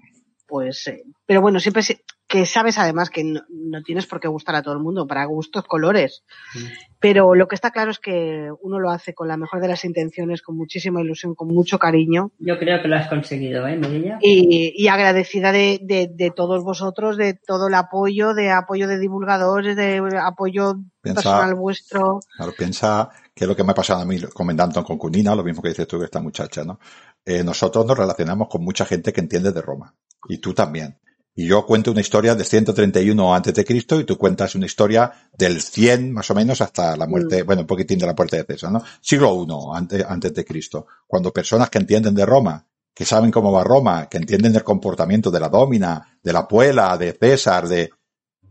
pues, 0.54 0.86
eh, 0.86 1.02
pero 1.26 1.40
bueno, 1.40 1.58
siempre 1.58 1.82
que 2.28 2.46
sabes 2.46 2.78
además 2.78 3.10
que 3.10 3.24
no, 3.24 3.82
tienes 3.82 4.06
por 4.06 4.20
qué 4.20 4.28
gustar 4.28 4.54
a 4.54 4.62
todo 4.62 4.74
el 4.74 4.80
mundo, 4.80 5.04
para 5.04 5.24
gustos 5.24 5.64
colores. 5.64 6.22
Mm. 6.54 6.58
Pero 7.00 7.34
lo 7.34 7.48
que 7.48 7.56
está 7.56 7.72
claro 7.72 7.90
es 7.90 7.98
que 7.98 8.52
uno 8.62 8.78
lo 8.78 8.90
hace 8.90 9.14
con 9.14 9.26
la 9.26 9.36
mejor 9.36 9.60
de 9.60 9.66
las 9.66 9.84
intenciones, 9.84 10.42
con 10.42 10.56
muchísima 10.56 11.00
ilusión, 11.00 11.34
con 11.34 11.48
mucho 11.48 11.76
cariño. 11.80 12.30
Yo 12.38 12.56
creo 12.56 12.80
que 12.80 12.86
lo 12.86 12.94
has 12.94 13.08
conseguido, 13.08 13.66
¿eh, 13.66 13.80
Y, 14.20 14.72
y 14.76 14.86
agradecida 14.86 15.50
de, 15.50 15.80
de, 15.82 16.08
de, 16.08 16.30
todos 16.30 16.62
vosotros, 16.62 17.16
de 17.16 17.34
todo 17.34 17.66
el 17.66 17.74
apoyo, 17.74 18.32
de 18.32 18.52
apoyo 18.52 18.86
de 18.86 19.00
divulgadores, 19.00 19.74
de 19.74 20.00
apoyo 20.22 20.76
personal 21.02 21.56
vuestro. 21.56 22.20
Claro, 22.36 22.52
piensa 22.56 23.10
que 23.34 23.44
es 23.44 23.48
lo 23.48 23.56
que 23.56 23.64
me 23.64 23.72
ha 23.72 23.74
pasado 23.74 24.02
a 24.02 24.06
mí 24.06 24.20
comentando 24.32 24.84
con 24.84 24.96
Cunina, 24.96 25.34
lo 25.34 25.42
mismo 25.42 25.60
que 25.60 25.70
dices 25.70 25.88
tú 25.88 25.98
que 25.98 26.04
esta 26.04 26.20
muchacha, 26.20 26.62
¿no? 26.62 26.78
Eh, 27.24 27.42
nosotros 27.42 27.86
nos 27.86 27.96
relacionamos 27.96 28.48
con 28.48 28.62
mucha 28.62 28.84
gente 28.84 29.12
que 29.12 29.20
entiende 29.20 29.52
de 29.52 29.62
Roma. 29.62 29.94
Y 30.28 30.38
tú 30.38 30.52
también. 30.54 30.98
Y 31.36 31.48
yo 31.48 31.66
cuento 31.66 31.90
una 31.90 32.00
historia 32.00 32.34
de 32.36 32.44
131 32.44 33.34
antes 33.34 33.54
de 33.54 33.64
Cristo 33.64 33.98
y 33.98 34.04
tú 34.04 34.16
cuentas 34.16 34.54
una 34.54 34.66
historia 34.66 35.10
del 35.36 35.60
100 35.60 36.12
más 36.12 36.30
o 36.30 36.34
menos 36.34 36.60
hasta 36.60 36.96
la 36.96 37.08
muerte, 37.08 37.42
bueno, 37.42 37.62
un 37.62 37.66
poquitín 37.66 37.98
de 37.98 38.06
la 38.06 38.14
muerte 38.14 38.36
de 38.36 38.44
César, 38.44 38.70
¿no? 38.70 38.82
Siglo 39.00 39.44
I 39.44 39.76
antes, 39.76 40.04
antes 40.08 40.32
de 40.32 40.44
Cristo. 40.44 40.86
Cuando 41.06 41.32
personas 41.32 41.70
que 41.70 41.78
entienden 41.78 42.14
de 42.14 42.24
Roma, 42.24 42.64
que 42.94 43.04
saben 43.04 43.32
cómo 43.32 43.50
va 43.50 43.64
Roma, 43.64 44.08
que 44.08 44.18
entienden 44.18 44.54
el 44.54 44.62
comportamiento 44.62 45.32
de 45.32 45.40
la 45.40 45.48
Dómina, 45.48 46.18
de 46.22 46.32
la 46.32 46.46
Puela, 46.46 46.96
de 46.96 47.12
César, 47.12 47.66
de, 47.66 47.90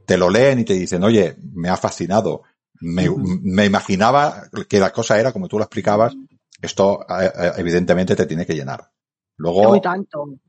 te 0.05 0.17
lo 0.17 0.29
leen 0.29 0.59
y 0.59 0.65
te 0.65 0.73
dicen, 0.73 1.03
oye, 1.03 1.37
me 1.53 1.69
ha 1.69 1.77
fascinado. 1.77 2.43
Me, 2.81 3.09
me 3.09 3.63
imaginaba 3.63 4.49
que 4.67 4.79
la 4.79 4.91
cosa 4.91 5.17
era 5.17 5.31
como 5.31 5.47
tú 5.47 5.57
lo 5.57 5.63
explicabas. 5.63 6.13
Esto 6.63 7.05
eh, 7.09 7.29
eh, 7.35 7.51
evidentemente 7.57 8.15
te 8.15 8.25
tiene 8.25 8.45
que 8.45 8.55
llenar. 8.55 8.89
Luego, 9.35 9.81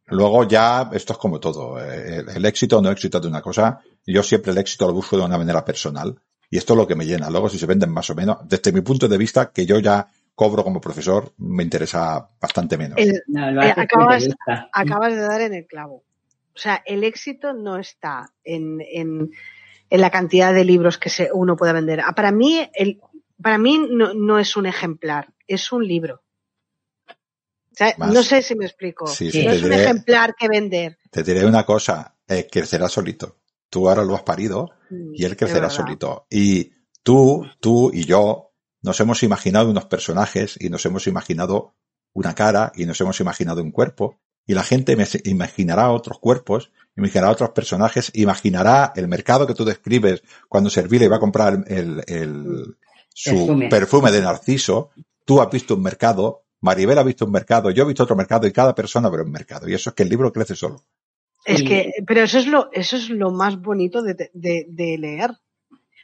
luego 0.07 0.45
ya 0.47 0.89
esto 0.93 1.15
es 1.15 1.19
como 1.19 1.41
todo. 1.41 1.83
Eh, 1.83 2.19
el, 2.19 2.29
el, 2.29 2.45
éxito 2.45 2.79
o 2.79 2.83
no 2.83 2.91
éxito 2.91 3.19
de 3.19 3.27
una 3.27 3.43
cosa. 3.43 3.81
Yo 4.07 4.23
siempre 4.23 4.53
el 4.53 4.59
éxito 4.59 4.87
lo 4.87 4.93
busco 4.93 5.17
de 5.17 5.25
una 5.25 5.39
manera 5.39 5.65
personal. 5.65 6.15
Y 6.51 6.59
esto 6.59 6.75
es 6.75 6.79
lo 6.79 6.87
que 6.87 6.95
me 6.95 7.05
llena. 7.05 7.31
Luego, 7.31 7.49
si 7.49 7.59
se 7.59 7.67
venden 7.67 7.91
más 7.91 8.09
o 8.11 8.15
menos, 8.15 8.39
desde 8.45 8.71
mi 8.71 8.83
punto 8.83 9.09
de 9.09 9.19
vista, 9.19 9.51
que 9.51 9.67
yo 9.67 9.81
ya 9.81 10.07
cobro 10.37 10.63
como 10.63 10.81
profesor, 10.81 11.33
me 11.39 11.65
interesa 11.65 12.29
bastante 12.41 12.79
menos. 12.79 12.97
El, 12.99 13.23
no, 13.27 13.61
eh, 13.61 13.75
acabas, 13.77 14.29
acabas, 14.73 15.15
de 15.15 15.21
dar 15.21 15.41
en 15.41 15.55
el 15.55 15.67
clavo. 15.67 16.05
O 16.55 16.59
sea, 16.59 16.81
el 16.87 17.03
éxito 17.03 17.55
no 17.55 17.79
está 17.79 18.31
en, 18.45 18.81
en, 18.81 19.33
en 19.91 20.01
la 20.01 20.11
cantidad 20.11 20.55
de 20.55 20.65
libros 20.65 20.97
que 20.99 21.11
se, 21.11 21.31
uno 21.33 21.57
puede 21.57 21.73
vender. 21.73 22.01
Ah, 22.01 22.15
para 22.15 22.31
mí, 22.31 22.61
el, 22.73 23.01
para 23.43 23.59
mí 23.59 23.87
no, 23.91 24.15
no 24.15 24.39
es 24.39 24.57
un 24.57 24.67
ejemplar, 24.67 25.33
es 25.47 25.73
un 25.73 25.87
libro. 25.87 26.23
O 27.09 27.77
sea, 27.77 27.95
no 27.99 28.23
sé 28.23 28.41
si 28.43 28.55
me 28.55 28.67
explico. 28.67 29.07
Sí, 29.09 29.33
sí, 29.33 29.45
no 29.45 29.51
es 29.51 29.63
diré, 29.63 29.75
un 29.75 29.81
ejemplar 29.81 30.37
que 30.39 30.49
vender. 30.49 30.99
Te 31.11 31.25
diré 31.25 31.45
una 31.45 31.67
cosa, 31.67 32.15
eh, 32.29 32.47
crecerá 32.51 32.89
solito. 32.89 33.39
Tú 33.69 33.89
ahora 33.89 34.05
lo 34.05 34.15
has 34.15 34.23
parido 34.23 34.71
y 35.13 35.25
él 35.25 35.37
crecerá 35.37 35.69
solito. 35.69 36.27
Y 36.31 36.71
tú, 37.03 37.45
tú 37.59 37.91
y 37.93 38.05
yo 38.05 38.53
nos 38.83 39.01
hemos 39.01 39.25
imaginado 39.25 39.71
unos 39.71 39.87
personajes 39.87 40.57
y 40.61 40.69
nos 40.69 40.87
hemos 40.87 41.09
imaginado 41.09 41.75
una 42.13 42.37
cara 42.37 42.71
y 42.77 42.87
nos 42.87 43.01
hemos 43.01 43.19
imaginado 43.19 43.61
un 43.63 43.73
cuerpo. 43.73 44.21
Y 44.47 44.55
la 44.55 44.63
gente 44.63 44.97
imaginará 45.25 45.91
otros 45.91 46.19
cuerpos, 46.21 46.71
imaginará 46.97 47.33
otros 47.33 47.51
personajes, 47.51 48.13
imaginará 48.15 48.93
el 48.95 49.09
mercado 49.09 49.47
que 49.47 49.55
tú 49.55 49.65
describes 49.65 50.23
cuando 50.49 50.71
Servile 50.71 51.09
va 51.09 51.17
a 51.17 51.21
comprar 51.21 51.65
el, 51.67 52.05
el, 52.07 52.77
su 53.15 53.31
perfume. 53.31 53.69
perfume 53.71 54.13
de 54.13 54.21
Narciso. 54.21 54.91
Tú 55.25 55.41
has 55.41 55.51
visto 55.51 55.75
un 55.75 55.83
mercado 55.83 56.45
Maribel 56.65 56.97
ha 56.97 57.03
visto 57.03 57.27
un 57.27 57.31
mercado, 57.31 57.71
yo 57.71 57.85
he 57.85 57.87
visto 57.87 58.05
otro 58.05 58.17
mercado 58.17 58.47
y 58.47 58.53
cada 58.53 58.75
persona 58.75 59.11
ve 59.11 59.21
un 59.21 59.31
mercado. 59.31 59.69
Y 59.69 59.75
eso 59.75 59.91
es 59.91 59.97
que 59.97 60.03
el 60.03 60.09
libro 60.09 60.33
crece 60.33 60.57
solo. 60.57 60.81
Es 61.45 61.63
que, 61.63 61.93
pero 62.07 62.23
eso 62.23 62.39
es 62.39 62.47
lo, 62.47 62.71
eso 62.73 62.97
es 62.97 63.11
lo 63.11 63.31
más 63.33 63.61
bonito 63.61 64.03
de, 64.03 64.31
de, 64.33 64.65
de 64.67 64.97
leer. 64.97 65.33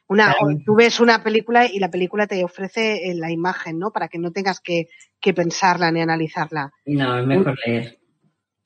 Una, 0.06 0.34
tú 0.66 0.74
ves 0.74 1.00
una 1.00 1.22
película 1.22 1.64
y 1.64 1.78
la 1.78 1.90
película 1.90 2.26
te 2.26 2.44
ofrece 2.44 3.00
la 3.14 3.30
imagen, 3.30 3.78
¿no? 3.78 3.90
Para 3.90 4.08
que 4.08 4.18
no 4.18 4.32
tengas 4.32 4.60
que, 4.60 4.88
que 5.18 5.32
pensarla 5.32 5.90
ni 5.90 6.02
analizarla. 6.02 6.74
No, 6.84 7.18
es 7.18 7.26
mejor 7.26 7.56
leer. 7.64 7.98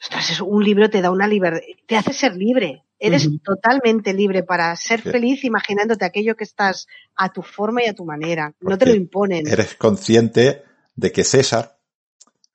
Ostras, 0.00 0.40
un 0.40 0.64
libro 0.64 0.90
te 0.90 1.00
da 1.00 1.12
una 1.12 1.28
libertad, 1.28 1.62
te 1.86 1.96
hace 1.96 2.12
ser 2.12 2.34
libre. 2.34 2.82
Eres 2.98 3.26
uh 3.26 3.30
-huh. 3.30 3.42
totalmente 3.42 4.12
libre 4.14 4.42
para 4.42 4.74
ser 4.76 5.02
sí. 5.02 5.10
feliz 5.10 5.44
imaginándote 5.44 6.04
aquello 6.04 6.36
que 6.36 6.44
estás 6.44 6.86
a 7.16 7.32
tu 7.32 7.42
forma 7.42 7.82
y 7.82 7.86
a 7.86 7.94
tu 7.94 8.04
manera. 8.04 8.54
Porque 8.58 8.72
no 8.72 8.78
te 8.78 8.86
lo 8.86 8.94
imponen. 8.94 9.46
Eres 9.46 9.74
consciente 9.74 10.62
de 10.94 11.12
que 11.12 11.24
César 11.24 11.78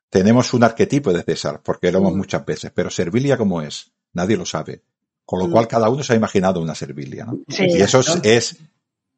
tenemos 0.09 0.53
un 0.53 0.63
arquetipo 0.63 1.13
de 1.13 1.23
César, 1.23 1.61
porque 1.63 1.91
lo 1.91 1.99
vemos 1.99 2.15
mm. 2.15 2.17
muchas 2.17 2.45
veces, 2.45 2.71
pero 2.73 2.89
Servilia 2.89 3.37
como 3.37 3.61
es, 3.61 3.91
nadie 4.13 4.37
lo 4.37 4.45
sabe. 4.45 4.83
Con 5.23 5.39
lo 5.39 5.47
mm. 5.47 5.51
cual 5.51 5.67
cada 5.67 5.89
uno 5.89 6.03
se 6.03 6.13
ha 6.13 6.15
imaginado 6.15 6.61
una 6.61 6.73
Servilia, 6.73 7.25
¿no? 7.25 7.39
Sí, 7.47 7.65
y 7.67 7.81
eso 7.81 7.99
es, 7.99 8.19
es, 8.23 8.57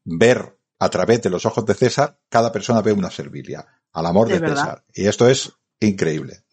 ver 0.03 0.57
a 0.79 0.89
través 0.89 1.21
de 1.21 1.29
los 1.29 1.45
ojos 1.45 1.65
de 1.65 1.75
César, 1.75 2.19
cada 2.27 2.51
persona 2.51 2.81
ve 2.81 2.91
una 2.91 3.11
Servilia, 3.11 3.65
al 3.93 4.05
amor 4.05 4.27
de, 4.27 4.39
de 4.39 4.49
César. 4.49 4.83
Y 4.93 5.05
esto 5.05 5.29
es 5.29 5.53
increíble. 5.79 6.43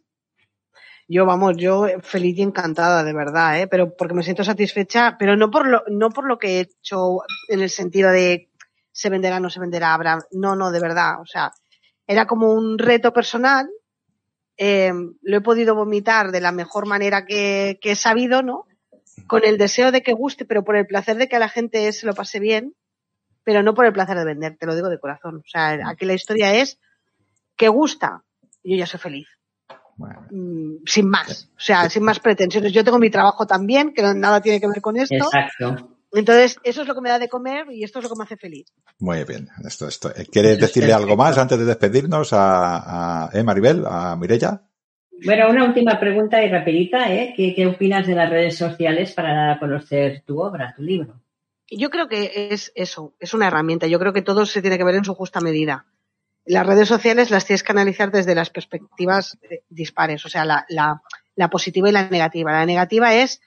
Yo, 1.08 1.24
vamos, 1.24 1.56
yo 1.56 1.86
feliz 2.02 2.36
y 2.38 2.42
encantada, 2.42 3.02
de 3.02 3.14
verdad, 3.14 3.60
¿eh? 3.60 3.66
pero 3.66 3.96
porque 3.96 4.14
me 4.14 4.22
siento 4.22 4.44
satisfecha, 4.44 5.16
pero 5.18 5.36
no 5.36 5.50
por 5.50 5.66
lo, 5.66 5.82
no 5.88 6.10
por 6.10 6.26
lo 6.26 6.38
que 6.38 6.58
he 6.58 6.60
hecho 6.60 7.20
en 7.48 7.60
el 7.60 7.70
sentido 7.70 8.10
de 8.10 8.50
se 8.92 9.08
venderá, 9.08 9.40
no 9.40 9.48
se 9.48 9.60
venderá, 9.60 9.94
habrá, 9.94 10.18
no, 10.32 10.54
no, 10.54 10.70
de 10.70 10.80
verdad, 10.80 11.20
o 11.20 11.26
sea, 11.26 11.52
era 12.06 12.26
como 12.26 12.52
un 12.52 12.78
reto 12.78 13.12
personal 13.12 13.68
eh, 14.60 14.92
lo 15.22 15.36
he 15.36 15.40
podido 15.40 15.76
vomitar 15.76 16.32
de 16.32 16.40
la 16.40 16.50
mejor 16.50 16.86
manera 16.86 17.24
que, 17.24 17.78
que, 17.80 17.92
he 17.92 17.96
sabido, 17.96 18.42
¿no? 18.42 18.66
Con 19.28 19.44
el 19.44 19.56
deseo 19.56 19.92
de 19.92 20.02
que 20.02 20.12
guste, 20.12 20.44
pero 20.44 20.64
por 20.64 20.76
el 20.76 20.86
placer 20.86 21.16
de 21.16 21.28
que 21.28 21.36
a 21.36 21.38
la 21.38 21.48
gente 21.48 21.90
se 21.92 22.06
lo 22.06 22.14
pase 22.14 22.40
bien, 22.40 22.74
pero 23.44 23.62
no 23.62 23.74
por 23.74 23.86
el 23.86 23.92
placer 23.92 24.18
de 24.18 24.24
vender, 24.24 24.56
te 24.58 24.66
lo 24.66 24.74
digo 24.74 24.88
de 24.88 24.98
corazón. 24.98 25.36
O 25.36 25.48
sea, 25.48 25.78
aquí 25.88 26.04
la 26.04 26.14
historia 26.14 26.54
es 26.54 26.80
que 27.56 27.68
gusta, 27.68 28.24
yo 28.64 28.76
ya 28.76 28.86
soy 28.86 28.98
feliz. 28.98 29.28
Bueno. 29.98 30.26
Mm, 30.30 30.84
sin 30.86 31.08
más, 31.10 31.50
o 31.56 31.60
sea, 31.60 31.90
sin 31.90 32.04
más 32.04 32.20
pretensiones. 32.20 32.72
Yo 32.72 32.84
tengo 32.84 32.98
mi 32.98 33.10
trabajo 33.10 33.46
también, 33.46 33.92
que 33.92 34.02
nada 34.14 34.40
tiene 34.40 34.60
que 34.60 34.68
ver 34.68 34.80
con 34.80 34.96
esto. 34.96 35.16
Exacto. 35.16 35.98
Entonces, 36.12 36.56
eso 36.62 36.82
es 36.82 36.88
lo 36.88 36.94
que 36.94 37.00
me 37.02 37.10
da 37.10 37.18
de 37.18 37.28
comer 37.28 37.66
y 37.70 37.84
esto 37.84 37.98
es 37.98 38.04
lo 38.04 38.08
que 38.08 38.16
me 38.16 38.24
hace 38.24 38.36
feliz. 38.36 38.72
Muy 38.98 39.24
bien. 39.24 39.48
Esto, 39.66 39.88
esto. 39.88 40.10
¿Quieres 40.32 40.58
decirle 40.58 40.92
algo 40.92 41.16
más 41.16 41.36
antes 41.36 41.58
de 41.58 41.66
despedirnos 41.66 42.32
a, 42.32 43.26
a 43.26 43.38
eh, 43.38 43.42
Maribel, 43.42 43.84
a 43.86 44.16
Mirella? 44.16 44.62
Bueno, 45.24 45.50
una 45.50 45.64
última 45.64 45.98
pregunta 45.98 46.42
y 46.42 46.48
rapidita, 46.48 47.12
¿eh? 47.12 47.34
¿Qué, 47.36 47.54
¿Qué, 47.54 47.66
opinas 47.66 48.06
de 48.06 48.14
las 48.14 48.30
redes 48.30 48.56
sociales 48.56 49.12
para 49.12 49.34
dar 49.34 49.50
a 49.50 49.58
conocer 49.58 50.22
tu 50.24 50.40
obra, 50.40 50.72
tu 50.74 50.82
libro? 50.82 51.20
Yo 51.70 51.90
creo 51.90 52.08
que 52.08 52.48
es 52.52 52.72
eso, 52.74 53.14
es 53.18 53.34
una 53.34 53.48
herramienta. 53.48 53.88
Yo 53.88 53.98
creo 53.98 54.12
que 54.12 54.22
todo 54.22 54.46
se 54.46 54.62
tiene 54.62 54.78
que 54.78 54.84
ver 54.84 54.94
en 54.94 55.04
su 55.04 55.14
justa 55.14 55.40
medida. 55.40 55.86
Las 56.48 56.66
redes 56.66 56.88
sociales 56.88 57.30
las 57.30 57.44
tienes 57.44 57.62
que 57.62 57.72
analizar 57.72 58.10
desde 58.10 58.34
las 58.34 58.48
perspectivas 58.48 59.38
dispares, 59.68 60.24
o 60.24 60.28
sea, 60.30 60.46
la, 60.46 60.64
la, 60.68 61.02
la 61.36 61.50
positiva 61.50 61.88
y 61.88 61.92
la 61.92 62.08
negativa. 62.08 62.52
La 62.52 62.64
negativa 62.64 63.14
es 63.14 63.40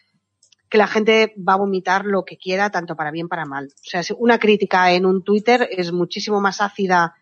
que 0.69 0.77
la 0.77 0.87
gente 0.87 1.33
va 1.37 1.53
a 1.53 1.57
vomitar 1.57 2.05
lo 2.05 2.23
que 2.23 2.37
quiera, 2.37 2.69
tanto 2.69 2.95
para 2.95 3.09
bien 3.09 3.27
para 3.27 3.45
mal. 3.45 3.65
O 3.65 3.89
sea, 3.89 4.03
una 4.17 4.37
crítica 4.37 4.91
en 4.91 5.07
un 5.07 5.23
Twitter 5.23 5.67
es 5.71 5.91
muchísimo 5.91 6.39
más 6.39 6.61
ácida, 6.61 7.15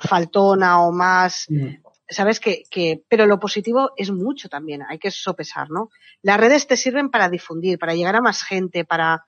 faltona 0.00 0.80
o 0.80 0.92
más, 0.92 1.44
mm. 1.48 1.76
sabes 2.08 2.40
que, 2.40 2.62
que, 2.70 3.02
pero 3.08 3.26
lo 3.26 3.38
positivo 3.38 3.92
es 3.96 4.10
mucho 4.10 4.48
también, 4.48 4.82
hay 4.88 4.98
que 4.98 5.10
sopesar, 5.10 5.70
¿no? 5.70 5.90
Las 6.22 6.40
redes 6.40 6.66
te 6.66 6.76
sirven 6.76 7.10
para 7.10 7.28
difundir, 7.28 7.78
para 7.78 7.94
llegar 7.94 8.16
a 8.16 8.22
más 8.22 8.42
gente, 8.42 8.84
para, 8.84 9.26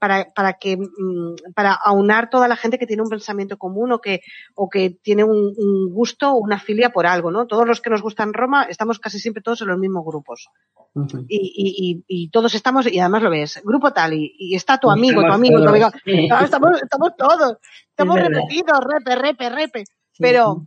para, 0.00 0.28
para 0.34 0.54
que, 0.54 0.78
mm, 0.78 1.52
para 1.54 1.74
aunar 1.74 2.30
toda 2.30 2.48
la 2.48 2.56
gente 2.56 2.78
que 2.78 2.86
tiene 2.86 3.02
un 3.02 3.10
pensamiento 3.10 3.58
común 3.58 3.92
o 3.92 4.00
que, 4.00 4.22
o 4.54 4.68
que 4.70 4.90
tiene 4.90 5.24
un, 5.24 5.52
un 5.56 5.92
gusto 5.92 6.32
o 6.32 6.38
una 6.38 6.58
filia 6.58 6.88
por 6.88 7.06
algo, 7.06 7.30
¿no? 7.30 7.46
Todos 7.46 7.68
los 7.68 7.82
que 7.82 7.90
nos 7.90 8.00
gustan 8.00 8.32
Roma 8.32 8.64
estamos 8.64 8.98
casi 8.98 9.20
siempre 9.20 9.42
todos 9.42 9.60
en 9.60 9.68
los 9.68 9.78
mismos 9.78 10.04
grupos. 10.04 10.48
Uh 10.94 11.02
-huh. 11.02 11.26
y, 11.28 11.36
y, 11.36 11.90
y, 11.90 12.04
y, 12.24 12.30
todos 12.30 12.54
estamos, 12.54 12.90
y 12.90 12.98
además 12.98 13.22
lo 13.22 13.30
ves, 13.30 13.60
grupo 13.62 13.92
tal, 13.92 14.14
y, 14.14 14.54
está 14.56 14.78
tu 14.78 14.90
amigo, 14.90 15.20
tu 15.20 15.32
amigo, 15.32 15.62
tu 15.62 15.68
amigo. 15.68 15.88
Sí. 16.04 16.24
Estamos, 16.24 16.82
estamos 16.82 17.10
todos, 17.16 17.58
estamos 17.90 18.18
repetidos, 18.18 18.80
repe, 18.82 19.14
repe, 19.14 19.50
repe. 19.50 19.84
Sí, 19.84 20.18
pero, 20.18 20.66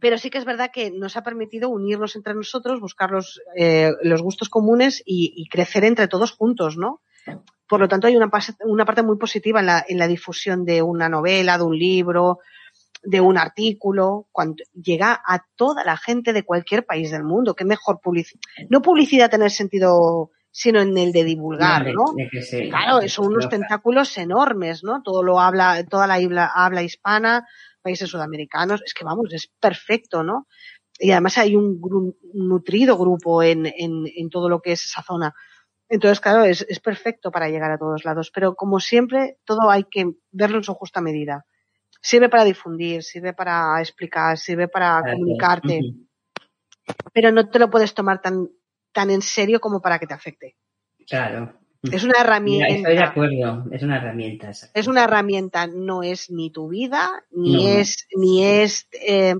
pero 0.00 0.18
sí 0.18 0.30
que 0.30 0.38
es 0.38 0.46
verdad 0.46 0.70
que 0.72 0.90
nos 0.90 1.16
ha 1.16 1.22
permitido 1.22 1.68
unirnos 1.68 2.16
entre 2.16 2.34
nosotros, 2.34 2.80
buscar 2.80 3.10
los, 3.10 3.40
eh, 3.54 3.92
los 4.02 4.22
gustos 4.22 4.48
comunes 4.48 5.02
y, 5.04 5.32
y, 5.36 5.46
crecer 5.48 5.84
entre 5.84 6.08
todos 6.08 6.32
juntos, 6.32 6.76
¿no? 6.76 7.02
Por 7.68 7.80
lo 7.80 7.88
tanto, 7.88 8.06
hay 8.06 8.16
una, 8.16 8.30
una 8.64 8.84
parte 8.84 9.02
muy 9.02 9.18
positiva 9.18 9.60
en 9.60 9.66
la, 9.66 9.84
en 9.88 9.98
la 9.98 10.06
difusión 10.06 10.64
de 10.64 10.82
una 10.82 11.08
novela, 11.08 11.58
de 11.58 11.64
un 11.64 11.76
libro, 11.76 12.38
de 13.02 13.20
un 13.20 13.38
artículo, 13.38 14.28
cuando 14.32 14.62
llega 14.74 15.20
a 15.24 15.44
toda 15.56 15.84
la 15.84 15.96
gente 15.96 16.32
de 16.32 16.44
cualquier 16.44 16.84
país 16.84 17.10
del 17.10 17.24
mundo. 17.24 17.54
Qué 17.54 17.64
mejor 17.64 18.00
publicidad. 18.00 18.40
No 18.68 18.82
publicidad 18.82 19.32
en 19.34 19.42
el 19.42 19.50
sentido, 19.50 20.30
sino 20.50 20.80
en 20.80 20.96
el 20.96 21.12
de 21.12 21.24
divulgar, 21.24 21.86
¿no? 21.92 22.04
Claro, 22.70 23.06
son 23.08 23.26
unos 23.26 23.48
tentáculos 23.48 24.16
enormes, 24.16 24.82
¿no? 24.84 25.02
Todo 25.02 25.22
lo 25.22 25.40
habla, 25.40 25.84
toda 25.84 26.06
la 26.06 26.14
habla, 26.14 26.50
habla 26.54 26.82
hispana, 26.82 27.46
países 27.82 28.08
sudamericanos. 28.08 28.80
Es 28.84 28.94
que 28.94 29.04
vamos, 29.04 29.32
es 29.32 29.50
perfecto, 29.60 30.22
¿no? 30.22 30.46
Y 30.98 31.10
además 31.10 31.36
hay 31.38 31.56
un, 31.56 31.80
gru 31.80 32.16
un 32.32 32.48
nutrido 32.48 32.96
grupo 32.96 33.42
en, 33.42 33.66
en, 33.66 34.04
en 34.06 34.30
todo 34.30 34.48
lo 34.48 34.60
que 34.60 34.72
es 34.72 34.84
esa 34.86 35.02
zona. 35.02 35.34
Entonces, 35.88 36.20
claro, 36.20 36.44
es, 36.44 36.66
es, 36.68 36.80
perfecto 36.80 37.30
para 37.30 37.48
llegar 37.48 37.70
a 37.70 37.78
todos 37.78 38.04
lados, 38.04 38.30
pero 38.34 38.54
como 38.56 38.80
siempre, 38.80 39.38
todo 39.44 39.70
hay 39.70 39.84
que 39.84 40.10
verlo 40.32 40.58
en 40.58 40.64
su 40.64 40.74
justa 40.74 41.00
medida. 41.00 41.46
Sirve 42.02 42.28
para 42.28 42.44
difundir, 42.44 43.02
sirve 43.02 43.32
para 43.32 43.80
explicar, 43.80 44.36
sirve 44.36 44.68
para 44.68 45.00
claro. 45.00 45.16
comunicarte, 45.16 45.78
uh 45.78 45.86
-huh. 45.86 46.06
pero 47.12 47.30
no 47.30 47.48
te 47.48 47.58
lo 47.58 47.70
puedes 47.70 47.94
tomar 47.94 48.20
tan, 48.20 48.48
tan 48.92 49.10
en 49.10 49.22
serio 49.22 49.60
como 49.60 49.80
para 49.80 49.98
que 49.98 50.06
te 50.06 50.14
afecte. 50.14 50.56
Claro. 51.06 51.52
Es 51.92 52.04
una 52.04 52.20
herramienta. 52.20 52.66
Mira, 52.66 52.78
estoy 52.78 52.96
de 52.96 53.02
acuerdo, 53.02 53.64
es 53.70 53.82
una 53.82 53.96
herramienta. 53.98 54.50
Es 54.74 54.86
una 54.86 55.04
herramienta, 55.04 55.66
no 55.66 56.02
es 56.02 56.30
ni 56.30 56.50
tu 56.50 56.68
vida, 56.68 57.24
ni 57.30 57.52
no. 57.52 57.68
es, 57.68 58.08
ni 58.16 58.44
es 58.44 58.88
eh, 58.92 59.34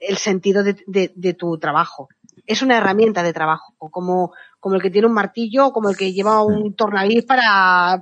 el 0.00 0.16
sentido 0.16 0.64
de, 0.64 0.76
de, 0.86 1.12
de 1.14 1.34
tu 1.34 1.58
trabajo. 1.58 2.08
Es 2.46 2.62
una 2.62 2.78
herramienta 2.78 3.22
de 3.22 3.32
trabajo, 3.32 3.74
como, 3.78 4.32
como 4.62 4.76
el 4.76 4.82
que 4.82 4.90
tiene 4.90 5.08
un 5.08 5.12
martillo, 5.12 5.72
como 5.72 5.90
el 5.90 5.96
que 5.96 6.12
lleva 6.12 6.44
un 6.44 6.76
tornavís 6.76 7.24
para, 7.24 8.00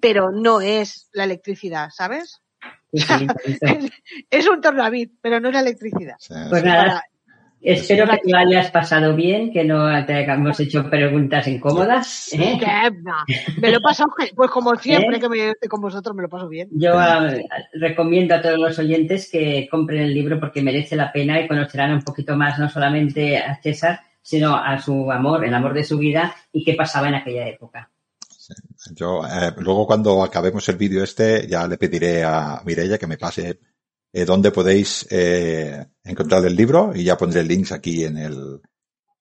pero 0.00 0.32
no 0.32 0.62
es 0.62 1.10
la 1.12 1.24
electricidad, 1.24 1.90
¿sabes? 1.94 2.40
es, 4.30 4.48
un 4.48 4.62
tornavís, 4.62 5.10
pero 5.20 5.40
no 5.40 5.48
es 5.48 5.54
la 5.54 5.60
electricidad. 5.60 6.16
Pues 6.48 6.64
nada, 6.64 7.02
Espero 7.60 8.06
que 8.06 8.16
te 8.16 8.30
lo 8.30 8.38
hayas 8.38 8.70
pasado 8.70 9.14
bien, 9.14 9.52
que 9.52 9.62
no 9.62 10.06
te 10.06 10.14
hayamos 10.14 10.58
hecho 10.60 10.88
preguntas 10.88 11.46
incómodas. 11.46 12.32
¿eh? 12.32 12.58
Me 13.60 13.70
lo 13.70 13.76
he 13.76 13.80
pasado, 13.80 14.10
pues 14.34 14.50
como 14.50 14.74
siempre 14.76 15.18
¿Eh? 15.18 15.20
que 15.20 15.28
me, 15.28 15.54
con 15.68 15.82
vosotros 15.82 16.16
me 16.16 16.22
lo 16.22 16.30
paso 16.30 16.48
bien. 16.48 16.70
Yo 16.72 16.98
ah, 16.98 17.28
recomiendo 17.74 18.34
a 18.34 18.40
todos 18.40 18.58
los 18.58 18.78
oyentes 18.78 19.28
que 19.30 19.68
compren 19.70 20.00
el 20.00 20.14
libro 20.14 20.40
porque 20.40 20.62
merece 20.62 20.96
la 20.96 21.12
pena 21.12 21.38
y 21.38 21.46
conocerán 21.46 21.92
un 21.92 22.00
poquito 22.00 22.34
más 22.34 22.58
no 22.58 22.70
solamente 22.70 23.36
a 23.36 23.60
César, 23.60 24.00
sino 24.22 24.56
a 24.56 24.80
su 24.80 25.10
amor, 25.10 25.44
el 25.44 25.54
amor 25.54 25.74
de 25.74 25.84
su 25.84 25.98
vida 25.98 26.34
y 26.52 26.64
qué 26.64 26.74
pasaba 26.74 27.08
en 27.08 27.14
aquella 27.14 27.48
época. 27.48 27.90
Yo 28.94 29.22
eh, 29.24 29.52
luego 29.58 29.86
cuando 29.86 30.22
acabemos 30.22 30.68
el 30.68 30.76
vídeo 30.76 31.04
este 31.04 31.46
ya 31.46 31.66
le 31.66 31.78
pediré 31.78 32.24
a 32.24 32.62
Mireia 32.64 32.98
que 32.98 33.06
me 33.06 33.18
pase 33.18 33.60
eh, 34.12 34.24
dónde 34.24 34.50
podéis 34.50 35.06
eh, 35.10 35.86
encontrar 36.02 36.44
el 36.44 36.56
libro 36.56 36.92
y 36.94 37.04
ya 37.04 37.16
pondré 37.16 37.44
links 37.44 37.72
aquí 37.72 38.04
en, 38.04 38.18
el, 38.18 38.60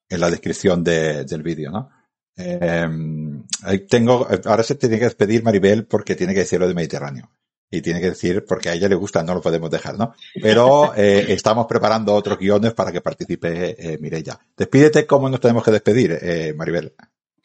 en 0.09 0.19
la 0.19 0.31
descripción 0.31 0.83
de, 0.83 1.25
del 1.25 1.43
vídeo, 1.43 1.71
¿no? 1.71 1.89
Eh, 2.41 2.87
tengo, 3.89 4.27
ahora 4.45 4.63
se 4.63 4.75
tiene 4.75 4.97
que 4.97 5.05
despedir 5.05 5.43
Maribel 5.43 5.85
porque 5.85 6.15
tiene 6.15 6.33
que 6.33 6.39
decir 6.39 6.59
lo 6.59 6.67
de 6.67 6.73
Mediterráneo. 6.73 7.29
Y 7.71 7.81
tiene 7.81 7.99
que 7.99 8.09
decir, 8.09 8.45
porque 8.47 8.69
a 8.69 8.73
ella 8.73 8.89
le 8.89 8.95
gusta, 8.95 9.23
no 9.23 9.35
lo 9.35 9.41
podemos 9.41 9.69
dejar, 9.69 9.97
¿no? 9.97 10.13
Pero 10.41 10.93
eh, 10.95 11.25
estamos 11.29 11.67
preparando 11.67 12.13
otros 12.13 12.39
guiones 12.39 12.73
para 12.73 12.91
que 12.91 13.01
participe 13.01 13.75
eh, 13.77 13.97
Mireya. 13.99 14.39
Despídete 14.57 15.05
cómo 15.05 15.29
nos 15.29 15.39
tenemos 15.39 15.63
que 15.63 15.71
despedir, 15.71 16.17
eh, 16.19 16.53
Maribel. 16.55 16.93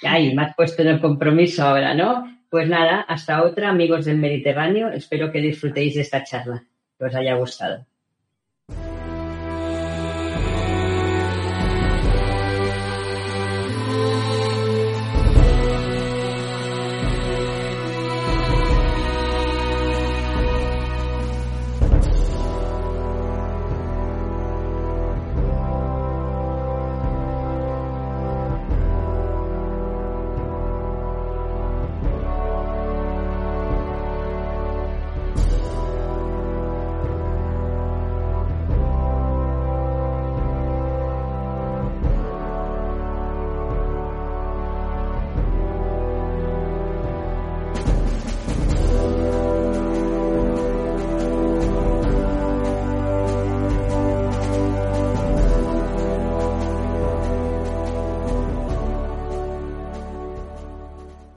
Ay, 0.03 0.35
me 0.35 0.43
has 0.43 0.57
puesto 0.57 0.83
en 0.83 0.89
el 0.89 1.01
compromiso 1.01 1.63
ahora, 1.63 1.95
¿no? 1.95 2.25
Pues 2.49 2.69
nada, 2.69 3.03
hasta 3.03 3.43
otra, 3.43 3.69
amigos 3.69 4.05
del 4.05 4.19
Mediterráneo. 4.19 4.89
Espero 4.91 5.31
que 5.31 5.41
disfrutéis 5.41 5.95
de 5.95 6.01
esta 6.03 6.25
charla 6.25 6.65
que 6.99 7.05
os 7.05 7.15
haya 7.15 7.35
gustado. 7.35 7.87